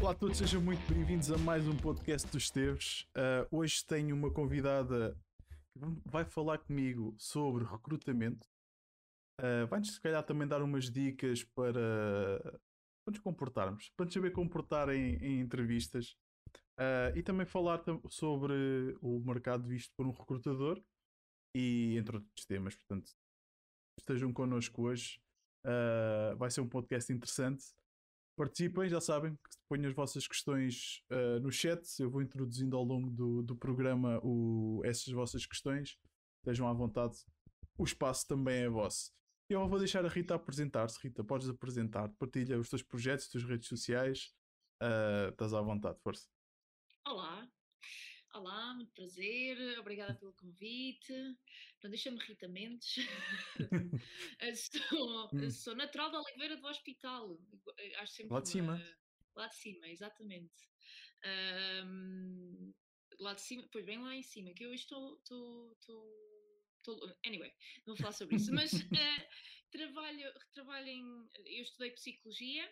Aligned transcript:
Olá 0.00 0.12
a 0.12 0.14
todos, 0.14 0.38
sejam 0.38 0.62
muito 0.62 0.80
bem-vindos 0.88 1.28
a 1.32 1.36
mais 1.38 1.66
um 1.66 1.76
podcast 1.76 2.30
dos 2.30 2.48
Teves. 2.50 3.02
Uh, 3.16 3.56
hoje 3.58 3.84
tenho 3.84 4.14
uma 4.14 4.30
convidada 4.30 5.18
que 5.72 5.80
vai 6.06 6.24
falar 6.24 6.58
comigo 6.58 7.16
sobre 7.18 7.64
recrutamento. 7.64 8.46
Uh, 9.40 9.66
Vai-nos, 9.66 9.94
se 9.94 10.00
calhar, 10.00 10.22
também 10.22 10.46
dar 10.46 10.62
umas 10.62 10.88
dicas 10.88 11.42
para, 11.42 12.38
para 13.04 13.10
nos 13.10 13.18
comportarmos, 13.18 13.90
para 13.96 14.04
nos 14.04 14.14
saber 14.14 14.30
comportar 14.30 14.88
em, 14.90 15.16
em 15.16 15.40
entrevistas 15.40 16.16
uh, 16.78 17.16
e 17.16 17.22
também 17.22 17.44
falar 17.44 17.82
sobre 18.08 18.96
o 19.02 19.18
mercado 19.18 19.66
visto 19.66 19.92
por 19.96 20.06
um 20.06 20.12
recrutador 20.12 20.80
e 21.52 21.96
entre 21.98 22.18
outros 22.18 22.46
temas. 22.46 22.76
Portanto, 22.76 23.10
estejam 23.98 24.32
connosco 24.32 24.80
hoje. 24.80 25.20
vai 26.36 26.52
ser 26.52 26.60
um 26.60 26.68
podcast 26.68 27.12
interessante. 27.12 27.77
Participem, 28.38 28.88
já 28.88 29.00
sabem, 29.00 29.36
ponham 29.68 29.88
as 29.88 29.96
vossas 29.96 30.28
questões 30.28 31.02
uh, 31.10 31.40
no 31.40 31.50
chat. 31.50 31.82
Eu 31.98 32.08
vou 32.08 32.22
introduzindo 32.22 32.76
ao 32.76 32.84
longo 32.84 33.10
do, 33.10 33.42
do 33.42 33.56
programa 33.56 34.20
o, 34.22 34.80
essas 34.84 35.12
vossas 35.12 35.44
questões. 35.44 35.98
Estejam 36.38 36.68
à 36.68 36.72
vontade. 36.72 37.16
O 37.76 37.82
espaço 37.82 38.28
também 38.28 38.62
é 38.62 38.68
vosso. 38.68 39.10
Eu 39.50 39.68
vou 39.68 39.80
deixar 39.80 40.04
a 40.04 40.08
Rita 40.08 40.36
apresentar-se. 40.36 41.00
Rita, 41.02 41.24
podes 41.24 41.48
apresentar. 41.48 42.10
Partilha 42.10 42.60
os 42.60 42.68
teus 42.68 42.82
projetos, 42.84 43.24
as 43.24 43.32
tuas 43.32 43.44
redes 43.44 43.66
sociais. 43.66 44.32
Uh, 44.80 45.30
estás 45.30 45.52
à 45.52 45.60
vontade, 45.60 45.98
força. 46.00 46.28
Olá, 47.08 47.44
Olá, 48.34 48.74
muito 48.74 48.92
prazer, 48.92 49.78
obrigada 49.78 50.14
pelo 50.14 50.34
convite. 50.34 51.12
Então, 51.78 51.90
deixa-me 51.90 52.18
Rita 52.18 52.46
Mendes. 52.46 52.96
sou, 54.90 55.30
hum. 55.32 55.50
sou 55.50 55.74
natural 55.74 56.10
da 56.10 56.20
Oliveira 56.20 56.56
do 56.56 56.66
Hospital. 56.66 57.40
Acho 57.96 58.12
sempre 58.12 58.34
lá 58.34 58.40
de 58.40 58.48
cima. 58.48 58.96
lá 59.34 59.46
de 59.46 59.54
cima, 59.54 59.88
exatamente. 59.88 60.68
Um, 61.84 62.72
lá 63.18 63.32
de 63.32 63.40
cima, 63.40 63.66
pois 63.72 63.84
bem 63.84 63.98
lá 63.98 64.14
em 64.14 64.22
cima, 64.22 64.52
que 64.52 64.64
eu 64.64 64.74
estou. 64.74 65.16
estou, 65.16 65.76
estou 66.76 67.16
anyway, 67.24 67.52
não 67.86 67.94
vou 67.94 67.96
falar 67.96 68.12
sobre 68.12 68.36
isso, 68.36 68.52
mas 68.52 68.72
uh, 68.72 68.78
trabalho, 69.72 70.32
trabalho 70.52 70.88
em. 70.88 71.28
Eu 71.46 71.62
estudei 71.62 71.90
psicologia 71.92 72.70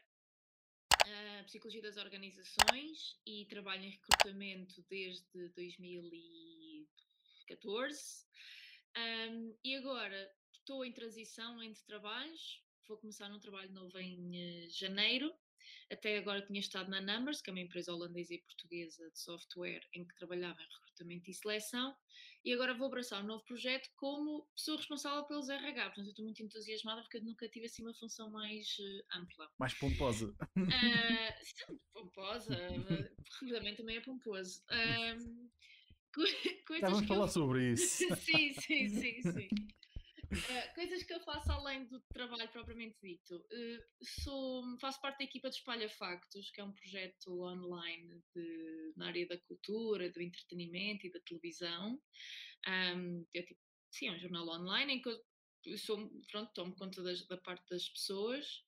Psicologia 1.45 1.83
das 1.83 1.97
Organizações 1.97 3.21
e 3.25 3.47
trabalho 3.47 3.85
em 3.85 3.91
recrutamento 3.91 4.85
desde 4.89 5.49
2014. 5.51 8.27
Um, 8.97 9.59
e 9.63 9.77
agora 9.77 10.35
estou 10.53 10.85
em 10.85 10.93
transição 10.93 11.63
entre 11.63 11.85
trabalhos, 11.85 12.67
vou 12.89 12.99
começar 12.99 13.29
num 13.29 13.39
trabalho 13.39 13.73
novo 13.73 13.97
em 13.99 14.65
uh, 14.67 14.71
janeiro 14.71 15.33
até 15.91 16.19
agora 16.19 16.43
tinha 16.43 16.61
estado 16.61 16.91
na 16.91 17.01
Numbers, 17.01 17.41
que 17.41 17.51
é 17.51 17.53
uma 17.53 17.61
empresa 17.61 17.93
holandesa 17.93 18.35
e 18.35 18.39
portuguesa 18.39 19.11
de 19.11 19.19
software 19.19 19.87
em 19.95 20.05
que 20.05 20.15
trabalhava 20.17 20.61
em 20.61 20.65
recrutamento 20.65 21.31
e 21.31 21.35
seleção, 21.35 21.97
e 22.45 22.53
agora 22.53 22.75
vou 22.75 22.87
abraçar 22.87 23.23
um 23.23 23.27
novo 23.27 23.45
projeto 23.45 23.89
como 23.97 24.47
pessoa 24.55 24.77
responsável 24.77 25.25
pelos 25.25 25.49
RH. 25.49 25.85
Portanto, 25.87 26.07
eu 26.07 26.11
estou 26.11 26.25
muito 26.25 26.43
entusiasmada 26.43 27.03
porque 27.03 27.19
eu 27.19 27.25
nunca 27.25 27.49
tive 27.49 27.67
assim 27.67 27.83
uma 27.83 27.95
função 27.95 28.31
mais 28.31 28.77
uh, 28.79 29.19
ampla. 29.19 29.51
Mais 29.59 29.75
pomposa. 29.75 30.35
Uh, 30.57 31.79
pomposa, 31.93 32.57
recrutamento 33.41 33.79
também 33.79 33.97
é 33.97 34.01
pomposo. 34.01 34.63
Uh, 34.71 35.51
Já 36.81 36.89
vamos 36.89 37.07
falar 37.07 37.25
eu... 37.25 37.29
sobre 37.29 37.73
isso. 37.73 38.17
sim, 38.17 38.55
sim, 38.55 38.89
sim, 38.89 39.23
sim. 39.23 39.49
Uh, 40.33 40.75
coisas 40.75 41.03
que 41.05 41.15
eu 41.15 41.21
faço 41.21 41.51
além 41.53 41.87
do 41.87 42.01
trabalho 42.13 42.49
propriamente 42.49 42.97
dito. 43.01 43.37
Uh, 43.37 44.05
sou, 44.23 44.79
faço 44.81 45.01
parte 45.01 45.19
da 45.19 45.25
equipa 45.25 45.49
de 45.49 45.57
Espalha 45.57 45.89
Factos, 45.89 46.51
que 46.51 46.61
é 46.61 46.65
um 46.65 46.73
projeto 46.73 47.43
online 47.43 48.23
de, 48.35 48.93
na 48.97 49.07
área 49.07 49.27
da 49.27 49.39
cultura, 49.39 50.11
do 50.11 50.21
entretenimento 50.21 51.07
e 51.07 51.13
da 51.13 51.21
televisão. 51.21 52.01
Um, 52.67 53.25
é 53.35 53.43
tipo, 53.43 53.61
sim, 53.93 54.09
é 54.09 54.13
um 54.13 54.19
jornal 54.19 54.49
online 54.49 54.95
em 54.95 55.03
que 55.03 55.09
eu, 55.09 55.79
sou, 55.79 56.11
pronto, 56.31 56.53
tomo 56.55 56.75
conta 56.75 57.03
das, 57.03 57.25
da 57.27 57.37
parte 57.37 57.65
das 57.71 57.89
pessoas. 57.89 58.65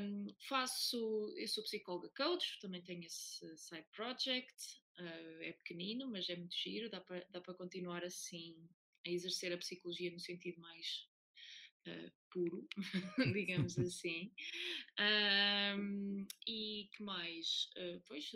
Um, 0.00 0.26
faço, 0.48 1.34
eu 1.36 1.48
sou 1.48 1.62
psicóloga 1.64 2.10
coach, 2.16 2.58
também 2.60 2.82
tenho 2.82 3.04
esse 3.04 3.56
side 3.56 3.86
project, 3.92 4.54
uh, 4.98 5.42
é 5.42 5.52
pequenino, 5.52 6.08
mas 6.10 6.28
é 6.28 6.36
muito 6.36 6.56
giro, 6.56 6.88
dá 6.88 7.00
para 7.00 7.54
continuar 7.54 8.04
assim 8.04 8.56
a 9.06 9.10
exercer 9.10 9.52
a 9.52 9.58
psicologia 9.58 10.10
no 10.10 10.20
sentido 10.20 10.60
mais 10.60 11.08
uh, 11.86 12.12
puro, 12.30 12.66
digamos 13.34 13.78
assim. 13.78 14.32
Um, 14.98 16.26
e 16.46 16.88
que 16.92 17.02
mais? 17.02 17.70
Uh, 17.76 18.00
pois, 18.06 18.30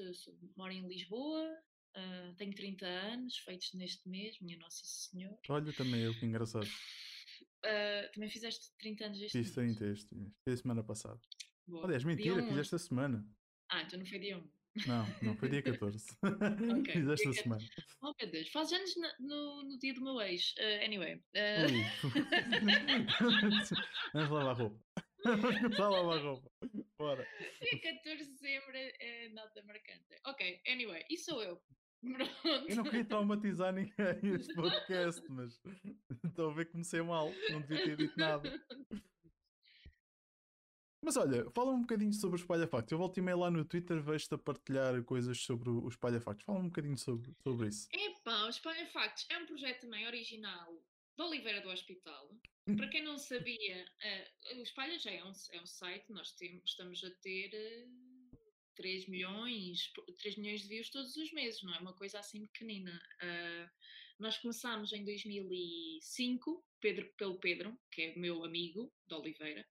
moro 0.56 0.72
em 0.72 0.86
Lisboa, 0.86 1.48
uh, 1.96 2.34
tenho 2.36 2.54
30 2.54 2.86
anos, 2.86 3.38
feitos 3.38 3.72
neste 3.74 4.08
mês, 4.08 4.38
minha 4.40 4.58
Nossa 4.58 4.84
Senhora. 4.84 5.38
Olha, 5.48 5.72
também 5.72 6.00
eu, 6.00 6.18
que 6.18 6.26
engraçado. 6.26 6.66
Uh, 6.66 8.10
também 8.14 8.28
fizeste 8.28 8.70
30 8.78 9.06
anos 9.06 9.20
este 9.20 9.38
Fiz 9.38 9.52
30 9.52 9.86
este, 9.86 10.08
fiz 10.44 10.54
a 10.54 10.56
semana 10.56 10.82
passada. 10.82 11.20
Boa. 11.66 11.84
Aliás, 11.84 12.04
mentira, 12.04 12.42
fiz 12.42 12.58
esta 12.58 12.78
semana. 12.78 13.26
Ah, 13.70 13.82
então 13.82 13.98
não 13.98 14.06
foi 14.06 14.18
dia 14.18 14.38
1. 14.38 14.61
Não, 14.86 15.04
não, 15.20 15.36
foi 15.36 15.48
dia 15.48 15.62
14. 15.62 16.06
Okay. 16.80 16.94
Fiz 16.94 17.08
esta 17.08 17.32
semana. 17.32 17.62
Oh 18.02 18.12
meu 18.18 18.30
Deus, 18.30 18.48
faz 18.48 18.72
anos 18.72 18.94
no, 19.20 19.62
no 19.64 19.78
dia 19.78 19.92
do 19.94 20.02
meu 20.02 20.20
ex. 20.20 20.54
Uh, 20.58 20.84
anyway. 20.84 21.22
Uh... 21.36 22.02
Vamos 24.14 24.30
lavar 24.30 24.46
a 24.46 24.52
roupa. 24.52 24.80
Vamos 25.24 25.78
lavar 25.78 26.18
a 26.18 26.22
roupa. 26.22 26.50
Bora. 26.98 27.26
Dia 27.60 27.80
14 27.80 28.24
de 28.24 28.32
dezembro 28.32 28.72
é 28.74 29.28
nota 29.30 29.62
marcante. 29.64 30.16
Ok, 30.26 30.60
anyway, 30.66 31.04
e 31.10 31.18
sou 31.18 31.42
eu. 31.42 31.60
Pronto. 32.02 32.32
Eu 32.68 32.76
não 32.76 32.84
queria 32.84 33.04
traumatizar 33.04 33.72
ninguém 33.72 34.34
este 34.34 34.54
podcast, 34.54 35.22
mas 35.28 35.60
estou 36.24 36.50
a 36.50 36.54
ver 36.54 36.66
que 36.66 36.72
comecei 36.72 37.02
mal. 37.02 37.32
Não 37.50 37.60
devia 37.60 37.84
ter 37.84 37.96
dito 37.96 38.18
nada. 38.18 38.60
Mas 41.04 41.16
olha, 41.16 41.50
fala 41.50 41.72
um 41.72 41.80
bocadinho 41.80 42.12
sobre 42.12 42.36
os 42.36 42.42
espalha-factos. 42.42 42.92
Eu 42.92 42.98
volto 42.98 43.18
e 43.18 43.20
meio 43.20 43.38
lá 43.38 43.50
no 43.50 43.64
Twitter, 43.64 44.00
vejo-te 44.00 44.34
a 44.34 44.38
partilhar 44.38 45.02
coisas 45.02 45.36
sobre 45.38 45.68
os 45.68 45.94
espalha-factos. 45.94 46.44
Fala 46.44 46.60
um 46.60 46.68
bocadinho 46.68 46.96
sobre, 46.96 47.34
sobre 47.42 47.68
isso. 47.68 47.88
Epá, 47.92 48.48
os 48.48 48.56
espalha-factos 48.56 49.26
é 49.28 49.38
um 49.38 49.46
projeto 49.46 49.80
também 49.80 50.06
original 50.06 50.72
da 51.16 51.26
Oliveira 51.26 51.60
do 51.60 51.70
Hospital. 51.70 52.30
Hum. 52.68 52.76
Para 52.76 52.88
quem 52.88 53.02
não 53.02 53.18
sabia, 53.18 53.84
uh, 53.84 54.58
o 54.58 54.62
Espalha 54.62 54.96
já 54.96 55.10
é 55.10 55.24
um, 55.24 55.32
é 55.50 55.60
um 55.60 55.66
site, 55.66 56.12
nós 56.12 56.32
temos, 56.32 56.70
estamos 56.70 57.02
a 57.02 57.10
ter 57.20 57.50
uh, 57.52 58.38
3, 58.76 59.08
milhões, 59.08 59.92
3 60.20 60.36
milhões 60.36 60.62
de 60.62 60.68
views 60.68 60.88
todos 60.88 61.16
os 61.16 61.32
meses, 61.32 61.62
não 61.64 61.74
é 61.74 61.78
uma 61.80 61.94
coisa 61.94 62.20
assim 62.20 62.46
pequenina. 62.46 62.96
Uh, 63.20 63.70
nós 64.20 64.38
começámos 64.38 64.92
em 64.92 65.04
2005 65.04 66.64
Pedro, 66.80 67.12
pelo 67.16 67.40
Pedro, 67.40 67.76
que 67.90 68.02
é 68.02 68.16
meu 68.16 68.44
amigo 68.44 68.92
da 69.08 69.18
Oliveira. 69.18 69.66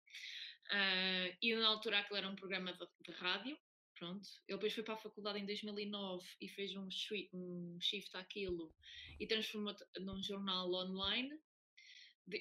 Uh, 0.71 1.35
e 1.41 1.53
na 1.55 1.67
altura 1.67 1.99
aquilo 1.99 2.17
era 2.17 2.29
um 2.29 2.35
programa 2.35 2.71
de, 2.71 2.87
de, 3.01 3.11
rádio, 3.11 3.57
pronto. 3.93 4.27
Ele 4.47 4.57
depois 4.57 4.73
foi 4.73 4.83
para 4.83 4.93
a 4.93 4.97
faculdade 4.97 5.39
em 5.39 5.45
2009 5.45 6.25
e 6.39 6.47
fez 6.47 6.75
um, 6.75 6.87
um 7.33 7.77
shift 7.81 8.15
àquilo 8.15 8.73
e 9.19 9.27
transformou 9.27 9.75
num 9.99 10.23
jornal 10.23 10.71
online. 10.73 11.37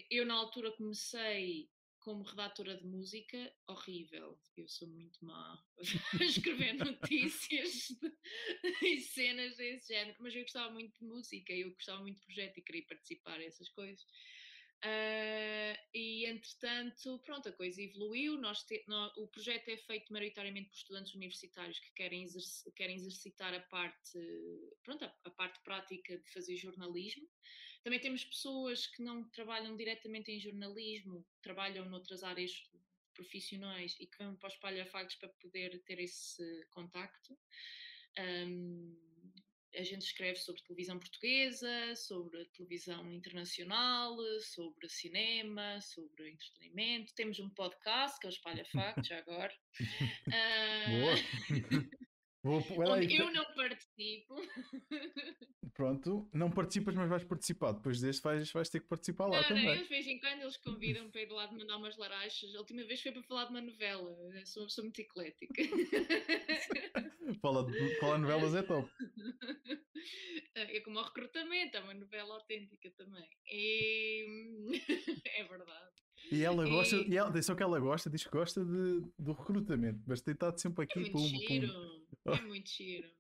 Eu 0.08 0.24
na 0.26 0.34
altura 0.34 0.70
comecei 0.76 1.68
como 2.00 2.22
redatora 2.22 2.76
de 2.76 2.86
música, 2.86 3.52
horrível. 3.66 4.38
Eu 4.56 4.68
sou 4.68 4.88
muito 4.88 5.24
má 5.24 5.62
a 6.20 6.24
escrever 6.24 6.74
notícias 6.74 7.88
e 8.82 9.00
cenas 9.00 9.56
desse 9.56 9.92
género, 9.92 10.16
mas 10.20 10.34
eu 10.34 10.42
gostava 10.42 10.72
muito 10.72 10.98
de 10.98 11.04
música, 11.04 11.52
eu 11.52 11.72
gostava 11.72 12.00
muito 12.00 12.18
de 12.20 12.26
projeto 12.26 12.58
e 12.58 12.62
queria 12.62 12.86
participar 12.86 13.38
nessas 13.38 13.68
coisas. 13.70 14.04
Uh, 14.82 15.76
e 15.92 16.24
entretanto, 16.24 17.18
pronto, 17.18 17.48
a 17.48 17.52
coisa 17.52 17.82
evoluiu. 17.82 18.38
Nós 18.38 18.62
te, 18.62 18.82
o 19.16 19.26
projeto 19.28 19.68
é 19.68 19.76
feito 19.76 20.10
maioritariamente 20.10 20.70
por 20.70 20.76
estudantes 20.76 21.14
universitários 21.14 21.78
que 21.78 21.92
querem, 21.92 22.22
exerc, 22.22 22.72
querem 22.74 22.96
exercitar 22.96 23.52
a 23.52 23.60
parte, 23.60 24.18
pronto, 24.82 25.04
a, 25.04 25.14
a, 25.24 25.30
parte 25.30 25.62
prática 25.62 26.16
de 26.16 26.32
fazer 26.32 26.56
jornalismo. 26.56 27.28
Também 27.82 28.00
temos 28.00 28.24
pessoas 28.24 28.86
que 28.86 29.02
não 29.02 29.28
trabalham 29.30 29.76
diretamente 29.76 30.30
em 30.30 30.40
jornalismo, 30.40 31.26
trabalham 31.42 31.84
noutras 31.86 32.22
áreas 32.22 32.52
profissionais 33.12 33.96
e 34.00 34.06
que 34.06 34.18
vão 34.18 34.34
para 34.36 34.48
os 34.48 34.56
palhafagos 34.56 35.14
para 35.16 35.28
poder 35.28 35.78
ter 35.84 35.98
esse 35.98 36.66
contacto. 36.70 37.36
Um, 38.18 39.09
a 39.74 39.82
gente 39.82 40.02
escreve 40.02 40.38
sobre 40.38 40.62
televisão 40.62 40.98
portuguesa, 40.98 41.96
sobre 41.96 42.44
televisão 42.46 43.12
internacional, 43.12 44.16
sobre 44.40 44.88
cinema, 44.88 45.80
sobre 45.80 46.30
entretenimento. 46.30 47.14
Temos 47.14 47.38
um 47.38 47.48
podcast 47.50 48.18
que 48.18 48.26
é 48.26 48.30
o 48.30 48.32
Espalha 48.32 48.64
Factos, 48.64 49.08
já 49.08 49.18
agora. 49.18 49.52
Uh... 50.30 52.00
Vou, 52.42 52.58
onde 52.88 53.16
eu 53.16 53.32
não 53.32 53.44
participo. 53.54 54.34
Pronto, 55.74 56.28
não 56.32 56.50
participas, 56.50 56.94
mas 56.94 57.08
vais 57.08 57.24
participar. 57.24 57.72
Depois 57.72 58.00
deste 58.00 58.22
vais, 58.22 58.50
vais 58.50 58.68
ter 58.68 58.80
que 58.80 58.88
participar 58.88 59.26
lá 59.26 59.40
não, 59.40 59.48
também. 59.48 59.64
Não, 59.64 59.72
eles 59.72 59.82
de 59.84 59.88
vez 59.88 60.06
em 60.06 60.18
quando 60.18 60.42
eles 60.42 60.56
convidam 60.56 61.10
para 61.10 61.22
ir 61.22 61.30
lá 61.30 61.46
de 61.46 61.56
mandar 61.56 61.76
umas 61.76 61.96
larachas. 61.96 62.54
A 62.54 62.58
última 62.58 62.84
vez 62.84 63.00
foi 63.02 63.12
para 63.12 63.22
falar 63.22 63.44
de 63.44 63.50
uma 63.50 63.60
novela. 63.60 64.10
Eu 64.34 64.46
sou 64.46 64.62
uma 64.62 64.68
pessoa 64.68 64.84
muito 64.84 65.00
eclética. 65.00 65.62
Fala, 67.40 67.64
fala 68.00 68.18
novelas 68.18 68.54
é 68.56 68.62
top. 68.62 68.90
É 70.54 70.80
como 70.80 70.98
o 70.98 71.02
recrutamento, 71.02 71.76
é 71.76 71.80
uma 71.80 71.94
novela 71.94 72.34
autêntica 72.34 72.90
também. 72.96 73.28
E... 73.46 74.26
é 75.36 75.44
verdade. 75.44 75.90
E 76.32 76.42
ela 76.42 76.68
gosta, 76.68 76.96
e... 76.96 77.10
e 77.10 77.16
ela, 77.16 77.42
só 77.42 77.54
que 77.54 77.62
ela 77.62 77.78
gosta, 77.78 78.10
diz 78.10 78.24
que 78.24 78.30
gosta 78.30 78.64
de, 78.64 79.02
do 79.16 79.32
recrutamento, 79.32 80.02
mas 80.06 80.20
tem 80.20 80.34
estado 80.34 80.58
sempre 80.60 80.84
aqui. 80.84 81.02
É 81.02 81.10
pum, 81.10 81.30
pum. 81.30 81.99
É 82.26 82.40
muito 82.42 82.68
giro. 82.68 83.10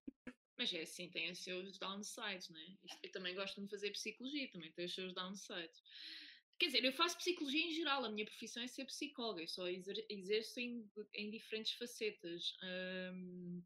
Mas 0.56 0.72
é 0.74 0.82
assim, 0.82 1.08
tem 1.08 1.30
os 1.30 1.38
seus 1.38 1.78
downsides, 1.78 2.50
né? 2.50 2.76
Eu 3.02 3.10
também 3.12 3.34
gosto 3.34 3.60
de 3.60 3.68
fazer 3.68 3.90
psicologia, 3.92 4.50
também 4.50 4.70
tem 4.72 4.84
os 4.84 4.94
seus 4.94 5.14
downsides. 5.14 5.82
Quer 6.58 6.66
dizer, 6.66 6.84
eu 6.84 6.92
faço 6.92 7.16
psicologia 7.16 7.66
em 7.66 7.72
geral, 7.72 8.04
a 8.04 8.10
minha 8.10 8.26
profissão 8.26 8.62
é 8.62 8.66
ser 8.66 8.84
psicóloga, 8.84 9.40
eu 9.40 9.48
só 9.48 9.66
exerço 9.66 10.60
em, 10.60 10.86
em 11.14 11.30
diferentes 11.30 11.72
facetas. 11.72 12.54
Um, 12.62 13.62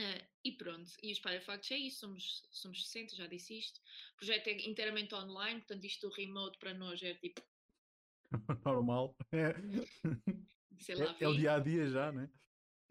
Uh, 0.00 0.24
e 0.42 0.52
pronto, 0.52 0.90
e 1.02 1.12
os 1.12 1.18
Facts 1.18 1.70
é 1.70 1.76
isso, 1.76 2.00
somos, 2.00 2.42
somos 2.50 2.88
60, 2.88 3.14
já 3.14 3.26
disse 3.26 3.58
isto. 3.58 3.78
O 4.14 4.16
projeto 4.16 4.48
é 4.48 4.66
inteiramente 4.66 5.14
online, 5.14 5.60
portanto, 5.60 5.84
isto 5.84 6.08
do 6.08 6.14
remote 6.14 6.58
para 6.58 6.72
nós 6.72 7.02
é 7.02 7.14
tipo. 7.14 7.42
Normal. 8.64 9.14
É. 9.30 9.54
Sei 10.80 10.94
lá, 10.94 11.14
é, 11.20 11.24
é, 11.24 11.28
o 11.28 11.36
dia 11.36 11.54
a 11.54 11.58
dia 11.58 11.86
já, 11.86 12.10
né? 12.10 12.30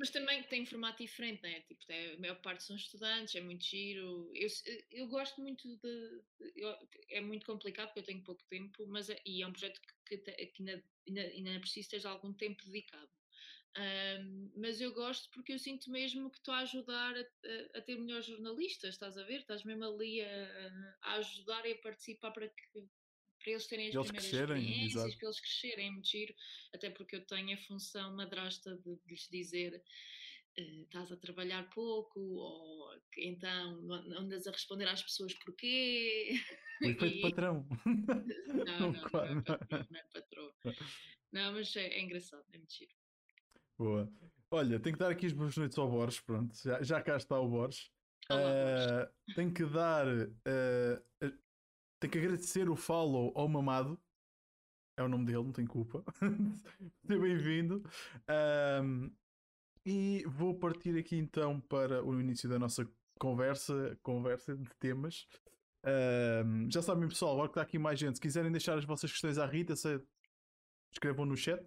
Mas 0.01 0.09
também 0.09 0.41
tem 0.41 0.65
formato 0.65 1.03
diferente, 1.03 1.43
né? 1.43 1.61
Tipo, 1.61 1.83
é, 1.89 2.13
a 2.13 2.17
maior 2.17 2.41
parte 2.41 2.63
são 2.63 2.75
estudantes, 2.75 3.35
é 3.35 3.39
muito 3.39 3.63
giro. 3.63 4.31
Eu, 4.33 4.47
eu 4.89 5.07
gosto 5.07 5.39
muito 5.39 5.77
de. 5.77 6.23
Eu, 6.55 6.75
é 7.11 7.21
muito 7.21 7.45
complicado 7.45 7.89
porque 7.89 7.99
eu 7.99 8.05
tenho 8.05 8.23
pouco 8.23 8.43
tempo, 8.49 8.83
mas 8.87 9.11
é, 9.11 9.21
e 9.23 9.43
é 9.43 9.47
um 9.47 9.51
projeto 9.51 9.79
que, 10.07 10.17
que, 10.17 10.47
que 10.47 10.63
ainda, 10.63 10.83
ainda, 11.07 11.21
ainda 11.21 11.59
preciso 11.59 11.89
ter 11.89 12.07
algum 12.07 12.33
tempo 12.33 12.65
dedicado. 12.65 13.11
Um, 13.77 14.51
mas 14.57 14.81
eu 14.81 14.91
gosto 14.91 15.29
porque 15.29 15.53
eu 15.53 15.59
sinto 15.59 15.91
mesmo 15.91 16.31
que 16.31 16.39
estou 16.39 16.55
a 16.55 16.61
ajudar 16.61 17.15
a, 17.15 17.19
a, 17.19 17.77
a, 17.77 17.81
ter 17.81 17.95
melhores 17.95 18.25
jornalistas, 18.25 18.95
estás 18.95 19.19
a 19.19 19.23
ver? 19.23 19.41
Estás 19.41 19.63
mesmo 19.63 19.85
ali 19.85 20.19
a, 20.21 20.97
a 21.03 21.13
ajudar 21.17 21.63
e 21.67 21.73
a 21.73 21.77
participar 21.77 22.31
para 22.31 22.49
que 22.49 22.89
para 23.41 23.51
eles 23.51 23.67
terem 23.67 23.87
as 23.87 23.95
eles 23.95 24.11
primeiras 24.11 24.33
experiências, 24.33 25.03
exato. 25.03 25.17
para 25.17 25.27
eles 25.27 25.39
crescerem, 25.39 25.87
é 25.87 25.91
muito 25.91 26.07
giro, 26.07 26.33
até 26.73 26.89
porque 26.89 27.15
eu 27.15 27.25
tenho 27.25 27.53
a 27.53 27.61
função 27.61 28.15
madrasta 28.15 28.75
de, 28.77 28.95
de 28.95 29.01
lhes 29.07 29.27
dizer 29.29 29.83
uh, 30.59 30.81
estás 30.83 31.11
a 31.11 31.17
trabalhar 31.17 31.69
pouco, 31.69 32.19
ou 32.19 32.93
então 33.17 33.91
andas 34.17 34.47
a 34.47 34.51
responder 34.51 34.87
às 34.87 35.03
pessoas 35.03 35.33
porquê. 35.35 36.39
Efeito 36.81 37.05
e... 37.05 37.21
patrão. 37.21 37.67
Não, 37.85 38.65
não, 38.65 38.91
não, 38.91 38.91
não, 38.91 39.41
é 39.41 39.41
patrão, 39.43 39.87
não 39.89 39.99
é 39.99 40.03
patrão. 40.13 40.53
Não, 41.31 41.53
mas 41.53 41.75
é, 41.75 41.87
é 41.87 42.01
engraçado, 42.01 42.43
é 42.51 42.57
muito 42.57 42.73
giro. 42.73 42.91
Boa. 43.77 44.11
Olha, 44.51 44.79
tenho 44.79 44.95
que 44.95 44.99
dar 44.99 45.11
aqui 45.11 45.25
as 45.25 45.33
boas 45.33 45.55
noites 45.55 45.77
ao 45.77 45.89
Borges, 45.89 46.19
pronto, 46.19 46.53
já, 46.61 46.83
já 46.83 47.01
cá 47.01 47.15
está 47.15 47.39
o 47.39 47.47
Borges. 47.47 47.89
Olá, 48.29 49.05
uh, 49.05 49.33
tenho 49.33 49.53
que 49.53 49.65
dar, 49.65 50.05
uh, 50.07 51.31
tenho 52.01 52.11
que 52.11 52.17
agradecer 52.17 52.67
o 52.67 52.75
follow 52.75 53.31
ao 53.35 53.47
Mamado, 53.47 53.97
é 54.97 55.03
o 55.03 55.07
nome 55.07 55.25
dele, 55.25 55.43
não 55.43 55.51
tenho 55.51 55.67
culpa. 55.67 56.03
Seja 57.05 57.19
bem-vindo. 57.19 57.83
Um, 58.83 59.11
e 59.85 60.23
vou 60.27 60.55
partir 60.55 60.97
aqui 60.97 61.15
então 61.15 61.59
para 61.61 62.03
o 62.03 62.19
início 62.19 62.49
da 62.49 62.57
nossa 62.57 62.89
conversa, 63.19 63.97
conversa 64.01 64.57
de 64.57 64.69
temas. 64.79 65.27
Um, 66.43 66.69
já 66.71 66.81
sabem, 66.81 67.07
pessoal, 67.07 67.33
agora 67.33 67.47
que 67.47 67.51
está 67.51 67.61
aqui 67.61 67.77
mais 67.77 67.99
gente, 67.99 68.15
se 68.15 68.21
quiserem 68.21 68.51
deixar 68.51 68.77
as 68.77 68.85
vossas 68.85 69.11
questões 69.11 69.37
à 69.37 69.45
Rita, 69.45 69.75
se... 69.75 70.01
escrevam 70.91 71.25
no 71.25 71.37
chat. 71.37 71.63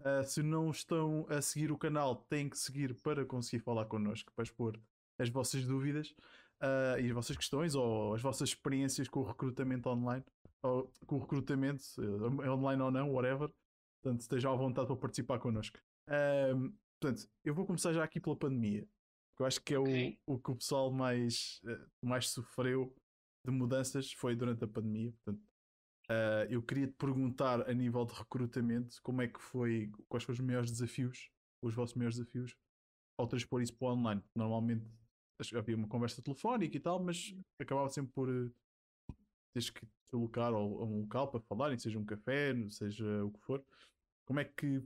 Uh, 0.00 0.24
se 0.24 0.42
não 0.42 0.70
estão 0.70 1.26
a 1.28 1.40
seguir 1.40 1.70
o 1.70 1.78
canal, 1.78 2.16
têm 2.28 2.48
que 2.48 2.58
seguir 2.58 2.94
para 3.02 3.24
conseguir 3.24 3.62
falar 3.62 3.84
connosco, 3.84 4.32
para 4.34 4.42
expor 4.42 4.80
as 5.16 5.28
vossas 5.28 5.64
dúvidas 5.64 6.12
uh, 6.62 6.98
e 7.00 7.06
as 7.06 7.12
vossas 7.12 7.36
questões 7.36 7.74
ou 7.74 8.14
as 8.14 8.22
vossas 8.22 8.50
experiências 8.50 9.08
com 9.08 9.20
o 9.20 9.24
recrutamento 9.24 9.88
online, 9.88 10.24
ou 10.62 10.92
com 11.06 11.16
o 11.16 11.18
recrutamento, 11.18 11.82
uh, 11.98 12.50
online 12.50 12.82
ou 12.82 12.90
não, 12.90 13.12
whatever. 13.12 13.50
Portanto, 14.02 14.20
estejam 14.20 14.52
à 14.52 14.56
vontade 14.56 14.86
para 14.86 14.96
participar 14.96 15.38
connosco. 15.38 15.78
Portanto, 16.98 17.28
eu 17.44 17.54
vou 17.54 17.66
começar 17.66 17.92
já 17.92 18.02
aqui 18.02 18.18
pela 18.18 18.34
pandemia, 18.34 18.82
que 19.36 19.42
eu 19.42 19.46
acho 19.46 19.60
que 19.62 19.74
é 19.74 19.78
okay. 19.78 20.18
o, 20.26 20.34
o 20.34 20.38
que 20.38 20.50
o 20.50 20.56
pessoal 20.56 20.90
mais, 20.90 21.60
mais 22.02 22.30
sofreu 22.30 22.96
de 23.46 23.52
mudanças 23.52 24.10
foi 24.12 24.34
durante 24.34 24.64
a 24.64 24.68
pandemia. 24.68 25.12
Portanto, 25.12 25.50
Uh, 26.10 26.42
eu 26.50 26.60
queria 26.60 26.88
te 26.88 26.94
perguntar 26.94 27.70
a 27.70 27.72
nível 27.72 28.04
de 28.04 28.12
recrutamento 28.12 28.96
como 29.00 29.22
é 29.22 29.28
que 29.28 29.40
foi, 29.40 29.92
quais 30.08 30.24
foram 30.24 30.34
os 30.34 30.40
maiores 30.40 30.68
desafios, 30.68 31.30
os 31.62 31.72
vossos 31.72 31.94
maiores 31.94 32.16
desafios 32.16 32.52
ao 33.16 33.28
transpor 33.28 33.62
isso 33.62 33.76
para 33.76 33.86
o 33.86 33.92
online. 33.92 34.20
Normalmente 34.34 34.84
havia 35.54 35.76
uma 35.76 35.88
conversa 35.88 36.22
telefónica 36.22 36.76
e 36.76 36.80
tal, 36.80 37.02
mas 37.02 37.34
acabava 37.58 37.88
sempre 37.88 38.12
por 38.12 38.28
uh, 38.28 38.52
teres 39.52 39.70
que 39.70 39.86
deslocar 40.10 40.52
a 40.52 40.58
um 40.58 41.00
local 41.02 41.30
para 41.30 41.40
falarem, 41.40 41.78
seja 41.78 41.98
um 41.98 42.04
café, 42.04 42.54
seja 42.70 43.24
o 43.24 43.30
que 43.30 43.40
for. 43.40 43.64
Como 44.24 44.40
é 44.40 44.44
que 44.44 44.82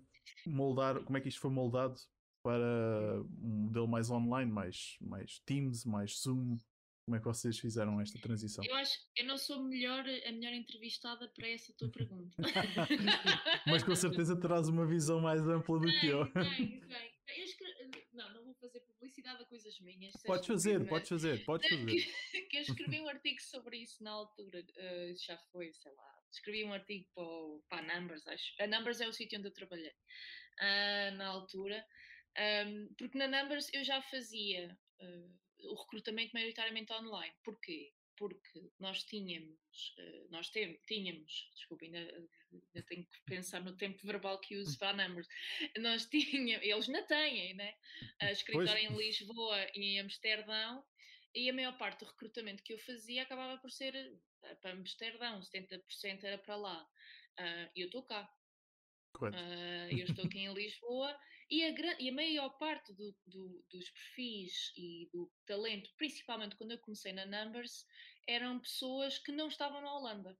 moldar, 0.46 1.02
como 1.04 1.16
é 1.16 1.20
que 1.20 1.28
isto 1.28 1.40
foi 1.40 1.50
moldado 1.50 2.00
para 2.42 3.22
um 3.42 3.64
modelo 3.64 3.88
mais 3.88 4.10
online, 4.10 4.50
mais, 4.50 4.96
mais 5.00 5.40
Teams, 5.40 5.84
mais 5.84 6.20
Zoom? 6.20 6.58
Como 7.04 7.16
é 7.16 7.18
que 7.18 7.26
vocês 7.26 7.58
fizeram 7.58 8.00
esta 8.00 8.18
transição? 8.18 8.64
Eu 8.64 8.74
acho 8.76 8.98
eu 9.16 9.26
não 9.26 9.36
sou 9.36 9.62
melhor, 9.62 10.00
a 10.00 10.32
melhor 10.32 10.54
entrevistada 10.54 11.28
para 11.28 11.48
essa 11.48 11.72
tua 11.74 11.90
pergunta. 11.90 12.34
Mas 13.66 13.82
com 13.82 13.94
certeza 13.94 14.40
terás 14.40 14.68
uma 14.68 14.86
visão 14.86 15.20
mais 15.20 15.42
ampla 15.42 15.78
do 15.78 15.86
que 16.00 16.06
eu. 16.06 16.24
Bem, 16.32 16.80
bem. 16.80 17.14
Eu 17.36 17.44
escrevi, 17.44 17.90
não, 18.14 18.32
não 18.32 18.44
vou 18.44 18.53
fazer 18.68 18.80
publicidade 18.80 19.42
a 19.42 19.46
coisas 19.46 19.78
minhas. 19.80 20.14
Podes 20.24 20.46
fazer, 20.46 20.86
podes 20.88 21.08
fazer, 21.08 21.44
podes 21.44 21.68
fazer. 21.70 22.46
que 22.48 22.56
eu 22.56 22.62
escrevi 22.62 23.00
um 23.00 23.08
artigo 23.08 23.40
sobre 23.42 23.78
isso 23.78 24.02
na 24.02 24.10
altura, 24.10 24.60
uh, 24.60 25.16
já 25.16 25.36
foi, 25.52 25.72
sei 25.72 25.92
lá. 25.92 26.14
Escrevi 26.32 26.64
um 26.64 26.72
artigo 26.72 27.06
para, 27.14 27.22
o, 27.22 27.64
para 27.68 27.78
a 27.78 28.00
Numbers, 28.00 28.26
acho. 28.26 28.54
A 28.60 28.66
Numbers 28.66 29.00
é 29.00 29.08
o 29.08 29.12
sítio 29.12 29.38
onde 29.38 29.48
eu 29.48 29.52
trabalhei 29.52 29.90
uh, 29.90 31.16
na 31.16 31.26
altura. 31.26 31.84
Um, 32.66 32.92
porque 32.98 33.18
na 33.18 33.28
Numbers 33.28 33.72
eu 33.72 33.84
já 33.84 34.02
fazia. 34.02 34.76
Uh, 35.00 35.44
o 35.66 35.74
recrutamento 35.74 36.32
maioritariamente 36.34 36.92
online. 36.92 37.34
Porquê? 37.42 37.92
Porque 38.16 38.70
nós 38.78 39.02
tínhamos, 39.04 39.94
eh, 39.98 40.26
nós 40.30 40.50
tínhamos, 40.86 41.50
desculpa, 41.54 41.84
ainda, 41.84 41.98
ainda 41.98 42.86
tenho 42.86 43.04
que 43.04 43.20
pensar 43.26 43.60
no 43.60 43.76
tempo 43.76 44.06
verbal 44.06 44.38
que 44.40 44.56
uso 44.56 44.78
para 44.78 44.96
numbers, 44.96 45.28
nós 45.78 46.06
tínhamos, 46.10 46.64
eles 46.64 46.88
não 46.88 47.06
têm, 47.06 47.54
né? 47.54 47.74
A 48.20 48.30
escritório 48.30 48.82
em 48.82 48.96
Lisboa 48.96 49.58
e 49.74 49.96
em 49.96 50.00
Amsterdão, 50.00 50.84
e 51.34 51.50
a 51.50 51.52
maior 51.52 51.76
parte 51.76 52.00
do 52.00 52.10
recrutamento 52.10 52.62
que 52.62 52.72
eu 52.72 52.78
fazia 52.78 53.22
acabava 53.22 53.60
por 53.60 53.70
ser 53.70 53.94
eh, 53.96 54.54
para 54.56 54.72
Amsterdão, 54.72 55.40
70% 55.40 56.22
era 56.22 56.38
para 56.38 56.56
lá. 56.56 56.88
Uh, 57.38 57.70
eu 57.74 57.86
estou 57.86 58.04
cá. 58.04 58.30
Uh, 59.20 59.96
eu 59.96 60.06
estou 60.06 60.24
aqui 60.24 60.40
em 60.40 60.52
Lisboa 60.52 61.16
e 61.50 61.62
a, 61.62 62.00
e 62.00 62.08
a 62.08 62.12
maior 62.12 62.50
parte 62.58 62.92
do, 62.92 63.14
do, 63.26 63.64
dos 63.70 63.90
perfis 63.90 64.72
e 64.76 65.08
do 65.12 65.30
talento, 65.46 65.90
principalmente 65.96 66.56
quando 66.56 66.72
eu 66.72 66.78
comecei 66.78 67.12
na 67.12 67.26
Numbers, 67.26 67.86
eram 68.26 68.58
pessoas 68.58 69.18
que 69.18 69.30
não 69.30 69.48
estavam 69.48 69.80
na 69.80 69.94
Holanda. 69.94 70.36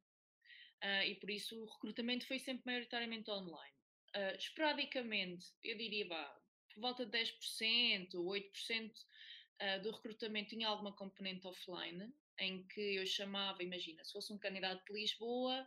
Uh, 0.83 1.05
e 1.07 1.15
por 1.17 1.31
isso 1.31 1.57
o 1.63 1.67
recrutamento 1.67 2.27
foi 2.27 2.39
sempre 2.39 2.65
maioritariamente 2.67 3.31
online. 3.31 3.75
Uh, 4.17 4.37
esporadicamente, 4.37 5.47
eu 5.63 5.77
diria, 5.77 6.09
vá, 6.09 6.41
por 6.73 6.81
volta 6.81 7.07
de 7.07 7.19
10%, 7.19 8.15
ou 8.15 8.27
8% 8.27 8.91
uh, 8.91 9.83
do 9.83 9.93
recrutamento 9.93 10.51
tinha 10.51 10.69
alguma 10.69 10.95
componente 10.95 11.47
offline, 11.47 12.13
em 12.39 12.67
que 12.67 12.97
eu 12.97 13.07
chamava, 13.07 13.63
imagina, 13.63 14.05
se 14.05 14.13
fosse 14.13 14.33
um 14.33 14.39
candidato 14.39 14.85
de 14.85 14.93
Lisboa, 14.93 15.67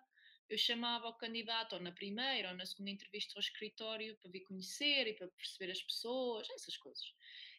eu 0.50 0.58
chamava 0.58 1.08
o 1.08 1.14
candidato 1.14 1.74
ou 1.74 1.82
na 1.82 1.92
primeira 1.92 2.50
ou 2.50 2.56
na 2.56 2.66
segunda 2.66 2.92
entrevista 2.92 3.34
ao 3.36 3.42
escritório 3.42 4.16
para 4.18 4.32
vir 4.32 4.42
conhecer 4.42 5.08
e 5.08 5.14
para 5.14 5.28
perceber 5.28 5.72
as 5.72 5.82
pessoas, 5.82 6.50
essas 6.52 6.78
coisas. 6.78 7.14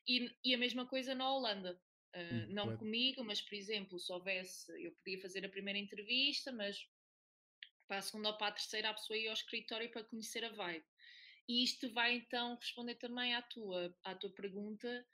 E, 0.06 0.30
e 0.44 0.54
a 0.54 0.58
mesma 0.58 0.86
coisa 0.86 1.14
na 1.14 1.30
Holanda. 1.30 1.80
Uh, 2.14 2.52
não 2.52 2.74
comigo, 2.78 3.22
mas 3.22 3.42
por 3.42 3.54
exemplo, 3.54 3.98
se 3.98 4.10
houvesse, 4.10 4.72
eu 4.82 4.92
podia 4.92 5.20
fazer 5.20 5.44
a 5.44 5.48
primeira 5.48 5.78
entrevista, 5.78 6.50
mas 6.50 6.88
para 7.86 7.98
a 7.98 8.02
segunda 8.02 8.30
ou 8.30 8.36
para 8.38 8.48
a 8.48 8.52
terceira 8.52 8.88
a 8.88 8.94
pessoa 8.94 9.18
ia 9.18 9.28
ao 9.28 9.34
escritório 9.34 9.90
para 9.90 10.04
conhecer 10.04 10.42
a 10.42 10.48
vibe. 10.48 10.86
E 11.46 11.62
isto 11.62 11.90
vai 11.92 12.14
então 12.14 12.56
responder 12.56 12.94
também 12.96 13.34
à 13.34 13.42
tua, 13.42 13.94
à 14.04 14.14
tua 14.14 14.30
pergunta. 14.30 15.06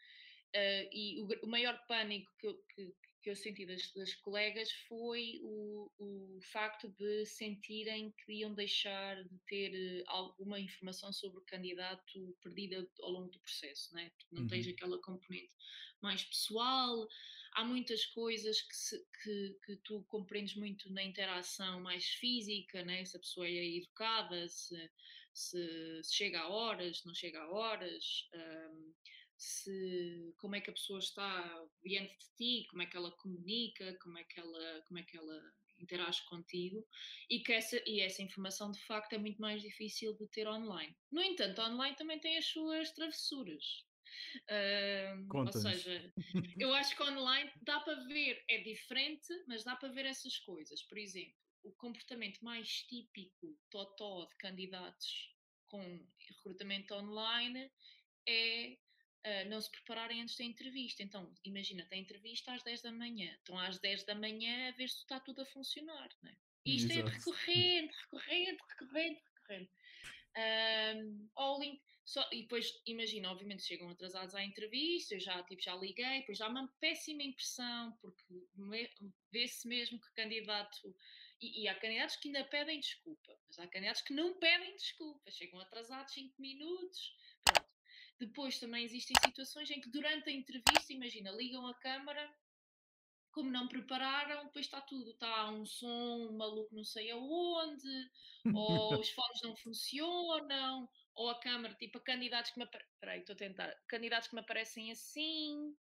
Uh, 0.54 0.88
e 0.92 1.20
o, 1.20 1.46
o, 1.46 1.48
maior 1.48 1.76
pânico 1.86 2.30
que, 2.38 2.52
que, 2.74 2.94
que 3.24 3.30
eu 3.30 3.36
senti 3.36 3.64
das, 3.64 3.90
das 3.94 4.14
colegas 4.16 4.70
foi 4.86 5.40
o, 5.42 5.90
o 5.98 6.38
facto 6.52 6.90
de 6.90 7.24
sentirem 7.24 8.12
que 8.12 8.34
iam 8.34 8.52
deixar 8.52 9.24
de 9.24 9.38
ter 9.46 9.74
eh, 9.74 10.04
alguma 10.06 10.60
informação 10.60 11.10
sobre 11.10 11.38
o 11.38 11.44
candidato 11.46 12.36
perdida 12.42 12.86
ao 13.00 13.10
longo 13.10 13.30
do 13.30 13.40
processo, 13.40 13.94
né? 13.94 14.12
não 14.30 14.42
uhum. 14.42 14.48
tens 14.48 14.68
aquela 14.68 15.00
componente 15.00 15.56
mais 16.02 16.22
pessoal, 16.22 17.08
há 17.54 17.64
muitas 17.64 18.04
coisas 18.04 18.60
que, 18.60 18.76
se, 18.76 19.02
que, 19.22 19.56
que, 19.64 19.76
tu 19.76 20.04
compreendes 20.06 20.54
muito 20.54 20.92
na 20.92 21.02
interação 21.02 21.80
mais 21.80 22.04
física, 22.04 22.84
né? 22.84 23.06
se 23.06 23.16
a 23.16 23.20
pessoa 23.20 23.46
é 23.48 23.76
educada, 23.78 24.46
se, 24.50 24.90
se, 25.32 26.02
se 26.02 26.14
chega 26.14 26.40
a 26.40 26.48
horas, 26.50 27.02
não 27.06 27.14
chega 27.14 27.40
a 27.40 27.50
horas. 27.50 28.28
Um, 28.34 28.94
se 29.44 30.34
como 30.38 30.56
é 30.56 30.60
que 30.60 30.70
a 30.70 30.72
pessoa 30.72 30.98
está 30.98 31.66
diante 31.84 32.16
de 32.18 32.34
ti, 32.36 32.66
como 32.68 32.82
é 32.82 32.86
que 32.86 32.96
ela 32.96 33.10
comunica, 33.12 33.96
como 34.02 34.18
é 34.18 34.24
que 34.24 34.40
ela, 34.40 34.82
como 34.86 34.98
é 34.98 35.02
que 35.02 35.16
ela 35.16 35.52
interage 35.78 36.24
contigo 36.26 36.86
e 37.28 37.40
que 37.40 37.52
essa, 37.52 37.80
e 37.86 38.00
essa 38.00 38.22
informação 38.22 38.70
de 38.70 38.80
facto 38.86 39.12
é 39.12 39.18
muito 39.18 39.40
mais 39.40 39.60
difícil 39.62 40.16
de 40.16 40.26
ter 40.28 40.48
online. 40.48 40.96
No 41.10 41.22
entanto, 41.22 41.60
online 41.60 41.96
também 41.96 42.18
tem 42.20 42.38
as 42.38 42.46
suas 42.46 42.90
travessuras. 42.92 43.84
Uh, 44.48 45.36
ou 45.36 45.52
seja, 45.52 46.12
eu 46.58 46.72
acho 46.74 46.96
que 46.96 47.02
online 47.02 47.50
dá 47.62 47.80
para 47.80 48.04
ver, 48.04 48.42
é 48.48 48.58
diferente, 48.58 49.26
mas 49.46 49.64
dá 49.64 49.76
para 49.76 49.92
ver 49.92 50.06
essas 50.06 50.38
coisas. 50.38 50.82
Por 50.84 50.98
exemplo, 50.98 51.34
o 51.64 51.72
comportamento 51.72 52.40
mais 52.44 52.68
típico 52.84 53.58
totó 53.70 54.26
de 54.26 54.36
candidatos 54.36 55.34
com 55.66 56.06
recrutamento 56.28 56.94
online 56.94 57.70
é 58.26 58.78
uh, 59.24 59.48
não 59.48 59.60
se 59.60 59.70
prepararem 59.70 60.22
antes 60.22 60.36
da 60.36 60.44
entrevista. 60.44 61.02
Então, 61.02 61.32
imagina, 61.44 61.84
tem 61.86 62.02
entrevista 62.02 62.52
às 62.52 62.62
10 62.62 62.82
da 62.82 62.92
manhã, 62.92 63.32
estão 63.38 63.58
às 63.58 63.78
10 63.78 64.04
da 64.04 64.14
manhã 64.14 64.68
a 64.68 64.72
ver 64.72 64.88
se 64.88 64.98
está 64.98 65.20
tudo 65.20 65.42
a 65.42 65.46
funcionar. 65.46 66.08
Né? 66.22 66.36
E 66.64 66.76
isto 66.76 66.90
é 66.90 66.96
Exato. 66.96 67.08
é 67.08 67.12
recorrente, 67.12 67.94
recorrente, 68.02 68.62
recorrente, 68.68 69.22
recorrente. 69.36 69.70
Um, 70.36 71.60
link, 71.60 71.80
só, 72.04 72.28
e 72.32 72.42
depois, 72.42 72.70
imagina, 72.86 73.30
obviamente 73.30 73.62
chegam 73.62 73.88
atrasados 73.88 74.34
à 74.34 74.44
entrevista, 74.44 75.14
eu 75.14 75.20
já, 75.20 75.42
tipo, 75.44 75.62
já 75.62 75.74
liguei, 75.74 76.20
depois 76.20 76.36
já 76.36 76.46
há 76.46 76.48
uma 76.50 76.68
péssima 76.78 77.22
impressão, 77.22 77.96
porque 78.00 78.22
vê-se 79.32 79.66
mesmo 79.66 79.98
que 79.98 80.12
candidato. 80.12 80.94
E, 81.40 81.62
e, 81.62 81.68
há 81.68 81.74
candidatos 81.74 82.16
que 82.16 82.28
ainda 82.28 82.44
pedem 82.44 82.78
desculpa, 82.78 83.38
mas 83.46 83.58
há 83.58 83.66
candidatos 83.66 84.02
que 84.02 84.12
não 84.12 84.38
pedem 84.38 84.76
desculpa, 84.76 85.30
chegam 85.30 85.60
atrasados 85.60 86.12
5 86.12 86.34
minutos. 86.40 87.16
Depois 88.18 88.58
também 88.58 88.84
existem 88.84 89.16
situações 89.24 89.70
em 89.70 89.80
que 89.80 89.90
durante 89.90 90.30
a 90.30 90.32
entrevista, 90.32 90.92
imagina, 90.92 91.30
ligam 91.32 91.66
a 91.66 91.74
câmara, 91.74 92.34
como 93.32 93.50
não 93.50 93.66
prepararam, 93.66 94.46
depois 94.46 94.66
está 94.66 94.80
tudo, 94.80 95.10
está 95.10 95.50
um 95.50 95.66
som 95.66 96.32
maluco 96.36 96.74
não 96.74 96.84
sei 96.84 97.10
aonde, 97.10 98.10
ou 98.52 99.00
os 99.00 99.10
fones 99.10 99.42
não 99.42 99.56
funcionam, 99.56 100.88
ou 101.14 101.28
a 101.30 101.40
câmara, 101.40 101.74
tipo, 101.74 101.98
a 101.98 102.04
candidatos 102.04 102.52
que 102.52 102.58
me 102.58 102.64
aparecem, 102.64 103.20
estou 103.20 103.34
a 103.34 103.36
tentar, 103.36 103.74
candidatos 103.88 104.28
que 104.28 104.34
me 104.36 104.40
aparecem 104.40 104.92
assim, 104.92 105.76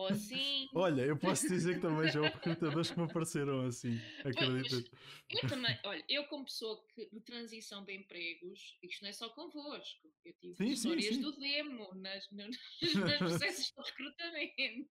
ou 0.00 0.06
assim. 0.06 0.66
olha, 0.74 1.02
eu 1.02 1.16
posso 1.18 1.46
dizer 1.48 1.74
que 1.74 1.80
também 1.80 2.10
já 2.10 2.20
houve 2.20 2.32
recrutadores 2.32 2.90
que 2.90 2.98
me 2.98 3.04
apareceram 3.04 3.66
assim, 3.66 3.98
acreditas? 4.24 4.90
Eu 5.30 5.48
também, 5.48 5.78
olha, 5.84 6.04
eu 6.08 6.24
como 6.24 6.44
pessoa 6.44 6.82
que, 6.94 7.08
de 7.10 7.20
transição 7.20 7.84
de 7.84 7.94
empregos, 7.94 8.78
isto 8.82 9.02
não 9.02 9.10
é 9.10 9.12
só 9.12 9.28
convosco, 9.28 10.10
eu 10.24 10.32
tive 10.34 10.54
sim, 10.54 10.68
histórias 10.68 11.04
sim, 11.04 11.14
sim. 11.14 11.20
do 11.20 11.36
demo 11.38 11.94
nas, 11.96 12.30
nos, 12.30 12.56
nos 12.82 13.18
processos 13.18 13.66
de 13.66 13.82
recrutamento. 13.82 14.90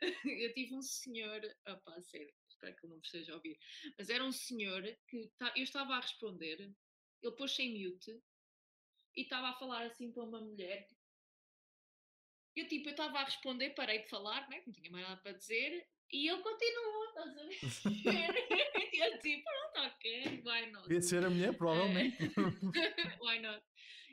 Eu 0.24 0.52
tive 0.54 0.74
um 0.74 0.82
senhor, 0.82 1.40
opá, 1.66 2.00
sério, 2.02 2.32
espero 2.48 2.74
que 2.76 2.86
ele 2.86 2.90
não 2.90 2.96
me 2.98 3.04
esteja 3.04 3.32
a 3.32 3.36
ouvir, 3.36 3.58
mas 3.98 4.08
era 4.08 4.24
um 4.24 4.32
senhor 4.32 4.82
que 5.08 5.30
tá, 5.36 5.52
eu 5.56 5.62
estava 5.62 5.94
a 5.94 6.00
responder, 6.00 6.60
ele 7.22 7.36
pôs-se 7.36 7.62
em 7.62 7.84
mute 7.84 8.20
e 9.16 9.22
estava 9.22 9.48
a 9.48 9.54
falar 9.54 9.84
assim 9.86 10.12
para 10.12 10.22
uma 10.22 10.40
mulher, 10.40 10.86
eu, 12.60 12.68
tipo, 12.68 12.88
eu 12.88 12.92
estava 12.92 13.18
a 13.18 13.24
responder, 13.24 13.70
parei 13.70 14.02
de 14.02 14.08
falar, 14.08 14.48
né? 14.48 14.62
não 14.66 14.72
tinha 14.72 14.90
mais 14.90 15.08
nada 15.08 15.20
para 15.20 15.32
dizer, 15.32 15.86
e 16.10 16.28
ele 16.28 16.42
continuou, 16.42 17.04
estás 17.08 17.36
a 17.36 17.44
ver? 17.44 17.58
e 18.94 19.04
eu, 19.04 19.18
tipo, 19.18 19.44
pronto, 19.44 19.94
ok, 19.94 20.42
why 20.44 20.70
not? 20.70 20.92
Ia 20.92 21.02
ser 21.02 21.24
a 21.24 21.30
mulher, 21.30 21.56
provavelmente. 21.56 22.16
why 23.22 23.40
not? 23.40 23.62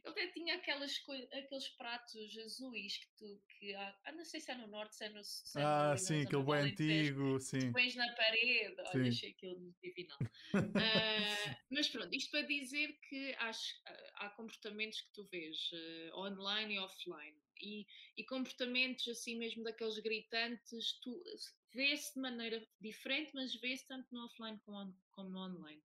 Ele 0.06 0.12
até 0.12 0.28
tinha 0.28 0.56
aquelas 0.56 1.02
aqueles 1.34 1.68
pratos 1.70 2.38
azuis 2.38 2.98
que 2.98 3.08
tu, 3.18 3.42
que 3.58 3.74
há, 3.74 3.98
ah, 4.06 4.12
não 4.12 4.24
sei 4.24 4.40
se 4.40 4.52
é 4.52 4.56
no 4.56 4.68
norte, 4.68 4.96
se 4.96 5.06
é 5.06 5.10
no 5.10 5.24
sul. 5.24 5.60
Ah, 5.60 5.98
sim, 5.98 6.22
aquele 6.22 6.44
bem 6.44 6.56
antigo, 6.56 7.40
sim. 7.40 7.72
Pões 7.72 7.96
na 7.96 8.14
parede, 8.14 8.76
olha, 8.78 8.92
sim. 8.92 9.08
achei 9.10 9.30
aquilo 9.32 9.74
divinal. 9.82 10.20
uh, 10.22 11.56
mas 11.72 11.90
pronto, 11.90 12.14
isto 12.14 12.30
para 12.30 12.42
dizer 12.42 13.00
que 13.10 13.34
acho, 13.40 13.74
há 14.18 14.30
comportamentos 14.30 15.02
que 15.02 15.12
tu 15.14 15.26
vês 15.26 15.58
uh, 15.72 16.20
online 16.20 16.76
e 16.76 16.80
offline 16.80 17.45
e, 17.62 17.86
e 18.18 18.24
comportamentos 18.24 19.08
assim 19.08 19.38
mesmo 19.38 19.64
daqueles 19.64 19.98
gritantes, 20.00 21.00
tu 21.02 21.24
vê-se 21.74 22.14
de 22.14 22.22
maneira 22.22 22.68
diferente, 22.80 23.32
mas 23.34 23.56
vê-se 23.56 23.88
tanto 23.88 24.08
no 24.14 24.26
offline 24.26 24.60
como, 24.66 24.98
como 25.12 25.30
no 25.30 25.40
online. 25.40 25.84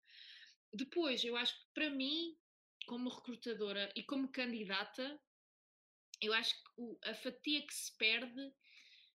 Depois, 0.73 1.23
eu 1.25 1.37
acho 1.37 1.55
que 1.55 1.75
para 1.75 1.91
mim, 1.91 2.37
como 2.87 3.11
recrutadora 3.11 3.93
e 3.95 4.03
como 4.03 4.33
candidata, 4.33 5.21
eu 6.21 6.33
acho 6.33 6.55
que 6.55 6.71
o, 6.77 6.99
a 7.05 7.15
fatia 7.15 7.67
que 7.67 7.75
se 7.75 7.97
perde 7.97 8.53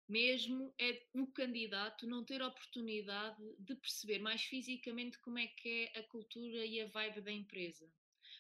mesmo 0.08 0.74
é 0.80 1.04
o 1.14 1.28
candidato 1.28 2.08
não 2.08 2.24
ter 2.24 2.42
oportunidade 2.42 3.42
de 3.60 3.76
perceber 3.76 4.20
mais 4.20 4.44
fisicamente 4.44 5.20
como 5.20 5.40
é 5.40 5.48
que 5.48 5.92
é 5.94 6.00
a 6.00 6.04
cultura 6.04 6.66
e 6.66 6.82
a 6.82 6.88
vibe 6.88 7.22
da 7.22 7.32
empresa. 7.32 7.90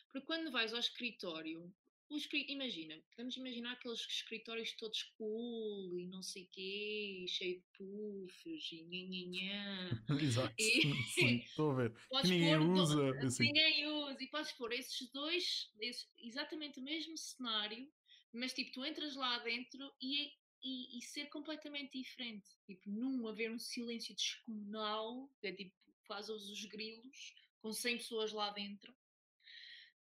Porque 0.07 0.25
quando 0.25 0.51
vais 0.51 0.74
ao 0.74 0.79
escritório, 0.79 1.74
escritório, 2.17 2.53
imagina, 2.53 3.01
podemos 3.10 3.36
imaginar 3.38 3.74
aqueles 3.74 4.00
escritórios 4.00 4.74
todos 4.74 5.03
cool 5.17 6.00
e 6.00 6.05
não 6.07 6.22
sei 6.22 6.45
quê, 6.51 7.25
cheio 7.27 7.60
de 7.60 7.65
puffs 7.77 8.72
e 8.72 8.84
nhanhanhã. 8.84 10.03
Exato, 10.22 10.53
e, 10.57 10.81
sim, 11.13 11.38
estou 11.45 11.72
a 11.72 11.75
ver. 11.75 11.93
Que 12.22 12.27
ninguém 12.27 12.57
pôr, 12.57 12.69
usa. 12.69 13.19
Assim. 13.25 13.43
Ninguém 13.43 13.88
usa, 13.88 14.24
e 14.24 14.27
podes 14.27 14.51
pôr 14.53 14.74
esses 14.74 15.12
dois, 15.12 15.72
esse, 15.79 16.07
exatamente 16.17 16.79
o 16.79 16.84
mesmo 16.84 17.17
cenário, 17.17 17.88
mas 18.34 18.53
tipo, 18.53 18.72
tu 18.72 18.86
entras 18.86 19.15
lá 19.15 19.39
dentro 19.39 19.91
e, 20.01 20.31
e, 20.63 20.98
e 20.98 21.01
ser 21.01 21.27
completamente 21.27 21.98
diferente. 21.98 22.50
Tipo, 22.65 22.89
num 22.89 23.27
haver 23.27 23.51
um 23.51 23.60
silêncio 23.60 24.15
descomunal, 24.15 25.29
que 25.39 25.48
é 25.48 25.51
tipo, 25.53 25.75
quase 26.07 26.31
os 26.31 26.65
grilos, 26.65 27.34
com 27.60 27.72
100 27.72 27.98
pessoas 27.98 28.31
lá 28.31 28.51
dentro 28.51 28.93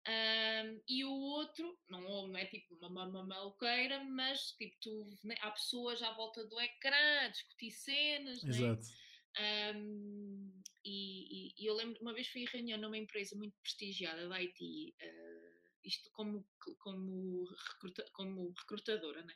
um, 0.06 0.82
e 0.86 1.04
o 1.04 1.12
outro, 1.12 1.78
não, 1.88 2.28
não 2.28 2.36
é 2.36 2.44
tipo 2.44 2.74
uma, 2.86 3.06
uma 3.06 3.24
maluqueira, 3.24 4.04
mas 4.04 4.52
tipo, 4.52 4.76
tu, 4.80 5.18
né, 5.24 5.34
há 5.40 5.50
pessoas 5.50 6.02
à 6.02 6.12
volta 6.12 6.44
do 6.44 6.60
ecrã 6.60 7.20
a 7.22 7.28
discutir 7.28 7.70
cenas, 7.70 8.42
né? 8.42 8.50
Exato. 8.50 8.82
Né? 8.82 9.74
Um, 9.74 10.62
e, 10.84 11.48
e, 11.48 11.54
e, 11.58 11.66
eu 11.66 11.74
lembro, 11.74 12.00
uma 12.02 12.12
vez 12.12 12.28
fui 12.28 12.42
em 12.42 12.46
reunião 12.46 12.78
numa 12.78 12.98
empresa 12.98 13.34
muito 13.34 13.58
prestigiada 13.60 14.28
da 14.28 14.36
IT, 14.36 14.94
uh, 15.02 15.78
isto 15.82 16.10
como, 16.12 16.46
como, 16.78 17.44
recruta, 17.44 18.04
como 18.12 18.52
recrutadora, 18.52 19.22
né? 19.24 19.34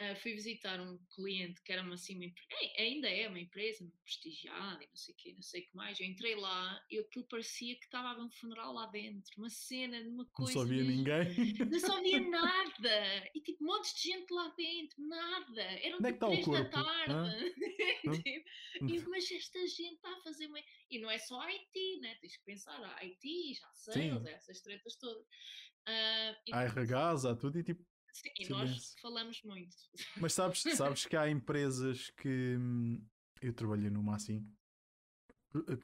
Uh, 0.00 0.16
fui 0.20 0.34
visitar 0.34 0.80
um 0.80 0.98
cliente 1.14 1.62
que 1.62 1.72
era 1.72 1.82
uma, 1.82 1.94
assim, 1.94 2.16
uma, 2.16 2.24
é, 2.24 2.82
ainda 2.82 3.08
é 3.08 3.28
uma 3.28 3.38
empresa 3.38 3.90
prestigiada 4.02 4.82
e 4.82 4.88
não 4.88 4.96
sei 4.96 5.14
o 5.14 5.16
quê, 5.16 5.32
não 5.34 5.42
sei 5.42 5.60
o 5.62 5.64
que 5.64 5.76
mais. 5.76 6.00
Eu 6.00 6.06
entrei 6.06 6.34
lá 6.34 6.84
e 6.90 6.98
aquilo 6.98 7.24
parecia 7.26 7.74
que 7.76 7.84
estava 7.84 8.08
a 8.08 8.10
haver 8.12 8.22
um 8.22 8.30
funeral 8.30 8.72
lá 8.72 8.86
dentro, 8.86 9.32
uma 9.38 9.50
cena, 9.50 9.98
uma 10.08 10.26
coisa. 10.26 10.54
Não 10.54 10.62
só 10.62 10.68
via 10.68 10.84
ninguém. 10.84 11.68
Não 11.70 11.80
só 11.80 12.00
via 12.00 12.20
nada. 12.20 13.30
E 13.34 13.40
tipo, 13.40 13.64
montes 13.64 13.94
de 13.94 14.02
gente 14.02 14.32
lá 14.32 14.48
dentro, 14.56 15.02
nada. 15.06 15.62
Eram 15.62 15.98
Onde 15.98 16.08
é 16.08 16.12
tipo 16.12 16.26
três 16.26 16.46
da 16.46 16.64
tarde. 16.68 17.54
tipo, 18.72 18.94
e, 18.94 19.08
mas 19.08 19.30
esta 19.30 19.66
gente 19.66 19.94
está 19.94 20.12
a 20.12 20.20
fazer 20.22 20.46
uma. 20.46 20.58
E 20.90 20.98
não 20.98 21.10
é 21.10 21.18
só 21.18 21.40
IT, 21.42 22.00
né? 22.00 22.14
Tens 22.20 22.36
que 22.36 22.44
pensar, 22.44 22.82
a 22.82 23.04
IT, 23.04 23.54
já 23.54 23.72
sei, 23.74 24.10
essas 24.26 24.60
tretas 24.60 24.96
todas. 24.96 25.24
Uh, 25.86 26.52
há 26.52 26.64
RHs, 26.64 27.26
há 27.26 27.36
tudo 27.36 27.58
e 27.58 27.62
tipo 27.62 27.84
Sim, 28.14 28.30
e 28.38 28.48
nós 28.48 28.94
falamos 29.02 29.42
muito. 29.42 29.76
Mas 30.16 30.32
sabes, 30.32 30.62
sabes 30.76 31.04
que 31.04 31.16
há 31.16 31.28
empresas 31.28 32.10
que 32.10 32.56
hum, 32.56 33.04
eu 33.42 33.52
trabalhei 33.52 33.90
numa 33.90 34.14
assim 34.14 34.46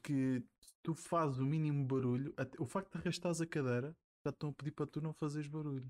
que 0.03 0.43
tu 0.83 0.93
fazes 0.93 1.39
o 1.39 1.45
mínimo 1.45 1.85
barulho, 1.85 2.33
o 2.59 2.65
facto 2.65 2.91
de 2.91 2.97
arrastares 2.97 3.39
a 3.39 3.45
cadeira 3.45 3.95
já 4.25 4.29
estão 4.29 4.49
a 4.49 4.53
pedir 4.53 4.71
para 4.71 4.87
tu 4.87 5.01
não 5.01 5.13
fazeres 5.13 5.47
barulho. 5.47 5.89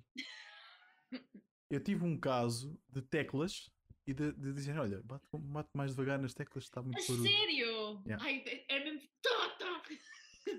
eu 1.69 1.79
tive 1.83 2.03
um 2.05 2.17
caso 2.17 2.79
de 2.89 3.01
teclas 3.01 3.69
e 4.05 4.13
de, 4.13 4.31
de 4.33 4.53
dizer: 4.53 4.77
Olha, 4.77 5.01
bate, 5.03 5.25
bate, 5.33 5.69
mais 5.75 5.91
devagar 5.91 6.19
nas 6.19 6.33
teclas, 6.33 6.65
está 6.65 6.81
muito 6.81 6.99
a 6.99 7.07
barulho. 7.07 7.29
Sério? 7.29 8.03
Yeah. 8.05 8.23
Ai, 8.23 8.43
é 8.67 8.83
mesmo. 8.83 9.01
Tá, 9.21 9.49
tá. 9.59 9.83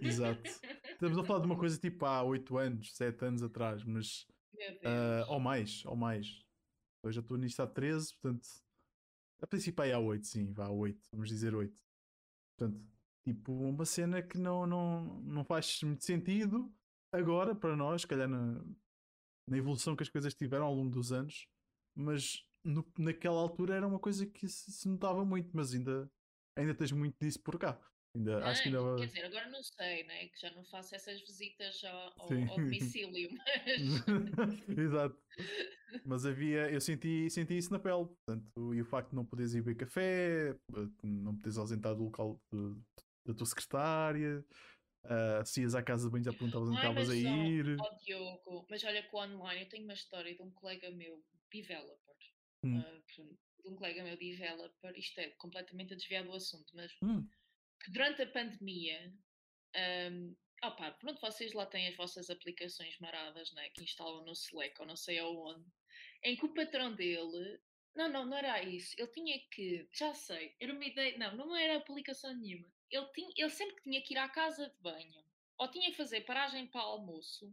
Exato. 0.00 0.42
Estamos 0.90 1.18
a 1.18 1.24
falar 1.24 1.40
de 1.40 1.46
uma 1.46 1.58
coisa 1.58 1.78
tipo 1.78 2.04
há 2.04 2.22
8 2.22 2.56
anos, 2.56 2.94
7 2.94 3.24
anos 3.24 3.42
atrás, 3.42 3.82
mas 3.84 4.26
Uh, 4.54 5.28
ou 5.28 5.40
mais, 5.40 5.84
ou 5.86 5.96
mais. 5.96 6.44
Eu 7.04 7.12
já 7.12 7.20
estou 7.20 7.36
nisto 7.36 7.60
há 7.60 7.66
13, 7.66 8.14
portanto. 8.14 8.48
A 9.40 9.46
princípio 9.46 9.82
aí 9.82 9.92
há 9.92 9.98
8, 9.98 10.24
sim, 10.24 10.52
vá 10.52 10.68
8, 10.68 11.08
vamos 11.10 11.28
dizer 11.28 11.54
8. 11.54 11.82
Portanto, 12.56 12.80
tipo, 13.24 13.52
uma 13.52 13.84
cena 13.84 14.22
que 14.22 14.38
não, 14.38 14.66
não, 14.66 15.20
não 15.22 15.44
faz 15.44 15.82
muito 15.82 16.04
sentido 16.04 16.72
agora 17.12 17.54
para 17.54 17.76
nós, 17.76 18.02
se 18.02 18.06
calhar 18.06 18.28
na, 18.28 18.64
na 19.48 19.56
evolução 19.56 19.96
que 19.96 20.02
as 20.02 20.08
coisas 20.08 20.34
tiveram 20.34 20.66
ao 20.66 20.74
longo 20.74 20.90
dos 20.90 21.12
anos, 21.12 21.48
mas 21.94 22.46
no, 22.64 22.86
naquela 22.98 23.40
altura 23.40 23.74
era 23.74 23.86
uma 23.86 23.98
coisa 23.98 24.24
que 24.26 24.48
se, 24.48 24.70
se, 24.72 24.88
notava 24.88 25.24
muito, 25.24 25.50
mas 25.52 25.74
ainda, 25.74 26.10
ainda 26.56 26.74
tens 26.74 26.92
muito 26.92 27.16
disso 27.20 27.40
por 27.42 27.58
cá. 27.58 27.78
Ainda, 28.14 28.40
não, 28.40 28.46
acho 28.46 28.62
que 28.62 28.68
ainda... 28.68 28.96
Quer 28.96 29.06
dizer, 29.06 29.24
agora 29.24 29.48
não 29.48 29.62
sei, 29.62 30.04
né? 30.04 30.28
que 30.28 30.40
já 30.40 30.50
não 30.50 30.64
faço 30.64 30.94
essas 30.94 31.20
visitas 31.22 31.82
ao, 31.84 32.12
ao, 32.18 32.48
ao 32.50 32.56
domicílio, 32.56 33.30
mas. 33.36 34.68
Exato. 34.78 35.18
Mas 36.04 36.26
havia, 36.26 36.70
eu 36.70 36.80
senti, 36.80 37.30
senti 37.30 37.56
isso 37.56 37.72
na 37.72 37.78
pele. 37.78 38.04
Portanto, 38.04 38.74
e 38.74 38.82
o 38.82 38.84
facto 38.84 39.10
de 39.10 39.16
não 39.16 39.24
poderes 39.24 39.54
ir 39.54 39.62
beber 39.62 39.86
café, 39.86 40.54
não 41.02 41.34
poderes 41.36 41.56
ausentar 41.56 41.94
do 41.94 42.04
local 42.04 42.38
de, 42.52 42.74
da 43.26 43.34
tua 43.34 43.46
secretária, 43.46 44.44
uh, 45.04 45.46
se 45.46 45.62
ias 45.62 45.74
à 45.74 45.82
casa 45.82 46.06
de 46.06 46.12
banho 46.12 46.24
já 46.24 46.32
perguntavas 46.32 46.68
onde 46.68 46.76
estavas 46.76 47.08
a 47.08 47.16
ir. 47.16 47.76
Oh, 47.80 48.04
Diogo, 48.04 48.66
mas 48.68 48.84
olha 48.84 49.02
que 49.02 49.16
online 49.16 49.62
eu 49.62 49.68
tenho 49.70 49.84
uma 49.84 49.94
história 49.94 50.34
de 50.34 50.42
um 50.42 50.50
colega 50.50 50.90
meu, 50.90 51.24
developer, 51.50 52.16
hum. 52.62 52.78
uh, 52.78 53.02
de 53.62 53.68
um 53.68 53.74
colega 53.74 54.02
meu 54.02 54.18
developer, 54.18 54.98
isto 54.98 55.18
é 55.18 55.30
completamente 55.38 55.94
a 55.94 55.96
desviar 55.96 56.24
do 56.24 56.34
assunto, 56.34 56.70
mas 56.74 56.92
hum 57.00 57.26
que 57.82 57.90
durante 57.90 58.22
a 58.22 58.26
pandemia, 58.26 59.12
um, 60.12 60.36
opa, 60.64 60.92
pronto, 60.92 61.20
vocês 61.20 61.52
lá 61.52 61.66
têm 61.66 61.88
as 61.88 61.96
vossas 61.96 62.30
aplicações 62.30 62.98
maradas, 62.98 63.52
né, 63.52 63.68
que 63.70 63.82
instalam 63.82 64.24
no 64.24 64.32
Slack 64.32 64.80
ou 64.80 64.86
não 64.86 64.96
sei 64.96 65.18
aonde, 65.18 65.66
em 66.22 66.36
que 66.36 66.46
o 66.46 66.54
patrão 66.54 66.94
dele, 66.94 67.60
não, 67.94 68.08
não, 68.08 68.24
não 68.24 68.36
era 68.36 68.62
isso, 68.62 68.94
ele 68.96 69.08
tinha 69.08 69.38
que, 69.50 69.88
já 69.92 70.14
sei, 70.14 70.54
era 70.60 70.72
uma 70.72 70.84
ideia, 70.84 71.18
não, 71.18 71.36
não 71.36 71.56
era 71.56 71.76
aplicação 71.76 72.34
nenhuma, 72.34 72.72
ele, 72.90 73.06
tinha, 73.12 73.32
ele 73.36 73.50
sempre 73.50 73.76
que 73.76 73.82
tinha 73.82 74.02
que 74.02 74.14
ir 74.14 74.18
à 74.18 74.28
casa 74.28 74.68
de 74.68 74.80
banho, 74.80 75.24
ou 75.58 75.70
tinha 75.70 75.90
que 75.90 75.96
fazer 75.96 76.22
paragem 76.22 76.66
para 76.68 76.82
almoço, 76.82 77.52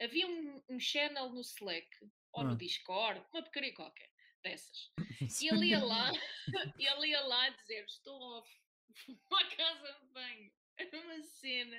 havia 0.00 0.26
um, 0.26 0.62
um 0.68 0.78
channel 0.78 1.30
no 1.30 1.40
Slack, 1.40 1.88
ou 2.32 2.42
ah. 2.42 2.44
no 2.44 2.56
Discord, 2.56 3.20
uma 3.32 3.42
porcaria 3.42 3.74
qualquer, 3.74 4.10
dessas. 4.42 4.92
E 5.40 5.48
ele 5.48 5.66
ia 5.66 5.84
lá, 5.84 6.10
ele 6.76 7.06
ia 7.06 7.20
lá 7.20 7.48
dizer, 7.50 7.84
estou 7.84 8.20
off 8.20 8.61
uma 9.30 9.44
casa 9.56 9.98
de 10.00 10.06
banho. 10.12 10.50
Era 10.76 11.00
uma 11.04 11.22
cena. 11.22 11.76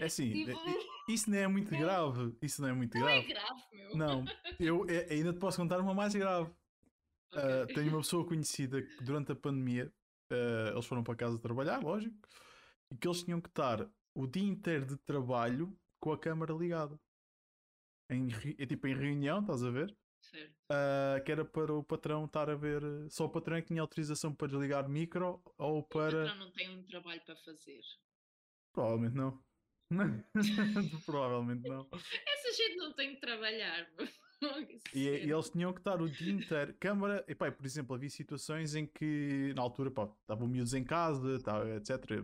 É 0.00 0.04
assim, 0.04 0.32
tipo... 0.32 0.58
isso 1.08 1.30
não 1.30 1.38
é 1.38 1.46
muito 1.48 1.70
grave. 1.70 2.36
Isso 2.42 2.62
não 2.62 2.68
é 2.68 2.72
muito 2.72 2.94
não 2.94 3.04
grave. 3.04 3.20
Não 3.20 3.24
é 3.24 3.34
grave, 3.34 3.62
meu. 3.72 3.96
Não, 3.96 4.24
eu 4.58 4.86
é, 4.88 5.12
ainda 5.12 5.32
te 5.32 5.38
posso 5.38 5.58
contar 5.58 5.80
uma 5.80 5.94
mais 5.94 6.14
grave. 6.14 6.50
Okay. 7.30 7.62
Uh, 7.62 7.66
tenho 7.74 7.88
uma 7.90 8.00
pessoa 8.00 8.26
conhecida 8.26 8.80
que 8.80 9.04
durante 9.04 9.32
a 9.32 9.36
pandemia 9.36 9.92
uh, 10.32 10.72
eles 10.72 10.86
foram 10.86 11.04
para 11.04 11.14
casa 11.14 11.38
trabalhar, 11.38 11.82
lógico, 11.82 12.16
e 12.90 12.96
que 12.96 13.06
eles 13.06 13.22
tinham 13.22 13.40
que 13.40 13.50
estar 13.50 13.86
o 14.14 14.26
dia 14.26 14.48
inteiro 14.48 14.86
de 14.86 14.96
trabalho 14.96 15.78
com 16.00 16.10
a 16.10 16.18
câmara 16.18 16.54
ligada. 16.54 16.98
Em, 18.10 18.28
é 18.58 18.64
tipo 18.64 18.86
em 18.86 18.94
reunião, 18.94 19.40
estás 19.40 19.62
a 19.62 19.70
ver? 19.70 19.94
Uh, 20.70 21.24
que 21.24 21.32
era 21.32 21.44
para 21.44 21.72
o 21.72 21.82
patrão 21.82 22.24
estar 22.24 22.50
a 22.50 22.54
ver. 22.54 22.82
Só 23.10 23.24
o 23.24 23.30
patrão 23.30 23.56
é 23.56 23.62
que 23.62 23.68
tinha 23.68 23.80
autorização 23.80 24.34
para 24.34 24.48
desligar 24.48 24.88
micro 24.88 25.42
ou 25.56 25.82
para. 25.82 26.24
O 26.24 26.26
patrão 26.26 26.36
não 26.36 26.50
tem 26.52 26.76
um 26.76 26.82
trabalho 26.82 27.20
para 27.24 27.36
fazer. 27.36 27.80
Provavelmente 28.72 29.16
não. 29.16 29.42
Provavelmente 31.06 31.68
não. 31.68 31.88
Essa 31.92 32.52
gente 32.52 32.76
não 32.76 32.92
tem 32.92 33.14
que 33.14 33.20
trabalhar. 33.20 33.88
e, 34.94 35.04
e, 35.04 35.30
eles 35.30 35.50
tinham 35.50 35.72
que 35.72 35.80
estar 35.80 36.00
o 36.00 36.08
dia 36.08 36.32
inteiro. 36.32 36.74
Câmara, 36.78 37.24
e 37.26 37.34
pá, 37.34 37.50
por 37.50 37.64
exemplo, 37.64 37.94
havia 37.94 38.10
situações 38.10 38.74
em 38.74 38.86
que 38.86 39.52
na 39.56 39.62
altura 39.62 39.88
estavam 39.88 40.46
miúdos 40.46 40.74
em 40.74 40.84
casa, 40.84 41.40
tá, 41.42 41.66
etc. 41.76 42.22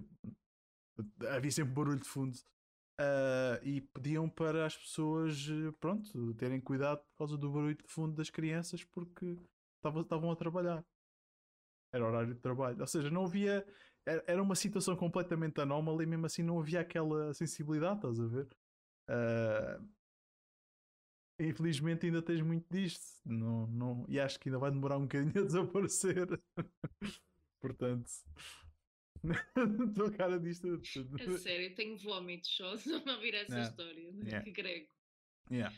Havia 1.29 1.51
sempre 1.51 1.73
barulho 1.73 2.01
de 2.01 2.09
fundo. 2.09 2.37
Uh, 3.01 3.59
e 3.65 3.81
pediam 3.81 4.29
para 4.29 4.67
as 4.67 4.77
pessoas, 4.77 5.49
pronto, 5.81 6.33
terem 6.35 6.61
cuidado 6.61 6.99
por 6.99 7.19
causa 7.19 7.37
do 7.37 7.51
barulho 7.51 7.75
de 7.75 7.85
fundo 7.89 8.15
das 8.15 8.31
crianças 8.31 8.85
porque 8.85 9.37
estavam 9.85 10.31
a 10.31 10.37
trabalhar. 10.37 10.85
Era 11.93 12.07
horário 12.07 12.35
de 12.35 12.41
trabalho. 12.41 12.81
Ou 12.81 12.87
seja, 12.87 13.11
não 13.11 13.25
havia. 13.25 13.67
Era 14.05 14.43
uma 14.43 14.55
situação 14.55 14.97
completamente 14.97 15.61
anómala 15.61 16.03
e 16.03 16.07
mesmo 16.07 16.27
assim 16.27 16.43
não 16.43 16.61
havia 16.61 16.81
aquela 16.81 17.33
sensibilidade, 17.35 17.97
estás 17.97 18.21
a 18.21 18.27
ver? 18.27 18.49
Uh, 19.09 19.89
infelizmente 21.39 22.07
ainda 22.07 22.23
tens 22.23 22.43
muito 22.43 22.67
disto. 22.71 23.21
Não, 23.25 23.67
não, 23.67 24.05
e 24.09 24.21
acho 24.21 24.39
que 24.39 24.49
ainda 24.49 24.59
vai 24.59 24.71
demorar 24.71 24.99
um 24.99 25.03
bocadinho 25.03 25.43
a 25.43 25.47
desaparecer. 25.47 26.29
Portanto. 27.61 28.11
Estou 29.89 30.07
a 30.07 30.13
cara 30.13 30.39
disto. 30.39 30.69
A 30.75 31.39
sério, 31.39 31.75
tenho 31.75 31.97
vómitos 31.99 32.51
só 32.51 32.75
de 32.77 32.93
ouvir 32.93 33.35
essa 33.35 33.53
yeah. 33.53 33.71
história. 33.71 34.13
Né? 34.13 34.25
Yeah. 34.29 34.51
Grego. 34.51 34.89
Yeah. 35.51 35.77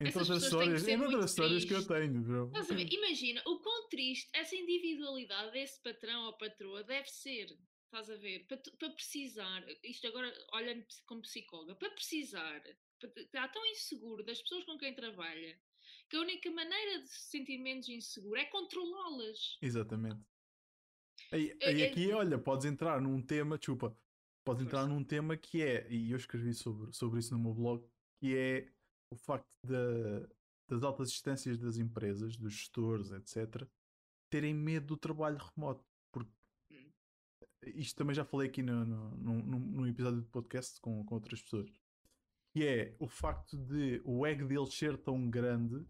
Entre 0.00 0.18
outras 0.18 0.42
histórias, 0.42 0.88
entre 0.88 1.06
outras 1.06 1.30
histórias 1.30 1.64
que 1.64 1.74
eu 1.74 1.86
tenho, 1.86 2.20
bro. 2.22 2.50
imagina 2.90 3.42
o 3.46 3.60
quão 3.60 3.88
triste 3.88 4.28
essa 4.32 4.56
individualidade 4.56 5.52
desse 5.52 5.80
patrão 5.80 6.24
ou 6.24 6.36
patroa 6.36 6.82
deve 6.82 7.08
ser. 7.08 7.46
Estás 7.84 8.10
a 8.10 8.16
ver? 8.16 8.46
Para, 8.46 8.56
para 8.78 8.90
precisar, 8.90 9.64
isto 9.84 10.06
agora 10.06 10.32
olhando 10.54 10.84
como 11.06 11.20
psicóloga, 11.20 11.74
para 11.74 11.90
precisar, 11.90 12.62
para 12.98 13.22
estar 13.22 13.48
tão 13.52 13.64
inseguro 13.66 14.24
das 14.24 14.40
pessoas 14.40 14.64
com 14.64 14.78
quem 14.78 14.94
trabalha, 14.94 15.60
que 16.08 16.16
a 16.16 16.20
única 16.20 16.50
maneira 16.50 17.02
de 17.02 17.08
se 17.08 17.30
sentir 17.30 17.58
menos 17.58 17.88
inseguro 17.88 18.40
é 18.40 18.46
controlá-las. 18.46 19.58
Exatamente. 19.60 20.22
Aí, 21.32 21.56
aí 21.62 21.82
aqui, 21.82 22.12
olha, 22.12 22.38
podes 22.38 22.66
entrar 22.66 23.00
num 23.00 23.22
tema, 23.22 23.56
desculpa, 23.56 23.96
podes 24.44 24.66
entrar 24.66 24.86
num 24.86 25.02
tema 25.02 25.34
que 25.34 25.62
é, 25.62 25.90
e 25.90 26.10
eu 26.10 26.16
escrevi 26.18 26.52
sobre, 26.52 26.92
sobre 26.92 27.20
isso 27.20 27.32
no 27.34 27.42
meu 27.42 27.54
blog, 27.54 27.82
que 28.20 28.36
é 28.36 28.70
o 29.10 29.16
facto 29.16 29.46
de, 29.66 30.28
das 30.68 30.82
altas 30.82 31.10
distâncias 31.10 31.58
das 31.58 31.78
empresas, 31.78 32.36
dos 32.36 32.52
gestores, 32.52 33.10
etc., 33.12 33.66
terem 34.30 34.54
medo 34.54 34.88
do 34.88 34.96
trabalho 34.96 35.38
remoto. 35.38 35.82
Porque 36.12 36.30
hum. 36.70 36.90
isto 37.76 37.96
também 37.96 38.14
já 38.14 38.26
falei 38.26 38.48
aqui 38.48 38.62
no, 38.62 38.84
no, 38.84 39.16
no, 39.16 39.58
num 39.58 39.86
episódio 39.86 40.20
de 40.20 40.28
podcast 40.28 40.78
com, 40.82 41.02
com 41.02 41.14
outras 41.14 41.40
pessoas. 41.40 41.70
Que 42.54 42.66
é 42.66 42.96
o 42.98 43.08
facto 43.08 43.56
de 43.56 44.02
o 44.04 44.26
ego 44.26 44.46
deles 44.46 44.74
ser 44.74 44.98
tão 44.98 45.30
grande 45.30 45.82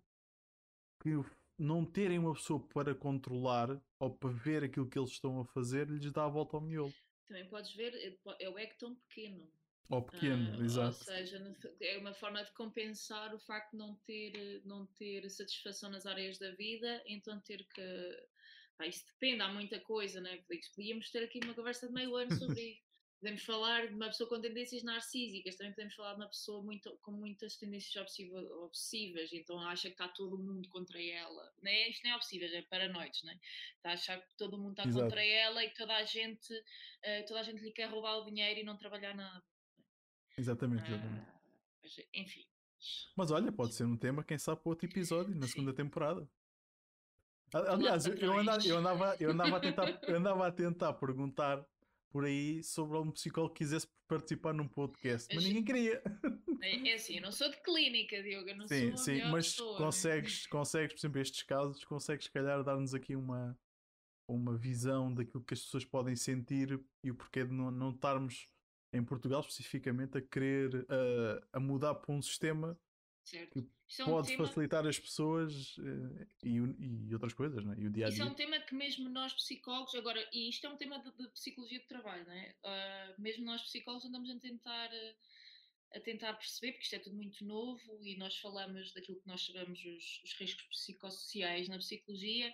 que 1.01 1.11
não 1.59 1.85
terem 1.85 2.19
uma 2.19 2.35
pessoa 2.35 2.61
para 2.69 2.95
controlar 2.95 3.81
ou 3.99 4.11
para 4.11 4.31
ver 4.31 4.65
aquilo 4.65 4.89
que 4.89 4.99
eles 4.99 5.11
estão 5.11 5.41
a 5.41 5.45
fazer 5.45 5.89
lhes 5.89 6.13
dá 6.13 6.25
a 6.25 6.29
volta 6.29 6.57
ao 6.57 6.61
miolo. 6.61 6.93
Também 7.27 7.49
podes 7.49 7.73
ver, 7.75 7.95
é, 7.95 8.45
é 8.45 8.49
o 8.49 8.59
ego 8.59 8.75
tão 8.79 8.95
pequeno. 8.95 9.51
Ou 9.89 10.03
pequeno, 10.03 10.59
ah, 10.59 10.65
exato. 10.65 10.97
Ou 10.99 11.05
seja, 11.05 11.57
é 11.81 11.99
uma 11.99 12.15
forma 12.15 12.43
de 12.43 12.53
compensar 12.53 13.35
o 13.35 13.39
facto 13.39 13.73
de 13.73 13.79
não 13.79 13.95
ter, 14.07 14.63
não 14.65 14.87
ter 14.87 15.29
satisfação 15.29 15.91
nas 15.91 16.07
áreas 16.07 16.39
da 16.39 16.51
vida, 16.53 17.03
então 17.07 17.41
ter 17.41 17.67
que. 17.75 18.27
Ah, 18.79 18.87
isso 18.87 19.05
depende, 19.07 19.43
há 19.43 19.53
muita 19.53 19.79
coisa, 19.81 20.21
né? 20.21 20.43
Podíamos 20.75 21.11
ter 21.11 21.25
aqui 21.25 21.41
uma 21.45 21.55
conversa 21.55 21.87
de 21.87 21.93
meio 21.93 22.17
ano 22.17 22.31
sobre 22.37 22.61
isso. 22.61 22.92
Podemos 23.23 23.45
falar 23.45 23.87
de 23.87 23.95
uma 23.95 24.09
pessoa 24.09 24.29
com 24.29 24.41
tendências 24.41 24.83
narcísicas, 24.83 25.55
também 25.55 25.73
podemos 25.73 25.95
falar 25.95 26.15
de 26.15 26.23
uma 26.23 26.27
pessoa 26.27 26.61
muito, 26.61 26.99
com 27.03 27.13
muitas 27.13 27.57
tendências 27.57 27.95
obsessivas, 28.65 29.33
então 29.33 29.61
acha 29.61 29.83
que 29.83 29.95
está 29.95 30.09
todo 30.09 30.37
mundo 30.37 30.69
contra 30.71 31.01
ela. 31.01 31.53
Né? 31.63 31.89
Isto 31.89 32.03
não 32.03 32.15
é 32.15 32.17
obsessivas, 32.17 32.53
é 32.53 32.63
paranoides, 32.63 33.23
né? 33.23 33.39
está 33.77 33.91
a 33.91 33.93
achar 33.93 34.21
que 34.21 34.37
todo 34.37 34.59
mundo 34.59 34.73
está 34.73 34.89
Exato. 34.89 35.05
contra 35.05 35.25
ela 35.25 35.63
e 35.63 35.71
que 35.71 35.77
toda 35.77 35.95
a, 35.95 36.03
gente, 36.03 36.53
uh, 36.53 37.27
toda 37.29 37.39
a 37.39 37.43
gente 37.45 37.63
lhe 37.63 37.71
quer 37.71 37.89
roubar 37.89 38.19
o 38.19 38.25
dinheiro 38.25 38.59
e 38.59 38.65
não 38.65 38.77
trabalhar 38.77 39.15
nada. 39.15 39.45
Exatamente, 40.37 40.91
exatamente. 40.91 41.31
Uh, 41.31 41.43
mas, 41.81 41.97
enfim. 42.13 42.45
Mas 43.17 43.31
olha, 43.31 43.53
pode 43.53 43.73
ser 43.77 43.85
um 43.85 43.97
tema, 43.97 44.25
quem 44.25 44.37
sabe, 44.37 44.61
para 44.61 44.71
outro 44.71 44.89
episódio, 44.89 45.33
na 45.37 45.47
Sim. 45.47 45.53
segunda 45.53 45.73
temporada. 45.73 46.29
Aliás, 47.53 48.05
eu 48.05 48.37
andava, 48.37 48.67
eu, 48.67 48.79
andava, 48.79 49.17
eu, 49.21 49.31
andava 49.31 49.57
a 49.59 49.61
tentar, 49.61 49.87
eu 50.09 50.17
andava 50.17 50.47
a 50.49 50.51
tentar 50.51 50.93
perguntar 50.95 51.65
por 52.13 52.27
aí 52.27 52.63
sobre 52.63 52.97
algum 52.97 53.11
psicólogo 53.11 53.55
que 53.55 53.65
quisesse 53.65 53.89
participar 54.07 54.53
num 54.53 54.69
podcast, 54.69 55.35
mas 55.35 55.45
ninguém 55.45 55.65
queria. 55.65 56.03
É, 56.61 56.91
é 56.91 56.95
assim, 56.95 57.17
eu 57.17 57.23
não 57.23 57.33
sou 57.33 57.51
de 57.51 57.57
clínica, 57.63 58.23
Diogo, 58.23 58.49
eu 58.49 58.57
não 58.57 58.69
sim, 58.69 58.91
sou 58.91 58.99
Sim, 58.99 59.23
mas 59.31 59.53
pessoa, 59.53 59.79
consegues, 59.79 60.45
né? 60.45 60.49
consegues, 60.51 60.93
por 60.95 61.01
exemplo, 61.01 61.21
estes 61.21 61.43
casos, 61.43 61.85
consegues, 61.85 62.27
se 62.27 62.31
calhar, 62.31 62.63
dar-nos 62.63 62.95
aqui 62.95 63.17
uma, 63.17 63.59
uma 64.29 64.57
visão 64.57 65.13
daquilo 65.13 65.43
que 65.43 65.55
as 65.55 65.63
pessoas 65.63 65.85
podem 65.85 66.15
sentir 66.15 66.79
e 67.03 67.11
o 67.11 67.15
porquê 67.15 67.45
de 67.45 67.53
não, 67.53 67.71
não 67.71 67.91
estarmos 67.91 68.47
em 68.93 69.03
Portugal 69.03 69.41
especificamente 69.41 70.19
a 70.19 70.21
querer 70.23 70.75
uh, 70.75 71.47
a 71.53 71.59
mudar 71.59 71.95
para 71.95 72.15
um 72.15 72.21
sistema 72.21 72.79
Certo. 73.25 73.63
Que 73.87 74.03
é 74.03 74.05
um 74.05 74.09
pode 74.09 74.29
tema... 74.29 74.47
facilitar 74.47 74.87
as 74.87 74.99
pessoas 74.99 75.77
uh, 75.79 76.27
e, 76.43 76.57
e, 76.57 77.13
outras 77.13 77.33
coisas, 77.33 77.65
não 77.65 77.73
é? 77.73 77.79
E 77.79 77.87
o 77.87 77.91
dia 77.91 78.07
a 78.07 78.09
dia. 78.09 78.19
Isso 78.19 78.23
é 78.23 78.31
um 78.31 78.35
tema 78.35 78.59
que 78.61 78.75
mesmo 78.75 79.09
nós 79.09 79.33
psicólogos, 79.33 79.95
agora, 79.95 80.27
e 80.33 80.49
isto 80.49 80.67
é 80.67 80.71
um 80.71 80.77
tema 80.77 80.99
de, 80.99 81.11
de 81.13 81.29
psicologia 81.29 81.79
de 81.79 81.87
trabalho, 81.87 82.25
não 82.27 82.33
é? 82.33 82.55
Uh, 82.65 83.21
mesmo 83.21 83.45
nós 83.45 83.63
psicólogos 83.63 84.07
andamos 84.07 84.31
a 84.31 84.39
tentar, 84.39 84.91
a 85.95 86.01
tentar 86.01 86.35
perceber, 86.35 86.73
porque 86.73 86.85
isto 86.85 86.97
é 86.97 86.99
tudo 86.99 87.17
muito 87.17 87.45
novo 87.45 88.01
e 88.03 88.17
nós 88.17 88.37
falamos 88.39 88.93
daquilo 88.93 89.21
que 89.21 89.29
nós 89.29 89.41
chamamos 89.41 89.79
os, 89.85 90.23
os 90.25 90.33
riscos 90.39 90.65
psicossociais 90.65 91.69
na 91.69 91.79
psicologia 91.79 92.53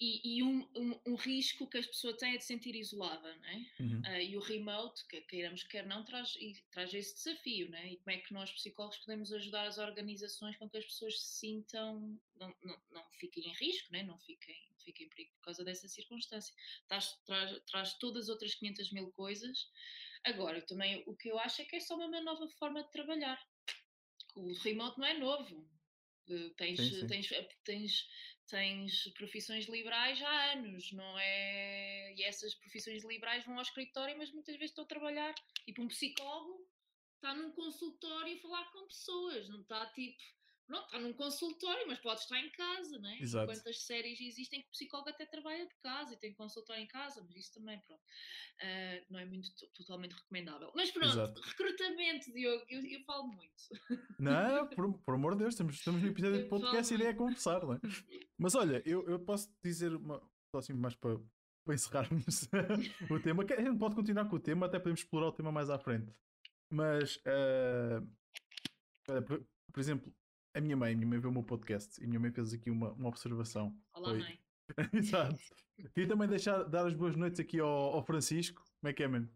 e, 0.00 0.38
e 0.38 0.42
um, 0.44 0.68
um, 0.76 1.00
um, 1.06 1.14
risco 1.16 1.66
que 1.66 1.76
as 1.76 1.86
pessoas 1.86 2.16
têm 2.16 2.34
é 2.34 2.38
de 2.38 2.44
sentir 2.44 2.76
isolada, 2.76 3.34
né? 3.36 3.66
Uhum. 3.80 4.00
Uh, 4.00 4.20
e 4.20 4.36
o 4.36 4.40
remote, 4.40 5.04
que 5.08 5.20
queiramos 5.22 5.64
quer 5.64 5.84
não, 5.86 6.04
traz, 6.04 6.38
traz 6.70 6.94
esse 6.94 7.14
desafio, 7.16 7.68
né? 7.68 7.92
E 7.92 7.96
como 7.96 8.10
é 8.10 8.18
que 8.18 8.32
nós, 8.32 8.50
psicólogos, 8.52 8.98
podemos 8.98 9.32
ajudar 9.32 9.66
as 9.66 9.78
organizações 9.78 10.56
com 10.56 10.68
que 10.68 10.78
as 10.78 10.84
pessoas 10.84 11.20
se 11.20 11.38
sintam, 11.40 12.18
não, 12.36 12.54
não, 12.62 12.80
não 12.92 13.04
fiquem 13.18 13.48
em 13.48 13.54
risco, 13.54 13.92
né? 13.92 14.04
Não 14.04 14.18
fiquem, 14.18 14.56
fiquem 14.84 15.06
em 15.06 15.08
perigo 15.08 15.32
por 15.34 15.46
causa 15.46 15.64
dessa 15.64 15.88
circunstância. 15.88 16.54
Traz, 16.86 17.18
traz, 17.26 17.60
traz 17.66 17.94
todas 17.94 18.24
as 18.24 18.28
outras 18.28 18.54
500 18.54 18.92
mil 18.92 19.10
coisas. 19.10 19.68
Agora, 20.22 20.62
também 20.62 21.02
o 21.06 21.16
que 21.16 21.28
eu 21.28 21.38
acho 21.40 21.62
é 21.62 21.64
que 21.64 21.74
é 21.74 21.80
só 21.80 21.96
uma 21.96 22.20
nova 22.20 22.48
forma 22.50 22.84
de 22.84 22.90
trabalhar. 22.92 23.44
O 24.36 24.52
remote 24.62 24.98
não 24.98 25.06
é 25.06 25.18
novo. 25.18 25.68
Tens, 26.56 26.78
sim, 26.78 26.90
sim. 26.90 27.06
tens, 27.06 27.28
tens 27.64 28.08
tens 28.48 29.08
profissões 29.14 29.66
liberais 29.66 30.20
há 30.22 30.52
anos, 30.52 30.92
não 30.92 31.18
é? 31.18 32.14
E 32.14 32.24
essas 32.24 32.54
profissões 32.54 33.04
liberais 33.04 33.44
vão 33.44 33.56
ao 33.56 33.62
escritório, 33.62 34.16
mas 34.16 34.32
muitas 34.32 34.56
vezes 34.56 34.70
estão 34.70 34.84
a 34.84 34.88
trabalhar. 34.88 35.34
Tipo, 35.64 35.82
um 35.82 35.88
psicólogo 35.88 36.66
está 37.16 37.34
num 37.34 37.52
consultório 37.52 38.36
a 38.36 38.40
falar 38.40 38.72
com 38.72 38.86
pessoas, 38.86 39.48
não 39.48 39.60
está 39.60 39.86
tipo 39.86 40.22
Pronto, 40.68 40.84
está 40.84 41.00
num 41.00 41.14
consultório, 41.14 41.86
mas 41.88 41.98
pode 41.98 42.20
estar 42.20 42.38
em 42.38 42.50
casa, 42.50 42.98
não 42.98 43.08
é? 43.08 43.18
Exato. 43.22 43.46
Quantas 43.46 43.86
séries 43.86 44.20
existem 44.20 44.60
que 44.60 44.68
o 44.68 44.70
psicólogo 44.70 45.08
até 45.08 45.24
trabalha 45.24 45.66
de 45.66 45.74
casa 45.76 46.12
e 46.12 46.16
tem 46.18 46.34
consultório 46.34 46.82
em 46.82 46.86
casa, 46.86 47.24
mas 47.26 47.36
isso 47.36 47.54
também, 47.54 47.80
pronto, 47.86 48.02
uh, 48.02 49.06
não 49.08 49.18
é 49.18 49.24
muito 49.24 49.50
totalmente 49.72 50.12
recomendável. 50.12 50.70
Mas 50.76 50.90
pronto, 50.90 51.08
Exato. 51.08 51.40
recrutamento, 51.40 52.30
Diogo, 52.34 52.62
eu, 52.68 52.84
eu, 52.84 53.00
falo 53.04 53.28
muito. 53.28 53.48
Não, 54.18 54.68
por, 54.68 54.92
por 54.98 55.14
amor 55.14 55.32
de 55.32 55.38
Deus, 55.38 55.54
estamos, 55.54 55.76
estamos 55.76 56.02
no 56.02 56.08
episódio 56.08 56.36
de 56.44 56.48
podcast 56.50 56.92
e 56.92 56.96
a 56.96 56.98
ideia 56.98 57.10
é 57.12 57.14
conversar, 57.14 57.62
não 57.62 57.72
é? 57.72 57.80
Mas 58.36 58.54
olha, 58.54 58.82
eu, 58.84 59.08
eu 59.08 59.18
posso 59.20 59.50
dizer 59.64 59.94
uma, 59.94 60.20
só 60.50 60.58
assim 60.58 60.74
mais 60.74 60.94
para, 60.94 61.18
para 61.64 61.74
encerrarmos 61.74 62.46
o 63.10 63.20
tema, 63.20 63.42
que 63.46 63.54
a 63.54 63.62
gente 63.62 63.78
pode 63.78 63.94
continuar 63.94 64.28
com 64.28 64.36
o 64.36 64.40
tema, 64.40 64.66
até 64.66 64.78
podemos 64.78 65.00
explorar 65.00 65.28
o 65.28 65.32
tema 65.32 65.50
mais 65.50 65.70
à 65.70 65.78
frente. 65.78 66.12
Mas, 66.70 67.16
uh, 67.24 68.06
por, 69.22 69.42
por 69.72 69.80
exemplo, 69.80 70.14
a 70.58 70.60
minha 70.60 70.76
mãe, 70.76 70.92
a 70.92 70.96
minha 70.96 71.06
mãe 71.06 71.20
viu 71.20 71.30
o 71.30 71.32
meu 71.32 71.42
podcast 71.42 72.00
e 72.00 72.04
a 72.04 72.08
minha 72.08 72.18
mãe 72.18 72.32
fez 72.32 72.52
aqui 72.52 72.68
uma, 72.68 72.90
uma 72.92 73.08
observação. 73.08 73.74
Olá, 73.94 74.10
Foi... 74.10 74.18
mãe. 74.18 74.40
Exato. 74.92 75.38
Queria 75.94 76.08
também 76.08 76.28
deixar, 76.28 76.64
dar 76.64 76.84
as 76.86 76.94
boas 76.94 77.14
noites 77.14 77.38
aqui 77.38 77.60
ao, 77.60 77.68
ao 77.68 78.02
Francisco. 78.02 78.60
Como 78.80 78.90
é 78.90 78.92
que 78.92 79.04
é, 79.04 79.08
mano? 79.08 79.30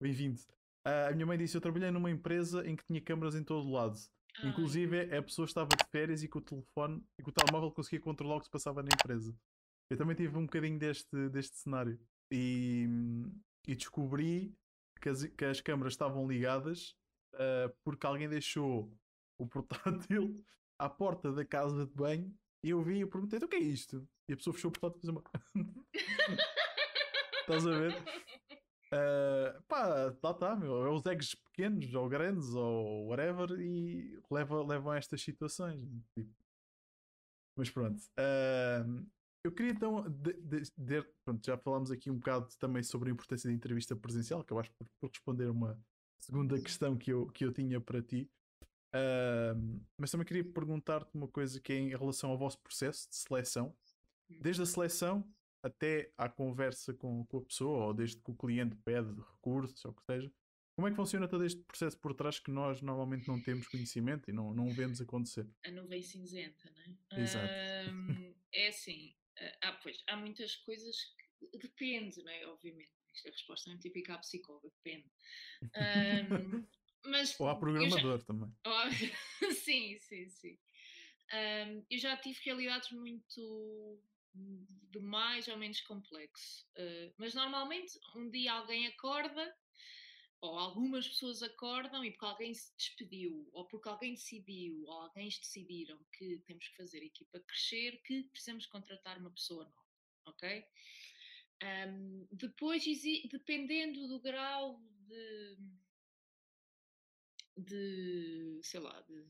Bem-vindo. 0.00 0.38
Uh, 0.86 1.08
a 1.08 1.12
minha 1.12 1.24
mãe 1.24 1.38
disse: 1.38 1.56
Eu 1.56 1.62
trabalhei 1.62 1.90
numa 1.90 2.10
empresa 2.10 2.66
em 2.68 2.76
que 2.76 2.84
tinha 2.84 3.00
câmaras 3.00 3.34
em 3.34 3.42
todo 3.42 3.66
o 3.66 3.72
lado. 3.72 3.98
Ai. 4.42 4.50
Inclusive, 4.50 5.16
a 5.16 5.22
pessoa 5.22 5.46
estava 5.46 5.68
de 5.68 5.88
férias 5.90 6.22
e 6.22 6.28
com 6.28 6.40
o 6.40 6.42
telefone 6.42 7.02
e 7.18 7.22
com 7.22 7.30
o 7.30 7.32
telemóvel 7.32 7.70
conseguia 7.70 8.00
controlar 8.00 8.36
o 8.36 8.40
que 8.40 8.46
se 8.46 8.52
passava 8.52 8.82
na 8.82 8.90
empresa. 8.92 9.34
Eu 9.90 9.96
também 9.96 10.14
tive 10.14 10.36
um 10.36 10.44
bocadinho 10.44 10.78
deste, 10.78 11.28
deste 11.30 11.56
cenário 11.56 11.98
e, 12.30 12.86
e 13.66 13.74
descobri 13.74 14.54
que 15.00 15.08
as, 15.08 15.24
que 15.24 15.44
as 15.44 15.60
câmaras 15.62 15.94
estavam 15.94 16.28
ligadas 16.28 16.94
uh, 17.34 17.74
porque 17.82 18.06
alguém 18.06 18.28
deixou 18.28 18.92
o 19.44 19.48
portátil 19.48 20.42
à 20.78 20.88
porta 20.88 21.32
da 21.32 21.44
casa 21.44 21.86
de 21.86 21.92
banho 21.94 22.34
e 22.64 22.70
eu 22.70 22.82
vi 22.82 23.00
e 23.00 23.06
perguntei: 23.06 23.36
então 23.36 23.46
o 23.46 23.50
que 23.50 23.56
é 23.56 23.60
isto? 23.60 24.08
E 24.28 24.32
a 24.32 24.36
pessoa 24.36 24.54
fechou 24.54 24.70
o 24.70 24.72
portátil 24.72 24.98
e 24.98 25.00
fez 25.00 25.08
uma. 25.10 25.22
Estás 27.40 27.66
a 27.66 27.78
ver? 27.78 27.94
Uh, 28.94 29.62
pá, 29.64 30.14
lá 30.22 30.30
está, 30.30 30.56
meu. 30.56 30.84
É 30.84 30.88
os 30.88 31.04
eggs 31.04 31.36
pequenos 31.36 31.92
ou 31.94 32.08
grandes 32.08 32.54
ou 32.54 33.08
whatever 33.08 33.50
e 33.60 34.18
leva, 34.30 34.64
levam 34.64 34.92
a 34.92 34.96
estas 34.96 35.20
situações. 35.20 35.82
Tipo. 36.16 36.32
Mas 37.56 37.70
pronto. 37.70 38.00
Uh, 38.18 39.06
eu 39.44 39.52
queria 39.52 39.72
então. 39.72 40.08
De, 40.08 40.32
de, 40.34 40.62
de, 40.76 41.02
pronto, 41.24 41.44
já 41.44 41.58
falámos 41.58 41.90
aqui 41.90 42.10
um 42.10 42.16
bocado 42.16 42.48
também 42.58 42.82
sobre 42.82 43.10
a 43.10 43.12
importância 43.12 43.48
da 43.48 43.54
entrevista 43.54 43.94
presencial, 43.94 44.40
acabaste 44.40 44.72
por, 44.78 44.88
por 45.00 45.10
responder 45.10 45.50
uma 45.50 45.78
segunda 46.18 46.58
questão 46.60 46.96
que 46.96 47.12
eu, 47.12 47.26
que 47.26 47.44
eu 47.44 47.52
tinha 47.52 47.80
para 47.80 48.00
ti. 48.00 48.30
Uh, 48.94 49.82
mas 49.98 50.10
também 50.10 50.24
queria 50.24 50.44
perguntar-te 50.44 51.10
uma 51.14 51.26
coisa 51.26 51.60
que 51.60 51.72
é 51.72 51.76
em 51.76 51.88
relação 51.88 52.30
ao 52.30 52.38
vosso 52.38 52.58
processo 52.60 53.08
de 53.10 53.16
seleção, 53.16 53.76
desde 54.28 54.62
a 54.62 54.66
seleção 54.66 55.28
até 55.62 56.12
à 56.16 56.28
conversa 56.28 56.94
com, 56.94 57.24
com 57.26 57.38
a 57.38 57.42
pessoa, 57.42 57.86
ou 57.86 57.94
desde 57.94 58.16
que 58.20 58.30
o 58.30 58.34
cliente 58.34 58.76
pede 58.84 59.10
recursos, 59.20 59.84
ou 59.84 59.90
o 59.90 59.94
que 59.94 60.04
seja. 60.04 60.32
Como 60.76 60.86
é 60.88 60.90
que 60.90 60.96
funciona 60.96 61.26
todo 61.28 61.44
este 61.44 61.62
processo 61.62 61.98
por 61.98 62.14
trás 62.14 62.38
que 62.38 62.50
nós 62.50 62.82
normalmente 62.82 63.26
não 63.26 63.40
temos 63.40 63.66
conhecimento 63.68 64.28
e 64.28 64.32
não, 64.32 64.52
não 64.52 64.68
vemos 64.70 65.00
acontecer? 65.00 65.48
A 65.64 65.70
nuvem 65.70 66.02
cinzenta, 66.02 66.70
não 66.70 67.18
é? 67.18 67.22
Exato. 67.22 67.52
é 68.52 68.68
assim, 68.68 69.14
há, 69.62 69.72
pois, 69.72 70.02
há 70.08 70.16
muitas 70.16 70.56
coisas 70.56 70.96
que 71.50 71.58
depende, 71.58 72.22
não 72.22 72.30
é? 72.30 72.46
Obviamente. 72.46 72.92
Esta 73.14 73.30
resposta 73.30 73.70
é 73.70 73.76
típica 73.76 74.14
à 74.14 74.18
psicóloga, 74.18 74.68
depende. 74.70 75.08
Um, 75.62 76.66
Mas 77.04 77.38
Ou 77.38 77.48
há 77.48 77.56
programador 77.56 78.18
já... 78.18 78.24
também. 78.24 78.50
Oh, 78.66 79.50
sim, 79.52 79.98
sim, 79.98 80.28
sim. 80.28 80.58
Um, 81.32 81.84
eu 81.90 81.98
já 81.98 82.16
tive 82.16 82.38
realidades 82.44 82.90
muito 82.90 84.00
de 84.34 85.00
mais 85.00 85.48
ou 85.48 85.56
menos 85.56 85.80
complexo. 85.82 86.66
Uh, 86.76 87.12
mas 87.18 87.34
normalmente 87.34 87.98
um 88.16 88.30
dia 88.30 88.52
alguém 88.52 88.86
acorda, 88.86 89.54
ou 90.40 90.58
algumas 90.58 91.08
pessoas 91.08 91.42
acordam 91.42 92.04
e 92.04 92.10
porque 92.10 92.26
alguém 92.26 92.54
se 92.54 92.76
despediu, 92.76 93.48
ou 93.52 93.66
porque 93.66 93.88
alguém 93.88 94.14
decidiu, 94.14 94.82
ou 94.84 94.92
alguém 94.92 95.28
decidiram 95.28 95.98
que 96.12 96.38
temos 96.46 96.68
que 96.68 96.76
fazer 96.76 97.00
a 97.00 97.06
equipa 97.06 97.40
crescer, 97.40 98.02
que 98.02 98.24
precisamos 98.24 98.66
contratar 98.66 99.18
uma 99.18 99.30
pessoa 99.30 99.64
nova, 99.64 99.88
ok? 100.26 100.64
Um, 101.62 102.26
depois, 102.32 102.84
dependendo 103.30 104.06
do 104.06 104.20
grau 104.20 104.82
de 105.06 105.56
de, 107.56 108.60
sei 108.62 108.80
lá, 108.80 109.00
de, 109.02 109.24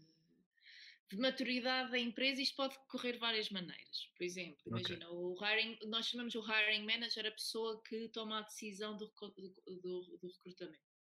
de 1.11 1.17
maturidade 1.19 1.91
da 1.91 1.99
empresa, 1.99 2.41
isto 2.41 2.57
pode 2.57 2.77
correr 2.89 3.13
de 3.13 3.19
várias 3.19 3.51
maneiras. 3.51 4.11
Por 4.17 4.25
exemplo, 4.25 4.61
imagina, 4.67 5.09
okay. 5.11 5.17
o 5.17 5.37
hiring, 5.45 5.79
nós 5.87 6.07
chamamos 6.07 6.35
o 6.35 6.41
hiring 6.41 6.85
manager 6.85 7.27
a 7.27 7.31
pessoa 7.31 7.83
que 7.83 8.09
toma 8.09 8.39
a 8.39 8.43
decisão 8.43 8.97
do, 8.97 9.07
do, 9.07 9.81
do, 9.81 10.19
do 10.19 10.29
recrutamento. 10.29 10.95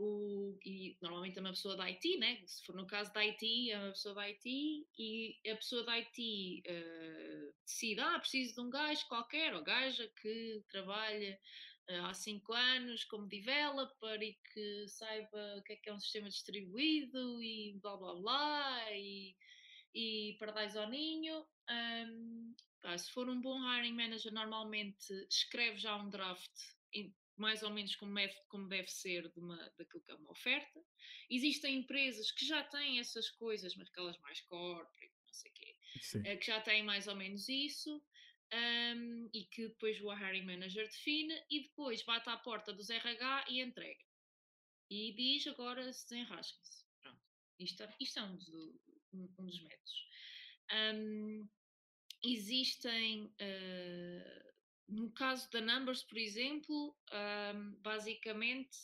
O, 0.00 0.56
e 0.64 0.96
normalmente 1.02 1.36
é 1.38 1.40
uma 1.40 1.50
pessoa 1.50 1.76
da 1.76 1.84
IT, 1.86 2.18
né? 2.18 2.40
se 2.46 2.64
for 2.64 2.76
no 2.76 2.86
caso 2.86 3.12
da 3.12 3.20
IT, 3.20 3.72
é 3.72 3.78
uma 3.78 3.90
pessoa 3.90 4.14
da 4.14 4.22
IT 4.28 4.86
e 4.96 5.50
a 5.50 5.56
pessoa 5.56 5.82
da 5.82 5.98
IT 5.98 6.62
uh, 6.68 7.54
decide, 7.64 8.00
ah, 8.00 8.16
preciso 8.20 8.54
de 8.54 8.60
um 8.60 8.70
gajo 8.70 9.08
qualquer, 9.08 9.56
ou 9.56 9.62
gaja 9.64 10.08
que 10.22 10.62
trabalha 10.68 11.36
há 11.88 12.12
cinco 12.14 12.52
anos 12.52 13.04
como 13.04 13.26
developer 13.26 14.22
e 14.22 14.34
que 14.52 14.88
saiba 14.88 15.56
o 15.58 15.62
que 15.62 15.72
é 15.72 15.76
que 15.76 15.88
é 15.88 15.94
um 15.94 16.00
sistema 16.00 16.28
distribuído 16.28 17.42
e 17.42 17.78
blá 17.80 17.96
blá 17.96 18.14
blá 18.14 18.92
e, 18.92 19.34
e 19.94 20.36
paradise 20.38 20.78
ao 20.78 20.88
ninho. 20.88 21.46
Um, 21.70 22.54
pá, 22.80 22.96
se 22.96 23.10
for 23.10 23.28
um 23.28 23.40
bom 23.40 23.58
hiring 23.60 23.94
manager, 23.94 24.32
normalmente 24.32 25.12
escreve 25.30 25.78
já 25.78 25.96
um 25.96 26.10
draft 26.10 26.50
mais 27.38 27.62
ou 27.62 27.70
menos 27.70 27.94
como, 27.94 28.18
é, 28.18 28.28
como 28.48 28.68
deve 28.68 28.88
ser 28.88 29.30
de 29.30 29.38
uma, 29.38 29.56
daquilo 29.78 30.02
que 30.02 30.10
é 30.10 30.14
uma 30.14 30.32
oferta. 30.32 30.84
Existem 31.30 31.76
empresas 31.76 32.32
que 32.32 32.44
já 32.44 32.64
têm 32.64 32.98
essas 32.98 33.30
coisas, 33.30 33.74
mas 33.76 33.88
aquelas 33.88 34.18
mais 34.18 34.40
corporate, 34.42 35.12
não 35.24 35.32
sei 35.32 35.50
o 35.50 35.54
quê, 35.54 35.76
eh, 36.24 36.36
que 36.36 36.46
já 36.46 36.60
têm 36.60 36.82
mais 36.82 37.06
ou 37.06 37.14
menos 37.14 37.48
isso 37.48 38.02
um, 38.52 39.28
e 39.32 39.44
que 39.44 39.68
depois 39.68 40.00
o 40.00 40.12
hiring 40.12 40.44
manager 40.44 40.86
define 40.86 41.34
e 41.50 41.62
depois 41.64 42.02
bate 42.02 42.28
à 42.28 42.36
porta 42.36 42.72
dos 42.72 42.88
RH 42.90 43.46
e 43.48 43.60
entrega. 43.60 44.04
E 44.90 45.12
diz 45.12 45.46
agora 45.46 45.92
se 45.92 46.08
desenrasquem-se. 46.08 46.84
Pronto. 47.00 47.20
Isto, 47.58 47.84
isto 48.00 48.18
é 48.18 48.22
um, 48.22 48.36
do, 48.36 48.80
um, 49.12 49.34
um 49.38 49.44
dos 49.44 49.60
métodos. 49.60 50.08
Um, 50.72 51.48
existem, 52.24 53.26
uh, 53.26 54.52
no 54.88 55.10
caso 55.12 55.50
da 55.50 55.60
Numbers, 55.60 56.02
por 56.02 56.16
exemplo, 56.16 56.96
basicamente 57.82 58.76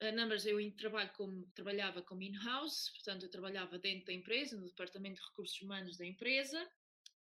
a 0.00 0.10
Numbers 0.10 0.46
eu 0.46 0.58
trabalho 0.76 1.12
como, 1.12 1.46
trabalhava 1.54 2.02
como 2.02 2.22
in-house, 2.22 2.90
portanto 2.90 3.24
eu 3.24 3.30
trabalhava 3.30 3.78
dentro 3.78 4.06
da 4.06 4.12
empresa, 4.12 4.56
no 4.56 4.66
departamento 4.66 5.20
de 5.20 5.28
recursos 5.28 5.60
humanos 5.62 5.96
da 5.96 6.04
empresa, 6.04 6.68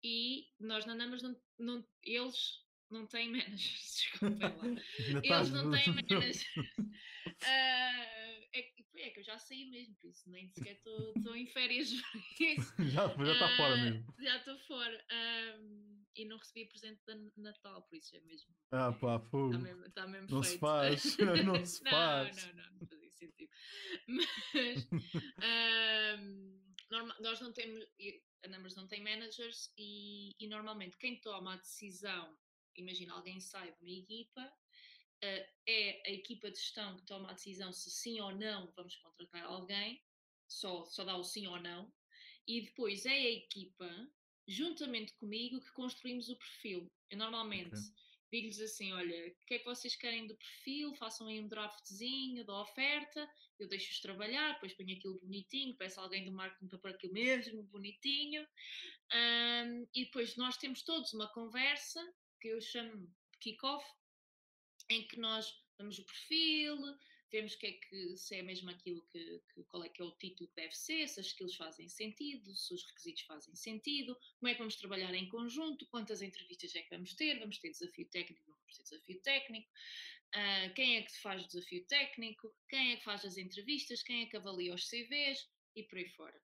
e 0.02 0.48
nós 0.58 0.86
na 0.86 0.94
Numbers 0.94 1.22
não, 1.22 1.36
não, 1.58 1.86
eles 2.02 2.64
não 2.90 3.06
têm 3.06 3.30
managers, 3.30 4.08
desculpem 4.18 4.38
lá. 4.40 4.64
eles 5.38 5.50
não 5.50 5.70
têm 5.70 5.86
managers. 5.94 6.44
Uh, 7.26 8.10
é, 8.52 8.72
é, 8.96 9.10
que 9.10 9.20
eu 9.20 9.24
já 9.24 9.38
saí 9.38 9.70
mesmo, 9.70 9.94
por 9.96 10.10
isso 10.10 10.28
nem 10.28 10.48
sequer 10.48 10.72
estou 10.72 11.36
em 11.36 11.46
férias. 11.46 11.90
já 12.78 13.06
está 13.06 13.46
uh, 13.46 13.56
fora 13.56 13.76
mesmo. 13.76 14.14
Já 14.18 14.36
estou 14.36 14.58
fora. 14.60 15.04
Uh, 15.12 16.00
e 16.16 16.24
não 16.24 16.38
recebi 16.38 16.66
presente 16.66 17.00
de 17.06 17.30
Natal, 17.40 17.82
por 17.82 17.96
isso 17.96 18.16
é 18.16 18.20
mesmo. 18.20 18.52
Ah, 18.72 18.92
pá, 18.92 19.20
fogo. 19.20 19.54
Está 19.54 19.58
mesmo, 19.58 19.90
tá 19.92 20.06
mesmo 20.08 20.26
não 20.28 20.42
feito. 20.42 20.54
se 20.54 20.58
faz, 20.58 21.16
não 21.44 21.64
se 21.64 21.82
faz. 21.88 22.36
Não, 22.36 22.54
não, 22.54 22.62
não, 22.64 22.72
não 22.80 22.86
fazia 22.88 23.10
sentido. 23.10 23.50
Mas 24.08 24.88
normal, 26.90 27.16
nós 27.20 27.40
não 27.40 27.52
temos 27.52 27.86
a 28.44 28.48
Numbers 28.48 28.76
não 28.76 28.86
tem 28.86 29.02
managers 29.02 29.72
e, 29.76 30.34
e 30.38 30.46
normalmente 30.48 30.96
quem 30.96 31.20
toma 31.20 31.54
a 31.54 31.56
decisão, 31.56 32.36
imagina 32.76 33.14
alguém 33.14 33.40
sai 33.40 33.72
de 33.72 33.80
uma 33.80 33.90
equipa, 33.90 34.42
uh, 34.42 35.46
é 35.66 36.02
a 36.06 36.10
equipa 36.10 36.50
de 36.50 36.56
gestão 36.56 36.96
que 36.96 37.06
toma 37.06 37.30
a 37.30 37.34
decisão 37.34 37.72
se 37.72 37.90
sim 37.90 38.20
ou 38.20 38.34
não 38.34 38.72
vamos 38.76 38.96
contratar 38.96 39.44
alguém, 39.44 40.02
só, 40.48 40.84
só 40.84 41.04
dá 41.04 41.16
o 41.16 41.24
sim 41.24 41.46
ou 41.46 41.60
não, 41.60 41.92
e 42.46 42.62
depois 42.62 43.06
é 43.06 43.10
a 43.10 43.30
equipa, 43.30 43.88
juntamente 44.46 45.14
comigo, 45.14 45.60
que 45.60 45.72
construímos 45.72 46.28
o 46.28 46.36
perfil. 46.36 46.90
Eu 47.10 47.18
normalmente 47.18 47.76
okay. 47.76 48.09
Digo-lhes 48.32 48.60
assim: 48.60 48.92
olha, 48.92 49.28
o 49.28 49.46
que 49.46 49.54
é 49.54 49.58
que 49.58 49.64
vocês 49.64 49.96
querem 49.96 50.26
do 50.26 50.36
perfil? 50.36 50.94
Façam 50.94 51.26
aí 51.26 51.40
um 51.40 51.48
draftzinho 51.48 52.44
da 52.44 52.60
oferta, 52.60 53.28
eu 53.58 53.68
deixo-os 53.68 54.00
trabalhar, 54.00 54.54
depois 54.54 54.74
ponho 54.74 54.96
aquilo 54.96 55.20
bonitinho, 55.20 55.76
peço 55.76 56.00
alguém 56.00 56.24
do 56.24 56.32
marketing 56.32 56.68
para 56.68 56.78
pôr 56.78 56.90
aquilo 56.92 57.12
mesmo 57.12 57.62
bonitinho, 57.64 58.42
um, 58.42 59.86
e 59.94 60.04
depois 60.04 60.36
nós 60.36 60.56
temos 60.56 60.82
todos 60.82 61.12
uma 61.12 61.28
conversa 61.32 62.00
que 62.40 62.48
eu 62.48 62.60
chamo 62.60 62.96
de 62.96 63.38
kick-off, 63.40 63.84
em 64.88 65.06
que 65.06 65.18
nós 65.18 65.46
damos 65.78 65.98
o 65.98 66.04
perfil, 66.04 66.76
vemos 67.30 67.54
que 67.54 67.66
é 67.66 67.72
que, 67.72 68.16
se 68.16 68.34
é 68.36 68.42
mesmo 68.42 68.70
aquilo 68.70 69.02
que, 69.12 69.40
que, 69.52 69.62
qual 69.64 69.84
é 69.84 69.88
que 69.88 70.02
é 70.02 70.04
o 70.04 70.12
título 70.12 70.48
que 70.48 70.56
deve 70.56 70.76
ser, 70.76 71.08
se 71.08 71.20
as 71.20 71.26
skills 71.26 71.56
fazem 71.56 71.88
sentido, 71.88 72.54
se 72.54 72.74
os 72.74 72.84
requisitos 72.84 73.22
fazem 73.22 73.54
sentido, 73.54 74.16
como 74.38 74.48
é 74.48 74.52
que 74.52 74.58
vamos 74.58 74.76
trabalhar 74.76 75.14
em 75.14 75.28
conjunto, 75.28 75.86
quantas 75.86 76.22
entrevistas 76.22 76.74
é 76.74 76.82
que 76.82 76.90
vamos 76.90 77.14
ter, 77.14 77.38
vamos 77.38 77.58
ter 77.58 77.70
desafio 77.70 78.06
técnico, 78.06 78.42
não 78.48 78.56
vamos 78.56 78.76
ter 78.76 78.82
desafio 78.82 79.20
técnico, 79.22 79.70
uh, 80.34 80.74
quem 80.74 80.96
é 80.96 81.02
que 81.02 81.18
faz 81.20 81.44
o 81.44 81.46
desafio 81.46 81.84
técnico, 81.86 82.54
quem 82.68 82.92
é 82.92 82.96
que 82.96 83.04
faz 83.04 83.24
as 83.24 83.36
entrevistas, 83.36 84.02
quem 84.02 84.22
é 84.22 84.26
que 84.26 84.36
avalia 84.36 84.74
os 84.74 84.88
CVs 84.88 85.48
e 85.76 85.82
por 85.84 85.98
aí 85.98 86.08
fora. 86.10 86.40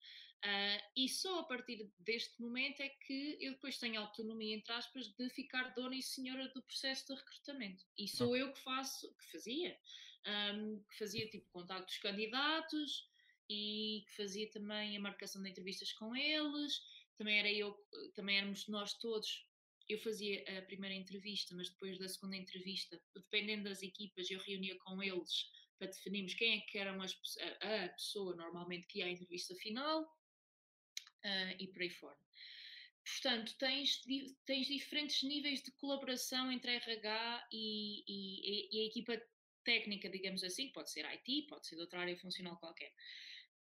Uh, 0.44 0.82
e 0.96 1.08
só 1.08 1.38
a 1.38 1.44
partir 1.44 1.88
deste 2.00 2.42
momento 2.42 2.80
é 2.80 2.88
que 2.88 3.38
eu 3.40 3.52
depois 3.52 3.78
tenho 3.78 4.00
autonomia, 4.00 4.56
entre 4.56 4.72
aspas, 4.72 5.06
de 5.14 5.30
ficar 5.30 5.72
dona 5.74 5.94
e 5.94 6.02
senhora 6.02 6.48
do 6.48 6.60
processo 6.62 7.06
de 7.06 7.14
recrutamento. 7.14 7.84
E 7.96 8.08
sou 8.08 8.36
eu 8.36 8.52
que 8.52 8.58
faço, 8.58 9.14
que 9.14 9.30
fazia, 9.30 9.78
um, 10.26 10.82
que 10.90 10.98
fazia 10.98 11.28
tipo 11.28 11.46
contato 11.50 11.86
dos 11.86 11.98
candidatos 11.98 13.08
e 13.48 14.04
que 14.06 14.16
fazia 14.16 14.50
também 14.50 14.96
a 14.96 15.00
marcação 15.00 15.42
de 15.42 15.50
entrevistas 15.50 15.92
com 15.92 16.14
eles. 16.16 16.80
Também 17.16 17.38
era 17.38 17.52
eu, 17.52 17.76
também 18.14 18.38
éramos 18.38 18.66
nós 18.68 18.94
todos. 18.94 19.46
Eu 19.88 19.98
fazia 19.98 20.42
a 20.58 20.62
primeira 20.62 20.94
entrevista, 20.94 21.54
mas 21.54 21.68
depois 21.68 21.98
da 21.98 22.08
segunda 22.08 22.36
entrevista, 22.36 23.00
dependendo 23.14 23.64
das 23.64 23.82
equipas, 23.82 24.30
eu 24.30 24.40
reunia 24.40 24.78
com 24.78 25.02
eles 25.02 25.50
para 25.78 25.88
definirmos 25.88 26.34
quem 26.34 26.58
é 26.58 26.60
que 26.60 26.78
eram 26.78 27.02
as, 27.02 27.18
a, 27.60 27.84
a 27.84 27.88
pessoa 27.88 28.36
normalmente 28.36 28.86
que 28.86 29.00
ia 29.00 29.06
à 29.06 29.10
entrevista 29.10 29.54
final 29.56 30.02
uh, 30.04 31.56
e 31.58 31.66
por 31.68 31.82
aí 31.82 31.90
fora. 31.90 32.18
Portanto, 33.04 33.56
tens, 33.58 34.00
tens 34.46 34.68
diferentes 34.68 35.22
níveis 35.24 35.60
de 35.62 35.72
colaboração 35.72 36.52
entre 36.52 36.70
a 36.70 36.74
RH 36.74 37.48
e, 37.52 38.04
e, 38.06 38.68
e, 38.70 38.82
a 38.82 38.86
equipa 38.86 39.20
técnica, 39.64 40.08
digamos 40.08 40.42
assim, 40.44 40.70
pode 40.72 40.90
ser 40.90 41.04
IT, 41.04 41.46
pode 41.48 41.66
ser 41.66 41.76
de 41.76 41.82
outra 41.82 42.00
área 42.00 42.16
funcional 42.16 42.56
qualquer. 42.58 42.92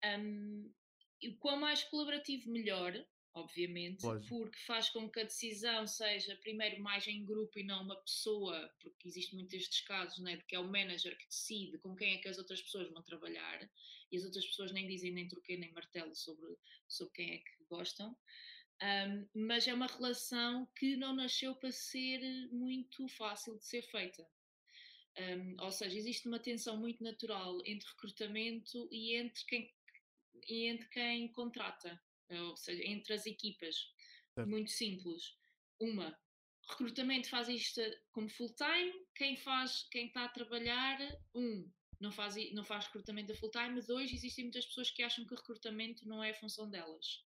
Um, 0.04 0.72
e 1.20 1.32
quanto 1.34 1.60
mais 1.60 1.84
colaborativo, 1.84 2.50
melhor, 2.50 2.92
obviamente, 3.34 4.02
Lógico. 4.02 4.28
porque 4.28 4.58
faz 4.60 4.88
com 4.90 5.08
que 5.08 5.20
a 5.20 5.24
decisão 5.24 5.86
seja 5.86 6.36
primeiro 6.36 6.80
mais 6.82 7.06
em 7.06 7.24
grupo 7.24 7.58
e 7.58 7.64
não 7.64 7.82
uma 7.82 8.00
pessoa, 8.00 8.72
porque 8.80 9.06
existe 9.06 9.34
muitos 9.34 9.54
estes 9.54 9.82
casos, 9.82 10.18
né, 10.18 10.36
de 10.36 10.44
que 10.44 10.56
é 10.56 10.58
o 10.58 10.64
manager 10.64 11.16
que 11.16 11.26
decide 11.26 11.78
com 11.78 11.94
quem 11.94 12.14
é 12.14 12.18
que 12.18 12.28
as 12.28 12.38
outras 12.38 12.62
pessoas 12.62 12.90
vão 12.90 13.02
trabalhar 13.02 13.70
e 14.10 14.16
as 14.16 14.24
outras 14.24 14.46
pessoas 14.46 14.72
nem 14.72 14.88
dizem 14.88 15.12
nem 15.12 15.28
troquei 15.28 15.56
nem 15.56 15.72
martelo 15.72 16.14
sobre, 16.14 16.56
sobre 16.88 17.12
quem 17.14 17.34
é 17.34 17.38
que 17.38 17.64
gostam. 17.68 18.16
Um, 18.82 19.28
mas 19.34 19.68
é 19.68 19.74
uma 19.74 19.86
relação 19.86 20.66
que 20.74 20.96
não 20.96 21.14
nasceu 21.14 21.54
para 21.54 21.70
ser 21.70 22.48
muito 22.50 23.06
fácil 23.08 23.58
de 23.58 23.64
ser 23.64 23.82
feita. 23.82 24.26
Um, 25.18 25.56
ou 25.62 25.70
seja, 25.70 25.96
existe 25.96 26.28
uma 26.28 26.38
tensão 26.38 26.76
muito 26.76 27.02
natural 27.02 27.60
entre 27.64 27.88
recrutamento 27.88 28.88
e 28.90 29.16
entre 29.16 29.44
quem, 29.44 29.74
e 30.48 30.66
entre 30.66 30.88
quem 30.88 31.28
contrata, 31.32 32.00
ou 32.30 32.56
seja, 32.56 32.82
entre 32.86 33.12
as 33.12 33.26
equipas. 33.26 33.76
Muito 34.46 34.70
simples. 34.70 35.36
Uma, 35.78 36.16
recrutamento 36.68 37.28
faz 37.28 37.48
isto 37.48 37.80
como 38.12 38.28
full 38.28 38.54
time, 38.54 38.92
quem 39.14 39.36
faz, 39.36 39.86
quem 39.90 40.06
está 40.06 40.24
a 40.24 40.28
trabalhar, 40.28 40.98
um, 41.34 41.70
não 41.98 42.12
faz, 42.12 42.36
não 42.52 42.64
faz 42.64 42.86
recrutamento 42.86 43.32
a 43.32 43.36
full 43.36 43.50
time, 43.50 43.80
dois, 43.82 44.12
existem 44.12 44.44
muitas 44.44 44.66
pessoas 44.66 44.90
que 44.90 45.02
acham 45.02 45.26
que 45.26 45.34
recrutamento 45.34 46.08
não 46.08 46.22
é 46.22 46.30
a 46.30 46.34
função 46.34 46.70
delas 46.70 47.29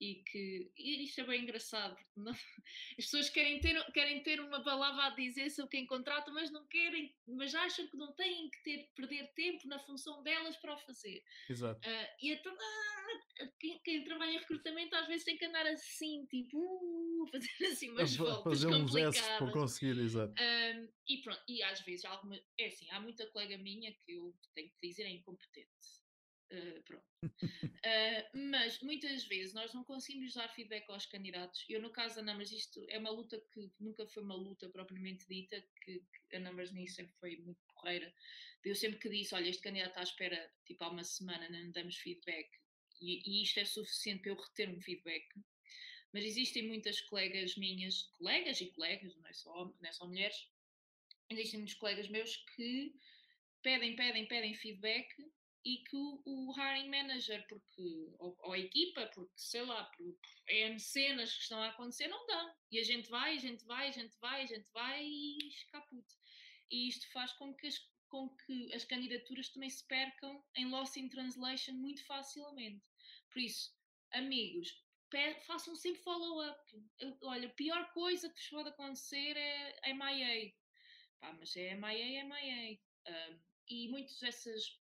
e 0.00 0.22
que 0.26 0.70
e 0.76 1.04
isto 1.04 1.20
é 1.20 1.24
bem 1.24 1.42
engraçado 1.42 1.96
não, 2.16 2.32
as 2.32 3.04
pessoas 3.04 3.28
querem 3.28 3.60
ter, 3.60 3.92
querem 3.92 4.22
ter 4.22 4.40
uma 4.40 4.62
palavra 4.62 5.04
a 5.04 5.10
dizer 5.10 5.50
sobre 5.50 5.72
quem 5.72 5.86
contrata, 5.86 6.30
mas 6.30 6.50
não 6.50 6.66
querem, 6.66 7.14
mas 7.26 7.54
acham 7.54 7.86
que 7.88 7.96
não 7.96 8.12
têm 8.14 8.48
que 8.50 8.62
ter, 8.62 8.90
perder 8.94 9.32
tempo 9.34 9.68
na 9.68 9.78
função 9.80 10.22
delas 10.22 10.56
para 10.56 10.74
o 10.74 10.78
fazer. 10.78 11.22
Exato. 11.48 11.86
Uh, 11.86 12.06
e 12.22 12.32
então, 12.32 12.56
ah, 12.58 13.48
quem, 13.60 13.78
quem, 13.80 14.04
trabalha 14.04 14.32
em 14.32 14.38
recrutamento 14.38 14.96
às 14.96 15.06
vezes 15.06 15.24
tem 15.24 15.36
que 15.36 15.44
andar 15.44 15.66
assim, 15.66 16.24
tipo, 16.26 16.58
uh, 16.58 17.26
fazer 17.30 17.48
assim 17.72 17.90
umas 17.90 18.14
a, 18.14 18.24
voltas 18.24 18.60
fazer 18.60 18.78
complicadas. 18.78 19.20
Uns 19.20 19.38
para 19.38 19.52
conseguir, 19.52 19.98
exato. 19.98 20.34
Um, 20.40 20.88
e 21.08 21.22
pronto, 21.22 21.42
e 21.48 21.62
às 21.62 21.80
vezes 21.80 22.04
alguma, 22.04 22.40
é 22.58 22.66
assim, 22.66 22.90
há 22.90 23.00
muita 23.00 23.26
colega 23.30 23.58
minha 23.58 23.92
que 23.92 24.12
eu 24.12 24.34
tenho 24.54 24.70
que 24.70 24.88
dizer 24.88 25.04
é 25.04 25.10
incompetente 25.10 26.05
Uh, 26.52 26.82
pronto. 26.84 27.04
uh, 27.24 28.38
mas 28.50 28.80
muitas 28.80 29.24
vezes 29.24 29.52
nós 29.52 29.74
não 29.74 29.82
conseguimos 29.82 30.34
dar 30.34 30.48
feedback 30.48 30.88
aos 30.88 31.06
candidatos. 31.06 31.64
Eu, 31.68 31.82
no 31.82 31.90
caso 31.90 32.16
da 32.16 32.22
Numbers, 32.22 32.52
isto 32.52 32.84
é 32.88 32.98
uma 32.98 33.10
luta 33.10 33.40
que 33.52 33.68
nunca 33.80 34.06
foi 34.06 34.22
uma 34.22 34.36
luta 34.36 34.68
propriamente 34.68 35.26
dita, 35.28 35.60
que, 35.82 36.04
que 36.30 36.36
a 36.36 36.40
Numbers 36.40 36.72
nisso 36.72 36.96
sempre 36.96 37.14
foi 37.18 37.36
muito 37.38 37.60
porreira. 37.74 38.12
Eu 38.64 38.76
sempre 38.76 38.98
que 38.98 39.08
disse: 39.08 39.34
Olha, 39.34 39.48
este 39.48 39.62
candidato 39.62 39.90
está 39.90 40.00
à 40.00 40.04
espera 40.04 40.52
tipo 40.64 40.84
há 40.84 40.88
uma 40.88 41.04
semana, 41.04 41.48
não 41.48 41.70
damos 41.72 41.96
feedback, 41.96 42.48
e, 43.00 43.22
e 43.28 43.42
isto 43.42 43.58
é 43.58 43.64
suficiente 43.64 44.22
para 44.22 44.30
eu 44.30 44.36
reter 44.36 44.70
um 44.70 44.80
feedback. 44.80 45.26
Mas 46.12 46.24
existem 46.24 46.66
muitas 46.66 47.00
colegas 47.00 47.56
minhas, 47.56 48.02
colegas 48.18 48.60
e 48.60 48.70
colegas, 48.70 49.16
não 49.16 49.26
é 49.26 49.32
só, 49.32 49.64
não 49.64 49.88
é 49.88 49.92
só 49.92 50.06
mulheres, 50.06 50.48
existem 51.28 51.60
muitos 51.60 51.74
colegas 51.74 52.08
meus 52.08 52.36
que 52.54 52.94
pedem, 53.62 53.96
pedem, 53.96 54.26
pedem 54.26 54.54
feedback 54.54 55.08
e 55.66 55.78
que 55.78 55.96
o, 55.96 56.22
o 56.24 56.52
hiring 56.52 56.88
manager, 56.88 57.44
porque, 57.48 58.14
ou, 58.20 58.38
ou, 58.38 58.52
a 58.52 58.58
equipa, 58.58 59.04
porque 59.12 59.32
sei 59.36 59.62
lá, 59.62 59.82
por 59.96 60.16
N 60.48 60.78
cenas 60.78 61.34
que 61.34 61.42
estão 61.42 61.60
a 61.60 61.70
acontecer, 61.70 62.06
não 62.06 62.24
dá. 62.28 62.56
E 62.70 62.78
a 62.78 62.84
gente 62.84 63.10
vai, 63.10 63.34
a 63.34 63.40
gente 63.40 63.64
vai, 63.64 63.88
a 63.88 63.90
gente 63.90 64.16
vai, 64.20 64.42
a 64.42 64.46
gente 64.46 64.70
vai 64.72 65.04
e 65.04 65.38
escapute. 65.48 66.14
E 66.70 66.88
isto 66.88 67.10
faz 67.10 67.32
com 67.32 67.52
que 67.52 67.66
as, 67.66 67.78
com 68.08 68.28
que 68.28 68.72
as 68.74 68.84
candidaturas 68.84 69.48
também 69.48 69.68
se 69.68 69.84
percam 69.88 70.40
em 70.54 70.66
loss 70.70 70.96
in 70.96 71.08
translation 71.08 71.72
muito 71.72 72.06
facilmente. 72.06 72.84
Por 73.32 73.40
isso, 73.40 73.74
amigos, 74.12 74.68
façam 75.48 75.74
sempre 75.74 76.00
follow-up. 76.02 76.60
Olha, 77.22 77.48
a 77.48 77.54
pior 77.54 77.92
coisa 77.92 78.28
que 78.28 78.36
vos 78.36 78.48
pode 78.50 78.68
acontecer 78.68 79.36
é 79.36 79.92
MIA. 79.92 80.52
Pá, 81.18 81.32
mas 81.32 81.56
é 81.56 81.74
MIA, 81.74 82.20
é 82.20 82.24
MIA. 82.24 82.78
Um, 83.08 83.40
e 83.68 83.88
muitas 83.88 84.20
dessas 84.20 84.85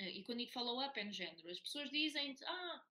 e 0.00 0.24
quando 0.24 0.38
digo 0.38 0.52
follow-up 0.52 0.98
é 0.98 1.04
no 1.04 1.12
género, 1.12 1.50
as 1.50 1.60
pessoas 1.60 1.90
dizem 1.90 2.36
ah, 2.44 2.84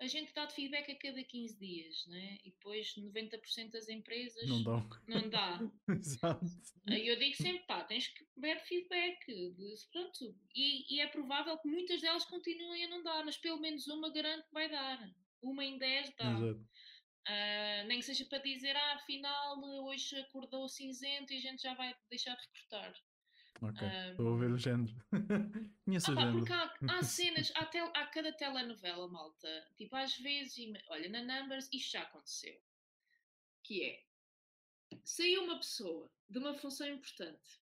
a 0.00 0.06
gente 0.06 0.32
dá 0.32 0.46
de 0.46 0.54
feedback 0.54 0.90
a 0.90 0.96
cada 0.96 1.22
15 1.22 1.58
dias, 1.58 2.06
né? 2.06 2.38
e 2.42 2.50
depois 2.50 2.94
90% 2.96 3.70
das 3.70 3.88
empresas 3.88 4.48
não, 4.48 4.62
dão. 4.62 4.88
não 5.06 5.28
dá. 5.28 5.58
Exato. 5.88 6.46
Eu 6.86 7.18
digo 7.18 7.36
sempre, 7.36 7.62
pá, 7.66 7.84
tens 7.84 8.08
que 8.08 8.24
ver 8.38 8.58
feedback, 8.60 9.18
pronto, 9.92 10.34
e, 10.54 10.96
e, 10.96 11.00
é 11.00 11.06
provável 11.06 11.58
que 11.58 11.68
muitas 11.68 12.00
delas 12.00 12.24
continuem 12.24 12.86
a 12.86 12.88
não 12.88 13.02
dar, 13.02 13.22
mas 13.24 13.36
pelo 13.36 13.60
menos 13.60 13.86
uma 13.88 14.10
garanto 14.10 14.46
que 14.46 14.54
vai 14.54 14.70
dar. 14.70 15.14
Uma 15.42 15.64
em 15.64 15.78
10 15.78 16.14
dá. 16.16 16.32
Exato. 16.32 16.68
Uh, 17.28 17.86
nem 17.86 18.00
que 18.00 18.06
seja 18.06 18.24
para 18.24 18.38
dizer, 18.38 18.74
ah, 18.74 18.94
afinal 18.94 19.60
hoje 19.84 20.16
acordou 20.16 20.66
cinzento 20.68 21.32
e 21.32 21.36
a 21.36 21.40
gente 21.40 21.62
já 21.62 21.74
vai 21.74 21.94
deixar 22.08 22.34
de 22.34 22.42
recrutar. 22.46 22.94
Ok, 23.62 23.86
um, 23.86 24.10
estou 24.10 24.34
a 24.34 24.38
ver 24.38 24.50
o 24.50 24.58
género. 24.58 24.94
Conheço 25.84 26.10
ah, 26.10 26.14
o 26.14 26.16
género. 26.16 26.38
Porque 26.38 26.52
há, 26.52 26.74
há 26.88 27.02
cenas, 27.04 27.52
há, 27.54 27.66
tel, 27.66 27.90
há 27.94 28.06
cada 28.06 28.32
telenovela, 28.32 29.08
malta. 29.08 29.66
Tipo, 29.76 29.96
às 29.96 30.16
vezes, 30.16 30.56
olha, 30.88 31.08
na 31.08 31.22
Numbers 31.22 31.68
isto 31.72 31.92
já 31.92 32.02
aconteceu. 32.02 32.58
Que 33.62 33.84
é, 33.84 34.04
saiu 35.04 35.44
uma 35.44 35.56
pessoa 35.56 36.10
de 36.28 36.38
uma 36.38 36.54
função 36.54 36.88
importante 36.88 37.60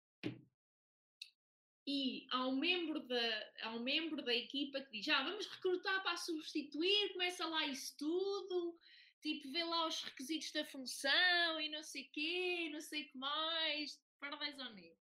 e 1.87 2.27
há 2.31 2.47
um 2.49 2.57
membro 2.57 3.01
da, 3.01 3.53
há 3.63 3.71
um 3.71 3.81
membro 3.81 4.21
da 4.23 4.35
equipa 4.35 4.81
que 4.81 4.91
diz, 4.91 5.09
ah, 5.09 5.23
vamos 5.23 5.47
recrutar 5.47 6.03
para 6.03 6.17
substituir, 6.17 7.13
começa 7.13 7.47
lá 7.47 7.65
isso 7.67 7.97
tudo, 7.97 8.77
tipo, 9.23 9.49
vê 9.53 9.63
lá 9.63 9.87
os 9.87 10.03
requisitos 10.03 10.51
da 10.51 10.65
função 10.65 11.61
e 11.61 11.69
não 11.69 11.85
sei 11.85 12.03
o 12.03 12.11
quê, 12.11 12.71
não 12.73 12.81
sei 12.81 13.03
o 13.05 13.09
que 13.09 13.19
mais, 13.19 14.03
parabéns 14.19 14.59
ao 14.59 14.73
negro. 14.75 15.06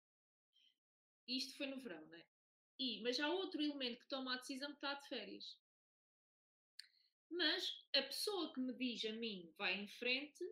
Isto 1.29 1.57
foi 1.57 1.67
no 1.67 1.81
verão, 1.81 2.05
né? 2.07 2.25
E, 2.79 3.01
mas 3.03 3.21
há 3.21 3.29
outro 3.29 3.61
elemento 3.61 4.01
que 4.01 4.09
toma 4.09 4.35
a 4.35 4.39
decisão 4.39 4.71
que 4.71 4.77
está 4.77 4.95
de 4.95 5.09
férias. 5.09 5.59
Mas 7.31 7.85
a 7.95 8.03
pessoa 8.03 8.53
que 8.55 8.61
me 8.61 8.73
diz 8.73 9.05
a 9.05 9.13
mim 9.13 9.53
vai 9.59 9.75
em 9.75 9.89
frente 9.89 10.45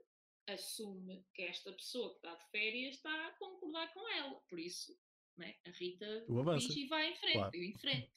assume 0.47 1.25
que 1.35 1.43
esta 1.43 1.73
pessoa 1.73 2.11
que 2.11 2.17
está 2.17 2.35
de 2.35 2.51
férias 2.51 2.95
está 2.97 3.27
a 3.27 3.33
concordar 3.33 3.93
com 3.93 4.09
ela. 4.11 4.41
Por 4.49 4.59
isso, 4.59 4.97
né, 5.37 5.57
a 5.67 5.71
Rita 5.71 6.27
diz 6.59 6.77
e 6.77 6.87
vai 6.87 7.11
em 7.11 7.17
frente, 7.17 7.33
claro. 7.33 7.57
eu 7.57 7.65
em 7.65 7.79
frente. 7.79 8.12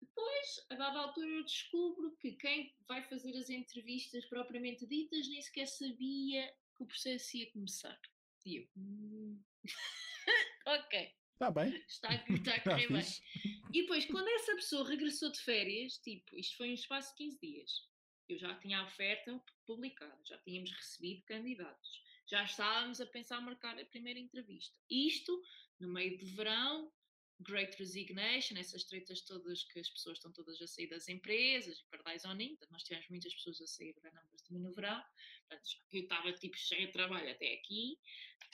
Depois, 0.00 0.66
a 0.70 0.74
dada 0.74 0.98
altura, 0.98 1.28
eu 1.28 1.44
descubro 1.44 2.16
que 2.16 2.32
quem 2.32 2.74
vai 2.86 3.02
fazer 3.04 3.36
as 3.36 3.48
entrevistas 3.48 4.26
propriamente 4.26 4.86
ditas 4.86 5.28
nem 5.28 5.40
sequer 5.40 5.66
sabia 5.66 6.54
que 6.76 6.82
o 6.82 6.86
processo 6.86 7.36
ia 7.36 7.50
começar. 7.52 8.00
E 8.44 8.56
eu, 8.56 8.68
hum... 8.76 9.40
ok. 10.66 11.14
Está 11.32 11.50
bem. 11.50 11.84
Está, 11.88 12.14
está 12.14 12.54
a 12.54 12.60
correr 12.60 12.86
bem. 12.92 13.04
E 13.72 13.82
depois, 13.82 14.06
quando 14.06 14.28
essa 14.28 14.54
pessoa 14.54 14.88
regressou 14.88 15.30
de 15.32 15.40
férias, 15.40 15.98
tipo, 15.98 16.36
isto 16.36 16.56
foi 16.56 16.70
um 16.70 16.74
espaço 16.74 17.10
de 17.10 17.24
15 17.24 17.40
dias, 17.40 17.88
eu 18.28 18.38
já 18.38 18.54
tinha 18.60 18.78
a 18.78 18.84
oferta 18.84 19.42
publicada, 19.66 20.18
já 20.24 20.38
tínhamos 20.38 20.70
recebido 20.70 21.22
candidatos, 21.24 22.02
já 22.28 22.44
estávamos 22.44 23.00
a 23.00 23.06
pensar 23.06 23.40
marcar 23.40 23.78
a 23.78 23.84
primeira 23.86 24.20
entrevista. 24.20 24.78
Isto 24.88 25.42
no 25.80 25.88
meio 25.88 26.16
de 26.16 26.24
verão, 26.26 26.92
Great 27.40 27.76
Resignation, 27.76 28.56
essas 28.56 28.84
tretas 28.84 29.22
todas 29.22 29.64
que 29.64 29.80
as 29.80 29.90
pessoas 29.90 30.18
estão 30.18 30.32
todas 30.32 30.60
a 30.62 30.66
sair 30.66 30.86
das 30.86 31.08
empresas, 31.08 31.78
e 31.78 31.84
Paradise 31.90 32.26
on 32.26 32.40
Ink, 32.40 32.58
nós 32.70 32.84
tivemos 32.84 33.08
muitas 33.08 33.34
pessoas 33.34 33.60
a 33.60 33.66
sair 33.66 33.94
da 34.00 34.10
Numbers 34.10 34.42
também 34.42 34.62
no 34.62 34.72
verão, 34.72 35.02
portanto, 35.56 35.86
eu 35.92 36.02
estava 36.02 36.32
tipo 36.32 36.56
cheia 36.56 36.86
de 36.86 36.92
trabalho 36.92 37.30
até 37.30 37.54
aqui. 37.54 37.98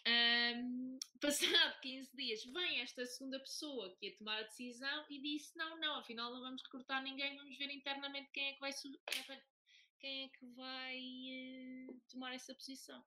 Um, 0.06 0.98
passado 1.20 1.80
15 1.80 2.16
dias, 2.16 2.44
vem 2.44 2.80
esta 2.80 3.04
segunda 3.06 3.38
pessoa 3.40 3.94
que 3.96 4.06
ia 4.06 4.16
tomar 4.16 4.38
a 4.38 4.44
decisão 4.44 5.06
e 5.10 5.20
disse: 5.20 5.56
Não, 5.56 5.78
não, 5.78 5.96
afinal 5.96 6.32
não 6.32 6.40
vamos 6.40 6.62
recrutar 6.62 7.02
ninguém, 7.02 7.36
vamos 7.36 7.56
ver 7.58 7.70
internamente 7.70 8.30
quem 8.32 8.48
é 8.48 8.52
que 8.54 8.60
vai, 8.60 8.72
quem 10.00 10.24
é 10.24 10.28
que 10.28 10.46
vai 10.54 10.98
uh, 11.90 12.00
tomar 12.10 12.34
essa 12.34 12.54
posição. 12.54 13.04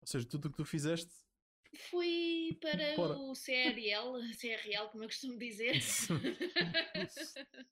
Ou 0.00 0.06
seja, 0.06 0.28
tudo 0.28 0.48
o 0.48 0.50
que 0.50 0.56
tu 0.58 0.64
fizeste 0.64 1.24
Fui 1.90 2.56
para 2.60 3.00
o 3.00 3.32
CRL, 3.32 4.20
CRL, 4.38 4.88
como 4.90 5.04
eu 5.04 5.08
costumo 5.08 5.38
dizer. 5.38 5.74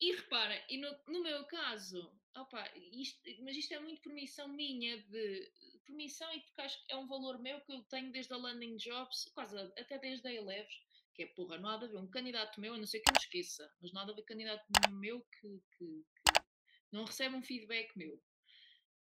e 0.00 0.12
repara, 0.12 0.64
e 0.68 0.78
no, 0.78 0.98
no 1.08 1.22
meu 1.22 1.44
caso, 1.44 2.12
opa, 2.36 2.70
isto, 2.76 3.20
mas 3.42 3.56
isto 3.56 3.72
é 3.74 3.80
muito 3.80 4.02
permissão 4.02 4.48
minha 4.48 5.00
de 5.02 5.52
permissão 5.84 6.32
e 6.32 6.40
porque 6.40 6.60
acho 6.60 6.86
que 6.86 6.92
é 6.92 6.96
um 6.96 7.06
valor 7.06 7.38
meu 7.40 7.60
que 7.62 7.72
eu 7.72 7.82
tenho 7.84 8.12
desde 8.12 8.32
a 8.32 8.36
Landing 8.36 8.76
Jobs, 8.76 9.30
quase 9.34 9.56
até 9.58 9.98
desde 9.98 10.26
a 10.28 10.32
Eleves, 10.32 10.74
que 11.14 11.24
é 11.24 11.26
porra, 11.26 11.58
não 11.58 11.68
há 11.68 11.76
de 11.76 11.86
haver 11.86 11.98
um 11.98 12.10
candidato 12.10 12.60
meu, 12.60 12.74
a 12.74 12.78
não 12.78 12.86
ser 12.86 13.00
que 13.00 13.10
eu 13.10 13.14
me 13.14 13.20
esqueça, 13.20 13.70
mas 13.80 13.92
não 13.92 14.02
há 14.02 14.04
de 14.04 14.12
haver 14.12 14.24
candidato 14.24 14.64
meu 14.92 15.20
que, 15.20 15.62
que, 15.76 16.04
que 16.24 16.42
não 16.92 17.04
recebe 17.04 17.34
um 17.34 17.42
feedback 17.42 17.96
meu. 17.96 18.22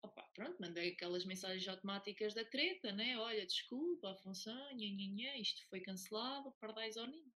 Opa, 0.03 0.23
pronto, 0.35 0.57
mandei 0.61 0.93
aquelas 0.93 1.25
mensagens 1.25 1.67
automáticas 1.67 2.33
da 2.33 2.45
treta, 2.45 2.93
né? 2.93 3.19
Olha, 3.19 3.45
desculpa, 3.45 4.13
a 4.13 4.17
função, 4.17 4.55
nha, 4.77 4.89
nha, 4.89 5.07
nha, 5.09 5.37
isto 5.39 5.67
foi 5.69 5.81
cancelado, 5.81 6.55
pardais 6.61 6.97
ou 6.97 7.07
nem. 7.09 7.33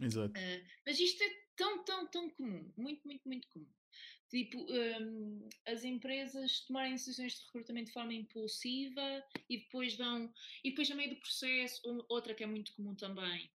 Exato. 0.00 0.38
Uh, 0.38 0.66
mas 0.86 0.98
isto 0.98 1.22
é 1.22 1.28
tão, 1.56 1.84
tão, 1.84 2.06
tão 2.08 2.30
comum, 2.30 2.72
muito, 2.76 3.06
muito, 3.06 3.28
muito 3.28 3.48
comum. 3.48 3.77
Tipo, 4.30 4.58
um, 4.58 5.48
as 5.66 5.84
empresas 5.84 6.60
tomarem 6.60 6.92
decisões 6.92 7.34
de 7.34 7.44
recrutamento 7.46 7.86
de 7.86 7.92
forma 7.92 8.12
impulsiva 8.12 9.24
e 9.48 9.58
depois 9.58 9.96
dão. 9.96 10.32
E 10.62 10.70
depois, 10.70 10.88
no 10.90 10.96
meio 10.96 11.10
do 11.10 11.20
processo, 11.20 12.06
outra 12.08 12.34
que 12.34 12.44
é 12.44 12.46
muito 12.46 12.74
comum 12.74 12.94
também. 12.94 13.50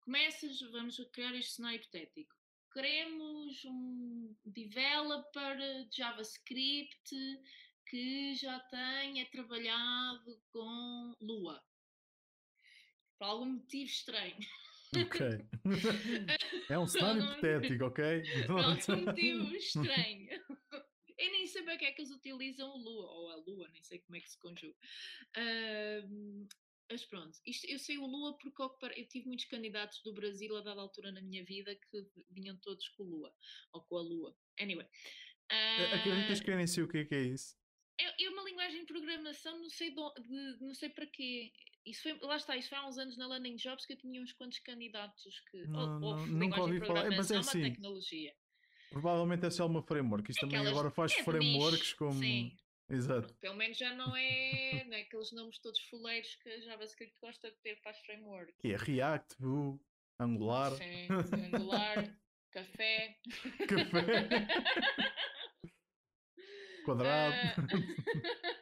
Começas, 0.00 0.60
vamos 0.60 0.96
criar 1.12 1.34
este 1.34 1.52
cenário 1.52 1.80
hipotético 1.80 2.42
queremos 2.72 3.64
um 3.66 4.34
developer 4.46 5.56
de 5.88 5.96
JavaScript 5.96 7.14
que 7.86 8.34
já 8.34 8.58
tenha 8.60 9.26
trabalhado 9.26 10.42
com 10.50 11.14
Lua. 11.20 11.62
Por 13.18 13.24
algum 13.26 13.46
motivo 13.46 13.90
estranho. 13.90 14.36
Ok. 14.94 15.26
é 16.68 16.78
um 16.78 16.86
cenário 16.86 17.22
hipotético, 17.22 17.84
ok? 17.84 18.22
Algum 18.48 19.06
motivo 19.06 19.54
estranho. 19.56 20.28
Eu 21.18 21.32
nem 21.32 21.46
sei 21.46 21.62
para 21.62 21.78
que 21.78 21.84
é 21.84 21.92
que 21.92 22.02
eles 22.02 22.10
utilizam 22.10 22.68
o 22.70 22.78
Lua, 22.78 23.10
ou 23.10 23.30
a 23.30 23.36
Lua, 23.36 23.68
nem 23.72 23.82
sei 23.82 24.00
como 24.00 24.16
é 24.16 24.20
que 24.20 24.30
se 24.30 24.38
conjuga. 24.38 24.76
Uh, 25.36 26.46
mas 26.90 27.06
pronto, 27.06 27.38
isto, 27.46 27.66
eu 27.66 27.78
sei 27.78 27.96
o 27.96 28.06
Lua 28.06 28.36
porque 28.36 28.60
eu 28.60 29.08
tive 29.08 29.26
muitos 29.26 29.46
candidatos 29.46 30.02
do 30.02 30.12
Brasil 30.12 30.54
a 30.56 30.60
dada 30.60 30.80
altura 30.80 31.10
na 31.10 31.22
minha 31.22 31.44
vida 31.44 31.74
que 31.74 32.06
vinham 32.30 32.56
todos 32.58 32.86
com 32.90 33.04
o 33.04 33.06
Lua, 33.06 33.34
ou 33.72 33.80
com 33.82 33.96
a 33.96 34.02
Lua. 34.02 34.36
Anyway. 34.60 34.86
Uh, 35.50 35.94
Acreditas 35.94 36.40
que 36.40 36.50
eu 36.50 36.56
nem 36.56 36.66
sei 36.66 36.82
o 36.82 36.88
que 36.88 36.98
é, 36.98 37.04
que 37.04 37.14
é 37.14 37.22
isso? 37.22 37.56
É, 37.98 38.24
é 38.24 38.30
uma 38.30 38.42
linguagem 38.42 38.80
de 38.80 38.92
programação, 38.92 39.58
não 39.58 39.70
sei, 39.70 39.90
de, 39.90 39.96
de, 39.96 40.60
não 40.60 40.74
sei 40.74 40.88
para 40.88 41.06
quê. 41.06 41.52
Isso 41.84 42.02
foi, 42.02 42.18
lá 42.22 42.36
está, 42.36 42.56
isso 42.56 42.68
foi 42.68 42.78
há 42.78 42.86
uns 42.86 42.96
anos 42.96 43.16
na 43.16 43.26
Landing 43.26 43.56
Jobs 43.56 43.84
que 43.84 43.94
eu 43.94 43.98
tinha 43.98 44.22
uns 44.22 44.32
quantos 44.32 44.58
candidatos 44.60 45.40
que. 45.50 45.66
Não, 45.66 46.00
ou, 46.00 46.14
ou 46.14 46.26
nunca 46.26 46.60
ouvi 46.60 46.78
falar, 46.80 47.10
mas 47.10 47.30
é 47.30 47.38
assim. 47.38 47.62
tecnologia. 47.62 48.32
Provavelmente 48.90 49.46
é 49.46 49.50
só 49.50 49.66
uma 49.66 49.82
framework. 49.82 50.30
Isto 50.30 50.46
Aquelas, 50.46 50.64
também 50.66 50.78
agora 50.78 50.90
faz 50.94 51.12
é 51.12 51.22
frameworks 51.24 51.92
como. 51.94 52.12
Sim. 52.12 52.56
Exato. 52.88 53.34
Pelo 53.40 53.54
menos 53.54 53.78
já 53.78 53.94
não 53.94 54.14
é, 54.14 54.84
não 54.84 54.96
é 54.96 55.00
aqueles 55.00 55.32
nomes 55.32 55.58
todos 55.58 55.80
fuleiros 55.88 56.34
que 56.36 56.48
a 56.50 56.60
JavaScript 56.60 57.16
gosta 57.20 57.50
de 57.50 57.56
ter 57.62 57.80
para 57.80 57.90
as 57.90 57.98
frameworks. 58.00 58.54
Que 58.60 58.72
é 58.72 58.76
React, 58.76 59.36
Vue, 59.40 59.80
Angular. 60.20 60.72
Sim, 60.72 61.08
Angular, 61.54 62.16
Café. 62.52 63.16
Café. 63.66 64.28
Quadrado. 66.84 67.62
Uh... 67.62 68.52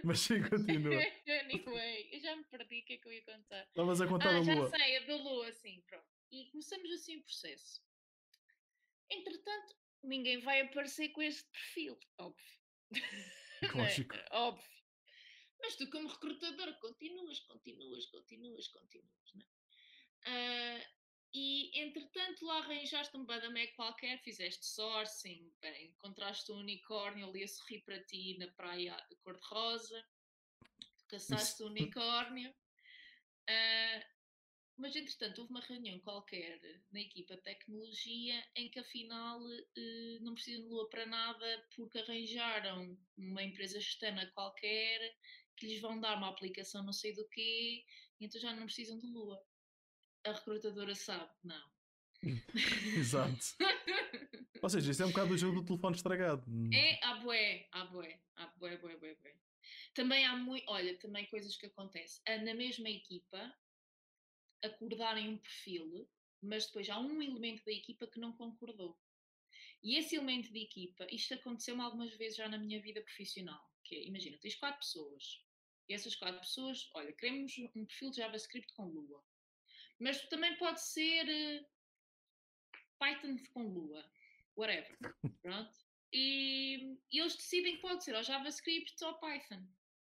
Mas 0.04 0.20
sim, 0.20 0.42
continua. 0.42 0.94
anyway, 1.26 2.08
eu 2.12 2.20
já 2.20 2.36
me 2.36 2.44
perdi 2.44 2.80
o 2.80 2.84
que 2.84 2.92
é 2.94 2.96
que 2.98 3.08
eu 3.08 3.12
ia 3.12 3.24
contar. 3.24 3.64
Estavas 3.66 4.00
a 4.00 4.06
contar 4.06 4.30
ah, 4.30 4.36
a 4.36 4.40
Lua. 4.40 4.70
Já 4.70 4.78
sei, 4.78 4.96
a 4.96 5.00
da 5.00 5.16
Lua, 5.16 5.52
sim, 5.52 5.82
pronto. 5.86 6.06
E 6.30 6.46
começamos 6.50 6.90
assim 6.92 7.16
o 7.16 7.22
processo. 7.22 7.82
Entretanto, 9.10 9.76
ninguém 10.02 10.40
vai 10.40 10.60
aparecer 10.60 11.08
com 11.10 11.22
este 11.22 11.48
perfil, 11.50 11.98
óbvio. 12.18 12.60
Lógico. 13.74 14.14
É, 14.14 14.28
óbvio. 14.32 14.70
Mas 15.60 15.76
tu, 15.76 15.90
como 15.90 16.08
recrutador, 16.08 16.72
continuas, 16.78 17.40
continuas, 17.40 18.06
continuas, 18.06 18.68
continuas, 18.68 19.34
né? 19.34 19.44
Uh, 20.26 20.99
e 21.32 21.70
entretanto 21.80 22.44
lá 22.44 22.58
arranjaste 22.58 23.16
um 23.16 23.24
badamé 23.24 23.68
qualquer, 23.68 24.20
fizeste 24.22 24.66
sourcing, 24.66 25.52
bem, 25.60 25.86
encontraste 25.86 26.50
um 26.50 26.56
unicórnio 26.56 27.28
ali 27.28 27.44
a 27.44 27.48
sorrir 27.48 27.80
para 27.82 28.02
ti 28.04 28.36
na 28.38 28.48
praia 28.48 28.96
cor-de-rosa, 29.22 30.04
caçaste 31.08 31.62
o 31.62 31.66
um 31.66 31.70
unicórnio. 31.70 32.50
Uh, 33.48 34.20
mas, 34.80 34.96
entretanto, 34.96 35.42
houve 35.42 35.50
uma 35.50 35.60
reunião 35.60 35.98
qualquer 36.00 36.58
na 36.90 37.00
equipa 37.00 37.36
de 37.36 37.42
tecnologia 37.42 38.42
em 38.56 38.70
que, 38.70 38.78
afinal, 38.78 39.38
eh, 39.52 40.18
não 40.22 40.32
precisam 40.32 40.62
de 40.62 40.68
Lua 40.68 40.88
para 40.88 41.04
nada 41.04 41.68
porque 41.76 41.98
arranjaram 41.98 42.98
uma 43.18 43.42
empresa 43.42 43.76
externa 43.76 44.26
qualquer 44.32 45.18
que 45.54 45.66
lhes 45.66 45.82
vão 45.82 46.00
dar 46.00 46.16
uma 46.16 46.30
aplicação 46.30 46.82
não 46.82 46.94
sei 46.94 47.12
do 47.12 47.28
quê, 47.28 47.84
então 48.18 48.40
já 48.40 48.54
não 48.54 48.64
precisam 48.64 48.98
de 48.98 49.06
Lua. 49.06 49.38
A 50.24 50.32
recrutadora 50.32 50.94
sabe, 50.94 51.30
não. 51.42 51.70
Exato. 52.98 53.56
Ou 54.62 54.68
seja, 54.68 54.90
isso 54.90 55.02
é 55.02 55.06
um 55.06 55.10
bocado 55.10 55.32
o 55.32 55.38
jogo 55.38 55.60
do 55.60 55.66
telefone 55.66 55.96
estragado. 55.96 56.44
É, 56.72 57.02
há 57.02 57.14
bué, 57.16 57.68
há 57.72 57.84
bué, 57.86 58.20
há 58.36 58.46
bué, 58.58 58.76
bué, 58.76 58.96
bué, 58.96 59.14
bué. 59.14 59.34
Também 59.94 60.26
há 60.26 60.36
muito, 60.36 60.64
olha, 60.68 60.96
também 60.98 61.26
coisas 61.26 61.56
que 61.56 61.66
acontecem. 61.66 62.22
Na 62.44 62.54
mesma 62.54 62.90
equipa, 62.90 63.54
acordarem 64.62 65.30
um 65.30 65.38
perfil, 65.38 66.08
mas 66.42 66.66
depois 66.66 66.88
há 66.90 66.98
um 66.98 67.22
elemento 67.22 67.64
da 67.64 67.72
equipa 67.72 68.06
que 68.06 68.20
não 68.20 68.32
concordou. 68.32 68.98
E 69.82 69.96
esse 69.96 70.16
elemento 70.16 70.52
de 70.52 70.60
equipa, 70.60 71.06
isto 71.10 71.32
aconteceu-me 71.32 71.80
algumas 71.80 72.14
vezes 72.16 72.36
já 72.36 72.48
na 72.48 72.58
minha 72.58 72.80
vida 72.82 73.00
profissional, 73.00 73.72
que 73.82 73.96
é, 73.96 74.04
imagina, 74.04 74.36
tens 74.38 74.54
quatro 74.56 74.80
pessoas, 74.80 75.42
e 75.88 75.94
essas 75.94 76.14
quatro 76.14 76.40
pessoas, 76.40 76.90
olha, 76.94 77.12
queremos 77.14 77.56
um 77.74 77.86
perfil 77.86 78.10
de 78.10 78.18
JavaScript 78.18 78.72
com 78.74 78.86
Lua, 78.86 79.24
mas 80.00 80.26
também 80.28 80.56
pode 80.56 80.80
ser 80.80 81.26
uh, 81.26 81.66
Python 82.98 83.36
com 83.52 83.62
Lua, 83.62 84.10
whatever, 84.56 84.96
pronto? 85.42 85.78
E, 86.12 86.98
e, 87.12 87.20
eles 87.20 87.36
decidem 87.36 87.76
que 87.76 87.82
pode 87.82 88.02
ser 88.02 88.16
ou 88.16 88.22
JavaScript 88.22 89.04
ou 89.04 89.14
Python. 89.20 89.64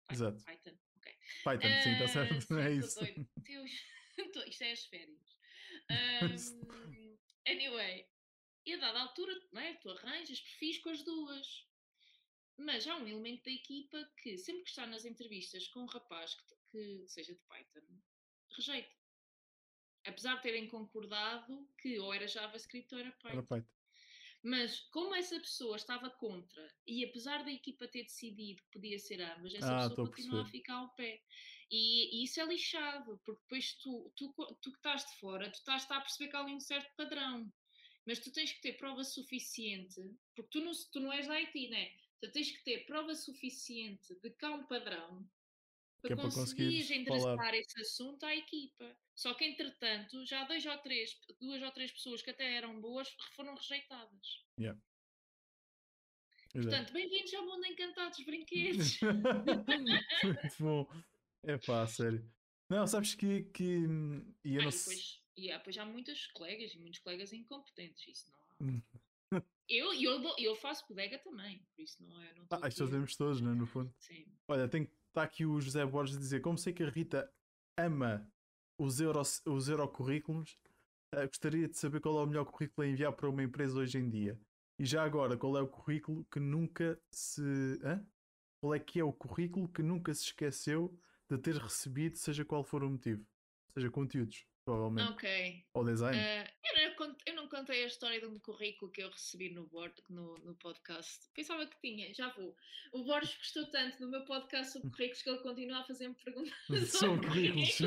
Python 0.07 0.13
Exato. 0.13 0.43
Python, 0.45 0.77
ok. 0.95 1.13
Python, 1.43 1.67
uh, 1.67 1.83
sim, 1.83 1.91
está 1.91 2.07
certo, 2.07 2.53
uh, 2.53 2.59
é 2.59 2.71
isso. 2.73 2.99
Deus. 3.43 3.71
Isto 4.47 4.63
é 4.63 4.71
as 4.71 4.85
férias. 4.85 5.31
Um, 5.91 7.17
anyway, 7.45 8.07
e 8.65 8.73
a 8.73 8.77
dada 8.77 9.01
altura, 9.01 9.33
não 9.51 9.61
é? 9.61 9.73
tu 9.75 9.89
arranjas 9.89 10.39
perfis 10.39 10.77
com 10.77 10.89
as 10.89 11.03
duas. 11.03 11.67
Mas 12.57 12.87
há 12.87 12.95
um 12.95 13.07
elemento 13.07 13.43
da 13.43 13.51
equipa 13.51 14.09
que, 14.21 14.37
sempre 14.37 14.63
que 14.63 14.69
está 14.69 14.85
nas 14.85 15.03
entrevistas 15.03 15.67
com 15.67 15.81
um 15.81 15.85
rapaz 15.87 16.35
que, 16.35 16.55
que 16.71 17.07
seja 17.07 17.33
de 17.33 17.41
Python, 17.41 17.81
rejeita. 18.55 19.00
Apesar 20.05 20.35
de 20.35 20.41
terem 20.43 20.67
concordado 20.67 21.67
que 21.77 21.99
ou 21.99 22.13
era 22.13 22.27
JavaScript 22.27 22.93
ou 22.93 22.99
era 22.99 23.11
Python. 23.11 23.29
Era 23.29 23.43
Python. 23.43 23.69
Mas 24.43 24.79
como 24.89 25.13
essa 25.13 25.39
pessoa 25.39 25.75
estava 25.75 26.09
contra, 26.09 26.67
e 26.87 27.05
apesar 27.05 27.43
da 27.43 27.51
equipa 27.51 27.87
ter 27.87 28.03
decidido 28.03 28.61
que 28.63 28.71
podia 28.71 28.97
ser 28.97 29.21
ambas, 29.21 29.53
essa 29.53 29.75
Ah, 29.75 29.89
pessoa 29.89 30.07
a 30.07 30.09
continua 30.09 30.41
a 30.41 30.43
perceber. 30.43 30.57
ficar 30.63 30.73
ao 30.75 30.89
pé. 30.95 31.21
E, 31.69 32.19
e 32.19 32.23
isso 32.23 32.41
é 32.41 32.45
lixado, 32.45 33.19
porque 33.23 33.41
depois 33.43 33.73
tu, 33.75 34.11
tu, 34.15 34.33
tu 34.61 34.71
que 34.71 34.77
estás 34.77 35.05
de 35.05 35.15
fora, 35.19 35.49
tu 35.51 35.55
estás 35.59 35.89
a 35.91 36.01
perceber 36.01 36.29
que 36.29 36.35
há 36.35 36.39
ali 36.41 36.53
um 36.55 36.59
certo 36.59 36.91
padrão. 36.97 37.53
Mas 38.05 38.19
tu 38.19 38.31
tens 38.31 38.51
que 38.51 38.61
ter 38.61 38.73
prova 38.77 39.03
suficiente, 39.03 40.01
porque 40.35 40.49
tu 40.49 40.59
não, 40.65 40.71
tu 40.91 40.99
não 40.99 41.13
és 41.13 41.27
da 41.27 41.35
IT, 41.39 41.69
né? 41.69 41.91
Tu 42.19 42.31
tens 42.31 42.51
que 42.51 42.63
ter 42.63 42.85
prova 42.87 43.13
suficiente 43.13 44.15
de 44.21 44.31
que 44.31 44.45
há 44.45 44.51
um 44.51 44.65
padrão 44.65 45.29
Que 46.01 46.07
para 46.07 46.13
é 46.13 46.15
para 46.15 46.23
conseguires 46.31 46.87
conseguires 46.87 46.91
endereçar 46.91 47.37
falar. 47.37 47.53
esse 47.53 47.81
assunto 47.81 48.25
à 48.25 48.35
equipa. 48.35 48.97
Só 49.15 49.33
que, 49.35 49.45
entretanto, 49.45 50.25
já 50.25 50.43
dois 50.45 50.65
ou 50.65 50.77
três, 50.79 51.11
duas 51.39 51.61
ou 51.61 51.71
três 51.71 51.91
pessoas 51.91 52.21
que 52.21 52.31
até 52.31 52.55
eram 52.55 52.79
boas 52.81 53.07
foram 53.35 53.55
rejeitadas. 53.55 54.27
Pois 54.57 56.65
é. 56.65 56.69
Portanto, 56.69 56.93
bem-vindos 56.93 57.33
ao 57.33 57.45
mundo 57.45 57.65
encantado 57.65 58.11
dos 58.15 58.21
brinquedos. 58.25 58.99
Muito 59.01 60.55
bom. 60.59 60.87
É 61.43 61.57
pá, 61.57 61.85
sério. 61.87 62.29
Não, 62.69 62.85
sabes 62.87 63.15
que. 63.15 63.43
que 63.53 63.63
e 64.43 64.55
eu 64.55 64.61
Ah, 64.61 64.65
não 64.65 64.71
depois, 64.71 65.21
há, 65.51 65.57
depois 65.57 65.77
há 65.77 65.85
muitos 65.85 66.27
colegas 66.27 66.73
e 66.73 66.79
muitos 66.79 66.99
colegas 66.99 67.33
incompetentes, 67.33 68.07
isso 68.07 68.31
não 68.31 68.39
há. 68.39 68.55
Hum. 68.61 68.81
Eu, 69.69 69.93
eu, 69.93 70.35
eu 70.37 70.55
faço 70.55 70.85
bodega 70.89 71.17
também, 71.19 71.65
por 71.73 71.81
isso 71.81 72.03
não 72.03 72.21
é. 72.21 72.33
Não 72.33 72.45
Ah, 72.51 72.67
isto 72.67 72.85
fazemos 72.85 73.15
todos, 73.15 73.39
né? 73.39 73.53
No 73.53 73.65
fundo. 73.65 73.93
Sim. 73.99 74.25
Olha, 74.47 74.67
tem 74.67 74.89
está 75.11 75.23
aqui 75.23 75.45
o 75.45 75.59
José 75.59 75.85
Borges 75.85 76.15
a 76.15 76.19
dizer: 76.19 76.41
Como 76.41 76.57
sei 76.57 76.73
que 76.73 76.83
a 76.83 76.89
Rita 76.89 77.31
ama 77.77 78.27
os, 78.77 78.99
euro, 78.99 79.21
os 79.21 79.67
eurocurrículos, 79.67 80.57
eh, 81.13 81.27
gostaria 81.27 81.67
de 81.67 81.77
saber 81.77 81.99
qual 81.99 82.19
é 82.19 82.23
o 82.23 82.27
melhor 82.27 82.45
currículo 82.45 82.87
a 82.87 82.89
enviar 82.89 83.13
para 83.13 83.29
uma 83.29 83.43
empresa 83.43 83.77
hoje 83.77 83.97
em 83.97 84.09
dia. 84.09 84.39
E 84.79 84.85
já 84.85 85.03
agora, 85.03 85.37
qual 85.37 85.57
é 85.57 85.61
o 85.61 85.67
currículo 85.67 86.25
que 86.31 86.39
nunca 86.39 86.99
se. 87.11 87.41
Hã? 87.83 88.03
Qual 88.59 88.73
é 88.73 88.79
que 88.79 88.99
é 88.99 89.03
o 89.03 89.13
currículo 89.13 89.67
que 89.67 89.83
nunca 89.83 90.13
se 90.13 90.25
esqueceu 90.25 90.97
de 91.29 91.37
ter 91.37 91.55
recebido, 91.55 92.17
seja 92.17 92.45
qual 92.45 92.63
for 92.63 92.83
o 92.83 92.89
motivo? 92.89 93.25
Seja 93.73 93.89
conteúdos, 93.89 94.45
provavelmente. 94.63 95.11
Ok. 95.11 95.65
Ou 95.73 95.85
design. 95.85 96.17
Ah, 96.17 96.51
eu, 96.63 96.95
não 96.97 97.17
eu 97.25 97.35
não 97.35 97.49
contei 97.49 97.83
a 97.83 97.87
história 97.87 98.19
de 98.19 98.25
um 98.25 98.39
currículo 98.39 98.91
que 98.91 99.01
eu 99.01 99.09
recebi 99.09 99.49
no, 99.49 99.65
board, 99.67 99.93
no, 100.09 100.37
no 100.39 100.55
podcast. 100.55 101.29
Pensava 101.33 101.65
que 101.65 101.79
tinha, 101.81 102.13
já 102.13 102.29
vou. 102.29 102.55
O 102.93 103.03
Borges 103.03 103.35
gostou 103.37 103.69
tanto 103.71 103.99
do 103.99 104.09
meu 104.09 104.23
podcast 104.25 104.73
sobre 104.73 104.89
currículos 104.89 105.21
que 105.21 105.29
ele 105.29 105.39
continua 105.39 105.79
a 105.79 105.83
fazer-me 105.83 106.15
perguntas 106.15 106.53
Sobre 106.91 107.27
currículos. 107.27 107.77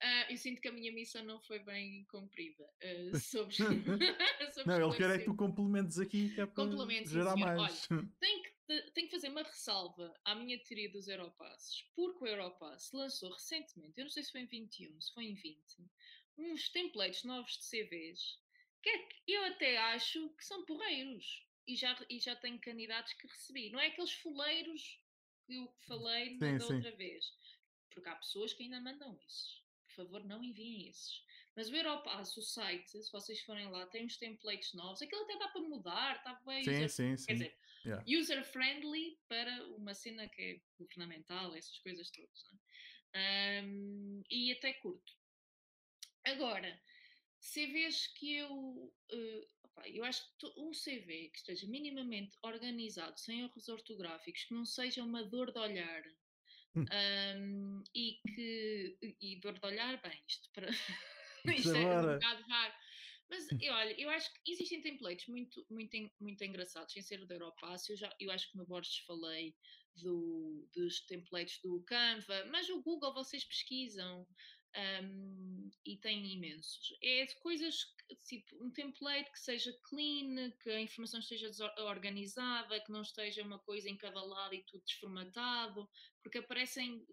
Ah, 0.00 0.26
eu 0.30 0.36
sinto 0.36 0.60
que 0.60 0.68
a 0.68 0.72
minha 0.72 0.92
missão 0.92 1.24
não 1.24 1.40
foi 1.40 1.58
bem 1.60 2.04
cumprida. 2.10 2.64
ah, 2.82 3.18
sobre, 3.18 3.54
sobre 3.54 4.66
Não, 4.66 4.88
ele 4.88 4.96
quer 4.96 5.10
é 5.10 5.18
que 5.18 5.24
tu 5.24 5.34
complementes 5.34 5.98
aqui, 5.98 6.30
que 6.30 6.40
é 6.40 6.46
para 6.46 6.64
gerar 7.04 7.34
senhor. 7.34 7.56
mais. 7.56 7.86
Tenho 7.88 8.42
que, 8.42 8.50
te- 8.50 8.51
tenho 8.94 9.08
que 9.08 9.14
fazer 9.14 9.28
uma 9.28 9.42
ressalva 9.42 10.14
à 10.24 10.34
minha 10.34 10.58
teoria 10.62 10.90
dos 10.90 11.08
Europasses, 11.08 11.84
porque 11.94 12.24
o 12.24 12.26
Europass 12.26 12.90
lançou 12.92 13.30
recentemente, 13.32 13.94
eu 13.96 14.04
não 14.04 14.10
sei 14.10 14.22
se 14.22 14.32
foi 14.32 14.42
em 14.42 14.46
21, 14.46 15.00
se 15.00 15.12
foi 15.12 15.24
em 15.24 15.34
20, 15.34 15.60
uns 16.38 16.68
templates 16.70 17.24
novos 17.24 17.58
de 17.58 17.64
CVs 17.64 18.42
que, 18.82 18.90
é 18.90 18.98
que 18.98 19.32
eu 19.32 19.44
até 19.44 19.78
acho 19.78 20.28
que 20.30 20.44
são 20.44 20.64
porreiros. 20.64 21.46
E 21.66 21.76
já, 21.76 21.96
e 22.10 22.18
já 22.18 22.34
tenho 22.34 22.58
candidatos 22.60 23.12
que 23.12 23.28
recebi. 23.28 23.70
Não 23.70 23.78
é 23.78 23.86
aqueles 23.86 24.12
foleiros 24.14 25.00
que 25.46 25.54
eu 25.54 25.72
falei 25.86 26.30
Sim, 26.30 26.58
da 26.58 26.66
outra 26.66 26.90
vez. 26.96 27.24
Porque 27.90 28.08
há 28.08 28.16
pessoas 28.16 28.52
que 28.52 28.64
ainda 28.64 28.80
mandam 28.80 29.16
esses. 29.24 29.62
Por 29.86 29.94
favor, 29.94 30.24
não 30.24 30.42
enviem 30.42 30.88
esses. 30.88 31.22
Mas 31.54 31.68
o 31.68 31.76
Europass, 31.76 32.36
o 32.36 32.42
site, 32.42 33.02
se 33.02 33.12
vocês 33.12 33.40
forem 33.42 33.68
lá, 33.70 33.86
tem 33.86 34.06
uns 34.06 34.16
templates 34.16 34.72
novos. 34.72 35.02
Aquilo 35.02 35.22
até 35.24 35.36
dá 35.38 35.48
para 35.48 35.60
mudar, 35.62 36.16
está 36.16 36.34
bem. 36.46 36.64
Sim, 36.64 36.70
user- 36.70 36.90
sim, 36.90 37.10
Quer 37.10 37.16
sim. 37.16 37.32
dizer, 37.34 37.58
Yeah. 37.84 38.04
user-friendly 38.20 39.18
para 39.28 39.66
uma 39.66 39.92
cena 39.92 40.28
que 40.28 40.40
é 40.42 40.60
governamental, 40.78 41.54
essas 41.54 41.76
coisas 41.80 42.10
todas. 42.10 42.44
Né? 42.50 42.58
Ahm, 43.60 44.22
e 44.30 44.52
até 44.52 44.72
curto. 44.74 45.12
Agora, 46.24 46.80
CVs 47.40 48.06
que 48.06 48.36
eu. 48.36 48.94
eh, 49.10 49.46
opá, 49.64 49.88
eu 49.88 50.04
acho 50.04 50.24
que 50.38 50.46
um 50.56 50.72
CV 50.72 51.28
que 51.30 51.38
esteja 51.38 51.66
minimamente 51.66 52.36
organizado, 52.42 53.18
sem 53.18 53.40
erros 53.42 53.68
ortográficos, 53.68 54.44
que 54.44 54.54
não 54.54 54.64
seja 54.64 55.02
uma 55.02 55.24
dor 55.24 55.52
de 55.52 55.58
olhar. 55.58 56.04
Hum. 56.76 56.84
ahm, 56.90 57.82
e 57.94 58.20
que. 58.34 58.96
E 59.20 59.40
dor 59.40 59.58
de 59.58 59.66
olhar, 59.66 60.00
bem, 60.00 60.22
isto 60.28 60.48
para. 60.52 60.68
Isto 61.44 61.50
isto 61.72 61.76
é 61.76 62.00
um 62.00 62.12
bocado 62.14 62.46
vago. 62.46 62.74
Mas 63.30 63.46
eu, 63.60 63.72
olha, 63.72 64.00
eu 64.00 64.10
acho 64.10 64.32
que 64.32 64.52
existem 64.52 64.82
templates 64.82 65.26
muito, 65.26 65.64
muito, 65.70 65.96
muito 66.20 66.44
engraçados, 66.44 66.92
sem 66.92 67.02
ser 67.02 67.22
o 67.22 67.26
da 67.26 67.34
Europass. 67.34 67.88
Eu, 67.88 67.96
já, 67.96 68.14
eu 68.20 68.30
acho 68.30 68.50
que 68.50 68.58
no 68.58 68.66
Borges 68.66 68.98
falei 69.06 69.54
do, 69.96 70.68
dos 70.74 71.00
templates 71.06 71.60
do 71.62 71.82
Canva, 71.84 72.44
mas 72.46 72.68
o 72.68 72.82
Google 72.82 73.14
vocês 73.14 73.44
pesquisam 73.44 74.26
um, 74.76 75.70
e 75.84 75.96
tem 75.98 76.32
imensos. 76.32 76.96
É 77.02 77.26
de 77.26 77.34
coisas, 77.40 77.76
tipo, 78.26 78.64
um 78.64 78.70
template 78.70 79.30
que 79.30 79.38
seja 79.38 79.72
clean, 79.84 80.50
que 80.62 80.70
a 80.70 80.80
informação 80.80 81.20
esteja 81.20 81.50
organizada, 81.78 82.80
que 82.80 82.92
não 82.92 83.02
esteja 83.02 83.42
uma 83.42 83.58
coisa 83.58 83.88
em 83.88 83.96
cada 83.96 84.22
lado 84.22 84.54
e 84.54 84.64
tudo 84.64 84.84
desformatado, 84.84 85.88
porque 86.22 86.38
aparecem. 86.38 87.06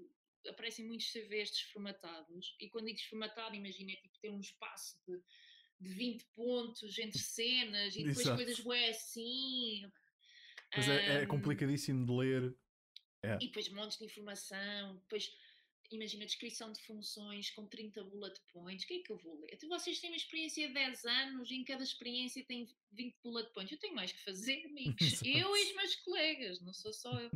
Aparecem 0.48 0.86
muitos 0.86 1.12
CVs 1.12 1.52
desformatados, 1.52 2.56
e 2.60 2.70
quando 2.70 2.86
digo 2.86 2.98
desformatado, 2.98 3.56
imagina, 3.56 3.92
é 3.92 3.96
tipo 3.96 4.18
ter 4.20 4.30
um 4.30 4.40
espaço 4.40 4.98
de, 5.08 5.22
de 5.82 5.94
20 5.94 6.26
pontos 6.36 6.98
entre 6.98 7.20
cenas 7.20 7.96
e 7.96 8.00
depois 8.00 8.20
Exato. 8.20 8.38
coisas 8.38 8.60
bué 8.62 8.90
assim. 8.90 9.82
Mas 10.76 10.88
é, 10.88 11.06
é 11.06 11.22
Ahm, 11.24 11.28
complicadíssimo 11.28 12.06
de 12.06 12.12
ler. 12.12 12.56
e 13.42 13.48
depois 13.48 13.70
montes 13.70 13.98
de 13.98 14.06
informação, 14.06 14.96
depois 14.98 15.32
imagina 15.92 16.26
descrição 16.26 16.72
de 16.72 16.80
funções 16.82 17.50
com 17.50 17.66
30 17.66 18.04
bullet 18.04 18.40
points, 18.54 18.84
o 18.84 18.88
que 18.88 18.94
é 18.94 19.00
que 19.00 19.12
eu 19.12 19.18
vou 19.18 19.40
ler? 19.40 19.50
Então, 19.54 19.68
vocês 19.70 20.00
têm 20.00 20.12
uma 20.12 20.18
experiência 20.18 20.68
de 20.68 20.74
10 20.74 21.06
anos 21.06 21.50
e 21.50 21.56
em 21.56 21.64
cada 21.64 21.84
experiência 21.84 22.46
tem 22.46 22.68
20 22.92 23.18
bullet 23.24 23.52
points. 23.54 23.72
Eu 23.72 23.80
tenho 23.80 23.96
mais 23.96 24.12
que 24.12 24.24
fazer, 24.24 24.64
amigos. 24.66 24.96
Eu 25.26 25.56
e 25.56 25.64
os 25.64 25.76
meus 25.76 25.96
colegas, 25.98 26.62
não 26.62 26.74
sou 26.74 26.94
só 26.94 27.12
eu. 27.20 27.32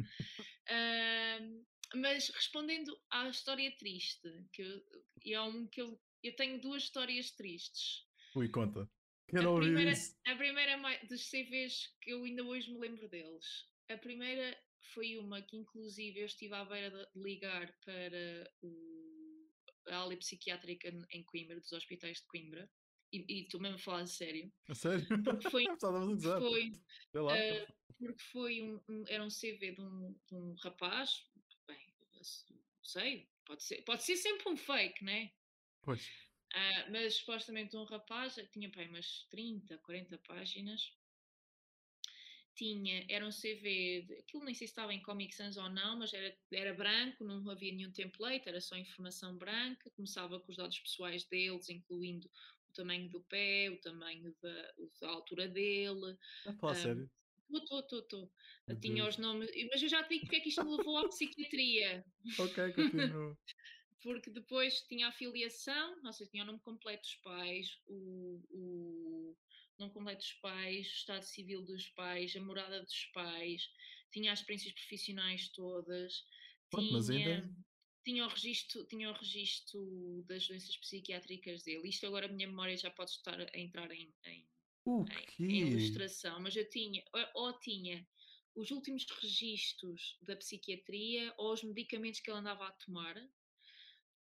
Mas 1.95 2.29
respondendo 2.29 2.99
à 3.11 3.29
história 3.29 3.71
triste, 3.77 4.27
que 4.51 4.61
eu, 4.61 4.83
é 5.25 5.41
um 5.41 5.67
que 5.67 5.81
eu, 5.81 5.99
eu 6.23 6.35
tenho 6.35 6.59
duas 6.59 6.83
histórias 6.83 7.31
tristes. 7.31 8.05
Ui, 8.35 8.49
conta. 8.49 8.89
Quero 9.27 9.49
A 9.49 9.51
ouvir 9.51 9.65
primeira, 9.65 9.91
isso. 9.91 10.15
a 10.25 10.35
primeira 10.35 10.77
dos 11.07 11.29
CVs 11.29 11.95
que 12.01 12.11
eu 12.11 12.23
ainda 12.23 12.43
hoje 12.43 12.71
me 12.71 12.79
lembro 12.79 13.07
deles. 13.07 13.67
A 13.89 13.97
primeira 13.97 14.57
foi 14.93 15.17
uma 15.17 15.41
que, 15.41 15.55
inclusive, 15.57 16.19
eu 16.19 16.25
estive 16.25 16.53
à 16.53 16.65
beira 16.65 16.89
de 16.89 17.21
ligar 17.21 17.73
para 17.85 18.51
o, 18.61 19.49
a 19.87 19.97
ala 19.97 20.15
psiquiátrica 20.17 20.89
em 21.11 21.23
Coimbra, 21.23 21.59
dos 21.59 21.71
hospitais 21.71 22.17
de 22.17 22.27
Coimbra, 22.27 22.69
e, 23.11 23.43
estou 23.43 23.61
mesmo 23.61 23.75
a 23.75 23.79
falar 23.79 24.01
a 24.01 24.07
sério, 24.07 24.51
A 24.67 24.73
sério? 24.73 25.05
porque 25.23 25.49
foi, 25.49 25.65
foi, 26.39 26.71
eh, 27.29 27.67
porque 28.03 28.23
foi 28.23 28.61
um, 28.61 28.83
um- 28.89 29.03
era 29.07 29.23
um 29.23 29.29
CV 29.29 29.71
de 29.73 29.81
um, 29.81 30.13
de 30.27 30.35
um 30.35 30.53
rapaz, 30.55 31.31
bem, 31.67 31.95
eu 32.13 32.21
não 32.77 32.83
sei, 32.83 33.31
pode 33.45 33.63
ser, 33.63 33.81
pode 33.83 34.03
ser 34.03 34.17
sempre 34.17 34.49
um 34.49 34.57
fake, 34.57 35.03
né? 35.03 35.33
Pois. 35.81 36.03
Ah, 36.53 36.89
mas 36.91 37.15
supostamente 37.15 37.75
um 37.75 37.83
rapaz 37.83 38.37
eh, 38.37 38.45
tinha 38.47 38.71
pá, 38.71 38.81
umas 38.83 39.27
30, 39.29 39.77
40 39.79 40.17
páginas. 40.19 40.81
Tinha, 42.55 43.07
era 43.09 43.25
um 43.25 43.31
CV, 43.31 44.03
de- 44.07 44.13
aquilo 44.19 44.43
nem 44.45 44.53
sei 44.53 44.67
se 44.67 44.71
estava 44.73 44.93
em 44.93 45.01
Comic 45.01 45.33
Sans 45.33 45.57
ou 45.57 45.69
não, 45.69 45.97
mas 45.97 46.13
era, 46.13 46.37
era 46.51 46.73
branco, 46.73 47.23
não 47.23 47.49
havia 47.49 47.73
nenhum 47.73 47.91
template, 47.91 48.47
era 48.47 48.61
só 48.61 48.75
informação 48.77 49.35
branca. 49.37 49.89
Começava 49.91 50.39
com 50.39 50.51
os 50.51 50.57
dados 50.57 50.79
pessoais 50.79 51.25
deles, 51.27 51.69
incluindo 51.69 52.27
o 52.69 52.73
tamanho 52.73 53.09
do 53.09 53.23
pé, 53.23 53.69
o 53.71 53.79
tamanho 53.81 54.35
da, 54.39 54.73
da 55.01 55.09
altura 55.09 55.47
dele. 55.47 56.15
Ah, 56.65 56.73
sério? 56.75 57.09
Estou, 57.53 57.79
estou, 57.81 57.99
estou. 57.99 58.33
Meu 58.67 58.79
Tinha 58.81 59.03
Deus. 59.03 59.15
os 59.15 59.17
nomes, 59.17 59.49
mas 59.71 59.81
eu 59.81 59.89
já 59.89 60.03
te 60.03 60.09
digo 60.09 60.21
porque 60.23 60.37
é 60.37 60.39
que 60.41 60.49
isto 60.49 60.65
me 60.65 60.71
levou 60.77 60.97
à 60.97 61.07
psiquiatria 61.07 62.03
Ok, 62.37 62.57
continua. 62.73 63.37
porque 64.01 64.29
depois 64.31 64.81
tinha 64.83 65.07
a 65.07 65.11
filiação, 65.11 66.01
não 66.01 66.11
sei, 66.11 66.27
tinha 66.27 66.43
o 66.43 66.45
nome 66.45 66.59
completo 66.59 67.03
dos 67.03 67.15
pais, 67.17 67.67
o, 67.87 68.43
o 68.49 69.37
nome 69.79 69.93
completo 69.93 70.19
dos 70.19 70.33
pais, 70.33 70.87
o 70.87 70.91
estado 70.91 71.23
civil 71.23 71.63
dos 71.63 71.89
pais, 71.89 72.35
a 72.35 72.41
morada 72.41 72.81
dos 72.83 73.05
pais, 73.13 73.63
tinha 74.11 74.31
as 74.33 74.39
experiências 74.39 74.73
profissionais 74.73 75.49
todas, 75.51 76.25
Pronto, 76.69 76.91
mas 76.91 77.09
tinha, 77.09 77.09
ainda- 77.09 77.49
tinha, 78.03 78.25
o 78.25 78.29
registro, 78.29 78.85
tinha 78.87 79.09
o 79.09 79.13
registro 79.13 80.23
das 80.27 80.47
doenças 80.47 80.77
psiquiátricas 80.77 81.63
dele. 81.63 81.87
Isto 81.89 82.07
agora 82.07 82.25
a 82.27 82.29
minha 82.29 82.47
memória 82.47 82.75
já 82.77 82.91
pode 82.91 83.11
estar 83.11 83.39
a 83.39 83.59
entrar 83.59 83.91
em, 83.91 84.13
em 84.25 84.52
O 84.85 85.05
em, 85.05 85.15
em 85.15 85.25
quê? 85.47 85.53
ilustração, 85.69 86.39
mas 86.39 86.55
eu 86.55 86.69
tinha, 86.69 87.03
ou, 87.13 87.45
ou 87.45 87.59
tinha 87.59 88.07
os 88.55 88.71
últimos 88.71 89.05
registros 89.21 90.17
da 90.21 90.35
psiquiatria 90.35 91.33
ou 91.37 91.53
os 91.53 91.63
medicamentos 91.63 92.19
que 92.19 92.29
ele 92.29 92.39
andava 92.39 92.67
a 92.67 92.71
tomar, 92.71 93.15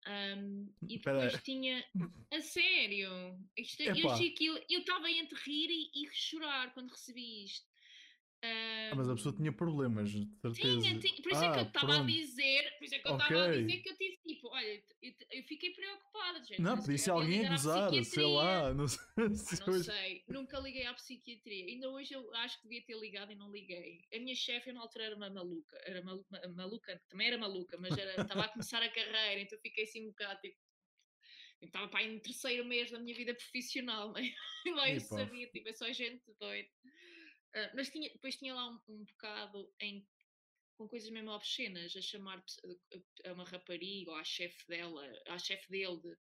Um, 0.07 0.73
e 0.89 0.99
depois 0.99 1.35
aí. 1.35 1.41
tinha. 1.43 1.85
A 2.33 2.41
sério! 2.41 3.39
Isto, 3.57 3.83
aquilo. 3.83 4.59
Eu 4.69 4.81
estava 4.81 5.11
entre 5.11 5.39
rir 5.41 5.69
e, 5.71 6.05
e 6.05 6.09
chorar 6.11 6.73
quando 6.73 6.91
recebi 6.91 7.45
isto. 7.45 7.70
Ah, 8.43 8.95
mas 8.97 9.09
a 9.09 9.15
pessoa 9.15 9.33
Um, 9.33 9.37
tinha 9.37 9.53
problemas, 9.53 10.11
de 10.11 10.27
certeza. 10.41 10.81
Tinha, 10.81 10.99
tinha. 10.99 11.23
Por 11.23 11.33
isso 11.33 11.45
é 11.45 11.49
que 11.53 11.59
Ah, 11.59 11.61
eu 11.61 11.67
estava 11.67 12.01
a 12.01 12.03
dizer, 12.07 12.79
por 12.79 12.85
isso 12.85 12.95
é 12.95 12.99
que 12.99 13.09
eu 13.09 13.13
estava 13.13 13.35
a 13.43 13.47
Ok. 13.47 13.61
dizer 13.67 13.83
que 13.83 13.89
eu 13.91 13.97
tive 13.97 14.17
tipo, 14.17 14.49
olha, 14.49 14.85
eu, 15.31 15.43
fiquei 15.45 15.71
preocupada. 15.73 16.43
género, 16.45 16.63
Não, 16.63 16.77
podia 16.79 16.99
se 16.99 17.05
ser 17.05 17.11
alguém 17.11 17.47
a 17.47 17.51
gozar, 17.51 18.05
sei 18.05 18.25
lá. 18.25 18.75
Não 18.75 18.89
sei. 18.89 19.05
Não 19.61 19.73
sei, 19.83 20.25
nunca 20.29 20.59
liguei 20.59 20.87
à 20.87 20.95
psiquiatria. 20.95 21.67
Ainda 21.67 21.91
hoje 21.91 22.15
eu 22.15 22.35
acho 22.35 22.61
que 22.61 22.69
devia 22.69 22.85
ter 22.85 22.99
ligado 22.99 23.33
e 23.33 23.37
não 23.37 23.51
liguei. 23.53 24.01
A 24.13 24.19
minha 24.19 24.35
chefe, 24.35 24.71
eu 24.71 24.75
na 24.75 24.81
altura 24.81 25.05
era 25.05 25.17
uma 25.17 25.31
maluca, 25.31 25.79
era 25.85 26.03
malu- 26.03 26.27
ma- 26.31 26.49
maluca, 26.49 27.01
também 27.09 27.29
era 27.29 27.39
maluca, 27.39 27.77
mas 27.79 27.97
estava 27.97 28.45
a 28.45 28.49
começar 28.49 28.83
a 28.83 28.89
carreira, 28.91 29.41
então 29.41 29.59
fiquei 29.61 29.85
assim 29.85 30.05
um 30.05 30.09
bocado 30.09 30.41
tipo. 30.41 30.57
Eu 31.61 31.67
estava 31.67 31.89
para 31.89 32.01
aí 32.01 32.13
no 32.13 32.21
terceiro 32.21 32.65
mês 32.65 32.91
da 32.91 32.99
minha 32.99 33.15
vida 33.15 33.35
profissional, 33.35 34.13
né? 34.15 34.23
Lá 34.75 34.91
eu 34.91 35.01
sabia, 35.01 35.47
tipo, 35.51 35.69
é 35.69 35.73
só 35.75 35.93
gente 35.93 36.25
doida. 36.41 36.69
Ah, 37.55 37.71
mas 37.75 37.91
tinha, 37.91 38.09
depois 38.13 38.37
tinha 38.37 38.55
lá 38.55 38.69
um, 38.71 38.81
um 38.89 39.05
bocado 39.05 39.73
em, 39.81 40.07
com 40.77 40.89
coisas 40.89 41.11
mesmo 41.11 41.31
obscenas, 41.31 41.97
a 41.97 42.01
chamar 42.03 42.43
a, 43.25 43.33
uma 43.33 43.45
rapariga 43.45 44.11
ou 44.13 44.17
à 44.17 44.25
chefe 44.25 44.67
dela, 44.69 45.03
à 45.29 45.39
chefe 45.39 45.69
dele 45.71 45.99
de, 46.01 46.17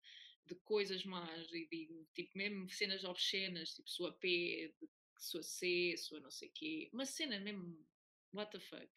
de 0.46 0.54
coisas 0.64 1.04
más 1.04 1.52
e 1.52 1.66
digo, 1.70 2.06
tipo, 2.14 2.36
mesmo 2.36 2.68
cenas 2.70 3.04
obscenas, 3.04 3.74
tipo 3.74 3.88
sua 3.88 4.12
P, 4.12 4.74
de- 4.80 4.88
sua 5.18 5.42
C, 5.42 5.96
sua 5.98 6.20
não 6.20 6.30
sei 6.30 6.48
quê, 6.50 6.90
uma 6.92 7.04
cena 7.06 7.38
mesmo, 7.40 7.86
what 8.32 8.50
the 8.52 8.60
fuck. 8.60 8.90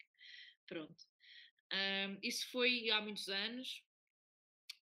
Pronto. 0.66 1.04
Ahm, 1.70 2.18
isso 2.22 2.46
foi 2.50 2.90
há 2.90 3.00
muitos 3.00 3.28
anos. 3.28 3.82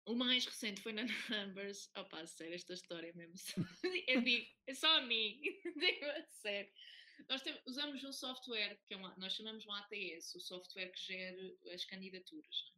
O 0.06 0.14
mais 0.14 0.44
recente 0.44 0.80
foi 0.82 0.92
na 0.92 1.04
Numbers. 1.30 1.90
Opa, 1.96 2.26
sério, 2.26 2.54
esta 2.54 2.74
história 2.74 3.08
é 3.10 3.12
mesmo. 3.12 3.34
digo, 4.24 4.46
é 4.66 4.74
só 4.74 4.96
a 4.98 5.02
mim. 5.02 5.40
Digo 5.76 6.04
a 6.06 6.22
sério. 6.22 6.72
Nós 7.28 7.42
tem- 7.42 7.60
usamos 7.66 8.02
um 8.04 8.12
software, 8.12 8.80
que 8.86 8.94
é 8.94 8.96
um, 8.96 9.16
nós 9.16 9.34
chamamos 9.34 9.66
um 9.66 9.72
ATS, 9.72 10.34
o 10.36 10.40
software 10.40 10.90
que 10.90 11.00
gera 11.00 11.56
as 11.72 11.84
candidaturas. 11.84 12.72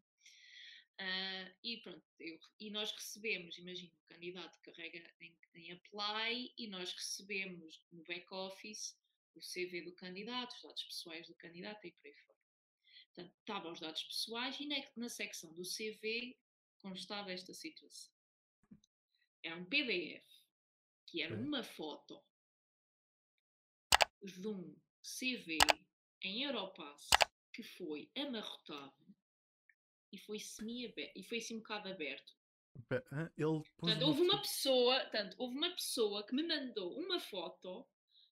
é? 0.98 1.04
Ah, 1.04 1.54
e 1.64 1.78
pronto, 1.78 2.04
eu- 2.18 2.38
e 2.60 2.70
nós 2.70 2.92
recebemos, 2.92 3.58
imagina, 3.58 3.92
o 3.94 4.08
candidato 4.08 4.60
carrega 4.60 5.14
em, 5.20 5.36
em 5.54 5.72
apply 5.72 6.52
e 6.56 6.68
nós 6.68 6.92
recebemos 6.92 7.82
no 7.90 8.04
back-office 8.04 8.96
o 9.34 9.40
CV 9.40 9.82
do 9.82 9.92
candidato, 9.94 10.54
os 10.54 10.62
dados 10.62 10.84
pessoais 10.84 11.26
do 11.26 11.34
candidato 11.34 11.86
e 11.86 11.92
por 11.92 12.06
aí 12.06 12.14
fora. 12.14 12.38
Portanto, 13.14 13.34
estavam 13.38 13.72
os 13.72 13.80
dados 13.80 14.04
pessoais 14.04 14.60
e 14.60 14.66
na, 14.66 14.76
na 14.96 15.08
secção 15.08 15.52
do 15.54 15.62
CV 15.64 16.38
constava 16.78 17.32
esta 17.32 17.54
situação. 17.54 18.12
Era 19.42 19.56
um 19.56 19.64
PDF, 19.64 20.24
que 21.06 21.22
era 21.22 21.34
Ok. 21.34 21.44
uma 21.46 21.64
foto 21.64 22.22
de 24.22 24.46
um 24.46 24.76
CV 25.02 25.58
em 26.22 26.42
Europass 26.44 27.08
que 27.52 27.62
foi 27.62 28.10
amarrotado 28.16 28.94
e 30.12 30.18
foi 30.18 30.38
semi-aberto, 30.38 31.18
e 31.18 31.24
foi 31.24 31.38
assim 31.38 31.56
um 31.56 31.60
bocado 31.60 31.88
aberto. 31.88 32.32
Ele 33.36 33.62
Portanto, 33.76 34.02
houve 34.06 34.20
uma 34.22 34.40
pessoa, 34.40 35.00
portanto, 35.00 35.36
houve 35.38 35.56
uma 35.56 35.70
pessoa 35.70 36.26
que 36.26 36.34
me 36.34 36.42
mandou 36.42 36.98
uma 36.98 37.18
foto 37.20 37.86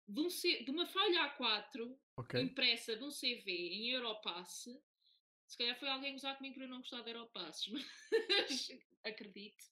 de, 0.08 0.20
um 0.20 0.28
C- 0.30 0.62
de 0.64 0.70
uma 0.70 0.86
folha 0.86 1.34
A4 1.36 1.98
Ok. 2.18 2.40
impressa 2.40 2.96
de 2.96 3.04
um 3.04 3.10
CV 3.10 3.50
em 3.50 3.90
Europass. 3.90 4.64
Se 5.46 5.56
calhar 5.56 5.78
foi 5.78 5.88
alguém 5.88 6.14
usar 6.14 6.34
comigo 6.36 6.54
para 6.56 6.64
eu 6.64 6.68
não 6.68 6.78
gostar 6.78 7.02
de 7.02 7.10
Europasses, 7.10 7.66
mas 8.28 8.68
acredito. 9.04 9.64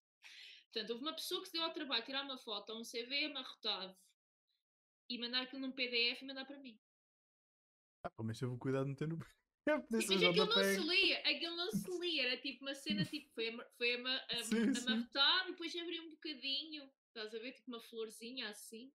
Portanto, 0.73 0.91
houve 0.91 1.03
uma 1.05 1.15
pessoa 1.15 1.41
que 1.41 1.47
se 1.49 1.53
deu 1.53 1.62
ao 1.65 1.73
trabalho 1.73 2.01
de 2.03 2.07
tirar 2.07 2.25
uma 2.25 2.39
foto 2.39 2.73
a 2.73 2.79
um 2.79 2.83
CV 2.83 3.27
amarrotado 3.27 3.97
e 5.09 5.18
mandar 5.18 5.42
aquilo 5.42 5.61
num 5.62 5.72
PDF 5.72 6.22
e 6.22 6.26
mandar 6.26 6.44
para 6.44 6.59
mim. 6.59 6.78
Ah, 8.05 8.11
pelo 8.11 8.26
menos 8.26 8.38
teve 8.38 8.57
cuidado 8.59 8.84
de 8.84 8.90
meter 8.90 9.09
no. 9.09 9.18
Ser 9.64 9.82
mas 9.90 10.11
aquilo 10.11 10.44
não 10.46 10.62
se 10.62 10.78
lia, 10.80 11.18
aquilo 11.20 11.57
não 11.57 11.70
se 11.70 11.90
lia, 11.98 12.22
era 12.26 12.36
tipo 12.36 12.64
uma 12.64 12.74
cena, 12.74 13.02
tipo, 13.05 13.30
foi, 13.34 13.50
foi 13.78 13.94
ama, 13.94 14.11
am- 14.30 14.42
Sim, 14.44 14.74
sim. 14.74 14.86
amarrotado 14.88 15.48
e 15.48 15.52
depois 15.52 15.74
abriu 15.76 16.02
um 16.02 16.11
bocadinho, 16.11 16.90
estás 17.09 17.34
a 17.34 17.38
ver, 17.38 17.52
tipo 17.52 17.68
uma 17.70 17.80
florzinha 17.80 18.50
assim, 18.50 18.92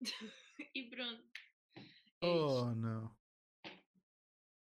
e 0.74 0.82
pronto. 0.88 1.22
É. 2.22 2.26
Oh, 2.26 2.74
não. 2.74 3.14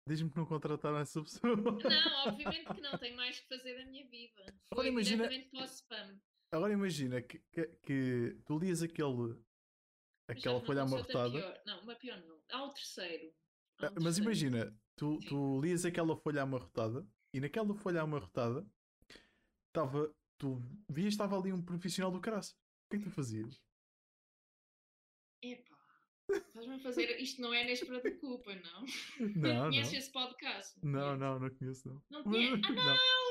Diz-me 0.06 0.30
que 0.30 0.36
não 0.36 0.46
contrataram 0.46 0.98
essa 0.98 1.20
pessoa. 1.22 1.56
Não, 1.56 2.28
obviamente 2.28 2.72
que 2.74 2.80
não, 2.80 2.96
tenho 2.98 3.16
mais 3.16 3.40
que 3.40 3.48
fazer 3.48 3.76
da 3.78 3.86
minha 3.90 4.06
vida. 4.06 4.42
Agora 4.42 4.58
Foi 4.70 4.86
imagina- 4.88 5.28
diretamente 5.28 5.50
para 5.50 5.62
o 5.62 5.64
spam. 5.64 6.20
Agora 6.52 6.72
imagina 6.74 7.22
que, 7.22 7.38
que, 7.50 7.66
que 7.82 8.38
tu 8.46 8.58
lias 8.58 8.82
aquele, 8.82 9.34
aquela 10.28 10.60
folha 10.60 10.80
não 10.84 10.88
amarrotada. 10.88 11.62
Não, 11.66 11.80
uma 11.82 11.94
pior 11.94 12.18
não. 12.24 12.40
Há 12.50 12.64
o 12.64 12.70
terceiro. 12.72 13.32
Há 13.80 13.86
Ah, 13.86 13.90
um 13.90 13.94
Mas 13.94 14.16
terceiro. 14.16 14.24
imagina, 14.24 14.78
tu, 14.96 15.20
Sim. 15.20 15.28
tu 15.28 15.60
lias 15.60 15.84
aquela 15.84 16.16
folha 16.16 16.42
amarrotada 16.42 17.06
e 17.32 17.40
naquela 17.40 17.74
folha 17.74 18.02
amarrotada 18.02 18.66
estava. 19.68 20.14
Tu 20.38 20.60
vias 20.90 21.14
estava 21.14 21.38
ali 21.38 21.52
um 21.52 21.62
profissional 21.64 22.10
do 22.10 22.20
caraças. 22.20 22.52
O 22.52 22.90
que 22.90 22.96
é 22.96 22.98
que 22.98 23.04
tu 23.04 23.10
fazias? 23.10 23.60
Epá, 25.42 25.76
estás-me 26.32 26.74
a 26.74 26.78
fazer. 26.80 27.20
Isto 27.20 27.40
não 27.42 27.52
é 27.54 27.64
neste 27.64 27.86
de 27.86 28.10
culpa, 28.18 28.54
não? 28.54 28.80
Não, 29.36 29.70
Conheces 29.70 29.92
não. 29.92 29.98
esse 29.98 30.12
podcast? 30.12 30.74
Não, 30.82 31.00
Conheces? 31.00 31.20
não, 31.20 31.38
não 31.38 31.50
conheço, 31.50 31.88
não. 31.88 32.02
Não 32.10 32.24
conheces? 32.24 32.60
Ah, 32.64 32.72
Não. 32.72 32.74
não, 32.74 32.84
não! 32.84 33.23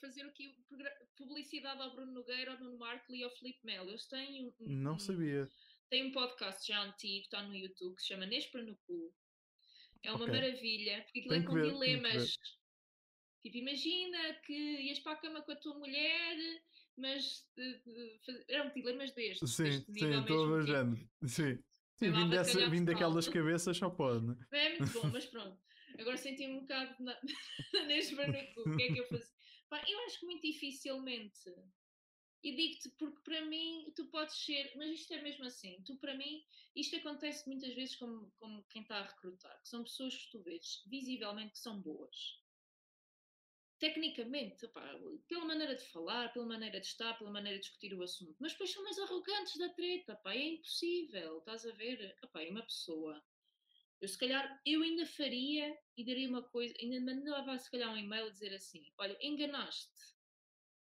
Fazer 0.00 0.22
aqui 0.22 0.56
publicidade 1.16 1.80
ao 1.82 1.94
Bruno 1.94 2.12
Nogueira, 2.12 2.52
ao 2.52 2.58
Nuno 2.60 2.78
Marco 2.78 3.14
e 3.14 3.22
ao 3.22 3.30
Filipe 3.30 3.60
Melo. 3.64 3.90
Eles 3.90 4.06
têm 4.06 4.46
um, 4.46 4.54
Não 4.60 4.98
sabia. 4.98 5.48
Tem 5.90 6.04
um 6.06 6.12
podcast 6.12 6.66
já 6.66 6.82
antigo, 6.82 7.24
está 7.24 7.42
no 7.42 7.54
YouTube, 7.54 7.96
que 7.96 8.02
se 8.02 8.08
chama 8.08 8.24
Nespra 8.26 8.62
no 8.62 8.76
Cu. 8.86 9.12
É 10.02 10.10
uma 10.12 10.24
Ok. 10.24 10.34
maravilha, 10.34 11.02
porque 11.02 11.18
aquilo 11.20 11.34
Tenho 11.34 11.42
é 11.44 11.46
com 11.46 11.54
ver, 11.54 11.72
dilemas. 11.72 12.32
Tipo, 13.42 13.56
imagina 13.58 14.34
que 14.44 14.52
ias 14.54 15.00
para 15.00 15.12
a 15.12 15.16
cama 15.16 15.42
com 15.42 15.52
a 15.52 15.56
tua 15.56 15.78
mulher, 15.78 16.36
mas 16.96 17.46
de- 17.56 17.78
de- 17.84 18.20
faz- 18.24 18.44
eram 18.48 18.72
dilemas 18.72 19.12
destes. 19.12 19.50
Sim, 19.54 19.64
deste 19.64 19.92
sim, 19.92 20.20
estou 20.20 20.56
a 20.56 20.64
tipo. 20.64 21.28
Sim. 21.28 21.58
Sim, 21.96 22.12
vindo, 22.12 22.30
dessa, 22.30 22.70
vindo 22.70 22.86
daquelas 22.86 23.28
cabeças 23.28 23.76
só 23.76 23.90
pode, 23.90 24.24
né? 24.26 24.34
Não 24.50 24.58
é 24.58 24.78
muito 24.78 24.92
bom, 24.92 25.02
mas 25.12 25.26
pronto. 25.26 25.60
Agora 25.98 26.16
senti-me 26.16 26.54
um 26.54 26.60
bocado 26.60 26.94
na... 27.02 27.20
neste 27.86 28.14
barnacu. 28.14 28.60
O 28.60 28.76
que 28.76 28.82
é 28.84 28.92
que 28.92 28.98
eu 29.00 29.06
faço? 29.08 29.30
Eu 29.70 30.00
acho 30.06 30.20
que 30.20 30.26
muito 30.26 30.42
dificilmente. 30.42 31.54
E 32.42 32.56
digo-te, 32.56 32.88
porque 32.90 33.20
para 33.22 33.44
mim, 33.44 33.92
tu 33.94 34.06
podes 34.06 34.34
ser, 34.34 34.72
mas 34.76 34.88
isto 34.90 35.12
é 35.12 35.20
mesmo 35.20 35.44
assim, 35.44 35.82
tu 35.84 35.96
para 35.98 36.14
mim, 36.14 36.42
isto 36.74 36.96
acontece 36.96 37.46
muitas 37.46 37.74
vezes 37.74 37.96
como, 37.96 38.30
como 38.38 38.64
quem 38.64 38.80
está 38.80 38.96
a 38.96 39.06
recrutar, 39.06 39.60
que 39.60 39.68
são 39.68 39.84
pessoas 39.84 40.16
que 40.16 40.30
tu 40.30 40.42
vês 40.42 40.82
visivelmente 40.86 41.52
que 41.52 41.58
são 41.58 41.78
boas. 41.82 42.40
Tecnicamente, 43.78 44.64
opá, 44.64 44.82
pela 45.28 45.44
maneira 45.44 45.74
de 45.74 45.84
falar, 45.84 46.32
pela 46.32 46.46
maneira 46.46 46.80
de 46.80 46.86
estar, 46.86 47.18
pela 47.18 47.30
maneira 47.30 47.58
de 47.58 47.64
discutir 47.64 47.94
o 47.94 48.02
assunto, 48.02 48.36
mas 48.40 48.52
depois 48.52 48.70
são 48.70 48.82
mais 48.84 48.98
arrogantes 48.98 49.58
da 49.58 49.68
treta, 49.70 50.16
pá, 50.16 50.34
é 50.34 50.48
impossível, 50.48 51.38
estás 51.38 51.66
a 51.66 51.72
ver? 51.72 52.16
Opá, 52.22 52.42
é 52.42 52.50
uma 52.50 52.62
pessoa 52.62 53.22
eu 54.00 54.08
se 54.08 54.18
calhar, 54.18 54.60
eu 54.64 54.82
ainda 54.82 55.04
faria 55.06 55.76
e 55.96 56.04
daria 56.04 56.28
uma 56.28 56.42
coisa, 56.42 56.74
ainda 56.80 57.00
mandava 57.00 57.58
se 57.58 57.70
calhar 57.70 57.92
um 57.92 57.96
e-mail 57.96 58.26
a 58.26 58.30
dizer 58.30 58.54
assim, 58.54 58.90
olha, 58.98 59.16
enganaste. 59.20 60.18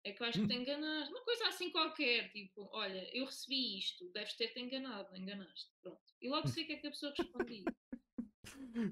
É 0.03 0.13
que 0.13 0.21
eu 0.21 0.27
acho 0.27 0.39
que 0.39 0.47
te 0.47 0.53
enganaste. 0.53 1.13
Uma 1.13 1.23
coisa 1.23 1.47
assim 1.47 1.69
qualquer, 1.69 2.29
tipo, 2.31 2.69
olha, 2.71 3.09
eu 3.15 3.25
recebi 3.25 3.77
isto, 3.77 4.09
deves 4.11 4.35
ter-te 4.35 4.59
enganado, 4.59 5.15
enganaste. 5.15 5.71
Pronto. 5.81 6.01
E 6.21 6.29
logo 6.29 6.47
sei 6.47 6.63
o 6.63 6.67
que 6.67 6.73
é 6.73 6.77
que 6.77 6.87
a 6.87 6.91
pessoa 6.91 7.13
respondia. 7.17 7.63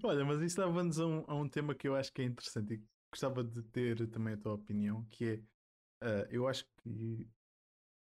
Olha, 0.03 0.25
mas 0.25 0.41
isso 0.41 0.57
dava-nos 0.57 0.99
a, 0.99 1.05
um, 1.05 1.23
a 1.27 1.35
um 1.35 1.47
tema 1.47 1.73
que 1.73 1.87
eu 1.87 1.95
acho 1.95 2.11
que 2.11 2.21
é 2.21 2.25
interessante 2.25 2.73
e 2.73 2.83
gostava 3.11 3.43
de 3.43 3.63
ter 3.63 4.09
também 4.09 4.33
a 4.33 4.37
tua 4.37 4.53
opinião, 4.53 5.05
que 5.05 5.25
é 5.25 5.41
ah, 6.01 6.27
eu 6.29 6.47
acho 6.47 6.65
que 6.83 7.27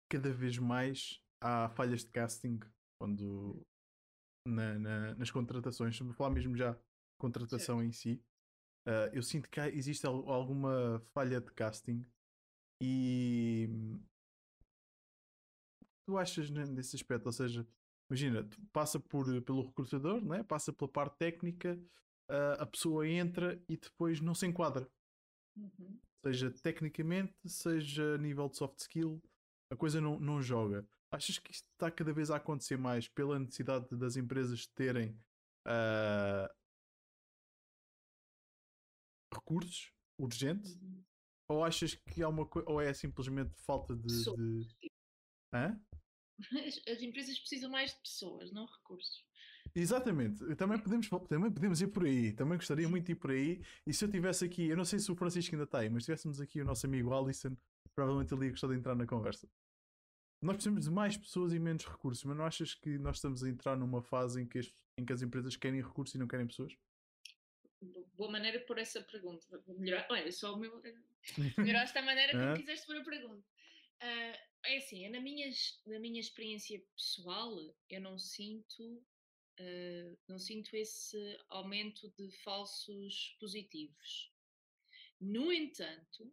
cada 0.08 0.32
vez 0.32 0.58
mais 0.58 1.20
há 1.40 1.68
falhas 1.70 2.04
de 2.04 2.10
casting 2.10 2.60
quando 2.98 3.66
na- 4.46 4.78
na- 4.78 5.14
nas 5.14 5.30
contratações, 5.30 6.00
me 6.00 6.12
falar 6.12 6.30
mesmo 6.30 6.56
já 6.56 6.76
contratação 7.18 7.82
em 7.82 7.92
si, 7.92 8.22
ah, 8.86 9.10
eu 9.12 9.22
sinto 9.22 9.48
que 9.50 9.60
existe 9.60 10.06
al- 10.06 10.28
alguma 10.30 11.00
falha 11.12 11.40
de 11.40 11.52
casting 11.52 12.04
e 12.82 13.68
tu 16.06 16.18
achas 16.18 16.50
ne- 16.50 16.66
nesse 16.66 16.96
aspecto, 16.96 17.26
ou 17.26 17.32
seja, 17.32 17.66
imagina, 18.10 18.42
tu 18.44 18.60
passa 18.72 18.98
por, 18.98 19.26
pelo 19.42 19.66
recrutador, 19.66 20.20
não 20.24 20.34
é? 20.34 20.42
passa 20.42 20.72
pela 20.72 20.90
parte 20.90 21.16
técnica, 21.18 21.78
ah, 22.28 22.54
a 22.62 22.66
pessoa 22.66 23.06
entra 23.06 23.62
e 23.68 23.76
depois 23.76 24.20
não 24.20 24.34
se 24.34 24.46
enquadra, 24.46 24.90
Uhum. 25.56 25.98
seja 26.24 26.50
tecnicamente, 26.50 27.34
seja 27.46 28.14
a 28.14 28.18
nível 28.18 28.48
de 28.48 28.56
soft 28.56 28.78
skill, 28.78 29.20
a 29.70 29.76
coisa 29.76 30.00
não, 30.00 30.18
não 30.18 30.40
joga. 30.40 30.86
Achas 31.12 31.38
que 31.38 31.50
isto 31.50 31.68
está 31.72 31.90
cada 31.90 32.12
vez 32.12 32.30
a 32.30 32.36
acontecer 32.36 32.78
mais 32.78 33.08
pela 33.08 33.38
necessidade 33.38 33.88
das 33.96 34.16
empresas 34.16 34.66
terem 34.68 35.18
ah, 35.66 36.48
recursos 39.34 39.92
urgentes? 40.18 40.76
Uhum. 40.76 41.04
Ou 41.48 41.64
achas 41.64 41.94
que 41.94 42.22
há 42.22 42.28
uma 42.28 42.46
coisa, 42.46 42.70
ou 42.70 42.80
é 42.80 42.92
simplesmente 42.94 43.52
falta 43.64 43.96
de. 43.96 44.06
De... 44.06 44.92
Hã? 45.52 45.80
As, 46.66 46.80
as 46.88 47.02
empresas 47.02 47.38
precisam 47.38 47.70
mais 47.70 47.92
de 47.92 48.00
pessoas, 48.00 48.52
não 48.52 48.66
recursos. 48.66 49.24
Exatamente, 49.74 50.56
também 50.56 50.78
podemos, 50.78 51.08
também 51.28 51.50
podemos 51.50 51.80
ir 51.80 51.88
por 51.88 52.04
aí. 52.04 52.32
Também 52.32 52.56
gostaria 52.56 52.88
muito 52.88 53.06
de 53.06 53.12
ir 53.12 53.16
por 53.16 53.30
aí. 53.30 53.62
E 53.86 53.92
se 53.92 54.04
eu 54.04 54.10
tivesse 54.10 54.44
aqui, 54.44 54.68
eu 54.68 54.76
não 54.76 54.84
sei 54.84 54.98
se 54.98 55.10
o 55.12 55.16
Francisco 55.16 55.54
ainda 55.54 55.64
está 55.64 55.80
aí, 55.80 55.90
mas 55.90 56.04
se 56.04 56.06
tivéssemos 56.06 56.40
aqui 56.40 56.60
o 56.60 56.64
nosso 56.64 56.86
amigo 56.86 57.12
Alisson, 57.12 57.56
provavelmente 57.94 58.32
ele 58.32 58.46
ia 58.46 58.50
gostar 58.50 58.68
de 58.68 58.74
entrar 58.74 58.94
na 58.94 59.06
conversa. 59.06 59.48
Nós 60.42 60.56
precisamos 60.56 60.84
de 60.84 60.90
mais 60.90 61.16
pessoas 61.16 61.52
e 61.52 61.58
menos 61.58 61.84
recursos, 61.84 62.24
mas 62.24 62.36
não 62.36 62.44
achas 62.44 62.74
que 62.74 62.98
nós 62.98 63.16
estamos 63.16 63.44
a 63.44 63.48
entrar 63.48 63.76
numa 63.76 64.02
fase 64.02 64.40
em 64.40 64.46
que 64.46 64.58
as, 64.58 64.72
em 64.96 65.04
que 65.04 65.12
as 65.12 65.20
empresas 65.20 65.54
querem 65.54 65.82
recursos 65.82 66.14
e 66.14 66.18
não 66.18 66.26
querem 66.26 66.46
pessoas? 66.46 66.74
Boa 68.14 68.30
maneira 68.30 68.58
de 68.58 68.64
pôr 68.64 68.78
essa 68.78 69.02
pergunta. 69.02 69.46
Vou 69.66 69.78
melhorar. 69.78 70.06
Olha, 70.10 70.32
só 70.32 70.54
o 70.54 70.58
meu. 70.58 70.82
Melhoraste 71.58 71.96
a 71.98 72.02
maneira 72.02 72.32
como 72.32 72.56
quiseste 72.56 72.86
pôr 72.86 72.96
a 72.96 73.04
pergunta. 73.04 73.46
Uh, 74.02 74.38
é 74.64 74.76
assim, 74.78 75.08
na 75.10 75.20
minha, 75.20 75.50
na 75.86 75.98
minha 75.98 76.20
experiência 76.20 76.82
pessoal, 76.94 77.54
eu 77.90 78.00
não 78.00 78.18
sinto, 78.18 78.82
uh, 79.60 80.18
não 80.26 80.38
sinto 80.38 80.74
esse 80.74 81.38
aumento 81.48 82.10
de 82.16 82.30
falsos 82.42 83.36
positivos. 83.38 84.32
No 85.20 85.52
entanto, 85.52 86.32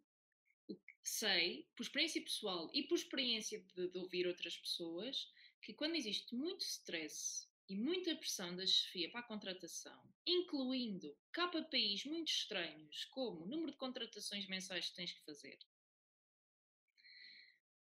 sei, 1.07 1.67
por 1.75 1.83
experiência 1.83 2.21
pessoal 2.21 2.69
e 2.73 2.83
por 2.83 2.95
experiência 2.95 3.59
de, 3.75 3.87
de 3.89 3.97
ouvir 3.97 4.27
outras 4.27 4.57
pessoas, 4.57 5.31
que 5.61 5.73
quando 5.73 5.95
existe 5.95 6.35
muito 6.35 6.61
stress 6.61 7.47
e 7.69 7.75
muita 7.75 8.15
pressão 8.15 8.55
da 8.55 8.65
chefia 8.65 9.09
para 9.09 9.21
a 9.21 9.27
contratação, 9.27 10.01
incluindo 10.25 11.17
KPIs 11.31 12.05
muito 12.05 12.29
estranhos, 12.29 13.05
como 13.05 13.43
o 13.43 13.47
número 13.47 13.71
de 13.71 13.77
contratações 13.77 14.47
mensais 14.47 14.89
que 14.89 14.95
tens 14.95 15.11
que 15.11 15.25
fazer, 15.25 15.57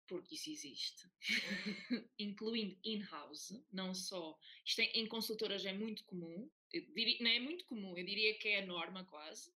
porque 0.07 0.35
isso 0.35 0.49
existe, 0.49 1.09
incluindo 2.19 2.77
in-house, 2.83 3.63
não 3.71 3.95
só. 3.95 4.37
Isto 4.65 4.81
é, 4.81 4.85
em 4.93 5.07
consultoras 5.07 5.65
é 5.65 5.73
muito 5.73 6.03
comum, 6.05 6.49
diria, 6.71 7.17
não 7.21 7.31
é 7.31 7.39
muito 7.39 7.65
comum, 7.65 7.97
eu 7.97 8.05
diria 8.05 8.37
que 8.37 8.49
é 8.49 8.59
a 8.59 8.65
norma 8.65 9.05
quase, 9.05 9.53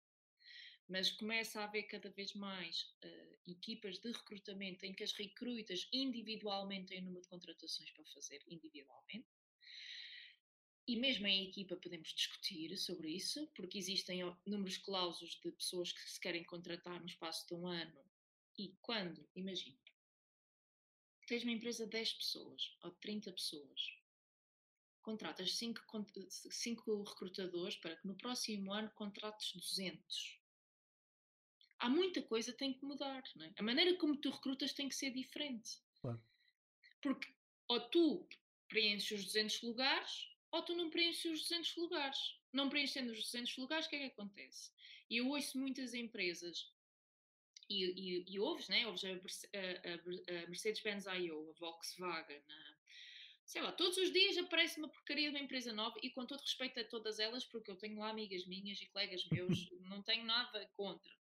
mas 0.89 1.11
começa 1.11 1.61
a 1.61 1.65
haver 1.65 1.85
cada 1.85 2.11
vez 2.11 2.33
mais 2.35 2.83
uh, 3.05 3.51
equipas 3.51 3.99
de 3.99 4.11
recrutamento 4.13 4.85
em 4.87 4.95
que 4.95 5.03
as 5.03 5.13
recrutas 5.13 5.89
individualmente 5.93 6.89
têm 6.89 7.03
número 7.03 7.23
de 7.23 7.29
contratações 7.29 7.91
para 7.91 8.05
fazer 8.07 8.43
individualmente. 8.47 9.27
E 10.89 10.95
mesmo 10.95 11.27
em 11.27 11.49
equipa 11.49 11.77
podemos 11.77 12.11
discutir 12.11 12.77
sobre 12.79 13.11
isso, 13.11 13.49
porque 13.57 13.77
existem 13.77 14.21
números 14.47 14.79
clausos 14.79 15.41
de 15.43 15.51
pessoas 15.51 15.91
que 15.91 16.09
se 16.09 16.21
querem 16.21 16.45
contratar 16.45 17.01
no 17.01 17.07
espaço 17.07 17.45
de 17.49 17.55
um 17.55 17.67
ano. 17.67 18.05
E 18.57 18.77
quando, 18.81 19.29
imagina, 19.35 19.77
tens 21.27 21.43
uma 21.43 21.53
empresa 21.53 21.85
de 21.85 21.91
10 21.91 22.13
pessoas 22.13 22.77
ou 22.85 22.91
de 22.93 23.01
30 23.01 23.33
pessoas, 23.33 23.81
contratas 25.03 25.57
5, 25.57 25.83
5 26.51 27.03
recrutadores 27.03 27.77
para 27.77 27.97
que 27.97 28.07
no 28.07 28.17
próximo 28.17 28.73
ano 28.73 28.91
contrates 28.93 29.53
200. 29.53 30.46
Há 31.79 31.89
muita 31.89 32.23
coisa 32.23 32.53
que 32.53 32.59
tem 32.59 32.73
que 32.73 32.85
mudar. 32.85 33.23
É? 33.41 33.53
A 33.59 33.63
maneira 33.63 33.97
como 33.97 34.17
tu 34.17 34.31
recrutas 34.31 34.73
tem 34.73 34.89
que 34.89 34.95
ser 34.95 35.11
diferente. 35.11 35.79
Claro. 36.01 36.21
Porque 37.03 37.35
ou 37.69 37.81
tu 37.81 38.29
preenches 38.69 39.21
os 39.21 39.25
200 39.27 39.63
lugares 39.63 40.29
ou 40.51 40.63
tu 40.63 40.75
não 40.75 40.91
preenches 40.91 41.25
os 41.25 41.43
200 41.43 41.77
lugares. 41.77 42.19
Não 42.53 42.71
preenchendo 42.71 43.13
os 43.13 43.19
200 43.25 43.57
lugares, 43.59 43.87
o 43.87 43.91
que 43.91 43.97
é 43.97 43.99
que 43.99 44.07
acontece? 44.07 44.73
E 45.11 45.19
eu 45.19 45.29
ouço 45.29 45.59
muitas 45.59 45.93
empresas 45.93 46.73
e, 47.69 47.85
e, 47.85 48.25
e 48.27 48.41
ouves, 48.41 48.69
né? 48.69 48.87
Ouves 48.87 49.05
a, 49.05 49.09
a, 49.09 50.45
a 50.45 50.47
Mercedes-Benz 50.47 51.07
IO, 51.07 51.51
a 51.51 51.53
Volkswagen, 51.59 52.43
a, 52.49 52.77
sei 53.45 53.63
lá, 53.63 53.73
todos 53.73 53.97
os 53.99 54.13
dias 54.13 54.39
aparece 54.39 54.79
uma 54.79 54.89
porcaria 54.89 55.31
de 55.31 55.37
uma 55.37 55.45
empresa 55.45 55.73
nova 55.73 55.99
e 56.03 56.11
com 56.11 56.25
todo 56.25 56.41
respeito 56.41 56.81
a 56.81 56.85
todas 56.85 57.19
elas, 57.19 57.45
porque 57.45 57.71
eu 57.71 57.77
tenho 57.77 57.99
lá 57.99 58.11
amigas 58.11 58.47
minhas 58.47 58.81
e 58.81 58.87
colegas 58.87 59.25
meus, 59.31 59.69
não 59.83 60.03
tenho 60.03 60.25
nada 60.25 60.67
contra. 60.75 61.13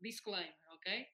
Disclaimer, 0.00 0.56
ok? 0.72 1.06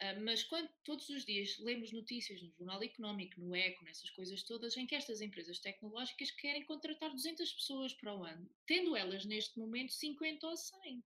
Uh, 0.00 0.20
mas 0.24 0.44
quando 0.44 0.70
todos 0.84 1.08
os 1.08 1.24
dias 1.24 1.58
lemos 1.58 1.92
notícias 1.92 2.40
no 2.40 2.52
Jornal 2.52 2.82
Económico, 2.82 3.40
no 3.40 3.54
ECO, 3.54 3.84
nessas 3.84 4.10
coisas 4.10 4.44
todas, 4.44 4.76
em 4.76 4.86
que 4.86 4.94
estas 4.94 5.20
empresas 5.20 5.58
tecnológicas 5.58 6.30
querem 6.30 6.64
contratar 6.64 7.10
200 7.10 7.52
pessoas 7.52 7.92
para 7.94 8.14
o 8.14 8.24
ano, 8.24 8.48
tendo 8.66 8.96
elas 8.96 9.24
neste 9.24 9.58
momento 9.58 9.92
50 9.92 10.46
ou 10.46 10.56
100 10.56 11.02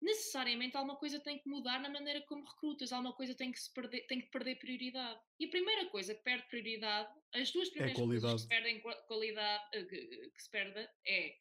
necessariamente 0.00 0.76
alguma 0.76 0.96
coisa 0.96 1.20
tem 1.20 1.38
que 1.38 1.48
mudar 1.48 1.78
na 1.80 1.88
maneira 1.88 2.22
como 2.22 2.44
recrutas, 2.44 2.92
alguma 2.92 3.12
coisa 3.12 3.34
tem 3.34 3.52
que, 3.52 3.60
perder, 3.74 4.06
tem 4.06 4.20
que 4.20 4.30
perder 4.30 4.58
prioridade. 4.58 5.20
E 5.38 5.44
a 5.44 5.50
primeira 5.50 5.86
coisa 5.90 6.14
que 6.14 6.22
perde 6.22 6.46
prioridade, 6.48 7.12
as 7.34 7.50
duas 7.50 7.68
é 7.68 7.70
primeiras 7.72 7.98
é 7.98 8.04
coisas 8.06 8.32
que 8.32 8.40
se 8.40 8.48
perdem 8.48 8.82
qualidade, 9.06 9.64
eh, 9.74 9.84
que 9.84 10.42
se 10.42 10.50
perde 10.50 10.88
é 11.06 11.36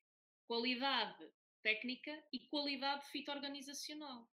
qualidade 0.46 1.32
técnica 1.62 2.12
e 2.32 2.40
qualidade 2.40 3.04
de 3.04 3.12
fit 3.12 3.30
organizacional. 3.30 4.30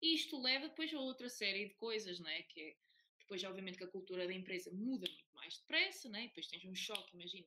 E 0.00 0.14
isto 0.14 0.40
leva 0.40 0.68
depois 0.68 0.92
a 0.94 1.00
outra 1.00 1.28
série 1.28 1.68
de 1.68 1.74
coisas, 1.74 2.20
não 2.20 2.30
é? 2.30 2.42
Que 2.42 2.60
é, 2.60 2.76
depois, 3.20 3.42
obviamente, 3.44 3.78
que 3.78 3.84
a 3.84 3.88
cultura 3.88 4.26
da 4.26 4.32
empresa 4.32 4.70
muda 4.72 5.06
muito 5.06 5.34
mais 5.34 5.58
depressa, 5.58 6.08
né? 6.08 6.28
depois 6.28 6.46
tens 6.46 6.64
um 6.64 6.74
choque, 6.74 7.14
imagina, 7.14 7.46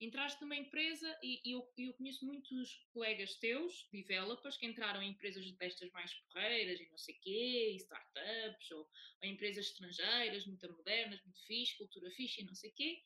entraste 0.00 0.40
numa 0.40 0.54
empresa 0.54 1.18
e, 1.22 1.40
e 1.44 1.52
eu, 1.52 1.68
eu, 1.76 1.92
conheço 1.94 2.24
muitos 2.24 2.86
colegas 2.92 3.34
teus, 3.34 3.88
developers, 3.92 4.56
que 4.56 4.66
entraram 4.66 5.02
em 5.02 5.10
empresas 5.10 5.50
destas 5.52 5.90
mais 5.90 6.14
porreiras 6.14 6.80
e 6.80 6.88
não 6.88 6.98
sei 6.98 7.14
quê, 7.14 7.72
e 7.72 7.76
startups, 7.76 8.70
ou, 8.70 8.88
ou 9.22 9.28
empresas 9.28 9.66
estrangeiras, 9.66 10.46
muito 10.46 10.72
modernas, 10.72 11.20
muito 11.24 11.44
fixe, 11.46 11.76
cultura 11.76 12.10
fixe 12.12 12.42
e 12.42 12.44
não 12.44 12.54
sei 12.54 12.70
quê, 12.70 13.02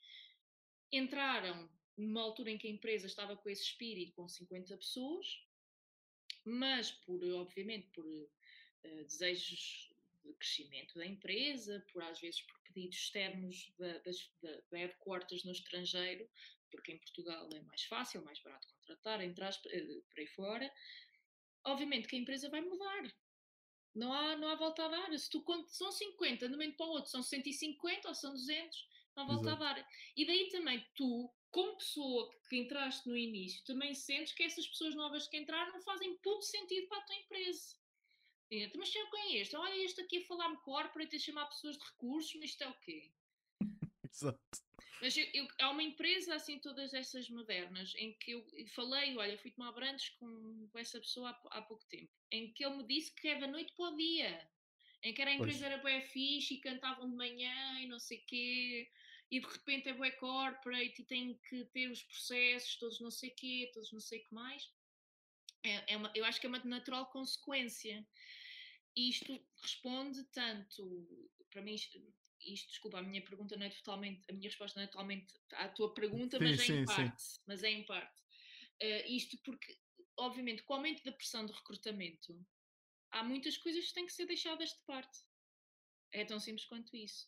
entraram 0.92 1.70
numa 1.96 2.22
altura 2.22 2.50
em 2.50 2.58
que 2.58 2.66
a 2.66 2.70
empresa 2.70 3.06
estava 3.06 3.36
com 3.36 3.48
esse 3.48 3.62
espírito 3.62 4.14
com 4.14 4.28
50 4.28 4.76
pessoas, 4.76 5.26
mas 6.44 6.90
por, 6.90 7.22
obviamente, 7.34 7.88
por 7.92 8.04
uh, 8.04 9.04
desejos 9.04 9.92
de 10.24 10.34
crescimento 10.34 10.94
da 10.94 11.06
empresa, 11.06 11.84
por 11.92 12.02
às 12.02 12.20
vezes 12.20 12.40
por 12.42 12.60
pedidos 12.62 12.96
externos 12.96 13.72
da, 13.78 13.98
das, 13.98 14.30
da, 14.40 14.60
da 14.70 14.78
headquarters 14.78 15.44
no 15.44 15.52
estrangeiro, 15.52 16.28
porque 16.70 16.92
em 16.92 16.98
Portugal 16.98 17.48
é 17.52 17.60
mais 17.62 17.82
fácil, 17.84 18.24
mais 18.24 18.40
barato 18.40 18.66
contratar, 18.68 19.22
entrar 19.22 19.52
eh, 19.66 20.00
por 20.08 20.20
aí 20.20 20.26
fora, 20.28 20.72
obviamente 21.64 22.08
que 22.08 22.16
a 22.16 22.18
empresa 22.18 22.48
vai 22.48 22.60
mudar. 22.60 23.14
Não 23.94 24.12
há, 24.12 24.36
não 24.36 24.48
há 24.48 24.54
volta 24.54 24.86
a 24.86 24.88
dar. 24.88 25.18
Se 25.18 25.28
tu 25.28 25.44
são 25.68 25.92
50, 25.92 26.48
de 26.48 26.54
um 26.54 26.56
momento 26.56 26.76
para 26.76 26.86
o 26.86 26.90
outro 26.90 27.10
são 27.10 27.22
150 27.22 28.08
ou 28.08 28.14
são 28.14 28.32
200, 28.32 28.88
não 29.14 29.24
há 29.24 29.26
volta 29.26 29.48
Exato. 29.48 29.62
a 29.62 29.74
dar. 29.74 29.88
E 30.16 30.26
daí 30.26 30.48
também 30.48 30.84
tu, 30.94 31.30
como 31.52 31.76
pessoa 31.76 32.34
que 32.48 32.56
entraste 32.56 33.06
no 33.06 33.16
início, 33.16 33.62
também 33.64 33.94
sentes 33.94 34.32
que 34.32 34.42
essas 34.42 34.66
pessoas 34.66 34.94
novas 34.94 35.28
que 35.28 35.36
entraram 35.36 35.72
não 35.72 35.82
fazem 35.82 36.16
puto 36.16 36.44
sentido 36.44 36.88
para 36.88 36.98
a 36.98 37.02
tua 37.02 37.16
empresa. 37.16 37.76
Mas 38.74 38.90
quem 38.90 39.36
é 39.36 39.40
este? 39.40 39.56
Olha, 39.56 39.84
este 39.84 40.00
aqui 40.00 40.18
a 40.18 40.26
falar-me 40.26 40.56
corporate, 40.58 41.16
a 41.16 41.18
chamar 41.18 41.46
pessoas 41.46 41.78
de 41.78 41.84
recursos, 41.84 42.34
mas 42.34 42.50
isto 42.50 42.64
é 42.64 42.68
o 42.68 42.74
quê? 42.80 43.10
Exato. 44.10 44.62
Mas 45.00 45.16
eu, 45.16 45.26
eu, 45.34 45.48
há 45.60 45.70
uma 45.70 45.82
empresa 45.82 46.34
assim, 46.34 46.58
todas 46.58 46.94
essas 46.94 47.28
modernas, 47.28 47.92
em 47.96 48.12
que 48.12 48.32
eu 48.32 48.46
falei, 48.74 49.16
olha, 49.16 49.36
fui 49.38 49.50
tomar 49.50 49.72
branches 49.72 50.10
com, 50.10 50.68
com 50.70 50.78
essa 50.78 51.00
pessoa 51.00 51.30
há, 51.30 51.58
há, 51.58 51.62
pouco 51.62 51.84
tempo, 51.86 52.12
em 52.30 52.52
que 52.52 52.64
ele 52.64 52.76
me 52.76 52.86
disse 52.86 53.12
que 53.14 53.26
é 53.26 53.38
da 53.38 53.46
noite 53.46 53.72
para 53.74 53.90
o 53.90 53.96
dia, 53.96 54.48
em 55.02 55.12
que 55.12 55.20
era 55.20 55.32
a 55.32 55.34
empresa 55.34 55.58
pois. 55.58 55.72
era 55.72 55.82
bué 55.82 56.00
fixe 56.02 56.54
e 56.54 56.60
cantavam 56.60 57.10
de 57.10 57.16
manhã 57.16 57.80
e 57.80 57.86
não 57.86 57.98
sei 57.98 58.18
o 58.18 58.26
quê, 58.26 58.88
e 59.32 59.40
de 59.40 59.46
repente 59.46 59.88
é 59.88 59.94
bué 59.94 60.10
corporate 60.10 61.00
e 61.00 61.04
tem 61.06 61.40
que 61.48 61.64
ter 61.72 61.90
os 61.90 62.02
processos 62.02 62.76
todos 62.76 63.00
não 63.00 63.10
sei 63.10 63.30
quê, 63.30 63.70
todos 63.72 63.90
não 63.90 63.98
sei 63.98 64.18
o 64.18 64.24
que 64.26 64.34
mais. 64.34 64.70
É, 65.64 65.94
é 65.94 65.96
uma, 65.96 66.12
eu 66.14 66.22
acho 66.26 66.38
que 66.38 66.44
é 66.46 66.50
uma 66.50 66.62
natural 66.62 67.06
consequência. 67.06 68.06
Isto 68.94 69.42
responde 69.62 70.22
tanto, 70.24 71.08
para 71.50 71.62
mim, 71.62 71.74
isto, 71.74 72.68
desculpa, 72.68 72.98
a 72.98 73.02
minha 73.02 73.24
pergunta 73.24 73.56
não 73.56 73.64
é 73.64 73.70
totalmente, 73.70 74.22
a 74.28 74.34
minha 74.34 74.50
resposta 74.50 74.78
não 74.78 74.84
é 74.84 74.86
totalmente 74.86 75.32
à 75.52 75.66
tua 75.66 75.94
pergunta, 75.94 76.36
sim, 76.36 76.44
mas 76.44 76.60
é 76.60 76.64
sim, 76.64 76.78
em 76.80 76.84
parte. 76.84 77.24
Mas 77.46 77.62
é 77.62 77.70
em 77.70 77.86
parte. 77.86 78.20
Uh, 78.82 79.06
isto 79.08 79.38
porque, 79.38 79.78
obviamente, 80.18 80.62
com 80.62 80.74
o 80.74 80.76
aumento 80.76 81.02
da 81.04 81.12
pressão 81.12 81.46
de 81.46 81.54
recrutamento, 81.54 82.38
há 83.10 83.24
muitas 83.24 83.56
coisas 83.56 83.86
que 83.86 83.94
têm 83.94 84.04
que 84.04 84.12
ser 84.12 84.26
deixadas 84.26 84.68
de 84.68 84.84
parte. 84.84 85.20
É 86.12 86.24
tão 86.24 86.38
simples 86.38 86.66
quanto 86.66 86.94
isso. 86.96 87.26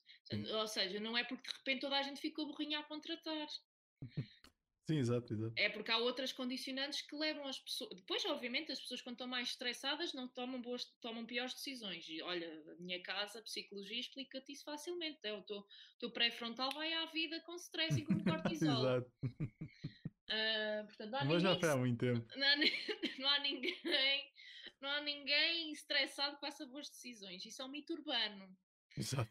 Ou 0.53 0.69
seja, 0.69 1.01
não 1.01 1.17
é 1.17 1.25
porque 1.25 1.49
de 1.51 1.57
repente 1.57 1.81
toda 1.81 1.97
a 1.97 2.03
gente 2.03 2.21
ficou 2.21 2.47
burrinha 2.47 2.81
a 2.81 2.83
contratar. 2.85 3.49
Sim, 4.87 4.99
exato, 4.99 5.33
exato. 5.33 5.55
É 5.57 5.71
porque 5.71 5.91
há 5.91 5.97
outras 5.97 6.31
condicionantes 6.31 7.01
que 7.01 7.17
levam 7.17 7.47
as 7.47 7.59
pessoas. 7.59 7.97
Depois, 7.97 8.23
obviamente, 8.27 8.71
as 8.71 8.79
pessoas 8.79 9.01
quando 9.01 9.15
estão 9.15 9.27
mais 9.27 9.49
estressadas 9.49 10.13
não 10.13 10.29
tomam, 10.29 10.61
boas, 10.61 10.85
tomam 11.01 11.25
piores 11.25 11.55
decisões. 11.55 12.07
E 12.07 12.21
olha, 12.21 12.47
a 12.71 12.83
minha 12.83 13.03
casa, 13.03 13.39
a 13.39 13.43
psicologia, 13.43 13.99
explica-te 13.99 14.53
isso 14.53 14.63
facilmente. 14.63 15.19
É, 15.23 15.33
o 15.33 15.43
teu, 15.43 15.65
teu 15.99 16.11
pré-frontal 16.11 16.71
vai 16.73 16.93
à 16.93 17.07
vida 17.07 17.41
com 17.47 17.55
stress 17.57 17.99
e 17.99 18.05
com 18.05 18.13
cortisol. 18.23 18.81
exato. 18.81 19.11
Uh, 19.25 20.87
portanto, 20.87 21.11
não 21.11 21.19
há 21.19 21.25
Mas 21.25 21.43
ninguém, 21.43 21.55
já 21.55 21.61
foi 21.61 21.69
há 21.71 21.77
muito 21.77 21.99
tempo. 21.99 22.27
Não 22.37 22.47
há, 22.47 22.57
não 23.19 23.29
há 23.31 23.39
ninguém. 23.41 24.33
não 24.83 24.91
há 24.91 25.01
ninguém 25.01 25.73
estressado 25.73 26.35
que 26.35 26.43
faça 26.43 26.67
boas 26.67 26.91
decisões. 26.91 27.43
Isso 27.47 27.63
é 27.63 27.65
um 27.65 27.69
mito 27.69 27.95
urbano. 27.95 28.55
Exato. 28.99 29.31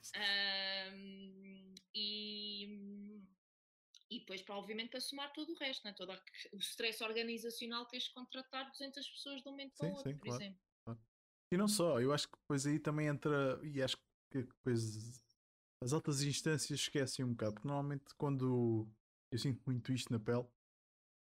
Um, 0.93 1.73
e, 1.95 3.23
e 4.09 4.19
depois, 4.19 4.41
para, 4.41 4.55
obviamente, 4.55 4.89
para 4.89 4.99
somar 4.99 5.31
todo 5.33 5.51
o 5.51 5.57
resto, 5.57 5.83
né? 5.85 5.93
todo 5.93 6.11
o 6.11 6.57
stress 6.57 7.03
organizacional, 7.03 7.85
tens 7.85 8.03
de 8.03 8.13
contratar 8.13 8.69
200 8.69 9.07
pessoas 9.07 9.41
de 9.41 9.47
um 9.47 9.51
momento 9.51 9.73
para 9.77 9.87
o 9.87 9.89
outro, 9.91 10.11
sim, 10.11 10.17
por 10.17 10.25
claro, 10.25 10.43
exemplo. 10.43 10.61
Claro. 10.85 10.99
E 11.51 11.57
não 11.57 11.67
só, 11.67 12.01
eu 12.01 12.13
acho 12.13 12.27
que 12.27 12.37
depois 12.37 12.65
aí 12.65 12.79
também 12.79 13.07
entra, 13.07 13.59
e 13.63 13.81
acho 13.81 13.97
que 14.31 14.43
depois 14.43 15.23
as 15.81 15.93
altas 15.93 16.21
instâncias 16.21 16.79
esquecem 16.79 17.25
um 17.25 17.31
bocado, 17.31 17.55
porque 17.55 17.67
normalmente 17.67 18.05
quando 18.17 18.87
eu 19.31 19.37
sinto 19.37 19.61
muito 19.65 19.91
isto 19.91 20.11
na 20.11 20.19
pele, 20.19 20.45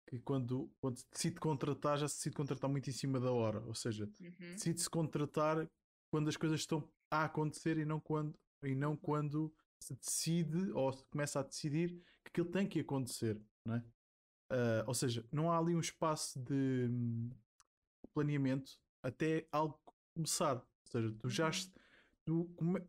que 0.07 0.19
quando, 0.19 0.71
quando 0.79 0.97
se 0.97 1.09
decide 1.11 1.39
contratar, 1.39 1.97
já 1.97 2.07
se 2.07 2.17
decide 2.17 2.35
contratar 2.35 2.69
muito 2.69 2.89
em 2.89 2.93
cima 2.93 3.19
da 3.19 3.31
hora, 3.31 3.59
ou 3.61 3.75
seja, 3.75 4.05
uhum. 4.19 4.53
decide-se 4.53 4.89
contratar 4.89 5.67
quando 6.11 6.29
as 6.29 6.37
coisas 6.37 6.59
estão 6.59 6.87
a 7.21 7.25
acontecer 7.25 7.77
e 7.77 7.85
não 7.85 7.99
quando, 7.99 8.37
e 8.63 8.75
não 8.75 8.95
quando 8.95 9.53
se 9.79 9.93
decide 9.95 10.71
ou 10.71 10.91
se 10.91 11.03
começa 11.05 11.39
a 11.39 11.43
decidir 11.43 11.89
que 12.23 12.29
aquilo 12.29 12.49
tem 12.49 12.67
que 12.67 12.79
acontecer, 12.79 13.39
não 13.65 13.75
é? 13.75 13.83
Uh, 14.51 14.83
ou 14.85 14.93
seja, 14.93 15.25
não 15.31 15.51
há 15.51 15.57
ali 15.57 15.75
um 15.75 15.79
espaço 15.79 16.39
de 16.39 16.87
hum, 16.89 17.29
planeamento 18.13 18.79
até 19.01 19.47
algo 19.51 19.79
começar. 20.13 20.57
Ou 20.57 20.91
seja, 20.91 21.15
tu 21.19 21.29
já, 21.29 21.47
uhum. 21.47 21.71
tu 22.25 22.53
come, 22.55 22.81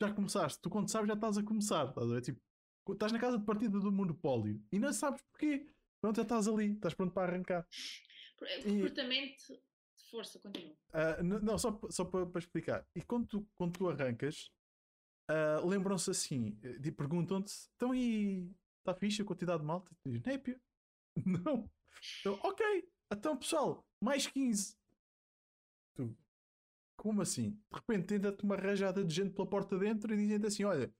já 0.00 0.12
começaste, 0.12 0.60
tu 0.62 0.70
quando 0.70 0.90
sabes 0.90 1.08
já 1.08 1.14
estás 1.14 1.38
a 1.38 1.42
começar, 1.42 1.88
estás 1.88 2.12
a? 2.12 2.20
Tipo, 2.20 2.40
estás 2.92 3.12
na 3.12 3.18
casa 3.18 3.38
de 3.38 3.44
partida 3.44 3.80
do 3.80 3.90
monopólio 3.90 4.62
e 4.70 4.78
não 4.78 4.92
sabes 4.92 5.20
porquê. 5.22 5.66
Pronto, 6.00 6.16
já 6.16 6.22
estás 6.22 6.46
ali, 6.46 6.72
estás 6.72 6.94
pronto 6.94 7.12
para 7.12 7.32
arrancar. 7.32 7.66
De 9.50 9.67
força, 10.10 10.38
continua. 10.38 10.74
Uh, 10.90 11.22
não, 11.42 11.58
só, 11.58 11.78
só 11.90 12.04
para, 12.04 12.26
para, 12.26 12.38
explicar. 12.38 12.86
E 12.94 13.02
quando 13.02 13.26
tu, 13.26 13.48
quando 13.56 13.78
tu 13.78 13.88
arrancas, 13.88 14.50
uh, 15.30 15.66
lembram-se 15.66 16.10
assim, 16.10 16.52
de, 16.80 16.90
perguntam-te, 16.92 17.52
então 17.76 17.94
e 17.94 18.50
está 18.78 18.94
fixe 18.94 19.22
a 19.22 19.24
quantidade 19.24 19.60
de 19.60 19.66
malta? 19.66 19.90
Dizes, 20.04 20.22
népia. 20.24 20.60
Não. 21.24 21.70
Então, 22.20 22.38
ok, 22.42 22.88
então 23.12 23.36
pessoal, 23.36 23.84
mais 24.02 24.26
15. 24.26 24.76
Tu, 25.96 26.16
como 26.96 27.22
assim? 27.22 27.50
De 27.50 27.76
repente 27.76 28.06
tenta-te 28.06 28.44
uma 28.44 28.56
rajada 28.56 29.04
de 29.04 29.14
gente 29.14 29.34
pela 29.34 29.48
porta 29.48 29.78
dentro 29.78 30.12
e 30.12 30.16
dizem-te 30.16 30.46
assim: 30.46 30.64
olha, 30.64 30.92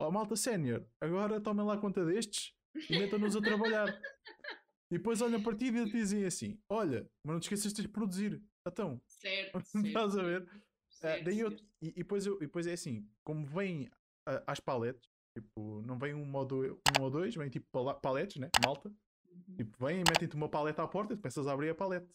ó 0.00 0.10
malta 0.10 0.36
sénior, 0.36 0.86
agora 1.00 1.40
tomem 1.40 1.64
lá 1.64 1.78
conta 1.78 2.04
destes 2.04 2.54
e 2.88 2.98
metam-nos 2.98 3.36
a 3.36 3.40
trabalhar. 3.40 3.86
e 4.90 4.96
depois 4.98 5.20
olham 5.20 5.40
a 5.40 5.42
partir 5.42 5.74
e 5.74 5.90
dizem 5.90 6.24
assim: 6.24 6.60
olha, 6.68 7.08
mas 7.24 7.34
não 7.34 7.40
te 7.40 7.44
esqueças 7.44 7.72
de 7.72 7.88
produzir. 7.88 8.42
Então, 8.66 9.00
certo, 9.06 9.58
estás 9.58 10.16
a 10.16 10.22
ver? 10.22 10.48
Certo, 10.88 11.20
uh, 11.20 11.24
daí 11.24 11.40
eu, 11.40 11.50
e, 11.80 11.88
e, 11.88 11.92
depois 11.92 12.26
eu, 12.26 12.36
e 12.36 12.46
depois 12.46 12.66
é 12.66 12.72
assim: 12.72 13.08
como 13.24 13.46
vem 13.46 13.86
uh, 13.86 14.42
às 14.46 14.60
paletes, 14.60 15.10
tipo, 15.36 15.82
não 15.82 15.98
vem 15.98 16.14
um 16.14 16.34
ou 16.34 16.44
dois, 16.44 16.72
um 16.72 17.02
ou 17.02 17.10
dois 17.10 17.34
vem 17.34 17.48
tipo 17.48 17.66
paletes, 18.00 18.36
né? 18.36 18.48
Malta. 18.64 18.88
Uhum. 18.88 19.56
Tipo, 19.56 19.86
vêm 19.86 20.00
e 20.00 20.04
metem-te 20.04 20.36
uma 20.36 20.48
paleta 20.48 20.82
à 20.82 20.88
porta 20.88 21.14
e 21.14 21.16
tu 21.16 21.22
começas 21.22 21.46
a 21.46 21.52
abrir 21.52 21.70
a 21.70 21.74
paleta. 21.74 22.08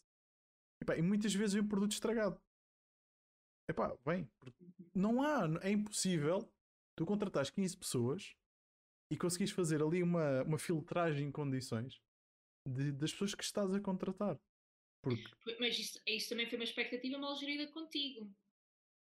E, 0.82 0.86
pá, 0.86 0.96
e 0.96 1.02
muitas 1.02 1.34
vezes 1.34 1.56
vem 1.56 1.68
produto 1.68 1.92
estragado. 1.92 2.40
Epá, 3.70 3.98
vem. 4.06 4.30
Não 4.94 5.22
há, 5.22 5.46
é 5.62 5.72
impossível 5.72 6.50
tu 6.96 7.06
contratares 7.06 7.50
15 7.50 7.78
pessoas 7.78 8.36
e 9.12 9.18
conseguires 9.18 9.54
fazer 9.54 9.82
ali 9.82 10.02
uma, 10.02 10.44
uma 10.44 10.58
filtragem 10.58 11.28
em 11.28 11.32
condições 11.32 12.02
de, 12.68 12.92
das 12.92 13.12
pessoas 13.12 13.36
que 13.36 13.44
estás 13.44 13.74
a 13.74 13.80
contratar. 13.80 14.40
Porque... 15.02 15.24
Mas 15.60 15.78
isso, 15.78 16.00
isso 16.06 16.30
também 16.30 16.48
foi 16.48 16.58
uma 16.58 16.64
expectativa 16.64 17.18
mal 17.18 17.36
gerida 17.36 17.68
contigo. 17.68 18.30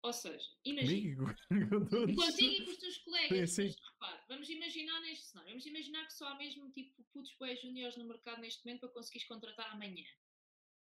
Ou 0.07 0.13
seja, 0.13 0.47
imagina. 0.65 1.37
Contigo 2.15 2.53
e 2.53 2.65
com 2.65 2.71
os 2.71 2.77
teus 2.77 2.99
colegas. 2.99 3.51
Sim, 3.51 3.71
sim. 3.71 3.79
Mas, 4.01 4.21
vamos 4.29 4.49
imaginar 4.49 5.01
neste 5.01 5.27
cenário. 5.27 5.51
Vamos 5.51 5.67
imaginar 5.67 6.07
que 6.07 6.15
só 6.15 6.29
há 6.29 6.35
mesmo 6.37 6.71
tipo 6.71 7.03
putos 7.13 7.35
boés 7.39 7.61
juniores 7.61 7.97
no 7.97 8.05
mercado 8.05 8.41
neste 8.41 8.65
momento 8.65 8.81
para 8.81 8.91
conseguires 8.91 9.27
contratar 9.27 9.73
amanhã. 9.73 10.05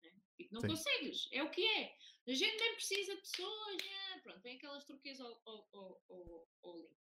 Né? 0.04 0.12
Tipo, 0.36 0.54
não 0.54 0.60
sim. 0.60 0.68
consegues. 0.68 1.28
É 1.32 1.42
o 1.42 1.50
que 1.50 1.60
é. 1.60 1.96
A 2.28 2.34
gente 2.34 2.56
nem 2.56 2.74
precisa 2.74 3.16
de 3.16 3.20
pessoas. 3.20 3.76
É. 3.82 4.18
Pronto, 4.20 4.40
vem 4.42 4.56
aquelas 4.56 4.84
turquesas 4.84 5.26
ao, 5.26 5.42
ao, 5.44 6.02
ao, 6.08 6.48
ao, 6.62 6.76
link. 6.78 6.96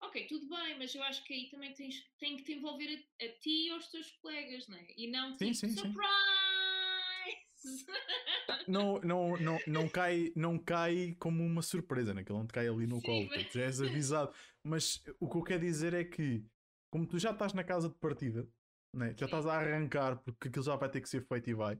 Ok, 0.00 0.26
tudo 0.28 0.48
bem, 0.48 0.78
mas 0.78 0.94
eu 0.94 1.02
acho 1.02 1.22
que 1.24 1.34
aí 1.34 1.50
também 1.50 1.72
tens, 1.74 2.02
tem 2.18 2.36
que 2.36 2.44
te 2.44 2.52
envolver 2.54 3.06
a, 3.20 3.24
a 3.24 3.28
ti 3.40 3.66
e 3.66 3.70
aos 3.70 3.88
teus 3.88 4.10
colegas, 4.22 4.66
não 4.68 4.76
é? 4.76 4.86
E 4.96 5.06
não 5.08 5.36
tipo, 5.36 5.54
surprise! 5.54 6.41
Não, 8.68 9.00
não, 9.00 9.36
não, 9.38 9.58
não, 9.66 9.88
cai, 9.88 10.32
não 10.36 10.56
cai 10.56 11.16
como 11.18 11.44
uma 11.44 11.62
surpresa, 11.62 12.14
que 12.14 12.30
ele 12.30 12.38
não 12.38 12.46
te 12.46 12.52
cai 12.52 12.68
ali 12.68 12.86
no 12.86 13.00
sim, 13.00 13.06
colo, 13.06 13.28
mas... 13.28 13.48
tu 13.48 13.58
já 13.58 13.64
és 13.64 13.80
avisado. 13.80 14.32
Mas 14.62 15.02
o 15.18 15.28
que 15.28 15.36
eu 15.36 15.42
quero 15.42 15.60
dizer 15.62 15.94
é 15.94 16.04
que, 16.04 16.46
como 16.88 17.04
tu 17.04 17.18
já 17.18 17.32
estás 17.32 17.52
na 17.54 17.64
casa 17.64 17.88
de 17.88 17.96
partida, 17.96 18.48
né? 18.94 19.16
já 19.18 19.26
estás 19.26 19.46
a 19.46 19.54
arrancar 19.54 20.22
porque 20.22 20.46
aquilo 20.46 20.64
já 20.64 20.76
vai 20.76 20.88
ter 20.88 21.00
que 21.00 21.08
ser 21.08 21.26
feito 21.26 21.50
e 21.50 21.54
vai, 21.54 21.76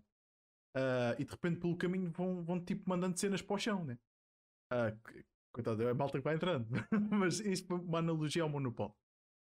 Uh, 0.74 1.12
e 1.18 1.24
de 1.24 1.30
repente 1.30 1.60
pelo 1.60 1.76
caminho 1.76 2.10
vão, 2.10 2.42
vão 2.42 2.64
tipo 2.64 2.88
mandando 2.88 3.18
cenas 3.18 3.42
para 3.42 3.54
o 3.54 3.58
chão, 3.58 3.84
né? 3.84 3.98
Uh, 4.72 4.98
coitado, 5.52 5.82
é 5.82 5.90
a 5.90 5.94
malta 5.94 6.18
que 6.18 6.24
vai 6.24 6.34
entrando. 6.34 6.66
Mas 7.10 7.40
isto 7.40 7.74
é 7.74 7.76
uma 7.76 7.98
analogia 7.98 8.42
ao 8.42 8.48
monopólio. 8.48 8.94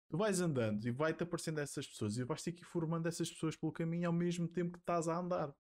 Tu 0.10 0.18
vais 0.18 0.42
andando 0.42 0.86
e 0.86 0.92
vai-te 0.92 1.24
aparecendo 1.24 1.60
essas 1.60 1.88
pessoas 1.88 2.18
e 2.18 2.24
vais 2.26 2.44
ter 2.44 2.52
que 2.52 2.64
ir 2.64 2.66
formando 2.66 3.08
essas 3.08 3.32
pessoas 3.32 3.56
pelo 3.56 3.72
caminho 3.72 4.08
ao 4.08 4.14
mesmo 4.14 4.48
tempo 4.48 4.74
que 4.74 4.80
estás 4.80 5.08
a 5.08 5.18
andar. 5.18 5.56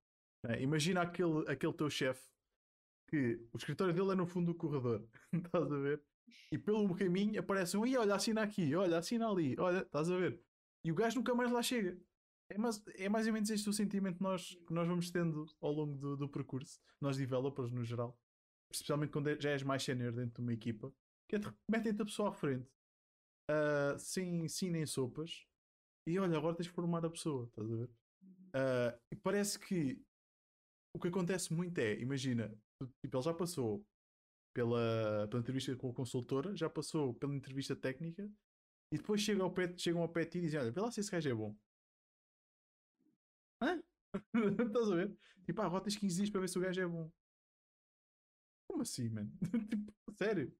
Né? 0.45 0.61
Imagina 0.61 1.01
aquele, 1.01 1.49
aquele 1.49 1.73
teu 1.73 1.89
chefe 1.89 2.23
que 3.07 3.39
o 3.51 3.57
escritório 3.57 3.93
dele 3.93 4.11
é 4.11 4.15
no 4.15 4.27
fundo 4.27 4.53
do 4.53 4.57
corredor, 4.57 5.07
estás 5.33 5.71
a 5.71 5.77
ver? 5.77 6.01
E 6.51 6.57
pelo 6.57 6.93
caminho 6.95 7.39
aparece 7.39 7.77
um, 7.77 7.85
e 7.85 7.97
olha, 7.97 8.15
assina 8.15 8.41
aqui, 8.41 8.75
olha, 8.75 8.97
assina 8.97 9.29
ali, 9.29 9.55
olha, 9.59 9.79
estás 9.79 10.09
a 10.09 10.17
ver? 10.17 10.39
E 10.83 10.91
o 10.91 10.95
gajo 10.95 11.17
nunca 11.17 11.33
mais 11.33 11.51
lá 11.51 11.61
chega. 11.61 11.99
É 12.49 12.57
mais, 12.57 12.83
é 12.95 13.09
mais 13.09 13.25
ou 13.25 13.33
menos 13.33 13.49
este 13.49 13.67
o 13.67 13.73
sentimento 13.73 14.17
que 14.17 14.23
nós, 14.23 14.53
que 14.67 14.73
nós 14.73 14.87
vamos 14.87 15.09
tendo 15.09 15.45
ao 15.59 15.71
longo 15.71 15.97
do, 15.97 16.15
do 16.15 16.29
percurso, 16.29 16.79
nós 17.01 17.17
developers 17.17 17.71
no 17.71 17.83
geral, 17.83 18.19
especialmente 18.71 19.11
quando 19.11 19.29
é, 19.29 19.39
já 19.39 19.49
és 19.49 19.63
mais 19.63 19.81
senior 19.81 20.11
dentro 20.11 20.35
de 20.35 20.41
uma 20.41 20.53
equipa, 20.53 20.93
que 21.27 21.37
é 21.37 21.39
metem-te 21.69 22.03
a 22.03 22.05
pessoa 22.05 22.29
à 22.29 22.31
frente, 22.31 22.69
uh, 23.49 23.97
sem, 23.97 24.47
sem 24.47 24.69
nem 24.69 24.85
sopas, 24.85 25.47
e 26.07 26.19
olha, 26.19 26.37
agora 26.37 26.55
tens 26.55 26.67
de 26.67 26.71
formar 26.71 27.03
a 27.03 27.09
pessoa, 27.09 27.45
estás 27.47 27.71
a 27.71 27.75
ver? 27.75 27.89
Uh, 28.55 28.99
e 29.11 29.15
parece 29.15 29.57
que 29.59 29.99
o 30.95 30.99
que 30.99 31.09
acontece 31.09 31.53
muito 31.53 31.77
é, 31.77 31.99
imagina, 31.99 32.47
tipo, 33.01 33.17
ele 33.17 33.23
já 33.23 33.33
passou 33.33 33.85
pela, 34.53 35.27
pela 35.29 35.41
entrevista 35.41 35.75
com 35.75 35.89
a 35.89 35.93
consultora, 35.93 36.55
já 36.55 36.69
passou 36.69 37.13
pela 37.13 37.35
entrevista 37.35 37.75
técnica, 37.75 38.31
e 38.93 38.97
depois 38.97 39.19
chegam 39.19 39.45
ao 39.45 39.51
pé, 39.51 39.77
chegam 39.77 40.01
ao 40.01 40.07
pé 40.07 40.23
de 40.23 40.31
ti 40.31 40.37
e 40.37 40.41
dizem: 40.41 40.61
Olha, 40.61 40.71
vê 40.71 40.79
lá 40.79 40.89
se 40.89 41.01
esse 41.01 41.11
gajo 41.11 41.29
é 41.29 41.33
bom. 41.33 41.53
Hã? 43.61 43.83
Estás 44.67 44.89
a 44.89 44.95
ver? 44.95 45.17
Tipo, 45.45 45.61
ah, 45.61 45.67
rotas 45.67 45.97
15 45.97 46.15
dias 46.15 46.29
para 46.29 46.39
ver 46.39 46.47
se 46.47 46.57
o 46.57 46.61
gajo 46.61 46.81
é 46.81 46.87
bom. 46.87 47.11
Como 48.69 48.81
assim, 48.81 49.09
mano? 49.09 49.31
tipo, 49.69 50.13
sério? 50.17 50.57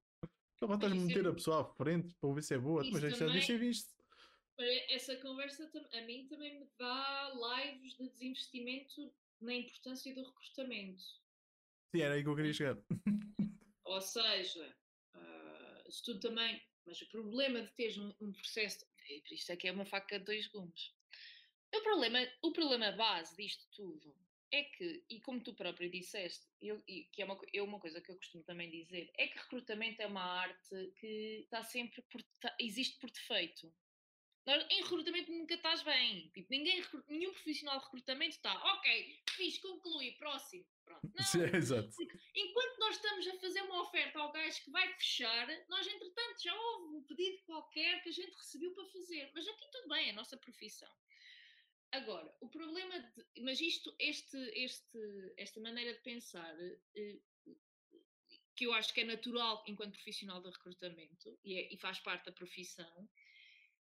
Agora 0.60 0.76
estás 0.76 0.92
a 0.92 0.96
meter 0.96 1.26
a 1.26 1.32
pessoa 1.32 1.60
à 1.62 1.64
frente 1.64 2.14
para 2.16 2.34
ver 2.34 2.42
se 2.42 2.54
é 2.54 2.58
boa, 2.58 2.82
mas 2.90 3.16
já 3.16 3.26
deixa 3.26 3.54
é 3.54 3.58
visto. 3.58 3.94
Essa 4.88 5.16
conversa 5.16 5.70
a 5.92 6.00
mim 6.02 6.26
também 6.28 6.60
me 6.60 6.68
dá 6.78 7.32
lives 7.34 7.96
de 7.96 8.08
desinvestimento 8.08 9.12
na 9.40 9.54
importância 9.54 10.14
do 10.14 10.22
recrutamento. 10.22 11.02
Sim, 11.94 12.02
era 12.02 12.14
aí 12.14 12.22
que 12.22 12.28
eu 12.28 12.36
queria 12.36 12.52
chegar. 12.52 12.76
Ou 13.84 14.00
seja, 14.00 14.76
uh, 15.14 15.92
se 15.92 16.02
tu 16.02 16.18
também. 16.18 16.60
Mas 16.84 17.00
o 17.02 17.08
problema 17.08 17.62
de 17.62 17.72
teres 17.72 17.98
um, 17.98 18.12
um 18.20 18.32
processo. 18.32 18.86
Isto 19.30 19.52
é 19.52 19.56
que 19.56 19.68
é 19.68 19.72
uma 19.72 19.84
faca 19.84 20.18
de 20.18 20.24
dois 20.24 20.46
gumes. 20.48 20.92
O 21.74 21.82
problema, 21.82 22.18
o 22.42 22.52
problema 22.52 22.92
base 22.92 23.36
disto 23.36 23.66
tudo 23.72 24.14
é 24.52 24.62
que, 24.64 25.04
e 25.10 25.20
como 25.20 25.40
tu 25.40 25.54
próprio 25.54 25.90
disseste, 25.90 26.46
eu, 26.60 26.80
que 26.82 27.20
é 27.20 27.24
uma, 27.24 27.38
é 27.52 27.62
uma 27.62 27.80
coisa 27.80 28.00
que 28.00 28.10
eu 28.10 28.16
costumo 28.16 28.44
também 28.44 28.70
dizer, 28.70 29.10
é 29.16 29.26
que 29.26 29.38
recrutamento 29.38 30.00
é 30.00 30.06
uma 30.06 30.22
arte 30.22 30.92
que 30.98 31.40
está 31.44 31.62
sempre 31.62 32.02
por, 32.02 32.22
tá, 32.40 32.54
existe 32.60 32.98
por 32.98 33.10
defeito. 33.10 33.72
Em 34.46 34.82
recrutamento 34.82 35.32
nunca 35.32 35.54
estás 35.54 35.82
bem. 35.82 36.30
Tipo, 36.32 36.46
ninguém, 36.50 36.84
nenhum 37.08 37.32
profissional 37.32 37.78
de 37.78 37.84
recrutamento 37.84 38.36
está, 38.36 38.54
ok, 38.74 39.22
fiz, 39.30 39.58
concluí, 39.58 40.12
próximo. 40.12 40.64
Pronto. 40.84 41.02
Não, 41.14 41.24
Sim, 41.24 41.42
exato. 41.52 41.90
Enquanto 42.34 42.78
nós 42.78 42.94
estamos 42.94 43.26
a 43.26 43.38
fazer 43.38 43.62
uma 43.62 43.82
oferta 43.82 44.18
ao 44.20 44.30
gajo 44.30 44.62
que 44.62 44.70
vai 44.70 44.88
fechar, 44.94 45.48
nós, 45.68 45.86
entretanto, 45.86 46.42
já 46.42 46.54
houve 46.54 46.96
um 46.96 47.02
pedido 47.02 47.42
qualquer 47.42 48.02
que 48.02 48.10
a 48.10 48.12
gente 48.12 48.34
recebeu 48.34 48.72
para 48.72 48.86
fazer. 48.86 49.30
Mas 49.34 49.48
aqui 49.48 49.68
tudo 49.72 49.88
bem, 49.88 50.08
é 50.08 50.10
a 50.10 50.14
nossa 50.14 50.36
profissão. 50.36 50.92
Agora, 51.90 52.32
o 52.40 52.48
problema 52.48 53.00
de, 53.00 53.42
mas 53.42 53.60
isto, 53.60 53.94
este, 53.98 54.36
este, 54.54 55.34
esta 55.36 55.60
maneira 55.60 55.92
de 55.94 56.00
pensar, 56.02 56.54
eh, 56.94 57.18
que 58.56 58.66
eu 58.66 58.72
acho 58.72 58.92
que 58.92 59.02
é 59.02 59.04
natural 59.04 59.62
enquanto 59.66 59.92
profissional 59.92 60.40
de 60.40 60.50
recrutamento 60.50 61.38
e, 61.44 61.54
é, 61.54 61.72
e 61.72 61.76
faz 61.76 62.00
parte 62.00 62.26
da 62.26 62.32
profissão, 62.32 63.08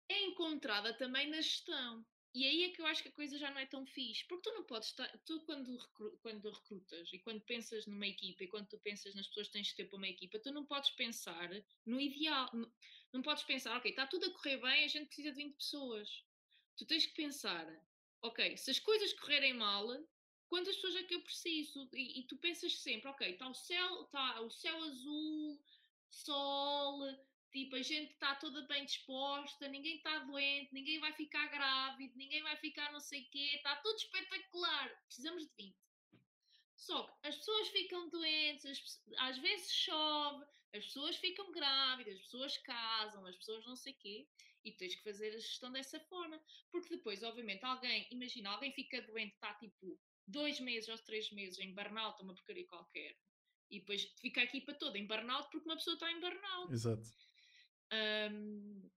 é 0.08 0.24
encontrada 0.24 0.92
também 0.94 1.28
na 1.28 1.40
gestão. 1.40 2.04
e 2.34 2.46
aí 2.46 2.64
é 2.64 2.70
que 2.70 2.80
eu 2.80 2.86
acho 2.86 3.02
que 3.02 3.08
a 3.10 3.12
coisa 3.12 3.36
já 3.38 3.50
não 3.50 3.58
é 3.58 3.66
tão 3.66 3.84
fixe, 3.86 4.26
porque 4.26 4.48
tu 4.48 4.54
não 4.54 4.64
podes 4.64 4.88
estar, 4.88 5.06
tu 5.26 5.40
quando, 5.42 5.76
recru, 5.76 6.18
quando 6.22 6.50
recrutas 6.50 7.12
e 7.12 7.18
quando 7.18 7.42
pensas 7.42 7.86
numa 7.86 8.06
equipa 8.06 8.44
e 8.44 8.48
quando 8.48 8.68
tu 8.68 8.78
pensas 8.78 9.14
nas 9.14 9.26
pessoas 9.28 9.48
que 9.48 9.52
tens 9.52 9.70
que 9.70 9.76
ter 9.76 9.84
para 9.86 9.98
uma 9.98 10.08
equipa, 10.08 10.38
tu 10.38 10.50
não 10.50 10.64
podes 10.64 10.90
pensar 10.92 11.50
no 11.84 12.00
ideal, 12.00 12.48
não, 12.54 12.72
não 13.12 13.22
podes 13.22 13.44
pensar, 13.44 13.76
ok, 13.76 13.90
está 13.90 14.06
tudo 14.06 14.26
a 14.26 14.30
correr 14.30 14.56
bem, 14.58 14.84
a 14.84 14.88
gente 14.88 15.06
precisa 15.06 15.30
de 15.30 15.42
20 15.42 15.56
pessoas. 15.56 16.24
Tu 16.76 16.86
tens 16.86 17.04
que 17.04 17.14
pensar, 17.14 17.66
ok, 18.22 18.56
se 18.56 18.70
as 18.70 18.78
coisas 18.78 19.12
correrem 19.12 19.52
mal, 19.54 19.86
quantas 20.48 20.74
pessoas 20.76 20.96
é 20.96 21.02
que 21.02 21.14
eu 21.14 21.22
preciso? 21.22 21.88
E, 21.92 22.20
e 22.20 22.26
tu 22.26 22.36
pensas 22.38 22.78
sempre, 22.78 23.08
ok, 23.08 23.30
está 23.30 23.48
o 23.48 23.54
céu, 23.54 24.04
está 24.04 24.40
o 24.40 24.50
céu 24.50 24.82
azul, 24.84 25.62
sol, 26.08 27.00
tipo, 27.52 27.76
a 27.76 27.82
gente 27.82 28.12
está 28.12 28.34
toda 28.36 28.66
bem 28.66 28.84
disposta, 28.84 29.68
ninguém 29.68 29.96
está 29.96 30.18
doente, 30.20 30.72
ninguém 30.72 30.98
vai 30.98 31.12
ficar 31.12 31.46
grávido, 31.48 32.16
ninguém 32.16 32.42
vai 32.42 32.56
ficar 32.56 32.90
não 32.92 33.00
sei 33.00 33.20
o 33.20 33.30
quê, 33.30 33.52
está 33.56 33.76
tudo 33.76 33.96
espetacular. 33.96 34.88
Precisamos 35.06 35.46
de 35.46 35.52
20. 35.56 35.76
Só 36.74 37.02
que 37.04 37.28
as 37.28 37.36
pessoas 37.36 37.68
ficam 37.68 38.08
doentes, 38.08 38.64
às 39.18 39.38
vezes 39.38 39.70
chove, 39.70 40.44
as 40.72 40.84
pessoas 40.86 41.16
ficam 41.16 41.52
grávidas, 41.52 42.16
as 42.16 42.22
pessoas 42.22 42.58
casam, 42.58 43.24
as 43.26 43.36
pessoas 43.36 43.64
não 43.66 43.76
sei 43.76 43.92
o 43.92 43.98
quê, 43.98 44.28
e 44.64 44.72
tens 44.72 44.94
que 44.94 45.02
fazer 45.02 45.28
a 45.28 45.38
gestão 45.38 45.70
dessa 45.70 46.00
forma. 46.00 46.42
Porque 46.70 46.96
depois, 46.96 47.22
obviamente, 47.22 47.64
alguém, 47.64 48.08
imagina, 48.10 48.50
alguém 48.50 48.72
fica 48.72 49.00
doente, 49.02 49.34
está 49.34 49.54
tipo 49.54 50.00
dois 50.26 50.58
meses 50.58 50.88
ou 50.88 50.98
três 50.98 51.30
meses 51.30 51.58
em 51.58 51.74
burnout, 51.74 52.20
uma 52.22 52.34
porcaria 52.34 52.66
qualquer, 52.66 53.16
e 53.70 53.80
depois 53.80 54.02
fica 54.20 54.40
a 54.40 54.44
equipa 54.44 54.74
toda 54.74 54.98
em 54.98 55.06
burnout 55.06 55.50
porque 55.50 55.68
uma 55.68 55.76
pessoa 55.76 55.94
está 55.94 56.10
em 56.10 56.20
burnout. 56.20 56.72
Exato. 56.72 57.02
Um, 57.92 58.90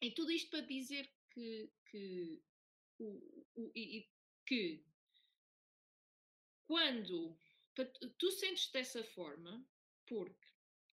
e 0.00 0.10
tudo 0.10 0.32
isto 0.32 0.50
para 0.50 0.60
dizer 0.62 1.08
que, 1.30 1.70
que, 1.90 2.42
o, 2.98 3.46
o, 3.54 3.72
e, 3.76 4.08
que 4.46 4.84
quando 6.64 7.36
tu 8.18 8.30
sentes 8.32 8.70
dessa 8.70 9.04
forma, 9.04 9.64
porque 10.06 10.48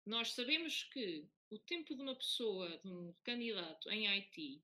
nós 0.07 0.33
sabemos 0.33 0.85
que 0.85 1.29
o 1.51 1.59
tempo 1.59 1.95
de 1.95 2.03
uma 2.03 2.17
pessoa, 2.17 2.79
de 2.79 2.89
um 2.89 3.15
candidato 3.23 3.91
em 3.91 4.09
IT, 4.09 4.63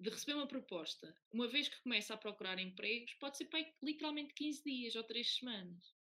de 0.00 0.10
receber 0.10 0.34
uma 0.34 0.46
proposta, 0.46 1.14
uma 1.32 1.48
vez 1.48 1.68
que 1.68 1.80
começa 1.80 2.14
a 2.14 2.18
procurar 2.18 2.58
empregos, 2.58 3.14
pode 3.14 3.36
ser 3.36 3.46
para 3.46 3.64
literalmente 3.82 4.34
15 4.34 4.62
dias 4.62 4.94
ou 4.94 5.04
3 5.04 5.38
semanas. 5.38 5.94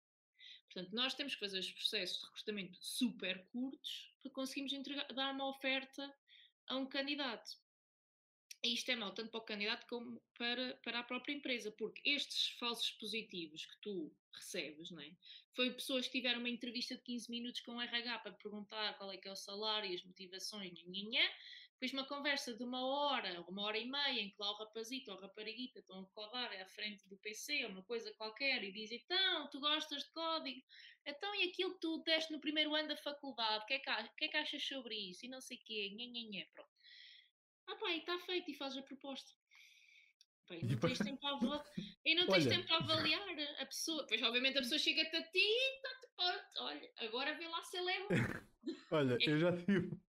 Portanto, 0.66 0.94
nós 0.94 1.14
temos 1.14 1.34
que 1.34 1.40
fazer 1.40 1.58
os 1.58 1.72
processos 1.72 2.18
de 2.18 2.26
recrutamento 2.26 2.78
super 2.80 3.46
curtos 3.46 4.14
para 4.28 4.34
conseguirmos 4.34 4.72
entregar, 4.72 5.06
dar 5.12 5.32
uma 5.32 5.48
oferta 5.48 6.14
a 6.68 6.76
um 6.76 6.86
candidato. 6.86 7.50
E 8.62 8.74
isto 8.74 8.90
é 8.90 8.96
mau 8.96 9.12
tanto 9.12 9.30
para 9.30 9.38
o 9.38 9.44
candidato 9.44 9.86
como 9.86 10.20
para, 10.36 10.76
para 10.82 11.00
a 11.00 11.04
própria 11.04 11.32
empresa, 11.32 11.70
porque 11.70 12.00
estes 12.08 12.48
falsos 12.58 12.90
positivos 12.92 13.64
que 13.66 13.80
tu 13.80 14.12
recebes, 14.32 14.90
não 14.90 15.00
é? 15.00 15.12
Foi 15.54 15.72
pessoas 15.72 16.06
que 16.06 16.18
tiveram 16.18 16.40
uma 16.40 16.48
entrevista 16.48 16.96
de 16.96 17.02
15 17.02 17.30
minutos 17.30 17.60
com 17.60 17.76
o 17.76 17.80
RH 17.80 18.18
para 18.18 18.32
perguntar 18.32 18.96
qual 18.98 19.12
é 19.12 19.16
que 19.16 19.28
é 19.28 19.32
o 19.32 19.36
salário 19.36 19.94
as 19.94 20.02
motivações, 20.04 20.82
nhanhanhã, 20.84 21.24
depois 21.78 21.92
uma 21.92 22.06
conversa 22.06 22.54
de 22.54 22.64
uma 22.64 22.84
hora, 22.86 23.42
uma 23.42 23.62
hora 23.64 23.78
e 23.78 23.84
meia, 23.84 24.22
em 24.22 24.30
que 24.30 24.36
lá 24.38 24.50
o 24.50 24.56
rapazito 24.56 25.10
ou 25.10 25.18
a 25.18 25.20
rapariguita 25.20 25.80
estão 25.80 26.00
a 26.00 26.06
codar 26.06 26.50
à 26.58 26.66
frente 26.66 27.06
do 27.06 27.18
PC, 27.18 27.66
uma 27.66 27.82
coisa 27.82 28.10
qualquer, 28.14 28.64
e 28.64 28.72
dizem, 28.72 28.98
então, 29.04 29.50
tu 29.50 29.60
gostas 29.60 30.02
de 30.02 30.10
código? 30.10 30.62
Então, 31.04 31.34
e 31.34 31.50
aquilo 31.50 31.74
que 31.74 31.80
tu 31.80 32.02
deste 32.02 32.32
no 32.32 32.40
primeiro 32.40 32.74
ano 32.74 32.88
da 32.88 32.96
faculdade, 32.96 33.62
o 33.62 33.66
que, 33.66 33.74
é 33.74 33.78
que, 33.78 34.08
que, 34.16 34.24
é 34.24 34.28
que 34.28 34.36
achas 34.38 34.66
sobre 34.66 34.94
isso? 34.94 35.26
E 35.26 35.28
não 35.28 35.40
sei 35.42 35.58
o 35.58 35.64
quê, 35.64 35.90
nhanhanhã, 35.90 36.46
pronto. 36.54 36.70
Ah 37.66 37.76
pá, 37.76 37.90
está 37.92 38.18
feito, 38.20 38.50
e 38.50 38.54
fazes 38.54 38.78
a 38.78 38.82
proposta. 38.82 39.30
E 40.50 40.64
não 40.64 40.78
tens 40.78 40.98
tempo 40.98 41.26
a 41.26 41.30
avaliar, 41.32 41.64
e 42.06 42.14
não 42.14 42.26
tens 42.26 42.46
tempo 42.46 42.72
a 42.72 42.76
avaliar 42.76 43.28
a 43.60 43.66
pessoa. 43.66 44.06
Pois, 44.08 44.22
obviamente, 44.22 44.56
a 44.56 44.62
pessoa 44.62 44.78
chega-te 44.78 45.16
a 45.16 45.22
ti 45.24 45.38
e 45.38 45.76
está-te, 45.76 46.08
olha, 46.58 46.92
agora 46.98 47.34
vê 47.34 47.46
lá 47.48 47.62
se 47.64 47.76
ele 47.76 47.90
é 47.90 48.06
Olha, 48.92 49.18
é. 49.20 49.28
eu 49.28 49.38
já 49.40 49.56
tive 49.56 50.05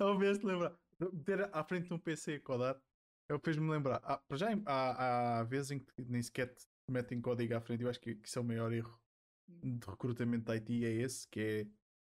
ao 0.00 0.18
ver 0.18 0.36
se 0.36 0.46
lembrar. 0.46 0.76
Ter 1.24 1.50
à 1.52 1.64
frente 1.64 1.88
de 1.88 1.94
um 1.94 1.98
PC 1.98 2.34
a 2.34 2.40
codar, 2.40 2.80
eu 3.28 3.38
fez-me 3.40 3.68
lembrar. 3.68 4.00
Ah, 4.04 4.18
para 4.18 4.36
já 4.36 4.48
há, 4.66 5.40
há 5.40 5.42
vezes 5.44 5.72
em 5.72 5.78
que 5.78 5.86
nem 6.08 6.22
sequer 6.22 6.54
te 6.54 6.66
metem 6.88 7.20
código 7.20 7.54
à 7.54 7.60
frente. 7.60 7.82
Eu 7.82 7.90
acho 7.90 8.00
que, 8.00 8.14
que 8.14 8.28
isso 8.28 8.38
é 8.38 8.42
o 8.42 8.44
maior 8.44 8.72
erro 8.72 9.00
hum. 9.48 9.78
de 9.78 9.86
recrutamento 9.86 10.44
de 10.44 10.52
IT. 10.52 10.84
É 10.84 10.90
esse: 10.90 11.28
que 11.28 11.40
é 11.40 11.66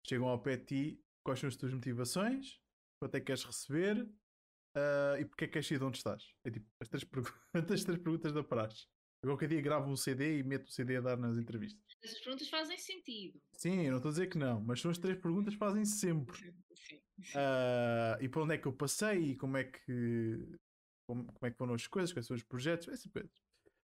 chegam 0.07 0.29
ao 0.29 0.41
pé 0.41 0.57
de 0.57 0.65
ti, 0.65 1.05
quais 1.25 1.39
são 1.39 1.49
as 1.49 1.57
tuas 1.57 1.73
motivações, 1.73 2.61
quanto 3.01 3.15
é 3.15 3.21
que 3.21 3.27
queres 3.27 3.45
receber 3.45 4.03
uh, 4.03 5.21
e 5.21 5.25
porque 5.25 5.45
é 5.45 5.47
que 5.47 5.53
queres 5.55 5.71
ir 5.71 5.79
de 5.79 5.85
onde 5.85 5.99
estás. 5.99 6.35
É 6.45 6.51
tipo 6.51 6.67
as 6.81 6.89
três, 6.89 7.05
as 7.55 7.85
três 7.85 7.99
perguntas 7.99 8.33
da 8.33 8.43
praxe. 8.43 8.87
Eu 9.23 9.31
qualquer 9.31 9.49
dia 9.49 9.63
gravo 9.63 9.89
um 9.89 9.97
CD 9.97 10.39
e 10.39 10.43
meto 10.43 10.67
o 10.67 10.73
CD 10.73 10.97
a 10.97 11.01
dar 11.01 11.17
nas 11.17 11.39
entrevistas. 11.39 11.81
Essas 12.03 12.19
perguntas 12.19 12.49
fazem 12.49 12.77
sentido. 12.77 13.41
Sim, 13.53 13.89
não 13.89 13.99
estou 13.99 14.09
a 14.09 14.13
dizer 14.13 14.27
que 14.27 14.37
não, 14.37 14.61
mas 14.61 14.81
são 14.81 14.91
as 14.91 14.99
três 14.99 15.17
perguntas 15.17 15.55
que 15.55 15.59
fazem 15.61 15.85
sempre. 15.85 16.37
Sim. 16.37 17.01
Uh, 17.31 18.21
e 18.21 18.29
para 18.29 18.43
onde 18.43 18.55
é 18.55 18.59
que 18.59 18.67
eu 18.67 18.73
passei 18.73 19.31
e 19.31 19.37
como 19.37 19.57
é 19.57 19.65
que 19.65 20.59
como, 21.07 21.25
como 21.25 21.47
é 21.47 21.51
que 21.51 21.57
foram 21.57 21.75
as 21.75 21.87
coisas, 21.87 22.13
quais 22.13 22.27
são 22.27 22.37
os 22.37 22.43
projetos, 22.43 22.89
essas 22.89 23.11
coisas. 23.13 23.31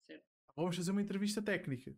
Certo. 0.06 0.24
Vamos 0.54 0.76
fazer 0.76 0.90
uma 0.90 1.02
entrevista 1.02 1.42
técnica. 1.42 1.94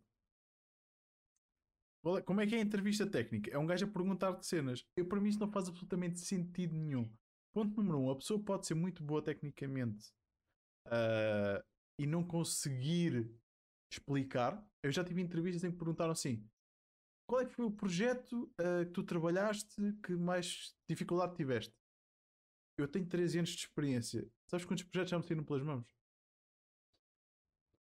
Como 2.25 2.41
é 2.41 2.47
que 2.47 2.55
é 2.55 2.59
a 2.59 2.61
entrevista 2.61 3.05
técnica? 3.05 3.51
É 3.51 3.57
um 3.57 3.65
gajo 3.65 3.85
a 3.85 3.89
perguntar 3.89 4.31
de 4.31 4.45
cenas. 4.45 4.85
Eu, 4.95 5.05
para 5.05 5.19
mim, 5.19 5.29
isso 5.29 5.39
não 5.39 5.51
faz 5.51 5.67
absolutamente 5.67 6.19
sentido 6.19 6.73
nenhum. 6.73 7.11
Ponto 7.53 7.75
número 7.75 7.99
um: 7.99 8.09
a 8.09 8.15
pessoa 8.15 8.41
pode 8.41 8.65
ser 8.65 8.73
muito 8.73 9.03
boa 9.03 9.21
tecnicamente 9.21 10.09
uh, 10.87 11.63
e 11.99 12.07
não 12.07 12.23
conseguir 12.23 13.29
explicar. 13.91 14.65
Eu 14.81 14.91
já 14.91 15.03
tive 15.03 15.21
entrevistas 15.21 15.63
em 15.63 15.71
que 15.71 15.77
perguntaram 15.77 16.11
assim: 16.11 16.49
qual 17.27 17.41
é 17.41 17.45
que 17.45 17.53
foi 17.53 17.65
o 17.65 17.71
projeto 17.71 18.51
uh, 18.59 18.85
que 18.85 18.91
tu 18.91 19.03
trabalhaste 19.03 19.93
que 20.01 20.15
mais 20.15 20.75
dificuldade 20.87 21.35
tiveste? 21.35 21.75
Eu 22.77 22.87
tenho 22.87 23.05
13 23.05 23.39
anos 23.39 23.49
de 23.49 23.57
experiência. 23.57 24.27
Sabes 24.47 24.65
quantos 24.65 24.85
projetos 24.85 25.11
já 25.11 25.17
me 25.17 25.23
saíram 25.23 25.43
pelas 25.43 25.61
mãos? 25.61 25.85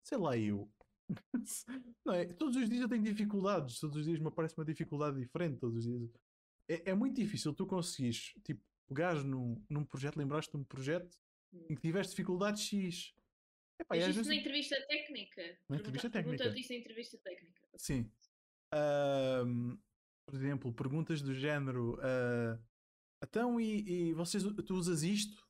Sei 0.02 0.16
lá, 0.16 0.36
eu. 0.36 0.72
não 2.04 2.14
é? 2.14 2.24
Todos 2.32 2.56
os 2.56 2.68
dias 2.68 2.80
eu 2.80 2.88
tenho 2.88 3.02
dificuldades. 3.02 3.78
Todos 3.78 3.98
os 3.98 4.04
dias 4.06 4.18
me 4.18 4.28
aparece 4.28 4.56
uma 4.56 4.64
dificuldade 4.64 5.18
diferente. 5.18 5.58
Todos 5.58 5.76
os 5.76 5.84
dias. 5.84 6.10
É, 6.66 6.90
é 6.90 6.94
muito 6.94 7.16
difícil 7.16 7.52
tu 7.52 7.66
conseguires, 7.66 8.32
tipo, 8.42 8.64
pegares 8.88 9.22
num, 9.22 9.62
num 9.68 9.84
projeto, 9.84 10.16
lembraste 10.16 10.50
de 10.50 10.56
um 10.56 10.64
projeto 10.64 11.18
em 11.68 11.74
que 11.74 11.82
tiveste 11.82 12.12
dificuldades 12.12 12.62
X 12.62 13.14
Epá, 13.80 13.96
Mas 13.96 14.04
isso 14.04 14.12
vezes... 14.14 14.26
na 14.26 14.34
entrevista 14.34 14.86
técnica? 14.86 15.58
Na 15.68 15.76
entrevista 15.76 16.10
técnica. 16.10 16.36
Pergunta 16.36 16.60
isso 16.60 16.72
na 16.72 16.78
entrevista 16.78 17.18
técnica. 17.18 17.68
Sim. 17.76 18.12
Uh, 18.74 19.78
por 20.26 20.34
exemplo, 20.34 20.72
perguntas 20.72 21.22
do 21.22 21.34
género. 21.34 21.94
Uh, 21.94 22.62
então, 23.24 23.58
e, 23.58 24.10
e, 24.10 24.12
vocês, 24.12 24.42
tu 24.66 24.74
usas 24.74 25.02
isto? 25.02 25.42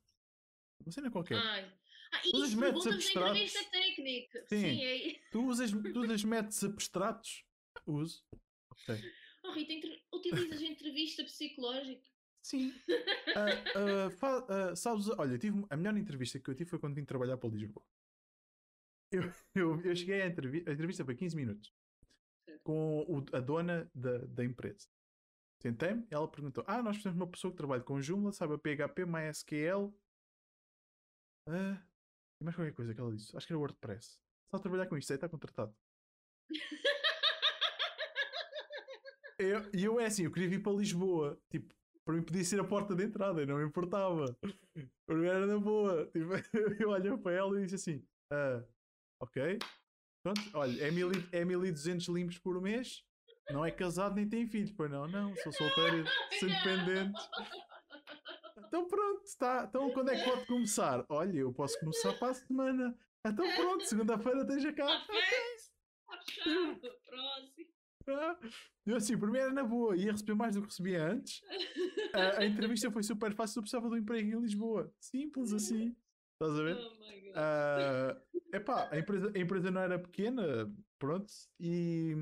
Uma 0.80 0.92
cena 0.92 1.10
qualquer. 1.10 1.38
Ai. 1.38 1.72
Ah, 2.12 2.20
tu 2.22 2.36
usas 2.36 2.54
métodos 2.54 2.86
abstratos? 2.86 3.30
entrevista 3.30 3.70
técnica. 3.70 4.46
Sim. 4.46 4.60
Sim 4.60 4.84
é... 4.84 5.20
tu, 5.32 5.44
usas, 5.46 5.70
tu 5.70 6.00
usas 6.02 6.24
métodos 6.24 6.64
abstratos? 6.64 7.44
Uso. 7.84 8.24
Ok. 8.70 9.12
Oh, 9.42 9.52
Rita, 9.52 9.72
entre... 9.72 10.02
utilizas 10.14 10.62
entrevista 10.62 11.24
psicológica? 11.24 12.08
Sim. 12.42 12.68
uh, 12.68 14.08
uh, 14.08 14.72
uh, 14.72 14.76
sabes, 14.76 15.08
olha, 15.10 15.36
tive, 15.36 15.64
a 15.68 15.76
melhor 15.76 15.96
entrevista 15.96 16.38
que 16.38 16.48
eu 16.48 16.54
tive 16.54 16.70
foi 16.70 16.78
quando 16.78 16.94
vim 16.94 17.04
trabalhar 17.04 17.36
para 17.36 17.50
Lisboa 17.50 17.84
eu, 19.10 19.22
eu, 19.54 19.80
eu 19.82 19.96
cheguei 19.96 20.22
à 20.22 20.26
entrevista, 20.26 20.70
a 20.70 20.72
entrevista 20.72 21.04
foi 21.04 21.14
15 21.14 21.36
minutos 21.36 21.72
com 22.62 23.00
o, 23.08 23.24
a 23.36 23.40
dona 23.40 23.90
da, 23.94 24.18
da 24.18 24.44
empresa. 24.44 24.88
Sentei-me 25.60 26.06
ela 26.10 26.28
perguntou: 26.28 26.64
Ah, 26.66 26.82
nós 26.82 26.96
precisamos 26.96 27.16
de 27.16 27.22
uma 27.22 27.30
pessoa 27.30 27.50
que 27.50 27.56
trabalhe 27.56 27.82
com 27.82 28.00
Joomla, 28.00 28.32
sabe 28.32 28.54
a 28.54 28.58
PHP, 28.58 29.04
MySQL. 29.04 29.94
Uh, 31.48 31.76
e 32.40 32.44
mais 32.44 32.56
qualquer 32.56 32.72
coisa 32.72 32.94
que 32.94 33.00
ela 33.00 33.14
disse. 33.14 33.36
Acho 33.36 33.46
que 33.46 33.52
era 33.52 33.58
WordPress. 33.58 34.18
Só 34.50 34.58
trabalhar 34.58 34.86
com 34.86 34.96
isto 34.96 35.12
aí 35.12 35.16
está 35.16 35.28
contratado. 35.28 35.74
E 39.40 39.42
eu, 39.42 39.70
eu 39.72 40.00
é 40.00 40.04
assim, 40.04 40.24
eu 40.24 40.30
queria 40.30 40.50
vir 40.50 40.62
para 40.62 40.72
Lisboa. 40.72 41.40
Tipo, 41.48 41.74
para 42.04 42.12
mim 42.12 42.22
podia 42.22 42.44
ser 42.44 42.60
a 42.60 42.64
porta 42.64 42.94
de 42.94 43.04
entrada, 43.04 43.46
não 43.46 43.56
me 43.56 43.64
importava. 43.64 44.36
Para 45.06 45.16
mim 45.16 45.26
era 45.26 45.46
na 45.46 45.58
boa. 45.58 46.04
Tipo, 46.08 46.32
eu 46.78 46.90
olhei 46.90 47.16
para 47.16 47.32
ela 47.32 47.58
e 47.58 47.62
disse 47.64 47.76
assim: 47.76 48.06
ah, 48.30 48.62
Ok? 49.20 49.58
Pronto, 50.22 50.40
olha, 50.54 50.82
é, 50.82 50.90
mil, 50.90 51.10
é 51.32 51.44
1200 51.44 52.08
limpos 52.08 52.38
por 52.38 52.60
mês. 52.60 53.04
Não 53.50 53.64
é 53.64 53.70
casado 53.70 54.14
nem 54.14 54.28
tem 54.28 54.46
filhos, 54.46 54.70
pois 54.70 54.90
não, 54.90 55.08
não, 55.08 55.34
sou 55.36 55.52
solteiro, 55.52 56.04
sou 56.38 56.48
independente. 56.48 57.20
Então 58.66 58.86
pronto, 58.86 59.24
está. 59.24 59.66
Então 59.68 59.90
quando 59.92 60.10
é 60.10 60.16
que 60.16 60.30
pode 60.30 60.46
começar? 60.46 61.04
Olha, 61.08 61.38
eu 61.38 61.52
posso 61.52 61.78
começar 61.80 62.12
para 62.14 62.30
a 62.30 62.34
semana. 62.34 62.96
Então 63.26 63.44
pronto, 63.56 63.84
segunda-feira 63.84 64.40
esteja 64.42 64.72
cá. 64.72 64.86
Ok. 64.86 65.28
Próximo. 67.06 67.70
Ah, 68.08 68.36
eu 68.86 68.96
assim, 68.96 69.16
primeiro 69.16 69.46
era 69.46 69.54
na 69.54 69.62
boa, 69.62 69.96
ia 69.96 70.12
receber 70.12 70.34
mais 70.34 70.54
do 70.54 70.62
que 70.62 70.68
recebia 70.68 71.04
antes. 71.04 71.42
A, 72.12 72.40
a 72.42 72.46
entrevista 72.46 72.90
foi 72.90 73.02
super 73.02 73.34
fácil, 73.34 73.58
eu 73.58 73.62
precisava 73.62 73.88
de 73.88 73.94
um 73.94 73.98
emprego 73.98 74.36
em 74.36 74.40
Lisboa. 74.40 74.92
Simples 74.98 75.52
assim. 75.52 75.94
Estás 76.40 76.58
a 76.58 76.62
ver? 76.62 76.76
Oh 76.78 76.96
my 76.98 77.20
God. 77.20 77.34
Uh, 77.36 78.56
epá, 78.56 78.88
a 78.90 78.98
empresa, 78.98 79.30
a 79.34 79.38
empresa 79.38 79.70
não 79.70 79.80
era 79.82 79.98
pequena, 79.98 80.74
pronto, 80.98 81.30
e 81.60 82.14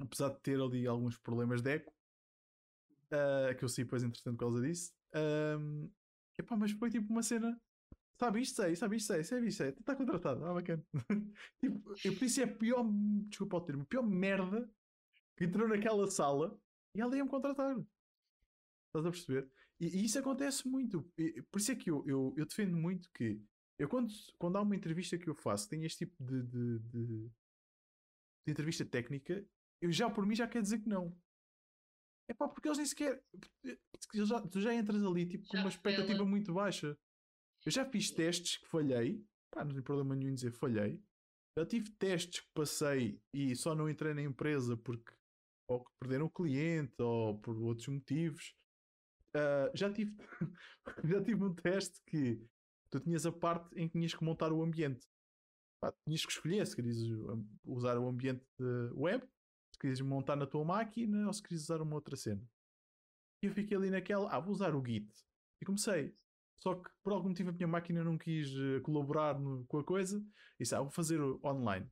apesar 0.00 0.30
de 0.30 0.40
ter 0.40 0.60
ali 0.60 0.88
alguns 0.88 1.16
problemas 1.16 1.62
de 1.62 1.76
eco, 1.76 1.94
uh, 3.12 3.56
que 3.56 3.64
eu 3.64 3.68
sei 3.68 3.84
depois 3.84 4.02
entretanto 4.02 4.36
por 4.36 4.46
causa 4.46 4.60
disso, 4.60 4.92
um, 5.14 5.88
epá, 6.36 6.56
mas 6.56 6.72
foi 6.72 6.90
tipo 6.90 7.12
uma 7.12 7.22
cena, 7.22 7.56
sabe 8.18 8.40
isto 8.40 8.56
sei, 8.60 8.74
sabe 8.74 8.96
isto 8.96 9.06
sei, 9.12 9.22
sabe 9.22 9.46
isto 9.46 9.58
sei, 9.58 9.68
está 9.68 9.94
contratado, 9.94 10.44
ah 10.44 10.52
bacana. 10.52 10.84
tipo, 11.60 11.94
eu 12.04 12.16
por 12.16 12.24
isso 12.24 12.40
é 12.40 12.44
a 12.44 12.52
pior, 12.52 12.84
desculpa 13.28 13.58
o 13.58 13.60
termo, 13.60 13.82
a 13.82 13.86
pior 13.86 14.02
merda 14.02 14.68
que 15.36 15.44
entrou 15.44 15.68
naquela 15.68 16.10
sala 16.10 16.60
e 16.96 17.00
ela 17.00 17.16
ia-me 17.16 17.30
contratar. 17.30 17.78
Estás 18.88 19.06
a 19.06 19.10
perceber? 19.12 19.48
E, 19.80 19.86
e, 19.86 20.04
isso 20.04 20.18
acontece 20.18 20.68
muito. 20.68 21.10
E, 21.16 21.42
por 21.50 21.58
isso 21.58 21.72
é 21.72 21.76
que 21.76 21.90
eu, 21.90 22.04
eu, 22.06 22.34
eu, 22.36 22.46
defendo 22.46 22.76
muito 22.76 23.10
que 23.12 23.42
eu 23.78 23.88
quando, 23.88 24.12
quando 24.38 24.56
há 24.56 24.60
uma 24.60 24.76
entrevista 24.76 25.16
que 25.16 25.28
eu 25.28 25.34
faço, 25.34 25.68
tenho 25.68 25.84
este 25.84 26.06
tipo 26.06 26.22
de, 26.22 26.42
de, 26.42 26.78
de, 26.80 27.30
de 28.46 28.52
entrevista 28.52 28.84
técnica, 28.84 29.44
eu 29.80 29.90
já 29.90 30.10
por 30.10 30.26
mim 30.26 30.34
já 30.34 30.46
quero 30.46 30.62
dizer 30.62 30.80
que 30.80 30.88
não. 30.88 31.16
É 32.28 32.34
pá, 32.34 32.46
porque 32.46 32.68
eles 32.68 32.78
nem 32.78 32.86
sequer. 32.86 33.24
Já, 34.14 34.40
tu 34.42 34.60
já 34.60 34.74
entras 34.74 35.02
ali 35.02 35.26
tipo, 35.26 35.48
com 35.48 35.56
uma 35.56 35.68
expectativa 35.68 36.12
ela. 36.12 36.24
muito 36.26 36.52
baixa. 36.52 36.96
Eu 37.64 37.72
já 37.72 37.84
fiz 37.84 38.10
testes 38.10 38.58
que 38.58 38.66
falhei. 38.66 39.24
Pá, 39.50 39.64
não 39.64 39.74
tem 39.74 39.82
problema 39.82 40.14
nenhum 40.14 40.30
em 40.30 40.34
dizer 40.34 40.52
falhei. 40.52 41.02
Já 41.58 41.66
tive 41.66 41.90
testes 41.92 42.40
que 42.40 42.52
passei 42.54 43.20
e 43.34 43.56
só 43.56 43.74
não 43.74 43.88
entrei 43.88 44.14
na 44.14 44.22
empresa 44.22 44.76
porque 44.76 45.12
ou 45.68 45.84
perderam 46.00 46.26
o 46.26 46.30
cliente 46.30 47.00
ou 47.00 47.38
por 47.40 47.56
outros 47.62 47.88
motivos. 47.88 48.54
Uh, 49.36 49.70
já, 49.74 49.92
tive, 49.92 50.16
já 51.04 51.22
tive 51.22 51.44
um 51.44 51.54
teste 51.54 52.00
que 52.06 52.42
tu 52.90 52.98
tinhas 53.00 53.24
a 53.24 53.32
parte 53.32 53.72
em 53.78 53.86
que 53.86 53.92
tinhas 53.92 54.14
que 54.14 54.24
montar 54.24 54.52
o 54.52 54.62
ambiente. 54.62 55.06
Pá, 55.80 55.92
tinhas 56.04 56.26
que 56.26 56.32
escolher 56.32 56.66
se 56.66 56.76
querias 56.76 56.98
usar 57.64 57.96
o 57.98 58.08
ambiente 58.08 58.44
web, 58.94 59.24
se 59.72 59.78
querias 59.78 60.00
montar 60.00 60.36
na 60.36 60.46
tua 60.46 60.64
máquina 60.64 61.26
ou 61.26 61.32
se 61.32 61.42
querias 61.42 61.62
usar 61.62 61.80
uma 61.80 61.94
outra 61.94 62.16
cena. 62.16 62.42
E 63.42 63.46
eu 63.46 63.52
fiquei 63.52 63.76
ali 63.76 63.90
naquela, 63.90 64.30
ah, 64.30 64.40
vou 64.40 64.52
usar 64.52 64.74
o 64.74 64.84
Git. 64.84 65.08
E 65.60 65.64
comecei. 65.64 66.14
Só 66.58 66.74
que 66.74 66.90
por 67.02 67.12
algum 67.12 67.30
motivo 67.30 67.48
a 67.48 67.52
minha 67.52 67.66
máquina 67.66 68.04
não 68.04 68.18
quis 68.18 68.52
uh, 68.54 68.82
colaborar 68.82 69.38
no, 69.38 69.64
com 69.66 69.78
a 69.78 69.84
coisa 69.84 70.18
e 70.58 70.62
disse, 70.62 70.74
ah, 70.74 70.80
vou 70.80 70.90
fazer 70.90 71.20
online. 71.42 71.90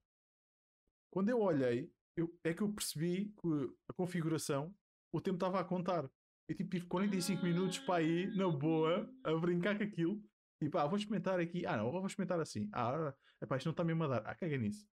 Quando 1.10 1.30
eu 1.30 1.40
olhei, 1.40 1.90
eu, 2.14 2.38
é 2.44 2.52
que 2.52 2.62
eu 2.62 2.72
percebi 2.72 3.32
que 3.40 3.48
a 3.88 3.92
configuração, 3.94 4.74
o 5.10 5.20
tempo 5.20 5.36
estava 5.36 5.58
a 5.58 5.64
contar. 5.64 6.10
Eu 6.48 6.56
tipo, 6.56 6.70
tive 6.70 6.86
45 6.86 7.42
minutos 7.42 7.78
para 7.80 8.02
ir, 8.02 8.34
na 8.34 8.48
boa, 8.48 9.08
a 9.22 9.34
brincar 9.34 9.76
com 9.76 9.84
aquilo. 9.84 10.22
Tipo, 10.58 10.78
ah, 10.78 10.86
vou 10.86 10.96
experimentar 10.96 11.38
aqui. 11.38 11.66
Ah, 11.66 11.76
não, 11.76 11.92
vou 11.92 12.06
experimentar 12.06 12.40
assim. 12.40 12.70
Ah, 12.72 13.14
epá, 13.42 13.58
isto 13.58 13.66
não 13.66 13.72
está 13.72 13.84
mesmo 13.84 14.02
a 14.04 14.08
dar. 14.08 14.22
Ah, 14.26 14.34
caga 14.34 14.56
nisso. 14.56 14.86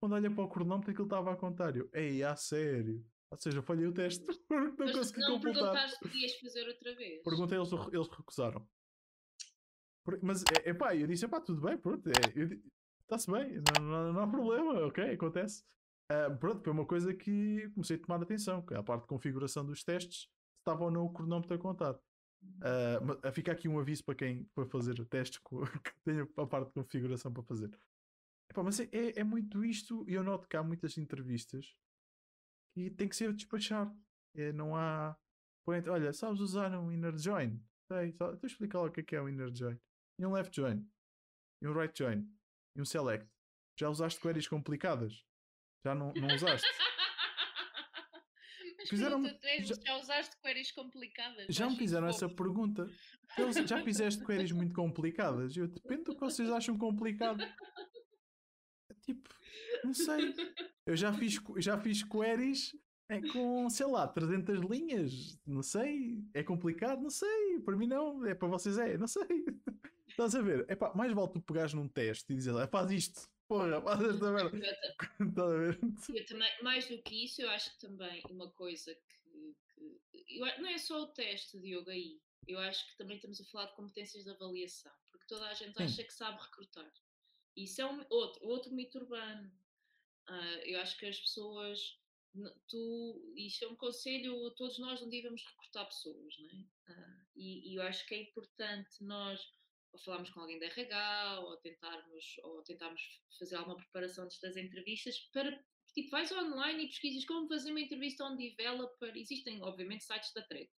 Quando 0.00 0.14
olha 0.14 0.30
para 0.30 0.44
o 0.44 0.48
cronómetro, 0.48 0.90
aquilo 0.90 1.06
estava 1.06 1.32
a 1.32 1.36
contar. 1.36 1.76
Eu, 1.76 1.90
ei, 1.92 2.22
a 2.22 2.34
sério. 2.34 3.04
Ou 3.30 3.36
seja, 3.36 3.62
falhei 3.62 3.86
o 3.86 3.92
teste. 3.92 4.24
não 4.48 4.74
Mas 4.78 4.92
consegui 4.92 5.20
não 5.20 5.34
completar. 5.34 5.62
perguntaste 5.62 5.96
se 5.96 6.00
podias 6.00 6.34
fazer 6.40 6.68
outra 6.68 6.94
vez. 6.94 7.22
Perguntei, 7.22 7.58
eles, 7.58 7.72
eles 7.92 8.08
recusaram. 8.08 8.68
Mas, 10.22 10.42
é, 10.42 10.70
epá, 10.70 10.96
eu 10.96 11.06
disse, 11.06 11.26
epá, 11.26 11.40
tudo 11.40 11.60
bem, 11.60 11.76
pronto. 11.76 12.08
É, 12.08 12.74
Está-se 13.02 13.30
bem, 13.30 13.62
não, 13.78 13.84
não, 13.84 14.12
não, 14.14 14.22
há 14.22 14.26
problema, 14.26 14.86
ok, 14.86 15.04
acontece. 15.12 15.62
Uh, 16.10 16.36
pronto, 16.38 16.62
foi 16.62 16.72
uma 16.72 16.86
coisa 16.86 17.12
que 17.12 17.70
comecei 17.74 17.96
a 17.96 18.00
tomar 18.00 18.22
atenção, 18.22 18.64
que 18.64 18.72
é 18.72 18.78
a 18.78 18.82
parte 18.82 19.02
de 19.02 19.08
configuração 19.08 19.64
dos 19.64 19.84
testes 19.84 20.28
estava 20.64 20.84
ou 20.84 20.90
não 20.90 21.04
o 21.04 21.12
cronómetro 21.12 21.54
a 21.54 21.58
contar. 21.58 21.94
Uh, 22.42 23.32
fica 23.32 23.52
aqui 23.52 23.68
um 23.68 23.78
aviso 23.78 24.04
para 24.04 24.14
quem 24.14 24.46
for 24.54 24.66
fazer 24.66 25.02
testes 25.06 25.38
que 25.84 25.92
tenha 26.04 26.28
a 26.36 26.46
parte 26.46 26.68
de 26.68 26.74
configuração 26.74 27.32
para 27.32 27.42
fazer. 27.42 27.70
Epá, 28.50 28.62
mas 28.62 28.80
é, 28.80 28.88
é, 28.92 29.20
é, 29.20 29.24
muito 29.24 29.64
isto, 29.64 30.04
e 30.08 30.14
eu 30.14 30.22
noto 30.22 30.48
que 30.48 30.56
há 30.56 30.62
muitas 30.62 30.98
entrevistas 30.98 31.74
e 32.76 32.90
tem 32.90 33.08
que 33.08 33.16
ser 33.16 33.32
despachar. 33.32 33.94
É, 34.34 34.52
não 34.52 34.76
há. 34.76 35.16
Olha, 35.66 36.12
sabes 36.12 36.40
usar 36.40 36.76
um 36.78 36.92
inner 36.92 37.16
join? 37.16 37.60
Sei, 37.90 38.12
só, 38.12 38.32
então 38.32 38.46
explica 38.46 38.78
lá 38.78 38.86
o 38.86 38.90
que 38.90 39.00
é, 39.00 39.02
que 39.02 39.16
é 39.16 39.22
um 39.22 39.28
inner 39.28 39.54
join. 39.54 39.78
E 40.18 40.26
um 40.26 40.32
left 40.32 40.54
join, 40.54 40.86
e 41.62 41.66
um 41.66 41.72
right 41.72 41.96
join, 41.96 42.28
e 42.76 42.80
um 42.80 42.84
select. 42.84 43.28
Já 43.78 43.88
usaste 43.88 44.20
queries 44.20 44.46
complicadas? 44.46 45.24
Já 45.84 45.94
não, 45.94 46.12
não 46.12 46.34
usaste? 46.34 46.66
fizeram 48.88 49.22
já, 49.24 49.74
já 49.84 49.96
usaste 49.96 50.36
queries 50.42 50.70
complicadas? 50.72 51.46
Já 51.48 51.68
me 51.68 51.76
fizeram 51.76 52.06
essa 52.06 52.28
pergunta. 52.28 52.88
Eles, 53.38 53.56
já 53.56 53.82
fizeste 53.82 54.24
queries 54.24 54.52
muito 54.52 54.74
complicadas? 54.74 55.56
Eu 55.56 55.66
depende 55.66 56.04
do 56.04 56.14
que 56.14 56.20
vocês 56.20 56.48
acham 56.50 56.78
complicado. 56.78 57.44
Tipo, 59.02 59.28
não 59.82 59.92
sei. 59.92 60.34
Eu 60.86 60.96
já 60.96 61.12
fiz, 61.12 61.40
já 61.58 61.78
fiz 61.78 62.02
queries 62.02 62.72
é 63.08 63.20
com, 63.20 63.68
sei 63.68 63.86
lá, 63.86 64.06
300 64.08 64.60
linhas. 64.60 65.38
Não 65.46 65.62
sei. 65.62 66.24
É 66.32 66.42
complicado? 66.42 67.02
Não 67.02 67.10
sei. 67.10 67.60
Para 67.64 67.76
mim 67.76 67.86
não. 67.86 68.24
É 68.24 68.34
para 68.34 68.48
vocês 68.48 68.78
é. 68.78 68.96
Não 68.96 69.06
sei. 69.06 69.22
Estás 70.08 70.34
a 70.34 70.40
ver? 70.40 70.64
É 70.68 70.76
pá, 70.76 70.92
mais 70.94 71.12
vale 71.12 71.32
tu 71.32 71.40
pegares 71.40 71.74
num 71.74 71.88
teste 71.88 72.32
e 72.32 72.36
dizer, 72.36 72.54
faz 72.68 72.90
isto. 72.90 73.28
Porra, 73.48 73.80
faz 73.82 74.02
esta 74.02 74.32
merda. 74.32 74.56
Estás 75.20 75.38
a 75.38 75.56
ver? 75.56 75.78
Eu 76.14 76.26
também, 76.26 76.62
mais 76.62 76.88
do 76.88 77.02
que 77.02 77.24
isso, 77.24 77.42
eu 77.42 77.50
acho 77.50 77.70
que 77.72 77.86
também 77.86 78.22
uma 78.30 78.50
coisa 78.50 78.94
que. 78.94 79.56
que 79.70 80.38
eu, 80.38 80.46
não 80.62 80.68
é 80.68 80.78
só 80.78 81.02
o 81.02 81.08
teste 81.08 81.58
de 81.58 81.74
yoga 81.74 81.92
aí. 81.92 82.20
Eu 82.46 82.58
acho 82.58 82.86
que 82.90 82.96
também 82.96 83.16
estamos 83.16 83.40
a 83.40 83.44
falar 83.44 83.66
de 83.66 83.76
competências 83.76 84.24
de 84.24 84.30
avaliação, 84.30 84.92
porque 85.10 85.26
toda 85.26 85.46
a 85.46 85.54
gente 85.54 85.82
acha 85.82 86.04
que 86.04 86.12
sabe 86.12 86.40
recrutar. 86.42 86.90
Isso 87.56 87.80
é 87.80 87.86
um, 87.86 88.04
outro, 88.10 88.46
outro 88.46 88.74
mito 88.74 88.98
urbano. 88.98 89.50
Uh, 90.28 90.60
eu 90.64 90.80
acho 90.80 90.98
que 90.98 91.06
as 91.06 91.18
pessoas. 91.18 91.98
Tu, 92.68 93.32
isso 93.36 93.64
é 93.64 93.68
um 93.68 93.76
conselho, 93.76 94.50
todos 94.56 94.76
nós 94.80 95.00
não 95.00 95.08
devemos 95.08 95.44
recrutar 95.44 95.86
pessoas, 95.86 96.34
não 96.40 96.50
é? 96.50 96.92
Uh, 96.92 97.26
e, 97.36 97.72
e 97.72 97.74
eu 97.76 97.82
acho 97.82 98.04
que 98.08 98.14
é 98.14 98.22
importante 98.22 99.04
nós 99.04 99.40
ou 99.94 99.98
falarmos 100.00 100.30
com 100.30 100.40
alguém 100.40 100.58
da 100.58 100.66
RH, 100.66 101.40
ou 101.40 101.56
tentarmos, 101.58 102.36
ou 102.42 102.62
tentarmos 102.62 103.00
fazer 103.38 103.54
alguma 103.54 103.76
preparação 103.76 104.24
antes 104.24 104.40
das 104.40 104.56
entrevistas, 104.56 105.16
para, 105.32 105.64
tipo, 105.94 106.10
vais 106.10 106.32
online 106.32 106.84
e 106.84 106.88
pesquisas 106.88 107.24
como 107.24 107.48
fazer 107.48 107.70
uma 107.70 107.80
entrevista 107.80 108.24
um 108.24 108.36
developer, 108.36 109.16
existem, 109.16 109.62
obviamente, 109.62 110.02
sites 110.02 110.32
da 110.34 110.42
treta. 110.42 110.72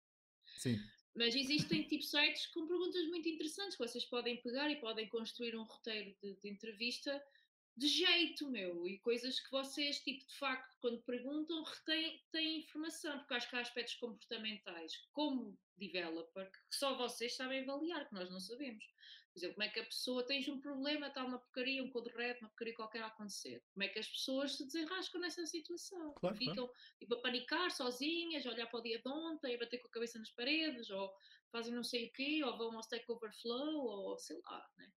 Sim. 0.57 0.77
Mas 1.15 1.33
existem, 1.33 1.87
tipo, 1.87 2.03
sites 2.03 2.47
com 2.47 2.67
perguntas 2.67 3.07
muito 3.07 3.29
interessantes 3.29 3.77
que 3.77 3.87
vocês 3.87 4.03
podem 4.03 4.41
pegar 4.41 4.69
e 4.69 4.81
podem 4.81 5.07
construir 5.07 5.55
um 5.55 5.63
roteiro 5.63 6.13
de, 6.21 6.35
de 6.35 6.49
entrevista 6.49 7.23
de 7.77 7.87
jeito, 7.87 8.49
meu, 8.49 8.87
e 8.87 8.97
coisas 8.99 9.39
que 9.39 9.51
vocês, 9.51 9.99
tipo, 9.99 10.25
de 10.25 10.37
facto, 10.37 10.77
quando 10.79 11.03
perguntam, 11.03 11.61
retêm 11.63 12.23
têm 12.31 12.59
informação, 12.59 13.19
porque 13.19 13.33
acho 13.33 13.49
que 13.49 13.55
há 13.55 13.59
aspectos 13.59 13.95
comportamentais, 13.95 14.93
como 15.11 15.59
developer, 15.77 16.49
que 16.51 16.75
só 16.75 16.95
vocês 16.95 17.35
sabem 17.35 17.63
avaliar, 17.63 18.07
que 18.07 18.13
nós 18.13 18.29
não 18.29 18.39
sabemos. 18.39 18.85
Por 19.33 19.39
exemplo, 19.39 19.55
como 19.55 19.67
é 19.67 19.69
que 19.69 19.79
a 19.81 19.85
pessoa 19.85 20.25
tens 20.25 20.47
um 20.47 20.61
problema, 20.61 21.07
está 21.07 21.25
uma 21.25 21.37
porcaria, 21.37 21.83
um 21.83 21.89
code 21.89 22.09
red, 22.11 22.37
uma 22.39 22.47
porcaria 22.47 22.73
qualquer 22.73 23.03
a 23.03 23.07
acontecer. 23.07 23.61
Como 23.73 23.83
é 23.83 23.89
que 23.89 23.99
as 23.99 24.07
pessoas 24.07 24.55
se 24.55 24.65
desenrascam 24.65 25.19
nessa 25.19 25.45
situação? 25.45 26.13
Claro, 26.13 26.37
Ficam 26.37 26.55
claro. 26.55 26.73
tipo, 26.97 27.15
a 27.15 27.21
panicar 27.21 27.69
sozinhas, 27.71 28.45
a 28.45 28.51
olhar 28.51 28.67
para 28.67 28.79
o 28.79 28.83
dia 28.83 29.01
de 29.01 29.09
ontem, 29.09 29.53
a 29.53 29.57
bater 29.59 29.79
com 29.79 29.89
a 29.89 29.91
cabeça 29.91 30.17
nas 30.17 30.31
paredes, 30.31 30.89
ou 30.89 31.13
fazem 31.51 31.73
não 31.73 31.83
sei 31.83 32.07
o 32.07 32.13
quê, 32.13 32.41
ou 32.45 32.57
vão 32.57 32.75
ao 32.75 32.79
Stack 32.79 33.03
Overflow, 33.11 33.85
ou 33.85 34.17
sei 34.17 34.39
lá, 34.45 34.65
né? 34.77 34.91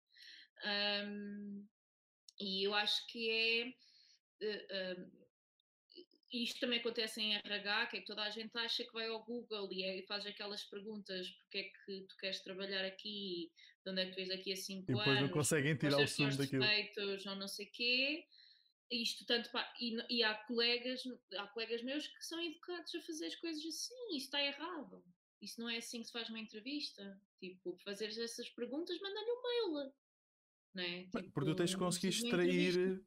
Um, 1.07 1.67
e 2.39 2.65
eu 2.67 2.73
acho 2.73 3.05
que 3.07 3.29
é. 3.29 3.73
Uh, 4.39 5.03
uh, 5.03 5.27
isto 6.31 6.59
também 6.59 6.79
acontece 6.79 7.21
em 7.21 7.35
RH, 7.35 7.87
que 7.87 7.97
é 7.97 7.99
que 8.01 8.05
toda 8.05 8.21
a 8.21 8.29
gente 8.29 8.55
acha 8.57 8.83
que 8.83 8.91
vai 8.91 9.07
ao 9.07 9.23
Google 9.23 9.69
e, 9.71 9.83
é, 9.83 9.99
e 9.99 10.05
faz 10.05 10.25
aquelas 10.25 10.63
perguntas: 10.63 11.27
porque 11.29 11.57
é 11.59 11.63
que 11.63 12.05
tu 12.07 12.17
queres 12.19 12.43
trabalhar 12.43 12.85
aqui, 12.85 13.49
de 13.85 13.91
onde 13.91 14.01
é 14.01 14.05
que 14.05 14.11
tu 14.11 14.15
vês 14.15 14.29
daqui 14.29 14.51
a 14.51 14.55
5 14.55 14.91
anos? 14.91 15.01
E 15.01 15.05
depois 15.05 15.21
não 15.21 15.29
conseguem 15.29 15.77
tirar 15.77 15.97
o 15.97 16.07
sumo 16.07 16.35
daquilo. 16.35 16.63
Defeitos, 16.63 17.25
ou 17.25 17.35
não 17.35 17.47
sei 17.47 17.65
o 17.65 17.71
quê. 17.71 18.25
Isto 18.91 19.25
tanto 19.25 19.51
para, 19.51 19.69
e, 19.81 19.97
e, 20.09 20.23
há 20.23 20.33
colegas, 20.33 21.01
há 21.37 21.47
colegas 21.47 21.83
meus 21.83 22.07
que 22.07 22.25
são 22.25 22.41
educados 22.41 22.93
a 22.95 23.01
fazer 23.01 23.25
as 23.27 23.35
coisas 23.35 23.65
assim, 23.65 24.15
isso 24.15 24.25
está 24.25 24.41
errado. 24.41 25.03
Isso 25.41 25.59
não 25.59 25.69
é 25.69 25.77
assim 25.77 25.99
que 25.99 26.07
se 26.07 26.13
faz 26.13 26.29
uma 26.29 26.39
entrevista. 26.39 27.21
Tipo, 27.39 27.77
fazer 27.83 28.07
essas 28.07 28.49
perguntas, 28.49 28.99
manda-lhe 28.99 29.31
um 29.31 29.41
mail. 29.75 29.93
Né? 30.77 31.05
Tipo, 31.05 31.31
Porque 31.31 31.49
tu 31.49 31.55
tens 31.55 31.73
que 31.73 31.79
conseguir 31.79 32.09
extrair 32.09 33.03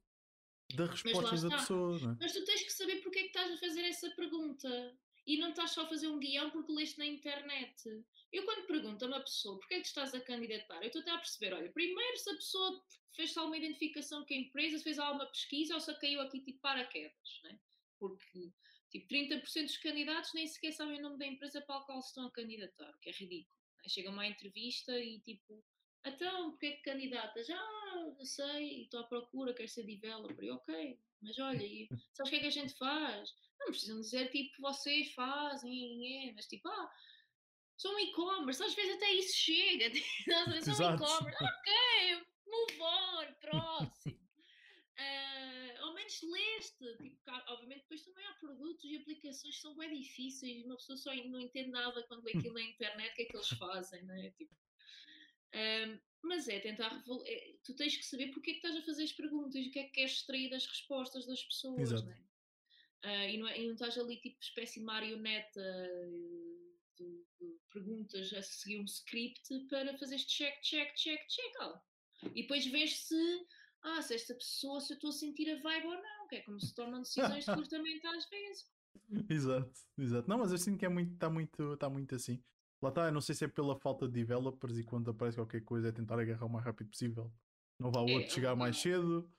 da 0.74 0.86
resposta 0.86 1.48
da 1.48 1.56
pessoa. 1.56 1.98
Não 2.00 2.12
é? 2.12 2.16
Mas 2.20 2.32
tu 2.32 2.44
tens 2.44 2.62
que 2.62 2.72
saber 2.72 2.96
porque 2.96 3.20
é 3.20 3.22
que 3.22 3.28
estás 3.28 3.52
a 3.52 3.58
fazer 3.58 3.82
essa 3.82 4.10
pergunta. 4.10 4.98
E 5.24 5.36
não 5.36 5.50
estás 5.50 5.70
só 5.70 5.82
a 5.82 5.88
fazer 5.88 6.08
um 6.08 6.18
guião 6.18 6.50
porque 6.50 6.72
leste 6.72 6.98
na 6.98 7.06
internet. 7.06 8.04
Eu, 8.32 8.44
quando 8.44 8.66
pergunto 8.66 9.04
a 9.04 9.08
uma 9.08 9.20
pessoa 9.20 9.58
porque 9.58 9.74
é 9.74 9.80
que 9.80 9.86
estás 9.86 10.12
a 10.14 10.20
candidatar, 10.20 10.80
eu 10.82 10.88
estou 10.88 11.02
até 11.02 11.12
a 11.12 11.18
perceber: 11.18 11.52
olha, 11.54 11.70
primeiro 11.70 12.16
se 12.16 12.30
a 12.30 12.34
pessoa 12.34 12.84
fez 13.14 13.36
alguma 13.36 13.58
identificação 13.58 14.24
com 14.24 14.34
a 14.34 14.36
empresa, 14.36 14.78
se 14.78 14.84
fez 14.84 14.98
alguma 14.98 15.26
pesquisa 15.26 15.74
ou 15.74 15.80
se 15.80 15.94
caiu 16.00 16.20
aqui 16.22 16.40
tipo 16.40 16.58
paraquedas, 16.60 17.40
né? 17.44 17.56
Porque 18.00 18.50
tipo 18.90 19.06
30% 19.06 19.62
dos 19.62 19.76
candidatos 19.76 20.34
nem 20.34 20.48
sequer 20.48 20.72
sabem 20.72 20.98
o 20.98 21.02
nome 21.02 21.18
da 21.18 21.26
empresa 21.26 21.60
para 21.60 21.76
a 21.76 21.84
qual 21.84 22.02
se 22.02 22.08
estão 22.08 22.26
a 22.26 22.32
candidatar, 22.32 22.90
o 22.90 22.98
que 22.98 23.10
é 23.10 23.12
ridículo. 23.12 23.60
Né? 23.76 23.88
Chegam 23.88 24.12
a 24.12 24.14
uma 24.14 24.26
entrevista 24.26 24.98
e 24.98 25.20
tipo 25.20 25.62
então, 26.04 26.50
porque 26.52 26.66
é 26.66 26.72
que 26.72 26.82
candidatas? 26.82 27.48
Ah, 27.50 28.14
não 28.16 28.24
sei, 28.24 28.82
estou 28.82 29.00
à 29.00 29.04
procura, 29.04 29.54
quero 29.54 29.68
ser 29.68 29.84
developer. 29.84 30.54
Ok, 30.54 30.98
mas 31.20 31.38
olha, 31.38 31.62
e, 31.62 31.88
sabes 32.12 32.28
o 32.28 32.30
que 32.30 32.36
é 32.36 32.40
que 32.40 32.46
a 32.46 32.50
gente 32.50 32.74
faz? 32.74 33.34
Não 33.58 33.66
precisam 33.66 34.00
dizer 34.00 34.30
tipo, 34.30 34.62
vocês 34.62 35.12
fazem, 35.12 36.28
é, 36.28 36.32
mas 36.32 36.46
tipo, 36.46 36.68
ah, 36.68 36.90
um 37.86 37.98
e-commerce, 37.98 38.62
às 38.62 38.74
vezes 38.74 38.96
até 38.96 39.12
isso 39.12 39.36
chega. 39.36 39.86
um 39.90 40.94
e-commerce, 40.94 41.44
ok, 41.44 42.26
move 42.46 42.80
on, 42.80 43.34
próximo. 43.40 44.20
Uh, 44.98 45.82
ao 45.82 45.94
menos 45.94 46.20
leste, 46.22 46.96
tipo, 46.98 47.18
obviamente 47.48 47.82
depois 47.82 48.02
também 48.02 48.26
há 48.26 48.34
produtos 48.34 48.84
e 48.84 48.96
aplicações 48.96 49.54
que 49.56 49.62
são 49.62 49.74
bem 49.74 49.98
difíceis, 49.98 50.64
uma 50.66 50.76
pessoa 50.76 50.98
só 50.98 51.14
não 51.14 51.40
entende 51.40 51.70
nada 51.70 52.02
quando 52.06 52.22
vê 52.22 52.32
aquilo 52.36 52.54
na 52.54 52.62
internet, 52.62 53.12
o 53.12 53.14
que 53.14 53.22
é 53.22 53.24
que 53.24 53.36
eles 53.36 53.48
fazem, 53.48 54.04
não 54.04 54.14
é? 54.14 54.30
Tipo, 54.30 54.54
um, 55.54 55.98
mas 56.22 56.48
é 56.48 56.60
tentar. 56.60 57.02
É, 57.24 57.54
tu 57.64 57.74
tens 57.74 57.96
que 57.96 58.04
saber 58.04 58.28
porque 58.28 58.50
é 58.50 58.54
que 58.54 58.58
estás 58.58 58.76
a 58.76 58.82
fazer 58.82 59.04
as 59.04 59.12
perguntas, 59.12 59.66
o 59.66 59.70
que 59.70 59.78
é 59.78 59.84
que 59.84 59.92
queres 59.92 60.12
extrair 60.12 60.50
das 60.50 60.66
respostas 60.66 61.26
das 61.26 61.42
pessoas, 61.42 61.92
Exato. 61.92 62.04
não 62.04 62.12
é? 62.12 62.30
Uh, 63.02 63.30
e, 63.30 63.38
não 63.38 63.48
é, 63.48 63.58
e 63.58 63.66
não 63.66 63.72
estás 63.72 63.96
ali 63.96 64.18
tipo 64.18 64.36
espécie 64.42 64.78
de 64.78 64.84
marioneta 64.84 65.62
de, 66.98 67.24
de, 67.40 67.58
perguntas 67.72 68.30
a 68.34 68.42
seguir 68.42 68.78
um 68.78 68.84
script 68.84 69.66
para 69.70 69.96
fazer 69.96 70.18
check, 70.18 70.60
check, 70.60 70.94
check, 70.94 71.26
check. 71.26 71.54
Oh. 71.62 71.80
E 72.34 72.42
depois 72.42 72.66
vês 72.66 72.98
se, 72.98 73.46
ah, 73.82 74.02
se 74.02 74.14
esta 74.14 74.34
pessoa, 74.34 74.80
se 74.80 74.92
eu 74.92 74.96
estou 74.96 75.08
a 75.08 75.14
sentir 75.14 75.48
a 75.50 75.60
vibe 75.62 75.86
ou 75.86 75.94
não, 75.94 76.28
que 76.28 76.36
é 76.36 76.40
como 76.42 76.60
se 76.60 76.74
tornam 76.74 77.00
decisões 77.00 77.46
de 77.46 77.54
curtamento 77.54 78.06
às 78.08 78.28
vezes. 78.28 78.70
Exato, 79.30 79.72
exato. 79.96 80.28
Não, 80.28 80.38
mas 80.38 80.52
eu 80.52 80.58
sinto 80.58 80.78
que 80.78 80.84
é 80.84 80.88
muito, 80.88 81.14
está 81.14 81.30
muito, 81.30 81.76
tá 81.78 81.88
muito 81.88 82.14
assim. 82.14 82.42
Lá 82.82 82.88
está, 82.88 83.10
não 83.10 83.20
sei 83.20 83.34
se 83.34 83.44
é 83.44 83.48
pela 83.48 83.76
falta 83.76 84.06
de 84.06 84.14
developers 84.14 84.78
e 84.78 84.84
quando 84.84 85.10
aparece 85.10 85.36
qualquer 85.36 85.62
coisa 85.62 85.88
é 85.88 85.92
tentar 85.92 86.18
agarrar 86.18 86.46
o 86.46 86.48
mais 86.48 86.64
rápido 86.64 86.88
possível. 86.88 87.30
Não 87.78 87.90
vá 87.90 88.00
o 88.00 88.08
é, 88.08 88.14
outro 88.14 88.32
chegar 88.32 88.56
mais 88.56 88.80
cedo. 88.80 89.30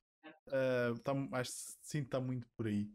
Uh, 0.47 0.99
tá, 0.99 1.13
acho 1.33 1.51
que 1.51 1.57
sim, 1.81 1.99
está 2.01 2.19
muito 2.19 2.47
por 2.55 2.67
aí. 2.67 2.91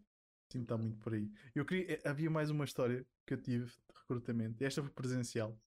Sim, 0.53 0.63
está 0.63 0.77
muito 0.77 0.99
por 0.99 1.15
aí. 1.15 1.31
Eu 1.55 1.65
queria, 1.65 1.95
eh, 1.95 2.03
havia 2.05 2.31
mais 2.31 2.51
uma 2.51 2.65
história 2.65 3.05
que 3.27 3.35
eu 3.35 3.43
tive 3.43 3.67
de 3.67 3.73
recrutamento. 4.01 4.63
Esta 4.63 4.83
foi 4.83 4.93
presencial. 4.93 5.59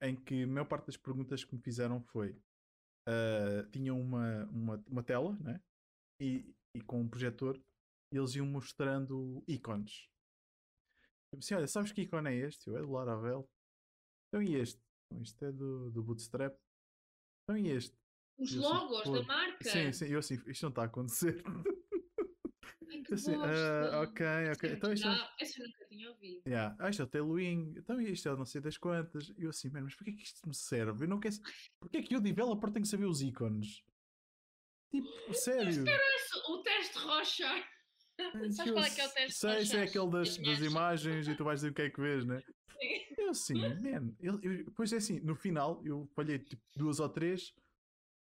Em 0.00 0.16
que 0.16 0.42
a 0.42 0.46
maior 0.46 0.66
parte 0.66 0.86
das 0.86 0.96
perguntas 0.96 1.44
que 1.44 1.54
me 1.54 1.60
fizeram 1.60 2.00
foi: 2.00 2.30
uh, 3.08 3.68
tinham 3.70 4.00
uma, 4.00 4.44
uma, 4.46 4.84
uma 4.86 5.02
tela 5.02 5.36
né? 5.40 5.60
e, 6.20 6.54
e 6.74 6.80
com 6.80 7.00
um 7.00 7.08
projetor 7.08 7.60
e 8.12 8.16
eles 8.16 8.34
iam 8.34 8.46
mostrando 8.46 9.42
ícones. 9.46 10.08
Eu 11.32 11.38
disse: 11.38 11.54
Olha, 11.54 11.66
sabes 11.66 11.92
que 11.92 12.02
ícone 12.02 12.30
é 12.30 12.34
este? 12.46 12.68
Eu 12.68 12.78
é 12.78 12.80
do 12.80 12.92
Laravel. 12.92 13.48
Então 14.34 14.42
e 14.42 14.56
este? 14.56 14.82
Então, 15.06 15.22
isto 15.22 15.44
é 15.44 15.52
do, 15.52 15.92
do 15.92 16.02
Bootstrap. 16.02 16.58
Então 17.44 17.56
e 17.56 17.70
este? 17.70 17.96
Os 18.36 18.52
eu 18.52 18.62
logos 18.62 19.02
assim, 19.02 19.12
da 19.12 19.22
marca? 19.22 19.70
Sim, 19.70 19.92
sim, 19.92 20.06
eu 20.06 20.18
assim, 20.18 20.42
isto 20.48 20.62
não 20.64 20.70
está 20.70 20.82
a 20.82 20.86
acontecer. 20.86 21.40
Ai, 22.90 23.02
assim, 23.12 23.36
uh, 23.36 24.02
ok, 24.02 24.26
ok. 24.52 24.72
Então 24.72 24.92
isto 24.92 25.06
não, 25.06 25.28
essa 25.38 25.62
eu 25.62 25.68
nunca 25.68 25.84
tinha 25.86 26.10
ouvido. 26.10 26.42
Yeah. 26.48 26.76
Ah, 26.80 26.90
isto 26.90 27.02
é 27.02 27.04
o 27.04 27.08
Tailwind, 27.08 27.76
então 27.76 28.00
isto 28.00 28.28
é 28.28 28.34
não 28.34 28.44
sei 28.44 28.60
das 28.60 28.76
quantas. 28.76 29.28
E 29.38 29.44
eu 29.44 29.50
assim, 29.50 29.70
mas 29.70 29.94
porquê 29.94 30.10
que 30.10 30.24
isto 30.24 30.48
me 30.48 30.54
serve? 30.54 31.04
Eu 31.04 31.08
não 31.08 31.20
quero. 31.20 31.36
Porquê 31.78 32.02
que 32.02 32.16
o 32.16 32.20
developer 32.20 32.72
tem 32.72 32.82
que 32.82 32.88
saber 32.88 33.04
os 33.04 33.22
ícones? 33.22 33.84
Tipo, 34.90 35.06
sério. 35.32 35.70
Isto 35.70 35.88
era 35.88 36.02
o 36.48 36.62
teste 36.64 36.98
rocha. 36.98 37.68
Sabes 38.50 38.72
qual 38.72 38.84
é 38.84 38.90
que 38.90 39.00
é 39.00 39.06
o 39.06 39.10
teste 39.10 39.38
sei, 39.38 39.50
rocha? 39.50 39.66
Sei, 39.66 39.78
é 39.78 39.82
aquele 39.84 40.10
das, 40.10 40.36
das 40.38 40.58
imagens 40.58 41.28
e 41.28 41.36
tu 41.36 41.44
vais 41.44 41.60
dizer 41.60 41.70
o 41.70 41.74
que 41.74 41.82
é 41.82 41.90
que 41.90 42.00
vês, 42.00 42.24
né? 42.24 42.42
Eu 43.16 43.30
assim, 43.30 43.54
man, 43.54 44.14
eu, 44.20 44.40
eu, 44.42 44.64
depois 44.64 44.92
é 44.92 44.96
assim, 44.96 45.20
no 45.20 45.34
final 45.34 45.80
eu 45.84 46.06
falhei 46.14 46.38
tipo 46.38 46.62
duas 46.76 47.00
ou 47.00 47.08
três 47.08 47.54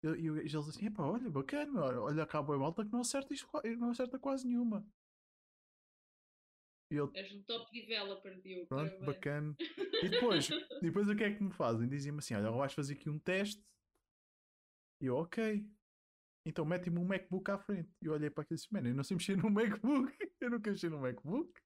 e 0.03 0.27
eles 0.27 0.55
assim, 0.55 0.85
epá, 0.85 1.03
olha, 1.03 1.29
bacana, 1.29 1.81
olha 2.01 2.25
cá 2.27 2.39
a 2.39 2.43
malta 2.43 2.85
que 2.85 2.91
não 2.91 3.01
acerta, 3.01 3.33
isto, 3.33 3.49
não 3.77 3.89
acerta 3.89 4.19
quase 4.19 4.47
nenhuma. 4.47 4.85
E 6.91 6.95
eu, 6.95 7.11
És 7.15 7.31
um 7.33 7.41
top 7.43 7.71
developer, 7.71 8.39
Diogo. 8.41 8.67
Pronto, 8.67 9.05
bacana. 9.05 9.55
E 10.03 10.09
depois, 10.09 10.49
depois 10.81 11.09
o 11.09 11.15
que 11.15 11.23
é 11.23 11.33
que 11.33 11.41
me 11.41 11.51
fazem? 11.51 11.87
Dizem-me 11.87 12.19
assim: 12.19 12.35
olha, 12.35 12.51
vais 12.51 12.73
fazer 12.73 12.93
aqui 12.93 13.09
um 13.09 13.17
teste. 13.17 13.63
E 15.01 15.05
eu, 15.05 15.15
ok. 15.15 15.65
Então 16.45 16.63
mete-me 16.63 16.99
um 16.99 17.05
MacBook 17.05 17.49
à 17.49 17.57
frente. 17.57 17.89
E 18.01 18.05
eu 18.05 18.13
olhei 18.13 18.29
para 18.29 18.43
aquilo 18.43 18.55
e 18.55 18.59
disse: 18.59 18.71
mano, 18.71 18.89
eu 18.89 18.93
não 18.93 19.03
sei 19.03 19.15
mexer 19.15 19.35
no 19.37 19.49
MacBook. 19.49 20.15
Eu 20.39 20.51
nunca 20.51 20.69
mexi 20.69 20.89
no 20.89 20.99
MacBook. 20.99 21.59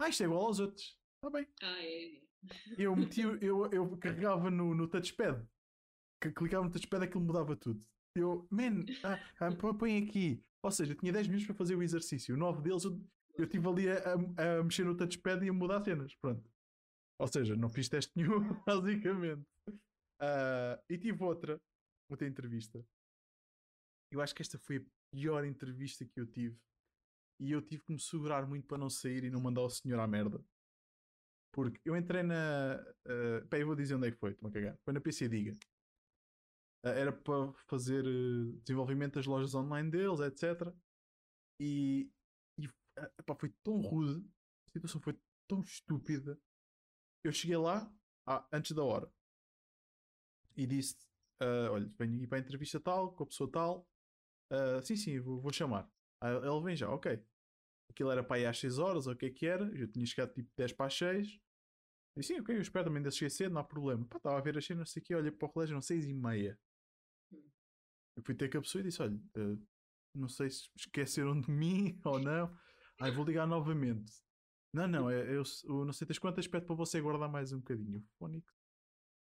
Ah, 0.00 0.08
isto 0.08 0.22
é 0.22 0.26
igual 0.26 0.46
aos 0.46 0.58
outros. 0.58 0.98
Está 1.22 1.30
bem. 1.30 1.46
Ah, 1.62 1.84
é. 1.84 2.20
Eu, 2.76 2.96
meti, 2.96 3.20
eu, 3.40 3.70
eu 3.70 3.96
carregava 3.98 4.50
no, 4.50 4.74
no 4.74 4.88
touchpad. 4.88 5.40
Clicava 6.34 6.64
no 6.64 6.70
touchpad 6.70 7.04
aquilo 7.04 7.22
mudava 7.22 7.54
tudo. 7.54 7.80
Eu, 8.16 8.46
man, 8.50 8.84
ah, 9.04 9.18
ah, 9.38 9.74
põe 9.78 10.02
aqui. 10.02 10.44
Ou 10.64 10.70
seja, 10.72 10.92
eu 10.92 10.96
tinha 10.96 11.12
10 11.12 11.28
minutos 11.28 11.46
para 11.46 11.54
fazer 11.54 11.76
o 11.76 11.82
exercício. 11.82 12.36
9 12.36 12.60
deles 12.62 12.84
eu, 12.84 13.00
eu 13.36 13.44
estive 13.44 13.68
ali 13.68 13.88
a, 13.88 13.98
a, 13.98 14.58
a, 14.58 14.64
mexer 14.64 14.84
no 14.84 14.96
touchpad 14.96 15.44
e 15.44 15.48
a 15.48 15.52
mudar 15.52 15.84
cenas. 15.84 16.12
Pronto. 16.16 16.50
Ou 17.20 17.28
seja, 17.28 17.54
não 17.54 17.68
fiz 17.68 17.88
teste 17.88 18.10
nenhum, 18.16 18.40
basicamente. 18.66 19.46
Uh, 20.20 20.74
e 20.90 20.98
tive 20.98 21.22
outra, 21.22 21.56
outra 22.10 22.26
entrevista. 22.26 22.84
Eu 24.10 24.20
acho 24.20 24.34
que 24.34 24.42
esta 24.42 24.58
foi 24.58 24.78
a 24.78 24.82
pior 25.14 25.44
entrevista 25.44 26.04
que 26.04 26.18
eu 26.18 26.26
tive. 26.26 26.58
E 27.40 27.52
eu 27.52 27.62
tive 27.62 27.84
que 27.84 27.92
me 27.92 28.00
segurar 28.00 28.44
muito 28.44 28.66
para 28.66 28.78
não 28.78 28.90
sair 28.90 29.22
e 29.22 29.30
não 29.30 29.40
mandar 29.40 29.62
o 29.62 29.70
senhor 29.70 30.00
à 30.00 30.06
merda. 30.06 30.44
Porque 31.52 31.80
eu 31.84 31.96
entrei 31.96 32.22
na. 32.22 32.82
Uh, 33.06 33.46
pá, 33.48 33.58
eu 33.58 33.66
vou 33.66 33.76
dizer 33.76 33.94
onde 33.94 34.08
é 34.08 34.10
que 34.10 34.18
foi, 34.18 34.32
estou-me 34.32 34.50
a 34.50 34.60
cagar. 34.60 34.78
Foi 34.84 34.94
na 34.94 35.00
PC 35.00 35.28
Diga. 35.28 35.52
Uh, 36.84 36.88
era 36.88 37.12
para 37.12 37.52
fazer 37.68 38.04
uh, 38.04 38.52
desenvolvimento 38.62 39.14
das 39.14 39.26
lojas 39.26 39.54
online 39.54 39.90
deles, 39.90 40.18
etc. 40.20 40.74
E, 41.60 42.10
e 42.58 42.66
uh, 42.66 43.22
pá, 43.24 43.36
foi 43.36 43.50
tão 43.62 43.80
rude, 43.80 44.26
a 44.66 44.70
situação 44.72 45.00
foi 45.00 45.16
tão 45.48 45.60
estúpida. 45.60 46.40
Eu 47.24 47.30
cheguei 47.30 47.56
lá 47.56 47.88
ah, 48.26 48.44
antes 48.52 48.72
da 48.72 48.82
hora 48.82 49.08
e 50.56 50.66
disse: 50.66 50.96
Olha, 51.70 51.88
venho 51.98 52.16
aqui 52.16 52.26
para 52.26 52.38
a 52.38 52.40
entrevista 52.40 52.80
tal, 52.80 53.12
com 53.12 53.22
a 53.22 53.26
pessoa 53.26 53.50
tal. 53.50 53.88
sim, 54.82 54.96
sim, 54.96 55.20
vou, 55.20 55.40
vou 55.40 55.52
chamar. 55.52 55.88
Ah, 56.20 56.32
ele 56.32 56.62
vem 56.62 56.74
já, 56.74 56.90
ok. 56.90 57.24
Aquilo 57.90 58.10
era 58.10 58.24
para 58.24 58.40
ir 58.40 58.46
às 58.46 58.58
6 58.58 58.78
horas, 58.78 59.06
ou 59.06 59.12
o 59.12 59.16
que 59.16 59.26
é 59.26 59.30
que 59.30 59.46
era? 59.46 59.64
Eu 59.76 59.86
tinha 59.86 60.04
chegado 60.06 60.32
tipo 60.32 60.50
10 60.56 60.72
para 60.72 60.86
as 60.86 60.94
6. 60.94 61.40
E 62.16 62.22
sim, 62.22 62.38
ok, 62.40 62.54
eu 62.54 62.60
espero 62.60 62.84
também 62.84 62.98
ainda 62.98 63.10
cheguei 63.10 63.30
cedo, 63.30 63.52
não 63.52 63.60
há 63.62 63.64
problema. 63.64 64.04
Pá, 64.06 64.18
estava 64.18 64.38
a 64.38 64.40
ver 64.40 64.58
as 64.58 64.64
cenas, 64.64 64.80
não 64.80 64.86
sei 64.86 65.02
o 65.02 65.04
quê, 65.04 65.14
olhei 65.14 65.30
para 65.30 65.48
o 65.48 65.52
relógio, 65.52 65.74
não 65.74 65.82
6 65.82 66.06
e 66.06 66.12
meia. 66.12 66.58
Eu 68.14 68.22
fui 68.22 68.34
ter 68.34 68.50
com 68.50 68.58
a 68.58 68.60
pessoa 68.62 68.80
e 68.80 68.84
disse: 68.84 69.00
Olha, 69.02 69.16
uh, 69.16 69.66
não 70.14 70.28
sei 70.28 70.50
se 70.50 70.68
esqueceram 70.76 71.40
de 71.40 71.50
mim 71.50 71.98
ou 72.04 72.18
não. 72.18 72.54
Aí 73.00 73.10
vou 73.10 73.24
ligar 73.24 73.46
novamente. 73.46 74.12
Não, 74.72 74.86
não, 74.86 75.10
é, 75.10 75.22
eu, 75.34 75.42
eu 75.64 75.84
não 75.84 75.92
sei 75.92 76.06
das 76.06 76.18
quantas, 76.18 76.46
pede 76.46 76.66
para 76.66 76.74
você 76.74 77.00
guardar 77.00 77.28
mais 77.28 77.52
um 77.52 77.58
bocadinho. 77.58 78.04
Fónico. 78.18 78.50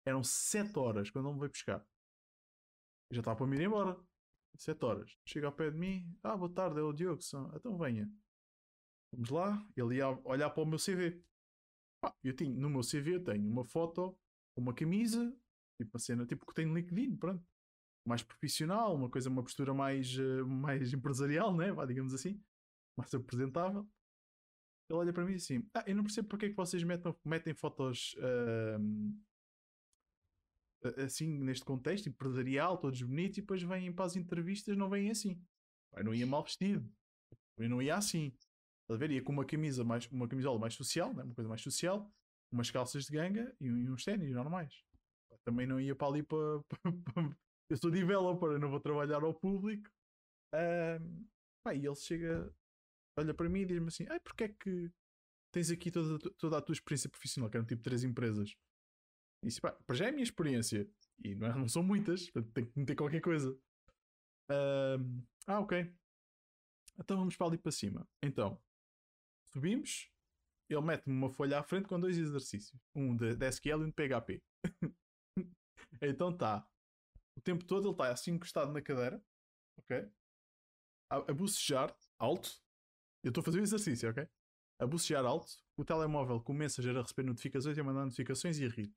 Eram 0.06 0.24
7 0.24 0.78
horas 0.78 1.10
quando 1.10 1.28
ele 1.28 1.34
me 1.36 1.40
veio 1.40 1.52
buscar. 1.52 1.80
Eu 3.10 3.16
já 3.16 3.22
estava 3.22 3.38
para 3.38 3.48
me 3.48 3.58
ir 3.58 3.66
embora. 3.66 3.98
7 4.58 4.84
horas. 4.84 5.18
Chega 5.26 5.48
ao 5.48 5.54
pé 5.54 5.72
de 5.72 5.78
mim. 5.78 6.18
Ah, 6.22 6.36
boa 6.36 6.54
tarde, 6.54 6.80
é 6.80 6.84
o 6.84 6.94
Diogo. 6.94 7.22
Então 7.56 7.78
venha. 7.78 8.10
Vamos 9.14 9.30
lá, 9.30 9.66
ele 9.78 9.98
ia 9.98 10.10
olhar 10.26 10.50
para 10.50 10.64
o 10.64 10.66
meu 10.66 10.80
CV. 10.80 11.24
Eu 12.24 12.36
tinha, 12.36 12.54
no 12.54 12.70
meu 12.70 12.82
CV 12.82 13.20
tenho 13.20 13.50
uma 13.50 13.66
foto, 13.66 14.18
uma 14.56 14.74
camisa, 14.74 15.36
tipo 15.78 15.92
uma 15.94 16.00
cena, 16.00 16.26
tipo 16.26 16.46
que 16.46 16.54
tenho 16.54 16.70
no 16.70 16.76
LinkedIn, 16.76 17.16
pronto. 17.18 17.44
Mais 18.06 18.22
profissional, 18.22 18.96
uma 18.96 19.10
coisa, 19.10 19.30
uma 19.30 19.44
postura 19.44 19.74
mais, 19.74 20.18
uh, 20.18 20.46
mais 20.46 20.92
empresarial, 20.94 21.56
né? 21.56 21.72
Vá, 21.72 21.86
digamos 21.86 22.14
assim, 22.14 22.42
mais 22.98 23.14
apresentável. 23.14 23.88
Ele 24.90 25.00
olha 25.00 25.14
para 25.14 25.26
mim 25.26 25.36
assim: 25.36 25.66
Ah, 25.74 25.84
eu 25.88 25.96
não 25.96 26.04
percebo 26.04 26.28
porque 26.28 26.48
é 26.48 26.50
que 26.50 26.56
vocês 26.56 26.84
metem, 26.84 27.16
metem 27.24 27.54
fotos 27.54 28.16
uh, 28.16 28.80
assim, 30.98 31.40
neste 31.40 31.64
contexto 31.64 32.10
empresarial, 32.10 32.78
todos 32.78 33.02
bonitos, 33.02 33.38
e 33.38 33.42
depois 33.42 33.64
vêm 33.64 33.94
para 33.94 34.06
as 34.06 34.16
entrevistas, 34.16 34.78
não 34.78 34.90
vêm 34.90 35.10
assim. 35.10 35.42
Eu 35.96 36.04
não 36.04 36.14
ia 36.14 36.28
mal 36.28 36.44
vestido, 36.44 36.86
eu 37.58 37.70
não 37.70 37.82
ia 37.82 37.96
assim. 37.96 38.36
Estás 38.94 39.02
a 39.02 39.08
ver? 39.08 39.12
Ia 39.12 39.24
com 39.24 39.32
uma 39.32 39.46
camisa 39.46 39.84
mais, 39.84 40.06
uma 40.12 40.28
camisola 40.28 40.60
mais 40.60 40.76
social, 40.76 41.14
né? 41.14 41.24
uma 41.24 41.34
coisa 41.34 41.50
mais 41.50 41.62
social, 41.62 42.12
umas 42.52 42.70
calças 42.70 43.06
de 43.06 43.12
ganga 43.12 43.56
e, 43.60 43.66
e 43.66 43.90
uns 43.90 44.04
ténis 44.04 44.32
normais. 44.32 44.84
Também 45.44 45.66
não 45.66 45.80
ia 45.80 45.96
para 45.96 46.08
ali 46.08 46.24
para. 46.24 46.38
eu 47.70 47.78
sou 47.78 47.90
developer, 47.90 48.60
não 48.60 48.70
vou 48.70 48.80
trabalhar 48.80 49.24
ao 49.24 49.34
público. 49.34 49.90
Um, 50.54 51.26
pá, 51.66 51.74
e 51.74 51.86
ele 51.86 51.96
chega, 51.96 52.54
olha 53.18 53.34
para 53.34 53.50
mim 53.50 53.62
e 53.62 53.66
diz-me 53.66 53.88
assim: 53.88 54.06
porque 54.24 54.44
é 54.44 54.50
que 54.50 54.92
tens 55.52 55.72
aqui 55.72 55.90
toda, 55.90 56.20
toda 56.38 56.58
a 56.58 56.62
tua 56.62 56.74
experiência 56.74 57.10
profissional? 57.10 57.50
Que 57.50 57.58
eram 57.58 57.66
tipo 57.66 57.82
três 57.82 58.04
empresas. 58.04 58.56
E 59.44 59.48
disse: 59.48 59.60
pá, 59.60 59.72
para 59.72 59.96
já 59.96 60.06
é 60.06 60.10
a 60.10 60.12
minha 60.12 60.24
experiência. 60.24 60.88
E 61.24 61.34
não, 61.34 61.48
é, 61.48 61.56
não 61.56 61.68
são 61.68 61.82
muitas, 61.82 62.30
tem 62.54 62.66
que 62.66 62.80
meter 62.80 62.96
qualquer 62.96 63.22
coisa. 63.22 63.58
Um, 64.52 65.24
ah, 65.48 65.60
ok. 65.60 65.92
Então 67.00 67.18
vamos 67.18 67.36
para 67.36 67.48
ali 67.48 67.58
para 67.58 67.72
cima. 67.72 68.08
Então, 68.22 68.62
subimos, 69.54 70.10
ele 70.70 70.82
mete-me 70.82 71.16
uma 71.16 71.30
folha 71.30 71.60
à 71.60 71.64
frente 71.64 71.88
com 71.88 72.00
dois 72.00 72.18
exercícios: 72.18 72.80
um 72.96 73.16
de, 73.16 73.36
de 73.36 73.48
SQL 73.48 73.82
e 73.82 73.86
um 73.86 73.90
de 73.90 73.94
PHP. 73.94 74.44
então 76.02 76.36
tá. 76.36 76.68
O 77.38 77.42
tempo 77.42 77.66
todo 77.66 77.88
ele 77.88 77.94
está 77.94 78.12
assim 78.12 78.32
encostado 78.32 78.72
na 78.72 78.82
cadeira, 78.82 79.24
ok? 79.78 80.10
A, 81.12 81.18
a 81.18 81.34
bucejar 81.34 81.96
alto. 82.20 82.62
Eu 83.24 83.30
estou 83.30 83.42
a 83.42 83.46
fazer 83.46 83.60
o 83.60 83.64
exercício, 83.64 84.10
ok? 84.10 84.28
A 84.80 84.88
bucejar 84.88 85.26
alto. 85.26 85.52
O 85.78 85.86
telemóvel 85.86 86.42
com 86.42 86.54
o 86.54 86.56
a 86.56 86.66
receber 86.66 87.24
notificações 87.24 87.78
e 87.78 87.82
a 87.82 87.84
mandar 87.84 88.06
notificações 88.06 88.60
e 88.60 88.66
a 88.66 88.70
rir. 88.70 88.94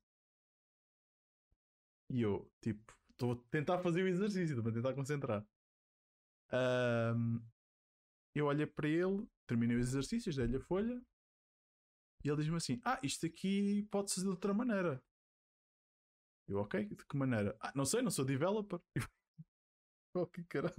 E 2.11 2.21
eu, 2.21 2.51
tipo, 2.61 2.97
estou 3.11 3.33
a 3.33 3.37
tentar 3.51 3.79
fazer 3.79 4.03
o 4.03 4.09
exercício, 4.09 4.57
estou 4.57 4.71
a 4.71 4.75
tentar 4.75 4.95
concentrar. 4.95 5.45
Ahm, 6.53 7.41
eu 8.35 8.47
olhei 8.47 8.67
para 8.67 8.89
ele, 8.89 9.27
terminei 9.47 9.77
os 9.77 9.89
exercícios, 9.89 10.37
dei-lhe 10.37 10.57
a 10.57 10.61
folha 10.61 11.01
e 12.25 12.29
ele 12.29 12.39
diz-me 12.39 12.57
assim: 12.57 12.81
Ah, 12.85 12.99
isto 13.03 13.27
aqui 13.27 13.87
pode-se 13.91 14.21
de 14.21 14.29
outra 14.29 14.53
maneira. 14.53 15.03
Eu, 16.49 16.59
ok, 16.59 16.85
de 16.85 17.05
que 17.05 17.17
maneira? 17.17 17.57
Ah, 17.61 17.73
não 17.75 17.85
sei, 17.85 18.03
não 18.03 18.11
sou 18.11 18.25
developer. 18.25 18.81
oh, 20.15 20.27
que 20.27 20.45
caralho. 20.45 20.75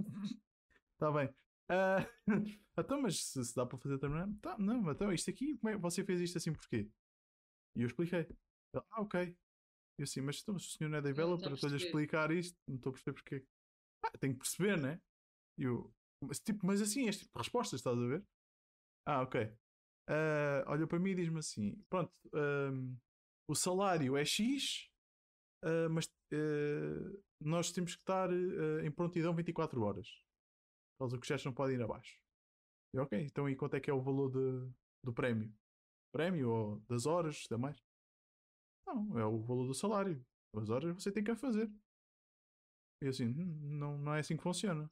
Está 0.92 1.10
bem. 1.12 1.34
Ah, 1.70 2.06
então, 2.78 3.02
mas 3.02 3.22
se, 3.22 3.44
se 3.44 3.54
dá 3.54 3.66
para 3.66 3.78
fazer 3.78 3.98
de 3.98 4.04
outra 4.04 4.08
maneira? 4.08 4.40
Tá, 4.40 4.58
não, 4.58 4.90
então 4.90 5.12
isto 5.12 5.30
aqui, 5.30 5.56
como 5.58 5.70
é, 5.72 5.76
você 5.76 6.04
fez 6.04 6.20
isto 6.20 6.38
assim 6.38 6.52
porquê? 6.52 6.90
E 7.76 7.82
eu 7.82 7.86
expliquei. 7.86 8.20
Ele, 8.20 8.84
ah, 8.90 9.02
ok. 9.02 9.36
Eu 9.98 10.04
assim, 10.04 10.20
mas 10.20 10.40
então, 10.40 10.58
se 10.58 10.68
o 10.68 10.70
senhor 10.78 10.90
não 10.90 10.98
é 10.98 11.02
developer, 11.02 11.48
eu 11.48 11.54
estou-lhe 11.54 11.74
a 11.74 11.78
explicar 11.78 12.30
isto, 12.30 12.56
não 12.66 12.76
estou 12.76 12.90
a 12.90 12.92
perceber 12.92 13.14
porquê. 13.14 13.46
Ah, 14.04 14.18
tenho 14.18 14.34
que 14.34 14.40
perceber, 14.40 14.78
né? 14.78 15.00
E 15.58 15.64
eu, 15.64 15.92
mas, 16.22 16.40
tipo, 16.40 16.64
mas 16.66 16.80
assim, 16.80 17.08
este 17.08 17.24
tipo 17.24 17.38
de 17.38 17.42
respostas, 17.42 17.80
estás 17.80 17.98
a 17.98 18.06
ver? 18.06 18.24
Ah, 19.08 19.22
ok. 19.22 19.36
Ah, 20.08 20.64
olha 20.68 20.86
para 20.86 20.98
mim 20.98 21.10
e 21.12 21.14
diz-me 21.16 21.38
assim: 21.38 21.76
pronto, 21.88 22.12
ahm, 22.34 22.96
o 23.48 23.54
salário 23.54 24.16
é 24.16 24.24
X, 24.24 24.88
ah, 25.64 25.88
mas 25.90 26.08
ah, 26.32 27.18
nós 27.40 27.72
temos 27.72 27.94
que 27.96 28.02
estar 28.02 28.30
ah, 28.30 28.86
em 28.86 28.90
prontidão 28.90 29.34
24 29.34 29.82
horas. 29.82 30.08
Por 30.98 31.06
causa 31.06 31.18
que 31.20 31.26
chefes 31.28 31.46
não 31.46 31.54
podem 31.54 31.76
ir 31.76 31.82
abaixo. 31.82 32.18
E 32.94 32.98
ok, 33.00 33.20
então 33.22 33.48
e 33.50 33.56
quanto 33.56 33.76
é 33.76 33.80
que 33.80 33.90
é 33.90 33.94
o 33.94 34.02
valor 34.02 34.30
de- 34.30 34.70
do 35.04 35.12
prémio? 35.14 35.52
Prémio 36.12 36.50
ou 36.50 36.80
das 36.88 37.06
horas, 37.06 37.46
da 37.50 37.58
mais? 37.58 37.78
Não, 38.86 39.16
é 39.18 39.24
o 39.24 39.38
valor 39.40 39.66
do 39.68 39.74
salário. 39.74 40.24
As 40.54 40.68
horas 40.70 40.94
você 40.94 41.12
tem 41.12 41.22
que 41.24 41.34
fazer. 41.36 41.70
E 43.02 43.08
assim, 43.08 43.26
"Hum, 43.26 43.58
não, 43.78 43.98
não 43.98 44.14
é 44.14 44.20
assim 44.20 44.36
que 44.36 44.42
funciona. 44.42 44.90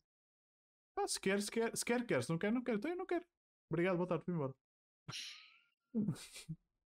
Ah, 0.96 1.06
se 1.08 1.20
quer, 1.20 1.40
se 1.42 1.50
quer, 1.50 1.76
se 1.76 1.84
quer, 1.84 2.06
quer. 2.06 2.22
Se 2.24 2.30
não 2.30 2.38
quer, 2.38 2.52
não 2.52 2.62
quer. 2.62 2.76
Então 2.76 2.90
eu 2.90 2.96
não 2.96 3.06
quero. 3.06 3.24
Obrigado, 3.70 3.96
boa 3.96 4.06
tarde, 4.08 4.24
fui 4.24 4.34
embora. 4.34 4.52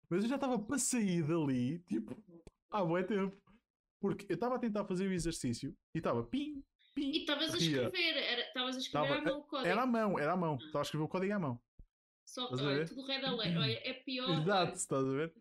Mas 0.09 0.23
eu 0.23 0.29
já 0.29 0.35
estava 0.37 0.59
para 0.59 0.79
sair 0.79 1.23
dali, 1.27 1.79
tipo, 1.81 2.17
há 2.71 2.85
bué 2.85 3.03
tempo. 3.03 3.37
Porque 4.01 4.27
eu 4.29 4.35
estava 4.35 4.57
a 4.57 4.59
tentar 4.59 4.85
fazer 4.85 5.09
o 5.09 5.13
exercício 5.13 5.75
e 5.95 5.99
estava 5.99 6.23
pim, 6.25 6.63
pim. 6.95 7.11
E 7.11 7.19
estavas 7.21 7.55
a 7.55 7.57
escrever, 7.59 8.39
estavas 8.47 8.77
a 8.77 8.79
escrever 8.79 9.09
Tava- 9.09 9.21
à 9.21 9.25
mão 9.25 9.41
o 9.41 9.45
código. 9.45 9.69
Era 9.69 9.83
à 9.83 9.87
mão, 9.87 10.19
era 10.19 10.33
à 10.33 10.37
mão. 10.37 10.57
Estava 10.57 10.81
a 10.81 10.83
escrever 10.83 11.05
o 11.05 11.09
código 11.09 11.33
à 11.35 11.39
mão. 11.39 11.61
Só, 12.29 12.45
Estás 12.45 12.61
olha, 12.63 12.87
tudo 12.87 13.07
red 13.07 13.25
alert. 13.25 13.57
Olha, 13.57 13.89
é 13.89 13.93
pior. 13.95 14.29
Exato, 14.47 14.77
estás 14.77 15.05
a 15.05 15.11
ver? 15.11 15.35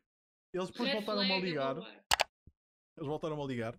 Eles 0.54 0.70
depois 0.70 0.92
voltaram-me 0.94 1.32
a 1.34 1.40
ligar. 1.40 1.76
Eles 1.78 3.08
voltaram-me 3.08 3.44
a 3.44 3.46
ligar. 3.46 3.76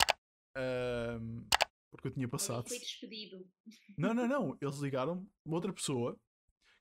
ahm, 0.57 1.47
porque 1.91 2.09
eu 2.09 2.13
tinha 2.13 2.29
passado. 2.29 2.69
Foi 2.69 2.79
despedido. 2.79 3.49
Não, 3.97 4.13
não, 4.13 4.29
não. 4.29 4.59
Eles 4.61 4.77
ligaram 4.79 5.27
uma 5.45 5.55
outra 5.57 5.73
pessoa 5.73 6.17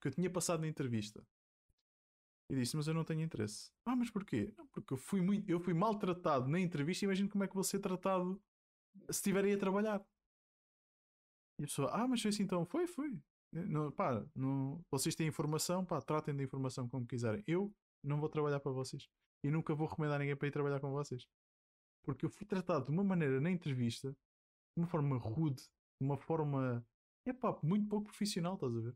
que 0.06 0.10
eu 0.10 0.14
tinha 0.14 0.30
passado 0.30 0.61
na 0.61 0.68
entrevista. 0.68 1.26
E 2.52 2.56
disse, 2.56 2.77
mas 2.77 2.88
eu 2.88 2.94
não 2.94 3.03
tenho 3.03 3.22
interesse. 3.22 3.72
Ah, 3.84 3.95
mas 3.95 4.11
porquê? 4.11 4.53
Porque 4.72 4.94
eu 4.94 4.98
fui, 4.98 5.19
muito, 5.19 5.49
eu 5.49 5.60
fui 5.60 5.73
maltratado 5.73 6.48
na 6.48 6.60
entrevista. 6.60 7.06
Imagino 7.06 7.27
como 7.27 7.44
é 7.44 7.48
que 7.48 7.56
vou 7.56 7.64
ser 7.64 7.80
tratado 7.80 8.40
se 9.10 9.18
estiverem 9.18 9.52
a 9.52 9.57
trabalhar. 9.57 10.06
E 11.60 11.64
a 11.64 11.65
pessoa, 11.65 11.90
ah, 11.91 12.07
mas 12.07 12.22
foi 12.22 12.30
assim 12.30 12.44
então. 12.44 12.64
Foi, 12.68 12.86
foi. 12.86 13.19
Não, 13.52 13.91
pá, 13.91 14.23
não, 14.36 14.80
vocês 14.91 15.15
têm 15.15 15.27
informação, 15.27 15.84
pá, 15.84 15.99
tratem 15.99 16.36
da 16.36 16.44
informação 16.44 16.88
como 16.88 17.07
quiserem. 17.07 17.44
Eu 17.48 17.73
não 18.03 18.19
vou 18.19 18.30
trabalhar 18.30 18.60
para 18.60 18.72
vocês. 18.72 19.10
E 19.44 19.49
nunca 19.49 19.73
vou 19.73 19.88
recomendar 19.88 20.19
ninguém 20.19 20.36
para 20.36 20.48
ir 20.48 20.52
trabalhar 20.52 20.80
com 20.80 20.91
vocês. 20.91 21.27
Porque 22.03 22.27
eu 22.27 22.30
fui 22.30 22.45
tratado 22.45 22.86
de 22.86 22.91
uma 22.91 23.03
maneira 23.03 23.41
na 23.41 23.49
entrevista, 23.49 24.11
de 24.11 24.84
uma 24.84 24.88
forma 24.88 25.18
rude, 25.18 25.64
de 25.64 26.06
uma 26.06 26.15
forma, 26.15 26.86
é 27.26 27.34
pá, 27.34 27.57
muito 27.64 27.88
pouco 27.88 28.06
profissional, 28.06 28.53
estás 28.53 28.76
a 28.76 28.82
ver? 28.82 28.95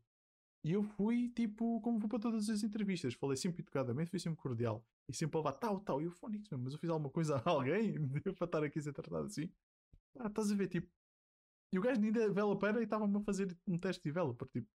E 0.63 0.73
eu 0.73 0.83
fui, 0.83 1.29
tipo, 1.29 1.79
como 1.81 1.99
vou 1.99 2.09
para 2.09 2.19
todas 2.19 2.49
as 2.49 2.63
entrevistas. 2.63 3.13
Falei 3.13 3.37
sempre 3.37 3.61
educadamente, 3.61 4.09
fui 4.09 4.19
sempre 4.19 4.39
cordial. 4.41 4.85
E 5.07 5.13
sempre 5.13 5.37
a 5.37 5.39
levar 5.39 5.53
tal, 5.53 5.79
tal. 5.79 6.01
E 6.01 6.05
eu, 6.05 6.11
Fónix, 6.11 6.49
mas 6.51 6.73
eu 6.73 6.79
fiz 6.79 6.89
alguma 6.89 7.09
coisa 7.09 7.37
a 7.37 7.41
alguém 7.49 7.95
para 8.35 8.45
estar 8.45 8.63
aqui 8.63 8.79
a 8.79 8.81
ser 8.81 8.93
tratado 8.93 9.25
assim. 9.25 9.49
Ah, 10.17 10.27
estás 10.27 10.51
a 10.51 10.55
ver, 10.55 10.67
tipo. 10.67 10.91
E 11.71 11.79
o 11.79 11.81
gajo 11.81 12.01
ainda 12.01 12.27
developer 12.27 12.75
e 12.77 12.83
estava-me 12.83 13.17
a 13.17 13.21
fazer 13.21 13.55
um 13.67 13.77
teste 13.77 14.01
de 14.03 14.09
developer, 14.09 14.47
tipo. 14.49 14.67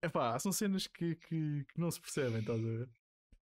É 0.00 0.08
pá, 0.08 0.38
são 0.38 0.50
cenas 0.52 0.86
que, 0.86 1.14
que, 1.16 1.64
que 1.64 1.80
não 1.80 1.90
se 1.90 2.00
percebem, 2.00 2.40
estás 2.40 2.58
a 2.58 2.62
ver? 2.62 2.88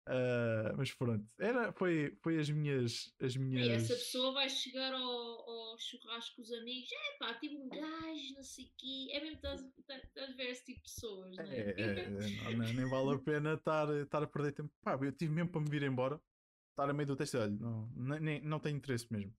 Ah, 0.07 0.73
mas 0.77 0.93
pronto, 0.93 1.27
era, 1.39 1.73
foi, 1.73 2.15
foi 2.21 2.39
as 2.39 2.49
minhas. 2.49 3.11
As 3.19 3.35
E 3.35 3.39
minhas... 3.39 3.67
essa 3.83 3.95
pessoa 3.95 4.33
vai 4.33 4.47
chegar 4.49 4.93
ao, 4.93 5.01
ao 5.01 5.77
churrasco 5.79 6.35
com 6.35 6.41
os 6.43 6.51
amigos. 6.51 6.89
É 6.91 7.17
pá, 7.17 7.33
tive 7.39 7.55
um 7.55 7.67
gajo, 7.69 8.35
não 8.35 8.43
sei 8.43 8.65
o 8.65 8.69
quê. 8.77 9.07
É 9.11 9.19
mesmo, 9.21 9.35
estás, 9.37 9.61
estás 9.61 10.29
a 10.29 10.35
ver 10.35 10.49
esse 10.51 10.63
tipo 10.65 10.77
de 10.79 10.83
pessoas, 10.83 11.35
não 11.35 11.43
É, 11.45 11.57
é? 11.59 11.81
é, 11.81 11.99
é, 12.01 12.55
não, 12.55 12.73
nem 12.73 12.89
vale 12.89 13.15
a 13.15 13.19
pena 13.19 13.53
estar, 13.55 13.89
estar 13.95 14.21
a 14.21 14.27
perder 14.27 14.51
tempo. 14.53 14.71
Pá, 14.83 14.97
eu 15.01 15.11
tive 15.11 15.33
mesmo 15.33 15.49
para 15.51 15.61
me 15.61 15.69
vir 15.69 15.83
embora, 15.83 16.21
estar 16.69 16.87
a 16.89 16.93
meio 16.93 17.07
do 17.07 17.15
teste. 17.15 17.37
Olha, 17.37 17.49
não, 17.49 17.89
nem, 18.19 18.41
não 18.41 18.59
tenho 18.59 18.77
interesse 18.77 19.11
mesmo. 19.11 19.33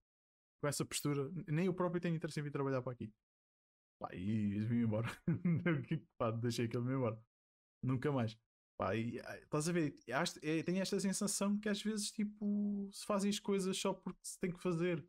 Com 0.60 0.66
essa 0.68 0.84
postura, 0.84 1.30
nem 1.46 1.66
eu 1.66 1.74
próprio 1.74 2.00
tenho 2.00 2.16
interesse 2.16 2.40
em 2.40 2.42
vir 2.42 2.50
trabalhar 2.50 2.82
para 2.82 2.92
aqui. 2.92 3.12
Pá, 4.00 4.08
e 4.12 4.58
vim 4.60 4.82
embora. 4.82 5.06
Pá, 6.18 6.30
deixei 6.32 6.66
aquele 6.66 6.82
me 6.84 6.94
embora. 6.94 7.18
Nunca 7.84 8.10
mais. 8.10 8.36
Pá, 8.76 8.94
e, 8.94 9.18
ah, 9.20 9.36
estás 9.38 9.68
a 9.68 9.72
ver? 9.72 9.96
É, 10.42 10.62
tenho 10.62 10.82
esta 10.82 11.00
sensação 11.00 11.58
que 11.58 11.68
às 11.68 11.80
vezes 11.82 12.10
tipo, 12.12 12.88
se 12.92 13.06
fazem 13.06 13.30
as 13.30 13.38
coisas 13.40 13.76
só 13.78 13.94
porque 13.94 14.20
se 14.22 14.38
tem 14.38 14.52
que 14.52 14.60
fazer. 14.60 15.04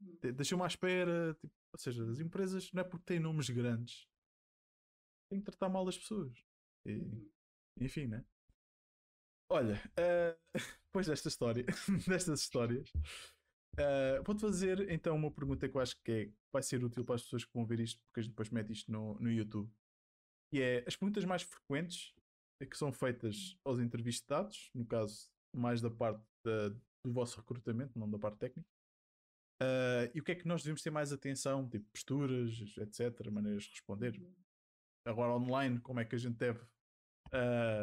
De- 0.00 0.32
Deixam-me 0.32 0.64
à 0.64 0.66
espera. 0.66 1.34
tipo, 1.40 1.54
ou 1.72 1.78
seja, 1.78 2.04
as 2.10 2.20
empresas 2.20 2.72
não 2.72 2.82
é 2.82 2.84
porque 2.84 3.04
têm 3.06 3.20
nomes 3.20 3.48
grandes, 3.50 4.06
têm 5.28 5.40
que 5.40 5.46
tratar 5.50 5.68
mal 5.68 5.86
as 5.88 5.98
pessoas. 5.98 6.32
E, 6.86 7.00
enfim, 7.80 8.06
né? 8.06 8.24
Olha, 9.48 9.80
eh, 9.96 10.36
depois 10.86 11.06
desta 11.06 11.28
história, 11.28 11.64
destas 12.08 12.40
histórias, 12.40 12.90
eh, 13.78 14.20
vou-te 14.24 14.40
fazer 14.40 14.90
então 14.90 15.16
uma 15.16 15.30
pergunta 15.30 15.68
que 15.68 15.76
eu 15.76 15.80
acho 15.80 15.96
que 16.02 16.12
é- 16.12 16.32
vai 16.52 16.62
ser 16.62 16.84
útil 16.84 17.04
para 17.04 17.16
as 17.16 17.22
pessoas 17.22 17.44
que 17.44 17.52
vão 17.54 17.66
ver 17.66 17.80
isto, 17.80 18.00
porque 18.06 18.20
a 18.20 18.22
gente 18.22 18.32
depois 18.32 18.50
mete 18.50 18.72
isto 18.72 18.90
no, 18.92 19.14
no 19.20 19.30
YouTube. 19.30 19.70
E 20.52 20.60
é 20.60 20.84
as 20.86 20.96
perguntas 20.96 21.24
mais 21.24 21.42
frequentes 21.42 22.14
eh, 22.18 22.21
que 22.66 22.76
são 22.76 22.92
feitas 22.92 23.58
aos 23.64 23.78
entrevistados, 23.80 24.70
no 24.74 24.86
caso, 24.86 25.30
mais 25.54 25.80
da 25.80 25.90
parte 25.90 26.22
da- 26.44 26.68
do 27.04 27.12
vosso 27.12 27.38
recrutamento, 27.40 27.98
não 27.98 28.10
da 28.10 28.18
parte 28.18 28.38
técnica. 28.38 28.68
Eh, 29.60 30.12
e 30.14 30.20
o 30.20 30.24
que 30.24 30.32
é 30.32 30.34
que 30.34 30.46
nós 30.46 30.62
devemos 30.62 30.82
ter 30.82 30.90
mais 30.90 31.12
atenção, 31.12 31.68
tipo 31.68 31.84
posturas, 31.90 32.52
etc., 32.78 33.30
maneiras 33.30 33.64
de 33.64 33.70
responder 33.70 34.20
agora 35.04 35.32
online, 35.34 35.80
como 35.80 36.00
é 36.00 36.04
que 36.04 36.14
a 36.14 36.18
gente 36.18 36.36
deve. 36.36 36.60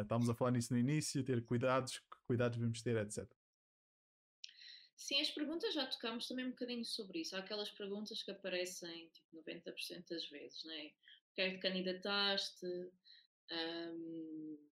estávamos 0.02 0.28
a 0.30 0.34
falar 0.34 0.52
nisso 0.52 0.72
no 0.72 0.78
início, 0.78 1.24
ter 1.24 1.44
cuidados, 1.44 1.98
que 1.98 2.16
cuidados 2.26 2.56
devemos 2.56 2.82
ter, 2.82 2.96
etc. 2.96 3.28
Sim, 4.94 5.20
as 5.20 5.30
perguntas 5.30 5.74
já 5.74 5.86
tocámos 5.86 6.28
também 6.28 6.44
um 6.44 6.50
bocadinho 6.50 6.84
sobre 6.84 7.20
isso. 7.22 7.34
Há 7.34 7.40
aquelas 7.40 7.70
perguntas 7.70 8.22
que 8.22 8.30
aparecem 8.30 9.08
tipo 9.08 9.36
90% 9.36 10.08
das 10.10 10.28
vezes, 10.28 10.62
não 10.64 10.72
é? 10.72 10.94
Porque 11.26 11.40
é 11.40 11.50
que 11.50 11.56
te 11.56 11.62
candidataste? 11.62 12.60
Te- 13.48 14.69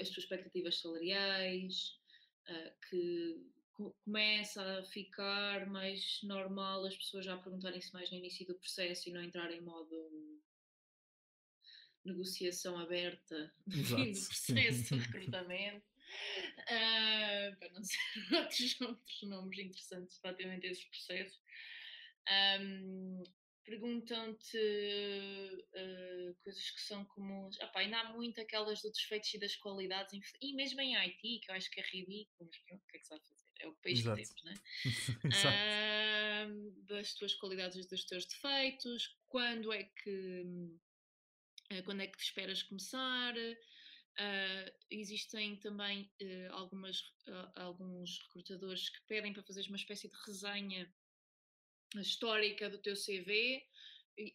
as 0.00 0.08
tuas 0.08 0.18
expectativas 0.24 0.80
salariais, 0.80 1.98
ah, 2.46 2.72
que 2.88 3.46
co- 3.72 3.94
começa 4.04 4.78
a 4.78 4.82
ficar 4.84 5.66
mais 5.66 6.20
normal 6.22 6.84
as 6.84 6.96
pessoas 6.96 7.24
já 7.24 7.36
perguntarem-se 7.36 7.92
mais 7.92 8.10
no 8.10 8.16
início 8.18 8.46
do 8.46 8.58
processo 8.58 9.08
e 9.08 9.12
não 9.12 9.22
entrarem 9.22 9.58
em 9.58 9.62
modo 9.62 10.40
negociação 12.04 12.78
aberta 12.78 13.52
no 13.66 13.84
fim 13.84 14.12
do 14.12 14.26
processo 14.26 14.94
de 14.94 15.00
recrutamento. 15.04 15.86
Ah, 16.68 17.56
para 17.58 17.70
não 17.72 17.84
ser 17.84 17.98
outros, 18.34 18.80
outros 18.80 19.22
nomes 19.22 19.58
interessantes 19.58 20.18
relativamente 20.22 20.66
a 20.66 20.70
esses 20.70 20.84
processos. 20.86 21.40
Ahm, 22.28 23.22
Perguntam-te 23.68 24.58
ah, 25.74 26.34
coisas 26.42 26.70
que 26.70 26.80
são 26.80 27.04
comuns. 27.04 27.60
Ah, 27.60 27.66
pá, 27.68 27.80
ainda 27.80 28.00
há 28.00 28.12
muito 28.14 28.40
aquelas 28.40 28.80
dos 28.80 28.92
defeitos 28.92 29.34
e 29.34 29.38
das 29.38 29.56
qualidades, 29.56 30.18
e 30.40 30.54
mesmo 30.54 30.80
em 30.80 30.96
IT, 30.96 31.40
que 31.40 31.50
eu 31.50 31.54
acho 31.54 31.70
que 31.70 31.80
é 31.80 31.84
ridículo, 31.84 32.48
mas 32.50 32.58
pronto, 32.66 32.82
o 32.82 32.86
que 32.86 32.96
é 32.96 33.00
que 33.00 33.04
se 33.04 33.10
vai 33.10 33.20
fazer? 33.20 33.50
É 33.60 33.68
o 33.68 33.74
país 33.82 33.98
Exato. 33.98 34.16
que 34.16 34.26
temos, 34.26 34.44
não 34.44 34.52
é? 34.52 34.54
Exato. 35.28 35.58
Ahm, 36.48 36.86
das 36.86 37.14
tuas 37.14 37.34
qualidades 37.34 37.76
e 37.76 37.88
dos 37.88 38.04
teus 38.06 38.24
defeitos, 38.24 39.18
quando 39.26 39.70
é 39.70 39.84
que 39.84 40.44
eh, 41.70 41.82
quando 41.82 42.00
é 42.00 42.06
que 42.06 42.16
te 42.16 42.24
esperas 42.24 42.62
começar. 42.62 43.34
Ah, 44.18 44.72
existem 44.90 45.56
também 45.60 46.10
eh, 46.20 46.48
algumas, 46.50 47.02
ah, 47.28 47.52
alguns 47.56 48.18
recrutadores 48.24 48.88
que 48.88 49.06
pedem 49.06 49.32
para 49.32 49.44
fazeres 49.44 49.68
uma 49.68 49.76
espécie 49.76 50.08
de 50.08 50.16
resenha 50.26 50.92
histórica 51.96 52.68
do 52.68 52.78
teu 52.78 52.94
CV. 52.94 53.64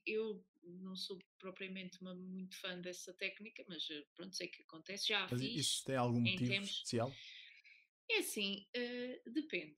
Eu 0.05 0.43
não 0.63 0.95
sou 0.95 1.19
propriamente 1.37 1.99
uma, 2.01 2.15
muito 2.15 2.57
fã 2.59 2.79
dessa 2.79 3.13
técnica, 3.13 3.63
mas 3.67 3.89
eh, 3.89 4.03
pronto, 4.15 4.35
sei 4.35 4.47
que 4.47 4.63
acontece. 4.63 5.09
Já 5.09 5.27
mas 5.29 5.41
fiz. 5.41 5.59
Isso 5.59 5.83
tem 5.85 5.95
algum 5.95 6.21
motivo 6.21 6.47
termos... 6.47 6.69
especial? 6.69 7.13
É 8.09 8.19
assim, 8.19 8.65
uh, 8.75 9.31
depende. 9.31 9.75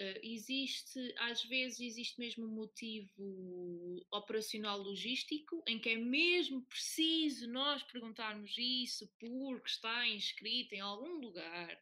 Uh, 0.00 0.18
existe, 0.22 1.14
às 1.18 1.44
vezes, 1.44 1.80
existe 1.80 2.18
mesmo 2.18 2.46
um 2.46 2.54
motivo 2.54 4.04
operacional 4.10 4.78
logístico 4.78 5.62
em 5.66 5.78
que 5.78 5.90
é 5.90 5.96
mesmo 5.96 6.64
preciso 6.64 7.48
nós 7.48 7.82
perguntarmos 7.84 8.56
isso 8.56 9.08
porque 9.18 9.68
está 9.68 10.08
inscrito 10.08 10.74
em 10.74 10.80
algum 10.80 11.20
lugar 11.20 11.78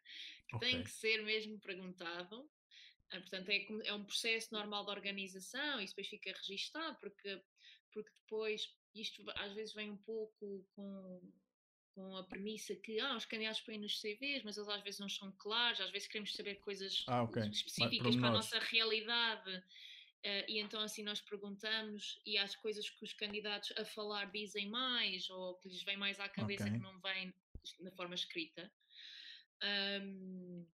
que 0.48 0.56
okay. 0.56 0.70
tem 0.70 0.84
que 0.84 0.90
ser 0.90 1.22
mesmo 1.22 1.58
perguntado. 1.60 2.50
Uh, 3.12 3.20
portanto, 3.20 3.48
é, 3.48 3.66
é 3.88 3.94
um 3.94 4.04
processo 4.04 4.52
normal 4.52 4.84
de 4.84 4.90
organização 4.90 5.80
e 5.80 5.84
isso 5.84 5.94
depois 5.94 6.08
fica 6.08 6.32
registado 6.32 6.96
porque, 7.00 7.42
porque 7.92 8.10
depois 8.22 8.62
isto 8.94 9.24
às 9.36 9.52
vezes 9.52 9.74
vem 9.74 9.90
um 9.90 9.96
pouco 9.98 10.66
com 10.74 11.32
com 11.94 12.16
a 12.16 12.24
premissa 12.24 12.74
que 12.76 12.98
ah, 13.00 13.16
os 13.16 13.24
candidatos 13.24 13.60
põem 13.60 13.78
nos 13.78 14.00
CVs, 14.00 14.42
mas 14.44 14.56
eles 14.56 14.68
às 14.68 14.82
vezes 14.82 15.00
não 15.00 15.08
são 15.08 15.32
claros, 15.38 15.80
às 15.80 15.90
vezes 15.90 16.08
queremos 16.08 16.34
saber 16.34 16.56
coisas 16.56 17.04
ah, 17.08 17.22
okay. 17.22 17.48
específicas 17.48 18.16
para 18.16 18.28
a 18.28 18.32
nossa 18.32 18.58
realidade. 18.58 19.56
Uh, 20.24 20.44
e 20.48 20.58
então 20.58 20.82
assim 20.82 21.02
nós 21.02 21.20
perguntamos 21.20 22.20
e 22.26 22.36
as 22.36 22.54
coisas 22.54 22.90
que 22.90 23.02
os 23.02 23.14
candidatos 23.14 23.72
a 23.78 23.86
falar 23.86 24.30
dizem 24.30 24.68
mais 24.68 25.30
ou 25.30 25.54
que 25.56 25.68
lhes 25.70 25.82
vem 25.82 25.96
mais 25.96 26.20
à 26.20 26.28
cabeça 26.28 26.64
okay. 26.64 26.76
que 26.76 26.82
não 26.82 27.00
vem 27.00 27.34
na 27.80 27.90
forma 27.92 28.14
escrita. 28.14 28.70
Um, 30.02 30.66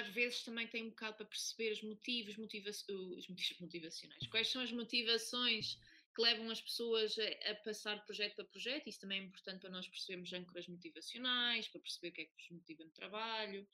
às 0.00 0.08
vezes 0.08 0.42
também 0.42 0.66
tem 0.66 0.84
um 0.84 0.90
bocado 0.90 1.16
para 1.16 1.26
perceber 1.26 1.72
os 1.72 1.82
motivos, 1.82 2.36
motiva 2.36 2.70
os 2.70 3.28
motivos 3.28 3.60
motivacionais. 3.60 4.26
Quais 4.26 4.48
são 4.48 4.62
as 4.62 4.72
motivações 4.72 5.78
que 6.14 6.22
levam 6.22 6.50
as 6.50 6.60
pessoas 6.60 7.16
a, 7.18 7.50
a, 7.50 7.54
passar 7.56 7.96
de 7.96 8.04
projeto 8.04 8.36
para 8.36 8.44
projeto. 8.44 8.86
Isso 8.88 9.00
também 9.00 9.20
é 9.20 9.24
importante 9.24 9.60
para 9.60 9.70
nós 9.70 9.88
percebermos 9.88 10.32
âncoras 10.32 10.68
motivacionais, 10.68 11.68
para 11.68 11.80
perceber 11.80 12.08
o 12.08 12.12
que 12.12 12.20
é 12.22 12.24
que 12.26 12.34
nos 12.36 12.50
motiva 12.50 12.84
no 12.84 12.90
trabalho. 12.90 13.66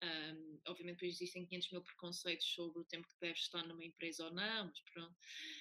Um, 0.00 0.60
obviamente, 0.66 0.96
depois 0.96 1.16
existem 1.16 1.44
500 1.44 1.72
mil 1.72 1.82
preconceitos 1.82 2.46
sobre 2.46 2.78
o 2.78 2.84
tempo 2.84 3.08
que 3.08 3.18
deve 3.20 3.32
estar 3.32 3.66
numa 3.66 3.84
empresa 3.84 4.26
ou 4.26 4.30
não, 4.30 4.66
mas 4.66 4.80
pronto. 4.92 5.16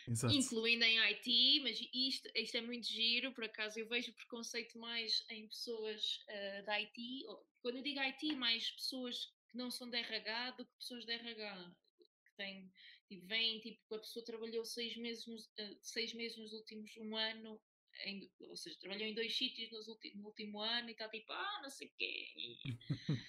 Exato. 0.08 0.34
Incluindo 0.34 0.84
em 0.84 1.00
IT, 1.00 1.60
mas 1.62 1.80
isto, 1.92 2.30
isto 2.36 2.58
é 2.58 2.62
muito 2.62 2.86
giro. 2.86 3.34
Por 3.34 3.46
acaso, 3.46 3.80
eu 3.80 3.88
vejo 3.88 4.14
preconceito 4.14 4.78
mais 4.78 5.26
em 5.30 5.48
pessoas 5.48 6.20
uh, 6.28 6.66
da 6.66 6.74
IT. 6.76 7.26
Quando 7.62 7.78
eu 7.78 7.84
digo 7.84 8.00
IT, 8.00 8.36
mais 8.36 8.70
pessoas 8.70 9.34
que 9.50 9.58
não 9.58 9.72
são 9.72 9.90
de 9.90 9.98
RH 9.98 10.52
do 10.52 10.66
que 10.66 10.76
pessoas 10.76 11.06
de 11.06 11.12
RH, 11.12 11.76
que 12.26 12.36
têm 12.36 12.72
Tipo, 13.08 13.26
vem, 13.26 13.60
tipo, 13.62 13.96
a 13.96 14.00
pessoa 14.00 14.26
trabalhou 14.26 14.66
seis 14.66 14.98
meses, 14.98 15.26
nos, 15.26 15.46
uh, 15.46 15.78
seis 15.82 16.14
meses 16.14 16.38
nos 16.38 16.52
últimos 16.52 16.92
um 16.98 17.16
ano, 17.16 17.60
em, 18.06 18.30
ou 18.42 18.58
seja, 18.58 18.78
trabalhou 18.80 19.08
em 19.08 19.16
dois 19.16 19.36
sítios 19.36 19.72
nos 19.72 19.88
no 19.88 20.26
último 20.26 20.60
ano 20.60 20.90
e 20.90 20.92
está 20.92 21.08
tipo, 21.08 21.32
ah, 21.32 21.60
não 21.64 21.70
sei 21.70 21.88
o 21.88 21.92
quê. 21.98 22.28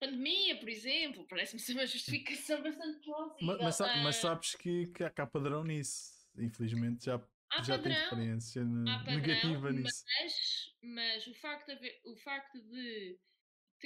Pandemia, 0.00 0.58
por 0.58 0.68
exemplo, 0.68 1.26
parece-me 1.28 1.60
ser 1.60 1.72
uma 1.72 1.86
justificação 1.86 2.60
bastante 2.62 2.98
plausível. 3.00 3.58
Mas, 3.62 3.78
mas, 3.78 4.02
mas, 4.02 4.16
sabes 4.16 4.54
que, 4.56 4.88
que 4.88 5.04
há 5.04 5.26
padrão 5.26 5.62
nisso. 5.64 6.16
Infelizmente 6.36 7.06
já, 7.06 7.14
há 7.50 7.62
já 7.62 7.78
padrão, 7.78 7.92
experiência 7.92 8.62
padrão, 8.62 9.16
negativa 9.16 9.72
nisso. 9.72 10.04
Mas, 10.20 10.74
mas 10.82 11.26
o, 11.28 11.34
facto 11.34 11.74
de, 11.76 12.00
o 12.04 12.16
facto 12.16 12.60
de 12.60 13.18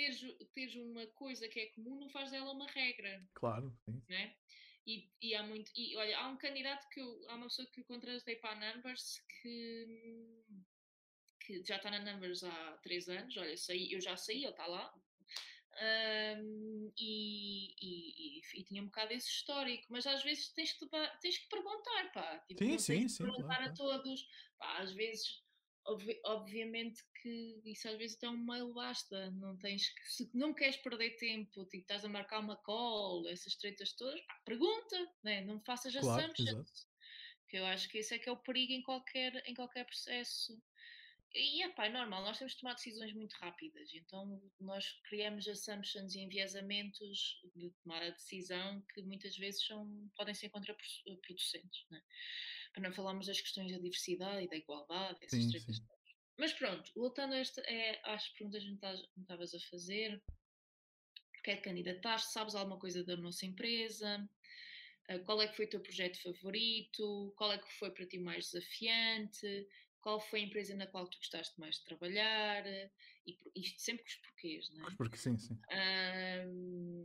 teres, 0.00 0.24
teres 0.52 0.74
uma 0.76 1.06
coisa 1.08 1.48
que 1.48 1.60
é 1.60 1.66
comum 1.66 1.96
não 1.96 2.08
faz 2.08 2.30
dela 2.30 2.52
uma 2.52 2.66
regra. 2.66 3.22
Claro, 3.34 3.76
sim. 3.84 4.02
Né? 4.08 4.34
E, 4.86 5.10
e, 5.20 5.34
há 5.34 5.42
muito. 5.42 5.70
E 5.76 5.96
olha, 5.96 6.18
há 6.18 6.28
um 6.28 6.36
candidato 6.36 6.88
que 6.88 7.00
eu. 7.00 7.24
Há 7.28 7.34
uma 7.34 7.46
pessoa 7.46 7.68
que 7.68 7.80
eu 7.80 7.84
contratei 7.84 8.36
para 8.36 8.50
a 8.50 8.74
Numbers 8.74 9.20
que, 9.42 10.42
que 11.40 11.62
já 11.64 11.76
está 11.76 11.90
na 11.90 12.00
Numbers 12.00 12.42
há 12.42 12.78
três 12.82 13.08
anos. 13.08 13.36
Olha, 13.36 13.56
saí, 13.56 13.92
eu 13.92 14.00
já 14.00 14.16
saí, 14.16 14.38
ele 14.38 14.48
está 14.48 14.66
lá. 14.66 14.92
Um, 15.82 16.92
e, 16.98 17.74
e, 17.80 18.40
e, 18.54 18.64
tinha 18.64 18.82
um 18.82 18.86
bocado 18.86 19.12
esse 19.12 19.28
histórico, 19.28 19.86
mas 19.88 20.06
às 20.06 20.22
vezes 20.24 20.48
tens 20.52 20.72
que, 20.72 20.86
tens 21.20 21.38
que 21.38 21.48
perguntar, 21.48 22.12
pá. 22.12 22.38
Tipo, 22.48 22.64
sim, 22.64 22.78
sim, 22.78 23.08
sim. 23.08 23.24
Perguntar 23.24 23.56
claro. 23.56 23.70
a 23.70 23.74
todos. 23.74 24.28
Pá, 24.58 24.78
às 24.78 24.92
vezes 24.92 25.42
Obvi 25.86 26.20
obviamente 26.24 27.02
que 27.22 27.60
isso 27.64 27.88
às 27.88 27.96
vezes 27.96 28.16
até 28.16 28.28
um 28.28 28.36
mail 28.36 28.72
basta, 28.72 29.30
não 29.32 29.56
tens 29.56 29.88
que, 29.88 30.12
se 30.12 30.30
não 30.34 30.52
queres 30.52 30.76
perder 30.76 31.16
tempo, 31.16 31.64
tipo, 31.64 31.82
estás 31.82 32.04
a 32.04 32.08
marcar 32.08 32.40
uma 32.40 32.56
call, 32.56 33.28
essas 33.28 33.56
tretas 33.56 33.92
todas, 33.94 34.20
pá, 34.22 34.40
pergunta, 34.44 35.12
né? 35.22 35.40
não 35.42 35.60
faças 35.60 35.94
claro, 35.94 36.22
assumptions. 36.22 36.88
Que 37.48 37.56
eu 37.56 37.66
acho 37.66 37.88
que 37.88 37.98
esse 37.98 38.14
é 38.14 38.18
que 38.18 38.28
é 38.28 38.32
o 38.32 38.36
perigo 38.36 38.72
em 38.72 38.82
qualquer, 38.82 39.42
em 39.46 39.54
qualquer 39.54 39.84
processo. 39.84 40.56
E 41.32 41.62
é 41.62 41.72
é 41.76 41.88
normal, 41.88 42.24
nós 42.24 42.38
temos 42.38 42.54
de 42.54 42.60
tomar 42.60 42.74
decisões 42.74 43.12
muito 43.14 43.34
rápidas, 43.34 43.94
então 43.94 44.42
nós 44.58 45.00
criamos 45.04 45.46
assumptions 45.46 46.14
e 46.14 46.20
enviesamentos 46.20 47.40
de 47.54 47.70
tomar 47.82 48.02
a 48.02 48.10
decisão 48.10 48.82
que 48.92 49.02
muitas 49.02 49.36
vezes 49.36 49.64
são, 49.64 50.10
podem 50.16 50.34
ser 50.34 50.48
contraproducentes. 50.48 51.86
Né? 51.88 52.02
Para 52.72 52.82
não 52.82 52.92
falarmos 52.92 53.26
das 53.26 53.40
questões 53.40 53.72
da 53.72 53.78
diversidade 53.78 54.44
e 54.44 54.48
da 54.48 54.56
igualdade, 54.56 55.18
essas 55.22 55.42
sim, 55.44 55.58
sim. 55.58 55.82
Mas 56.38 56.52
pronto, 56.54 56.90
voltando 56.94 57.34
a 57.34 57.38
esta, 57.38 57.60
é, 57.62 58.00
às 58.04 58.28
perguntas 58.28 58.62
que 58.62 58.70
me 58.70 59.22
estavas 59.22 59.54
a 59.54 59.60
fazer, 59.70 60.22
porque 61.34 61.50
é 61.50 61.56
que 61.56 61.62
candidataste, 61.62 62.32
sabes 62.32 62.54
alguma 62.54 62.78
coisa 62.78 63.04
da 63.04 63.16
nossa 63.16 63.44
empresa, 63.44 64.28
ah, 65.08 65.18
qual 65.20 65.42
é 65.42 65.48
que 65.48 65.56
foi 65.56 65.66
o 65.66 65.70
teu 65.70 65.80
projeto 65.80 66.22
favorito, 66.22 67.34
qual 67.36 67.52
é 67.52 67.58
que 67.58 67.72
foi 67.74 67.90
para 67.90 68.06
ti 68.06 68.18
mais 68.18 68.50
desafiante, 68.50 69.68
qual 70.00 70.20
foi 70.20 70.40
a 70.40 70.44
empresa 70.44 70.74
na 70.74 70.86
qual 70.86 71.08
tu 71.08 71.18
gostaste 71.18 71.58
mais 71.60 71.76
de 71.76 71.84
trabalhar, 71.84 72.64
e 73.26 73.38
isto 73.56 73.80
sempre 73.80 74.02
com 74.04 74.08
os 74.08 74.16
porquês, 74.16 74.70
não 74.70 74.88
é? 74.88 74.94
Porque 74.96 75.16
sim, 75.16 75.36
sim. 75.38 75.58
Um, 76.48 77.02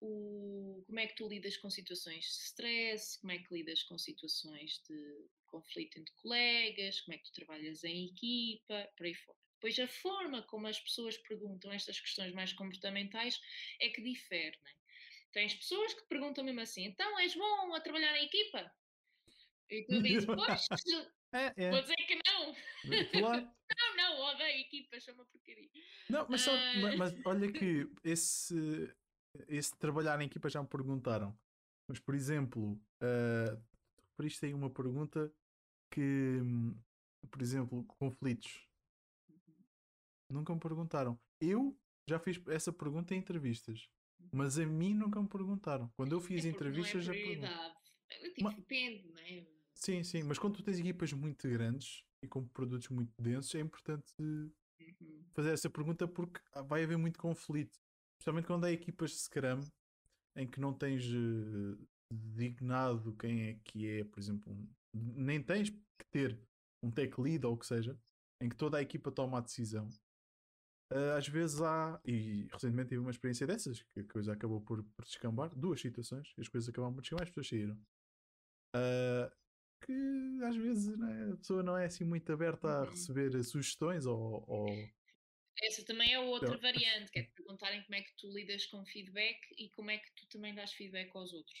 o, 0.00 0.82
como 0.86 1.00
é 1.00 1.06
que 1.06 1.16
tu 1.16 1.28
lidas 1.28 1.56
com 1.56 1.70
situações 1.70 2.24
de 2.24 2.44
stress, 2.44 3.18
como 3.20 3.32
é 3.32 3.38
que 3.38 3.54
lidas 3.54 3.82
com 3.84 3.98
situações 3.98 4.82
de 4.88 5.28
conflito 5.46 5.98
entre 5.98 6.12
colegas, 6.14 7.00
como 7.00 7.14
é 7.14 7.18
que 7.18 7.24
tu 7.24 7.32
trabalhas 7.32 7.84
em 7.84 8.06
equipa, 8.06 8.88
por 8.96 9.06
aí 9.06 9.14
fora. 9.14 9.38
Depois 9.54 9.78
a 9.78 9.88
forma 9.88 10.42
como 10.42 10.66
as 10.66 10.78
pessoas 10.78 11.16
perguntam 11.16 11.72
estas 11.72 11.98
questões 11.98 12.34
mais 12.34 12.52
comportamentais 12.52 13.40
é 13.80 13.88
que 13.88 14.02
difere, 14.02 14.58
né? 14.62 14.70
Tens 15.32 15.54
pessoas 15.54 15.94
que 15.94 16.06
perguntam 16.06 16.44
mesmo 16.44 16.60
assim, 16.60 16.84
então 16.84 17.18
és 17.18 17.34
bom 17.34 17.74
a 17.74 17.80
trabalhar 17.80 18.16
em 18.16 18.26
equipa? 18.26 18.70
E 19.70 19.84
tu 19.86 20.02
dizes, 20.02 20.26
pois, 20.26 20.66
é, 21.32 21.52
é. 21.56 21.70
vou 21.70 21.80
dizer 21.80 21.96
que 21.96 22.18
não. 22.26 22.54
Claro. 23.20 23.50
não, 23.78 23.96
não, 23.96 24.20
odeio 24.20 24.60
equipas, 24.60 25.02
são 25.02 25.14
uma 25.14 25.24
porcaria. 25.24 25.70
Não, 26.08 26.26
mas, 26.28 26.42
só, 26.42 26.54
uh... 26.54 26.96
mas 26.98 27.14
olha 27.24 27.50
que 27.50 27.88
esse 28.04 28.54
esse 29.48 29.76
trabalhar 29.76 30.20
em 30.20 30.26
equipa 30.26 30.48
já 30.48 30.62
me 30.62 30.68
perguntaram. 30.68 31.36
Mas, 31.86 31.98
por 31.98 32.14
exemplo, 32.14 32.72
uh, 32.72 33.62
por 34.16 34.24
isto 34.24 34.44
aí 34.44 34.54
uma 34.54 34.70
pergunta 34.70 35.32
que, 35.90 36.40
por 37.30 37.42
exemplo, 37.42 37.84
conflitos. 37.84 38.66
Nunca 40.30 40.54
me 40.54 40.60
perguntaram. 40.60 41.18
Eu 41.40 41.76
já 42.08 42.18
fiz 42.18 42.40
essa 42.48 42.72
pergunta 42.72 43.14
em 43.14 43.18
entrevistas, 43.18 43.88
mas 44.32 44.58
a 44.58 44.66
mim 44.66 44.94
nunca 44.94 45.20
me 45.20 45.28
perguntaram. 45.28 45.90
Quando 45.96 46.12
eu 46.12 46.20
fiz 46.20 46.44
é 46.44 46.48
entrevistas, 46.48 47.06
não 47.06 47.14
é 47.14 47.36
já. 47.36 47.74
Tipo, 48.34 48.44
mas, 48.44 48.56
depende, 48.56 49.08
não 49.08 49.18
é? 49.20 49.46
Sim, 49.74 50.02
sim, 50.02 50.22
mas 50.22 50.38
quando 50.38 50.56
tu 50.56 50.62
tens 50.62 50.78
equipas 50.78 51.12
muito 51.12 51.48
grandes 51.48 52.04
e 52.22 52.28
com 52.28 52.46
produtos 52.48 52.88
muito 52.88 53.12
densos, 53.20 53.54
é 53.54 53.60
importante 53.60 54.12
uhum. 54.18 54.50
fazer 55.34 55.52
essa 55.52 55.68
pergunta 55.68 56.08
porque 56.08 56.40
vai 56.66 56.84
haver 56.84 56.96
muito 56.96 57.18
conflito. 57.18 57.78
Especialmente 58.24 58.46
quando 58.46 58.64
há 58.64 58.72
equipas 58.72 59.10
de 59.10 59.18
Scrum 59.18 59.60
em 60.34 60.46
que 60.46 60.58
não 60.58 60.72
tens 60.72 61.04
uh, 61.04 61.78
designado 62.10 63.14
quem 63.16 63.50
é 63.50 63.54
que 63.62 63.86
é, 63.86 64.04
por 64.04 64.18
exemplo, 64.18 64.50
um, 64.50 64.66
nem 64.94 65.42
tens 65.42 65.68
que 65.68 66.06
ter 66.10 66.40
um 66.82 66.90
tech 66.90 67.20
lead 67.20 67.44
ou 67.44 67.52
o 67.52 67.58
que 67.58 67.66
seja, 67.66 68.00
em 68.40 68.48
que 68.48 68.56
toda 68.56 68.78
a 68.78 68.80
equipa 68.80 69.12
toma 69.12 69.36
a 69.36 69.40
decisão. 69.42 69.90
Uh, 70.90 71.18
às 71.18 71.28
vezes 71.28 71.60
há, 71.60 72.00
e 72.02 72.48
recentemente 72.50 72.88
tive 72.88 73.02
uma 73.02 73.10
experiência 73.10 73.46
dessas, 73.46 73.82
que 73.92 74.00
a 74.00 74.04
coisa 74.04 74.32
acabou 74.32 74.62
por, 74.62 74.82
por 74.82 75.04
descambar, 75.04 75.54
duas 75.54 75.78
situações, 75.78 76.32
as 76.38 76.48
coisas 76.48 76.70
acabaram 76.70 76.94
por 76.94 77.02
descambar, 77.02 77.24
as 77.24 77.28
pessoas 77.28 77.48
saíram. 77.48 77.74
Uh, 78.74 79.30
que 79.82 80.44
às 80.44 80.56
vezes 80.56 80.96
né, 80.96 81.32
a 81.34 81.36
pessoa 81.36 81.62
não 81.62 81.76
é 81.76 81.84
assim 81.84 82.04
muito 82.04 82.32
aberta 82.32 82.68
a 82.68 82.80
uhum. 82.84 82.90
receber 82.90 83.44
sugestões 83.44 84.06
ou, 84.06 84.42
ou 84.48 84.66
essa 85.62 85.84
também 85.84 86.12
é 86.12 86.18
outra 86.18 86.56
variante, 86.56 87.10
que 87.10 87.18
é 87.20 87.22
perguntarem 87.22 87.82
como 87.82 87.94
é 87.94 88.02
que 88.02 88.16
tu 88.16 88.32
lidas 88.32 88.66
com 88.66 88.84
feedback 88.84 89.38
e 89.56 89.68
como 89.70 89.90
é 89.90 89.98
que 89.98 90.10
tu 90.14 90.26
também 90.28 90.54
dás 90.54 90.72
feedback 90.72 91.10
aos 91.14 91.32
outros. 91.32 91.58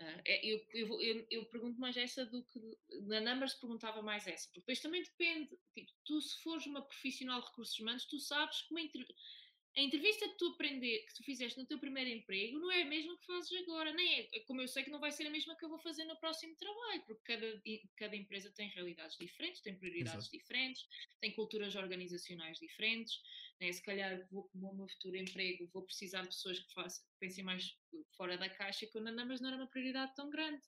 Uh, 0.00 0.22
eu, 0.26 0.66
eu, 0.72 1.00
eu, 1.00 1.26
eu, 1.30 1.44
pergunto 1.46 1.78
mais 1.78 1.96
essa 1.96 2.26
do 2.26 2.42
que 2.42 2.60
na 3.02 3.20
Numbers 3.20 3.54
perguntava 3.54 4.02
mais 4.02 4.26
essa, 4.26 4.46
porque 4.48 4.60
depois 4.60 4.80
também 4.80 5.02
depende. 5.02 5.56
Tipo, 5.72 5.92
tu, 6.04 6.20
se 6.20 6.42
fores 6.42 6.66
uma 6.66 6.82
profissional 6.82 7.40
de 7.40 7.46
recursos 7.46 7.78
humanos, 7.78 8.04
tu 8.06 8.18
sabes 8.18 8.62
como 8.62 8.80
a 9.76 9.80
entrevista 9.80 10.28
que 10.28 10.36
tu 10.38 10.46
aprender, 10.48 11.04
que 11.06 11.14
tu 11.14 11.24
fizeste 11.24 11.58
no 11.58 11.66
teu 11.66 11.78
primeiro 11.78 12.08
emprego 12.08 12.58
não 12.60 12.70
é 12.70 12.82
a 12.82 12.86
mesma 12.86 13.18
que 13.18 13.26
fazes 13.26 13.52
agora, 13.62 13.92
nem 13.92 14.20
é, 14.32 14.40
como 14.40 14.60
eu 14.60 14.68
sei 14.68 14.84
que 14.84 14.90
não 14.90 15.00
vai 15.00 15.10
ser 15.10 15.26
a 15.26 15.30
mesma 15.30 15.56
que 15.56 15.64
eu 15.64 15.68
vou 15.68 15.80
fazer 15.80 16.04
no 16.04 16.16
próximo 16.20 16.54
trabalho, 16.56 17.02
porque 17.06 17.22
cada, 17.24 17.62
cada 17.96 18.16
empresa 18.16 18.52
tem 18.54 18.68
realidades 18.68 19.16
diferentes, 19.18 19.62
tem 19.62 19.76
prioridades 19.76 20.26
Exato. 20.26 20.38
diferentes, 20.38 20.86
tem 21.20 21.34
culturas 21.34 21.74
organizacionais 21.74 22.58
diferentes, 22.58 23.20
né? 23.60 23.72
se 23.72 23.82
calhar 23.82 24.24
vou, 24.30 24.48
no 24.54 24.74
meu 24.74 24.88
futuro 24.88 25.16
emprego 25.16 25.68
vou 25.72 25.82
precisar 25.82 26.22
de 26.22 26.28
pessoas 26.28 26.60
que, 26.60 26.72
façam, 26.72 27.04
que 27.04 27.18
pensem 27.18 27.42
mais 27.42 27.76
fora 28.16 28.38
da 28.38 28.48
caixa 28.48 28.86
que 28.86 28.96
o 28.96 29.00
Numbers 29.00 29.40
não 29.40 29.48
era 29.48 29.58
uma 29.58 29.70
prioridade 29.70 30.14
tão 30.14 30.30
grande. 30.30 30.62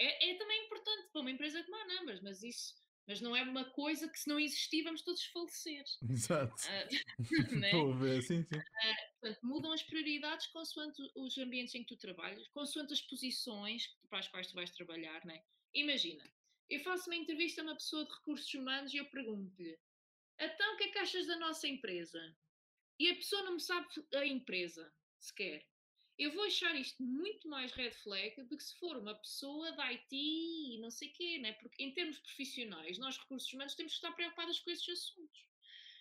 É, 0.00 0.30
é 0.30 0.34
também 0.34 0.64
importante 0.64 1.10
para 1.12 1.20
uma 1.20 1.30
empresa 1.30 1.62
como 1.62 1.76
a 1.76 1.86
Numbers, 1.86 2.22
mas 2.22 2.42
isso 2.42 2.74
mas 3.08 3.20
não 3.20 3.34
é 3.34 3.42
uma 3.42 3.64
coisa 3.70 4.08
que 4.08 4.18
se 4.18 4.28
não 4.28 4.38
existir 4.38 4.82
vamos 4.82 5.02
todos 5.02 5.24
falecer. 5.24 5.84
Exato. 6.08 6.54
Uh, 6.54 7.18
né? 7.58 7.72
ver, 7.98 8.22
sim, 8.22 8.44
sim. 8.44 8.58
Uh, 8.58 9.20
portanto, 9.20 9.40
mudam 9.42 9.72
as 9.72 9.82
prioridades 9.82 10.46
consoante 10.48 11.02
os 11.16 11.38
ambientes 11.38 11.74
em 11.74 11.82
que 11.82 11.88
tu 11.88 11.96
trabalhas, 11.96 12.46
consoante 12.48 12.92
as 12.92 13.00
posições 13.00 13.88
para 14.08 14.18
as 14.18 14.28
quais 14.28 14.46
tu 14.46 14.54
vais 14.54 14.70
trabalhar, 14.70 15.24
né? 15.24 15.42
Imagina, 15.74 16.22
eu 16.68 16.80
faço 16.80 17.08
uma 17.08 17.16
entrevista 17.16 17.62
a 17.62 17.64
uma 17.64 17.74
pessoa 17.74 18.04
de 18.04 18.12
recursos 18.12 18.52
humanos 18.54 18.92
e 18.92 18.98
eu 18.98 19.06
pergunto-lhe 19.06 19.78
então 20.40 20.74
o 20.74 20.76
que 20.76 20.84
é 20.84 20.88
que 20.90 20.98
achas 20.98 21.26
da 21.26 21.36
nossa 21.36 21.66
empresa? 21.66 22.36
E 22.98 23.10
a 23.10 23.14
pessoa 23.16 23.42
não 23.42 23.54
me 23.54 23.60
sabe 23.60 23.88
a 24.14 24.24
empresa 24.24 24.92
sequer 25.18 25.66
eu 26.18 26.32
vou 26.32 26.44
achar 26.44 26.74
isto 26.74 27.00
muito 27.02 27.48
mais 27.48 27.72
red 27.72 27.92
flag 27.92 28.42
do 28.42 28.56
que 28.56 28.64
se 28.64 28.74
for 28.78 28.96
uma 28.96 29.14
pessoa 29.14 29.70
da 29.72 29.84
IT 29.84 30.08
e 30.12 30.78
não 30.80 30.90
sei 30.90 31.08
o 31.08 31.12
quê, 31.12 31.38
né? 31.38 31.52
porque 31.52 31.82
em 31.82 31.92
termos 31.92 32.18
profissionais, 32.18 32.98
nós 32.98 33.16
recursos 33.16 33.52
humanos 33.52 33.76
temos 33.76 33.92
que 33.92 33.98
estar 33.98 34.12
preocupados 34.12 34.58
com 34.58 34.70
esses 34.70 34.88
assuntos. 34.88 35.46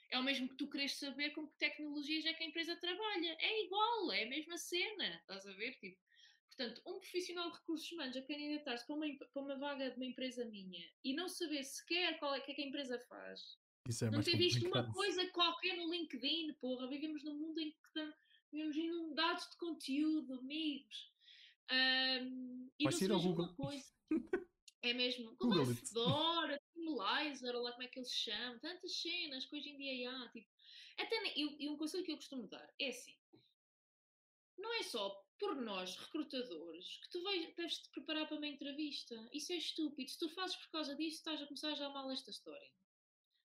É 0.10 0.18
o 0.18 0.24
mesmo 0.24 0.48
que 0.48 0.56
tu 0.56 0.68
queres 0.70 0.94
saber 0.94 1.32
com 1.32 1.48
que 1.48 1.58
tecnologias 1.58 2.26
é 2.26 2.34
que 2.34 2.44
a 2.44 2.48
empresa 2.48 2.76
trabalha. 2.78 3.38
É 3.40 3.66
igual, 3.66 4.12
é 4.12 4.24
a 4.24 4.30
mesma 4.30 4.58
cena, 4.58 5.18
estás 5.18 5.46
a 5.46 5.52
ver? 5.52 5.74
Tipo, 5.80 6.00
portanto, 6.48 6.82
um 6.88 7.00
profissional 7.00 7.52
de 7.52 7.58
recursos 7.58 7.92
humanos 7.92 8.16
a 8.16 8.22
candidatar-se 8.22 8.88
para 8.88 8.96
uma, 8.96 9.06
para 9.34 9.42
uma 9.42 9.56
vaga 9.58 9.92
de 9.92 9.98
uma 9.98 10.06
empresa 10.06 10.46
minha 10.46 10.90
e 11.04 11.14
não 11.14 11.28
saber 11.28 11.64
sequer 11.64 12.18
qual 12.20 12.34
é 12.34 12.40
que, 12.40 12.52
é 12.52 12.56
que 12.56 12.62
a 12.64 12.66
empresa 12.66 12.98
faz. 13.08 13.58
É 14.02 14.10
não 14.10 14.24
ter 14.24 14.38
visto 14.38 14.66
uma 14.66 14.92
coisa 14.92 15.26
qualquer 15.28 15.78
no 15.78 15.90
LinkedIn, 15.90 16.54
porra, 16.54 16.88
vivemos 16.88 17.24
num 17.24 17.36
mundo 17.36 17.60
em 17.60 17.72
que 17.72 18.14
vivemos 18.52 18.76
inundados 18.76 19.50
de 19.50 19.58
conteúdo, 19.58 20.34
amigos. 20.36 21.12
Um, 21.72 22.70
e 22.80 22.84
Vai 22.84 22.94
não 22.94 23.00
seja 23.00 23.16
uma 23.16 23.54
coisa. 23.56 23.92
É 24.82 24.94
mesmo. 24.94 25.36
Glassdoor, 25.38 26.60
Teamlizer, 26.74 27.56
ou 27.56 27.64
lá 27.64 27.72
como 27.72 27.84
é 27.84 27.88
que 27.88 28.00
eles 28.00 28.12
chamam, 28.12 28.60
tantas 28.60 29.02
cenas 29.02 29.46
que 29.46 29.56
hoje 29.56 29.70
em 29.70 29.78
dia 29.78 30.12
há. 30.12 30.30
Tipo, 30.30 30.48
até, 30.98 31.16
e, 31.36 31.66
e 31.66 31.70
um 31.70 31.78
conselho 31.78 32.04
que 32.04 32.12
eu 32.12 32.16
costumo 32.16 32.48
dar 32.48 32.74
é 32.80 32.90
assim: 32.90 33.16
não 34.58 34.74
é 34.76 34.84
só 34.84 35.24
por 35.40 35.56
nós, 35.56 35.96
recrutadores, 35.96 36.98
que 36.98 37.10
tu 37.10 37.22
vais, 37.22 37.56
deves 37.56 37.80
te 37.80 37.90
preparar 37.92 38.28
para 38.28 38.38
uma 38.38 38.48
entrevista. 38.48 39.30
Isso 39.32 39.54
é 39.54 39.58
estúpido. 39.58 40.10
Se 40.10 40.18
tu 40.18 40.30
fazes 40.30 40.56
por 40.56 40.72
causa 40.72 40.96
disso, 40.96 41.18
estás 41.18 41.42
a 41.42 41.46
começar 41.46 41.76
já 41.76 41.90
mal 41.90 42.10
esta 42.12 42.32
história. 42.32 42.72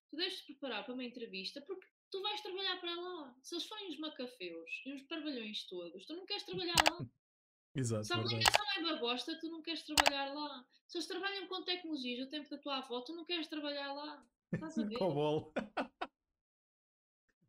Tu 0.09 0.17
deves 0.17 0.39
te 0.39 0.45
preparar 0.45 0.85
para 0.85 0.93
uma 0.93 1.03
entrevista 1.03 1.61
porque 1.61 1.87
tu 2.13 2.21
vais 2.21 2.39
trabalhar 2.41 2.79
para 2.79 2.93
lá. 2.93 3.35
Se 3.41 3.55
eles 3.55 3.65
forem 3.65 3.89
os 3.89 3.97
macafeus 3.97 4.83
e 4.85 4.93
os 4.93 5.01
parvalhões 5.01 5.63
todos, 5.63 6.05
tu 6.05 6.15
não 6.15 6.27
queres 6.27 6.43
trabalhar 6.43 6.75
lá. 6.91 6.99
Exato. 7.75 8.03
Se 8.03 8.13
a 8.13 8.17
aplicação 8.17 8.65
é 8.77 8.83
babosta, 8.83 9.39
tu 9.39 9.49
não 9.49 9.63
queres 9.63 9.81
trabalhar 9.81 10.31
lá. 10.31 10.63
Se 10.87 10.97
eles 10.97 11.07
trabalham 11.07 11.47
com 11.47 11.63
tecnologias 11.63 12.27
o 12.27 12.29
tempo 12.29 12.47
da 12.47 12.59
tua 12.59 12.77
avó, 12.77 13.01
tu 13.01 13.15
não 13.15 13.25
queres 13.25 13.47
trabalhar 13.47 13.91
lá. 13.93 14.23
Estás 14.53 14.77
a 14.77 14.83
ver? 14.85 14.99
Cobol. 14.99 15.51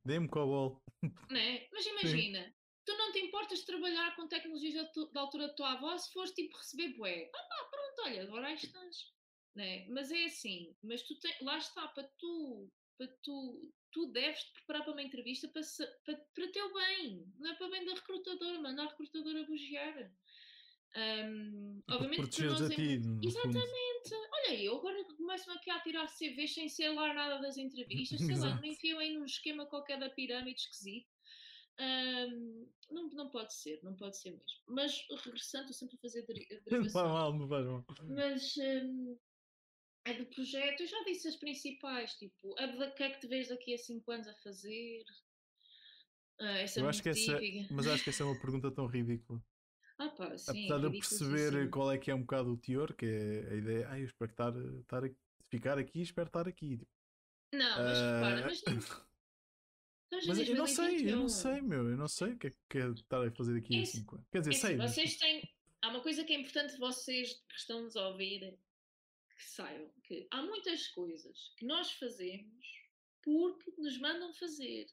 Dê-me 0.03 0.29
cobol. 0.29 0.83
Né? 1.31 1.69
Mas 1.71 1.85
imagina, 1.85 2.43
Sim. 2.43 2.55
tu 2.87 2.97
não 2.97 3.13
te 3.13 3.19
importas 3.19 3.59
de 3.59 3.67
trabalhar 3.67 4.17
com 4.17 4.27
tecnologias 4.27 4.75
da, 4.75 4.87
tu, 4.87 5.13
da 5.13 5.21
altura 5.21 5.49
da 5.49 5.55
tua 5.55 5.73
avó 5.73 5.99
se 5.99 6.11
fores 6.11 6.33
tipo 6.33 6.57
receber 6.57 6.97
bué. 6.97 7.31
Ah 7.35 7.43
pá, 7.49 7.69
pronto, 7.71 8.09
olha, 8.09 8.23
agora 8.23 8.47
aí 8.47 8.55
estás. 8.55 9.13
Né? 9.55 9.87
Mas 9.91 10.11
é 10.11 10.25
assim, 10.25 10.75
mas 10.83 11.03
tu 11.03 11.19
te, 11.19 11.29
lá 11.45 11.59
está, 11.59 11.87
para 11.89 12.09
tu, 12.19 12.73
para 12.97 13.09
tu 13.23 13.71
tu 13.95 14.07
deves 14.09 14.43
te 14.43 14.53
preparar 14.55 14.83
para 14.83 14.93
uma 14.93 15.03
entrevista 15.03 15.49
para, 15.49 15.63
para, 16.05 16.17
para 16.35 16.53
teu 16.53 16.75
bem, 16.75 17.33
não 17.39 17.51
é 17.53 17.55
para 17.55 17.71
bem 17.71 17.85
da 17.87 17.95
recrutadora, 17.95 18.61
manda 18.61 18.83
a 18.83 18.89
recrutadora 18.89 19.45
bugiar. 19.45 20.13
Um, 20.97 21.83
obviamente 21.89 22.29
que 22.29 22.43
nós, 22.45 22.63
a 22.63 22.69
ti, 22.69 23.01
Exatamente. 23.23 24.09
Fundo. 24.09 24.29
Olha, 24.33 24.63
eu 24.63 24.77
agora 24.77 25.05
começo 25.17 25.51
aqui 25.51 25.71
a 25.71 25.81
tirar 25.81 26.07
CVs 26.07 26.55
sem 26.55 26.69
ser 26.69 26.91
lá 26.91 27.15
nada 27.15 27.41
das 27.41 27.57
entrevistas, 27.57 28.21
sei 28.21 28.37
lá, 28.37 28.55
me 28.61 28.71
enfiam 28.71 28.99
aí 28.99 29.15
num 29.15 29.25
esquema 29.25 29.67
qualquer 29.67 29.99
da 29.99 30.11
pirâmide 30.11 30.61
esquisito. 30.61 31.09
Um, 31.81 32.69
não, 32.91 33.09
não 33.11 33.31
pode 33.31 33.55
ser, 33.55 33.81
não 33.83 33.97
pode 33.97 34.17
ser 34.21 34.31
mesmo. 34.31 34.47
Mas 34.69 35.05
regressando, 35.25 35.71
estou 35.71 35.75
sempre 35.75 35.97
a 35.97 36.01
fazer 36.01 36.25
derivação. 36.67 36.79
Não 36.79 36.91
faz 36.91 37.09
mal, 37.09 37.39
não 37.39 37.49
faz 37.49 37.67
mal. 37.67 37.85
Mas 38.09 38.57
um, 38.57 39.19
é 40.05 40.15
do 40.15 40.27
projeto, 40.27 40.81
eu 40.81 40.87
já 40.87 41.03
disse 41.05 41.29
as 41.29 41.37
principais, 41.37 42.15
tipo, 42.15 42.51
o 42.51 42.95
que 42.95 43.03
é 43.03 43.11
que 43.11 43.21
te 43.21 43.27
vês 43.27 43.49
daqui 43.49 43.75
a 43.75 43.79
5 43.79 44.11
anos 44.11 44.29
a 44.29 44.35
fazer? 44.35 45.03
Ah, 46.41 46.59
essa 46.59 46.81
eu 46.81 46.89
acho 46.89 47.03
que 47.03 47.09
essa, 47.09 47.41
mas 47.71 47.87
acho 47.87 48.05
que 48.05 48.11
essa 48.11 48.23
é 48.23 48.27
uma 48.27 48.39
pergunta 48.39 48.71
tão 48.71 48.87
ridícula. 48.87 49.43
Ah, 49.99 50.09
pá, 50.09 50.37
sim, 50.37 50.51
Apesar 50.51 50.79
de 50.79 50.85
eu 50.85 50.91
perceber 50.91 51.57
assim. 51.57 51.71
qual 51.71 51.93
é 51.93 51.99
que 51.99 52.11
é 52.11 52.15
um 52.15 52.23
bocado 52.23 52.53
o 52.53 52.57
teor, 52.57 52.93
que 52.95 53.07
é 53.07 53.53
a 53.53 53.55
ideia, 53.55 53.89
ah, 53.89 53.99
eu 53.99 54.05
espero 54.05 54.31
estar, 54.31 54.53
estar 54.81 55.05
aqui, 55.05 55.17
ficar 55.49 55.79
aqui 55.79 56.03
espero 56.03 56.27
estar 56.27 56.49
aqui. 56.49 56.79
Tipo, 56.79 56.91
não, 57.53 57.79
mas 57.79 57.99
uh... 57.99 58.15
repara, 58.15 58.43
mas 58.47 58.63
não. 58.65 59.15
Mas 60.27 60.49
eu 60.49 60.55
não 60.55 60.67
sei, 60.67 61.11
eu 61.11 61.17
não 61.17 61.29
sei, 61.29 61.61
meu, 61.61 61.89
eu 61.89 61.97
não 61.97 62.09
sei 62.09 62.33
o 62.33 62.39
que 62.39 62.49
é 62.49 62.51
que 62.69 62.79
é 62.79 62.89
estar 62.91 63.27
a 63.27 63.31
fazer 63.31 63.57
aqui 63.57 63.81
a 63.81 63.87
5 63.87 64.15
anos. 64.17 64.29
Quer 64.31 64.39
dizer, 64.41 64.53
sei. 64.53 64.77
Vocês 64.77 65.17
têm. 65.17 65.49
Há 65.81 65.89
uma 65.89 66.01
coisa 66.01 66.25
que 66.25 66.33
é 66.33 66.41
importante 66.41 66.77
vocês 66.79 67.35
que 67.49 67.57
estão-nos 67.57 67.97
a 67.97 68.09
ouvir 68.09 68.59
que 69.37 69.45
saibam 69.45 69.91
que 70.03 70.27
há 70.31 70.43
muitas 70.43 70.89
coisas 70.89 71.53
que 71.57 71.65
nós 71.65 71.93
fazemos 71.93 72.85
porque 73.23 73.73
nos 73.79 73.99
mandam 73.99 74.33
fazer. 74.35 74.87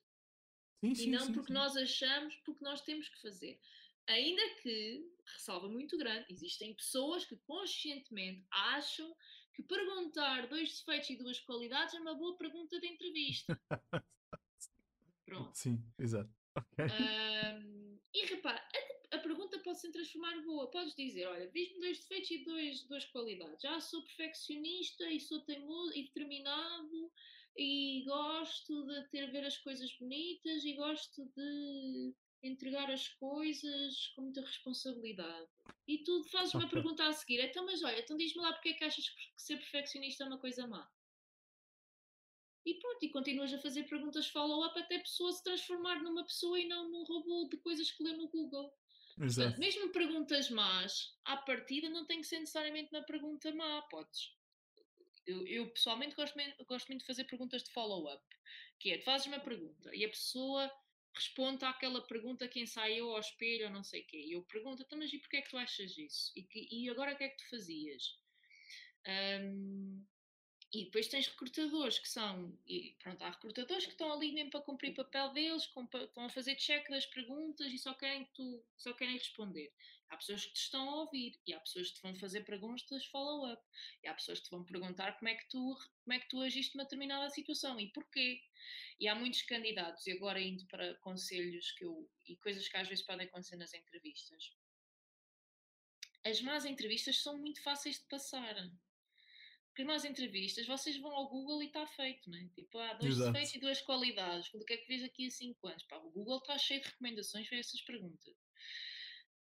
Sim, 0.83 0.95
sim, 0.95 1.07
e 1.07 1.11
não 1.11 1.27
sim, 1.27 1.33
porque 1.33 1.53
nós 1.53 1.75
achamos, 1.75 2.35
porque 2.37 2.63
nós 2.63 2.81
temos 2.81 3.07
que 3.09 3.21
fazer. 3.21 3.59
Ainda 4.07 4.41
que, 4.61 5.05
ressalva 5.33 5.69
muito 5.69 5.97
grande, 5.97 6.25
existem 6.29 6.73
pessoas 6.73 7.23
que 7.25 7.37
conscientemente 7.37 8.45
acham 8.49 9.15
que 9.53 9.61
perguntar 9.63 10.47
dois 10.47 10.79
defeitos 10.79 11.09
e 11.09 11.17
duas 11.17 11.39
qualidades 11.39 11.93
é 11.93 11.99
uma 11.99 12.15
boa 12.15 12.37
pergunta 12.37 12.79
de 12.79 12.87
entrevista. 12.87 13.59
Pronto. 15.25 15.55
Sim, 15.55 15.83
exato. 15.99 16.33
Okay. 16.57 16.85
Um, 16.85 17.99
e 18.13 18.25
repara, 18.25 18.61
a 19.11 19.19
pergunta 19.19 19.59
pode 19.59 19.79
se 19.79 19.91
transformar 19.91 20.41
boa. 20.41 20.69
Podes 20.71 20.95
dizer: 20.95 21.27
olha, 21.27 21.49
diz-me 21.51 21.79
dois 21.79 21.99
defeitos 21.99 22.31
e 22.31 22.45
dois, 22.45 22.83
duas 22.83 23.05
qualidades. 23.05 23.63
Ah, 23.65 23.79
sou 23.81 24.01
perfeccionista 24.03 25.09
e 25.09 25.19
sou 25.19 25.41
teimoso 25.41 25.95
e 25.95 26.03
determinado 26.03 27.11
e 27.57 28.03
gosto 28.05 28.85
de 28.85 29.09
ter 29.09 29.29
ver 29.31 29.45
as 29.45 29.57
coisas 29.57 29.93
bonitas 29.99 30.63
e 30.63 30.73
gosto 30.73 31.25
de 31.35 32.13
entregar 32.43 32.89
as 32.89 33.09
coisas 33.09 34.07
com 34.15 34.21
muita 34.23 34.41
responsabilidade. 34.41 35.47
E 35.87 35.99
tu 35.99 36.23
fazes 36.31 36.53
uma 36.53 36.69
pergunta 36.69 37.05
a 37.05 37.13
seguir: 37.13 37.41
então, 37.41 37.65
mas 37.65 37.83
olha, 37.83 37.99
então 37.99 38.17
diz-me 38.17 38.41
lá 38.41 38.53
porque 38.53 38.69
é 38.69 38.73
que 38.73 38.83
achas 38.83 39.09
que 39.09 39.21
ser 39.35 39.57
perfeccionista 39.57 40.23
é 40.23 40.27
uma 40.27 40.39
coisa 40.39 40.65
má? 40.65 40.89
E 42.65 42.75
pronto, 42.75 43.03
e 43.03 43.09
continuas 43.09 43.51
a 43.53 43.59
fazer 43.59 43.83
perguntas 43.89 44.27
follow-up 44.27 44.79
até 44.79 44.97
a 44.97 45.01
pessoa 45.01 45.33
se 45.33 45.43
transformar 45.43 46.01
numa 46.03 46.23
pessoa 46.23 46.59
e 46.59 46.67
não 46.67 46.89
num 46.89 47.03
robô 47.03 47.49
de 47.49 47.57
coisas 47.57 47.91
que 47.91 48.03
lê 48.03 48.13
no 48.13 48.29
Google. 48.29 48.71
Portanto, 49.27 49.59
mesmo 49.59 49.91
perguntas 49.91 50.49
más, 50.49 51.15
à 51.25 51.37
partida 51.37 51.89
não 51.89 52.05
tem 52.05 52.21
que 52.21 52.27
ser 52.27 52.39
necessariamente 52.39 52.89
uma 52.91 53.03
pergunta 53.03 53.53
má, 53.53 53.81
podes. 53.83 54.35
Eu, 55.25 55.45
eu 55.45 55.69
pessoalmente 55.71 56.15
gosto, 56.15 56.35
gosto, 56.67 56.87
muito 56.87 57.01
de 57.01 57.07
fazer 57.07 57.25
perguntas 57.25 57.63
de 57.63 57.71
follow-up, 57.71 58.23
que 58.79 58.91
é, 58.91 58.97
tu 58.97 59.03
fazes 59.03 59.27
uma 59.27 59.39
pergunta 59.39 59.95
e 59.95 60.03
a 60.03 60.09
pessoa 60.09 60.71
responde 61.15 61.63
àquela 61.65 62.01
pergunta 62.07 62.47
que 62.47 62.61
ensaiou 62.61 63.13
ao 63.13 63.19
espelho 63.19 63.65
ou 63.65 63.71
não 63.71 63.83
sei 63.83 64.01
o 64.01 64.07
quê. 64.07 64.17
E 64.17 64.31
eu 64.31 64.43
pergunto, 64.43 64.81
então, 64.81 64.97
mas 64.97 65.13
e 65.13 65.19
porquê 65.19 65.37
é 65.37 65.41
que 65.41 65.49
tu 65.49 65.57
achas 65.57 65.97
isso? 65.97 66.31
E, 66.35 66.43
que, 66.43 66.67
e 66.71 66.89
agora 66.89 67.13
o 67.13 67.17
que 67.17 67.23
é 67.23 67.29
que 67.29 67.37
tu 67.37 67.49
fazias? 67.49 68.03
Um, 69.07 70.05
e 70.73 70.85
depois 70.85 71.07
tens 71.07 71.27
recrutadores 71.27 71.99
que 71.99 72.07
são, 72.07 72.57
e 72.65 72.95
pronto, 73.03 73.21
há 73.23 73.29
recrutadores 73.29 73.85
que 73.85 73.91
estão 73.91 74.11
ali 74.13 74.31
mesmo 74.31 74.51
para 74.51 74.61
cumprir 74.61 74.91
o 74.91 74.95
papel 74.95 75.33
deles, 75.33 75.63
estão 75.63 76.25
a 76.25 76.29
fazer 76.29 76.55
check 76.55 76.89
das 76.89 77.05
perguntas 77.05 77.67
e 77.73 77.77
só 77.77 77.93
querem 77.93 78.23
que 78.23 78.33
tu, 78.33 78.63
só 78.77 78.93
querem 78.93 79.17
responder. 79.17 79.73
Há 80.09 80.15
pessoas 80.15 80.45
que 80.45 80.53
te 80.53 80.61
estão 80.61 80.89
a 80.89 80.95
ouvir 81.01 81.37
e 81.45 81.53
há 81.53 81.59
pessoas 81.59 81.89
que 81.89 81.95
te 81.95 82.01
vão 82.01 82.15
fazer 82.15 82.45
perguntas 82.45 83.05
follow-up 83.07 83.61
e 84.01 84.07
há 84.07 84.13
pessoas 84.13 84.39
que 84.39 84.45
te 84.45 84.51
vão 84.51 84.63
perguntar 84.63 85.17
como 85.17 85.29
é 85.29 85.35
que 85.35 85.49
tu, 85.49 85.77
como 86.03 86.13
é 86.13 86.19
que 86.19 86.29
tu 86.29 86.41
agiste 86.41 86.75
numa 86.75 86.85
determinada 86.85 87.29
situação 87.29 87.77
e 87.77 87.87
porquê. 87.91 88.41
E 88.99 89.07
há 89.07 89.15
muitos 89.15 89.41
candidatos, 89.41 90.05
e 90.07 90.11
agora 90.11 90.39
indo 90.39 90.65
para 90.67 90.93
conselhos 90.95 91.71
que 91.71 91.83
eu, 91.83 92.09
e 92.27 92.37
coisas 92.37 92.67
que 92.67 92.77
às 92.77 92.87
vezes 92.87 93.03
podem 93.03 93.25
acontecer 93.25 93.55
nas 93.55 93.73
entrevistas. 93.73 94.53
As 96.23 96.39
más 96.41 96.65
entrevistas 96.65 97.17
são 97.17 97.37
muito 97.37 97.63
fáceis 97.63 97.97
de 97.97 98.05
passar 98.05 98.55
Porque 99.71 99.85
nas 99.85 100.03
entrevistas 100.03 100.67
vocês 100.67 100.97
vão 100.97 101.11
ao 101.11 101.29
Google 101.29 101.63
e 101.63 101.67
está 101.67 101.87
feito, 101.87 102.29
né? 102.29 102.49
Tipo, 102.53 102.77
há 102.77 102.93
dois 102.95 103.13
Exato. 103.15 103.31
defeitos 103.31 103.55
e 103.55 103.59
duas 103.59 103.81
qualidades. 103.81 104.53
O 104.53 104.65
que 104.65 104.73
é 104.73 104.77
que 104.77 104.87
vês 104.87 105.01
aqui 105.01 105.25
a 105.27 105.31
5 105.31 105.67
anos? 105.67 105.83
Pá, 105.83 105.95
o 105.97 106.11
Google 106.11 106.39
está 106.39 106.57
cheio 106.57 106.81
de 106.81 106.89
recomendações 106.89 107.47
para 107.47 107.57
essas 107.57 107.81
perguntas. 107.81 108.35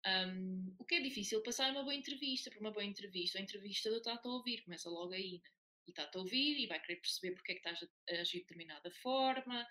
Um, 0.06 0.76
o 0.78 0.86
que 0.86 0.96
é 0.96 1.02
difícil 1.02 1.42
passar 1.42 1.70
é 1.70 1.72
uma 1.72 1.84
boa 1.84 1.96
entrevista, 1.96 2.52
por 2.52 2.60
uma 2.60 2.72
boa 2.72 2.86
entrevista. 2.86 3.40
O 3.40 3.42
entrevistador 3.42 3.98
está-te 3.98 4.28
a 4.28 4.32
ouvir, 4.32 4.64
começa 4.64 4.90
logo 4.90 5.12
aí, 5.14 5.42
né? 5.44 5.50
E 5.88 5.92
está-te 5.92 6.16
a 6.16 6.20
ouvir 6.22 6.60
e 6.60 6.68
vai 6.68 6.80
querer 6.80 6.98
perceber 6.98 7.34
porque 7.34 7.54
é 7.54 7.56
que 7.56 7.68
estás 7.68 7.84
a 7.84 8.22
agir 8.22 8.38
de 8.38 8.40
determinada 8.42 8.92
forma, 9.02 9.68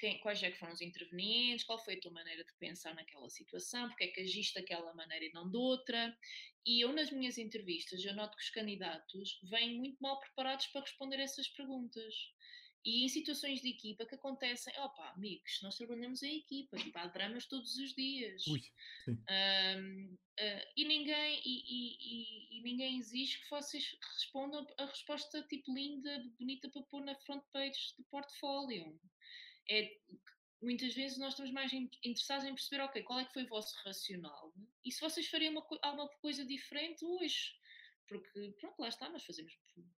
quem, 0.00 0.18
quais 0.18 0.42
é 0.42 0.50
que 0.50 0.58
foram 0.58 0.72
os 0.72 0.80
intervenientes, 0.80 1.64
qual 1.64 1.78
foi 1.78 1.94
a 1.94 2.00
tua 2.00 2.10
maneira 2.10 2.42
de 2.42 2.52
pensar 2.54 2.94
naquela 2.94 3.28
situação, 3.28 3.86
porque 3.88 4.04
é 4.04 4.08
que 4.08 4.22
agiste 4.22 4.54
daquela 4.54 4.94
maneira 4.94 5.26
e 5.26 5.32
não 5.32 5.48
de 5.48 5.58
outra. 5.58 6.16
E 6.64 6.82
eu, 6.82 6.92
nas 6.92 7.10
minhas 7.10 7.36
entrevistas, 7.36 8.02
eu 8.04 8.14
noto 8.14 8.36
que 8.36 8.42
os 8.42 8.50
candidatos 8.50 9.38
vêm 9.44 9.78
muito 9.78 9.98
mal 10.00 10.18
preparados 10.18 10.66
para 10.68 10.80
responder 10.80 11.20
essas 11.20 11.48
perguntas. 11.48 12.14
E 12.82 13.04
em 13.04 13.08
situações 13.08 13.60
de 13.60 13.68
equipa 13.68 14.06
que 14.06 14.14
acontecem, 14.14 14.72
opa, 14.78 15.10
amigos, 15.10 15.60
nós 15.62 15.76
trabalhamos 15.76 16.22
em 16.22 16.38
equipa, 16.38 16.78
tipo, 16.78 16.98
há 16.98 17.06
dramas 17.08 17.44
todos 17.44 17.76
os 17.76 17.94
dias. 17.94 18.46
Ui. 18.46 18.60
Um, 19.06 20.14
uh, 20.14 20.66
e, 20.74 20.84
ninguém, 20.86 21.42
e, 21.44 21.62
e, 21.68 22.58
e, 22.58 22.62
ninguém 22.62 22.98
exige 22.98 23.38
que 23.42 23.50
vocês 23.50 23.84
respondam 24.14 24.66
a 24.78 24.86
resposta 24.86 25.42
tipo 25.42 25.74
linda, 25.74 26.24
bonita 26.38 26.70
para 26.70 26.82
pôr 26.84 27.04
na 27.04 27.14
front 27.16 27.44
page 27.52 27.94
do 27.98 28.04
portfólio. 28.04 28.98
É, 29.68 29.96
muitas 30.62 30.94
vezes 30.94 31.18
nós 31.18 31.32
estamos 31.32 31.52
mais 31.52 31.72
interessados 31.72 32.44
em 32.44 32.54
perceber, 32.54 32.82
ok, 32.82 33.02
qual 33.02 33.20
é 33.20 33.24
que 33.24 33.32
foi 33.32 33.44
o 33.44 33.48
vosso 33.48 33.74
racional 33.84 34.52
e 34.84 34.92
se 34.92 35.00
vocês 35.00 35.28
fariam 35.28 35.52
uma, 35.52 35.66
alguma 35.82 36.08
coisa 36.20 36.44
diferente 36.44 37.04
hoje. 37.04 37.58
Porque, 38.06 38.52
pronto, 38.58 38.80
lá 38.80 38.88
está, 38.88 39.08
nós 39.08 39.24
fazemos 39.24 39.56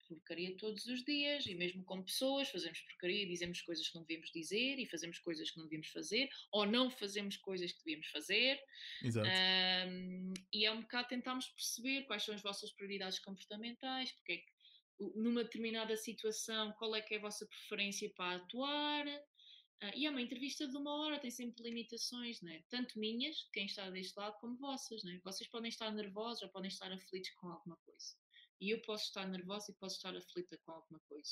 porcaria 0.09 0.57
todos 0.57 0.85
os 0.87 1.05
dias 1.05 1.47
e 1.47 1.55
mesmo 1.55 1.85
com 1.85 2.03
pessoas 2.03 2.49
fazemos 2.49 2.81
porcaria 2.81 3.23
e 3.23 3.29
dizemos 3.29 3.63
coisas 3.63 3.89
que 3.89 3.95
não 3.95 4.03
devíamos 4.03 4.33
dizer 4.33 4.81
e 4.81 4.87
fazemos 4.87 5.21
coisas 5.21 5.49
que 5.49 5.57
não 5.57 5.65
devíamos 5.67 5.87
fazer 5.91 6.29
ou 6.51 6.67
não 6.67 6.91
fazemos 6.91 7.37
coisas 7.37 7.71
que 7.71 7.79
devíamos 7.85 8.09
fazer. 8.09 8.61
Exato. 9.05 9.29
Um, 9.29 10.35
e 10.53 10.67
é 10.67 10.73
um 10.73 10.81
bocado 10.81 11.07
tentarmos 11.07 11.47
perceber 11.51 12.03
quais 12.03 12.25
são 12.25 12.35
as 12.35 12.43
vossas 12.43 12.73
prioridades 12.73 13.21
comportamentais, 13.21 14.11
porque 14.11 14.33
é 14.33 14.37
que 14.39 14.61
numa 15.15 15.45
determinada 15.45 15.97
situação, 15.97 16.73
qual 16.73 16.95
é 16.97 17.01
que 17.01 17.15
é 17.15 17.19
a 17.19 17.23
vossa 17.23 17.47
preferência 17.47 18.11
para 18.17 18.37
atuar, 18.37 19.07
Uh, 19.83 19.97
e 19.97 20.07
é 20.07 20.11
uma 20.11 20.21
entrevista 20.21 20.69
de 20.69 20.77
uma 20.77 20.95
hora, 20.95 21.19
tem 21.19 21.31
sempre 21.31 21.63
limitações, 21.63 22.43
né? 22.43 22.63
tanto 22.69 22.99
minhas, 22.99 23.49
quem 23.53 23.65
está 23.65 23.89
deste 23.89 24.19
lado, 24.19 24.39
como 24.39 24.57
vossas. 24.59 25.03
Né? 25.03 25.21
Vocês 25.25 25.49
podem 25.49 25.71
estar 25.71 25.91
nervosos 25.93 26.43
ou 26.43 26.51
podem 26.51 26.69
estar 26.69 26.93
aflitos 26.93 27.31
com 27.31 27.49
alguma 27.49 27.77
coisa. 27.79 28.15
E 28.61 28.71
eu 28.71 28.83
posso 28.83 29.05
estar 29.05 29.27
nervosa 29.27 29.71
e 29.71 29.75
posso 29.77 29.97
estar 29.97 30.15
aflita 30.15 30.59
com 30.67 30.73
alguma 30.73 31.01
coisa. 31.09 31.31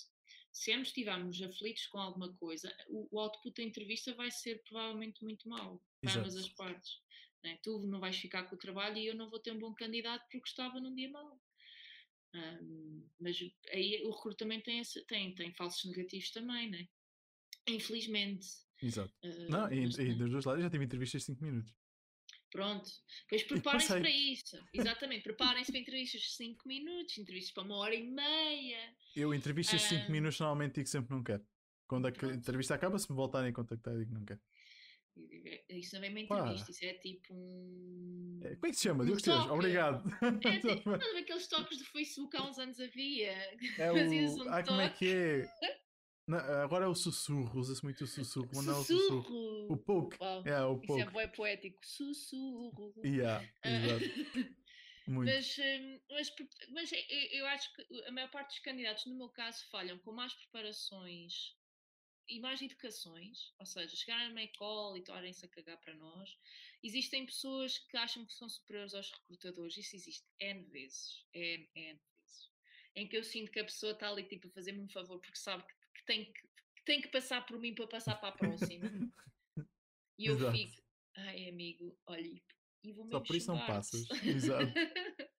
Se 0.50 0.72
ambos 0.72 0.88
estivermos 0.88 1.42
aflitos 1.42 1.86
com 1.88 1.98
alguma 1.98 2.34
coisa, 2.36 2.74
o, 2.88 3.06
o 3.10 3.20
output 3.20 3.54
da 3.54 3.68
entrevista 3.68 4.14
vai 4.14 4.30
ser 4.30 4.62
provavelmente 4.64 5.22
muito 5.22 5.46
mau 5.46 5.82
para 6.00 6.14
ambas 6.14 6.34
as 6.34 6.48
partes. 6.48 7.02
Né? 7.44 7.58
Tu 7.62 7.78
não 7.80 8.00
vais 8.00 8.16
ficar 8.16 8.44
com 8.44 8.56
o 8.56 8.58
trabalho 8.58 8.96
e 8.96 9.06
eu 9.06 9.14
não 9.14 9.28
vou 9.28 9.38
ter 9.38 9.52
um 9.52 9.58
bom 9.58 9.74
candidato 9.74 10.22
porque 10.30 10.48
estava 10.48 10.80
num 10.80 10.94
dia 10.94 11.10
mau. 11.10 11.38
Um, 12.34 13.08
mas 13.20 13.38
aí 13.72 14.02
o 14.04 14.10
recrutamento 14.10 14.64
tem, 14.64 14.80
esse, 14.80 15.04
tem, 15.06 15.34
tem 15.34 15.54
falsos 15.54 15.84
negativos 15.84 16.30
também, 16.30 16.70
né? 16.70 16.88
Infelizmente. 17.68 18.46
Exato. 18.82 19.12
Uh, 19.24 19.50
não, 19.50 19.72
e, 19.72 19.84
e 19.84 20.14
dos 20.14 20.30
dois 20.30 20.44
lados 20.44 20.62
já 20.62 20.70
tive 20.70 20.84
entrevistas 20.84 21.22
de 21.22 21.26
5 21.26 21.44
minutos. 21.44 21.74
Pronto. 22.50 22.90
Pois 23.28 23.42
preparem-se 23.42 23.88
para 23.88 24.10
isso. 24.10 24.56
Exatamente. 24.72 25.22
Preparem-se 25.22 25.70
para 25.70 25.80
entrevistas 25.80 26.22
de 26.22 26.30
5 26.30 26.66
minutos, 26.66 27.18
entrevistas 27.18 27.52
para 27.52 27.64
uma 27.64 27.76
hora 27.76 27.94
e 27.94 28.06
meia. 28.06 28.96
Eu, 29.14 29.34
entrevistas 29.34 29.82
de 29.82 29.88
5 29.88 30.06
uh, 30.06 30.10
minutos, 30.10 30.40
normalmente 30.40 30.76
digo 30.76 30.88
sempre 30.88 31.14
não 31.14 31.22
quero. 31.22 31.44
Quando 31.86 32.06
a 32.06 32.10
entrevista 32.10 32.74
acaba, 32.74 32.98
se 32.98 33.10
me 33.10 33.16
voltarem 33.16 33.50
a 33.50 33.52
contactar, 33.52 33.96
digo 33.96 34.12
não 34.14 34.24
quero. 34.24 34.40
Isso 35.68 35.96
não 35.96 36.04
é 36.04 36.08
uma 36.08 36.20
entrevista, 36.20 36.66
Pá. 36.66 36.70
isso 36.70 36.84
é 36.84 36.94
tipo 36.94 37.34
um. 37.34 38.40
É, 38.42 38.54
como 38.54 38.66
é 38.66 38.70
que 38.70 38.76
se 38.76 38.82
chama? 38.82 39.02
Um 39.02 39.06
Deus 39.06 39.22
Deus, 39.22 39.46
obrigado. 39.46 40.08
É 40.22 40.58
tipo, 40.60 40.90
aqueles 40.90 41.48
toques 41.48 41.78
do 41.78 41.84
Facebook 41.86 42.36
há 42.36 42.48
uns 42.48 42.58
anos 42.58 42.78
havia. 42.78 43.36
É 43.78 43.90
o... 43.90 43.96
um 43.96 44.48
ah, 44.48 44.62
como 44.62 44.80
é 44.80 44.90
que 44.90 45.08
é? 45.08 45.50
Não, 46.28 46.38
agora 46.62 46.84
é 46.84 46.88
o 46.88 46.94
sussurro, 46.94 47.58
usa-se 47.58 47.82
muito 47.82 48.04
o 48.04 48.06
sussurro, 48.06 48.50
mas 48.54 48.66
não 48.66 48.74
é 48.74 48.78
o 48.78 48.84
sussurro. 48.84 49.72
O 49.72 49.76
poke. 49.78 50.18
É, 50.44 50.60
o 50.62 50.78
poke. 50.78 51.00
Isso 51.00 51.08
é 51.08 51.10
bem 51.10 51.28
poético. 51.28 51.86
Sussurro. 51.86 52.92
Yeah, 53.02 53.50
exato. 53.64 54.04
muito. 55.08 55.32
Mas, 55.32 55.56
hum, 55.58 56.00
mas, 56.10 56.32
mas 56.68 56.90
eu 57.32 57.46
acho 57.46 57.74
que 57.74 58.04
a 58.06 58.12
maior 58.12 58.30
parte 58.30 58.48
dos 58.50 58.58
candidatos, 58.58 59.06
no 59.06 59.16
meu 59.16 59.30
caso, 59.30 59.64
falham 59.70 59.98
com 60.00 60.12
mais 60.12 60.34
preparações 60.34 61.56
e 62.28 62.38
mais 62.40 62.60
educações, 62.60 63.54
ou 63.58 63.64
seja, 63.64 63.96
chegarem 63.96 64.36
a 64.36 64.44
escola 64.44 64.98
e 64.98 65.00
estarem-se 65.00 65.46
a 65.46 65.48
cagar 65.48 65.78
para 65.78 65.94
nós. 65.94 66.36
Existem 66.82 67.24
pessoas 67.24 67.78
que 67.78 67.96
acham 67.96 68.26
que 68.26 68.34
são 68.34 68.50
superiores 68.50 68.92
aos 68.92 69.10
recrutadores, 69.10 69.78
isso 69.78 69.96
existe 69.96 70.28
N 70.38 70.62
vezes, 70.64 71.24
N, 71.32 71.70
N 71.74 71.98
vezes. 71.98 72.50
Em 72.94 73.08
que 73.08 73.16
eu 73.16 73.24
sinto 73.24 73.50
que 73.50 73.60
a 73.60 73.64
pessoa 73.64 73.92
está 73.92 74.10
ali 74.10 74.24
tipo 74.24 74.46
a 74.46 74.50
fazer-me 74.50 74.80
um 74.80 74.88
favor 74.90 75.18
porque 75.20 75.38
sabe 75.38 75.64
que 75.66 75.77
tem 76.08 76.24
que, 76.24 76.40
tem 76.86 77.00
que 77.02 77.08
passar 77.08 77.44
por 77.46 77.60
mim 77.60 77.74
para 77.74 77.86
passar 77.86 78.16
para 78.16 78.30
a 78.30 78.32
próxima. 78.32 78.90
e 80.18 80.26
eu 80.26 80.34
Exato. 80.34 80.56
fico, 80.56 80.82
ai 81.14 81.48
amigo, 81.48 81.96
olha, 82.06 82.42
e 82.82 82.92
vou 82.92 83.08
Só 83.10 83.20
por 83.20 83.36
isso 83.36 83.52
não 83.52 83.66
passas. 83.66 84.06
Exato. 84.24 84.72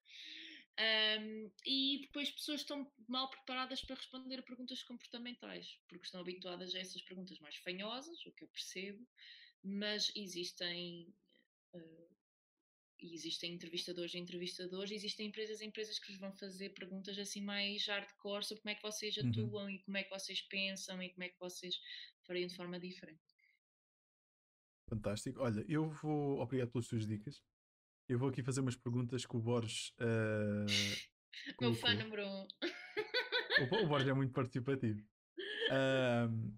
um, 1.20 1.52
e 1.66 2.02
depois 2.04 2.30
pessoas 2.30 2.62
estão 2.62 2.90
mal 3.08 3.30
preparadas 3.32 3.82
para 3.82 3.96
responder 3.96 4.40
a 4.40 4.44
perguntas 4.44 4.84
comportamentais, 4.84 5.80
porque 5.88 6.06
estão 6.06 6.22
habituadas 6.22 6.76
a 6.76 6.80
essas 6.80 7.02
perguntas 7.02 7.40
mais 7.40 7.56
fanhosas, 7.58 8.24
o 8.26 8.32
que 8.32 8.44
eu 8.44 8.48
percebo, 8.50 9.06
mas 9.64 10.12
existem 10.16 11.12
uh, 11.74 12.19
e 13.02 13.14
existem 13.14 13.54
entrevistadores 13.54 14.14
e 14.14 14.18
entrevistadores, 14.18 14.92
existem 14.92 15.28
empresas 15.28 15.62
e 15.62 15.66
empresas 15.66 15.98
que 16.00 16.12
vos 16.12 16.20
vão 16.20 16.34
fazer 16.34 16.70
perguntas 16.70 17.18
assim 17.18 17.42
mais 17.42 17.86
hardcore 17.88 18.44
sobre 18.44 18.62
como 18.62 18.72
é 18.72 18.76
que 18.76 18.84
vocês 18.84 19.18
uhum. 19.18 19.30
atuam 19.30 19.64
uhum. 19.64 19.70
e 19.70 19.80
como 19.80 19.98
é 19.98 20.04
que 20.04 20.10
vocês 20.10 20.42
pensam 20.42 21.02
e 21.02 21.10
como 21.10 21.24
é 21.24 21.30
que 21.30 21.40
vocês 21.40 21.76
fariam 22.26 22.48
de 22.48 22.56
forma 22.56 22.80
diferente. 22.80 23.22
Fantástico. 24.90 25.42
Olha, 25.42 25.64
eu 25.68 25.90
vou. 25.90 26.40
Obrigado 26.40 26.72
pelas 26.72 26.88
tuas 26.88 27.06
dicas. 27.06 27.42
Eu 28.08 28.18
vou 28.18 28.30
aqui 28.30 28.42
fazer 28.42 28.62
umas 28.62 28.76
perguntas 28.76 29.26
que 29.26 29.36
o 29.36 29.40
Borges. 29.40 29.94
Uh, 30.00 30.66
Meu 31.62 31.76
fã 31.76 31.94
número 31.94 32.26
um. 32.26 32.48
o, 33.72 33.84
o 33.84 33.88
Borges 33.88 34.10
é 34.10 34.14
muito 34.14 34.34
participativo. 34.34 35.00
Uh, 35.70 36.52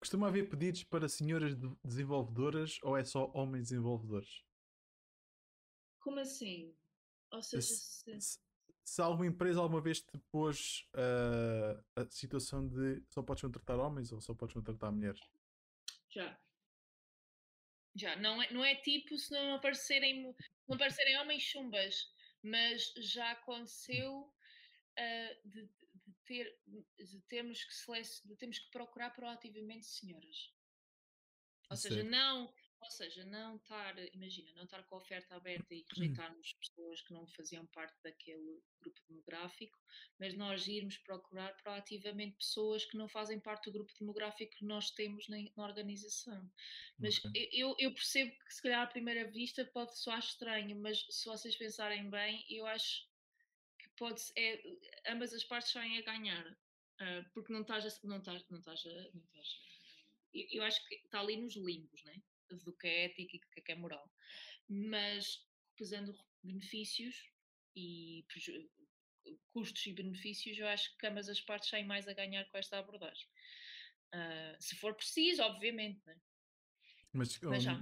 costuma 0.00 0.26
haver 0.26 0.48
pedidos 0.48 0.82
para 0.82 1.08
senhoras 1.08 1.54
desenvolvedoras 1.84 2.78
ou 2.82 2.96
é 2.96 3.04
só 3.04 3.30
homens 3.32 3.68
desenvolvedores? 3.68 4.45
Como 6.06 6.20
assim? 6.20 6.72
Ou 7.32 7.42
seja, 7.42 7.62
se, 7.66 8.20
se, 8.20 8.40
se 8.84 9.02
alguma 9.02 9.26
empresa 9.26 9.58
alguma 9.60 9.80
vez 9.80 10.00
te 10.00 10.16
pôs 10.30 10.88
uh, 10.94 11.84
a 11.96 12.08
situação 12.08 12.68
de 12.68 13.02
só 13.08 13.24
podes 13.24 13.42
contratar 13.42 13.76
homens 13.80 14.12
ou 14.12 14.20
só 14.20 14.32
podes 14.32 14.54
contratar 14.54 14.92
mulheres? 14.92 15.20
Já. 16.08 16.40
Já. 17.96 18.14
Não 18.14 18.40
é, 18.40 18.52
não 18.52 18.64
é 18.64 18.76
tipo 18.76 19.18
se 19.18 19.32
não 19.32 19.56
aparecerem, 19.56 20.32
não 20.68 20.76
aparecerem 20.76 21.18
homens 21.18 21.42
chumbas, 21.42 22.14
mas 22.40 22.94
já 22.98 23.32
aconteceu 23.32 24.20
uh, 24.20 25.48
de, 25.48 25.62
de, 25.66 26.14
ter, 26.24 26.56
de 26.96 27.20
termos 27.22 27.64
que 27.64 27.74
selec- 27.74 28.22
de 28.24 28.36
termos 28.36 28.60
que 28.60 28.70
procurar 28.70 29.10
proativamente 29.10 29.86
senhoras. 29.86 30.54
Ou 31.68 31.76
seja, 31.76 32.04
não 32.04 32.54
ou 32.80 32.90
seja, 32.90 33.24
não 33.24 33.56
estar, 33.56 33.96
imagina, 34.14 34.52
não 34.54 34.64
estar 34.64 34.82
com 34.84 34.96
a 34.96 34.98
oferta 34.98 35.34
aberta 35.34 35.74
e 35.74 35.80
hum. 35.80 35.84
rejeitarmos 35.90 36.52
pessoas 36.54 37.00
que 37.02 37.12
não 37.12 37.26
faziam 37.28 37.66
parte 37.66 37.96
daquele 38.02 38.60
grupo 38.80 39.00
demográfico, 39.08 39.78
mas 40.18 40.34
nós 40.34 40.66
irmos 40.66 40.96
procurar 40.98 41.54
proativamente 41.62 42.36
pessoas 42.36 42.84
que 42.84 42.96
não 42.96 43.08
fazem 43.08 43.40
parte 43.40 43.64
do 43.64 43.72
grupo 43.72 43.92
demográfico 43.98 44.56
que 44.56 44.64
nós 44.64 44.90
temos 44.90 45.28
na, 45.28 45.38
na 45.56 45.64
organização. 45.64 46.50
Mas 46.98 47.24
okay. 47.24 47.48
eu, 47.52 47.74
eu 47.78 47.92
percebo 47.92 48.32
que 48.44 48.54
se 48.54 48.62
calhar 48.62 48.82
à 48.82 48.86
primeira 48.86 49.30
vista 49.30 49.64
pode 49.64 49.98
soar 49.98 50.18
estranho, 50.18 50.76
mas 50.76 51.06
se 51.10 51.24
vocês 51.26 51.56
pensarem 51.56 52.08
bem, 52.10 52.44
eu 52.48 52.66
acho 52.66 53.08
que 53.78 53.88
pode 53.96 54.22
é, 54.36 54.62
ambas 55.08 55.32
as 55.32 55.44
partes 55.44 55.72
saem 55.72 55.98
a 55.98 56.02
ganhar. 56.02 56.46
Uh, 56.98 57.22
porque 57.34 57.52
não 57.52 57.60
estás 57.60 57.84
não 58.02 58.16
estás, 58.16 58.48
não 58.48 58.58
estás, 58.58 58.82
não 59.12 59.22
estás 59.22 59.66
eu, 60.36 60.46
eu 60.50 60.62
acho 60.62 60.86
que 60.86 60.94
está 60.96 61.20
ali 61.20 61.36
nos 61.36 61.56
limbos, 61.56 62.04
né? 62.04 62.22
Do 62.50 62.72
que 62.72 62.86
é 62.86 63.04
ética 63.06 63.36
e 63.36 63.40
do 63.40 63.48
que 63.48 63.72
é, 63.72 63.74
é 63.74 63.78
moral. 63.78 64.10
Mas 64.68 65.44
pesando 65.76 66.16
benefícios 66.42 67.30
e 67.74 68.24
custos 69.50 69.86
e 69.86 69.92
benefícios, 69.92 70.58
eu 70.58 70.66
acho 70.68 70.96
que 70.96 71.06
ambas 71.06 71.28
as 71.28 71.40
partes 71.40 71.70
têm 71.70 71.84
mais 71.84 72.06
a 72.06 72.12
ganhar 72.12 72.44
com 72.46 72.58
esta 72.58 72.78
abordagem. 72.78 73.26
Uh, 74.14 74.56
se 74.60 74.76
for 74.76 74.94
preciso, 74.94 75.42
obviamente, 75.42 76.00
né? 76.06 76.16
Mas, 77.12 77.38
Mas 77.40 77.62
já. 77.62 77.74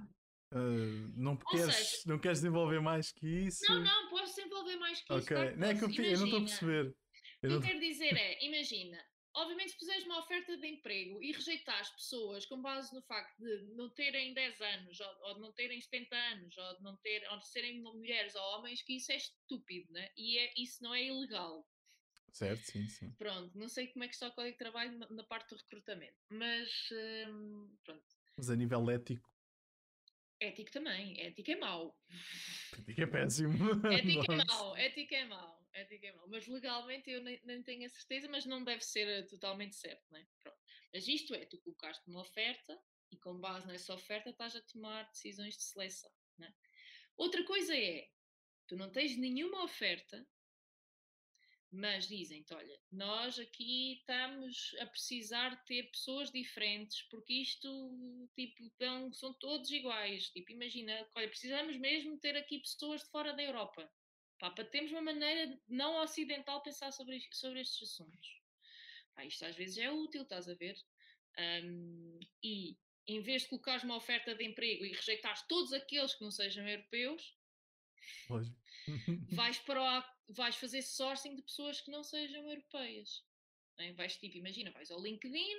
Uh, 0.52 1.12
não, 1.16 1.36
queres, 1.36 1.74
seja, 1.74 2.02
não 2.06 2.18
queres 2.18 2.38
desenvolver 2.38 2.80
mais 2.80 3.12
que 3.12 3.26
isso? 3.26 3.64
Não, 3.68 3.82
não, 3.82 4.10
posso 4.10 4.36
desenvolver 4.36 4.76
mais 4.76 5.00
que 5.00 5.14
isso. 5.14 5.34
Ok, 5.34 5.56
não 5.56 5.68
é 5.68 5.74
que 5.74 5.84
eu, 5.84 6.04
eu, 6.04 6.18
não 6.18 6.24
estou 6.24 6.38
a 6.38 6.44
perceber. 6.44 6.86
O 6.86 6.92
que 6.92 7.46
Eu 7.46 7.50
eu 7.50 7.60
não- 7.60 7.66
quero 7.66 7.80
dizer 7.80 8.16
é, 8.16 8.44
imagina, 8.44 9.04
obviamente 9.34 9.72
se 9.72 9.78
puseres 9.78 10.04
uma 10.04 10.20
oferta 10.20 10.56
de 10.56 10.66
emprego 10.66 11.22
e 11.22 11.32
rejeitares 11.32 11.90
pessoas 11.90 12.46
com 12.46 12.60
base 12.62 12.94
no 12.94 13.02
facto 13.02 13.38
de 13.38 13.62
não 13.74 13.90
terem 13.90 14.32
10 14.32 14.60
anos, 14.60 15.00
ou, 15.00 15.16
ou 15.22 15.34
de 15.34 15.40
não 15.40 15.52
terem 15.52 15.80
70 15.80 16.16
anos, 16.16 16.56
ou 16.56 16.76
de 16.76 16.82
não 16.82 16.96
ter, 16.96 17.26
ou 17.30 17.38
de 17.38 17.48
serem 17.48 17.80
mulheres 17.80 18.34
ou 18.34 18.42
homens, 18.42 18.82
que 18.82 18.96
isso 18.96 19.12
é 19.12 19.16
estúpido, 19.16 19.92
né? 19.92 20.10
E 20.16 20.38
é, 20.38 20.52
isso 20.56 20.82
não 20.82 20.94
é 20.94 21.04
ilegal. 21.04 21.66
Certo, 22.32 22.64
sim, 22.64 22.86
sim. 22.88 23.12
Pronto, 23.12 23.56
não 23.56 23.68
sei 23.68 23.86
como 23.88 24.04
é 24.04 24.08
que 24.08 24.14
está 24.14 24.28
o 24.28 24.32
Código 24.32 24.52
de 24.52 24.58
Trabalho 24.58 24.98
na, 24.98 25.08
na 25.08 25.24
parte 25.24 25.50
do 25.50 25.56
recrutamento, 25.56 26.18
mas 26.30 26.88
hum, 27.28 27.76
pronto. 27.84 28.04
Mas 28.36 28.50
a 28.50 28.56
nível 28.56 28.90
ético, 28.90 29.32
Ético 30.40 30.70
também, 30.72 31.18
ético 31.20 31.52
é 31.52 31.56
mau. 31.56 31.96
ético 32.72 33.00
é 33.00 33.06
péssimo. 33.06 33.54
Ética 33.90 34.32
é 34.32 34.44
mau, 34.44 34.76
ética 34.76 35.16
é 35.16 35.24
mau, 35.26 35.63
é. 35.74 36.12
Mas 36.28 36.46
legalmente 36.46 37.10
eu 37.10 37.22
nem, 37.22 37.40
nem 37.44 37.62
tenho 37.62 37.86
a 37.86 37.88
certeza, 37.88 38.28
mas 38.28 38.46
não 38.46 38.62
deve 38.62 38.82
ser 38.82 39.06
eh, 39.08 39.22
totalmente 39.22 39.74
certo, 39.74 40.04
né? 40.10 40.26
Pronto. 40.42 40.58
Mas 40.92 41.08
isto 41.08 41.34
é, 41.34 41.44
tu 41.44 41.58
colocaste 41.58 42.08
uma 42.08 42.20
oferta 42.20 42.80
e 43.10 43.18
com 43.18 43.38
base 43.40 43.66
nessa 43.66 43.94
oferta 43.94 44.30
estás 44.30 44.54
a 44.54 44.62
tomar 44.62 45.08
decisões 45.10 45.56
de 45.56 45.64
seleção, 45.64 46.10
né? 46.38 46.54
Outra 47.16 47.44
coisa 47.44 47.76
é, 47.76 48.08
tu 48.66 48.76
não 48.76 48.90
tens 48.90 49.16
nenhuma 49.16 49.64
oferta, 49.64 50.26
mas 51.70 52.06
dizem-te, 52.06 52.54
olha, 52.54 52.80
nós 52.90 53.36
aqui 53.36 53.94
estamos 53.94 54.76
a 54.78 54.86
precisar 54.86 55.64
ter 55.64 55.90
pessoas 55.90 56.30
diferentes, 56.30 57.02
porque 57.10 57.34
isto, 57.34 58.28
tipo, 58.36 58.72
são 59.12 59.34
todos 59.34 59.70
iguais. 59.72 60.30
Tipo, 60.30 60.52
imagina, 60.52 61.08
olha, 61.16 61.28
precisamos 61.28 61.76
mesmo 61.76 62.16
ter 62.20 62.36
aqui 62.36 62.60
pessoas 62.60 63.02
de 63.02 63.10
fora 63.10 63.32
da 63.32 63.42
Europa. 63.42 63.90
Pá, 64.44 64.50
para 64.50 64.64
termos 64.66 64.92
uma 64.92 65.00
maneira 65.00 65.58
não 65.66 66.02
ocidental 66.02 66.58
de 66.58 66.64
pensar 66.64 66.92
sobre, 66.92 67.18
sobre 67.32 67.62
estes 67.62 67.82
assuntos. 67.90 68.42
Pá, 69.14 69.24
isto 69.24 69.42
às 69.46 69.56
vezes 69.56 69.78
é 69.78 69.90
útil, 69.90 70.20
estás 70.20 70.46
a 70.50 70.54
ver? 70.54 70.76
Ahm, 71.38 72.20
e 72.42 72.76
em 73.06 73.22
vez 73.22 73.44
de 73.44 73.48
colocares 73.48 73.84
uma 73.84 73.96
oferta 73.96 74.34
de 74.34 74.44
emprego 74.44 74.84
e 74.84 74.92
rejeitares 74.92 75.46
todos 75.48 75.72
aqueles 75.72 76.14
que 76.14 76.22
não 76.22 76.30
sejam 76.30 76.68
europeus, 76.68 77.38
vais, 79.30 79.58
para 79.64 79.80
o, 79.80 80.32
vais 80.34 80.56
fazer 80.56 80.82
sourcing 80.82 81.36
de 81.36 81.42
pessoas 81.42 81.80
que 81.80 81.90
não 81.90 82.04
sejam 82.04 82.46
europeias. 82.46 83.26
né? 83.78 83.94
Vais 83.94 84.18
tipo, 84.18 84.36
imagina, 84.36 84.70
vais 84.72 84.90
ao 84.90 85.02
LinkedIn 85.02 85.58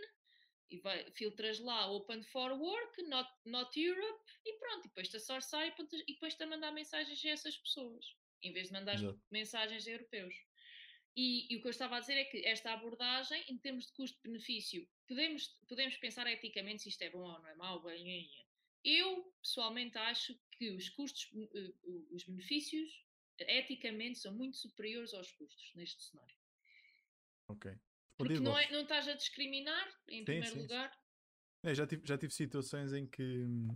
e 0.70 0.78
vai, 0.78 1.12
filtras 1.14 1.58
lá 1.58 1.90
Open 1.90 2.22
for 2.22 2.52
Work, 2.52 3.02
not, 3.02 3.32
not 3.46 3.80
Europe 3.80 4.24
e 4.46 4.54
pronto, 4.60 4.86
e 4.86 4.90
depois-te 4.90 5.18
a 5.18 5.20
sourçar 5.20 5.66
e 5.66 5.72
depois- 5.72 6.04
e 6.08 6.14
depois-te 6.14 6.44
a 6.44 6.46
mandar 6.46 6.72
mensagens 6.72 7.26
a 7.26 7.30
essas 7.30 7.58
pessoas, 7.58 8.06
em 8.48 8.52
vez 8.52 8.68
de 8.68 8.74
mandar 8.74 8.96
Exato. 8.96 9.20
mensagens 9.32 9.88
a 9.88 9.92
europeus. 9.92 10.36
E, 11.16 11.54
e 11.54 11.58
o 11.58 11.62
que 11.62 11.68
eu 11.68 11.72
estava 11.72 11.96
a 11.96 12.00
dizer 12.00 12.16
é 12.16 12.26
que 12.26 12.46
esta 12.46 12.74
abordagem, 12.74 13.44
em 13.48 13.58
termos 13.58 13.86
de 13.86 13.94
custo-benefício, 13.94 14.88
podemos, 15.08 15.48
podemos 15.68 15.96
pensar 15.98 16.28
eticamente 16.28 16.84
se 16.84 16.90
isto 16.90 17.02
é 17.04 17.10
bom 17.10 17.20
ou 17.20 17.40
não 17.40 17.48
é 17.48 17.56
mau, 17.56 17.82
bem. 17.82 18.30
Eu, 18.84 19.34
pessoalmente, 19.42 19.98
acho 19.98 20.38
que 20.52 20.72
os 20.72 20.90
custos, 20.90 21.32
eh, 21.34 21.74
os 22.12 22.24
benefícios, 22.26 23.06
eticamente, 23.40 24.20
são 24.20 24.34
muito 24.36 24.58
superiores 24.58 25.14
aos 25.14 25.32
custos 25.32 25.74
neste 25.76 26.04
cenário. 26.04 26.36
Ok. 27.48 27.74
Porque 28.18 28.40
não, 28.40 28.58
é, 28.58 28.70
não 28.72 28.82
estás 28.82 29.08
a 29.08 29.14
discriminar, 29.14 29.88
em 30.08 30.20
Sim, 30.20 30.26
primeiro 30.26 30.54
sim, 30.54 30.60
sim. 30.62 30.62
lugar, 30.64 30.92
É, 31.64 31.74
já, 31.74 31.88
tive, 31.88 32.06
já 32.06 32.18
tive 32.18 32.34
situações 32.34 32.94
em 32.94 33.08
que. 33.08 33.24
hum, 33.24 33.68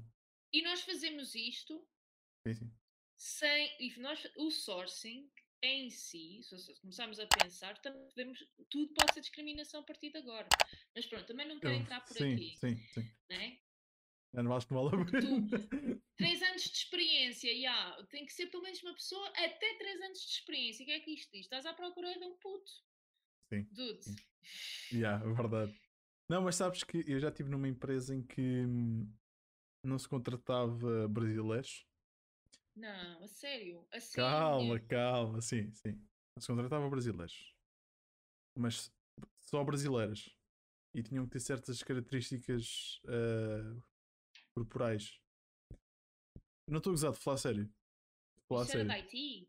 e 0.51 0.61
nós 0.61 0.81
fazemos 0.81 1.35
isto 1.35 1.87
Sim, 2.45 2.53
sim. 2.53 2.71
Sem. 3.19 3.75
E 3.79 3.99
nós, 3.99 4.25
o 4.37 4.49
sourcing 4.49 5.29
em 5.61 5.89
si, 5.89 6.41
se 6.41 6.79
começarmos 6.79 7.19
a 7.19 7.27
pensar, 7.27 7.77
também 7.81 8.07
podemos, 8.07 8.39
tudo 8.69 8.93
pode 8.93 9.13
ser 9.13 9.19
discriminação 9.19 9.81
a 9.81 9.83
partir 9.83 10.09
de 10.09 10.17
agora. 10.17 10.47
Mas 10.95 11.05
pronto, 11.05 11.25
também 11.27 11.47
não 11.47 11.59
quero 11.59 11.75
entrar 11.75 11.99
por 12.01 12.15
sim, 12.15 12.33
aqui. 12.33 12.57
sim, 12.57 12.77
sim. 12.93 13.11
Né? 13.29 13.59
Eu 14.33 14.43
não 14.43 14.55
acho 14.55 14.67
que 14.67 14.73
vale 14.73 14.87
a 14.87 15.05
pena. 15.05 16.01
Três 16.15 16.41
anos 16.41 16.63
de 16.63 16.77
experiência, 16.77 17.61
já, 17.61 18.03
tem 18.09 18.25
que 18.25 18.33
ser 18.33 18.47
pelo 18.47 18.63
menos 18.63 18.81
uma 18.83 18.93
pessoa 18.93 19.27
até 19.29 19.77
três 19.77 20.01
anos 20.01 20.19
de 20.19 20.31
experiência. 20.31 20.83
O 20.83 20.85
que 20.85 20.91
é 20.91 20.99
que 20.99 21.11
isto 21.11 21.31
diz? 21.31 21.41
Estás 21.41 21.65
à 21.65 21.73
procura 21.73 22.13
de 22.17 22.25
um 22.25 22.37
puto. 22.37 22.71
Sim, 23.51 23.63
Dude. 23.71 24.03
sim. 24.03 24.15
Yeah, 24.93 25.25
é 25.25 25.33
verdade. 25.33 25.77
Não, 26.29 26.43
mas 26.43 26.55
sabes 26.55 26.83
que 26.83 27.03
eu 27.07 27.19
já 27.19 27.29
estive 27.29 27.49
numa 27.49 27.67
empresa 27.67 28.15
em 28.15 28.21
que 28.21 28.41
hum, 28.41 29.11
não 29.83 29.97
se 29.97 30.07
contratava 30.07 31.07
brasileiros. 31.07 31.88
Não, 32.75 33.23
a 33.23 33.27
sério. 33.27 33.85
A 33.91 33.99
sério. 33.99 34.29
Calma, 34.29 34.79
calma, 34.79 35.41
sim, 35.41 35.71
sim. 35.73 35.91
Não 36.35 36.41
se 36.41 36.47
contratava 36.47 36.89
brasileiros. 36.89 37.53
Mas 38.55 38.91
só 39.41 39.63
brasileiras. 39.63 40.29
E 40.93 41.03
tinham 41.03 41.25
que 41.25 41.31
ter 41.31 41.39
certas 41.39 41.83
características 41.83 43.01
ah, 43.07 43.75
corporais. 44.55 45.19
Não 46.67 46.77
estou 46.77 46.91
a 46.91 46.93
gozar 46.93 47.11
de 47.11 47.19
falar 47.19 47.35
a 47.35 47.37
sério. 47.37 47.69
Falar 48.47 48.61
a 48.61 48.63
Isso 48.63 48.71
sério. 48.71 48.87
da 48.87 48.93
IT? 48.95 49.47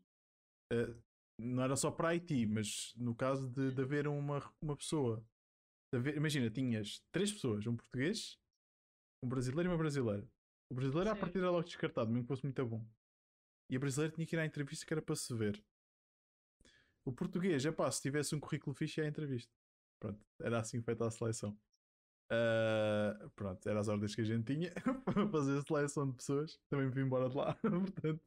Ah, 0.71 0.95
não 1.37 1.63
era 1.63 1.75
só 1.75 1.89
para 1.91 2.09
Haiti, 2.09 2.45
mas 2.45 2.93
no 2.95 3.15
caso 3.15 3.49
de, 3.49 3.71
de 3.71 3.81
haver 3.81 4.07
uma, 4.07 4.39
uma 4.61 4.75
pessoa. 4.75 5.23
haver- 5.93 6.15
imagina, 6.15 6.49
tinhas 6.49 7.01
três 7.11 7.31
pessoas: 7.31 7.65
um 7.67 7.75
português, 7.75 8.37
um 9.23 9.27
brasileiro 9.29 9.69
e 9.69 9.71
uma 9.71 9.77
brasileira. 9.77 10.27
O 10.69 10.75
brasileiro, 10.75 11.09
à 11.09 11.15
partida, 11.15 11.39
era 11.45 11.51
logo 11.51 11.63
descartado, 11.63 12.09
mesmo 12.09 12.23
que 12.23 12.27
fosse 12.27 12.43
muito 12.43 12.65
bom. 12.65 12.85
E 13.71 13.77
a 13.77 13.79
brasileira 13.79 14.13
tinha 14.13 14.27
que 14.27 14.35
ir 14.35 14.39
à 14.39 14.45
entrevista 14.45 14.85
que 14.85 14.93
era 14.93 15.01
para 15.01 15.15
se 15.15 15.33
ver. 15.33 15.63
O 17.05 17.11
português, 17.13 17.65
é 17.65 17.71
pá, 17.71 17.89
se 17.89 18.01
tivesse 18.01 18.35
um 18.35 18.39
currículo 18.39 18.75
fixe, 18.75 18.99
ia 18.99 19.05
à 19.05 19.09
entrevista. 19.09 19.51
Pronto, 19.97 20.19
era 20.41 20.59
assim 20.59 20.81
feita 20.81 21.07
a 21.07 21.09
seleção. 21.09 21.57
Ah, 22.29 23.29
pronto, 23.35 23.67
eram 23.67 23.79
as 23.79 23.87
ordens 23.87 24.13
que 24.13 24.21
a 24.21 24.25
gente 24.25 24.53
tinha 24.53 24.71
para 25.05 25.27
fazer 25.29 25.57
a 25.57 25.61
seleção 25.61 26.09
de 26.09 26.15
pessoas. 26.17 26.59
Também 26.69 26.87
me 26.87 26.91
vim 26.91 27.01
embora 27.01 27.29
de 27.29 27.35
lá. 27.35 27.53
Portanto, 27.63 28.21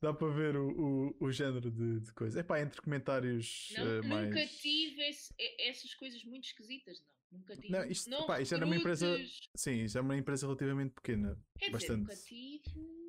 dá 0.00 0.14
para 0.14 0.32
ver 0.32 0.56
o, 0.56 0.70
o, 0.70 1.16
o 1.26 1.32
género 1.32 1.68
de, 1.70 2.00
de 2.00 2.12
coisa. 2.12 2.38
É 2.40 2.42
pá, 2.44 2.60
entre 2.60 2.80
comentários 2.80 3.72
Não, 3.76 3.84
ah, 3.84 4.02
mais. 4.06 4.28
Nunca 4.28 4.46
tive 4.46 5.02
esse- 5.08 5.34
essas 5.58 5.94
coisas 5.94 6.24
muito 6.24 6.44
esquisitas, 6.44 7.00
não. 7.00 7.38
Nunca 7.38 7.56
tive. 7.56 7.70
Não, 7.70 7.84
isto- 7.84 8.08
não 8.10 8.26
pá, 8.26 8.40
isto 8.40 8.54
era 8.54 8.64
uma 8.64 8.76
empresa-. 8.76 9.16
Sim, 9.56 9.82
isso 9.82 9.98
é 9.98 10.00
uma 10.00 10.16
empresa 10.16 10.46
relativamente 10.46 10.92
pequena. 10.94 11.36
Quer 11.58 11.66
dizer, 11.66 11.72
bastante. 11.72 12.00
nunca 12.00 12.16
tive. 12.16 12.99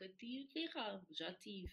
Nunca 0.00 0.08
tive 0.16 0.60
errado. 0.60 1.06
Já 1.10 1.32
tive. 1.34 1.72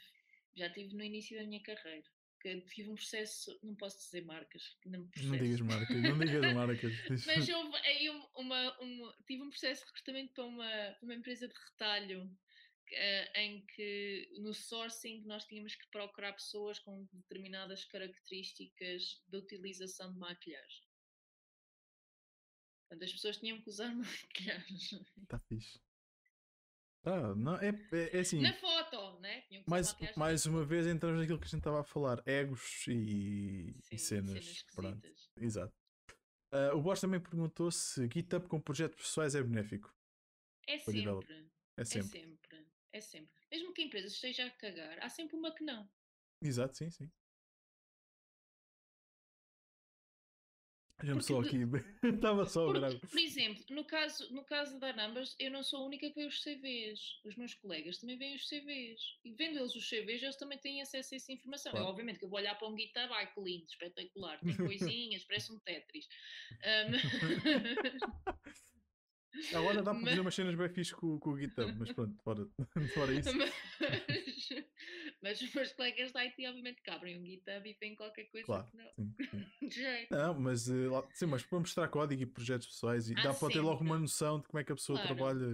Já 0.55 0.69
tive 0.71 0.95
no 0.95 1.03
início 1.03 1.37
da 1.37 1.45
minha 1.45 1.61
carreira. 1.61 2.03
Que 2.41 2.61
tive 2.61 2.89
um 2.89 2.95
processo. 2.95 3.57
Não 3.63 3.75
posso 3.75 3.97
dizer 3.99 4.23
marcas. 4.25 4.75
Não, 4.85 4.99
Não 5.01 5.37
digas 5.37 5.61
marcas, 5.61 6.01
não 6.01 6.17
digas 6.19 6.53
marcas. 6.53 6.93
Mas 7.27 7.49
houve 7.49 7.77
aí 7.77 8.09
um- 8.09 8.27
uma, 8.35 8.79
uma- 8.79 9.15
tive 9.27 9.43
um 9.43 9.49
processo 9.49 9.81
de 9.81 9.87
recrutamento 9.87 10.33
para 10.33 10.45
uma, 10.45 10.67
para 10.69 10.99
uma 11.03 11.15
empresa 11.15 11.47
de 11.47 11.53
retalho 11.53 12.35
eh, 12.91 13.41
em 13.43 13.65
que 13.67 14.29
no 14.39 14.53
sourcing 14.53 15.21
nós 15.25 15.45
tínhamos 15.45 15.75
que 15.75 15.87
procurar 15.89 16.33
pessoas 16.33 16.79
com 16.79 17.07
determinadas 17.13 17.83
características 17.85 19.21
de 19.27 19.37
utilização 19.37 20.11
de 20.13 20.19
maquilhagem. 20.19 20.83
Portanto, 22.87 23.03
as 23.05 23.11
pessoas 23.11 23.37
tinham 23.37 23.59
que 23.61 23.69
usar 23.69 23.93
maquilhagem. 23.95 25.05
Tá 25.27 25.39
fixe. 25.39 25.79
Tá, 27.05 27.35
não, 27.35 27.55
é, 27.57 27.69
é, 27.91 28.17
é 28.17 28.19
assim. 28.19 28.41
Na 28.41 28.51
foto, 28.53 29.19
né? 29.19 29.43
Mais, 29.67 29.95
mais 30.17 30.47
uma 30.47 30.65
vez 30.65 30.87
entramos 30.87 31.19
naquilo 31.19 31.37
que 31.37 31.45
a 31.45 31.47
gente 31.47 31.59
estava 31.59 31.81
a 31.81 31.83
falar: 31.83 32.19
egos 32.25 32.83
e, 32.87 33.75
e 33.91 33.97
Sim, 33.99 34.25
cenas. 34.25 34.63
Pronto, 34.73 35.07
esquisitas. 35.07 35.29
exato. 35.37 35.73
Ah, 36.51 36.73
o 36.73 36.81
Bosch 36.81 37.01
também 37.01 37.19
perguntou 37.19 37.69
se 37.69 38.09
GitHub 38.11 38.47
com 38.47 38.59
projetos 38.59 38.97
pessoais 38.97 39.35
é 39.35 39.43
benéfico. 39.43 39.93
É 40.67 40.79
sempre, 40.79 41.47
É 41.77 41.81
é 41.81 41.85
sempre. 41.85 42.09
sempre, 42.09 42.67
é 42.91 43.01
sempre. 43.01 43.31
Mesmo 43.51 43.71
que 43.71 43.83
a 43.83 43.85
empresa 43.85 44.07
esteja 44.07 44.47
a 44.47 44.49
cagar, 44.49 44.97
há 44.99 45.07
sempre 45.07 45.35
uma 45.35 45.53
que 45.53 45.63
não. 45.63 45.87
Exato, 46.41 46.75
sim, 46.75 46.89
sim. 46.89 47.11
Já-me 51.03 51.21
só 51.21 51.41
aqui. 51.41 51.57
Estava 52.03 52.45
só 52.45 52.71
Porque, 52.71 53.07
por 53.07 53.19
exemplo, 53.19 53.63
no 53.69 53.83
caso, 53.83 54.33
no 54.33 54.43
caso 54.43 54.79
da 54.79 54.93
Numbers, 54.93 55.35
eu 55.39 55.51
não 55.51 55.61
sou 55.61 55.81
a 55.81 55.85
única 55.85 56.09
que 56.09 56.15
vê 56.15 56.25
os 56.25 56.41
CVs. 56.41 57.19
Os 57.25 57.35
meus 57.35 57.53
colegas 57.53 57.97
também 57.97 58.17
veem 58.17 58.35
os 58.35 58.47
CVs. 58.47 59.01
E 59.23 59.33
vendo 59.33 59.59
eles 59.59 59.75
os 59.75 59.87
CVs, 59.87 60.23
eles 60.23 60.37
também 60.37 60.57
têm 60.57 60.81
acesso 60.81 61.13
a 61.13 61.17
essa 61.17 61.31
informação. 61.31 61.71
Claro. 61.71 61.85
Eu, 61.85 61.89
obviamente 61.89 62.19
que 62.19 62.25
eu 62.25 62.29
vou 62.29 62.39
olhar 62.39 62.55
para 62.55 62.67
um 62.67 62.77
GitHub, 62.77 63.13
ai 63.13 63.31
que 63.31 63.41
lindo, 63.41 63.65
espetacular, 63.65 64.39
tem 64.39 64.55
coisinhas, 64.55 65.23
parece 65.25 65.51
um 65.51 65.59
Tetris. 65.59 66.07
Ahm, 66.63 66.91
Agora 69.53 69.77
dá 69.83 69.91
para 69.91 69.93
Mas- 69.93 70.09
fazer 70.09 70.19
umas 70.21 70.35
cenas 70.35 70.55
bem 70.55 70.69
fixe 70.69 70.93
com, 70.95 71.19
com 71.19 71.31
o 71.31 71.37
GitHub, 71.37 71.73
mas 71.77 71.91
pronto, 71.91 72.15
fora, 72.23 72.47
fora 72.93 73.13
isso. 73.13 73.29
mas, 73.37 73.53
mas 75.21 75.41
os 75.41 75.53
meus 75.53 75.71
colegas 75.73 76.11
da 76.11 76.21
IT, 76.23 76.47
obviamente, 76.47 76.81
que 76.81 76.89
abrem 76.89 77.19
um 77.19 77.25
GitHub 77.25 77.69
e 77.69 77.73
veem 77.73 77.95
qualquer 77.95 78.25
coisa 78.25 78.45
Claro. 78.45 78.67
que 78.67 78.77
não. 78.77 78.91
Sim, 78.93 79.15
sim. 79.59 79.67
De 79.67 79.75
jeito. 79.75 80.11
Não, 80.15 80.39
mas, 80.39 80.69
eh, 80.69 80.87
sim, 81.13 81.25
mas 81.25 81.43
para 81.43 81.59
mostrar 81.59 81.87
código 81.89 82.21
e 82.21 82.25
projetos 82.25 82.67
pessoais 82.67 83.09
e 83.09 83.13
Há 83.17 83.23
dá 83.23 83.33
para 83.33 83.49
ter 83.53 83.59
logo 83.61 83.79
sempre. 83.79 83.87
uma 83.91 83.99
noção 83.99 84.39
de 84.39 84.47
como 84.47 84.59
é 84.59 84.63
que 84.63 84.71
a 84.71 84.75
pessoa 84.75 84.99
Claro. 84.99 85.15
trabalha 85.15 85.45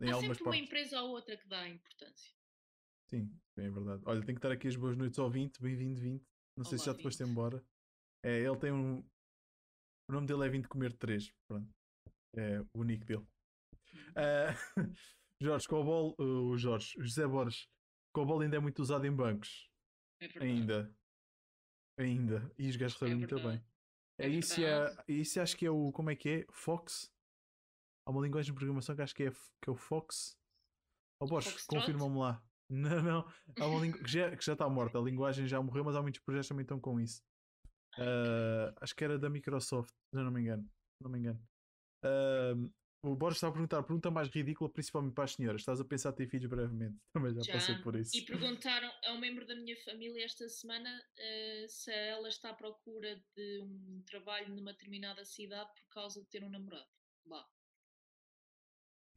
em 0.00 0.10
Há 0.10 0.14
algumas 0.14 0.36
sempre 0.36 0.50
uma 0.50 0.56
empresa 0.56 1.00
ou 1.02 1.10
outra 1.10 1.36
que 1.36 1.48
dá 1.48 1.68
importância. 1.68 2.34
Sim, 3.08 3.30
bem 3.56 3.66
é 3.66 3.70
verdade. 3.70 4.02
Olha, 4.06 4.22
tenho 4.24 4.36
que 4.38 4.42
dar 4.42 4.52
aqui 4.52 4.68
as 4.68 4.76
boas 4.76 4.96
noites 4.96 5.18
ao 5.18 5.30
20, 5.30 5.60
bem-vindo 5.60 6.00
20. 6.00 6.24
Não 6.56 6.64
sei 6.64 6.78
se 6.78 6.84
Olá, 6.88 6.92
já 6.92 6.98
te 6.98 7.02
foste 7.02 7.22
embora. 7.22 7.64
É, 8.24 8.40
ele 8.40 8.56
tem 8.56 8.72
um. 8.72 8.98
O 10.08 10.12
nome 10.12 10.26
dele 10.26 10.44
é 10.46 10.48
Vim 10.48 10.60
de 10.60 10.68
Comer 10.68 10.92
3. 10.94 11.32
Pronto. 11.46 11.70
É 12.36 12.60
o 12.60 12.80
único 12.80 13.04
dele. 13.04 13.26
Ah, 14.16 14.54
Jorge, 15.40 15.68
Cobol, 15.68 16.14
o 16.18 16.56
Jorge, 16.56 16.98
o 16.98 17.02
José 17.02 17.26
Borges, 17.26 17.68
Cobol 18.12 18.40
ainda 18.40 18.56
é 18.56 18.60
muito 18.60 18.80
usado 18.80 19.06
em 19.06 19.14
bancos. 19.14 19.68
É. 20.20 20.42
Ainda. 20.42 20.94
Ainda. 21.98 22.50
E 22.58 22.68
os 22.68 22.76
gajos 22.76 22.94
recebem 22.94 23.16
muito 23.16 23.34
verdade. 23.34 23.58
bem. 23.58 23.66
É, 24.18 24.26
É 24.26 24.28
isso, 24.28 24.60
é, 24.64 25.04
isso 25.08 25.40
acho 25.40 25.56
que 25.56 25.66
é 25.66 25.70
o. 25.70 25.90
Como 25.92 26.10
é 26.10 26.16
que 26.16 26.28
é? 26.28 26.46
Fox? 26.50 27.12
Há 28.06 28.10
uma 28.10 28.22
linguagem 28.22 28.52
de 28.52 28.56
programação 28.56 28.94
que 28.94 29.02
acho 29.02 29.14
que 29.14 29.24
é, 29.24 29.30
que 29.30 29.68
é 29.68 29.70
o 29.70 29.76
Fox. 29.76 30.36
Ó 31.20 31.26
Borges, 31.26 31.66
confirma-me 31.66 32.18
lá. 32.18 32.42
Não, 32.70 33.02
não. 33.02 33.32
Há 33.60 33.66
uma 33.66 33.80
lingu... 33.80 33.98
que, 33.98 34.10
já, 34.10 34.34
que 34.34 34.42
já 34.42 34.54
está 34.54 34.66
morta. 34.66 34.98
A 34.98 35.02
linguagem 35.02 35.46
já 35.46 35.60
morreu, 35.60 35.84
mas 35.84 35.94
há 35.94 36.00
muitos 36.00 36.22
projetos 36.22 36.48
também 36.48 36.62
estão 36.62 36.80
com 36.80 36.98
isso. 36.98 37.22
Ah, 37.98 38.74
acho 38.80 38.96
que 38.96 39.04
era 39.04 39.18
da 39.18 39.28
Microsoft, 39.28 39.90
se 39.90 40.18
eu 40.18 40.24
não 40.24 40.30
me 40.30 40.40
engano. 40.40 40.66
Não 40.98 41.10
me 41.10 41.18
engano. 41.18 41.38
Ah, 42.04 42.54
o 43.04 43.16
Borges 43.16 43.38
está 43.38 43.48
a 43.48 43.52
perguntar, 43.52 43.82
pergunta 43.82 44.10
mais 44.12 44.28
ridícula, 44.28 44.70
principalmente 44.72 45.14
para 45.14 45.24
as 45.24 45.32
senhoras. 45.32 45.60
Estás 45.62 45.80
a 45.80 45.84
pensar 45.84 46.10
em 46.10 46.14
ter 46.14 46.28
filhos 46.28 46.48
brevemente? 46.48 46.96
Também 47.12 47.34
já, 47.34 47.40
Já. 47.42 47.52
passei 47.54 47.74
por 47.82 47.96
isso. 47.96 48.16
E 48.16 48.22
perguntaram 48.24 48.88
a 49.04 49.12
um 49.12 49.18
membro 49.18 49.44
da 49.46 49.56
minha 49.56 49.76
família 49.84 50.24
esta 50.24 50.48
semana 50.48 50.88
eh, 51.18 51.66
se 51.68 51.90
ela 51.92 52.28
está 52.28 52.50
à 52.50 52.54
procura 52.54 53.16
de 53.36 53.60
um 53.62 54.02
trabalho 54.06 54.54
numa 54.54 54.72
determinada 54.72 55.24
cidade 55.24 55.68
por 55.74 55.88
causa 55.90 56.22
de 56.22 56.28
ter 56.28 56.44
um 56.44 56.48
namorado 56.50 56.86
lá. 57.26 57.44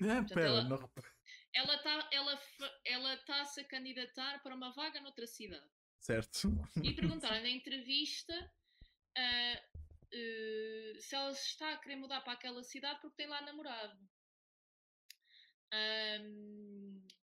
Ah, 0.02 0.24
pera, 0.28 0.42
ela- 0.48 0.64
não 0.64 0.78
Ela 1.54 1.76
está 1.76 2.10
ela, 2.12 2.42
ela 2.86 3.18
tá 3.18 3.42
a 3.42 3.46
se 3.46 3.64
candidatar 3.66 4.42
para 4.44 4.54
uma 4.56 4.72
vaga 4.74 5.00
noutra 5.00 5.26
cidade. 5.28 5.66
certo. 6.02 6.50
E 6.84 6.94
perguntaram 6.94 7.42
na 7.42 7.50
entrevista 7.50 8.34
ah, 9.18 9.64
eh, 10.18 10.94
se 11.00 11.14
ela 11.16 11.32
está 11.32 11.74
a 11.74 11.78
querer 11.78 11.98
mudar 11.98 12.22
para 12.22 12.34
aquela 12.34 12.64
cidade 12.64 13.00
porque 13.02 13.18
tem 13.18 13.28
lá 13.28 13.42
namorado. 13.42 14.00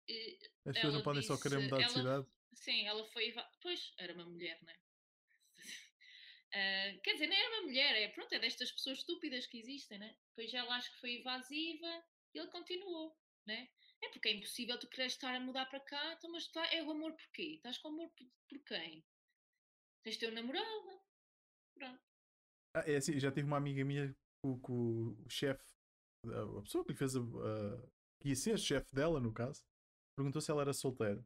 E- 0.08 0.38
As 0.66 0.74
pessoas 0.74 0.94
não 0.94 1.02
podem 1.02 1.22
só 1.22 1.36
querer 1.40 1.56
disse- 1.56 1.64
mudar 1.70 1.76
de 1.78 1.82
ela- 1.84 1.92
cidade. 1.94 2.26
Sim, 2.54 2.86
ela 2.86 3.04
foi. 3.12 3.34
Pois, 3.60 3.92
era 3.98 4.12
uma 4.14 4.24
mulher, 4.24 4.62
né? 4.62 4.76
Ah, 6.52 6.98
quer 7.02 7.14
dizer, 7.14 7.26
nem 7.26 7.38
era 7.38 7.50
uma 7.56 7.62
mulher, 7.62 7.96
é, 7.96 8.08
pronto, 8.08 8.32
é 8.32 8.38
destas 8.38 8.70
pessoas 8.72 8.98
estúpidas 8.98 9.46
que 9.46 9.58
existem, 9.58 9.98
né? 9.98 10.16
Pois 10.34 10.54
ela 10.54 10.74
acho 10.76 10.90
que 10.92 11.00
foi 11.00 11.16
evasiva 11.16 12.04
e 12.32 12.38
ele 12.38 12.48
continuou, 12.50 13.18
né? 13.44 13.68
É 14.02 14.08
porque 14.10 14.28
é 14.28 14.32
impossível 14.32 14.78
tu 14.78 14.88
queres 14.88 15.12
estar 15.14 15.34
a 15.34 15.40
mudar 15.40 15.66
para 15.66 15.80
cá, 15.80 16.12
então, 16.14 16.30
mas 16.30 16.46
tá, 16.48 16.64
é 16.72 16.82
o 16.82 16.90
amor 16.92 17.12
porquê? 17.14 17.54
Estás 17.56 17.76
com 17.78 17.88
amor 17.88 18.08
por, 18.10 18.26
por 18.48 18.58
quem? 18.64 19.04
Tens 20.02 20.16
teu 20.18 20.30
namorado? 20.30 21.02
Pronto. 21.74 22.05
Ah, 22.76 22.84
é 22.86 22.96
assim, 22.96 23.18
já 23.18 23.32
tive 23.32 23.46
uma 23.46 23.56
amiga 23.56 23.82
minha 23.84 24.14
com, 24.42 24.58
com 24.60 25.16
o 25.24 25.30
chefe, 25.30 25.64
a 26.26 26.60
pessoa 26.62 26.84
que 26.84 26.92
lhe 26.92 26.98
fez 26.98 27.16
a, 27.16 27.20
a- 27.20 27.82
que 28.20 28.28
ia 28.28 28.36
ser 28.36 28.58
chefe 28.58 28.94
dela, 28.94 29.18
no 29.18 29.32
caso, 29.32 29.62
perguntou 30.16 30.42
se 30.42 30.50
ela 30.50 30.60
era 30.62 30.72
solteira. 30.74 31.24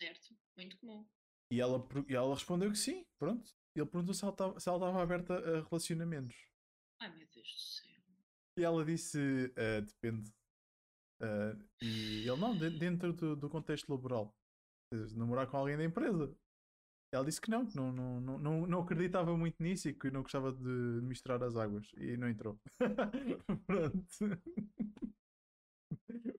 Certo, 0.00 0.36
muito 0.56 0.78
comum. 0.78 1.04
E 1.50 1.60
ela, 1.60 1.84
e 2.08 2.14
ela 2.14 2.34
respondeu 2.34 2.70
que 2.70 2.78
sim, 2.78 3.04
pronto. 3.18 3.50
Ele 3.74 3.86
perguntou 3.86 4.14
se 4.14 4.24
ela 4.24 4.32
estava 4.56 5.02
aberta 5.02 5.34
a 5.34 5.62
relacionamentos. 5.68 6.36
Ai 7.00 7.10
meu 7.16 7.26
Deus 7.34 7.48
do 7.52 7.58
céu. 7.60 7.90
E 8.56 8.62
ela 8.62 8.84
disse: 8.84 9.18
"Ah, 9.56 9.80
depende. 9.80 10.32
Ah, 11.20 11.56
e 11.82 12.28
ele, 12.28 12.36
não, 12.36 12.56
de- 12.56 12.78
dentro 12.78 13.12
do, 13.12 13.34
do 13.36 13.48
contexto 13.50 13.88
laboral. 13.90 14.32
Namorar 15.16 15.48
com 15.48 15.56
alguém 15.56 15.76
da 15.76 15.84
empresa. 15.84 16.32
Ela 17.14 17.24
disse 17.24 17.40
que 17.40 17.48
não, 17.48 17.64
que 17.64 17.76
não, 17.76 17.92
não, 17.92 18.20
não, 18.20 18.66
não, 18.66 18.80
acreditava 18.80 19.36
muito 19.36 19.62
nisso 19.62 19.88
e 19.88 19.94
que 19.94 20.10
não 20.10 20.22
gostava 20.22 20.52
de 20.52 20.68
misturar 21.02 21.42
as 21.44 21.56
águas. 21.56 21.92
E 21.96 22.16
não 22.16 22.28
entrou. 22.28 22.60
Pronto. 23.66 24.06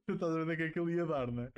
Tu 0.06 0.14
estás 0.14 0.32
a 0.32 0.36
ver 0.36 0.44
onde 0.44 0.54
é 0.54 0.56
que 0.58 0.64
aquilo 0.64 0.90
ia 0.90 1.06
dar, 1.06 1.32
não 1.32 1.44
é? 1.44 1.52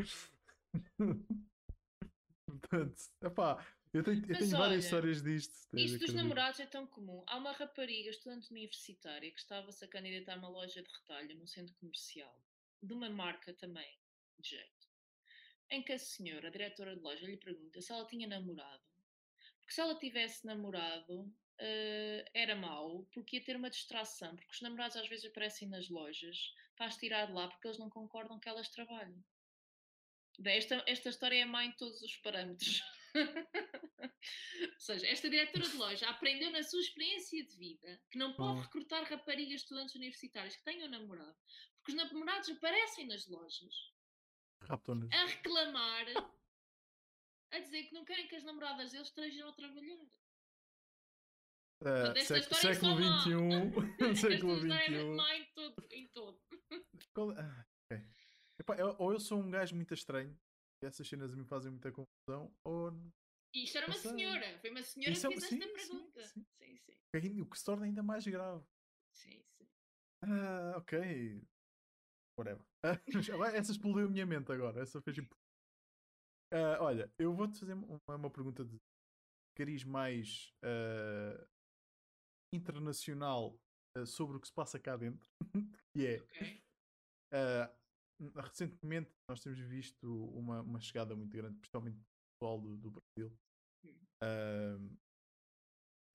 Portanto, 2.45 2.95
epá, 3.23 3.65
eu 3.93 4.03
tenho, 4.03 4.19
eu 4.19 4.37
tenho 4.37 4.51
várias 4.51 4.61
olha, 4.61 4.77
histórias 4.77 5.23
disto. 5.23 5.67
de 5.73 5.97
dos 5.97 6.13
namorados 6.13 6.59
é 6.59 6.65
tão 6.65 6.85
comum. 6.85 7.23
Há 7.25 7.37
uma 7.37 7.53
rapariga, 7.53 8.09
estudante 8.09 8.51
universitária, 8.51 9.31
que 9.31 9.39
estava-se 9.39 9.83
a 9.83 9.87
candidatar 9.87 10.33
a 10.33 10.37
uma 10.37 10.49
loja 10.49 10.83
de 10.83 10.89
retalho 10.89 11.35
num 11.37 11.47
centro 11.47 11.73
comercial, 11.75 12.39
de 12.83 12.93
uma 12.93 13.09
marca 13.09 13.53
também, 13.53 13.97
de 14.39 14.49
jeito, 14.51 14.87
em 15.71 15.81
que 15.81 15.93
a 15.93 15.99
senhora, 15.99 16.49
a 16.49 16.51
diretora 16.51 16.95
de 16.95 17.01
loja, 17.01 17.25
lhe 17.25 17.37
pergunta 17.37 17.81
se 17.81 17.91
ela 17.91 18.05
tinha 18.05 18.27
namorado. 18.27 18.83
Porque 19.67 19.73
se 19.75 19.81
ela 19.81 19.99
tivesse 19.99 20.45
namorado, 20.45 21.29
eh, 21.59 22.23
era 22.33 22.55
mau, 22.55 23.05
porque 23.11 23.35
ia 23.35 23.43
ter 23.43 23.57
uma 23.57 23.69
distração, 23.69 24.33
porque 24.33 24.53
os 24.53 24.61
namorados 24.61 24.95
às 24.95 25.09
vezes 25.09 25.25
aparecem 25.25 25.67
nas 25.67 25.89
lojas 25.89 26.53
para 26.77 26.85
as 26.85 26.95
tirar 26.95 27.25
de 27.25 27.33
lá 27.33 27.49
porque 27.49 27.67
eles 27.67 27.77
não 27.77 27.89
concordam 27.89 28.39
que 28.39 28.47
elas 28.47 28.69
trabalham. 28.69 29.21
Bem, 30.39 30.57
Esta, 30.57 30.81
esta 30.87 31.09
história 31.09 31.41
é 31.41 31.43
má 31.43 31.65
em 31.65 31.73
todos 31.73 32.01
os 32.01 32.15
parâmetros. 32.15 32.81
Ou 34.63 34.79
seja, 34.79 35.05
esta 35.05 35.29
diretora 35.29 35.67
de 35.67 35.75
loja 35.75 36.07
aprendeu 36.11 36.49
na 36.49 36.63
sua 36.63 36.79
experiência 36.79 37.45
de 37.45 37.57
vida 37.57 38.01
que 38.09 38.17
não 38.17 38.35
pode 38.35 38.59
Hum. 38.59 38.61
recrutar 38.61 39.03
raparigas 39.03 39.63
estudantes 39.63 39.95
universitários 39.95 40.55
que 40.55 40.63
tenham 40.63 40.87
namorado, 40.87 41.35
porque 41.75 41.91
os 41.91 41.93
namorados 41.97 42.49
aparecem 42.51 43.05
nas 43.05 43.27
lojas 43.27 43.91
a 45.11 45.25
reclamar, 45.25 46.05
a 47.51 47.59
dizer 47.59 47.83
que 47.83 47.93
não 47.93 48.03
querem 48.05 48.27
que 48.27 48.35
as 48.35 48.43
namoradas 48.43 48.91
deles 48.91 49.07
estejam 49.07 49.49
a 49.49 49.53
trabalhar. 49.53 50.05
Século, 51.79 52.17
história 52.39 52.69
é 52.69 52.73
século 52.73 52.95
só 52.95 52.99
má. 52.99 53.19
XXI. 53.19 53.29
Século 54.17 54.53
é 54.73 54.85
XXI. 54.85 55.41
em 55.41 55.51
todo. 55.53 55.87
Em 55.91 56.07
todo. 56.09 56.41
Qual- 57.13 57.31
ah, 57.37 57.65
ok. 57.91 58.05
Epá, 58.59 58.75
eu- 58.77 58.95
ou 58.97 59.13
eu 59.13 59.19
sou 59.19 59.39
um 59.39 59.51
gajo 59.51 59.75
muito 59.75 59.93
estranho 59.93 60.35
e 60.83 60.87
essas 60.87 61.07
cenas 61.07 61.33
me 61.35 61.45
fazem 61.45 61.71
muita 61.71 61.91
confusão, 61.91 62.51
ou 62.65 62.91
isto 63.53 63.77
era 63.77 63.87
uma 63.87 63.95
senhora, 63.95 64.59
foi 64.59 64.69
uma 64.71 64.83
senhora 64.83 65.11
Isso 65.13 65.27
é- 65.27 65.29
que 65.29 65.39
fez 65.39 65.49
sim, 65.49 65.59
esta 65.63 65.67
sim, 65.67 65.87
pergunta. 65.87 66.23
sim. 66.27 66.45
Sim, 66.61 66.77
sim. 67.21 67.41
o 67.41 67.45
que 67.49 67.57
se 67.57 67.63
torna 67.65 67.85
ainda 67.85 68.03
mais 68.03 68.25
grave. 68.25 68.63
sim, 69.13 69.43
sim. 69.57 69.67
Ah, 70.23 70.73
ok. 70.77 71.41
Whatever. 72.39 72.65
Essa 73.55 73.71
explodiu 73.71 74.05
a 74.07 74.09
minha 74.09 74.25
mente 74.25 74.51
agora. 74.51 74.81
Essa 74.81 75.01
fez 75.01 75.15
tipo. 75.15 75.35
Ah, 76.51 76.77
olha, 76.81 77.11
eu 77.19 77.33
vou-te 77.33 77.59
fazer 77.59 77.73
uma, 77.73 77.99
uma 78.07 78.29
pergunta 78.29 78.63
de 78.63 78.77
cariz 79.57 79.83
mais 79.83 80.53
ah, 80.63 81.45
internacional 82.53 83.59
ah, 83.97 84.05
sobre 84.05 84.37
o 84.37 84.39
que 84.39 84.47
se 84.47 84.53
passa 84.53 84.79
cá 84.79 84.95
dentro. 84.95 85.29
que 85.95 86.05
é. 86.05 86.19
Ok. 86.19 86.63
ah, 87.33 87.73
recentemente 88.41 89.11
nós 89.29 89.41
temos 89.41 89.59
visto 89.59 90.25
uma, 90.29 90.61
uma 90.61 90.79
chegada 90.79 91.15
muito 91.15 91.35
grande, 91.35 91.57
principalmente 91.57 91.97
do 91.97 92.05
pessoal 92.39 92.61
do, 92.61 92.77
do 92.77 92.91
Brasil. 92.91 93.37
Hum. 93.83 94.97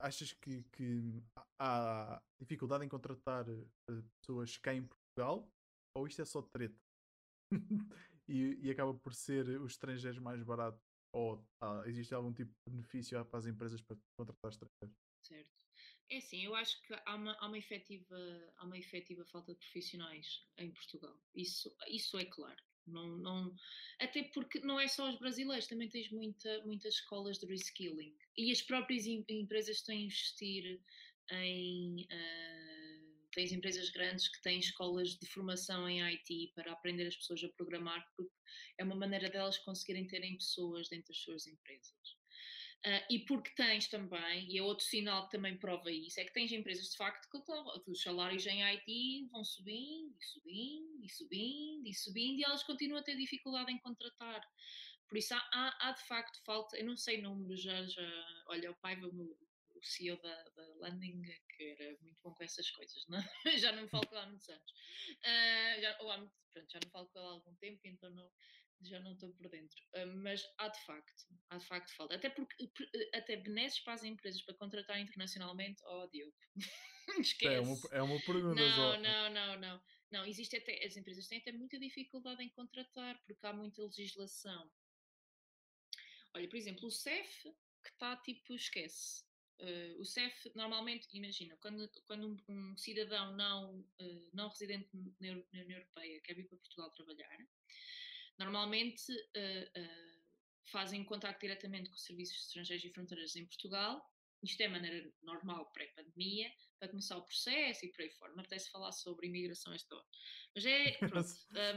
Achas 0.01 0.33
que, 0.33 0.65
que 0.73 1.23
há 1.61 2.21
dificuldade 2.41 2.85
em 2.85 2.89
contratar 2.89 3.45
pessoas 4.21 4.57
cá 4.59 4.75
em 4.75 4.85
Portugal 4.85 5.49
ou 5.97 6.09
isto 6.09 6.23
é 6.23 6.25
só 6.25 6.43
treta? 6.43 6.77
e, 8.33 8.67
e 8.67 8.71
acaba 8.71 8.95
por 8.95 9.15
ser 9.15 9.47
os 9.61 9.73
estrangeiros 9.73 10.19
mais 10.19 10.43
baratos 10.43 10.81
ou 11.15 11.47
ah, 11.61 11.83
existe 11.87 12.15
algum 12.15 12.33
tipo 12.33 12.51
de 12.67 12.73
benefício 12.73 13.23
para 13.27 13.39
as 13.39 13.47
empresas 13.47 13.83
para 13.83 13.97
contratar 14.17 14.51
estrangeiros? 14.51 14.97
Certo. 15.23 15.51
É 16.11 16.17
assim, 16.17 16.45
eu 16.45 16.55
acho 16.55 16.81
que 16.83 16.95
há 17.07 17.15
uma, 17.15 17.33
há 17.39 17.47
uma, 17.47 17.59
efetiva, 17.59 18.17
há 18.57 18.65
uma 18.65 18.79
efetiva 18.79 19.25
falta 19.27 19.53
de 19.53 19.59
profissionais 19.61 20.47
em 20.59 20.71
Portugal. 20.73 21.17
Isso, 21.35 21.75
isso 21.89 22.19
é 22.19 22.25
claro. 22.25 22.61
Não, 22.87 23.17
não, 23.19 23.55
até 24.01 24.25
porque 24.35 24.59
não 24.61 24.81
é 24.81 24.89
só 24.89 25.09
os 25.09 25.19
brasileiros, 25.19 25.69
também 25.69 25.89
tens 25.89 26.11
muita, 26.11 26.65
muitas 26.65 26.95
escolas 26.95 27.39
de 27.39 27.47
reskilling. 27.47 28.17
E 28.37 28.51
as 28.51 28.61
próprias 28.61 29.07
em- 29.07 29.25
empresas 29.29 29.83
têm 29.83 29.99
a 29.99 30.05
investir 30.07 30.83
em. 31.31 32.07
Tens 33.33 33.53
empresas 33.53 33.91
grandes 33.91 34.29
que 34.29 34.41
têm 34.43 34.59
escolas 34.59 35.11
de 35.19 35.27
formação 35.27 35.89
em 35.89 36.03
IT 36.03 36.53
para 36.55 36.73
aprender 36.73 37.07
as 37.07 37.17
pessoas 37.17 37.43
a 37.45 37.49
programar, 37.51 38.07
porque 38.17 38.33
é 38.79 38.85
uma 38.85 38.97
maneira 38.97 39.29
delas 39.31 39.59
conseguirem 39.59 40.07
terem 40.07 40.37
pessoas 40.37 40.89
dentro 40.89 41.09
das 41.09 41.19
suas 41.19 41.47
empresas. 41.47 42.23
Ah, 42.85 43.07
e 43.09 43.21
porque 43.21 43.51
tens 43.55 43.89
também, 43.89 44.51
e 44.51 44.59
é 44.59 44.63
outro 44.63 44.85
sinal 44.85 45.27
que 45.27 45.37
também 45.37 45.57
prova 45.57 45.91
isso, 45.91 46.19
é 46.19 46.25
que 46.25 46.33
tens 46.33 46.51
empresas 46.51 46.91
de 46.91 46.97
facto 46.97 47.31
que 47.31 47.41
que 47.85 47.91
os 47.91 48.03
salários 48.03 48.45
em 48.47 48.65
IT 48.65 49.29
vão 49.31 49.45
subindo 49.45 50.17
e 50.19 50.25
subindo 50.25 51.05
e 51.05 51.09
subindo 51.09 51.89
e 51.89 51.95
subindo 51.95 52.41
e 52.41 52.45
elas 52.45 52.65
continuam 52.65 53.01
a 53.01 53.05
ter 53.05 53.17
dificuldade 53.17 53.71
em 53.71 53.79
contratar. 53.79 54.43
Por 55.09 55.17
isso 55.17 55.33
há, 55.33 55.39
há, 55.53 55.89
há 55.89 55.93
de 55.93 56.03
facto 56.09 56.43
falta, 56.45 56.77
eu 56.77 56.85
não 56.85 56.97
sei 56.97 57.23
números, 57.23 57.63
já, 57.63 57.87
já 57.87 58.45
olha, 58.49 58.73
o 58.73 58.77
pai 58.77 58.97
o 59.83 59.87
CEO 59.87 60.17
da, 60.21 60.43
da 60.51 60.75
Landing, 60.77 61.23
que 61.57 61.65
era 61.65 61.99
muito 62.01 62.19
bom 62.23 62.33
com 62.35 62.45
essas 62.45 62.71
coisas, 62.71 63.05
não? 63.09 63.19
é? 63.19 63.23
já 63.59 63.73
não 63.73 63.89
falo 63.89 64.07
com 64.07 64.15
ele 64.15 64.25
há 64.25 64.29
muitos 64.29 64.49
anos. 64.49 64.73
Ah, 65.25 65.81
já, 65.81 65.99
ou 66.01 66.11
há 66.11 66.19
muito- 66.19 66.35
pronto, 66.53 66.71
já 66.71 66.81
não 66.83 66.91
falo 66.91 67.09
com 67.09 67.19
ele 67.19 67.29
há 67.29 67.31
algum 67.31 67.55
tempo, 67.57 67.81
então 67.85 68.11
não, 68.11 68.31
já 68.83 69.01
não 69.01 69.13
estou 69.13 69.33
por 69.35 69.49
dentro. 69.49 69.77
Uh, 69.95 70.07
mas 70.23 70.43
há 70.59 70.69
de 70.69 70.85
facto, 70.85 71.25
há 71.51 71.59
de 71.59 71.67
facto 71.67 71.95
falta. 71.97 72.15
Até 72.15 72.31
porque 72.31 72.71
até 73.15 73.37
benesses 73.37 73.81
para 73.81 73.95
as 73.95 74.05
empresas 74.05 74.43
para 74.43 74.55
contratar 74.55 75.01
internacionalmente, 75.01 75.83
oh 75.85 76.07
Diogo. 76.09 76.37
Esquece. 77.21 77.55
É 77.55 77.61
uma, 77.61 77.77
é 77.93 78.03
uma 78.03 78.21
pergunta 78.21 78.55
não. 78.55 79.01
Não, 79.01 79.31
não, 79.31 79.61
não. 79.61 79.83
Não, 80.11 80.27
existe 80.27 80.57
até, 80.57 80.85
as 80.85 80.97
empresas 80.97 81.27
têm 81.27 81.39
até 81.39 81.53
muita 81.53 81.79
dificuldade 81.79 82.43
em 82.43 82.51
contratar, 82.51 83.19
porque 83.27 83.47
há 83.47 83.53
muita 83.53 83.83
legislação. 83.83 84.71
Olha, 86.35 86.49
por 86.49 86.57
exemplo, 86.57 86.87
o 86.87 86.91
CEF, 86.91 87.43
que 87.83 87.89
está 87.89 88.17
tipo, 88.17 88.55
esquece. 88.55 89.25
Uh, 89.63 90.01
o 90.01 90.05
CEF, 90.05 90.51
normalmente, 90.57 91.07
imagina, 91.13 91.57
quando, 91.61 91.89
quando 92.05 92.27
um, 92.27 92.73
um 92.73 92.77
cidadão 92.77 93.37
não, 93.37 93.79
uh, 93.79 94.31
não 94.33 94.49
residente 94.49 94.89
na, 95.21 95.29
União 95.31 95.79
Europeia 95.79 96.21
quer 96.21 96.35
vir 96.35 96.49
para 96.49 96.59
Portugal 96.59 96.91
trabalhar, 96.91 97.39
normalmente 98.37 99.13
uh, 99.13 100.23
fazem 100.65 101.05
contato 101.05 101.41
diretamente 101.41 101.89
com 101.89 101.95
os 101.95 102.03
serviços 102.03 102.47
estrangeiros 102.47 102.85
e 102.85 102.91
fronteiras 102.91 103.37
em 103.37 103.47
Portugal. 103.47 104.05
Isto 104.43 104.61
é 104.63 104.67
a 104.67 104.71
maneira 104.71 105.13
normal 105.23 105.71
pré-pandemia, 105.73 106.53
para 106.79 106.89
começar 106.89 107.17
o 107.17 107.23
processo 107.23 107.87
e 107.87 107.93
por 107.93 108.03
aí 108.03 108.11
fora. 108.11 108.33
Não 108.33 108.41
apetece 108.41 108.71
falar 108.71 108.91
sobre 108.93 109.29
imigração 109.29 109.73
esta 109.73 109.95
hora. 109.95 110.07
Mas 110.55 110.67
é, 110.67 110.93
pronto, 110.99 111.29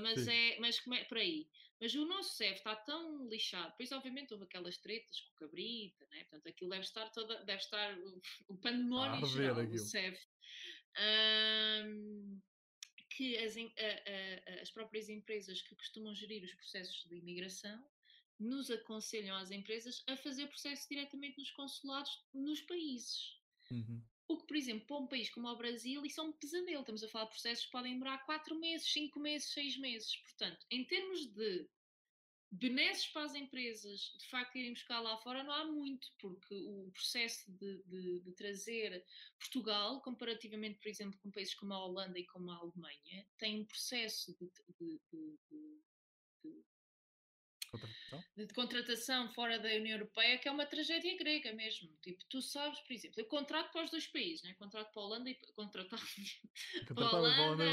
mas 0.01 0.27
é, 0.27 0.59
mas 0.59 0.79
como 0.79 0.95
é, 0.95 1.03
por 1.03 1.17
aí. 1.17 1.47
Mas 1.79 1.93
o 1.93 2.05
nosso 2.05 2.35
CEF 2.35 2.55
está 2.55 2.75
tão 2.75 3.27
lixado, 3.27 3.69
depois 3.71 3.91
obviamente 3.91 4.33
houve 4.33 4.45
aquelas 4.45 4.77
tretas 4.77 5.19
com 5.19 5.31
o 5.31 5.35
Cabrita, 5.35 6.07
né? 6.09 6.23
portanto 6.23 6.47
aquilo 6.47 6.69
deve 6.69 6.83
estar 6.83 7.09
toda, 7.09 7.43
deve 7.43 7.61
estar 7.61 7.97
o, 7.97 8.21
o 8.47 8.57
pandemónio 8.57 9.25
geral 9.27 9.65
do 9.65 9.77
CEF. 9.77 10.19
Um, 10.97 12.41
que 13.09 13.37
as, 13.37 13.55
a, 13.57 13.61
a, 13.61 14.61
as 14.61 14.71
próprias 14.71 15.09
empresas 15.09 15.61
que 15.61 15.75
costumam 15.75 16.13
gerir 16.15 16.43
os 16.43 16.53
processos 16.53 17.05
de 17.07 17.15
imigração 17.15 17.85
nos 18.39 18.69
aconselham 18.69 19.35
às 19.37 19.51
empresas 19.51 20.03
a 20.07 20.15
fazer 20.17 20.47
processo 20.47 20.87
diretamente 20.89 21.37
nos 21.37 21.51
consulados 21.51 22.11
nos 22.33 22.61
países. 22.61 23.39
Uhum. 23.71 24.01
O 24.27 24.37
que, 24.37 24.47
por 24.47 24.57
exemplo, 24.57 24.87
para 24.87 24.97
um 24.97 25.07
país 25.07 25.29
como 25.29 25.47
o 25.47 25.55
Brasil, 25.55 26.03
isso 26.05 26.19
é 26.19 26.23
um 26.23 26.31
pesadelo. 26.31 26.79
Estamos 26.79 27.03
a 27.03 27.09
falar 27.09 27.25
de 27.25 27.31
processos 27.31 27.65
que 27.65 27.71
podem 27.71 27.93
demorar 27.93 28.25
4 28.25 28.59
meses, 28.59 28.91
5 28.91 29.19
meses, 29.19 29.53
6 29.53 29.77
meses. 29.77 30.15
Portanto, 30.17 30.65
em 30.71 30.83
termos 30.83 31.27
de 31.27 31.69
benesses 32.51 33.07
para 33.07 33.23
as 33.23 33.35
empresas, 33.35 34.13
de 34.17 34.27
facto, 34.29 34.55
irem 34.57 34.73
buscar 34.73 34.99
lá 34.99 35.17
fora, 35.17 35.43
não 35.43 35.51
há 35.51 35.65
muito, 35.65 36.07
porque 36.19 36.55
o 36.55 36.89
processo 36.91 37.51
de, 37.51 37.83
de, 37.83 38.19
de 38.21 38.31
trazer 38.33 39.05
Portugal, 39.37 40.01
comparativamente, 40.01 40.79
por 40.79 40.87
exemplo, 40.87 41.19
com 41.19 41.31
países 41.31 41.53
como 41.53 41.73
a 41.73 41.85
Holanda 41.85 42.17
e 42.17 42.25
como 42.25 42.49
a 42.51 42.55
Alemanha, 42.55 43.27
tem 43.37 43.61
um 43.61 43.65
processo 43.65 44.35
de, 44.39 44.49
de 44.79 44.99
Contratação? 47.79 48.23
de 48.35 48.53
contratação 48.53 49.33
fora 49.33 49.59
da 49.59 49.69
União 49.69 49.97
Europeia, 49.97 50.37
que 50.37 50.47
é 50.47 50.51
uma 50.51 50.65
tragédia 50.65 51.15
grega 51.17 51.53
mesmo. 51.53 51.95
Tipo, 52.01 52.23
tu 52.25 52.41
sabes, 52.41 52.79
por 52.81 52.93
exemplo, 52.93 53.19
eu 53.19 53.25
contrato 53.25 53.71
para 53.71 53.83
os 53.83 53.91
dois 53.91 54.07
países, 54.07 54.43
né? 54.43 54.53
contrato 54.55 54.91
para 54.91 55.01
a 55.01 55.05
Holanda 55.05 55.29
e 55.29 55.35
contratava 55.55 56.01
para 56.93 57.05
a 57.05 57.11
Holanda, 57.11 57.65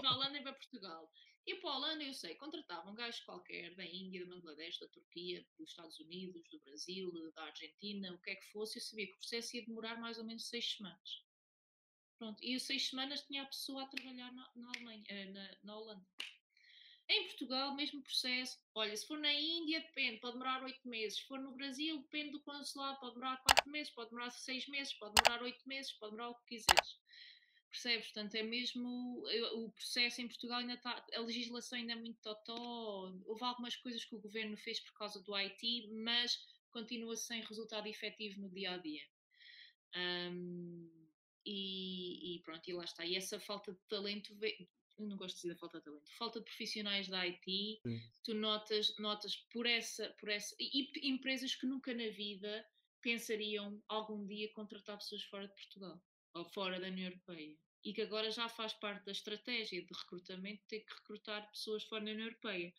para 0.00 0.08
a 0.08 0.14
Holanda 0.14 0.38
e 0.38 0.42
para 0.42 0.52
Portugal. 0.52 1.12
E 1.46 1.54
para 1.56 1.70
a 1.70 1.76
Holanda 1.76 2.04
eu 2.04 2.14
sei, 2.14 2.34
contratava 2.36 2.90
um 2.90 2.94
gajo 2.94 3.22
qualquer 3.26 3.74
da 3.74 3.84
Índia, 3.84 4.24
da 4.24 4.34
Bangladesh, 4.34 4.78
da 4.78 4.88
Turquia, 4.88 5.46
dos 5.58 5.68
Estados 5.68 5.98
Unidos, 6.00 6.48
do 6.50 6.58
Brasil, 6.60 7.12
da 7.34 7.44
Argentina, 7.44 8.12
o 8.12 8.18
que 8.18 8.30
é 8.30 8.34
que 8.34 8.50
fosse, 8.50 8.78
eu 8.78 8.82
sabia 8.82 9.06
que 9.06 9.12
o 9.12 9.18
processo 9.18 9.56
ia 9.56 9.66
demorar 9.66 10.00
mais 10.00 10.16
ou 10.16 10.24
menos 10.24 10.48
seis 10.48 10.76
semanas. 10.76 11.22
Pronto, 12.16 12.42
e 12.42 12.58
seis 12.58 12.88
semanas 12.88 13.22
tinha 13.26 13.42
a 13.42 13.46
pessoa 13.46 13.82
a 13.82 13.86
trabalhar 13.86 14.32
na, 14.32 14.50
na 14.56 14.68
Alemanha, 14.68 15.04
eh, 15.08 15.26
na, 15.26 15.56
na 15.62 15.76
Holanda. 15.76 16.06
Em 17.08 17.26
Portugal, 17.26 17.74
mesmo 17.74 18.02
processo. 18.02 18.58
Olha, 18.74 18.96
se 18.96 19.06
for 19.06 19.18
na 19.18 19.32
Índia, 19.32 19.80
depende, 19.80 20.20
pode 20.20 20.34
demorar 20.34 20.62
oito 20.62 20.88
meses. 20.88 21.18
Se 21.18 21.24
for 21.26 21.38
no 21.38 21.52
Brasil, 21.52 21.98
depende 21.98 22.30
do 22.30 22.40
consulado, 22.40 22.98
pode 22.98 23.14
demorar 23.14 23.36
quatro 23.42 23.70
meses, 23.70 23.92
pode 23.92 24.10
demorar 24.10 24.30
seis 24.30 24.66
meses, 24.68 24.94
pode 24.94 25.14
demorar 25.14 25.42
oito 25.42 25.68
meses, 25.68 25.92
pode 25.92 26.12
demorar 26.12 26.30
o 26.30 26.34
que 26.36 26.56
quiseres. 26.56 26.98
Percebes? 27.70 28.06
Portanto, 28.06 28.34
é 28.36 28.42
mesmo. 28.42 29.22
O 29.54 29.70
processo 29.72 30.22
em 30.22 30.28
Portugal 30.28 30.60
ainda 30.60 30.74
está. 30.74 31.04
A 31.12 31.20
legislação 31.20 31.76
ainda 31.78 31.92
é 31.92 31.96
muito 31.96 32.20
totó. 32.22 33.12
Houve 33.26 33.44
algumas 33.44 33.76
coisas 33.76 34.04
que 34.04 34.14
o 34.14 34.20
governo 34.20 34.56
fez 34.56 34.80
por 34.80 34.94
causa 34.94 35.20
do 35.22 35.34
IT, 35.34 35.88
mas 35.92 36.38
continua 36.70 37.16
sem 37.16 37.42
resultado 37.42 37.86
efetivo 37.86 38.40
no 38.40 38.48
dia 38.48 38.72
a 38.72 38.78
dia. 38.78 39.02
Um, 39.96 40.88
e, 41.44 42.36
e, 42.36 42.42
pronto, 42.42 42.68
e 42.68 42.72
lá 42.72 42.84
está. 42.84 43.04
E 43.04 43.16
essa 43.16 43.38
falta 43.38 43.72
de 43.72 43.80
talento 43.88 44.34
eu 44.98 45.06
não 45.06 45.16
gosto 45.16 45.36
de 45.36 45.42
dizer 45.42 45.56
falta 45.56 45.78
de 45.78 45.84
talento, 45.84 46.10
falta 46.16 46.38
de 46.38 46.44
profissionais 46.44 47.08
da 47.08 47.26
IT, 47.26 47.80
Sim. 47.82 48.00
tu 48.22 48.34
notas, 48.34 48.96
notas 48.98 49.36
por 49.52 49.66
essa, 49.66 50.08
por 50.18 50.28
essa, 50.28 50.54
e 50.58 50.90
empresas 51.08 51.54
que 51.54 51.66
nunca 51.66 51.92
na 51.92 52.08
vida 52.08 52.66
pensariam 53.00 53.82
algum 53.88 54.26
dia 54.26 54.52
contratar 54.52 54.98
pessoas 54.98 55.22
fora 55.24 55.46
de 55.46 55.54
Portugal 55.54 56.02
ou 56.34 56.44
fora 56.44 56.80
da 56.80 56.86
União 56.86 57.08
Europeia 57.08 57.56
e 57.84 57.92
que 57.92 58.00
agora 58.00 58.30
já 58.30 58.48
faz 58.48 58.72
parte 58.72 59.04
da 59.04 59.12
estratégia 59.12 59.84
de 59.84 59.92
recrutamento 59.92 60.64
ter 60.66 60.80
que 60.80 60.94
recrutar 60.94 61.48
pessoas 61.50 61.84
fora 61.84 62.02
da 62.02 62.10
União 62.12 62.26
Europeia. 62.26 62.72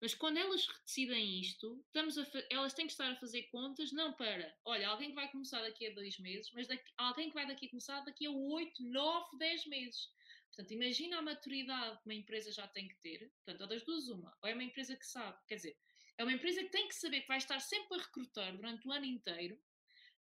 Mas 0.00 0.14
quando 0.14 0.36
elas 0.36 0.66
decidem 0.84 1.40
isto, 1.40 1.82
estamos 1.86 2.16
elas 2.50 2.74
têm 2.74 2.86
que 2.86 2.92
estar 2.92 3.10
a 3.10 3.16
fazer 3.16 3.44
contas, 3.44 3.90
não 3.92 4.12
para, 4.12 4.54
olha, 4.64 4.88
alguém 4.88 5.10
que 5.10 5.14
vai 5.14 5.30
começar 5.30 5.62
daqui 5.62 5.86
a 5.86 5.94
dois 5.94 6.18
meses, 6.18 6.50
mas 6.52 6.66
daqui, 6.66 6.84
alguém 6.96 7.28
que 7.28 7.34
vai 7.34 7.46
daqui 7.46 7.68
começar 7.68 8.00
daqui 8.00 8.26
a 8.26 8.30
oito, 8.30 8.82
nove, 8.82 9.36
dez 9.38 9.66
meses. 9.66 10.10
Portanto, 10.50 10.72
imagina 10.72 11.18
a 11.18 11.22
maturidade 11.22 11.98
que 11.98 12.06
uma 12.06 12.14
empresa 12.14 12.52
já 12.52 12.66
tem 12.68 12.88
que 12.88 12.96
ter. 12.96 13.30
Portanto, 13.36 13.60
ou 13.62 13.66
das 13.68 13.84
duas, 13.84 14.08
uma. 14.08 14.36
Ou 14.42 14.48
é 14.48 14.54
uma 14.54 14.64
empresa 14.64 14.96
que 14.96 15.06
sabe, 15.06 15.38
quer 15.46 15.56
dizer, 15.56 15.78
é 16.18 16.24
uma 16.24 16.32
empresa 16.32 16.62
que 16.62 16.70
tem 16.70 16.88
que 16.88 16.94
saber 16.94 17.22
que 17.22 17.28
vai 17.28 17.38
estar 17.38 17.60
sempre 17.60 17.98
a 17.98 18.02
recrutar 18.02 18.54
durante 18.56 18.86
o 18.86 18.92
ano 18.92 19.06
inteiro 19.06 19.58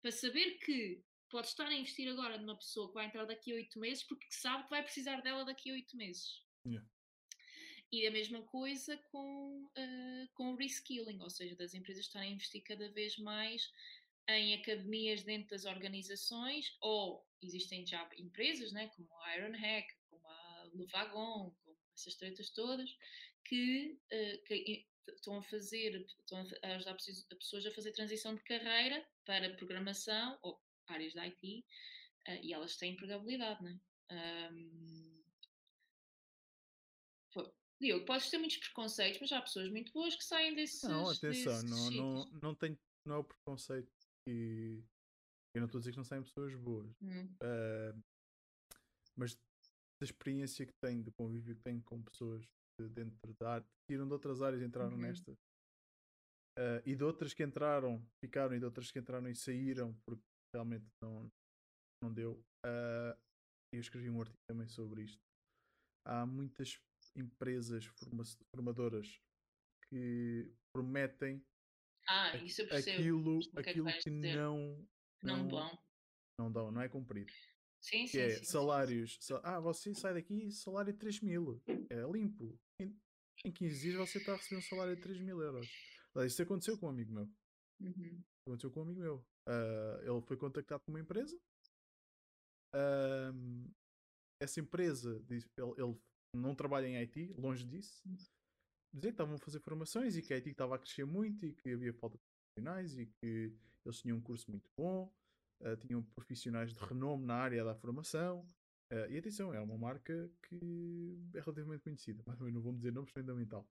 para 0.03 0.11
saber 0.11 0.59
que 0.59 1.03
pode 1.31 1.49
estar 1.49 1.67
a 1.67 1.75
investir 1.75 2.09
agora 2.09 2.39
numa 2.39 2.57
pessoa 2.57 2.89
que 2.89 2.95
vai 2.95 3.07
entrar 3.07 3.25
daqui 3.25 3.53
a 3.53 3.55
oito 3.55 3.79
meses 3.79 4.03
porque 4.05 4.27
sabe 4.31 4.65
que 4.65 4.71
vai 4.71 4.83
precisar 4.83 5.21
dela 5.21 5.45
daqui 5.45 5.71
a 5.71 5.75
oito 5.75 5.97
meses. 5.97 6.43
Yeah. 6.67 6.87
E 7.91 8.07
a 8.07 8.11
mesma 8.11 8.43
coisa 8.43 8.99
com, 9.11 9.65
uh, 9.65 10.29
com 10.35 10.53
o 10.53 10.57
reskilling, 10.57 11.23
ou 11.23 11.31
seja, 11.31 11.57
das 11.57 11.73
empresas 11.73 12.05
estarem 12.05 12.33
a 12.33 12.35
investir 12.35 12.63
cada 12.63 12.91
vez 12.91 13.17
mais 13.17 13.71
em 14.29 14.55
academias 14.55 15.23
dentro 15.23 15.49
das 15.49 15.65
organizações, 15.65 16.77
ou 16.83 17.27
existem 17.41 17.87
já 17.87 18.07
empresas, 18.19 18.73
né, 18.73 18.89
como 18.89 19.09
a 19.23 19.37
Ironhack, 19.39 19.89
no 20.75 20.87
Vagon, 20.87 21.55
com 21.65 21.77
essas 21.95 22.15
tretas 22.15 22.51
todas, 22.51 22.91
que, 23.45 23.99
uh, 24.13 24.45
que 24.45 24.87
estão 25.09 25.39
a 25.39 25.43
fazer, 25.43 26.07
estão 26.21 26.39
a 26.63 26.75
ajudar 26.75 26.97
pessoas 27.39 27.67
a 27.67 27.71
fazer 27.73 27.93
transição 27.93 28.35
de 28.35 28.43
carreira 28.43 29.07
para 29.25 29.55
programação 29.57 30.39
ou 30.43 30.61
áreas 30.87 31.15
da 31.15 31.23
IT 31.23 31.65
uh, 32.29 32.41
e 32.43 32.53
elas 32.53 32.77
têm 32.77 32.93
empregabilidade, 32.93 33.63
não 33.63 33.71
é? 33.71 33.79
Um, 34.11 35.19
Diogo, 37.81 38.05
podes 38.05 38.29
ter 38.29 38.39
muitos 38.39 38.57
preconceitos, 38.57 39.21
mas 39.21 39.33
há 39.33 39.41
pessoas 39.41 39.71
muito 39.71 39.93
boas 39.93 40.17
que 40.17 40.25
saem 40.25 40.55
desses. 40.55 40.83
Não, 40.83 41.09
atenção, 41.09 41.63
não, 41.63 41.91
não, 41.91 42.31
não, 42.43 42.55
tem, 42.55 42.77
não 43.05 43.17
é 43.17 43.19
o 43.19 43.25
preconceito 43.25 43.93
que. 44.25 44.83
Eu 45.55 45.61
não 45.61 45.67
estou 45.67 45.79
a 45.79 45.81
dizer 45.81 45.93
que 45.93 45.97
não 45.97 46.05
saem 46.05 46.23
pessoas 46.23 46.55
boas. 46.57 46.91
Hum. 47.01 47.25
Uh, 47.41 48.03
mas 49.17 49.39
da 50.01 50.05
experiência 50.05 50.65
que 50.65 50.73
tenho, 50.83 51.03
do 51.03 51.13
convívio 51.13 51.57
que 51.57 51.63
tenho 51.63 51.83
com 51.83 52.03
pessoas 52.03 52.45
de, 52.79 52.89
dentro 52.89 53.35
da 53.41 53.55
arte, 53.55 53.67
que 53.67 53.95
tiram 53.95 54.07
de 54.07 54.13
outras 54.13 54.43
áreas 54.43 54.63
e 54.63 54.65
entraram 54.65 54.93
uhum. 54.93 55.01
nesta. 55.01 55.33
Uh, 55.33 56.83
e 56.85 56.95
de 56.95 57.05
outras 57.05 57.33
que 57.33 57.45
entraram, 57.45 58.05
ficaram, 58.25 58.55
e 58.55 58.59
de 58.59 58.65
outras 58.65 58.91
que 58.91 58.99
entraram 58.99 59.29
e 59.29 59.35
saíram 59.35 59.95
porque 60.05 60.25
realmente 60.55 60.87
não, 61.03 61.31
não 62.03 62.13
deu. 62.13 62.33
Uh, 62.67 63.17
eu 63.73 63.81
escrevi 63.81 64.09
um 64.11 64.21
artigo 64.21 64.39
também 64.49 64.67
sobre 64.69 65.03
isto. 65.05 65.21
Há 66.07 66.25
muitas 66.27 66.79
empresas 67.17 67.85
forma 67.85 68.25
formadoras 68.55 69.21
que 69.89 70.51
prometem 70.75 71.45
ah, 72.07 72.31
aquilo, 72.31 73.41
aquilo 73.57 73.87
que, 73.87 74.03
que 74.05 74.11
não, 74.11 74.87
não, 75.23 75.37
não 75.37 75.49
dão. 75.49 75.79
Não 76.41 76.53
dão, 76.53 76.71
não 76.71 76.81
é 76.81 76.89
cumprido. 76.89 77.33
Sim, 77.81 78.03
que 78.03 78.09
sim, 78.09 78.19
é 78.19 78.31
sim, 78.31 78.45
salários. 78.45 79.19
Sim. 79.21 79.35
Ah, 79.43 79.61
você 79.61 79.95
sai 79.95 80.15
daqui 80.15 80.51
salário 80.51 80.93
de 80.93 80.99
3 80.99 81.21
mil. 81.21 81.63
É 81.91 82.03
limpo. 82.11 82.59
Em, 82.81 82.95
em 83.45 83.53
15 83.53 83.81
dias 83.81 83.95
você 83.97 84.19
está 84.19 84.33
a 84.33 84.37
receber 84.37 84.59
um 84.59 84.63
salário 84.63 84.97
de 84.97 85.03
3 85.03 85.21
mil 85.21 85.41
euros. 85.41 85.69
Isso 86.27 86.43
aconteceu 86.43 86.77
com 86.79 86.87
um 86.87 86.91
amigo 86.91 87.13
meu. 87.13 87.31
Uhum. 87.81 88.23
Aconteceu 88.47 88.71
com 88.71 88.81
um 88.81 88.83
amigo 88.83 89.01
meu. 89.01 89.17
Uh, 89.49 90.03
ele 90.03 90.21
foi 90.23 90.37
contactado 90.37 90.83
por 90.85 90.91
uma 90.91 91.01
empresa. 91.01 91.39
Uh, 92.75 93.71
essa 94.43 94.61
empresa, 94.61 95.25
ele, 95.31 95.45
ele, 95.57 96.01
não 96.35 96.55
trabalha 96.55 96.87
em 96.87 96.97
IT, 96.97 97.35
longe 97.39 97.65
disso. 97.65 98.03
Uhum. 98.07 98.17
Dizer 98.93 99.09
que 99.09 99.15
estavam 99.15 99.35
a 99.37 99.39
fazer 99.39 99.61
formações 99.61 100.17
e 100.17 100.23
que 100.23 100.33
a 100.33 100.37
IT 100.37 100.51
estava 100.51 100.75
a 100.75 100.79
crescer 100.79 101.05
muito 101.05 101.47
e 101.47 101.53
que 101.53 101.71
havia 101.71 101.93
falta 101.95 102.17
de 102.17 102.25
profissionais 102.25 102.99
e 102.99 103.07
que 103.07 103.55
eles 103.85 104.01
tinham 104.01 104.17
um 104.19 104.21
curso 104.21 104.51
muito 104.51 104.69
bom 104.77 105.13
uh, 105.61 105.77
tinham 105.77 106.03
profissionais 106.03 106.73
de 106.73 106.81
renome 106.81 107.25
na 107.25 107.35
área 107.35 107.65
da 107.65 107.75
formação. 107.75 108.47
Uh, 108.93 109.11
e 109.11 109.19
atenção, 109.19 109.53
é 109.53 109.61
uma 109.61 109.77
marca 109.77 110.31
que 110.43 111.31
é 111.35 111.41
relativamente 111.41 111.83
conhecida, 111.83 112.23
mas 112.27 112.39
não 112.53 112.61
vou 112.61 112.73
dizer 112.73 112.93
nomes 112.93 113.11
fundamental. 113.11 113.69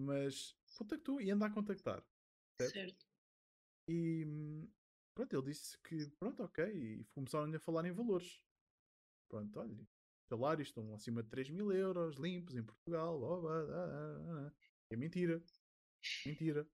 Mas 0.00 0.56
contactou 0.76 1.20
e 1.20 1.30
anda 1.30 1.46
a 1.46 1.50
contactar. 1.50 2.04
Certo? 2.60 2.72
Certo. 2.72 3.06
E 3.88 4.68
pronto, 5.14 5.36
ele 5.36 5.46
disse 5.46 5.78
que 5.82 6.06
pronto, 6.18 6.42
ok. 6.42 6.64
E 6.64 7.04
começaram 7.06 7.54
a 7.54 7.58
falar 7.58 7.84
em 7.86 7.92
valores. 7.92 8.42
Pronto, 9.28 9.58
olha, 9.58 9.88
salários 10.28 10.68
estão 10.68 10.94
acima 10.94 11.22
de 11.22 11.28
3 11.28 11.50
mil 11.50 11.72
euros 11.72 12.16
limpos 12.16 12.54
em 12.54 12.62
Portugal. 12.62 13.18
blá, 13.18 13.40
blá, 13.40 13.64
blá. 13.64 14.52
É 14.90 14.96
mentira. 14.96 15.42
Mentira. 16.24 16.68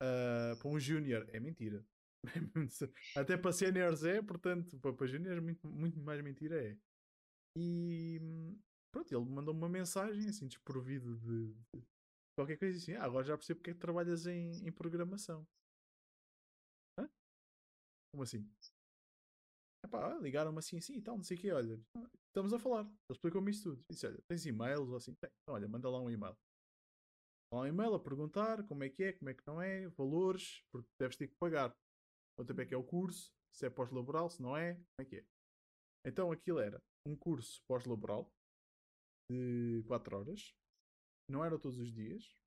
Ah, 0.00 0.56
para 0.58 0.68
um 0.68 0.78
júnior 0.78 1.28
é 1.32 1.40
mentira. 1.40 1.84
Até 3.16 3.36
para 3.36 3.52
séniores 3.52 4.04
é, 4.04 4.20
portanto, 4.22 4.78
para, 4.78 4.92
para 4.92 5.06
júniores 5.06 5.42
muito, 5.42 5.68
muito 5.68 6.00
mais 6.00 6.20
mentira 6.22 6.62
é. 6.62 6.76
E 7.56 8.18
hum, 8.20 8.58
pronto, 8.92 9.14
ele 9.14 9.24
mandou-me 9.24 9.60
uma 9.60 9.68
mensagem 9.68 10.28
assim, 10.28 10.46
desprovido 10.46 11.16
de, 11.18 11.54
de 11.74 11.84
qualquer 12.36 12.56
coisa 12.56 12.78
assim. 12.78 12.94
Ah, 12.94 13.04
agora 13.04 13.24
já 13.24 13.36
percebo 13.36 13.58
porque 13.58 13.70
é 13.70 13.74
que 13.74 13.80
trabalhas 13.80 14.26
em, 14.26 14.66
em 14.66 14.72
programação. 14.72 15.46
Hã? 16.98 17.08
Como 18.12 18.22
assim? 18.22 18.48
Epá, 19.84 20.18
ligaram-me 20.18 20.58
assim, 20.58 20.78
assim 20.78 20.96
e 20.96 21.02
tal, 21.02 21.16
não 21.16 21.24
sei 21.24 21.36
o 21.36 21.40
quê, 21.40 21.52
olha, 21.52 21.80
estamos 22.28 22.52
a 22.52 22.58
falar. 22.58 22.82
Ele 22.82 22.92
explicou-me 23.12 23.50
isto 23.50 23.70
tudo. 23.70 23.84
Disse, 23.90 24.06
olha, 24.06 24.18
tens 24.28 24.44
e-mails 24.46 24.88
ou 24.90 24.96
assim? 24.96 25.14
Tem. 25.14 25.30
Então, 25.42 25.54
olha, 25.54 25.68
manda 25.68 25.88
lá 25.88 26.00
um 26.00 26.10
e-mail. 26.10 26.36
Lá 27.52 27.60
um 27.60 27.66
e-mail 27.66 27.94
a 27.94 28.00
perguntar 28.00 28.62
como 28.64 28.84
é 28.84 28.88
que 28.88 29.04
é, 29.04 29.12
como 29.12 29.30
é 29.30 29.34
que 29.34 29.46
não 29.46 29.60
é, 29.62 29.88
valores, 29.88 30.62
porque 30.70 30.88
deves 31.00 31.16
ter 31.16 31.28
que 31.28 31.34
pagar. 31.40 31.74
Quanto 32.38 32.46
tempo 32.46 32.60
é 32.60 32.66
que 32.66 32.74
é 32.74 32.76
o 32.76 32.84
curso, 32.84 33.32
se 33.52 33.66
é 33.66 33.70
pós-laboral, 33.70 34.30
se 34.30 34.40
não 34.40 34.56
é, 34.56 34.74
como 34.74 35.00
é 35.00 35.04
que 35.04 35.16
é. 35.16 35.26
Então 36.06 36.30
aquilo 36.30 36.60
era 36.60 36.80
um 37.04 37.16
curso 37.16 37.60
pós-laboral 37.66 38.32
de 39.28 39.82
4 39.88 40.16
horas, 40.16 40.54
não 41.28 41.44
era 41.44 41.58
todos 41.58 41.80
os 41.80 41.92
dias. 41.92 42.38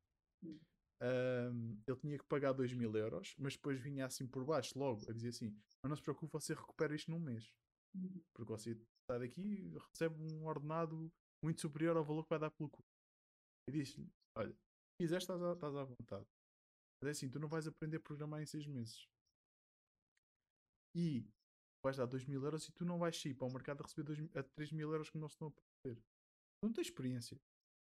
Ahm, 1.01 1.77
ele 1.85 1.99
tinha 1.99 2.17
que 2.17 2.23
pagar 2.23 2.53
2 2.53 2.71
mil 2.73 2.95
euros, 2.95 3.35
mas 3.37 3.57
depois 3.57 3.81
vinha 3.81 4.05
assim 4.05 4.25
por 4.25 4.45
baixo, 4.45 4.79
logo, 4.79 5.01
a 5.09 5.13
dizer 5.13 5.27
assim: 5.27 5.49
Mas 5.83 5.89
não 5.89 5.95
se 5.97 6.01
preocupe, 6.01 6.31
você 6.31 6.53
recupera 6.53 6.95
isto 6.95 7.11
num 7.11 7.19
mês. 7.19 7.53
Uhum. 7.93 8.23
Porque 8.33 8.49
você 8.49 8.79
sai 9.09 9.19
daqui 9.19 9.41
e 9.41 9.77
recebe 9.77 10.15
um 10.21 10.45
ordenado 10.47 11.11
muito 11.43 11.59
superior 11.59 11.97
ao 11.97 12.05
valor 12.05 12.23
que 12.23 12.29
vai 12.29 12.39
dar 12.39 12.51
pelo 12.51 12.69
curso. 12.69 12.87
E 13.67 13.73
disse-lhe: 13.73 14.09
Olha, 14.37 14.53
se 14.53 14.97
quiseres, 15.01 15.23
estás 15.23 15.41
à, 15.41 15.51
estás 15.51 15.75
à 15.75 15.83
vontade. 15.83 16.25
Mas 17.01 17.09
é 17.09 17.11
assim: 17.11 17.29
tu 17.29 17.39
não 17.39 17.49
vais 17.49 17.67
aprender 17.67 17.97
a 17.97 17.99
programar 17.99 18.41
em 18.41 18.45
6 18.45 18.67
meses. 18.67 19.10
E 20.95 21.25
vais 21.83 21.97
dar 21.97 22.05
2 22.05 22.25
mil 22.25 22.43
euros 22.43 22.67
e 22.67 22.71
tu 22.71 22.85
não 22.85 22.99
vais 22.99 23.19
sair 23.19 23.33
para 23.33 23.47
o 23.47 23.51
mercado 23.51 23.81
a 23.81 23.83
receber 23.83 24.03
2 24.03 24.19
mil- 24.19 24.31
a 24.35 24.43
3 24.43 24.71
mil 24.71 24.91
euros 24.91 25.09
que 25.09 25.17
não 25.17 25.27
estão 25.27 25.47
a 25.47 25.51
perder. 25.51 26.01
Tu 26.01 26.65
não 26.67 26.73
tens 26.73 26.87
experiência. 26.87 27.39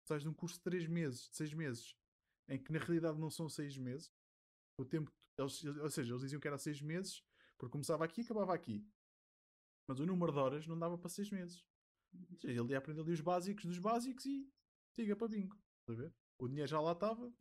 Sais 0.06 0.22
de 0.22 0.28
um 0.28 0.34
curso 0.34 0.56
de 0.56 0.62
3 0.62 0.86
meses, 0.86 1.28
de 1.30 1.36
6 1.36 1.52
meses, 1.54 1.96
em 2.48 2.62
que 2.62 2.72
na 2.72 2.78
realidade 2.78 3.18
não 3.18 3.30
são 3.30 3.48
6 3.48 3.76
meses. 3.76 4.12
O 4.78 4.84
tempo, 4.84 5.10
eles, 5.38 5.64
ou 5.64 5.90
seja, 5.90 6.12
eles 6.12 6.22
diziam 6.22 6.40
que 6.40 6.48
era 6.48 6.58
6 6.58 6.80
meses, 6.80 7.22
porque 7.58 7.72
começava 7.72 8.04
aqui 8.04 8.20
e 8.20 8.24
acabava 8.24 8.54
aqui. 8.54 8.86
Mas 9.88 9.98
o 9.98 10.06
número 10.06 10.32
de 10.32 10.38
horas 10.38 10.66
não 10.66 10.78
dava 10.78 10.96
para 10.96 11.08
6 11.10 11.30
meses. 11.30 11.64
Ou 12.32 12.38
seja, 12.38 12.60
ele 12.60 12.72
ia 12.72 12.78
aprender 12.78 13.00
ali 13.00 13.12
os 13.12 13.20
básicos 13.20 13.64
dos 13.64 13.78
básicos 13.78 14.24
e 14.26 14.48
siga 14.96 15.16
para 15.16 15.28
bingo. 15.28 15.56
A 15.88 15.92
ver? 15.92 16.14
O 16.38 16.48
dinheiro 16.48 16.68
já 16.68 16.80
lá 16.80 16.92
estava. 16.92 17.32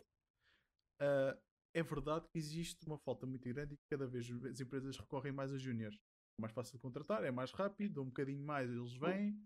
Ah, 0.99 1.39
é 1.73 1.83
verdade 1.83 2.27
que 2.29 2.37
existe 2.37 2.85
uma 2.85 2.97
falta 2.97 3.25
muito 3.25 3.47
grande 3.47 3.73
e 3.73 3.77
que 3.77 3.87
cada 3.89 4.07
vez 4.07 4.29
as 4.45 4.59
empresas 4.59 4.97
recorrem 4.97 5.31
mais 5.31 5.53
a 5.53 5.57
júniores. 5.57 5.97
É 6.39 6.41
mais 6.41 6.53
fácil 6.53 6.77
de 6.77 6.81
contratar, 6.81 7.23
é 7.23 7.31
mais 7.31 7.51
rápido, 7.51 8.01
um 8.01 8.05
bocadinho 8.05 8.43
mais, 8.43 8.69
eles 8.69 8.93
vêm. 8.93 9.39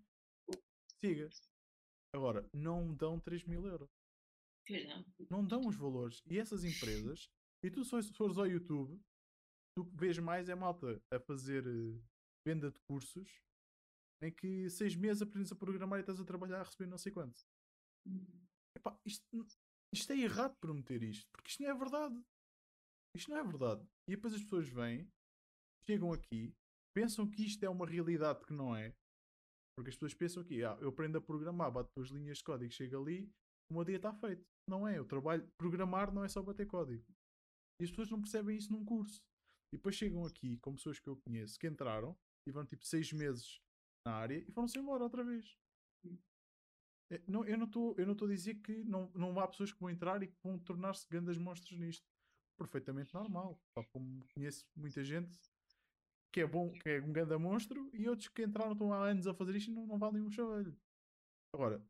Siga. 1.00 1.30
Agora, 2.16 2.48
não 2.54 2.94
dão 2.94 3.20
3 3.20 3.44
mil 3.45 3.66
euros. 3.66 3.90
Não. 4.70 5.06
Não 5.30 5.45
dão 5.45 5.68
os 5.68 5.76
valores. 5.76 6.22
E 6.26 6.40
essas 6.40 6.64
empresas, 6.64 7.30
e 7.64 7.70
tu 7.70 7.84
se 7.84 8.14
fores 8.14 8.38
ao 8.38 8.48
YouTube, 8.48 9.02
tu 9.76 9.84
vês 9.95 10.18
mais 10.20 10.48
é 10.48 10.56
malta 10.56 11.02
a 11.12 11.20
fazer 11.20 11.66
eh, 11.66 12.02
venda 12.48 12.72
de 12.72 12.80
cursos 12.82 13.41
em 14.22 14.32
que 14.32 14.70
seis 14.70 14.95
meses 14.95 15.22
aprendes 15.22 15.52
a 15.52 15.56
programar 15.56 16.00
e 16.00 16.02
estás 16.02 16.20
a 16.20 16.26
trabalhar 16.26 16.62
a 16.62 16.64
receber 16.64 16.88
não 16.88 16.98
sei 16.98 17.12
quanto. 17.12 17.38
Uhum. 18.06 18.48
Epá, 18.78 18.98
isto, 19.06 19.26
isto 19.94 20.11
é 20.11 20.18
errado 20.18 20.56
prometer 20.60 21.03
isto, 21.03 21.26
porque 21.32 21.49
isto 21.49 21.64
não 21.64 21.70
é 21.70 21.74
verdade. 21.74 22.22
Isto 23.15 23.32
não 23.32 23.38
é 23.38 23.44
verdade. 23.44 23.88
E 24.10 24.15
depois 24.15 24.34
as 24.34 24.44
pessoas 24.44 24.68
vêm, 24.68 25.07
chegam 25.88 26.11
aqui, 26.11 26.53
pensam 26.95 27.30
que 27.30 27.45
isto 27.45 27.64
é 27.64 27.70
uma 27.70 27.86
realidade 27.86 28.44
que 28.45 28.53
não 28.53 28.76
é. 28.76 28.94
Porque 29.78 29.90
as 29.90 29.95
pessoas 29.95 30.14
pensam 30.14 30.44
que 30.44 30.64
ah, 30.64 30.78
eu 30.82 30.90
aprendo 30.90 31.18
a 31.18 31.22
programar, 31.22 31.72
bato 31.72 31.90
duas 31.95 32.10
linhas 32.10 32.40
de 32.40 32.44
código, 32.44 32.72
chego 32.72 33.02
ali, 33.02 33.32
o 33.72 33.76
meu 33.76 33.84
dia 33.84 33.98
está 33.98 34.14
feito. 34.14 34.44
Não 34.68 34.88
é. 34.88 34.98
Eu 34.98 35.06
trabalho, 35.06 35.48
programar 35.57 36.14
não 36.14 36.24
é 36.24 36.28
só 36.28 36.41
bater 36.41 36.68
código. 36.68 37.06
E 37.80 37.84
as 37.84 37.90
pessoas 37.90 38.10
não 38.10 38.22
percebem 38.22 38.57
isso 38.57 38.72
num 38.72 38.86
curso. 38.86 39.22
E 39.74 39.78
depois 39.78 39.95
chegam 39.95 40.26
aqui, 40.26 40.57
com 40.60 40.76
pessoas 40.76 40.99
que 40.99 41.10
eu 41.10 41.18
conheço, 41.18 41.57
que 41.57 41.68
entraram, 41.68 42.15
e 42.48 42.52
vão 42.52 42.65
tipo 42.65 42.86
seis 42.86 43.11
meses 43.11 43.60
na 44.06 44.14
área 44.14 44.38
e 44.38 44.52
foram-se 44.52 44.78
embora 44.78 45.03
outra 45.03 45.24
vez. 45.24 45.57
É, 47.14 47.22
não- 47.27 47.45
eu 47.45 47.57
não 47.60 47.65
estou 47.65 47.95
a 48.27 48.31
dizer 48.31 48.56
que 48.56 48.84
não, 48.85 49.07
não 49.14 49.40
há 49.40 49.48
pessoas 49.48 49.72
que 49.72 49.80
vão 49.80 49.90
entrar 49.90 50.23
e 50.23 50.27
que 50.27 50.38
vão 50.44 50.57
tornar-se 50.57 51.07
grandes 51.07 51.38
monstros 51.38 51.77
nisto. 51.77 52.03
Perfeitamente 52.57 53.14
normal. 53.14 53.61
Como 53.91 54.26
conheço 54.34 54.65
muita 54.76 55.03
gente 55.03 55.40
que 56.31 56.41
é 56.41 56.48
bom, 56.48 56.72
que 56.72 56.90
é 56.90 56.99
um 57.02 57.14
grande 57.14 57.38
monstro 57.38 57.88
e 57.94 58.10
outros 58.10 58.30
que 58.30 58.44
entraram 58.44 58.72
estão 58.73 58.91
há 58.91 59.07
anos 59.07 59.27
a 59.27 59.34
fazer 59.34 59.56
isto 59.56 59.69
e 59.69 59.73
não, 59.73 59.85
não 59.85 59.99
valem 59.99 60.23
um 60.23 60.31
chavelho. 60.31 60.76
Agora, 61.53 61.85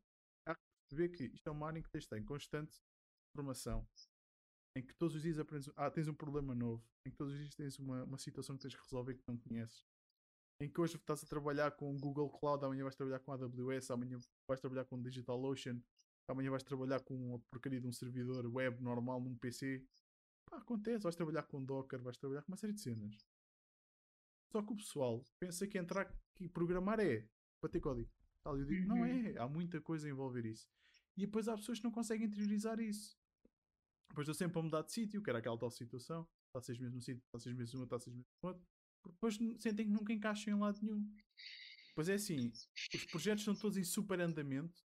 há 0.46 0.54
que 0.54 0.60
perceber 0.90 1.16
que 1.16 1.34
isto 1.34 1.46
é 1.48 1.50
uma 1.50 1.66
área 1.68 1.78
em 1.78 1.82
que 1.82 1.88
tens 1.88 2.06
em 2.12 2.24
constante 2.24 2.76
formação, 3.34 3.88
em 4.76 4.84
que 4.84 4.94
todos 4.94 5.16
os 5.16 5.22
dias 5.22 5.38
aprendes, 5.38 5.70
ah, 5.76 5.90
tens 5.90 6.08
um 6.08 6.14
problema 6.14 6.54
novo, 6.54 6.84
em 7.06 7.10
que 7.10 7.16
todos 7.16 7.32
os 7.32 7.38
dias 7.40 7.54
tens 7.54 7.78
uma, 7.78 8.04
uma 8.04 8.18
situação 8.18 8.56
que 8.56 8.62
tens 8.62 8.74
que 8.74 8.82
resolver 8.82 9.14
que 9.14 9.24
não 9.26 9.38
conheces, 9.38 9.86
em 10.60 10.68
que 10.68 10.80
hoje 10.80 10.96
estás 10.96 11.22
a 11.22 11.26
trabalhar 11.26 11.72
com 11.72 11.96
Google 11.98 12.30
Cloud, 12.30 12.64
amanhã 12.64 12.82
vais 12.84 12.94
trabalhar 12.96 13.18
com 13.20 13.32
AWS, 13.32 13.90
amanhã 13.90 14.18
vais 14.48 14.60
trabalhar 14.60 14.84
com 14.84 15.00
DigitalOcean, 15.02 15.82
amanhã 16.28 16.50
vais 16.50 16.62
trabalhar 16.62 17.00
com 17.00 17.14
uma 17.14 17.38
porcaria 17.50 17.80
de 17.80 17.86
um 17.86 17.92
servidor 17.92 18.46
web 18.46 18.82
normal 18.82 19.20
num 19.20 19.36
PC. 19.36 19.84
Pá, 20.46 20.58
acontece, 20.58 21.02
vais 21.02 21.16
trabalhar 21.16 21.42
com 21.44 21.64
Docker, 21.64 22.00
vais 22.02 22.16
trabalhar 22.16 22.42
com 22.42 22.52
uma 22.52 22.56
série 22.56 22.72
de 22.72 22.80
cenas. 22.80 23.16
Só 24.52 24.62
que 24.62 24.72
o 24.72 24.76
pessoal 24.76 25.24
pensa 25.40 25.66
que 25.66 25.76
entrar 25.78 26.12
e 26.38 26.48
programar 26.48 27.00
é 27.00 27.28
bater 27.60 27.80
código. 27.80 28.10
Tal, 28.42 28.58
eu 28.58 28.64
digo, 28.64 28.86
não 28.86 28.98
Uhum. 29.00 29.06
é, 29.06 29.38
há 29.38 29.48
muita 29.48 29.80
coisa 29.80 30.06
a 30.06 30.10
envolver 30.10 30.44
isso. 30.46 30.68
E 31.16 31.22
depois 31.26 31.48
há 31.48 31.56
pessoas 31.56 31.78
que 31.78 31.84
não 31.84 31.90
conseguem 31.90 32.26
interiorizar 32.26 32.78
isso. 32.78 33.16
Depois 34.08 34.28
estou 34.28 34.34
sempre 34.34 34.58
a 34.58 34.62
mudar 34.62 34.82
de 34.82 34.92
sítio, 34.92 35.22
que 35.22 35.30
era 35.30 35.38
aquela 35.40 35.58
tal 35.58 35.70
situação. 35.70 36.28
Está 36.48 36.60
seis 36.60 36.78
meses 36.78 36.94
num 36.94 37.00
sítio, 37.00 37.22
está 37.26 37.40
seis 37.40 37.56
meses 37.56 37.74
num 37.74 37.80
outro, 37.80 37.96
está 37.96 38.04
seis 38.04 38.14
meses 38.14 38.30
no 38.42 38.48
outro. 38.48 38.64
Porque 39.04 39.14
depois 39.16 39.36
sentem 39.62 39.86
que 39.86 39.92
nunca 39.92 40.12
encaixam 40.12 40.56
em 40.56 40.58
lado 40.58 40.80
nenhum. 40.82 41.14
Pois 41.94 42.08
é 42.08 42.14
assim, 42.14 42.50
os 42.92 43.04
projetos 43.04 43.42
estão 43.42 43.54
todos 43.54 43.76
em 43.76 43.84
super 43.84 44.18
andamento. 44.18 44.82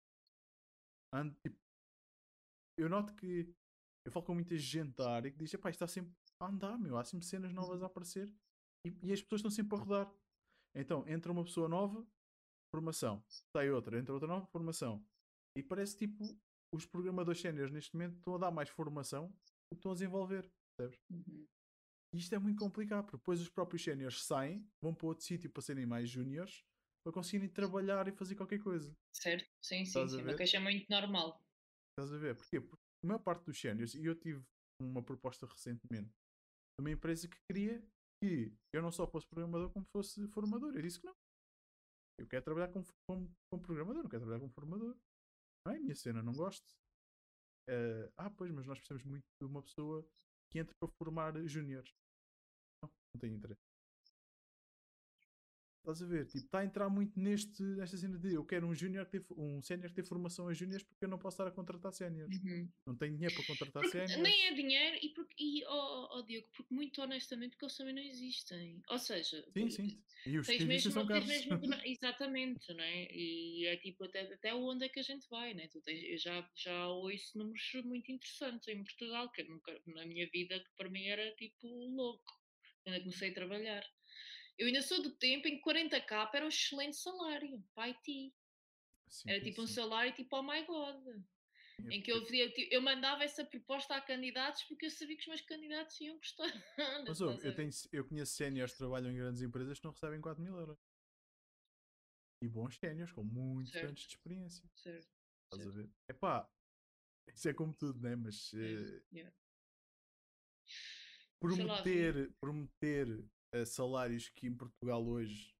And- 1.13 1.33
tipo, 1.41 1.57
eu 2.77 2.89
noto 2.89 3.15
que 3.15 3.51
eu 4.05 4.11
falo 4.11 4.25
com 4.25 4.33
muita 4.35 4.57
gente 4.57 4.93
da 4.95 5.09
área 5.15 5.31
que 5.31 5.37
diz: 5.37 5.53
"Epá, 5.53 5.69
isto 5.69 5.83
está 5.83 5.87
sempre 5.87 6.13
a 6.39 6.47
andar, 6.47 6.77
meu, 6.77 6.97
há 6.97 7.03
sempre 7.05 7.25
cenas 7.25 7.53
novas 7.53 7.81
a 7.81 7.85
aparecer 7.87 8.31
e, 8.85 8.89
e 9.01 9.13
as 9.13 9.21
pessoas 9.21 9.39
estão 9.39 9.51
sempre 9.51 9.75
a 9.77 9.79
rodar. 9.79 10.13
Então 10.75 11.07
entra 11.07 11.31
uma 11.31 11.43
pessoa 11.43 11.67
nova, 11.67 12.05
formação, 12.75 13.23
sai 13.55 13.71
outra, 13.71 13.97
entra 13.97 14.13
outra 14.13 14.27
nova, 14.27 14.45
formação. 14.47 15.03
E 15.57 15.63
parece 15.63 15.97
tipo 15.97 16.23
os 16.73 16.85
programadores 16.85 17.41
séniores 17.41 17.71
neste 17.71 17.93
momento 17.95 18.17
estão 18.17 18.35
a 18.35 18.37
dar 18.37 18.51
mais 18.51 18.69
formação 18.69 19.29
do 19.29 19.75
que 19.75 19.79
estão 19.79 19.91
a 19.91 19.95
desenvolver. 19.95 20.51
Percebes? 20.77 20.99
Uhum. 21.09 21.47
E 22.13 22.17
isto 22.17 22.33
é 22.33 22.39
muito 22.39 22.59
complicado, 22.59 23.03
porque 23.03 23.17
depois 23.17 23.39
os 23.39 23.49
próprios 23.49 23.83
séniores 23.83 24.23
saem, 24.23 24.67
vão 24.81 24.93
para 24.93 25.07
outro 25.07 25.23
sítio 25.23 25.49
para 25.49 25.61
serem 25.61 25.85
mais 25.85 26.09
júniores, 26.09 26.63
para 27.03 27.13
conseguirem 27.13 27.49
trabalhar 27.49 28.07
e 28.07 28.11
fazer 28.11 28.35
qualquer 28.35 28.59
coisa. 28.59 28.95
Certo? 29.15 29.47
Sim, 29.63 29.85
sim, 29.85 30.03
Estás 30.03 30.11
sim. 30.11 30.17
ver? 30.17 30.23
Uma 30.23 30.37
queixa 30.37 30.59
muito 30.59 30.89
normal. 30.89 31.39
Estás 31.91 32.13
a 32.13 32.17
ver? 32.17 32.35
Porquê? 32.35 32.61
Porque 32.61 32.83
a 33.03 33.07
maior 33.07 33.19
parte 33.19 33.45
dos 33.45 33.59
séniores, 33.59 33.93
e 33.93 34.05
eu 34.05 34.15
tive 34.15 34.43
uma 34.81 35.03
proposta 35.03 35.45
recentemente 35.45 36.09
de 36.09 36.81
uma 36.81 36.91
empresa 36.91 37.27
que 37.27 37.37
queria 37.47 37.79
que 38.21 38.53
eu 38.73 38.81
não 38.81 38.91
só 38.91 39.07
fosse 39.07 39.27
programador, 39.27 39.71
como 39.71 39.85
fosse 39.95 40.27
formador. 40.29 40.75
Eu 40.75 40.81
disse 40.81 40.99
que 40.99 41.05
não. 41.05 41.13
Eu 42.19 42.27
quero 42.27 42.43
trabalhar 42.43 42.67
como, 42.69 42.85
como, 43.07 43.31
como 43.49 43.63
programador, 43.63 44.03
não 44.03 44.09
quero 44.09 44.23
trabalhar 44.23 44.41
como 44.41 44.53
formador. 44.53 44.97
Não 45.65 45.73
é 45.73 45.77
a 45.77 45.79
minha 45.79 45.95
cena, 45.95 46.21
não 46.21 46.33
gosto. 46.33 46.75
Eh, 47.69 48.11
ah, 48.17 48.29
pois, 48.29 48.51
mas 48.51 48.65
nós 48.65 48.77
precisamos 48.77 49.03
muito 49.05 49.23
de 49.39 49.45
uma 49.45 49.61
pessoa 49.61 50.05
que 50.49 50.59
entre 50.59 50.73
para 50.79 50.89
formar 50.97 51.33
júniores. 51.47 51.91
Não, 52.81 52.89
não 53.13 53.19
tenho 53.19 53.35
interesse. 53.35 53.68
Estás 55.79 56.01
a 56.01 56.05
ver? 56.05 56.25
Tipo, 56.25 56.45
está 56.45 56.59
a 56.59 56.65
entrar 56.65 56.89
muito 56.89 57.19
neste, 57.19 57.63
nesta 57.63 57.97
cena 57.97 58.17
de 58.17 58.33
eu 58.33 58.45
quero 58.45 58.67
um 58.67 58.75
júnior 58.75 59.07
um 59.37 59.61
sénior 59.61 59.91
ter 59.91 60.03
formação 60.03 60.47
a 60.47 60.53
júniores 60.53 60.83
porque 60.83 61.05
eu 61.05 61.09
não 61.09 61.17
posso 61.17 61.35
estar 61.35 61.47
a 61.47 61.51
contratar 61.51 61.93
séniores. 61.93 62.37
Uhum. 62.43 62.69
Não 62.85 62.95
tenho 62.95 63.13
dinheiro 63.13 63.33
para 63.35 63.45
contratar 63.45 63.85
séniores. 63.85 64.17
nem 64.17 64.47
é 64.47 64.53
dinheiro 64.53 64.97
e, 65.01 65.09
porque, 65.09 65.33
e 65.37 65.65
oh, 65.65 66.17
oh, 66.17 66.21
Diogo, 66.23 66.47
porque 66.55 66.73
muito 66.73 67.01
honestamente 67.01 67.51
porque 67.51 67.65
eles 67.65 67.77
também 67.77 67.95
não 67.95 68.01
existem. 68.01 68.81
Ou 68.89 68.99
seja, 68.99 69.43
Sim, 69.53 69.69
sim. 69.69 70.03
E 70.25 70.37
os 70.37 70.47
tens 70.47 70.63
mesmo, 70.65 70.91
são 70.91 71.07
caros. 71.07 71.25
mesmo 71.25 71.49
exatamente, 71.85 72.73
não 72.73 72.83
é? 72.83 73.07
E 73.11 73.65
é 73.65 73.77
tipo 73.77 74.03
até, 74.03 74.21
até 74.33 74.53
onde 74.53 74.85
é 74.85 74.89
que 74.89 74.99
a 74.99 75.03
gente 75.03 75.27
vai, 75.29 75.53
né? 75.53 75.67
Tu 75.69 75.81
tens, 75.81 76.03
eu 76.03 76.17
já, 76.17 76.49
já 76.55 76.87
ouço 76.89 77.37
números 77.37 77.71
muito 77.85 78.11
interessantes 78.11 78.67
em 78.67 78.83
Portugal, 78.83 79.31
que 79.31 79.43
nunca, 79.43 79.81
na 79.87 80.05
minha 80.05 80.27
vida, 80.29 80.59
que 80.59 80.71
para 80.75 80.89
mim 80.89 81.07
era 81.07 81.33
tipo 81.35 81.67
louco. 81.67 82.33
Eu 82.85 82.93
ainda 82.93 83.03
comecei 83.03 83.29
a 83.31 83.33
trabalhar. 83.33 83.83
Eu 84.59 84.67
ainda 84.67 84.81
sou 84.81 85.01
do 85.01 85.15
tempo 85.15 85.47
em 85.47 85.57
que 85.57 85.63
40k 85.63 86.29
era 86.33 86.45
um 86.45 86.49
excelente 86.49 86.97
salário 86.97 87.63
para 87.73 87.85
IT. 87.85 88.35
Sim, 89.07 89.29
Era 89.29 89.41
tipo 89.41 89.61
um 89.61 89.67
sim. 89.67 89.73
salário 89.73 90.13
tipo, 90.13 90.35
oh 90.35 90.43
my 90.43 90.65
god. 90.65 91.23
É 91.85 91.95
Em 91.95 92.03
que 92.03 92.11
eu, 92.11 92.25
via, 92.25 92.51
tipo, 92.51 92.73
eu 92.73 92.81
mandava 92.81 93.23
essa 93.23 93.45
proposta 93.45 93.95
a 93.95 94.01
candidatos 94.01 94.63
porque 94.63 94.87
eu 94.87 94.91
sabia 94.91 95.15
que 95.15 95.21
os 95.21 95.27
meus 95.27 95.41
candidatos 95.41 95.99
iam 96.01 96.17
gostar. 96.17 96.43
Mas 97.07 97.21
ouve, 97.21 97.47
eu, 97.47 97.55
tenho, 97.55 97.69
eu 97.93 98.05
conheço 98.05 98.33
séniores 98.33 98.73
que 98.73 98.79
trabalham 98.79 99.09
em 99.09 99.15
grandes 99.15 99.41
empresas 99.41 99.79
que 99.79 99.85
não 99.85 99.93
recebem 99.93 100.19
4 100.19 100.43
mil 100.43 100.57
euros. 100.57 100.77
E 102.43 102.47
bons 102.49 102.75
séniores 102.75 103.13
com 103.13 103.23
muitos 103.23 103.71
Certo. 103.71 103.85
anos 103.85 104.01
de 104.01 104.07
experiência. 104.07 104.69
Certo, 104.75 105.07
Estás 105.45 105.67
a 105.67 105.71
certo. 105.71 105.77
ver? 105.77 105.89
Epá, 106.09 106.49
isso 107.33 107.47
é 107.47 107.53
como 107.53 107.73
tudo, 107.73 108.01
né? 108.01 108.13
Mas 108.17 108.53
eh, 108.53 109.01
yeah. 109.13 109.33
Prometer, 111.39 112.33
prometer 112.41 113.25
eh, 113.53 113.65
salários 113.65 114.29
que 114.29 114.47
em 114.47 114.55
Portugal 114.55 115.05
hoje 115.05 115.55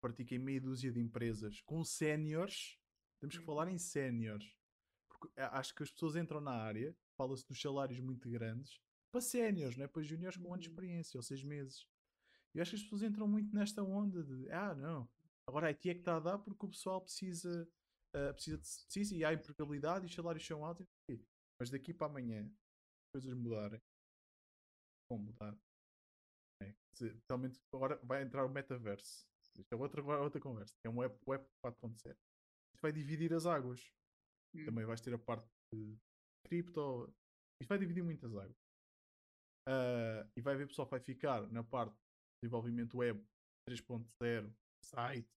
praticam 0.00 0.38
meia 0.38 0.60
dúzia 0.60 0.92
de 0.92 1.00
empresas 1.00 1.60
com 1.62 1.84
séniores, 1.84 2.78
temos 3.20 3.36
que 3.36 3.42
Hum. 3.42 3.46
falar 3.46 3.68
em 3.68 3.78
séniores. 3.78 4.56
Porque 5.08 5.38
a- 5.40 5.58
acho 5.58 5.74
que 5.74 5.82
as 5.82 5.90
pessoas 5.90 6.16
entram 6.16 6.40
na 6.40 6.52
área, 6.52 6.96
fala-se 7.16 7.46
dos 7.46 7.60
salários 7.60 8.00
muito 8.00 8.30
grandes, 8.30 8.80
para 9.12 9.20
séniores, 9.20 9.76
não 9.76 9.84
é 9.84 9.88
para 9.88 10.02
júniores 10.02 10.36
com 10.38 10.44
um 10.48 10.54
ano 10.54 10.62
de 10.62 10.68
Uhum. 10.68 10.72
experiência, 10.74 11.18
ou 11.18 11.22
seis 11.22 11.42
meses. 11.44 11.86
E 12.54 12.60
acho 12.60 12.70
que 12.70 12.76
as 12.76 12.82
pessoas 12.82 13.02
entram 13.02 13.28
muito 13.28 13.54
nesta 13.54 13.82
onda 13.82 14.22
de 14.24 14.50
ah, 14.50 14.74
não, 14.74 15.08
agora 15.46 15.66
a 15.66 15.70
IT 15.70 15.90
é 15.90 15.94
que 15.94 16.00
está 16.00 16.16
a 16.16 16.20
dar 16.20 16.38
porque 16.38 16.64
o 16.66 16.68
pessoal 16.70 17.00
precisa, 17.02 17.68
ah, 18.14 18.32
precisa, 18.32 18.56
de, 18.58 18.62
precisa 18.84 19.14
e 19.16 19.24
há 19.24 19.32
empregabilidade 19.32 20.04
e 20.04 20.08
os 20.08 20.14
salários 20.14 20.46
são 20.46 20.64
altos. 20.64 20.86
Mas 21.60 21.70
daqui 21.70 21.92
para 21.92 22.06
amanhã, 22.06 22.46
as 22.46 23.12
coisas 23.22 23.34
mudarem, 23.34 23.80
vão 25.10 25.18
mudar. 25.18 25.69
Totalmente 27.08 27.58
agora 27.72 27.98
vai 28.02 28.22
entrar 28.22 28.44
o 28.44 28.48
metaverso. 28.48 29.26
Isto 29.56 29.72
é 29.72 29.76
outra, 29.76 30.02
outra 30.02 30.40
conversa. 30.40 30.74
É 30.84 30.88
um 30.88 30.98
web, 30.98 31.14
web 31.26 31.44
4.0. 31.64 32.16
Isto 32.74 32.82
vai 32.82 32.92
dividir 32.92 33.32
as 33.34 33.46
águas. 33.46 33.90
Hum. 34.54 34.64
Também 34.64 34.84
vais 34.84 35.00
ter 35.00 35.14
a 35.14 35.18
parte 35.18 35.48
de 35.72 35.96
cripto. 36.46 37.12
Isto 37.60 37.68
vai 37.68 37.78
dividir 37.78 38.02
muitas 38.02 38.34
águas. 38.34 38.56
Ah, 39.68 40.26
e 40.36 40.40
vai 40.40 40.54
haver 40.54 40.66
pessoal 40.66 40.86
que 40.86 40.92
vai 40.92 41.00
ficar 41.00 41.46
na 41.52 41.62
parte 41.62 41.92
de 41.92 41.98
desenvolvimento 42.42 42.98
web 42.98 43.22
3.0, 43.68 44.52
site, 44.84 45.28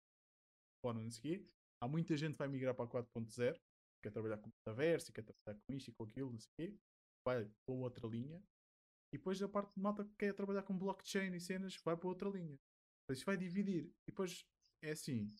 fora, 0.83 0.99
não 0.99 1.11
sei 1.11 1.19
o 1.19 1.23
quê. 1.23 1.49
Há 1.83 1.89
muita 1.89 2.17
gente 2.17 2.33
que 2.33 2.39
vai 2.39 2.49
migrar 2.49 2.75
para 2.75 2.85
a 2.85 2.89
4.0, 2.89 3.59
quer 4.03 4.11
trabalhar 4.11 4.39
com 4.39 4.49
metaverso, 4.49 5.13
quer 5.13 5.23
trabalhar 5.23 5.61
com 5.67 5.75
isto 5.75 5.89
e 5.91 5.95
com 5.95 6.05
aquilo, 6.05 6.31
não 6.31 6.39
sei 6.39 6.49
o 6.49 6.57
quê. 6.57 6.79
Vai 7.27 7.45
para 7.45 7.75
outra 7.75 8.07
linha. 8.07 8.43
E 9.13 9.19
depois 9.19 9.43
a 9.43 9.49
parte 9.49 9.75
de 9.75 9.81
malta 9.81 10.05
que 10.05 10.15
quer 10.17 10.35
trabalhar 10.35 10.63
com 10.63 10.77
blockchain 10.77 11.35
e 11.35 11.41
cenas 11.41 11.77
vai 11.85 11.97
para 11.97 12.09
outra 12.09 12.31
linha. 12.31 12.59
Por 13.07 13.13
isso 13.13 13.27
vai 13.27 13.37
dividir. 13.37 13.85
E 13.85 14.11
depois 14.11 14.47
é 14.83 14.93
assim. 14.93 15.31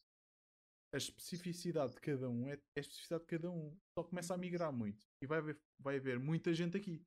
A 0.95 0.99
especificidade 0.99 1.95
de 1.95 2.01
cada 2.01 2.29
um 2.29 2.47
é, 2.47 2.53
é 2.53 2.59
a 2.77 2.81
especificidade 2.81 3.23
de 3.23 3.29
cada 3.29 3.51
um. 3.51 3.75
Só 3.97 4.05
começa 4.05 4.35
a 4.35 4.37
migrar 4.37 4.73
muito. 4.73 5.07
E 5.23 5.27
vai 5.27 5.39
haver, 5.39 5.59
vai 5.79 5.97
haver 5.97 6.19
muita 6.19 6.53
gente 6.53 6.77
aqui. 6.77 7.03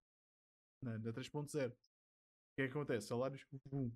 Na, 0.84 0.98
na 0.98 1.14
3.0. 1.14 1.72
O 1.72 1.76
que 2.58 2.64
é 2.64 2.66
que 2.66 2.72
acontece? 2.72 3.08
Salários, 3.08 3.46
vum. 3.66 3.96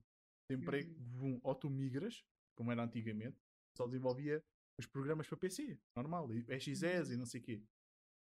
Desemprego, 0.49 0.93
vum. 0.99 1.39
Ou 1.43 1.55
tu 1.55 1.69
migras, 1.69 2.23
como 2.55 2.71
era 2.71 2.83
antigamente, 2.83 3.39
só 3.75 3.87
desenvolvia 3.87 4.43
os 4.79 4.85
programas 4.85 5.27
para 5.27 5.37
PC, 5.37 5.77
normal, 5.95 6.31
e 6.33 6.59
XS 6.59 7.11
e 7.11 7.17
não 7.17 7.25
sei 7.25 7.41
o 7.41 7.43
quê. 7.43 7.63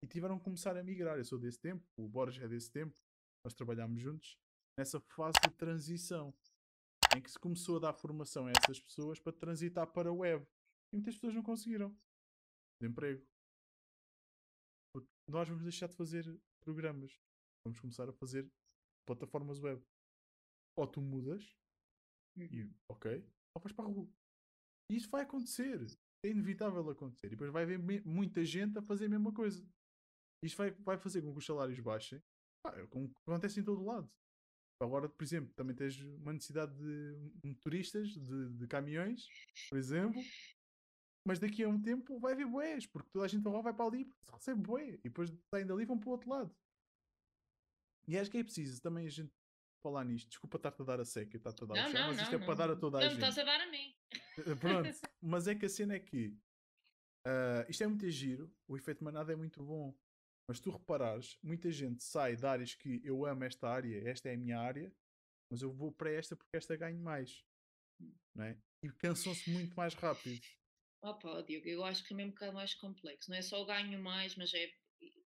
E 0.02 0.06
tiveram 0.06 0.38
que 0.38 0.44
começar 0.44 0.76
a 0.76 0.82
migrar. 0.82 1.16
Eu 1.16 1.24
sou 1.24 1.38
desse 1.38 1.60
tempo, 1.60 1.84
o 1.96 2.08
Borges 2.08 2.42
é 2.42 2.48
desse 2.48 2.70
tempo, 2.70 2.94
nós 3.44 3.54
trabalhámos 3.54 4.00
juntos 4.00 4.38
nessa 4.78 5.00
fase 5.00 5.38
de 5.44 5.50
transição 5.54 6.34
em 7.16 7.20
que 7.20 7.30
se 7.30 7.38
começou 7.38 7.76
a 7.76 7.80
dar 7.80 7.92
formação 7.92 8.46
a 8.46 8.52
essas 8.52 8.80
pessoas 8.80 9.20
para 9.20 9.32
transitar 9.32 9.86
para 9.86 10.08
a 10.08 10.12
web. 10.12 10.46
E 10.92 10.96
muitas 10.96 11.14
pessoas 11.14 11.34
não 11.34 11.42
conseguiram. 11.42 11.94
De 12.80 12.88
emprego. 12.88 13.24
Porque 14.94 15.10
nós 15.28 15.48
vamos 15.48 15.62
deixar 15.62 15.88
de 15.88 15.96
fazer 15.96 16.24
programas. 16.60 17.18
Vamos 17.66 17.80
começar 17.80 18.08
a 18.08 18.12
fazer 18.12 18.50
plataformas 19.06 19.58
web. 19.58 19.82
Ou 20.76 20.86
tu 20.86 21.02
mudas 21.02 21.54
e 22.36 22.66
ok, 22.90 23.22
ou 23.54 23.62
vais 23.62 23.74
para 23.74 23.84
a 23.84 23.88
rua. 23.88 24.08
E 24.90 24.96
isso 24.96 25.10
vai 25.10 25.22
acontecer. 25.22 25.84
É 26.24 26.28
inevitável 26.28 26.88
acontecer. 26.88 27.26
E 27.26 27.30
depois 27.30 27.50
vai 27.50 27.64
haver 27.64 27.78
muita 28.06 28.44
gente 28.44 28.78
a 28.78 28.82
fazer 28.82 29.06
a 29.06 29.10
mesma 29.10 29.32
coisa. 29.32 29.66
Isto 30.42 30.56
vai, 30.56 30.70
vai 30.70 30.96
fazer 30.96 31.20
com 31.22 31.32
que 31.32 31.38
os 31.38 31.44
salários 31.44 31.78
baixem. 31.80 32.22
Pá, 32.62 32.74
é 32.78 32.82
acontece 33.26 33.60
em 33.60 33.64
todo 33.64 33.84
lado. 33.84 34.10
Agora, 34.80 35.08
por 35.08 35.22
exemplo, 35.22 35.52
também 35.54 35.76
tens 35.76 36.00
uma 36.00 36.32
necessidade 36.32 36.72
de 36.76 37.30
motoristas, 37.44 38.08
de, 38.08 38.48
de 38.58 38.66
caminhões, 38.66 39.26
por 39.68 39.78
exemplo. 39.78 40.20
Mas 41.24 41.38
daqui 41.38 41.62
a 41.62 41.68
um 41.68 41.80
tempo 41.80 42.18
vai 42.18 42.32
haver 42.32 42.46
boés, 42.46 42.86
porque 42.86 43.08
toda 43.12 43.24
a 43.24 43.28
gente 43.28 43.46
agora 43.46 43.62
vai 43.62 43.74
para 43.74 43.86
ali 43.86 44.04
se 44.04 44.32
recebe 44.32 44.60
boé. 44.62 44.88
E 44.94 45.02
depois 45.04 45.30
saem 45.54 45.66
dali 45.66 45.84
e 45.84 45.86
vão 45.86 45.98
para 45.98 46.08
o 46.08 46.12
outro 46.12 46.28
lado. 46.30 46.54
E 48.08 48.18
acho 48.18 48.30
que 48.30 48.38
é 48.38 48.44
preciso 48.44 48.82
também 48.82 49.06
a 49.06 49.10
gente 49.10 49.32
falar 49.84 50.04
nisto. 50.04 50.28
Desculpa 50.28 50.56
estar-te 50.56 50.82
a 50.82 50.84
dar 50.84 51.00
a 51.00 51.04
seca, 51.04 51.36
estar-te 51.36 51.62
a 51.62 51.66
dar 51.66 51.74
o 51.74 51.76
Não, 51.76 51.90
chão, 51.90 52.00
não, 52.00 52.06
mas 52.08 52.16
não. 52.16 52.22
isto 52.24 52.34
é 52.34 52.38
não, 52.38 52.46
para 52.46 52.54
dar 52.56 52.70
a 52.70 52.74
não. 52.74 52.80
toda 52.80 52.98
a 52.98 53.00
Não, 53.02 53.08
gente. 53.10 53.18
estás 53.18 53.38
a 53.38 53.44
dar 53.44 53.60
a 53.60 53.70
mim. 53.70 53.94
Eh, 54.38 54.54
Pronto, 54.56 54.88
mas 55.22 55.46
é 55.46 55.54
que 55.54 55.66
a 55.66 55.68
cena 55.68 55.94
é 55.94 56.00
que 56.00 56.36
ah, 57.24 57.64
isto 57.68 57.84
é 57.84 57.86
muito 57.86 58.08
giro, 58.10 58.52
o 58.66 58.76
efeito 58.76 59.04
manada 59.04 59.32
é 59.32 59.36
muito 59.36 59.64
bom, 59.64 59.94
mas 60.48 60.60
tu 60.60 60.70
reparares, 60.70 61.38
muita 61.42 61.70
gente 61.70 62.02
sai 62.02 62.36
de 62.36 62.46
áreas 62.46 62.74
que 62.74 63.00
eu 63.04 63.24
amo 63.24 63.44
esta 63.44 63.68
área, 63.68 64.08
esta 64.08 64.28
é 64.28 64.34
a 64.34 64.38
minha 64.38 64.58
área, 64.58 64.92
mas 65.50 65.62
eu 65.62 65.72
vou 65.72 65.92
para 65.92 66.10
esta 66.10 66.36
porque 66.36 66.56
esta 66.56 66.76
ganho 66.76 67.00
mais, 67.00 67.44
não 68.34 68.44
é? 68.44 68.58
E 68.82 68.90
cansam-se 68.90 69.48
muito 69.50 69.74
mais 69.76 69.94
rápido. 69.94 70.40
Opa, 71.02 71.42
Diogo, 71.42 71.68
eu 71.68 71.84
acho 71.84 72.04
que 72.04 72.14
é 72.14 72.16
mesmo 72.16 72.30
um 72.30 72.34
bocado 72.34 72.52
mais 72.52 72.74
complexo. 72.74 73.30
Não 73.30 73.36
é 73.36 73.42
só 73.42 73.64
ganho 73.64 74.00
mais, 74.00 74.36
mas 74.36 74.52
é. 74.54 74.72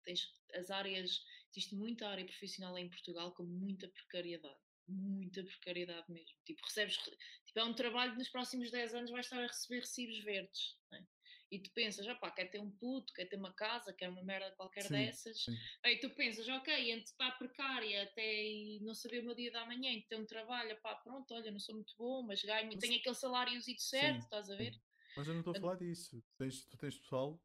Tens 0.03 0.33
as 0.53 0.69
áreas. 0.69 1.21
Existe 1.51 1.75
muita 1.75 2.07
área 2.07 2.25
profissional 2.25 2.77
em 2.77 2.89
Portugal 2.89 3.33
com 3.33 3.43
muita 3.43 3.87
precariedade. 3.89 4.59
Muita 4.87 5.43
precariedade 5.43 6.09
mesmo. 6.09 6.37
Tipo, 6.45 6.61
recebes. 6.63 6.97
Tipo, 6.97 7.59
é 7.59 7.63
um 7.63 7.73
trabalho 7.73 8.13
que 8.13 8.19
nos 8.19 8.29
próximos 8.29 8.71
10 8.71 8.93
anos 8.93 9.11
vais 9.11 9.25
estar 9.25 9.39
a 9.39 9.47
receber 9.47 9.79
recibos 9.79 10.23
verdes. 10.23 10.77
não 10.91 10.99
é? 10.99 11.05
E 11.51 11.59
tu 11.59 11.71
pensas, 11.73 12.07
opá, 12.07 12.31
quer 12.31 12.45
ter 12.49 12.59
um 12.59 12.71
puto, 12.71 13.13
quer 13.13 13.25
ter 13.25 13.37
uma 13.37 13.53
casa, 13.53 13.93
quer 13.93 14.09
uma 14.09 14.23
merda 14.23 14.51
qualquer 14.55 14.83
Sim, 14.83 14.93
dessas. 14.93 15.43
sim. 15.43 15.55
Aí 15.83 15.99
tu 15.99 16.09
pensas, 16.09 16.47
ok, 16.49 16.91
entre 16.91 17.05
estar 17.05 17.37
precária 17.37 18.03
até 18.03 18.79
não 18.81 18.93
saber 18.95 19.21
o 19.21 19.25
meu 19.25 19.35
dia 19.35 19.51
da 19.51 19.65
manhã 19.65 19.91
e 19.91 20.01
ter 20.01 20.19
um 20.19 20.25
trabalho, 20.25 20.79
pá, 20.81 20.95
pronto, 20.95 21.33
olha, 21.33 21.51
não 21.51 21.59
sou 21.59 21.75
muito 21.75 21.93
bom, 21.97 22.23
mas 22.23 22.41
ganho, 22.43 22.67
Mas- 22.67 22.79
tenho 22.79 22.97
aquele 22.99 23.15
saláriozito 23.15 23.81
certo, 23.81 24.15
Sim, 24.15 24.19
estás 24.23 24.49
a 24.49 24.55
ver? 24.55 24.73
Mas 25.15 25.27
eu 25.27 25.33
não 25.33 25.41
estou 25.41 25.55
a 25.55 25.59
falar 25.59 25.77
disso. 25.77 26.21
Tens, 26.37 26.65
tu 26.65 26.77
tens 26.77 26.97
pessoal, 26.97 27.39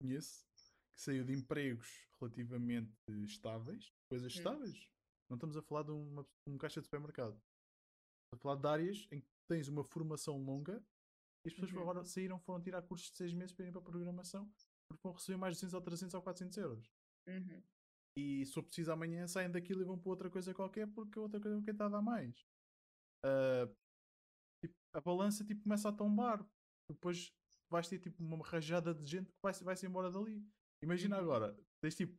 conheço, 0.00 0.44
que 0.92 1.00
saiu 1.00 1.24
de 1.24 1.32
empregos 1.32 2.08
relativamente 2.20 2.92
estáveis, 3.26 3.92
coisas 4.08 4.32
Hum. 4.32 4.38
estáveis. 4.38 4.88
Não 5.28 5.36
estamos 5.36 5.56
a 5.56 5.62
falar 5.62 5.84
de 5.84 5.92
uma, 5.92 6.26
um 6.46 6.58
caixa 6.58 6.80
de 6.80 6.86
supermercado. 6.86 7.40
Estamos 8.24 8.32
a 8.32 8.36
falar 8.38 8.56
de 8.56 8.66
áreas 8.66 9.08
em 9.12 9.20
que 9.20 9.28
tens 9.46 9.68
uma 9.68 9.84
formação 9.84 10.36
longa 10.42 10.84
e 11.44 11.48
as 11.48 11.54
pessoas 11.54 11.72
Uhum. 11.72 11.80
agora 11.82 12.04
saíram, 12.04 12.38
foram 12.40 12.62
tirar 12.62 12.82
cursos 12.82 13.10
de 13.10 13.16
6 13.16 13.32
meses 13.34 13.52
para 13.52 13.64
irem 13.64 13.72
para 13.72 13.80
a 13.82 13.84
programação 13.84 14.50
porque 14.88 15.02
vão 15.02 15.12
receber 15.12 15.38
mais 15.38 15.56
de 15.56 15.60
200 15.62 15.74
ou 15.74 15.80
300 15.80 16.14
ou 16.14 16.22
400 16.22 16.58
euros. 16.58 16.92
Uhum. 17.28 17.62
E 18.18 18.44
se 18.44 18.52
for 18.52 18.62
preciso 18.62 18.92
amanhã 18.92 19.26
saem 19.26 19.50
daquilo 19.50 19.80
e 19.80 19.84
vão 19.84 19.98
para 19.98 20.10
outra 20.10 20.30
coisa 20.30 20.52
qualquer 20.54 20.86
porque 20.92 21.18
outra 21.18 21.40
coisa 21.40 21.56
qualquer 21.56 21.72
está 21.72 21.86
a 21.86 21.88
dar 21.88 22.02
mais. 22.02 22.44
Ah, 23.24 23.66
tipo, 24.62 24.74
a 24.92 25.00
balança 25.00 25.44
tipo, 25.44 25.62
começa 25.62 25.88
a 25.88 25.92
tombar. 25.92 26.46
Depois 26.90 27.32
vais 27.70 27.88
ter 27.88 27.98
tipo 27.98 28.22
uma 28.22 28.44
rajada 28.46 28.94
de 28.94 29.06
gente 29.06 29.32
que 29.32 29.38
vai, 29.42 29.52
vai 29.54 29.74
embora 29.84 30.10
dali. 30.10 30.46
Imagina 30.82 31.16
Uhum. 31.16 31.22
agora, 31.22 31.56
tens 31.80 31.94
tipo 31.94 32.18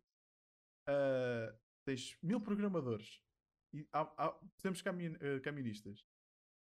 ah, 0.90 1.56
tens 1.88 2.18
mil 2.24 2.42
programadores 2.42 3.22
e 3.74 3.88
há, 3.92 4.02
há, 4.18 4.40
temos 4.62 4.82
camin, 4.82 5.16
ah, 5.16 5.40
caministas. 5.42 6.04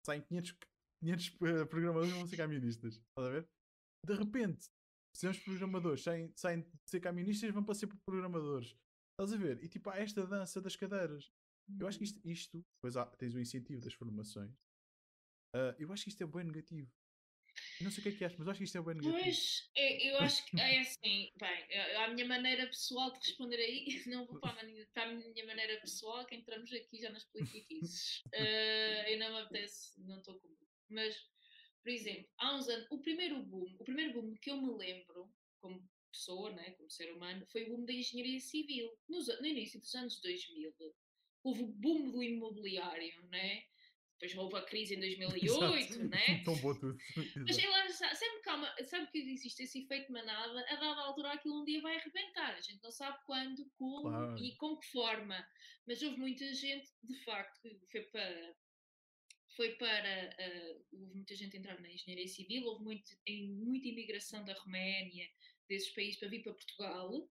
Saem 0.06 0.22
500, 0.22 0.56
500 1.00 1.26
eh, 1.26 1.64
programadores 1.66 2.12
vão 2.12 2.26
ser 2.26 2.36
caministas. 2.36 2.94
Estás 2.94 3.28
a 3.28 3.30
ver? 3.30 3.48
De 4.06 4.14
repente, 4.14 4.68
se 5.14 5.26
os 5.26 5.38
programadores 5.38 6.02
saem, 6.02 6.32
saem 6.36 6.60
de 6.60 6.90
ser 6.90 7.00
caministas 7.00 7.52
vão 7.52 7.64
para 7.64 7.74
ser 7.74 7.88
programadores. 8.06 8.76
Estás 9.12 9.32
a 9.32 9.36
ver? 9.36 9.62
E 9.62 9.68
tipo, 9.68 9.90
há 9.90 9.98
esta 9.98 10.26
dança 10.26 10.60
das 10.60 10.76
cadeiras. 10.76 11.32
Eu 11.78 11.86
acho 11.86 11.98
que 11.98 12.04
isto, 12.04 12.20
isto 12.24 12.64
depois 12.76 12.96
há, 12.96 13.04
tens 13.04 13.34
o 13.34 13.40
incentivo 13.40 13.80
das 13.80 13.92
formações. 13.94 14.54
Ah, 15.54 15.74
eu 15.78 15.92
acho 15.92 16.04
que 16.04 16.10
isto 16.10 16.22
é 16.22 16.26
bem 16.26 16.44
negativo. 16.44 16.90
Não 17.80 17.90
sei 17.90 18.00
o 18.00 18.02
que 18.02 18.08
é 18.10 18.12
que 18.12 18.24
achas, 18.24 18.38
mas 18.38 18.48
acho 18.48 18.58
que 18.58 18.64
isto 18.64 18.78
é 18.78 18.82
bem 18.82 18.94
negativo. 18.94 19.20
Pois, 19.20 19.70
é, 19.74 20.10
eu 20.10 20.18
acho 20.18 20.46
que 20.46 20.60
é 20.60 20.80
assim, 20.80 21.32
bem, 21.36 21.96
a 21.96 22.08
minha 22.08 22.26
maneira 22.26 22.66
pessoal 22.66 23.10
de 23.12 23.18
responder 23.18 23.56
aí, 23.56 23.86
não 24.06 24.26
vou 24.26 24.38
para 24.38 24.60
a, 24.60 24.64
minha, 24.64 24.86
para 24.94 25.04
a 25.04 25.12
minha 25.12 25.46
maneira 25.46 25.80
pessoal, 25.80 26.24
que 26.26 26.36
entramos 26.36 26.72
aqui 26.72 27.00
já 27.00 27.10
nas 27.10 27.24
politiquices. 27.24 28.22
uh, 28.26 29.08
eu 29.08 29.18
não 29.18 29.32
me 29.32 29.40
apetece, 29.40 30.00
não 30.00 30.18
estou 30.18 30.38
com. 30.38 30.48
Mas, 30.88 31.16
por 31.82 31.90
exemplo, 31.90 32.28
há 32.38 32.54
uns 32.56 32.68
anos, 32.68 32.86
o 32.90 33.00
primeiro 33.00 33.42
boom, 33.42 33.76
o 33.78 33.84
primeiro 33.84 34.12
boom 34.12 34.34
que 34.36 34.50
eu 34.50 34.60
me 34.60 34.72
lembro, 34.76 35.30
como 35.60 35.88
pessoa, 36.10 36.50
né, 36.52 36.72
como 36.72 36.90
ser 36.90 37.12
humano, 37.12 37.46
foi 37.50 37.64
o 37.64 37.68
boom 37.68 37.84
da 37.84 37.92
engenharia 37.92 38.40
civil. 38.40 38.90
Nos, 39.08 39.26
no 39.40 39.46
início 39.46 39.80
dos 39.80 39.94
anos 39.94 40.20
2000, 40.20 40.74
houve 41.44 41.62
o 41.62 41.66
boom 41.66 42.10
do 42.10 42.22
imobiliário, 42.22 43.22
né? 43.28 43.62
Depois 44.20 44.36
houve 44.36 44.56
a 44.56 44.62
crise 44.62 44.96
em 44.96 45.00
2008, 45.00 46.04
né? 46.08 46.42
Tão 46.44 46.56
bom 46.56 46.74
tudo. 46.74 46.96
Mas 47.46 47.58
ela 47.58 47.88
sempre 47.88 48.40
calma, 48.42 48.74
sabe 48.84 49.10
que 49.10 49.18
existe 49.18 49.62
esse 49.62 49.82
efeito 49.82 50.12
manada, 50.12 50.60
a 50.68 50.74
dada 50.74 51.00
altura 51.02 51.32
aquilo 51.32 51.60
um 51.60 51.64
dia 51.64 51.80
vai 51.80 51.96
arrebentar. 51.96 52.54
A 52.54 52.60
gente 52.60 52.82
não 52.82 52.90
sabe 52.90 53.18
quando, 53.24 53.64
como 53.76 54.02
claro. 54.02 54.38
e 54.38 54.56
com 54.56 54.76
que 54.76 54.88
forma. 54.88 55.46
Mas 55.86 56.02
houve 56.02 56.18
muita 56.18 56.52
gente, 56.52 56.90
de 57.02 57.14
facto, 57.24 57.62
que 57.62 57.86
foi 57.92 58.02
para. 58.02 58.56
Foi 59.58 59.70
para. 59.70 60.36
Uh, 60.38 60.86
houve 60.92 61.14
muita 61.16 61.34
gente 61.34 61.56
entrar 61.56 61.80
na 61.80 61.90
engenharia 61.90 62.28
civil, 62.28 62.64
houve 62.64 62.84
muito, 62.84 63.10
muita 63.28 63.88
imigração 63.88 64.44
da 64.44 64.54
Roménia, 64.54 65.28
desses 65.68 65.90
países, 65.90 66.16
para 66.16 66.28
vir 66.28 66.44
para 66.44 66.52
Portugal, 66.52 67.28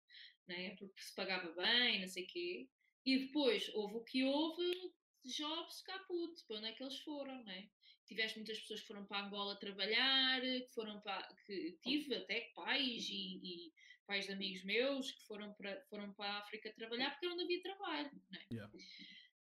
né? 0.46 0.76
porque 0.76 1.00
se 1.00 1.14
pagava 1.14 1.50
bem, 1.52 2.02
não 2.02 2.08
sei 2.08 2.24
o 2.24 2.26
quê. 2.26 2.68
E 3.06 3.20
depois 3.20 3.70
houve 3.74 3.94
o 3.96 4.04
que 4.04 4.22
houve, 4.22 4.92
jobs 5.24 5.80
caput, 5.80 6.44
para 6.46 6.58
onde 6.58 6.66
é 6.66 6.72
que 6.72 6.82
eles 6.82 7.00
foram, 7.00 7.42
né? 7.44 7.70
Tiveste 8.04 8.36
muitas 8.36 8.60
pessoas 8.60 8.82
que 8.82 8.88
foram 8.88 9.06
para 9.06 9.24
Angola 9.24 9.56
trabalhar, 9.58 10.42
que 10.42 10.68
foram 10.74 11.00
para. 11.00 11.26
que 11.46 11.78
tive 11.82 12.16
até 12.16 12.52
pais 12.54 13.08
e, 13.08 13.40
e 13.42 13.72
pais 14.06 14.26
de 14.26 14.32
amigos 14.32 14.62
meus 14.64 15.10
que 15.10 15.24
foram 15.24 15.54
para, 15.54 15.80
foram 15.88 16.12
para 16.12 16.30
a 16.30 16.38
África 16.40 16.70
trabalhar 16.74 17.12
porque 17.12 17.28
não 17.28 17.40
havia 17.40 17.62
trabalho, 17.62 18.10
né? 18.28 18.44
Yeah. 18.52 18.70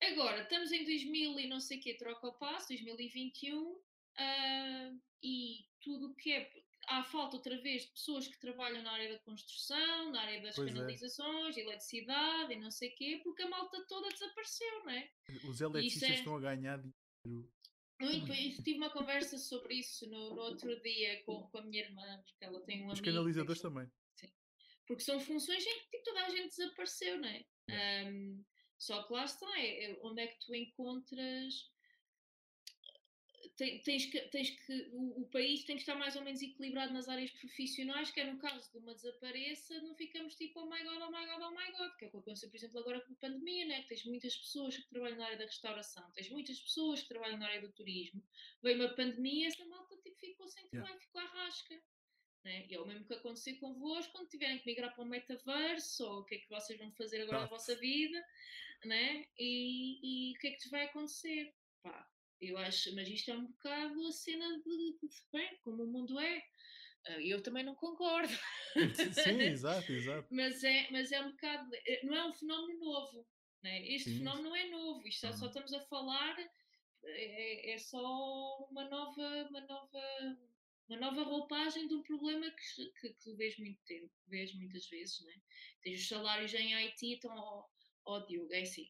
Agora, 0.02 0.44
estamos 0.44 0.72
em 0.72 0.84
2000 0.84 1.40
e 1.40 1.48
não 1.48 1.60
sei 1.60 1.78
o 1.78 1.82
que, 1.82 1.94
troca 1.96 2.28
o 2.28 2.34
passo, 2.34 2.68
2021, 2.70 3.58
uh, 3.60 5.02
e 5.24 5.66
tudo 5.82 6.12
o 6.12 6.16
que 6.16 6.32
é 6.32 6.52
há 6.88 7.04
falta 7.04 7.38
outra 7.38 7.58
vez 7.62 7.84
de 7.84 7.92
pessoas 7.92 8.28
que 8.28 8.40
trabalham 8.40 8.82
na 8.84 8.92
área 8.92 9.14
da 9.14 9.20
construção, 9.20 10.12
na 10.12 10.22
área 10.22 10.42
das 10.42 10.56
pois 10.56 10.70
é. 10.70 10.74
canalizações, 10.74 11.58
é. 11.58 11.62
eletricidade 11.62 12.54
e 12.54 12.60
não 12.60 12.72
sei 12.72 12.90
o 12.90 12.96
quê, 12.96 13.22
porque 13.24 13.44
a 13.44 13.50
malta 13.50 13.84
toda 13.88 14.10
desapareceu, 14.10 14.84
não 14.84 14.92
é? 14.92 15.10
Os 15.50 15.62
eletricistas 15.62 16.10
é... 16.10 16.14
estão 16.16 16.36
a 16.36 16.40
ganhar 16.40 16.78
dinheiro. 16.78 17.52
Muito, 18.00 18.64
tive 18.64 18.78
uma 18.78 18.90
conversa 18.90 19.38
sobre 19.38 19.76
isso 19.76 20.08
no, 20.10 20.36
no 20.36 20.42
outro 20.42 20.80
dia 20.82 21.24
com, 21.24 21.48
com, 21.48 21.58
a 21.60 21.62
minha 21.64 21.82
irmã, 21.82 22.22
porque 22.26 22.44
ela 22.44 22.60
tem 22.62 22.84
um 22.84 22.92
Os 22.92 23.00
canalizadores 23.00 23.62
também. 23.62 23.90
Sim. 24.16 24.30
Porque 24.86 25.02
são 25.02 25.20
funções 25.20 25.66
em 25.66 25.80
que 25.80 25.90
tipo, 25.92 26.04
toda 26.04 26.26
a 26.26 26.30
gente 26.30 26.50
desapareceu, 26.50 27.18
não 27.18 27.30
é? 27.30 27.46
é. 27.70 28.04
Um, 28.04 28.44
só 28.78 29.04
que 29.04 29.14
lá 29.14 29.26
está, 29.26 29.60
é, 29.60 29.92
é, 29.92 30.00
onde 30.04 30.22
é 30.22 30.28
que 30.28 30.46
tu 30.46 30.54
encontras 30.54 31.70
tens 33.58 34.06
que, 34.08 34.20
tens 34.30 34.50
que 34.50 34.90
o, 34.92 35.22
o, 35.22 35.26
país 35.30 35.64
tem 35.64 35.76
que 35.76 35.82
estar 35.82 35.96
mais 35.96 36.16
ou 36.16 36.24
menos 36.24 36.42
equilibrado 36.42 36.94
nas 36.94 37.08
áreas 37.08 37.32
profissionais, 37.32 38.12
que 38.12 38.20
é 38.20 38.32
no 38.32 38.38
caso 38.38 38.70
de 38.72 38.78
uma 38.78 38.94
desapareça, 38.94 39.80
não 39.82 39.96
ficamos 39.96 40.36
tipo 40.36 40.60
oh 40.60 40.70
my 40.70 40.84
god, 40.84 41.02
oh 41.02 41.12
my 41.12 41.26
god, 41.26 41.42
oh 41.42 41.52
my 41.52 41.72
god, 41.78 41.96
que 41.98 42.06
é 42.06 42.08
o 42.08 42.12
que 42.12 42.18
aconteceu, 42.18 42.50
por 42.50 42.58
exemplo, 42.58 42.80
agora 42.80 43.02
com 43.02 43.14
a 43.14 43.16
pandemia, 43.16 43.66
né? 43.66 43.86
tens 43.88 44.04
muitas 44.06 44.36
pessoas 44.36 44.76
que 44.76 44.90
trabalham 44.90 45.18
na 45.18 45.26
área 45.26 45.38
da 45.38 45.46
restauração, 45.46 46.12
tens 46.12 46.30
muitas 46.30 46.60
pessoas 46.60 47.02
que 47.02 47.10
trabalham 47.10 47.38
na 47.38 47.48
área 47.48 47.62
do 47.62 47.72
turismo, 47.72 48.22
veio 48.62 48.78
uma 48.78 48.90
pandemia, 48.90 49.48
essa 49.48 49.66
malta 49.66 49.96
tipo, 49.98 50.20
ficou 50.20 50.48
sem 50.48 50.68
trabalho, 50.68 50.94
yeah. 50.94 51.06
ficou 51.06 51.22
à 51.22 51.26
rasca. 51.26 51.82
Né? 52.46 52.68
E 52.70 52.76
é 52.76 52.80
o 52.80 52.86
mesmo 52.86 53.06
que 53.06 53.14
aconteceu 53.16 53.58
convosco 53.58 54.14
quando 54.14 54.30
tiverem 54.30 54.60
que 54.60 54.68
migrar 54.68 54.94
para 54.94 55.04
o 55.04 55.08
metaverso, 55.08 56.06
ou 56.06 56.20
o 56.20 56.26
que 56.26 56.36
é 56.36 56.38
que 56.38 56.50
vocês 56.50 56.80
vão 56.80 56.92
fazer 56.94 57.24
agora 57.24 57.42
na 57.42 57.48
vossa 57.48 57.76
vida, 57.76 58.24
né? 58.86 59.26
e, 59.38 60.30
e 60.32 60.36
o 60.36 60.40
que 60.40 60.48
é 60.48 60.52
que 60.52 60.70
vai 60.70 60.86
acontecer? 60.86 61.52
Pá, 61.82 62.08
eu 62.40 62.58
acho, 62.58 62.94
mas 62.94 63.08
isto 63.08 63.32
é 63.32 63.36
um 63.36 63.48
bocado 63.48 64.08
a 64.08 64.12
cena 64.12 64.48
de, 64.60 64.98
de 65.02 65.10
bem, 65.34 65.58
como 65.64 65.84
o 65.84 65.88
mundo 65.88 66.20
é. 66.20 66.44
Ah, 67.08 67.22
eu 67.22 67.42
também 67.42 67.64
não 67.64 67.76
concordo. 67.76 68.34
Sim, 69.14 69.42
exato, 69.42 69.92
exato. 69.92 70.28
mas, 70.32 70.64
é, 70.64 70.88
mas 70.92 71.12
é 71.12 71.22
um 71.22 71.32
bocado. 71.32 71.70
Eh, 71.74 72.02
não 72.04 72.16
é 72.16 72.26
um 72.26 72.34
fenómeno 72.34 72.80
novo. 72.80 73.28
Né? 73.64 73.88
Este 73.88 74.10
Sim. 74.10 74.18
fenómeno 74.20 74.50
não 74.50 74.56
é 74.56 74.70
novo. 74.70 75.08
Isto 75.08 75.34
só 75.38 75.48
estamos 75.48 75.74
a 75.74 75.82
falar. 75.82 76.36
É, 77.04 77.74
é 77.74 77.78
só 77.78 78.68
uma 78.70 78.90
nova, 78.90 79.48
uma 79.50 79.62
nova, 79.62 80.38
uma 80.88 81.00
nova 81.00 81.24
roupagem 81.24 81.88
de 81.88 81.96
um 81.96 82.04
problema 82.04 82.50
que, 82.52 82.92
que, 83.00 83.14
que 83.14 83.34
vejo 83.36 83.62
muito 83.62 83.82
tempo, 83.86 84.12
vejo 84.28 84.58
muitas 84.58 84.88
vezes. 84.88 85.20
Né? 85.22 85.42
Tens 85.82 86.02
os 86.02 86.08
salários 86.08 86.54
em 86.54 86.76
IT, 86.76 87.06
então, 87.06 87.32
ó, 87.36 87.66
ó 88.06 88.20
Diogo, 88.20 88.54
é 88.54 88.62
assim 88.62 88.90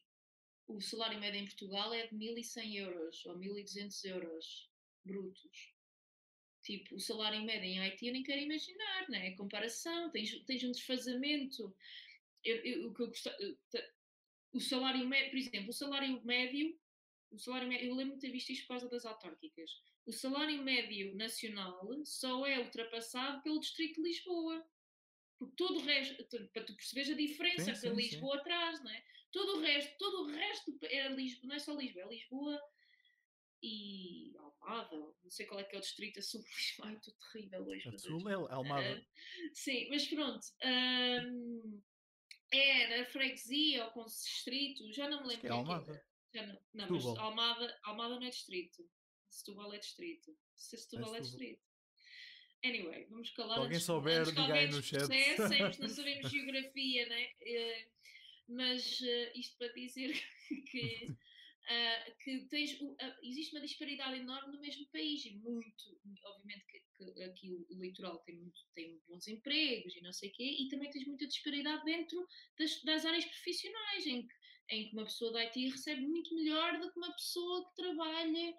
o 0.68 0.80
salário 0.80 1.18
médio 1.20 1.40
em 1.40 1.44
Portugal 1.44 1.94
é 1.94 2.06
de 2.06 2.16
1.100 2.16 2.74
euros 2.76 3.26
ou 3.26 3.38
1.200 3.38 4.04
euros 4.04 4.70
brutos. 5.04 5.74
Tipo, 6.62 6.96
o 6.96 7.00
salário 7.00 7.42
médio 7.44 7.64
em 7.64 7.78
Haiti 7.78 8.06
eu 8.06 8.12
nem 8.12 8.24
quero 8.24 8.40
imaginar, 8.40 9.08
né? 9.08 9.28
A 9.28 9.36
comparação, 9.36 10.10
tens, 10.10 10.42
tens 10.44 10.64
um 10.64 10.72
desfazamento. 10.72 11.74
Eu, 12.42 12.56
eu, 12.64 12.88
o 12.88 12.94
que 12.94 13.02
eu 13.02 13.12
o 14.52 14.60
salário 14.60 15.06
médio, 15.06 15.30
por 15.30 15.38
exemplo, 15.38 15.70
o 15.70 15.72
salário 15.72 16.24
médio, 16.24 16.76
o 17.30 17.38
salário 17.38 17.68
médio, 17.68 17.88
eu 17.88 17.94
lembro 17.94 18.14
de 18.14 18.20
ter 18.20 18.32
visto 18.32 18.50
isto 18.50 18.62
por 18.62 18.68
causa 18.68 18.88
das 18.88 19.04
autárquicas. 19.04 19.70
O 20.06 20.12
salário 20.12 20.62
médio 20.62 21.16
nacional 21.16 21.90
só 22.04 22.46
é 22.46 22.60
ultrapassado 22.60 23.42
pelo 23.42 23.60
Distrito 23.60 24.00
de 24.00 24.08
Lisboa. 24.08 24.64
Porque 25.38 25.56
todo 25.56 25.80
o 25.80 25.82
resto, 25.82 26.24
para 26.52 26.64
tu 26.64 26.74
perceberes 26.74 27.10
a 27.10 27.14
diferença 27.14 27.74
sim, 27.74 27.90
que 27.90 27.94
Lisboa 27.94 28.38
sim. 28.38 28.44
traz, 28.44 28.82
não 28.82 28.90
é? 28.90 29.04
Todo 29.32 29.56
o 29.56 29.60
resto, 29.60 29.94
todo 29.98 30.22
o 30.22 30.26
resto 30.32 30.78
é 30.84 31.08
Lisboa, 31.08 31.48
não 31.48 31.56
é 31.56 31.58
só 31.58 31.74
Lisboa, 31.74 32.04
é 32.04 32.08
Lisboa 32.08 32.62
e 33.62 34.34
Almada, 34.38 34.96
não 34.96 35.30
sei 35.30 35.44
qual 35.46 35.60
é 35.60 35.64
que 35.64 35.74
é 35.74 35.78
o 35.78 35.82
distrito 35.82 36.20
a 36.20 36.22
sul 36.22 36.42
de 36.42 36.48
Lisboa, 36.48 36.92
é 36.92 37.00
tudo 37.00 37.16
terrível 37.32 37.66
hoje. 37.66 37.88
A 37.88 37.98
sul 37.98 38.30
é 38.30 38.34
Almada. 38.34 38.98
Uh, 38.98 39.54
sim, 39.54 39.88
mas 39.90 40.06
pronto. 40.06 40.46
Um, 40.64 41.82
era 42.50 43.04
freguesia 43.06 43.84
ou 43.84 43.90
com 43.90 44.04
distrito, 44.04 44.90
já 44.92 45.08
não 45.08 45.22
me 45.22 45.28
lembro. 45.28 45.46
É 45.46 45.50
Almada. 45.50 46.06
Já 46.32 46.46
não, 46.46 46.60
não 46.72 46.90
mas 46.90 47.04
Almada, 47.18 47.80
Almada 47.84 48.14
não 48.20 48.26
é 48.26 48.30
distrito. 48.30 48.88
Setúbal 49.36 49.74
é 49.74 49.78
distrito. 49.78 50.36
Setúbal 50.54 51.14
é, 51.14 51.18
é 51.18 51.20
distrito. 51.20 51.62
Anyway, 52.64 53.06
vamos 53.10 53.30
calar. 53.30 53.56
Se 53.56 53.60
alguém 53.60 53.80
souber, 53.80 54.24
diga 54.24 54.54
aí 54.54 54.68
no 54.68 54.82
chat. 54.82 55.06
não 55.78 55.88
sabemos 55.88 56.30
geografia, 56.30 57.08
né? 57.08 57.30
Uh, 57.42 57.96
mas 58.48 59.00
uh, 59.00 59.38
isto 59.38 59.56
para 59.58 59.72
dizer 59.72 60.12
que, 60.70 61.08
uh, 61.10 62.16
que 62.24 62.46
tens, 62.48 62.80
uh, 62.80 62.96
existe 63.22 63.54
uma 63.54 63.60
disparidade 63.60 64.18
enorme 64.18 64.54
no 64.54 64.60
mesmo 64.60 64.86
país 64.86 65.24
e 65.26 65.32
muito, 65.36 66.00
obviamente 66.24 66.64
que, 66.66 66.80
que 66.96 67.22
aqui 67.24 67.52
o, 67.52 67.66
o, 67.70 67.82
litoral 67.82 68.18
tem, 68.20 68.36
muito, 68.36 68.60
tem 68.74 69.00
bons 69.06 69.28
empregos 69.28 69.94
e 69.96 70.00
não 70.00 70.12
sei 70.12 70.30
o 70.30 70.32
quê, 70.32 70.56
e 70.60 70.68
também 70.68 70.90
tens 70.90 71.06
muita 71.06 71.26
disparidade 71.26 71.84
dentro 71.84 72.26
das, 72.58 72.82
das 72.84 73.04
áreas 73.04 73.24
profissionais, 73.24 74.06
em 74.06 74.26
que, 74.26 74.34
em 74.70 74.88
que 74.88 74.92
uma 74.94 75.04
pessoa 75.04 75.32
da 75.32 75.40
IT 75.40 75.68
recebe 75.68 76.00
muito 76.00 76.34
melhor 76.34 76.80
do 76.80 76.90
que 76.90 76.98
uma 76.98 77.12
pessoa 77.12 77.68
que 77.68 77.76
trabalha, 77.76 78.56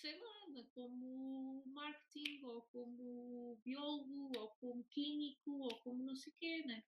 sei 0.00 0.18
lá, 0.18 0.42
como 0.74 1.62
marketing, 1.66 2.42
ou 2.44 2.62
como 2.72 3.60
biólogo, 3.64 4.32
ou 4.36 4.48
como 4.60 4.84
químico, 4.84 5.50
ou 5.50 5.80
como 5.80 6.02
não 6.02 6.16
sei 6.16 6.32
o 6.32 6.36
quê, 6.36 6.64
né? 6.66 6.82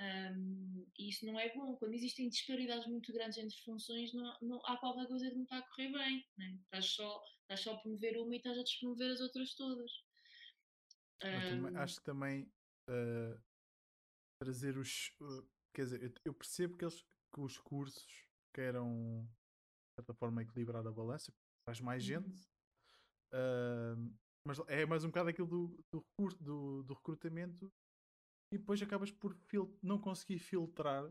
Um, 0.00 0.86
e 0.98 1.10
isso 1.10 1.24
não 1.26 1.38
é 1.38 1.54
bom. 1.54 1.76
Quando 1.76 1.94
existem 1.94 2.28
disparidades 2.28 2.86
muito 2.86 3.12
grandes 3.12 3.38
entre 3.38 3.56
funções, 3.58 4.12
não, 4.12 4.36
não, 4.40 4.60
há 4.66 4.76
qualquer 4.78 5.06
coisa 5.06 5.28
que 5.28 5.36
não 5.36 5.44
está 5.44 5.58
a 5.58 5.68
correr 5.68 5.92
bem. 5.92 6.26
Né? 6.36 6.58
Estás, 6.64 6.86
só, 6.86 7.22
estás 7.42 7.60
só 7.60 7.74
a 7.74 7.78
promover 7.78 8.18
uma 8.18 8.34
e 8.34 8.38
estás 8.38 8.58
a 8.58 8.62
despromover 8.62 9.10
as 9.12 9.20
outras 9.20 9.54
todas. 9.54 9.92
Um, 11.22 11.76
acho 11.78 11.96
que 11.98 12.04
também 12.04 12.52
uh, 12.88 13.40
trazer 14.40 14.76
os. 14.76 15.14
Uh, 15.20 15.48
quer 15.72 15.84
dizer, 15.84 16.02
eu, 16.02 16.12
eu, 16.24 16.34
percebo 16.34 16.76
que, 16.76 16.84
eles, 16.84 17.00
que 17.32 17.40
os 17.40 17.58
cursos 17.58 18.26
queiram, 18.52 19.24
de 19.24 19.94
certa 19.96 20.14
forma, 20.14 20.42
equilibrar 20.42 20.84
a 20.84 20.90
balança, 20.90 21.32
faz 21.64 21.80
mais 21.80 22.02
gente. 22.02 22.46
Uh, 23.32 24.12
mas 24.46 24.58
é 24.68 24.84
mais 24.84 25.04
um 25.04 25.08
bocado 25.08 25.30
aquilo 25.30 25.46
do, 25.46 25.84
do, 25.90 26.04
do, 26.40 26.82
do 26.82 26.94
recrutamento 26.94 27.72
e 28.52 28.58
depois 28.58 28.82
acabas 28.82 29.10
por 29.10 29.36
não 29.82 29.98
conseguir 29.98 30.38
filtrar 30.38 31.10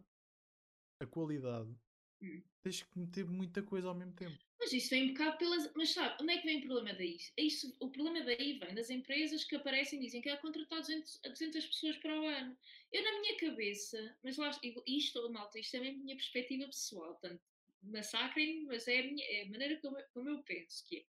a 1.01 1.07
qualidade. 1.07 1.73
Hum. 2.21 2.43
Tens 2.61 2.83
que 2.83 2.99
meter 2.99 3.25
muita 3.25 3.63
coisa 3.63 3.87
ao 3.87 3.95
mesmo 3.95 4.13
tempo. 4.13 4.37
Mas 4.59 4.71
isso 4.73 4.89
vem 4.91 5.05
um 5.05 5.13
bocado 5.13 5.37
pelas. 5.39 5.73
Mas 5.75 5.89
sabe, 5.89 6.21
onde 6.21 6.33
é 6.33 6.37
que 6.37 6.45
vem 6.45 6.59
o 6.59 6.67
problema 6.67 6.93
daí? 6.93 7.17
É 7.35 7.41
isso, 7.41 7.75
o 7.79 7.89
problema 7.89 8.23
daí 8.23 8.59
vem 8.59 8.75
das 8.75 8.91
empresas 8.91 9.43
que 9.43 9.55
aparecem 9.55 9.97
e 9.97 10.03
dizem 10.03 10.21
que 10.21 10.29
é 10.29 10.37
contratar 10.37 10.81
200, 10.81 11.19
200 11.23 11.65
pessoas 11.65 11.97
para 11.97 12.21
o 12.21 12.27
ano. 12.27 12.55
Eu, 12.91 13.03
na 13.03 13.19
minha 13.19 13.37
cabeça, 13.39 14.15
mas 14.23 14.37
lá, 14.37 14.51
isto, 14.85 15.31
malta, 15.31 15.57
isto 15.57 15.75
é 15.77 15.79
a 15.79 15.93
minha 15.93 16.15
perspectiva 16.15 16.65
pessoal, 16.67 17.13
portanto, 17.13 17.41
massacrem-me, 17.83 18.65
mas 18.65 18.87
é 18.87 18.99
a, 18.99 19.03
minha, 19.03 19.25
é 19.25 19.43
a 19.43 19.49
maneira 19.49 19.77
como, 19.77 19.97
como 20.13 20.29
eu 20.29 20.43
penso 20.43 20.83
que 20.87 21.05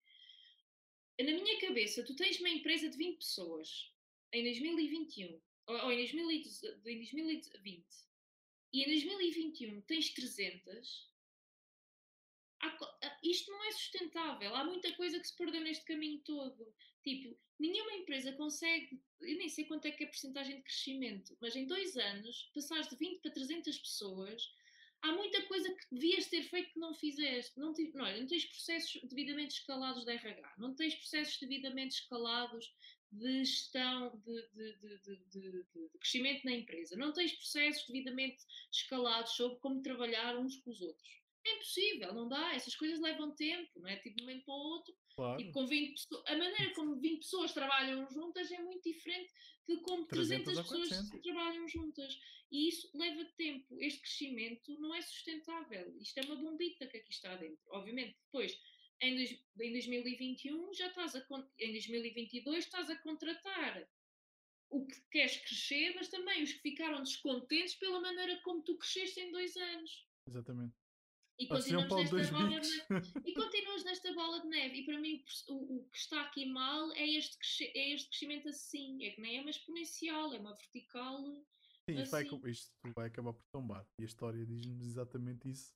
é 1.18 1.24
na 1.24 1.34
minha 1.34 1.60
cabeça, 1.60 2.04
tu 2.06 2.16
tens 2.16 2.40
uma 2.40 2.50
empresa 2.50 2.90
de 2.90 2.96
20 2.96 3.18
pessoas 3.18 3.92
em 4.32 4.42
2021, 4.42 5.42
ou, 5.68 5.76
ou 5.76 5.92
em, 5.92 5.98
2020, 5.98 6.46
em 6.86 6.98
2020, 6.98 7.86
e 8.72 8.84
em 8.84 8.86
2021 8.86 9.82
tens 9.82 10.14
300, 10.14 11.10
há, 12.62 13.20
isto 13.24 13.52
não 13.52 13.64
é 13.66 13.72
sustentável. 13.72 14.56
Há 14.56 14.64
muita 14.64 14.92
coisa 14.94 15.20
que 15.20 15.28
se 15.28 15.36
perdeu 15.36 15.62
neste 15.62 15.84
caminho 15.86 16.22
todo. 16.22 16.74
Tipo, 17.04 17.38
nenhuma 17.60 17.94
empresa 17.96 18.32
consegue, 18.34 19.02
eu 19.20 19.38
nem 19.38 19.50
sei 19.50 19.66
quanto 19.66 19.86
é 19.88 19.92
que 19.92 20.04
é 20.04 20.08
a 20.08 20.10
porcentagem 20.10 20.58
de 20.58 20.64
crescimento, 20.64 21.36
mas 21.42 21.56
em 21.56 21.66
dois 21.66 21.98
anos, 21.98 22.50
passares 22.54 22.88
de 22.90 22.96
20 22.96 23.22
para 23.22 23.32
300 23.32 23.78
pessoas, 23.80 24.54
há 25.02 25.12
muita 25.12 25.42
coisa 25.44 25.70
que 25.74 25.96
devias 25.96 26.28
ter 26.28 26.44
feito 26.44 26.74
que 26.74 26.80
não 26.80 26.94
fizeste. 26.94 27.58
Não, 27.60 27.74
não, 27.94 28.20
não 28.20 28.28
tens 28.28 28.46
processos 28.46 29.02
devidamente 29.04 29.56
escalados 29.56 30.06
de 30.06 30.12
RH, 30.12 30.56
não 30.58 30.76
tens 30.76 30.96
processos 30.96 31.40
devidamente 31.40 31.96
escalados 31.96 32.74
de 33.12 33.44
gestão 33.44 34.22
de, 34.24 34.48
de, 34.54 34.76
de, 34.78 35.64
de, 35.72 35.90
crescimento 36.00 36.46
na 36.46 36.54
empresa, 36.54 36.96
não 36.96 37.12
tens 37.12 37.34
processos 37.34 37.88
devidamente 37.88 38.44
escalados 38.72 39.32
sobre 39.32 39.58
como 39.60 39.82
trabalhar 39.82 40.38
uns 40.38 40.58
com 40.58 40.70
os 40.70 40.82
outros. 40.82 41.10
É 41.46 41.56
impossível, 41.56 42.14
não 42.14 42.28
dá. 42.28 42.54
Essas 42.54 42.76
coisas 42.76 43.00
levam 43.00 43.34
tempo, 43.34 43.80
não 43.80 43.90
é? 43.90 43.96
Tipo, 43.96 44.18
de 44.18 44.24
um 44.24 44.26
momento 44.28 44.46
para 44.46 44.54
o 44.54 44.58
outro. 44.58 44.96
Claro. 45.16 45.42
E 45.42 45.52
com 45.52 45.66
20 45.68 45.92
pessoas, 45.92 46.24
a 46.28 46.38
maneira 46.38 46.74
como 46.74 47.00
20 47.00 47.20
pessoas 47.20 47.54
trabalham 47.54 48.10
juntas 48.10 48.52
é 48.52 48.60
muito 48.60 48.84
diferente 48.84 49.32
de 49.68 49.78
como 49.82 50.06
300, 50.06 50.46
300 50.54 50.88
pessoas 50.88 51.22
trabalham 51.22 51.68
juntas. 51.68 52.20
E 52.52 52.68
isso 52.70 52.90
leva 52.98 53.24
tempo. 53.38 53.80
Este 53.82 54.02
crescimento 54.02 54.80
não 54.80 54.96
é 54.96 55.02
sustentável. 55.02 55.96
Isto 56.00 56.20
é 56.20 56.26
uma 56.26 56.36
bombita 56.36 56.88
que 56.88 56.98
aqui 56.98 57.12
está 57.12 57.36
dentro. 57.36 57.60
Obviamente, 57.70 58.18
depois, 58.26 58.60
em, 59.02 59.16
dois, 59.16 59.32
em 59.60 59.72
2021, 59.72 60.74
já 60.74 60.88
estás 60.88 61.16
a. 61.16 61.26
Em 61.60 61.72
2022, 61.72 62.66
estás 62.66 62.90
a 62.90 62.96
contratar 62.98 63.88
o 64.70 64.86
que 64.86 65.02
queres 65.12 65.38
crescer, 65.38 65.94
mas 65.96 66.10
também 66.10 66.44
os 66.44 66.54
que 66.54 66.62
ficaram 66.62 67.02
descontentes 67.02 67.76
pela 67.76 68.00
maneira 68.00 68.40
como 68.42 68.64
tu 68.64 68.78
cresceste 68.78 69.20
em 69.20 69.32
dois 69.32 69.56
anos. 69.56 70.08
Exatamente. 70.28 70.79
E 71.40 71.48
continuamos, 71.48 72.12
nesta 72.12 72.38
bola 72.38 72.60
de, 72.60 73.30
e 73.30 73.34
continuas 73.34 73.84
nesta 73.86 74.14
bola 74.14 74.42
de 74.42 74.48
neve. 74.48 74.80
E 74.80 74.86
para 74.86 75.00
mim 75.00 75.24
o, 75.48 75.78
o 75.78 75.90
que 75.90 75.98
está 75.98 76.22
aqui 76.24 76.46
mal 76.46 76.92
é 76.92 77.08
este, 77.08 77.64
é 77.78 77.94
este 77.94 78.10
crescimento 78.10 78.50
assim. 78.50 79.06
É 79.06 79.12
que 79.12 79.22
nem 79.22 79.38
é 79.38 79.42
uma 79.42 79.50
exponencial, 79.50 80.34
é 80.34 80.38
uma 80.38 80.54
vertical. 80.54 81.24
Sim, 81.90 82.02
isto, 82.02 82.12
vai, 82.12 82.24
assim. 82.24 82.50
isto 82.50 82.72
vai 82.94 83.08
acabar 83.08 83.32
por 83.32 83.46
tombar. 83.54 83.88
E 84.00 84.04
a 84.04 84.06
história 84.06 84.46
diz-nos 84.46 84.86
exatamente 84.86 85.50
isso. 85.50 85.74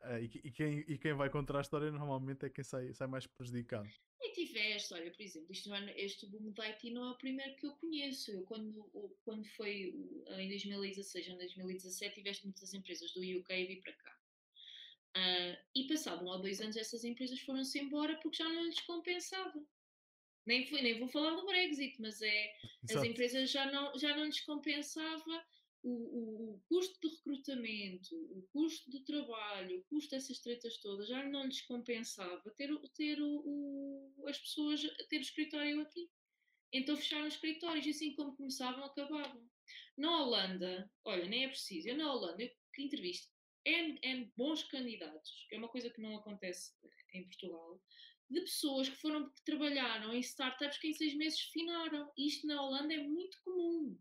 Uh, 0.00 0.18
e, 0.20 0.48
e, 0.48 0.50
quem, 0.50 0.78
e 0.80 0.98
quem 0.98 1.12
vai 1.14 1.30
contra 1.30 1.58
a 1.58 1.60
história 1.60 1.92
normalmente 1.92 2.46
é 2.46 2.50
quem 2.50 2.64
sai, 2.64 2.92
sai 2.92 3.06
mais 3.06 3.24
prejudicado. 3.24 3.88
E 4.20 4.32
tive 4.32 4.58
a 4.58 4.76
história, 4.76 5.12
por 5.12 5.22
exemplo, 5.22 5.48
este, 5.50 5.70
este 5.96 6.26
boom 6.26 6.50
da 6.52 6.64
IT 6.64 6.90
não 6.90 7.04
é 7.04 7.10
o 7.12 7.18
primeiro 7.18 7.54
que 7.54 7.66
eu 7.66 7.72
conheço. 7.76 8.32
Eu, 8.32 8.42
quando, 8.42 8.82
quando 9.24 9.46
foi 9.50 9.94
em 10.38 10.48
2016 10.48 11.28
ou 11.28 11.36
2017, 11.36 12.16
tiveste 12.16 12.44
muitas 12.44 12.74
empresas 12.74 13.12
do 13.12 13.20
UK 13.20 13.54
e 13.54 13.66
vi 13.66 13.76
para 13.80 13.92
cá. 13.92 14.17
Uh, 15.18 15.56
e 15.74 15.88
passado 15.88 16.24
um 16.24 16.28
ou 16.28 16.40
dois 16.40 16.60
anos 16.60 16.76
essas 16.76 17.02
empresas 17.02 17.40
foram-se 17.40 17.78
embora 17.78 18.16
porque 18.20 18.36
já 18.36 18.48
não 18.48 18.64
lhes 18.64 18.80
compensava. 18.80 19.66
Nem, 20.46 20.66
foi, 20.66 20.80
nem 20.80 20.98
vou 20.98 21.08
falar 21.08 21.34
do 21.34 21.44
Brexit, 21.44 22.00
mas 22.00 22.22
é 22.22 22.52
Exato. 22.84 23.00
as 23.00 23.04
empresas 23.04 23.50
já 23.50 23.70
não, 23.70 23.98
já 23.98 24.16
não 24.16 24.24
lhes 24.24 24.40
compensava 24.40 25.44
o, 25.82 25.90
o, 25.90 26.54
o, 26.54 26.62
custo 26.68 26.98
de 27.00 27.14
recrutamento, 27.16 28.14
o 28.16 28.42
custo 28.52 28.90
do 28.90 29.04
trabalho, 29.04 29.78
o 29.78 29.84
custo 29.84 30.10
dessas 30.10 30.38
tretas 30.38 30.78
todas, 30.78 31.08
já 31.08 31.24
não 31.24 31.46
lhes 31.46 31.62
compensava 31.62 32.50
ter, 32.50 32.70
ter 32.94 33.20
o, 33.20 33.42
o, 33.44 34.28
as 34.28 34.38
pessoas 34.38 34.80
ter 35.08 35.18
o 35.18 35.22
escritório 35.22 35.80
aqui. 35.80 36.08
Então 36.72 36.96
fecharam 36.96 37.26
os 37.26 37.34
escritórios 37.34 37.86
e 37.86 37.90
assim 37.90 38.14
como 38.14 38.36
começavam, 38.36 38.84
acabavam. 38.84 39.48
Na 39.96 40.22
Holanda, 40.22 40.90
olha, 41.04 41.26
nem 41.26 41.44
é 41.44 41.48
preciso, 41.48 41.88
eu 41.88 41.96
na 41.96 42.12
Holanda, 42.12 42.42
eu 42.42 42.50
que 42.72 42.82
entrevisto 42.82 43.37
N, 43.64 43.98
N 44.02 44.32
bons 44.36 44.62
candidatos, 44.64 45.46
que 45.48 45.54
é 45.54 45.58
uma 45.58 45.68
coisa 45.68 45.90
que 45.90 46.00
não 46.00 46.16
acontece 46.16 46.72
em 47.12 47.24
Portugal, 47.24 47.80
de 48.30 48.40
pessoas 48.40 48.88
que 48.88 48.96
foram 48.96 49.30
que 49.30 49.42
trabalharam 49.44 50.14
em 50.14 50.20
startups 50.20 50.78
que 50.78 50.88
em 50.88 50.92
seis 50.92 51.14
meses 51.14 51.40
finaram. 51.40 52.12
Isto 52.16 52.46
na 52.46 52.62
Holanda 52.62 52.94
é 52.94 52.98
muito 52.98 53.40
comum. 53.42 53.98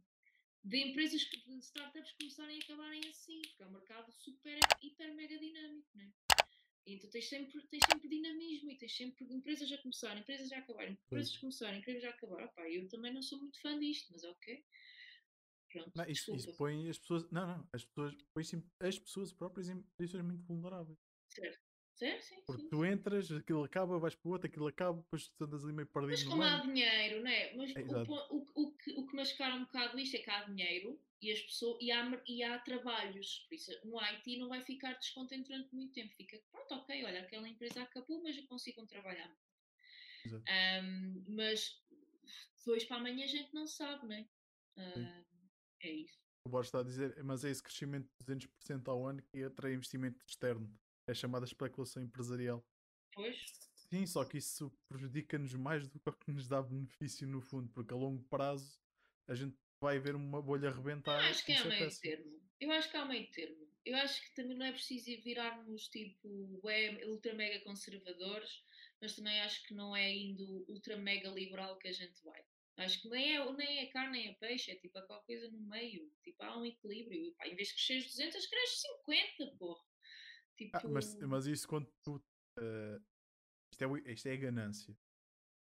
De 0.63 0.77
empresas 0.77 1.23
que, 1.23 1.37
de 1.37 1.59
startups 1.59 2.11
começarem 2.19 2.59
a 2.59 2.63
acabarem 2.63 3.01
assim, 3.07 3.41
porque 3.41 3.63
é 3.63 3.67
um 3.67 3.71
mercado 3.71 4.11
super, 4.11 4.59
hiper, 4.81 5.13
mega 5.15 5.37
dinâmico, 5.37 5.87
né? 5.95 6.11
Então 6.85 7.09
tens 7.09 7.27
sempre, 7.27 7.61
tens 7.67 7.83
sempre 7.89 8.07
dinamismo 8.09 8.71
e 8.71 8.77
tens 8.77 8.95
sempre 8.95 9.25
empresas 9.33 9.71
a 9.71 9.77
começarem, 9.77 10.21
empresas 10.21 10.51
a 10.51 10.57
acabarem, 10.57 10.97
empresas 11.05 11.35
a 11.35 11.39
começarem, 11.39 11.79
empresas 11.79 12.03
a 12.03 12.09
acabar. 12.09 12.43
Opa, 12.45 12.69
eu 12.69 12.87
também 12.89 13.13
não 13.13 13.21
sou 13.21 13.39
muito 13.39 13.61
fã 13.61 13.77
disto, 13.79 14.11
mas 14.11 14.23
ok. 14.23 14.63
Pronto, 15.83 15.95
não, 15.95 16.05
isso, 16.05 16.35
isso, 16.35 16.53
põe 16.55 16.89
as 16.89 16.97
pessoas. 16.99 17.29
Não, 17.31 17.47
não. 17.47 17.69
As 17.73 17.85
pessoas 17.85 18.15
põe 18.33 18.43
as 18.79 18.99
pessoas 18.99 19.33
próprias 19.33 19.69
em 19.69 19.81
posições 19.97 20.23
muito 20.23 20.43
vulneráveis. 20.45 20.97
Certo. 21.29 21.67
Certo, 21.97 22.21
sim, 22.21 22.35
Porque 22.45 22.61
sim. 22.61 22.69
tu 22.69 22.85
entras, 22.85 23.31
aquilo 23.31 23.63
acaba, 23.63 23.97
vais 23.97 24.13
para 24.13 24.29
o 24.29 24.31
outro, 24.31 24.47
aquilo 24.47 24.67
acaba, 24.67 25.01
depois 25.01 25.29
tu 25.29 25.43
andas 25.43 25.63
ali 25.63 25.73
meio 25.73 25.87
perdido. 25.87 26.11
Mas 26.11 26.23
como 26.25 26.43
há 26.43 26.57
dinheiro, 26.57 27.23
não 27.23 27.31
é? 27.31 27.55
Mas 27.55 27.75
é, 27.75 27.81
o, 27.81 28.37
o, 28.37 28.45
o, 28.53 28.77
que, 28.77 28.91
o 28.91 29.07
que 29.07 29.15
mascara 29.15 29.55
um 29.55 29.61
bocado 29.61 29.99
isto 29.99 30.15
é 30.15 30.19
que 30.19 30.29
há 30.29 30.43
dinheiro 30.43 31.01
e, 31.19 31.31
as 31.31 31.41
pessoas, 31.41 31.79
e, 31.81 31.91
há, 31.91 32.23
e 32.27 32.43
há 32.43 32.59
trabalhos. 32.59 33.47
Por 33.49 33.55
isso, 33.55 33.71
um 33.83 33.99
IT 33.99 34.37
não 34.37 34.47
vai 34.47 34.61
ficar 34.61 34.93
descontente 34.93 35.49
durante 35.49 35.73
muito 35.73 35.91
tempo. 35.91 36.13
Fica, 36.15 36.39
pronto, 36.51 36.75
ok, 36.75 37.03
olha, 37.03 37.21
aquela 37.21 37.49
empresa 37.49 37.81
acabou, 37.81 38.21
mas 38.21 38.39
consigam 38.45 38.85
trabalhar. 38.85 39.35
Um, 40.27 41.25
mas 41.29 41.81
depois 42.57 42.83
para 42.85 42.97
amanhã 42.97 43.23
a 43.23 43.27
gente 43.27 43.51
não 43.55 43.65
sabe, 43.65 44.05
não 44.05 44.15
é? 44.15 44.21
Uh, 44.77 45.25
é 45.81 45.91
isso. 45.91 46.17
O 46.45 46.49
Borges 46.49 46.69
está 46.69 46.79
a 46.79 46.83
dizer, 46.83 47.23
mas 47.23 47.43
é 47.43 47.49
esse 47.49 47.61
crescimento 47.61 48.07
de 48.25 48.47
200% 48.47 48.87
ao 48.87 49.05
ano 49.05 49.21
que 49.21 49.43
atrai 49.43 49.73
investimento 49.73 50.23
externo. 50.25 50.73
É 51.07 51.13
chamada 51.13 51.45
especulação 51.45 52.01
empresarial. 52.01 52.65
Pois. 53.13 53.35
Sim, 53.75 54.05
só 54.05 54.25
que 54.25 54.37
isso 54.37 54.71
prejudica-nos 54.89 55.53
mais 55.53 55.87
do 55.87 55.99
que 55.99 56.09
o 56.09 56.13
que 56.13 56.31
nos 56.31 56.47
dá 56.47 56.61
benefício 56.61 57.27
no 57.27 57.41
fundo, 57.41 57.69
porque 57.69 57.93
a 57.93 57.97
longo 57.97 58.23
prazo 58.29 58.79
a 59.27 59.35
gente 59.35 59.55
vai 59.81 59.99
ver 59.99 60.15
uma 60.15 60.41
bolha 60.41 60.71
rebentar. 60.71 61.21
Eu 61.21 61.29
acho 61.29 61.45
que 61.45 61.51
é 61.53 61.63
meio 61.63 61.99
termo. 61.99 62.41
Eu 62.59 62.71
acho 62.71 62.89
que 62.89 62.97
há 62.97 63.05
meio 63.05 63.31
termo. 63.31 63.67
Eu 63.85 63.95
acho 63.97 64.21
que 64.21 64.35
também 64.35 64.57
não 64.57 64.65
é 64.65 64.71
preciso 64.71 65.05
virarmos 65.23 65.87
tipo 65.87 66.59
web, 66.63 67.05
ultra 67.05 67.33
mega 67.33 67.63
conservadores, 67.63 68.63
mas 69.01 69.15
também 69.15 69.39
acho 69.41 69.65
que 69.65 69.73
não 69.73 69.95
é 69.95 70.13
indo 70.13 70.65
ultra 70.67 70.97
mega 70.97 71.29
liberal 71.29 71.77
que 71.77 71.87
a 71.87 71.93
gente 71.93 72.21
vai. 72.23 72.43
Acho 72.77 73.01
que 73.01 73.09
nem 73.09 73.35
é, 73.35 73.53
nem 73.53 73.79
é 73.79 73.87
carne 73.87 74.19
nem 74.19 74.27
é 74.29 74.33
peixe, 74.35 74.71
é 74.71 74.75
tipo 74.75 75.01
qualquer 75.07 75.39
coisa 75.39 75.51
no 75.51 75.59
meio. 75.61 76.11
Tipo, 76.23 76.43
há 76.43 76.57
um 76.57 76.65
equilíbrio. 76.65 77.25
E, 77.25 77.31
pá, 77.33 77.47
em 77.47 77.55
vez 77.55 77.69
de 77.69 77.73
crescer 77.73 78.03
200, 78.03 78.47
cresces 78.47 78.81
50, 78.81 79.57
porra. 79.57 79.83
Tipo... 80.55 80.77
Ah, 80.77 80.81
mas, 80.87 81.15
mas 81.21 81.47
isso 81.47 81.67
quando 81.67 81.91
tu. 82.03 82.15
Uh, 82.59 83.03
isto, 83.73 83.83
é, 83.83 84.13
isto 84.13 84.27
é 84.27 84.33
a 84.33 84.37
ganância. 84.37 84.95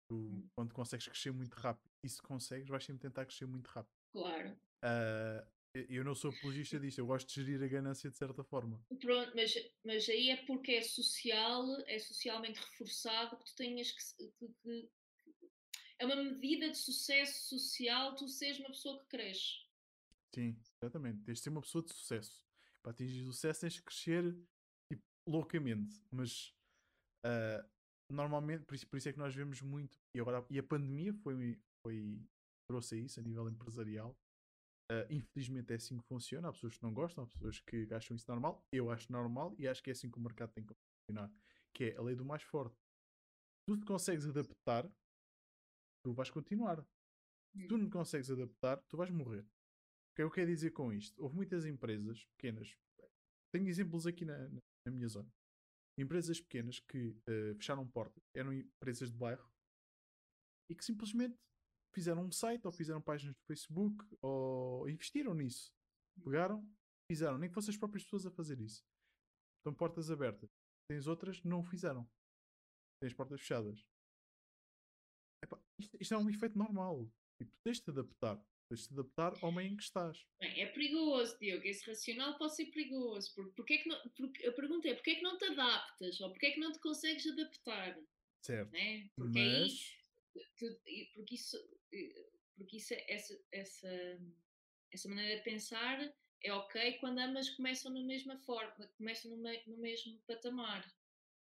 Tu, 0.09 0.15
hum. 0.15 0.49
Quando 0.55 0.73
consegues 0.73 1.07
crescer 1.07 1.31
muito 1.31 1.53
rápido, 1.53 1.89
e 2.03 2.09
se 2.09 2.21
consegues, 2.21 2.67
vais 2.67 2.83
sempre 2.83 3.01
tentar 3.01 3.25
crescer 3.25 3.45
muito 3.45 3.67
rápido. 3.67 3.95
Claro. 4.11 4.51
Uh, 4.83 5.55
eu 5.89 6.03
não 6.03 6.15
sou 6.15 6.31
apologista 6.31 6.79
disto, 6.79 6.99
eu 6.99 7.05
gosto 7.05 7.27
de 7.27 7.33
gerir 7.35 7.61
a 7.63 7.67
ganância 7.67 8.09
de 8.09 8.17
certa 8.17 8.43
forma. 8.43 8.81
Pronto, 9.01 9.31
mas, 9.35 9.53
mas 9.83 10.07
aí 10.07 10.29
é 10.29 10.45
porque 10.45 10.73
é 10.73 10.81
social, 10.81 11.65
é 11.87 11.99
socialmente 11.99 12.59
reforçado 12.59 13.37
que 13.37 13.45
tu 13.45 13.55
tenhas 13.55 13.91
que, 13.91 14.31
que 14.39 14.89
é 15.99 16.05
uma 16.05 16.15
medida 16.15 16.69
de 16.69 16.77
sucesso 16.77 17.47
social 17.47 18.15
tu 18.15 18.27
seres 18.27 18.59
uma 18.59 18.69
pessoa 18.69 18.99
que 18.99 19.07
cresce. 19.07 19.65
Sim, 20.33 20.57
exatamente. 20.81 21.23
Tens 21.23 21.37
de 21.37 21.43
ser 21.43 21.49
uma 21.49 21.61
pessoa 21.61 21.83
de 21.83 21.93
sucesso. 21.93 22.45
Para 22.83 22.91
atingir 22.91 23.23
sucesso 23.25 23.61
tens 23.61 23.73
de 23.73 23.81
crescer 23.81 24.23
tipo, 24.91 25.03
loucamente. 25.27 26.01
Mas 26.11 26.53
uh, 27.25 27.65
normalmente, 28.11 28.65
por 28.65 28.75
isso, 28.75 28.87
por 28.87 28.97
isso, 28.97 29.09
é 29.09 29.13
que 29.13 29.19
nós 29.19 29.33
vemos 29.33 29.61
muito. 29.61 29.97
E, 30.15 30.19
agora, 30.19 30.45
e 30.49 30.59
a 30.59 30.63
pandemia 30.63 31.13
foi, 31.13 31.57
foi, 31.85 32.21
trouxe 32.69 32.99
isso 32.99 33.19
a 33.19 33.23
nível 33.23 33.49
empresarial. 33.49 34.15
Uh, 34.91 35.07
infelizmente 35.09 35.71
é 35.71 35.77
assim 35.77 35.97
que 35.97 36.07
funciona. 36.07 36.49
Há 36.49 36.51
pessoas 36.51 36.77
que 36.77 36.83
não 36.83 36.93
gostam, 36.93 37.23
há 37.23 37.27
pessoas 37.27 37.59
que 37.59 37.87
acham 37.93 38.15
isso 38.15 38.29
normal. 38.29 38.61
Eu 38.73 38.91
acho 38.91 39.11
normal 39.11 39.55
e 39.57 39.67
acho 39.67 39.81
que 39.81 39.89
é 39.89 39.93
assim 39.93 40.11
que 40.11 40.17
o 40.17 40.21
mercado 40.21 40.51
tem 40.51 40.65
que 40.65 40.73
funcionar. 40.73 41.31
Que 41.73 41.85
é 41.85 41.97
a 41.97 42.01
lei 42.01 42.15
do 42.15 42.25
mais 42.25 42.43
forte. 42.43 42.75
Tu 43.67 43.77
te 43.77 43.85
consegues 43.85 44.27
adaptar 44.27 44.87
tu 46.05 46.13
vais 46.13 46.29
continuar. 46.29 46.85
Se 47.57 47.67
tu 47.67 47.75
hum. 47.75 47.79
não 47.79 47.89
consegues 47.89 48.29
adaptar, 48.29 48.77
tu 48.87 48.95
vais 48.95 49.09
morrer. 49.09 49.41
O 49.41 50.15
que 50.15 50.21
é 50.21 50.23
que 50.23 50.23
eu 50.23 50.31
quero 50.31 50.51
dizer 50.51 50.69
com 50.69 50.93
isto? 50.93 51.19
Houve 51.21 51.35
muitas 51.35 51.65
empresas 51.65 52.23
pequenas, 52.37 52.77
tenho 53.51 53.67
exemplos 53.67 54.05
aqui 54.05 54.23
na, 54.23 54.47
na 54.85 54.91
minha 54.91 55.07
zona, 55.07 55.29
empresas 55.97 56.39
pequenas 56.39 56.79
que 56.79 57.09
uh, 57.27 57.55
fecharam 57.55 57.87
portas, 57.87 58.23
eram 58.35 58.53
empresas 58.53 59.11
de 59.11 59.17
bairro 59.17 59.49
e 60.69 60.75
que 60.75 60.85
simplesmente 60.85 61.35
fizeram 61.93 62.23
um 62.23 62.31
site 62.31 62.65
ou 62.65 62.71
fizeram 62.71 63.01
páginas 63.01 63.35
do 63.35 63.43
Facebook 63.47 64.05
ou 64.21 64.87
investiram 64.87 65.33
nisso. 65.33 65.73
Hum. 66.19 66.23
Pegaram, 66.23 66.69
fizeram, 67.11 67.39
nem 67.39 67.49
que 67.49 67.55
fossem 67.55 67.71
as 67.71 67.77
próprias 67.77 68.03
pessoas 68.03 68.27
a 68.27 68.31
fazer 68.31 68.59
isso. 68.61 68.85
Estão 69.57 69.73
portas 69.73 70.11
abertas. 70.11 70.49
Tens 70.87 71.07
outras 71.07 71.43
não 71.43 71.61
o 71.61 71.63
fizeram. 71.63 72.07
Tens 73.01 73.13
portas 73.13 73.41
fechadas. 73.41 73.83
Isto, 75.79 75.97
isto 75.99 76.13
é 76.13 76.17
um 76.17 76.29
efeito 76.29 76.57
normal. 76.57 77.09
Tipo, 77.37 77.51
tens 77.63 77.77
de 77.77 77.83
te 77.83 77.89
adaptar. 77.91 78.37
Tens 78.69 78.81
de 78.81 78.87
te 78.87 78.93
adaptar 78.93 79.33
ao 79.43 79.51
meio 79.51 79.69
em 79.73 79.77
que 79.77 79.83
estás. 79.83 80.25
Bem, 80.39 80.61
é 80.61 80.65
perigoso, 80.67 81.37
Diogo. 81.39 81.65
Esse 81.65 81.85
racional 81.89 82.37
pode 82.37 82.55
ser 82.55 82.65
perigoso. 82.67 83.33
Porque, 83.35 83.51
porque 83.55 83.73
é 83.73 83.77
que 83.79 83.89
não, 83.89 84.09
porque, 84.09 84.47
a 84.47 84.51
pergunta 84.53 84.87
é: 84.87 84.93
porquê 84.95 85.11
é 85.11 85.15
que 85.15 85.21
não 85.21 85.37
te 85.37 85.45
adaptas? 85.45 86.19
Ou 86.21 86.29
porquê 86.31 86.47
é 86.47 86.51
que 86.51 86.59
não 86.59 86.71
te 86.71 86.79
consegues 86.79 87.27
adaptar? 87.27 87.99
Certo. 88.43 88.71
Né? 88.71 89.09
Porque 89.15 89.39
Mas. 89.39 89.93
aí 90.33 90.45
tu- 90.57 90.81
porque 91.13 91.35
isso, 91.35 91.57
porque 92.57 92.77
isso 92.77 92.93
é- 92.93 93.05
essa, 93.13 93.39
essa, 93.51 94.19
essa 94.91 95.09
maneira 95.09 95.37
de 95.37 95.43
pensar 95.43 96.15
é 96.43 96.53
ok 96.53 96.93
quando 96.99 97.19
ambas 97.19 97.49
começam 97.51 97.91
na 97.91 98.01
mesma 98.01 98.37
forma, 98.39 98.87
começam 98.97 99.31
no, 99.31 99.37
me- 99.37 99.63
no 99.67 99.77
mesmo 99.77 100.19
patamar. 100.27 100.85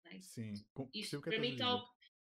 né? 0.04 0.20
Sim, 0.20 0.54
com- 0.72 0.88
Isso 0.94 1.10
percebo 1.10 1.20
o 1.20 1.22
que 1.22 1.30
para 1.30 1.38
é 1.38 1.40
mim 1.40 1.52
está 1.54 1.66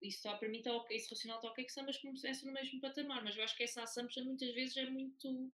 isso 0.01 0.17
está 0.17 0.37
para 0.37 0.49
mim 0.49 0.59
está 0.59 0.73
ok, 0.73 0.95
esse 0.95 1.09
racional 1.09 1.37
está 1.37 1.49
ok 1.49 1.65
que 1.65 1.79
ambas 1.79 1.97
começam 1.97 2.47
no 2.47 2.53
mesmo 2.53 2.81
patamar, 2.81 3.23
mas 3.23 3.35
eu 3.35 3.43
acho 3.43 3.55
que 3.55 3.63
essa 3.63 3.83
assumption 3.83 4.25
muitas 4.25 4.53
vezes 4.53 4.77
é 4.77 4.89
muito 4.89 5.51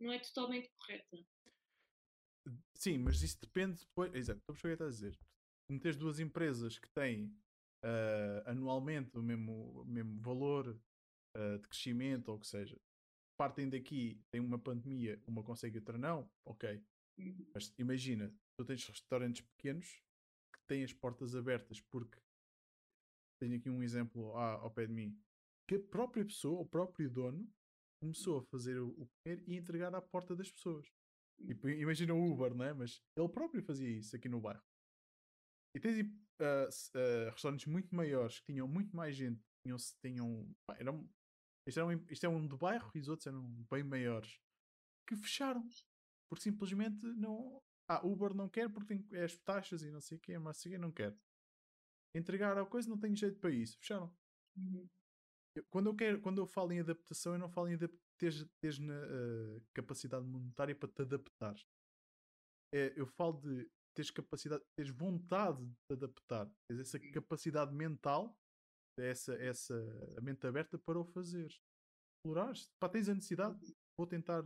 não 0.00 0.12
é 0.12 0.18
totalmente 0.18 0.68
correta. 0.70 1.18
Sim, 2.74 2.98
mas 2.98 3.22
isso 3.22 3.38
depende 3.40 3.78
depois. 3.78 4.12
Exato, 4.14 4.40
estou 4.40 4.52
a 4.52 4.56
perceber 4.56 4.74
o 4.74 4.76
que 4.76 4.82
estás 4.84 4.94
a 4.94 5.08
dizer. 5.08 5.14
Se 5.66 5.72
meteres 5.72 5.96
duas 5.96 6.18
empresas 6.18 6.78
que 6.78 6.88
têm 6.90 7.32
ah, 7.84 8.42
anualmente 8.46 9.16
o 9.16 9.22
mesmo, 9.22 9.84
mesmo 9.84 10.20
valor 10.20 10.80
ah, 11.36 11.58
de 11.58 11.68
crescimento 11.68 12.28
ou 12.28 12.36
o 12.36 12.40
que 12.40 12.46
seja, 12.46 12.80
partem 13.36 13.68
daqui, 13.68 14.20
tem 14.30 14.40
uma 14.40 14.58
pandemia, 14.58 15.20
uma 15.26 15.42
consegue 15.42 15.78
outra 15.78 15.98
não, 15.98 16.30
ok. 16.44 16.82
Uhum. 17.18 17.46
Mas 17.54 17.72
imagina, 17.78 18.34
tu 18.56 18.64
tens 18.64 18.86
restaurantes 18.86 19.42
pequenos 19.42 20.02
que 20.52 20.60
têm 20.66 20.84
as 20.84 20.92
portas 20.92 21.34
abertas 21.34 21.80
porque 21.80 22.18
tenho 23.42 23.58
aqui 23.58 23.68
um 23.68 23.82
exemplo 23.82 24.36
ao 24.36 24.70
pé 24.72 24.86
de 24.86 24.92
mim 24.92 25.18
que 25.68 25.76
a 25.76 25.80
própria 25.80 26.24
pessoa, 26.24 26.60
o 26.60 26.66
próprio 26.66 27.10
dono, 27.10 27.48
começou 28.00 28.38
a 28.38 28.42
fazer 28.42 28.78
o, 28.80 29.08
comer 29.24 29.42
e 29.48 29.56
entregar 29.56 29.94
à 29.94 30.02
porta 30.02 30.34
das 30.34 30.50
pessoas. 30.50 30.86
Tipo, 31.46 31.68
imagina 31.68 32.14
o 32.14 32.32
Uber, 32.32 32.54
não 32.54 32.64
é? 32.64 32.72
Mas 32.74 33.00
ele 33.16 33.28
próprio 33.28 33.62
fazia 33.62 33.88
isso 33.88 34.14
aqui 34.14 34.28
no 34.28 34.40
bairro. 34.40 34.62
E 35.74 35.80
tens 35.80 36.04
s- 36.68 36.90
ah, 36.94 37.30
restaurantes 37.30 37.66
muito 37.66 37.94
maiores 37.94 38.40
que 38.40 38.52
tinham 38.52 38.68
muito 38.68 38.94
mais 38.94 39.16
gente, 39.16 39.40
tinham, 39.64 39.76
tinham 40.04 40.54
eram, 40.78 41.08
isto, 41.66 41.78
era 41.80 41.86
um, 41.86 42.06
isto 42.10 42.26
é 42.26 42.28
um 42.28 42.46
de 42.46 42.56
bairro 42.56 42.90
e 42.94 43.00
os 43.00 43.08
outros 43.08 43.26
eram 43.26 43.42
bem 43.70 43.82
maiores, 43.82 44.38
que 45.08 45.16
fecharam. 45.16 45.62
Porque 46.28 46.42
simplesmente 46.42 47.04
não. 47.06 47.58
Ah, 47.88 48.04
Uber 48.06 48.34
não 48.34 48.48
quer 48.48 48.72
porque 48.72 48.94
tem 48.96 49.06
é 49.12 49.24
as 49.24 49.36
taxas 49.38 49.82
e 49.82 49.90
não 49.90 50.00
sei 50.00 50.16
o 50.16 50.20
quê, 50.20 50.38
mas 50.38 50.58
assim 50.58 50.78
não 50.78 50.92
quer. 50.92 51.16
Entregar 52.14 52.56
a 52.58 52.66
coisa 52.66 52.88
não 52.88 52.98
tenho 52.98 53.16
jeito 53.16 53.38
para 53.38 53.50
isso. 53.50 53.78
Fecharam. 53.78 54.14
Uhum. 54.56 54.88
Eu- 55.56 55.64
quando 55.70 55.86
eu 55.90 55.96
quero, 55.96 56.20
quando 56.20 56.40
eu 56.40 56.46
falo 56.46 56.72
em 56.72 56.80
adaptação, 56.80 57.34
eu 57.34 57.38
não 57.38 57.48
falo 57.50 57.68
em 57.68 57.78
teres, 58.18 58.46
teres 58.60 58.78
na, 58.78 58.94
eh, 58.94 59.60
capacidade 59.74 60.24
monetária 60.26 60.74
para 60.74 60.88
te 60.88 61.02
adaptar. 61.02 61.54
É, 62.74 62.92
eu 62.98 63.06
falo 63.06 63.40
de 63.40 63.70
teres 63.94 64.10
capacidade, 64.10 64.64
teres 64.74 64.90
vontade 64.90 65.62
de 65.64 65.74
te 65.74 65.92
adaptar, 65.92 66.50
teres 66.68 66.88
essa 66.88 66.98
capacidade 67.12 67.74
mental, 67.74 68.38
essa, 68.98 69.34
essa 69.34 69.74
a 70.16 70.20
mente 70.20 70.46
aberta 70.46 70.78
para 70.78 70.98
o 70.98 71.04
fazeres. 71.04 71.60
Explorares. 72.18 72.70
Pá, 72.78 72.88
tens 72.88 73.08
a 73.08 73.14
necessidade, 73.14 73.58
vou 73.98 74.06
tentar 74.06 74.44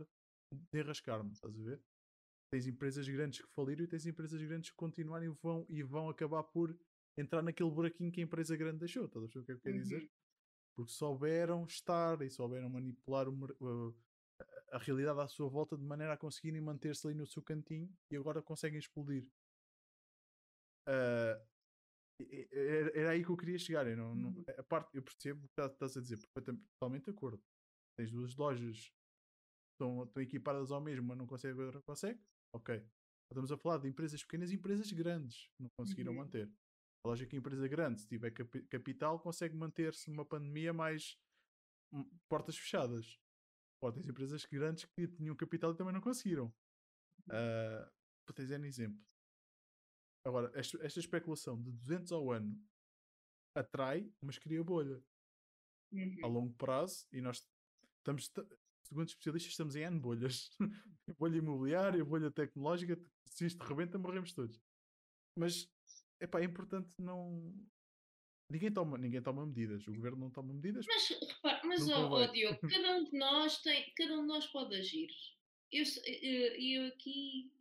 derrascar-me, 0.73 1.31
estás 1.31 1.57
a 1.57 1.63
ver? 1.63 1.81
Tens 2.51 2.65
empresas 2.67 3.07
grandes 3.07 3.41
que 3.41 3.47
faliram 3.53 3.83
e 3.83 3.87
tens 3.87 4.05
empresas 4.05 4.41
grandes 4.41 4.69
que 4.71 4.75
continuarem 4.75 5.29
e 5.29 5.35
vão, 5.41 5.65
e 5.69 5.83
vão 5.83 6.09
acabar 6.09 6.43
por 6.43 6.77
entrar 7.17 7.41
naquele 7.41 7.71
buraquinho 7.71 8.11
que 8.11 8.21
a 8.21 8.23
empresa 8.23 8.55
grande 8.55 8.79
deixou. 8.79 9.05
Estás 9.05 9.23
a 9.25 9.27
perceber 9.27 9.41
o 9.41 9.45
que 9.45 9.51
é 9.51 9.55
que 9.55 9.59
eu 9.69 9.73
quero 9.73 9.83
dizer? 9.83 10.01
Uhum. 10.03 10.09
porque 10.75 10.91
souberam 10.91 11.65
estar 11.65 12.21
e 12.21 12.29
souberam 12.29 12.69
manipular 12.69 13.27
o 13.27 13.33
uh, 13.33 13.95
a- 14.39 14.75
a 14.75 14.77
realidade 14.77 15.19
à 15.19 15.27
sua 15.27 15.49
volta 15.49 15.75
de 15.75 15.83
maneira 15.83 16.13
a 16.13 16.17
conseguirem 16.17 16.61
manter-se 16.61 17.07
ali 17.07 17.15
no 17.15 17.25
seu 17.25 17.41
cantinho 17.41 17.91
e 18.11 18.15
agora 18.15 18.43
conseguem 18.43 18.77
explodir. 18.77 19.27
E- 22.19 22.47
era, 22.51 22.99
era 22.99 23.09
aí 23.11 23.23
que 23.23 23.29
eu 23.31 23.37
queria 23.37 23.57
chegar. 23.59 23.85
Eu, 23.87 23.97
não, 23.97 24.15
não- 24.15 24.29
Uhum. 24.29 24.43
a 24.57 24.63
parte, 24.63 24.95
eu 24.95 25.03
percebo 25.03 25.45
o 25.45 25.47
que 25.47 25.53
tá- 25.55 25.67
estás 25.67 25.97
a 25.97 26.01
dizer, 26.01 26.19
totalmente 26.79 27.05
de 27.05 27.11
acordo. 27.11 27.41
Tens 27.97 28.11
duas 28.11 28.35
lojas 28.35 28.91
estão, 29.73 30.03
estão 30.03 30.21
equipadas 30.23 30.71
ao 30.71 30.81
mesmo, 30.81 31.07
mas 31.07 31.17
não 31.17 31.27
consegue, 31.27 31.59
outra 31.59 31.81
consegue. 31.81 32.19
Ok. 32.55 32.83
Estamos 33.31 33.51
a 33.51 33.57
falar 33.57 33.77
de 33.79 33.87
empresas 33.89 34.21
pequenas 34.23 34.51
e 34.51 34.55
empresas 34.55 34.91
grandes 34.91 35.47
que 35.55 35.63
não 35.63 35.69
conseguiram 35.79 36.11
Uhum. 36.13 36.19
manter. 36.19 36.51
A 37.03 37.07
lógica 37.09 37.29
que 37.29 37.35
a 37.35 37.39
empresa 37.39 37.67
grande, 37.67 38.01
se 38.01 38.07
tiver 38.07 38.31
capi- 38.31 38.63
capital, 38.67 39.19
consegue 39.19 39.55
manter-se 39.55 40.09
numa 40.09 40.25
pandemia 40.25 40.73
mais 40.73 41.17
hum, 41.91 42.03
portas 42.27 42.57
fechadas. 42.57 43.19
Pode 43.79 43.95
tens 43.95 44.09
empresas 44.09 44.45
grandes 44.45 44.85
que 44.85 45.07
tinham 45.07 45.35
capital 45.35 45.71
e 45.71 45.75
também 45.77 45.93
não 45.93 46.01
conseguiram. 46.01 46.47
Uh, 47.27 47.89
para 48.25 48.59
um 48.59 48.65
exemplo. 48.65 48.99
Agora, 50.25 50.51
esta, 50.59 50.83
esta 50.85 50.99
especulação 50.99 51.61
de 51.61 51.71
200 51.71 52.11
ao 52.11 52.31
ano 52.31 52.59
atrai, 53.55 54.11
mas 54.21 54.37
cria 54.37 54.63
bolha 54.63 55.01
a 55.01 55.07
Uhum. 56.27 56.27
longo 56.27 56.53
prazo 56.55 57.07
e 57.13 57.21
nós 57.21 57.49
estamos, 57.99 58.27
ta- 58.27 58.45
segundo 58.83 59.07
especialistas, 59.07 59.51
estamos 59.53 59.75
em 59.75 59.83
N 59.83 59.99
bolhas. 59.99 60.49
bolha 61.17 61.37
imobiliária, 61.37 62.03
bolha 62.03 62.29
tecnológica, 62.29 62.99
se 63.25 63.45
isto 63.45 63.63
rebenta, 63.63 63.97
morremos 63.97 64.33
todos. 64.33 64.61
Mas 65.37 65.71
epá, 66.19 66.39
é 66.41 66.45
importante 66.45 66.89
não. 66.99 67.53
Ninguém 68.49 68.71
toma, 68.71 68.97
ninguém 68.97 69.21
toma 69.21 69.45
medidas, 69.45 69.85
o 69.87 69.93
governo 69.93 70.17
não 70.19 70.31
toma 70.31 70.53
medidas. 70.53 70.85
Mas 70.87 71.09
repara, 71.09 71.61
mas 71.65 71.89
ó, 71.89 72.09
ó. 72.09 72.27
Diogo, 72.27 72.59
cada 72.69 72.95
um 72.97 73.03
de 73.03 73.17
nós 73.17 73.61
tem, 73.61 73.91
cada 73.95 74.13
um 74.17 74.21
de 74.21 74.27
nós 74.27 74.47
pode 74.47 74.75
agir. 74.75 75.09
Eu, 75.69 75.85
se- 75.85 75.99
eh, 76.05 76.55
eu 76.57 76.87
aqui, 76.87 77.51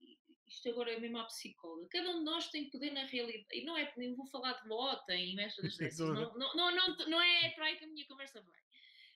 isto 0.46 0.68
agora 0.68 0.92
é 0.92 1.00
mesmo 1.00 1.18
a 1.18 1.24
psicóloga, 1.24 1.88
cada 1.90 2.08
um 2.10 2.18
de 2.20 2.24
nós 2.24 2.48
tem 2.50 2.70
poder 2.70 2.92
na 2.92 3.04
realidade, 3.04 3.48
e 3.52 3.64
não 3.64 3.76
é, 3.76 3.92
nem 3.96 4.14
vou 4.14 4.26
falar 4.28 4.52
de 4.62 4.68
votem 4.68 5.34
e 5.34 5.40
estas 5.40 5.74
dessas, 5.76 5.98
Estou 5.98 6.12
a 6.12 6.14
ver. 6.14 6.38
não, 6.38 6.54
não, 6.54 6.54
não, 6.54 6.96
não, 6.96 7.08
não 7.08 7.20
é 7.20 7.50
para 7.50 7.64
aí 7.66 7.76
que 7.76 7.84
a 7.84 7.88
minha 7.88 8.06
conversa 8.06 8.40
vai. 8.40 8.54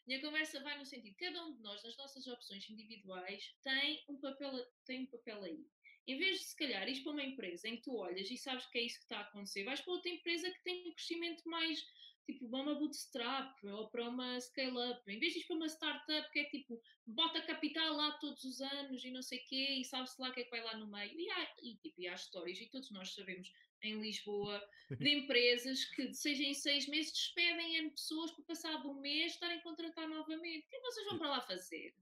Minha 0.08 0.20
conversa 0.20 0.60
vai 0.60 0.76
no 0.76 0.84
sentido, 0.84 1.14
cada 1.16 1.44
um 1.46 1.54
de 1.54 1.62
nós, 1.62 1.84
nas 1.84 1.96
nossas 1.96 2.26
opções 2.26 2.68
individuais, 2.68 3.54
tem 3.62 4.02
um 4.08 4.16
papel, 4.18 4.66
tem 4.84 5.02
um 5.04 5.06
papel 5.06 5.44
aí. 5.44 5.64
Em 6.11 6.19
vez 6.19 6.41
de, 6.41 6.45
se 6.47 6.57
calhar, 6.57 6.89
ir 6.89 7.05
para 7.05 7.12
uma 7.12 7.23
empresa 7.23 7.69
em 7.69 7.77
que 7.77 7.82
tu 7.82 7.97
olhas 7.97 8.28
e 8.28 8.37
sabes 8.37 8.66
que 8.66 8.78
é 8.78 8.82
isso 8.82 8.99
que 8.99 9.05
está 9.05 9.19
a 9.19 9.23
acontecer, 9.23 9.62
vais 9.62 9.81
para 9.81 9.93
outra 9.93 10.11
empresa 10.11 10.51
que 10.51 10.65
tem 10.65 10.89
um 10.89 10.93
crescimento 10.93 11.49
mais, 11.49 11.81
tipo, 12.27 12.51
para 12.51 12.62
uma 12.62 12.74
bootstrap 12.74 13.65
ou 13.65 13.89
para 13.91 14.09
uma 14.09 14.41
scale-up. 14.41 15.01
Em 15.09 15.20
vez 15.20 15.35
de 15.35 15.39
ir 15.39 15.45
para 15.45 15.55
uma 15.55 15.69
startup 15.69 16.32
que 16.32 16.41
é 16.41 16.45
tipo, 16.47 16.82
bota 17.07 17.41
capital 17.43 17.95
lá 17.95 18.11
todos 18.19 18.43
os 18.43 18.61
anos 18.61 19.05
e 19.05 19.11
não 19.12 19.23
sei 19.23 19.39
o 19.39 19.45
quê, 19.45 19.77
e 19.78 19.85
sabe-se 19.85 20.20
lá 20.20 20.31
o 20.31 20.32
que 20.32 20.41
é 20.41 20.45
que 20.45 20.51
vai 20.51 20.65
lá 20.65 20.77
no 20.77 20.89
meio. 20.91 21.16
E 21.16 21.31
há, 21.31 21.55
e, 21.62 21.77
tipo, 21.77 22.01
e 22.01 22.09
há 22.09 22.15
histórias, 22.15 22.61
e 22.61 22.66
todos 22.66 22.91
nós 22.91 23.15
sabemos, 23.15 23.49
em 23.81 24.01
Lisboa, 24.01 24.61
de 24.91 25.11
empresas 25.15 25.85
que 25.85 26.09
de 26.09 26.16
seis 26.16 26.41
em 26.41 26.55
seis 26.55 26.89
meses 26.89 27.12
despedem 27.12 27.77
N 27.77 27.91
pessoas 27.91 28.32
por 28.32 28.45
passado 28.45 28.91
um 28.91 29.01
mês 29.01 29.35
estarem 29.35 29.59
a 29.59 29.62
contratar 29.62 30.09
novamente. 30.09 30.66
O 30.66 30.69
que 30.70 30.74
é 30.74 30.81
que 30.81 30.87
vocês 30.87 31.07
vão 31.07 31.19
para 31.19 31.31
lá 31.31 31.41
fazer? 31.41 31.95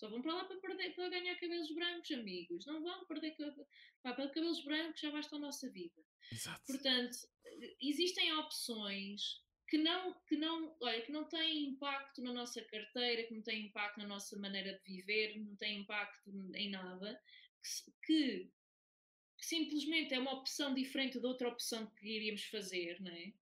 Só 0.00 0.08
vão 0.08 0.22
para 0.22 0.32
lá 0.34 0.44
para, 0.46 0.58
perder, 0.58 0.94
para 0.94 1.10
ganhar 1.10 1.34
cabelos 1.38 1.70
brancos, 1.74 2.10
amigos. 2.10 2.64
Não 2.64 2.82
vão 2.82 3.04
perder 3.04 3.36
pá, 4.02 4.14
para 4.14 4.30
cabelos 4.30 4.64
brancos, 4.64 4.98
já 4.98 5.10
basta 5.10 5.36
a 5.36 5.38
nossa 5.38 5.70
vida. 5.70 6.02
Exato. 6.32 6.64
Portanto, 6.66 7.18
existem 7.82 8.32
opções 8.32 9.42
que 9.68 9.76
não, 9.76 10.18
que 10.26 10.38
não, 10.38 10.74
olha, 10.80 11.02
que 11.02 11.12
não 11.12 11.28
têm 11.28 11.64
impacto 11.66 12.22
na 12.22 12.32
nossa 12.32 12.64
carteira, 12.64 13.24
que 13.24 13.34
não 13.34 13.42
têm 13.42 13.66
impacto 13.66 13.98
na 13.98 14.06
nossa 14.06 14.38
maneira 14.38 14.72
de 14.72 14.82
viver, 14.90 15.38
não 15.38 15.54
têm 15.56 15.80
impacto 15.80 16.30
em 16.54 16.70
nada, 16.70 17.20
que, 18.06 18.50
que 19.38 19.46
simplesmente 19.46 20.14
é 20.14 20.18
uma 20.18 20.32
opção 20.32 20.72
diferente 20.72 21.20
da 21.20 21.28
outra 21.28 21.48
opção 21.50 21.92
que 21.94 22.06
iríamos 22.08 22.44
fazer, 22.44 22.98
não 23.02 23.12
é? 23.12 23.34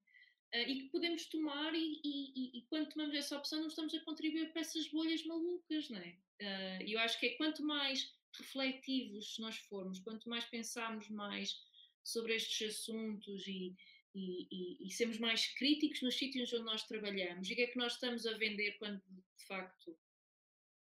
Ah, 0.52 0.62
e 0.62 0.80
que 0.82 0.88
podemos 0.90 1.24
tomar 1.26 1.72
e, 1.72 2.00
e- 2.04 2.32
e- 2.34 2.58
e 2.58 2.66
quando 2.66 2.88
tomamos 2.88 3.14
essa 3.14 3.36
opção 3.38 3.60
não 3.60 3.68
estamos 3.68 3.94
a 3.94 4.00
contribuir 4.04 4.50
para 4.50 4.62
essas 4.62 4.88
bolhas 4.88 5.24
malucas, 5.24 5.88
não 5.88 5.98
é? 5.98 6.18
Ah, 6.40 6.78
E 6.84 6.92
eu 6.92 7.00
acho 7.00 7.18
que 7.18 7.26
é 7.26 7.36
quanto 7.36 7.62
mais 7.64 8.12
refletivos 8.36 9.38
nós 9.38 9.56
formos, 9.58 9.98
quanto 10.00 10.28
mais 10.28 10.44
pensarmos 10.44 11.08
mais 11.08 11.60
sobre 12.04 12.34
estes 12.34 12.74
assuntos 12.74 13.46
e, 13.46 13.76
e, 14.14 14.48
e, 14.50 14.86
e 14.86 14.90
sermos 14.90 15.18
mais 15.18 15.46
críticos 15.54 16.02
nos 16.02 16.16
sítios 16.16 16.52
onde 16.52 16.64
nós 16.64 16.84
trabalhamos 16.84 17.48
e 17.48 17.52
o 17.52 17.56
que 17.56 17.62
é 17.62 17.66
que 17.66 17.76
nós 17.78 17.94
estamos 17.94 18.26
a 18.26 18.36
vender 18.36 18.72
quando 18.78 19.02
de 19.06 19.44
facto 19.46 19.98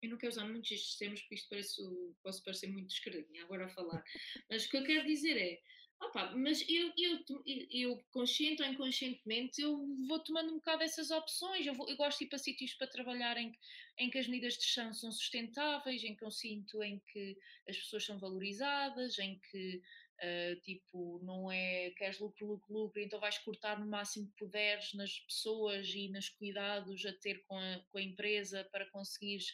eu 0.03 0.11
não 0.11 0.19
quero 0.19 0.33
usar 0.33 0.47
muitos 0.47 0.71
estes 0.71 0.97
termos 0.97 1.21
porque 1.21 1.37
isto 1.37 1.49
parece, 1.49 1.83
posso 2.23 2.45
parecer 2.45 2.69
muito 2.69 2.89
descaradinha 2.89 3.45
agora 3.45 3.65
a 3.67 3.69
falar, 3.69 4.05
mas 4.51 4.67
o 4.67 4.71
que 4.71 4.77
eu 4.77 4.85
quero 4.85 5.07
dizer 5.07 5.37
é 5.37 5.63
Opa, 5.99 6.31
mas 6.37 6.63
eu, 6.69 6.93
eu, 6.99 7.43
eu, 7.71 8.05
consciente 8.11 8.63
ou 8.63 8.69
inconscientemente, 8.69 9.63
eu 9.63 9.79
vou 10.07 10.19
tomando 10.19 10.53
um 10.53 10.57
bocado 10.57 10.83
essas 10.83 11.11
opções. 11.11 11.67
Eu, 11.67 11.75
vou, 11.75 11.89
eu 11.89 11.97
gosto 11.97 12.19
de 12.19 12.25
ir 12.25 12.29
para 12.29 12.39
sítios 12.39 12.75
para 12.75 12.87
trabalhar 12.87 13.37
em, 13.39 13.59
em 13.99 14.11
que 14.11 14.19
as 14.19 14.29
medidas 14.29 14.59
de 14.59 14.65
chão 14.65 14.93
são 14.93 15.11
sustentáveis, 15.11 16.05
em 16.05 16.15
que 16.15 16.25
eu 16.25 16.31
sinto 16.31 16.83
em 16.83 16.99
que 17.13 17.39
as 17.67 17.77
pessoas 17.79 18.05
são 18.05 18.19
valorizadas, 18.19 19.19
em 19.19 19.41
que 19.51 19.83
Uh, 20.17 20.59
tipo, 20.63 21.21
não 21.23 21.53
é 21.53 21.91
queres 21.91 22.19
lucro, 22.19 22.47
lucro, 22.47 22.73
lucro, 22.73 23.03
então 23.03 23.21
vais 23.21 23.37
cortar 23.37 23.79
no 23.79 23.87
máximo 23.87 24.27
que 24.29 24.37
puderes 24.39 24.95
nas 24.95 25.21
pessoas 25.21 25.89
e 25.89 26.09
nos 26.09 26.31
cuidados 26.31 27.05
a 27.05 27.13
ter 27.13 27.45
com 27.45 27.59
a, 27.59 27.85
com 27.91 27.99
a 27.99 28.03
empresa 28.03 28.67
para 28.73 28.87
conseguires 28.87 29.53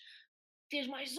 ter 0.69 0.87
mais 0.87 1.17
1% 1.17 1.19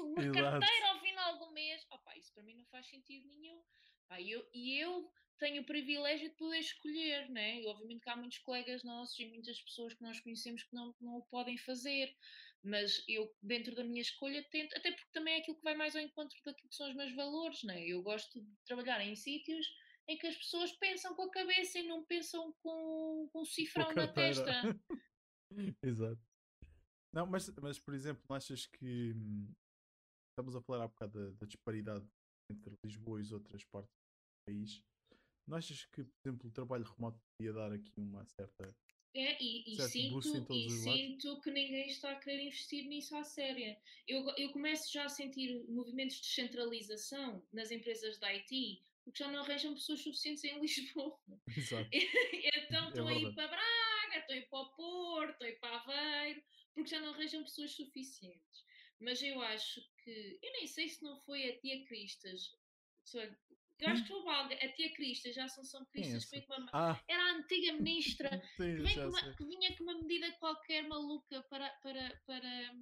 uma 0.00 0.22
Exato. 0.22 0.32
carteira 0.32 0.88
ao 0.88 1.00
final 1.00 1.38
do 1.38 1.52
mês. 1.52 1.86
Opa, 1.90 2.16
isso 2.16 2.32
para 2.32 2.42
mim 2.42 2.54
não 2.54 2.64
faz 2.66 2.88
sentido 2.88 3.28
nenhum. 3.28 3.62
Ah, 4.10 4.20
eu, 4.20 4.46
e 4.54 4.78
eu 4.82 5.10
tenho 5.38 5.62
o 5.62 5.66
privilégio 5.66 6.30
de 6.30 6.36
poder 6.36 6.58
escolher, 6.58 7.28
né? 7.30 7.60
E 7.60 7.66
obviamente 7.66 8.00
que 8.00 8.10
há 8.10 8.16
muitos 8.16 8.38
colegas 8.38 8.82
nossos 8.82 9.18
e 9.18 9.26
muitas 9.26 9.60
pessoas 9.60 9.94
que 9.94 10.02
nós 10.02 10.20
conhecemos 10.20 10.62
que 10.62 10.74
não, 10.74 10.94
não 11.00 11.18
o 11.18 11.26
podem 11.26 11.56
fazer, 11.58 12.14
mas 12.62 13.02
eu, 13.08 13.32
dentro 13.42 13.74
da 13.74 13.84
minha 13.84 14.02
escolha, 14.02 14.44
tento, 14.50 14.76
até 14.76 14.90
porque 14.90 15.10
também 15.12 15.34
é 15.34 15.38
aquilo 15.38 15.56
que 15.56 15.62
vai 15.62 15.76
mais 15.76 15.94
ao 15.94 16.02
encontro 16.02 16.36
daquilo 16.44 16.68
que 16.68 16.74
são 16.74 16.88
os 16.88 16.96
meus 16.96 17.14
valores, 17.14 17.62
né? 17.62 17.86
Eu 17.86 18.02
gosto 18.02 18.40
de 18.40 18.50
trabalhar 18.64 19.00
em 19.00 19.14
sítios 19.14 19.66
em 20.08 20.16
que 20.16 20.26
as 20.26 20.36
pessoas 20.36 20.72
pensam 20.72 21.14
com 21.14 21.22
a 21.22 21.30
cabeça 21.30 21.78
e 21.78 21.86
não 21.86 22.04
pensam 22.04 22.52
com, 22.62 23.28
com 23.32 23.42
um 23.42 23.44
cifrão 23.44 23.92
na 23.94 24.08
testa. 24.08 24.50
Exato. 25.82 26.20
Não, 27.12 27.26
mas, 27.26 27.48
mas 27.60 27.78
por 27.78 27.94
exemplo, 27.94 28.24
achas 28.30 28.66
que 28.66 29.12
hum, 29.14 29.54
estamos 30.30 30.56
a 30.56 30.62
falar 30.62 30.84
há 30.84 30.88
bocado 30.88 31.12
da, 31.12 31.36
da 31.40 31.46
disparidade 31.46 32.06
entre 32.50 32.74
Lisboa 32.82 33.20
e 33.20 33.22
as 33.22 33.32
outras 33.32 33.64
partes 33.64 33.97
país? 34.48 34.82
Não 35.46 35.56
achas 35.56 35.84
que, 35.84 36.04
por 36.04 36.20
exemplo, 36.24 36.48
o 36.48 36.52
trabalho 36.52 36.84
remoto 36.84 37.20
podia 37.36 37.52
dar 37.52 37.72
aqui 37.72 37.92
uma 38.00 38.24
certa. 38.24 38.74
É, 39.14 39.42
e, 39.42 39.74
e 39.74 39.82
sinto, 39.82 40.52
e 40.52 40.70
sinto 40.70 41.40
que 41.40 41.50
ninguém 41.50 41.88
está 41.88 42.12
a 42.12 42.16
querer 42.16 42.42
investir 42.42 42.86
nisso 42.86 43.16
à 43.16 43.24
séria. 43.24 43.80
Eu, 44.06 44.28
eu 44.36 44.52
começo 44.52 44.92
já 44.92 45.04
a 45.04 45.08
sentir 45.08 45.64
movimentos 45.68 46.16
de 46.16 46.22
descentralização 46.22 47.42
nas 47.52 47.70
empresas 47.70 48.18
da 48.18 48.28
IT, 48.28 48.82
porque 49.02 49.24
já 49.24 49.30
não 49.30 49.40
arranjam 49.40 49.74
pessoas 49.74 50.02
suficientes 50.02 50.44
em 50.44 50.60
Lisboa. 50.60 51.18
Exato. 51.56 51.88
então 51.90 52.88
estou 52.88 53.08
é 53.08 53.14
a 53.14 53.18
ir 53.18 53.34
para 53.34 53.48
Braga, 53.48 54.18
estou 54.18 54.34
a 54.34 54.38
ir 54.38 54.48
para 54.48 54.58
o 54.58 54.76
Porto, 54.76 55.32
estou 55.32 55.46
a 55.46 55.50
ir 55.50 55.58
para 55.58 55.76
Aveiro, 55.78 56.42
porque 56.74 56.90
já 56.90 57.00
não 57.00 57.14
arranjam 57.14 57.42
pessoas 57.42 57.72
suficientes. 57.72 58.66
Mas 59.00 59.22
eu 59.22 59.40
acho 59.40 59.80
que, 60.04 60.38
eu 60.42 60.52
nem 60.52 60.66
sei 60.66 60.88
se 60.88 61.02
não 61.02 61.18
foi 61.20 61.48
a 61.48 61.58
tia 61.58 61.84
Cristas, 61.86 62.54
eu 63.80 63.90
acho 63.90 64.04
que 64.04 64.12
houve 64.12 64.28
alguém, 64.28 64.58
a 64.58 64.72
tia 64.72 64.92
Crista, 64.92 65.32
já 65.32 65.48
são 65.48 65.64
São 65.64 65.84
Cristas, 65.86 66.24
foi 66.24 66.56
uma, 66.56 66.70
ah. 66.72 67.00
era 67.06 67.22
a 67.22 67.34
antiga 67.36 67.72
ministra. 67.74 68.28
Sim, 68.56 68.84
que, 68.84 69.00
uma, 69.00 69.34
que, 69.34 69.44
vinha 69.44 69.76
com 69.76 69.84
uma 69.84 69.98
medida 69.98 70.30
qualquer 70.32 70.86
maluca 70.88 71.42
para, 71.44 71.68
para, 71.82 72.20
para, 72.26 72.74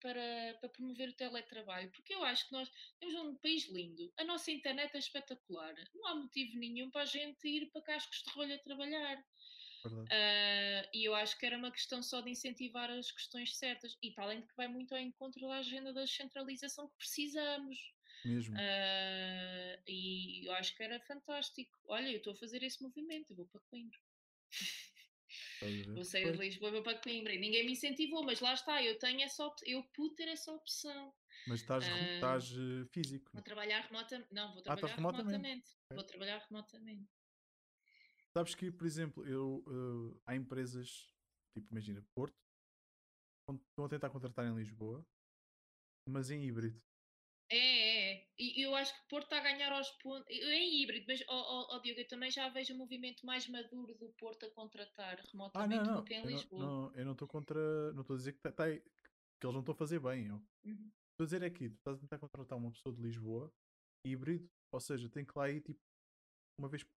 para, 0.00 0.58
para 0.60 0.68
promover 0.68 1.08
o 1.08 1.16
teletrabalho, 1.16 1.90
porque 1.90 2.14
eu 2.14 2.22
acho 2.24 2.46
que 2.46 2.52
nós 2.52 2.70
temos 2.98 3.14
um 3.14 3.34
país 3.36 3.68
lindo, 3.68 4.12
a 4.16 4.24
nossa 4.24 4.50
internet 4.50 4.94
é 4.94 4.98
espetacular, 4.98 5.74
não 5.94 6.06
há 6.06 6.14
motivo 6.14 6.58
nenhum 6.58 6.90
para 6.90 7.02
a 7.02 7.06
gente 7.06 7.48
ir 7.48 7.70
para 7.70 7.82
cascos 7.82 8.22
de 8.22 8.30
rolha 8.32 8.58
trabalhar. 8.58 9.24
Uh, 9.86 10.82
e 10.92 11.04
eu 11.04 11.14
acho 11.14 11.38
que 11.38 11.46
era 11.46 11.56
uma 11.56 11.70
questão 11.70 12.02
só 12.02 12.20
de 12.20 12.30
incentivar 12.30 12.90
as 12.90 13.10
questões 13.12 13.56
certas, 13.56 13.96
e 14.02 14.12
além 14.16 14.40
de 14.40 14.48
que 14.48 14.56
vai 14.56 14.66
muito 14.66 14.92
ao 14.92 15.00
encontro 15.00 15.40
da 15.46 15.58
agenda 15.58 15.92
da 15.92 16.00
descentralização 16.00 16.88
que 16.88 16.96
precisamos. 16.96 17.95
Mesmo. 18.26 18.56
Uh, 18.56 19.82
e 19.86 20.46
eu 20.46 20.52
acho 20.54 20.76
que 20.76 20.82
era 20.82 20.98
fantástico. 21.00 21.78
Olha, 21.86 22.08
eu 22.10 22.18
estou 22.18 22.32
a 22.32 22.36
fazer 22.36 22.62
esse 22.62 22.82
movimento, 22.82 23.30
eu 23.30 23.36
vou 23.36 23.46
para 23.46 23.60
Coimbra. 23.70 23.98
Vou 25.94 26.04
sair 26.04 26.32
de 26.32 26.38
Lisboa 26.38 26.70
e 26.70 26.72
vou 26.72 26.82
para 26.82 26.98
Coimbra. 26.98 27.32
E 27.34 27.38
ninguém 27.38 27.64
me 27.64 27.72
incentivou, 27.72 28.24
mas 28.24 28.40
lá 28.40 28.54
está, 28.54 28.82
eu 28.82 28.98
tenho 28.98 29.22
essa 29.22 29.44
opção, 29.44 29.68
eu 29.68 29.82
pude 29.94 30.14
ter 30.16 30.28
essa 30.28 30.52
opção. 30.52 31.14
Mas 31.46 31.60
estás, 31.60 31.86
uh, 31.86 32.14
estás 32.14 32.52
uh, 32.52 32.86
físico. 32.92 33.30
Vou 33.32 33.42
trabalhar 33.42 33.80
remotamente. 33.82 34.32
Não, 34.32 34.52
vou 34.52 34.60
ah, 34.60 34.62
trabalhar 34.62 34.92
ah, 34.92 34.96
remotamente. 34.96 35.30
remotamente. 35.30 35.68
Vou 35.92 36.04
trabalhar 36.04 36.38
remotamente. 36.48 37.10
Sabes 38.36 38.54
que, 38.54 38.70
por 38.70 38.86
exemplo, 38.86 39.26
eu, 39.26 39.64
uh, 39.66 40.20
há 40.26 40.34
empresas, 40.34 41.10
tipo, 41.54 41.68
imagina, 41.70 42.04
Porto, 42.14 42.34
estão 43.70 43.84
a 43.84 43.88
tentar 43.88 44.10
contratar 44.10 44.44
em 44.46 44.54
Lisboa, 44.54 45.06
mas 46.08 46.30
em 46.30 46.44
híbrido. 46.44 46.80
É, 47.50 47.56
é, 47.56 47.58
é. 47.58 47.85
E 48.38 48.62
eu 48.62 48.74
acho 48.74 48.94
que 48.94 49.08
Porto 49.08 49.24
está 49.24 49.38
a 49.38 49.42
ganhar 49.42 49.72
aos 49.72 49.90
pontos. 50.02 50.26
Em 50.28 50.82
híbrido, 50.82 51.06
mas, 51.08 51.22
oh, 51.28 51.68
oh, 51.70 51.80
Diogo, 51.80 52.00
eu 52.00 52.08
também 52.08 52.30
já 52.30 52.48
vejo 52.50 52.74
um 52.74 52.78
movimento 52.78 53.24
mais 53.24 53.48
maduro 53.48 53.94
do 53.94 54.10
Porto 54.10 54.44
a 54.44 54.50
contratar 54.50 55.18
remotamente 55.32 55.80
ah, 55.80 55.84
não, 55.84 55.92
não. 55.92 56.00
do 56.00 56.04
que 56.04 56.14
em 56.14 56.22
eu 56.22 56.26
Lisboa. 56.26 56.62
Não, 56.62 56.94
eu 56.94 57.04
não 57.04 57.12
estou 57.12 57.26
contra. 57.26 57.92
Não 57.92 58.02
estou 58.02 58.14
a 58.14 58.18
dizer 58.18 58.32
que, 58.32 58.40
tá, 58.40 58.52
tá, 58.52 58.66
que 58.68 58.82
eles 59.42 59.54
não 59.54 59.60
estão 59.60 59.74
a 59.74 59.78
fazer 59.78 60.00
bem. 60.00 60.30
Uhum. 60.30 60.42
Estou 60.64 61.22
a 61.22 61.24
dizer 61.24 61.42
é 61.42 61.50
que 61.50 61.70
tu 61.70 61.76
estás 61.76 61.96
a 61.96 62.00
tentar 62.00 62.18
contratar 62.18 62.58
uma 62.58 62.70
pessoa 62.70 62.94
de 62.94 63.00
Lisboa, 63.00 63.50
híbrido, 64.06 64.46
ou 64.70 64.80
seja, 64.80 65.08
tem 65.08 65.24
que 65.24 65.32
lá 65.34 65.50
ir 65.50 65.62
tipo 65.62 65.80
uma 66.60 66.68
vez 66.68 66.82
por 66.82 66.92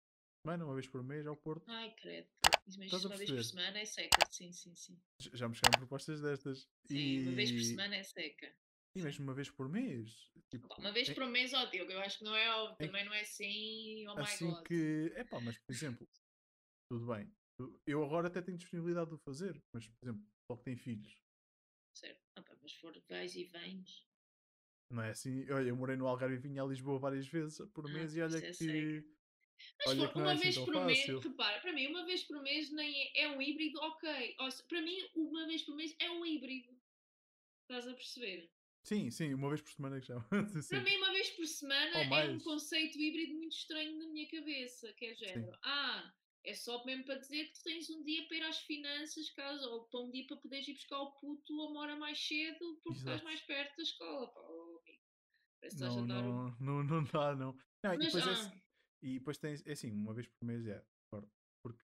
semana, 0.45 0.66
uma 0.66 0.74
vez 0.74 0.88
por 0.88 1.02
mês 1.03 1.26
ao 1.26 1.38
Porto. 1.38 1.64
Ai, 1.70 1.94
credo. 1.95 2.28
Mas 2.78 3.06
uma 3.06 3.16
vez 3.18 3.32
por 3.32 3.44
semana 3.44 3.80
é 3.80 3.86
seca, 3.86 4.26
sim, 4.30 4.52
sim, 4.52 4.76
sim. 4.76 5.02
Já 5.34 5.48
me 5.48 5.56
chegaram 5.56 5.80
propostas 5.80 6.22
destas. 6.22 6.68
Sim, 6.86 6.98
e... 6.98 7.22
uma 7.24 7.32
vez 7.32 7.52
por 7.52 7.64
semana 7.64 7.95
é 7.95 8.03
seca. 8.03 8.53
E 8.95 9.02
mesmo 9.02 9.24
uma 9.24 9.34
vez 9.34 9.49
por 9.49 9.70
mês. 9.70 10.32
Tipo, 10.49 10.68
uma 10.80 10.91
vez 10.91 11.10
é... 11.10 11.14
por 11.14 11.26
mês, 11.28 11.53
ó 11.53 11.66
Diogo, 11.66 11.91
eu 11.91 11.99
acho 11.99 12.18
que 12.18 12.24
não 12.24 12.36
é, 12.36 12.49
ó, 12.49 12.76
é... 12.80 12.88
também 12.88 13.06
não 13.06 13.14
é 13.14 13.22
assim, 13.22 14.07
oh 14.07 14.20
assim 14.20 14.48
my 14.48 14.52
God. 14.52 14.64
que, 14.66 15.11
é 15.16 15.24
pá, 15.24 15.40
mas 15.40 15.57
por 15.60 15.72
exemplo, 15.72 16.10
tudo 16.91 17.06
bem, 17.06 17.32
eu 17.86 18.03
agora 18.03 18.28
até 18.28 18.41
tenho 18.41 18.57
disponibilidade 18.57 19.10
de 19.10 19.16
o 19.16 19.20
fazer, 19.20 19.61
mas 19.74 19.88
por 19.88 19.98
exemplo, 20.03 20.28
só 20.52 20.57
que 20.57 20.64
tem 20.64 20.76
filhos. 20.76 21.22
Certo, 21.95 22.20
ah, 22.36 22.41
pá, 22.41 22.57
mas 22.61 22.74
for 22.74 22.99
vais 23.07 23.36
e 23.36 23.44
vens. 23.45 24.07
Não 24.91 25.03
é 25.03 25.11
assim, 25.11 25.48
olha, 25.52 25.70
eu 25.70 25.76
morei 25.76 25.95
no 25.95 26.07
Algarve 26.07 26.36
e 26.36 26.40
vinha 26.40 26.64
a 26.64 26.66
Lisboa 26.66 26.98
várias 26.98 27.28
vezes 27.28 27.60
por 27.74 27.88
ah, 27.88 27.94
mês 27.94 28.16
e 28.16 28.22
olha 28.22 28.38
é 28.38 28.52
que... 28.52 29.06
Mas 29.78 29.88
olha 29.88 30.10
for, 30.10 30.22
uma 30.22 30.32
é 30.32 30.34
assim 30.34 30.44
vez 30.44 30.57
por 30.57 30.86
mês, 30.86 31.24
repara, 31.24 31.61
para 31.61 31.74
mim, 31.74 31.88
uma 31.88 32.06
vez 32.06 32.24
por 32.24 32.41
mês 32.41 32.72
nem 32.72 33.03
é, 33.03 33.24
é 33.24 33.30
um 33.30 33.41
híbrido, 33.41 33.78
ok. 33.82 34.36
Para 34.68 34.82
mim, 34.82 34.98
uma 35.14 35.45
vez 35.45 35.64
por 35.64 35.76
mês 35.76 35.95
é 35.99 36.10
um 36.10 36.26
híbrido. 36.26 36.76
Estás 37.64 37.88
a 37.88 37.94
perceber? 37.94 38.49
Sim, 38.84 39.11
sim, 39.11 39.34
uma 39.34 39.49
vez 39.49 39.61
por 39.61 39.72
semana 39.72 39.99
que 39.99 40.07
já. 40.07 40.19
Para 40.22 40.81
mim, 40.81 40.97
uma 40.97 41.11
vez 41.11 41.30
por 41.31 41.45
semana 41.45 41.97
é 41.97 42.30
um 42.30 42.39
conceito 42.39 42.99
híbrido 42.99 43.35
muito 43.35 43.53
estranho 43.56 43.97
na 43.99 44.07
minha 44.07 44.27
cabeça, 44.30 44.91
que 44.93 45.06
é 45.06 45.15
género. 45.15 45.53
Sim. 45.53 45.60
Ah, 45.64 46.14
é 46.45 46.53
só 46.53 46.84
mesmo 46.85 47.03
para 47.03 47.19
dizer 47.19 47.45
que 47.45 47.53
tu 47.53 47.64
tens 47.64 47.89
um 47.89 48.03
dia 48.03 48.26
para 48.27 48.38
ir 48.38 48.43
às 48.43 48.60
finanças, 48.60 49.30
caso, 49.31 49.69
ou 49.69 49.84
para 49.85 49.99
um 49.99 50.11
dia 50.11 50.26
para 50.26 50.38
poderes 50.38 50.68
ir 50.68 50.73
buscar 50.73 50.99
o 51.01 51.11
puto 51.19 51.61
a 51.61 51.69
uma 51.69 51.81
hora 51.81 51.95
mais 51.97 52.19
cedo 52.19 52.80
porque 52.84 52.99
Exato. 52.99 53.18
estás 53.18 53.23
mais 53.23 53.41
perto 53.41 53.77
da 53.77 53.84
escola. 53.84 54.27
Pá, 54.34 54.39
oh, 54.41 54.81
não, 55.77 56.06
não, 56.06 56.47
um... 56.47 56.56
não, 56.60 56.84
não 56.84 57.03
dá, 57.03 57.35
não. 57.35 57.53
não 57.84 57.97
Mas, 57.97 57.99
e, 57.99 58.06
depois 58.06 58.27
é 58.27 58.31
ah. 58.31 58.53
é, 58.53 58.61
e 59.01 59.19
depois 59.19 59.38
tens, 59.38 59.65
é 59.68 59.72
assim, 59.73 59.91
uma 59.91 60.14
vez 60.14 60.27
por 60.27 60.45
mês 60.45 60.65
é, 60.65 60.84
porque 61.61 61.84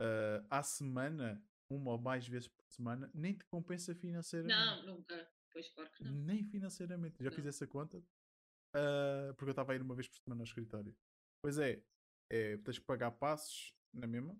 uh, 0.00 0.46
à 0.50 0.62
semana, 0.62 1.44
uma 1.70 1.92
ou 1.92 1.98
mais 1.98 2.26
vezes 2.26 2.48
por 2.48 2.64
semana, 2.68 3.10
nem 3.14 3.34
te 3.34 3.44
compensa 3.44 3.94
financeiramente. 3.94 4.56
Não, 4.56 4.94
nunca. 4.96 5.37
Pois, 5.58 5.70
claro 5.70 5.90
que 5.90 6.04
não. 6.04 6.12
Nem 6.12 6.44
financeiramente. 6.44 7.16
Já 7.18 7.30
não. 7.30 7.36
fiz 7.36 7.46
essa 7.46 7.66
conta 7.66 7.98
uh, 7.98 9.34
porque 9.34 9.46
eu 9.46 9.50
estava 9.50 9.72
a 9.72 9.74
ir 9.74 9.82
uma 9.82 9.94
vez 9.96 10.06
por 10.06 10.16
semana 10.16 10.42
ao 10.42 10.44
escritório. 10.44 10.96
Pois 11.42 11.58
é, 11.58 11.82
é, 12.30 12.56
tens 12.58 12.78
que 12.78 12.84
pagar 12.84 13.10
passos 13.10 13.74
na 13.92 14.06
mesma, 14.06 14.38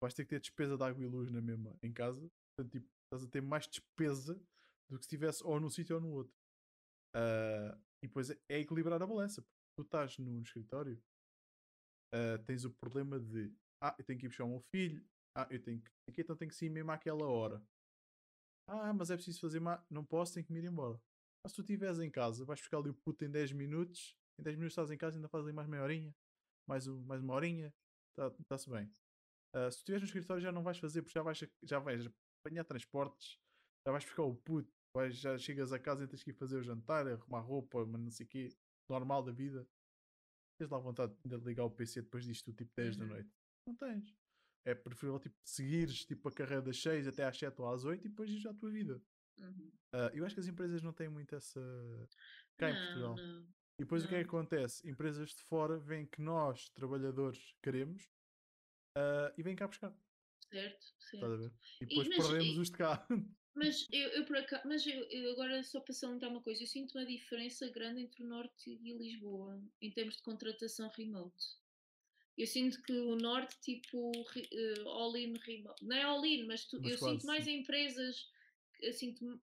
vais 0.00 0.14
ter 0.14 0.24
que 0.24 0.30
ter 0.30 0.40
despesa 0.40 0.78
de 0.78 0.82
água 0.82 1.04
e 1.04 1.06
luz 1.06 1.30
na 1.30 1.42
mesma 1.42 1.78
em 1.82 1.92
casa. 1.92 2.30
Portanto, 2.56 2.72
tipo, 2.72 2.88
estás 3.04 3.28
a 3.28 3.30
ter 3.30 3.42
mais 3.42 3.66
despesa 3.66 4.34
do 4.90 4.98
que 4.98 5.04
se 5.04 5.08
estivesse 5.08 5.44
ou 5.44 5.60
num 5.60 5.68
sítio 5.68 5.96
ou 5.96 6.00
no 6.00 6.10
outro. 6.12 6.34
Uh, 7.14 7.76
e 8.02 8.06
depois 8.06 8.30
é, 8.30 8.40
é, 8.48 8.58
equilibrar 8.60 9.02
a 9.02 9.06
balança. 9.06 9.42
Porque 9.42 9.60
tu 9.76 9.82
estás 9.82 10.16
no, 10.16 10.30
no 10.30 10.42
escritório, 10.42 10.98
uh, 12.14 12.42
tens 12.46 12.64
o 12.64 12.70
problema 12.70 13.20
de 13.20 13.54
ah, 13.82 13.94
eu 13.98 14.04
tenho 14.04 14.18
que 14.18 14.24
ir 14.24 14.28
buscar 14.30 14.44
o 14.44 14.48
meu 14.48 14.60
filho, 14.60 15.04
ah, 15.36 15.46
eu 15.50 15.60
tenho 15.60 15.82
que. 15.82 16.20
Então 16.22 16.36
tenho 16.36 16.50
que 16.50 16.56
sair 16.56 16.70
mesmo 16.70 16.90
àquela 16.90 17.26
hora. 17.26 17.62
Ah, 18.66 18.92
mas 18.92 19.10
é 19.10 19.16
preciso 19.16 19.40
fazer 19.40 19.60
mais. 19.60 19.80
Não 19.90 20.04
posso, 20.04 20.34
tenho 20.34 20.46
que 20.46 20.52
me 20.52 20.60
ir 20.60 20.64
embora. 20.64 21.00
Mas 21.42 21.52
se 21.52 21.56
tu 21.56 21.62
estiveres 21.62 21.98
em 21.98 22.10
casa, 22.10 22.44
vais 22.44 22.60
ficar 22.60 22.78
ali 22.78 22.90
o 22.90 22.94
puto 22.94 23.24
em 23.24 23.30
10 23.30 23.52
minutos. 23.52 24.16
Em 24.38 24.42
10 24.42 24.56
minutos 24.56 24.72
estás 24.72 24.90
em 24.90 24.96
casa 24.96 25.16
e 25.16 25.18
ainda 25.18 25.28
fazes 25.28 25.46
ali 25.46 25.54
mais 25.54 25.68
meia 25.68 25.82
horinha. 25.82 26.14
Mais, 26.68 26.86
mais 26.86 27.20
uma 27.20 27.34
horinha. 27.34 27.74
Está-se 28.16 28.70
tá 28.70 28.76
bem. 28.76 28.86
Uh, 29.54 29.70
se 29.70 29.78
tu 29.78 29.80
estiveres 29.80 30.02
no 30.02 30.06
escritório 30.06 30.42
já 30.42 30.52
não 30.52 30.62
vais 30.62 30.78
fazer, 30.78 31.02
porque 31.02 31.18
já 31.18 31.22
vais, 31.22 31.44
já 31.62 31.78
vais 31.78 32.08
apanhar 32.40 32.64
transportes. 32.64 33.38
Já 33.86 33.92
vais 33.92 34.04
ficar 34.04 34.22
o 34.22 34.34
puto. 34.34 34.72
Vais, 34.94 35.16
já 35.16 35.36
chegas 35.38 35.72
a 35.72 35.78
casa 35.78 36.04
e 36.04 36.06
tens 36.08 36.22
que 36.22 36.30
ir 36.30 36.34
fazer 36.34 36.56
o 36.56 36.62
jantar, 36.62 37.06
arrumar 37.06 37.40
roupa, 37.40 37.84
mas 37.86 38.00
não 38.00 38.10
sei 38.10 38.26
o 38.26 38.28
quê. 38.28 38.48
Normal 38.88 39.22
da 39.22 39.32
vida. 39.32 39.66
Tens 40.58 40.70
lá 40.70 40.78
vontade 40.78 41.14
de 41.24 41.36
ligar 41.38 41.64
o 41.64 41.70
PC 41.70 42.02
depois 42.02 42.24
disto, 42.24 42.52
tipo 42.52 42.70
10 42.76 42.96
uhum. 42.96 43.00
da 43.00 43.14
noite. 43.14 43.30
Não 43.66 43.74
tens 43.74 44.21
é 44.64 44.74
preferível 44.74 45.18
tipo, 45.18 45.36
seguires 45.44 46.04
tipo, 46.04 46.28
a 46.28 46.32
carreira 46.32 46.62
das 46.62 46.80
6 46.80 47.06
até 47.08 47.24
às 47.24 47.36
7 47.36 47.60
ou 47.60 47.68
às 47.72 47.84
8 47.84 48.04
e 48.06 48.08
depois 48.08 48.30
ir 48.30 48.46
à 48.48 48.54
tua 48.54 48.70
vida. 48.70 49.00
Uhum. 49.38 49.72
Uh, 49.94 50.10
eu 50.14 50.24
acho 50.24 50.34
que 50.34 50.40
as 50.40 50.46
empresas 50.46 50.82
não 50.82 50.92
têm 50.92 51.08
muito 51.08 51.34
essa. 51.34 51.60
cá 52.58 52.70
em 52.70 52.74
Portugal. 52.74 53.16
Não. 53.16 53.42
E 53.78 53.84
depois 53.84 54.02
não. 54.02 54.06
o 54.06 54.08
que 54.10 54.14
é 54.16 54.18
que 54.22 54.28
acontece? 54.28 54.88
Empresas 54.88 55.30
de 55.30 55.42
fora 55.42 55.78
veem 55.78 56.06
que 56.06 56.20
nós, 56.20 56.68
trabalhadores, 56.70 57.54
queremos 57.62 58.04
uh, 58.96 59.32
e 59.36 59.42
vêm 59.42 59.56
cá 59.56 59.66
buscar. 59.66 59.92
Certo, 60.50 60.86
a 60.86 61.10
certo. 61.10 61.54
E 61.80 61.84
E- 61.84 61.86
depois 61.88 62.08
mas- 62.08 62.28
perdemos 62.28 62.56
e- 62.56 62.60
os 62.60 62.70
de 62.70 62.76
cá. 62.76 63.06
Mas 63.54 63.86
eu, 63.92 64.08
eu 64.10 64.24
por 64.24 64.36
acaso, 64.38 64.62
mas 64.66 64.86
eu, 64.86 65.04
eu 65.10 65.32
agora 65.32 65.62
só 65.62 65.78
para 65.80 65.92
salientar 65.92 66.30
uma 66.30 66.42
coisa, 66.42 66.62
eu 66.62 66.66
sinto 66.66 66.96
uma 66.96 67.04
diferença 67.04 67.68
grande 67.70 68.00
entre 68.00 68.22
o 68.22 68.26
Norte 68.26 68.70
e 68.70 68.96
Lisboa 68.96 69.62
em 69.80 69.90
termos 69.92 70.16
de 70.16 70.22
contratação 70.22 70.88
remote. 70.96 71.44
Eu 72.36 72.46
sinto 72.46 72.82
que 72.82 72.92
o 72.92 73.14
Norte, 73.16 73.58
tipo, 73.60 74.10
re- 74.30 74.48
eh, 74.52 74.82
all-in 74.86 75.34
não 75.82 75.96
é 75.96 76.02
all-in, 76.02 76.44
mas, 76.46 76.64
tu- 76.64 76.80
Mas 76.80 76.92
eu 76.92 76.98
quase, 76.98 77.14
sinto 77.14 77.26
mais 77.26 77.44
sim. 77.44 77.58
empresas, 77.58 78.30
eu 78.80 78.92
sinto 78.92 79.40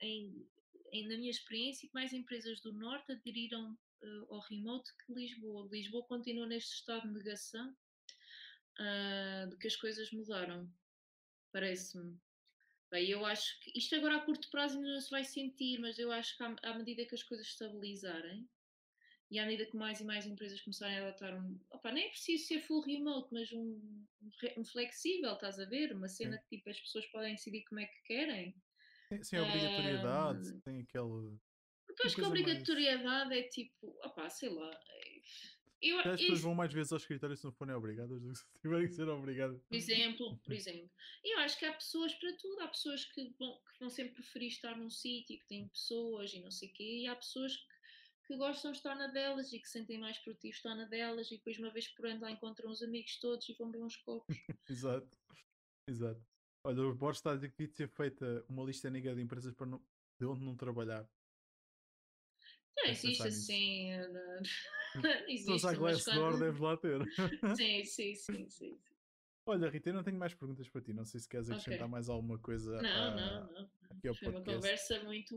em, 0.00 0.46
em- 0.92 1.08
na 1.08 1.16
minha 1.16 1.30
experiência 1.30 1.88
que 1.88 1.94
mais 1.94 2.12
empresas 2.12 2.60
do 2.60 2.72
Norte 2.72 3.12
aderiram 3.12 3.78
eh, 4.02 4.26
ao 4.28 4.40
remote 4.40 4.90
que 4.98 5.12
Lisboa. 5.14 5.68
Lisboa 5.70 6.04
continua 6.06 6.46
neste 6.46 6.74
estado 6.74 7.06
de 7.08 7.14
negação 7.14 7.76
ah, 8.78 9.46
de 9.48 9.56
que 9.56 9.68
as 9.68 9.76
coisas 9.76 10.10
mudaram, 10.10 10.68
parece-me. 11.52 12.18
Bem, 12.90 13.08
eu 13.10 13.24
acho 13.24 13.58
que 13.60 13.76
isto 13.78 13.94
agora 13.94 14.16
a 14.16 14.24
curto 14.24 14.50
prazo 14.50 14.76
ainda 14.76 14.92
não 14.92 15.00
se 15.00 15.10
vai 15.10 15.24
sentir, 15.24 15.80
mas 15.80 15.98
eu 15.98 16.10
acho 16.12 16.36
que 16.36 16.42
à, 16.42 16.56
à 16.62 16.78
medida 16.78 17.06
que 17.06 17.14
as 17.14 17.22
coisas 17.22 17.46
estabilizarem 17.46 18.48
e 19.30 19.38
à 19.38 19.46
medida 19.46 19.68
que 19.70 19.76
mais 19.76 20.00
e 20.00 20.04
mais 20.04 20.26
empresas 20.26 20.60
começarem 20.60 20.98
a 20.98 21.08
adotar 21.08 21.34
um. 21.34 21.58
Opa, 21.70 21.90
nem 21.92 22.06
é 22.06 22.08
preciso 22.10 22.46
ser 22.46 22.60
full 22.60 22.80
remote, 22.82 23.28
mas 23.32 23.50
um, 23.52 23.58
um, 24.22 24.32
um 24.58 24.64
flexível, 24.64 25.32
estás 25.34 25.58
a 25.58 25.64
ver? 25.64 25.92
Uma 25.92 26.08
cena 26.08 26.38
que 26.38 26.56
tipo, 26.56 26.70
as 26.70 26.78
pessoas 26.80 27.06
podem 27.06 27.34
decidir 27.34 27.62
como 27.64 27.80
é 27.80 27.86
que 27.86 28.02
querem. 28.04 28.54
Sem- 29.22 29.40
obrigatoriedade, 29.40 30.60
tem 30.62 30.80
aquele. 30.80 31.38
Porque 31.86 32.02
eu 32.02 32.06
acho 32.06 32.14
que 32.16 32.20
a 32.20 32.24
coisa 32.24 32.30
mais- 32.30 32.40
obrigatoriedade 32.40 33.34
é 33.38 33.42
tipo, 33.44 33.86
opá, 34.04 34.28
sei 34.30 34.48
lá. 34.50 34.70
é- 34.90 35.20
Eu, 35.82 35.98
As 35.98 36.18
pessoas 36.18 36.40
vão 36.40 36.54
mais 36.54 36.72
vezes 36.72 36.92
ao 36.92 36.96
escritório 36.98 37.36
se 37.36 37.44
não 37.44 37.52
forem 37.52 37.74
obrigadas 37.74 38.18
do 38.22 38.32
que 38.32 38.38
se 38.38 38.44
tiverem 38.62 38.86
que 38.86 38.94
ser 38.94 39.06
obrigadas. 39.06 39.60
Por 39.64 39.74
exemplo, 39.76 40.38
por 40.42 40.52
exemplo. 40.54 40.90
Eu 41.22 41.38
acho 41.40 41.58
que 41.58 41.66
há 41.66 41.72
pessoas 41.74 42.14
para 42.14 42.32
tudo. 42.38 42.60
Há 42.62 42.68
pessoas 42.68 43.04
que 43.04 43.34
vão, 43.38 43.52
que 43.70 43.78
vão 43.80 43.90
sempre 43.90 44.14
preferir 44.14 44.48
estar 44.48 44.78
num 44.78 44.88
sítio 44.88 45.38
que 45.38 45.46
tem 45.46 45.68
pessoas 45.68 46.32
e 46.32 46.40
não 46.40 46.50
sei 46.50 46.70
o 46.70 46.72
quê. 46.72 47.00
E 47.02 47.06
há 47.06 47.14
pessoas 47.14 47.54
que, 47.54 47.73
que 48.26 48.36
gostam 48.36 48.72
de 48.72 48.78
estar 48.78 48.94
na 48.94 49.06
delas 49.08 49.52
e 49.52 49.58
que 49.60 49.66
se 49.66 49.78
sentem 49.78 49.98
mais 49.98 50.18
produtivos 50.18 50.56
estar 50.56 50.74
na 50.74 50.84
delas 50.86 51.30
e 51.30 51.36
depois 51.36 51.58
uma 51.58 51.70
vez 51.72 51.88
por 51.88 52.06
ano 52.06 52.20
lá 52.22 52.30
encontram 52.30 52.70
os 52.70 52.82
amigos 52.82 53.18
todos 53.20 53.48
e 53.48 53.54
vão 53.54 53.70
beber 53.70 53.84
uns 53.84 53.96
copos. 53.96 54.26
Exato. 54.68 55.08
Exato. 55.88 56.20
Olha, 56.66 56.82
o 56.82 56.94
Borges 56.94 57.18
está 57.18 57.32
a 57.32 57.36
devia 57.36 57.68
ser 57.68 57.88
feita 57.88 58.44
uma 58.48 58.64
lista 58.64 58.88
negra 58.88 59.14
de 59.14 59.20
empresas 59.20 59.52
para 59.54 59.66
não, 59.66 59.86
de 60.18 60.26
onde 60.26 60.42
não 60.44 60.56
trabalhar. 60.56 61.06
Não 62.76 62.90
existe 62.90 63.22
assim. 63.28 63.90
eh, 63.92 64.08
Não, 64.08 65.02
não 65.02 65.28
existe. 65.28 65.58
Se 65.60 65.66
à 65.66 65.70
mas 65.70 65.78
Glassdoor, 65.78 66.30
quando- 66.30 66.38
deves 66.40 66.60
lá 66.60 66.76
ter. 66.76 67.00
Sim, 67.56 67.84
sim, 67.84 68.14
sim, 68.14 68.14
sim. 68.14 68.50
sim. 68.50 68.78
Olha, 69.46 69.68
Rita, 69.68 69.90
eu 69.90 69.94
não 69.94 70.02
tenho 70.02 70.18
mais 70.18 70.32
perguntas 70.34 70.66
para 70.70 70.80
ti. 70.80 70.94
Não 70.94 71.04
sei 71.04 71.20
se 71.20 71.28
queres 71.28 71.50
acrescentar 71.50 71.86
mais 71.86 72.08
alguma 72.08 72.38
coisa 72.38 72.80
Não, 72.80 72.88
a- 72.88 73.10
não, 73.46 73.52
não. 73.52 73.70
aqui 73.90 74.08
ao 74.08 74.14
Foi 74.14 74.28
uma 74.28 74.42
conversa 74.42 75.04
muito. 75.04 75.36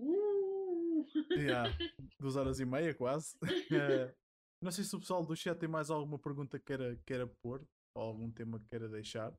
Uh! 1.31 1.34
Yeah, 1.39 1.69
duas 2.19 2.35
horas 2.35 2.60
e 2.60 2.65
meia, 2.65 2.94
quase. 2.94 3.35
Eh, 3.72 4.14
não 4.61 4.72
sei 4.72 4.84
se 4.84 4.95
o 4.95 4.99
pessoal 4.99 5.26
do 5.26 5.35
chat 5.35 5.57
tem 5.60 5.69
mais 5.69 5.89
alguma 5.89 6.18
pergunta 6.18 6.57
que 6.60 6.65
queira, 6.65 6.95
queira 7.06 7.27
pôr 7.27 7.68
ou 7.95 8.02
algum 8.03 8.31
tema 8.31 8.60
que 8.60 8.68
queira 8.69 8.88
deixar. 8.89 9.31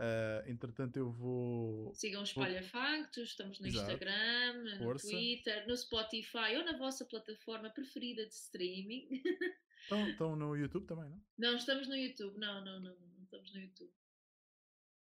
Eh, 0.00 0.44
entretanto, 0.46 0.96
eu 0.96 1.10
vou. 1.10 1.92
Sigam 1.94 2.22
os 2.22 2.28
Espalha 2.28 2.62
Factos, 2.62 3.30
estamos 3.30 3.58
no 3.60 3.66
Exato. 3.66 3.90
Instagram, 3.92 4.62
no 4.78 4.84
Força. 4.84 5.08
Twitter, 5.10 5.66
no 5.66 5.76
Spotify 5.76 6.56
ou 6.56 6.64
na 6.64 6.78
vossa 6.78 7.04
plataforma 7.04 7.68
preferida 7.70 8.24
de 8.26 8.32
streaming. 8.34 9.08
Estão, 9.82 10.08
estão 10.08 10.36
no 10.36 10.56
YouTube 10.56 10.86
também, 10.86 11.08
não? 11.10 11.20
Não, 11.36 11.56
estamos 11.56 11.88
no 11.88 11.96
YouTube. 11.96 12.38
Não, 12.38 12.64
não, 12.64 12.80
não, 12.80 12.96
não 12.96 13.24
estamos 13.24 13.52
no 13.52 13.60
YouTube. 13.60 13.92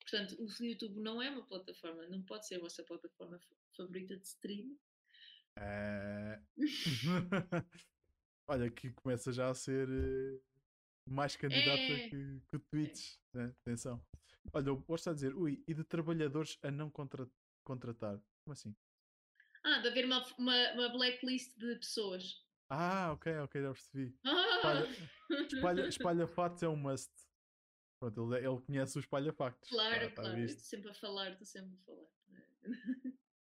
Portanto, 0.00 0.36
o 0.42 0.64
YouTube 0.64 0.98
não 1.00 1.20
é 1.20 1.28
uma 1.30 1.44
plataforma, 1.46 2.06
não 2.06 2.22
pode 2.22 2.46
ser 2.46 2.54
a 2.56 2.60
vossa 2.60 2.82
plataforma 2.82 3.38
fa- 3.38 3.56
favorita 3.76 4.16
de 4.16 4.26
streaming. 4.26 4.78
Eh, 5.60 6.40
Olha, 8.46 8.70
que 8.70 8.90
começa 8.92 9.32
já 9.32 9.48
a 9.50 9.54
ser 9.54 9.88
eh, 9.88 10.40
mais 11.06 11.36
candidata 11.36 11.80
É. 11.80 12.08
que, 12.08 12.40
que 12.48 12.56
o 12.56 12.60
Twitch. 12.60 13.16
Né? 13.34 13.54
Atenção. 13.62 14.02
Olha, 14.52 14.68
eu 14.68 14.76
gosto 14.78 15.10
de 15.10 15.14
dizer, 15.16 15.34
ui, 15.34 15.62
e 15.66 15.74
de 15.74 15.84
trabalhadores 15.84 16.58
a 16.62 16.70
não 16.70 16.90
contra- 16.90 17.28
contratar. 17.64 18.18
Como 18.44 18.52
assim? 18.52 18.74
Ah, 19.64 19.80
de 19.80 19.88
haver 19.88 20.06
uma, 20.06 20.24
uma, 20.38 20.72
uma 20.72 20.88
blacklist 20.90 21.58
de 21.58 21.76
pessoas. 21.76 22.46
Ah, 22.70 23.12
ok, 23.12 23.36
ok, 23.38 23.60
já 23.62 23.72
percebi. 23.72 24.18
Ah! 24.24 24.84
Espalha, 25.52 25.88
espalha 25.88 26.26
factos 26.26 26.62
é 26.62 26.68
um 26.68 26.76
must. 26.76 27.10
Pronto, 28.00 28.34
ele, 28.34 28.46
ele 28.46 28.60
conhece 28.62 28.96
o 28.96 29.00
espalha 29.00 29.32
factos. 29.32 29.68
Claro, 29.68 30.08
Tá- 30.10 30.14
tá 30.14 30.22
claro. 30.22 30.38
Estou 30.38 30.64
sempre 30.64 30.90
a 30.90 30.94
falar, 30.94 31.30
estou 31.32 31.46
sempre 31.46 31.74
a 31.74 31.78
falar. 31.84 32.06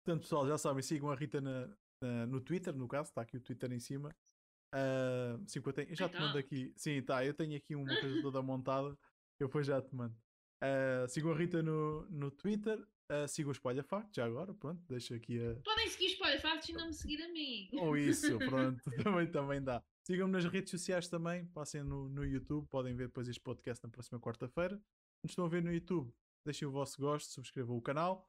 Portanto, 0.03 0.21
pessoal, 0.21 0.47
já 0.47 0.57
sabem, 0.57 0.83
sigam 0.83 1.09
a 1.09 1.15
Rita 1.15 1.39
na, 1.41 1.75
na- 2.01 2.25
no 2.27 2.41
Twitter, 2.41 2.75
no 2.75 2.87
caso, 2.87 3.09
está 3.09 3.21
aqui 3.21 3.37
o 3.37 3.41
Twitter 3.41 3.71
em 3.71 3.79
cima. 3.79 4.09
Ah, 4.73 5.37
sim, 5.47 5.61
que 5.61 5.67
eu, 5.67 5.73
tenho- 5.73 5.89
eu 5.89 5.95
já 5.95 6.07
te 6.09 6.17
mando 6.19 6.33
tá. 6.33 6.39
aqui. 6.39 6.73
Sim, 6.75 7.01
tá, 7.01 7.25
eu 7.25 7.33
tenho 7.33 7.55
aqui 7.57 7.75
uma 7.75 7.87
coisa 7.99 8.21
toda 8.21 8.41
montada. 8.41 8.97
Eu 9.39 9.47
depois 9.47 9.65
já 9.67 9.81
te 9.81 9.93
mando. 9.95 10.15
Ah, 10.63 11.07
sigam 11.07 11.31
a 11.31 11.35
Rita 11.37 11.61
no, 11.63 12.05
no 12.09 12.29
Twitter. 12.31 12.85
ah, 13.09 13.27
sigam 13.27 13.49
o 13.49 13.51
Espalha 13.51 13.83
Factos, 13.83 14.15
já 14.15 14.25
agora, 14.25 14.53
pronto, 14.53 14.81
deixo 14.87 15.13
aqui 15.13 15.39
a. 15.45 15.55
Podem 15.63 15.89
seguir 15.89 16.05
os 16.07 16.11
Espalha 16.13 16.39
Factos 16.39 16.69
e 16.69 16.73
não 16.73 16.87
me 16.87 16.93
seguir 16.93 17.21
a 17.21 17.27
mim. 17.33 17.69
Ou 17.79 17.97
isso, 17.97 18.37
pronto, 18.49 18.81
também, 19.03 19.27
também 19.29 19.61
dá. 19.63 19.83
Sigam-me 20.07 20.31
nas 20.33 20.45
redes 20.45 20.71
sociais 20.71 21.07
também, 21.07 21.45
passem 21.47 21.83
no, 21.83 22.07
no 22.09 22.25
YouTube, 22.25 22.67
podem 22.67 22.95
ver 22.95 23.07
depois 23.07 23.27
este 23.27 23.41
podcast 23.41 23.83
na 23.83 23.89
próxima 23.89 24.19
quarta-feira. 24.19 24.75
Nos 25.23 25.31
estão 25.31 25.45
a 25.45 25.49
ver 25.49 25.61
no 25.61 25.71
YouTube, 25.73 26.11
deixem 26.45 26.67
o 26.67 26.71
vosso 26.71 26.99
gosto, 27.01 27.29
subscrevam 27.31 27.75
o 27.77 27.81
canal. 27.81 28.27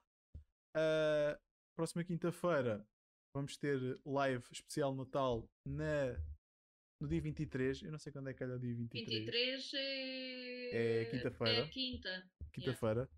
Ah, 0.75 1.39
próxima 1.77 2.03
quinta-feira 2.05 2.87
vamos 3.35 3.57
ter 3.57 3.99
live 4.05 4.45
especial 4.53 4.95
Natal 4.95 5.49
na, 5.67 6.13
no 7.01 7.09
dia 7.09 7.21
23. 7.21 7.83
Eu 7.83 7.93
não 7.93 7.99
sei 7.99 8.13
quando 8.13 8.29
é 8.29 8.35
que 8.35 8.43
é 8.43 8.47
o 8.47 8.59
dia 8.59 8.75
23. 8.75 9.19
23 9.21 9.71
é. 9.75 11.03
É 11.03 11.05
quinta-feira. 11.07 11.61
É 11.61 11.69
quinta. 11.69 12.31
Quinta-feira. 12.53 13.11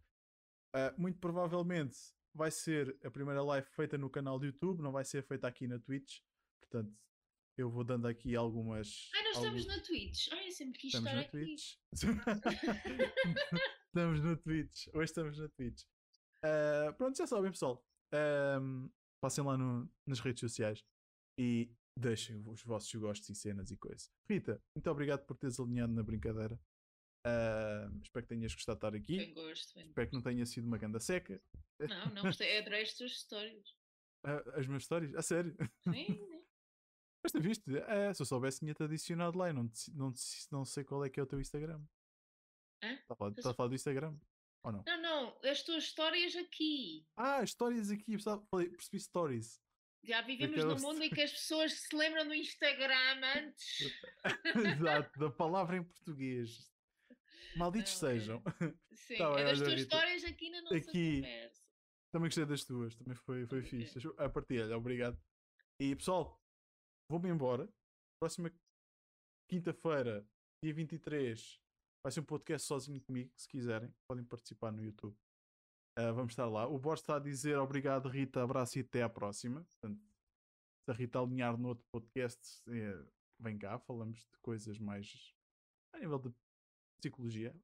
Ah, 0.74 0.94
muito 0.96 1.18
provavelmente 1.18 1.96
vai 2.34 2.50
ser 2.50 2.96
a 3.04 3.10
primeira 3.10 3.42
live 3.42 3.66
feita 3.70 3.96
no 3.96 4.10
canal 4.10 4.38
do 4.38 4.46
YouTube, 4.46 4.82
não 4.82 4.92
vai 4.92 5.04
ser 5.04 5.22
feita 5.22 5.46
aqui 5.46 5.66
na 5.66 5.78
Twitch. 5.78 6.20
Portanto, 6.60 6.92
eu 7.56 7.70
vou 7.70 7.84
dando 7.84 8.08
aqui 8.08 8.34
algumas. 8.34 9.10
Ai, 9.14 9.22
nós 9.24 9.36
estamos 9.36 9.66
na 9.66 9.80
Twitch. 9.80 10.28
Eu 10.32 10.52
sempre 10.52 10.78
quis 10.78 10.94
Estamos 10.94 11.10
estar 11.10 11.14
na 11.14 11.20
aqui. 11.20 11.30
Twitch. 11.30 11.76
estamos 13.86 14.20
no 14.20 14.36
Twitch. 14.36 14.88
Hoje 14.88 15.04
estamos 15.04 15.38
na 15.38 15.48
Twitch. 15.50 15.82
Ah, 16.42 16.92
pronto, 16.96 17.16
já 17.16 17.26
sabem, 17.26 17.50
pessoal. 17.52 17.84
Ahm, 18.12 18.88
passem 19.24 19.42
lá 19.44 19.56
no- 19.56 19.90
nas 20.06 20.20
redes 20.20 20.40
sociais 20.40 20.84
e 21.38 21.70
deixem 21.98 22.36
os 22.46 22.62
vossos 22.62 22.94
gostos 22.94 23.28
e 23.30 23.34
cenas 23.34 23.70
e 23.70 23.76
coisas. 23.76 24.10
Rita, 24.28 24.60
muito 24.76 24.90
obrigado 24.90 25.24
por 25.24 25.36
teres 25.36 25.58
alinhado 25.58 25.92
na 25.94 26.02
brincadeira. 26.02 26.60
Ahm, 27.26 28.00
espero 28.02 28.26
que 28.26 28.34
tenhas 28.34 28.52
gostado 28.54 28.76
de 28.78 28.86
estar 28.86 28.94
aqui. 28.98 29.16
Bem 29.16 29.32
gosto. 29.32 29.74
Bem. 29.74 29.86
Espero 29.86 30.08
que 30.08 30.14
não 30.14 30.20
tenha 30.22 30.44
sido 30.44 30.66
uma 30.66 30.76
ganda 30.76 31.00
seca. 31.00 31.40
Não, 31.80 32.06
não 32.14 32.22
gostei. 32.22 32.58
Adorei 32.58 32.82
as 32.82 32.92
tuas 32.94 33.12
histórias. 33.12 33.66
Ah, 34.26 34.42
as 34.58 34.66
minhas 34.66 34.82
histórias, 34.84 35.14
a 35.14 35.20
sério. 35.20 35.54
Sim, 35.84 35.92
sim. 36.16 36.44
Mas 37.22 37.30
tu 37.30 37.40
viste? 37.42 37.76
É, 37.76 38.12
se 38.14 38.22
eu 38.22 38.26
soubesse, 38.26 38.60
tinha-te 38.60 38.82
adicionado 38.82 39.36
lá. 39.36 39.48
Eu 39.48 39.54
não, 39.54 39.68
te- 39.68 39.90
não, 39.94 40.10
te- 40.10 40.46
não 40.50 40.64
sei 40.64 40.82
qual 40.82 41.04
é 41.04 41.10
que 41.10 41.20
é 41.20 41.22
o 41.22 41.26
teu 41.26 41.38
Instagram. 41.38 41.78
Hã? 42.82 42.92
Está 42.94 43.12
a 43.12 43.16
falar, 43.16 43.34
tá 43.34 43.50
a 43.50 43.54
falar 43.54 43.68
do 43.68 43.74
Instagram? 43.74 44.16
Ou 44.64 44.72
não? 44.72 44.82
Não, 44.86 45.02
não, 45.02 45.50
as 45.50 45.62
tuas 45.62 45.84
histórias 45.84 46.34
aqui. 46.36 47.06
Ah, 47.16 47.42
histórias 47.42 47.90
aqui. 47.90 48.16
Falei, 48.50 48.68
percebi 48.70 48.98
stories. 48.98 49.60
Já 50.02 50.20
vivemos 50.22 50.58
Aquelas- 50.58 50.82
num 50.82 50.88
mundo 50.92 51.02
em 51.02 51.10
que 51.10 51.20
as 51.22 51.32
pessoas 51.32 51.72
se 51.72 51.94
lembram 51.96 52.26
do 52.26 52.34
Instagram 52.34 53.20
antes. 53.36 53.92
Exato, 55.08 55.18
da 55.18 55.30
palavra 55.30 55.76
em 55.76 55.84
português. 55.84 56.70
Malditos 57.56 58.00
Não, 58.02 58.08
é. 58.08 58.12
sejam. 58.18 58.42
Sim, 58.94 59.16
Tá 59.18 59.34
bem, 59.34 59.42
é 59.42 59.44
das 59.46 59.58
tuas 59.60 59.80
histórias 59.80 60.24
aqui 60.24 60.50
na 60.50 60.62
nossa 60.62 60.76
Aqui. 60.76 61.16
conversa. 61.22 61.62
Também 62.10 62.26
gostei 62.28 62.44
das 62.46 62.64
tuas. 62.64 62.94
Também 62.96 63.14
foi, 63.16 63.46
foi 63.46 63.60
Ok. 63.60 63.70
fixe. 63.70 63.98
A 64.18 64.28
partilha, 64.28 64.76
obrigado. 64.76 65.18
E 65.80 65.94
pessoal, 65.96 66.40
vou-me 67.08 67.28
embora. 67.28 67.68
Próxima 68.20 68.50
quinta-feira, 69.48 70.26
dia 70.62 70.72
23, 70.74 71.60
vai 72.04 72.12
ser 72.12 72.20
um 72.20 72.24
podcast 72.24 72.66
sozinho 72.66 73.00
comigo. 73.00 73.32
Se 73.36 73.48
quiserem, 73.48 73.92
podem 74.08 74.24
participar 74.24 74.70
no 74.72 74.82
YouTube. 74.84 75.16
Ah, 75.96 76.12
vamos 76.12 76.32
estar 76.32 76.46
lá. 76.46 76.66
O 76.66 76.78
Borges 76.78 77.02
está 77.02 77.16
a 77.16 77.20
dizer 77.20 77.56
obrigado, 77.58 78.08
Rita, 78.08 78.42
abraço 78.42 78.78
e 78.78 78.82
até 78.82 79.02
à 79.02 79.08
próxima. 79.08 79.64
Portanto, 79.80 80.00
se 80.84 80.90
a 80.90 80.94
Rita 80.94 81.18
alinhar 81.20 81.56
no 81.56 81.68
outro 81.68 81.84
podcast, 81.92 82.40
eh, 82.68 83.06
vem 83.40 83.56
cá, 83.58 83.78
falamos 83.78 84.18
de 84.18 84.38
coisas 84.42 84.78
mais 84.78 85.32
a 85.94 85.98
nível 85.98 86.18
de 86.18 86.34
psicologia. 87.00 87.54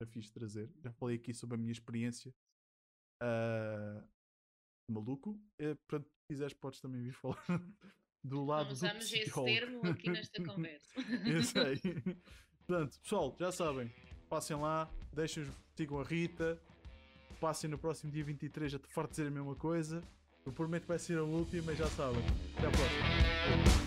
Já 0.00 0.06
fiz 0.08 0.30
trazer. 0.30 0.72
Já 0.82 0.92
falei 0.92 1.16
aqui 1.16 1.34
sobre 1.34 1.56
a 1.56 1.58
minha 1.58 1.72
experiência. 1.72 2.32
ah, 3.22 4.02
maluco. 4.90 5.38
Portanto, 5.88 6.08
se 6.08 6.26
quiseres, 6.28 6.54
podes 6.54 6.80
também 6.80 7.02
vir 7.02 7.12
falar 7.20 7.44
do 8.24 8.36
Não 8.36 8.44
lado 8.46 8.68
do 8.68 8.72
usamos 8.72 9.04
esse 9.04 9.20
psicólogo. 9.22 9.52
termo 9.52 9.86
aqui 9.86 10.10
nesta 10.10 10.42
conversa. 10.44 10.94
Eu 11.26 11.42
sei. 11.42 11.74
Portanto, 12.70 13.00
pessoal, 13.02 13.34
já 13.36 13.50
sabem. 13.50 13.92
Passem 14.28 14.56
lá, 14.56 14.88
deixem, 15.12 15.44
sigam 15.74 16.00
a 16.00 16.04
Rita. 16.04 16.56
passem 17.40 17.68
no 17.68 17.76
próximo 17.76 18.12
dia 18.12 18.22
23 18.22 18.76
a 18.76 18.78
te 18.78 18.86
farto 18.86 19.10
dizer 19.10 19.26
a 19.26 19.30
mesma 19.30 19.56
coisa. 19.56 20.00
Eu 20.46 20.52
prometo 20.52 20.82
que 20.82 20.88
vai 20.88 20.98
ser 21.00 21.18
a 21.18 21.24
última, 21.24 21.64
mas 21.66 21.78
já 21.78 21.88
sabem. 21.88 22.22
Até 22.56 22.68
à 22.68 22.70
próxima. 22.70 23.79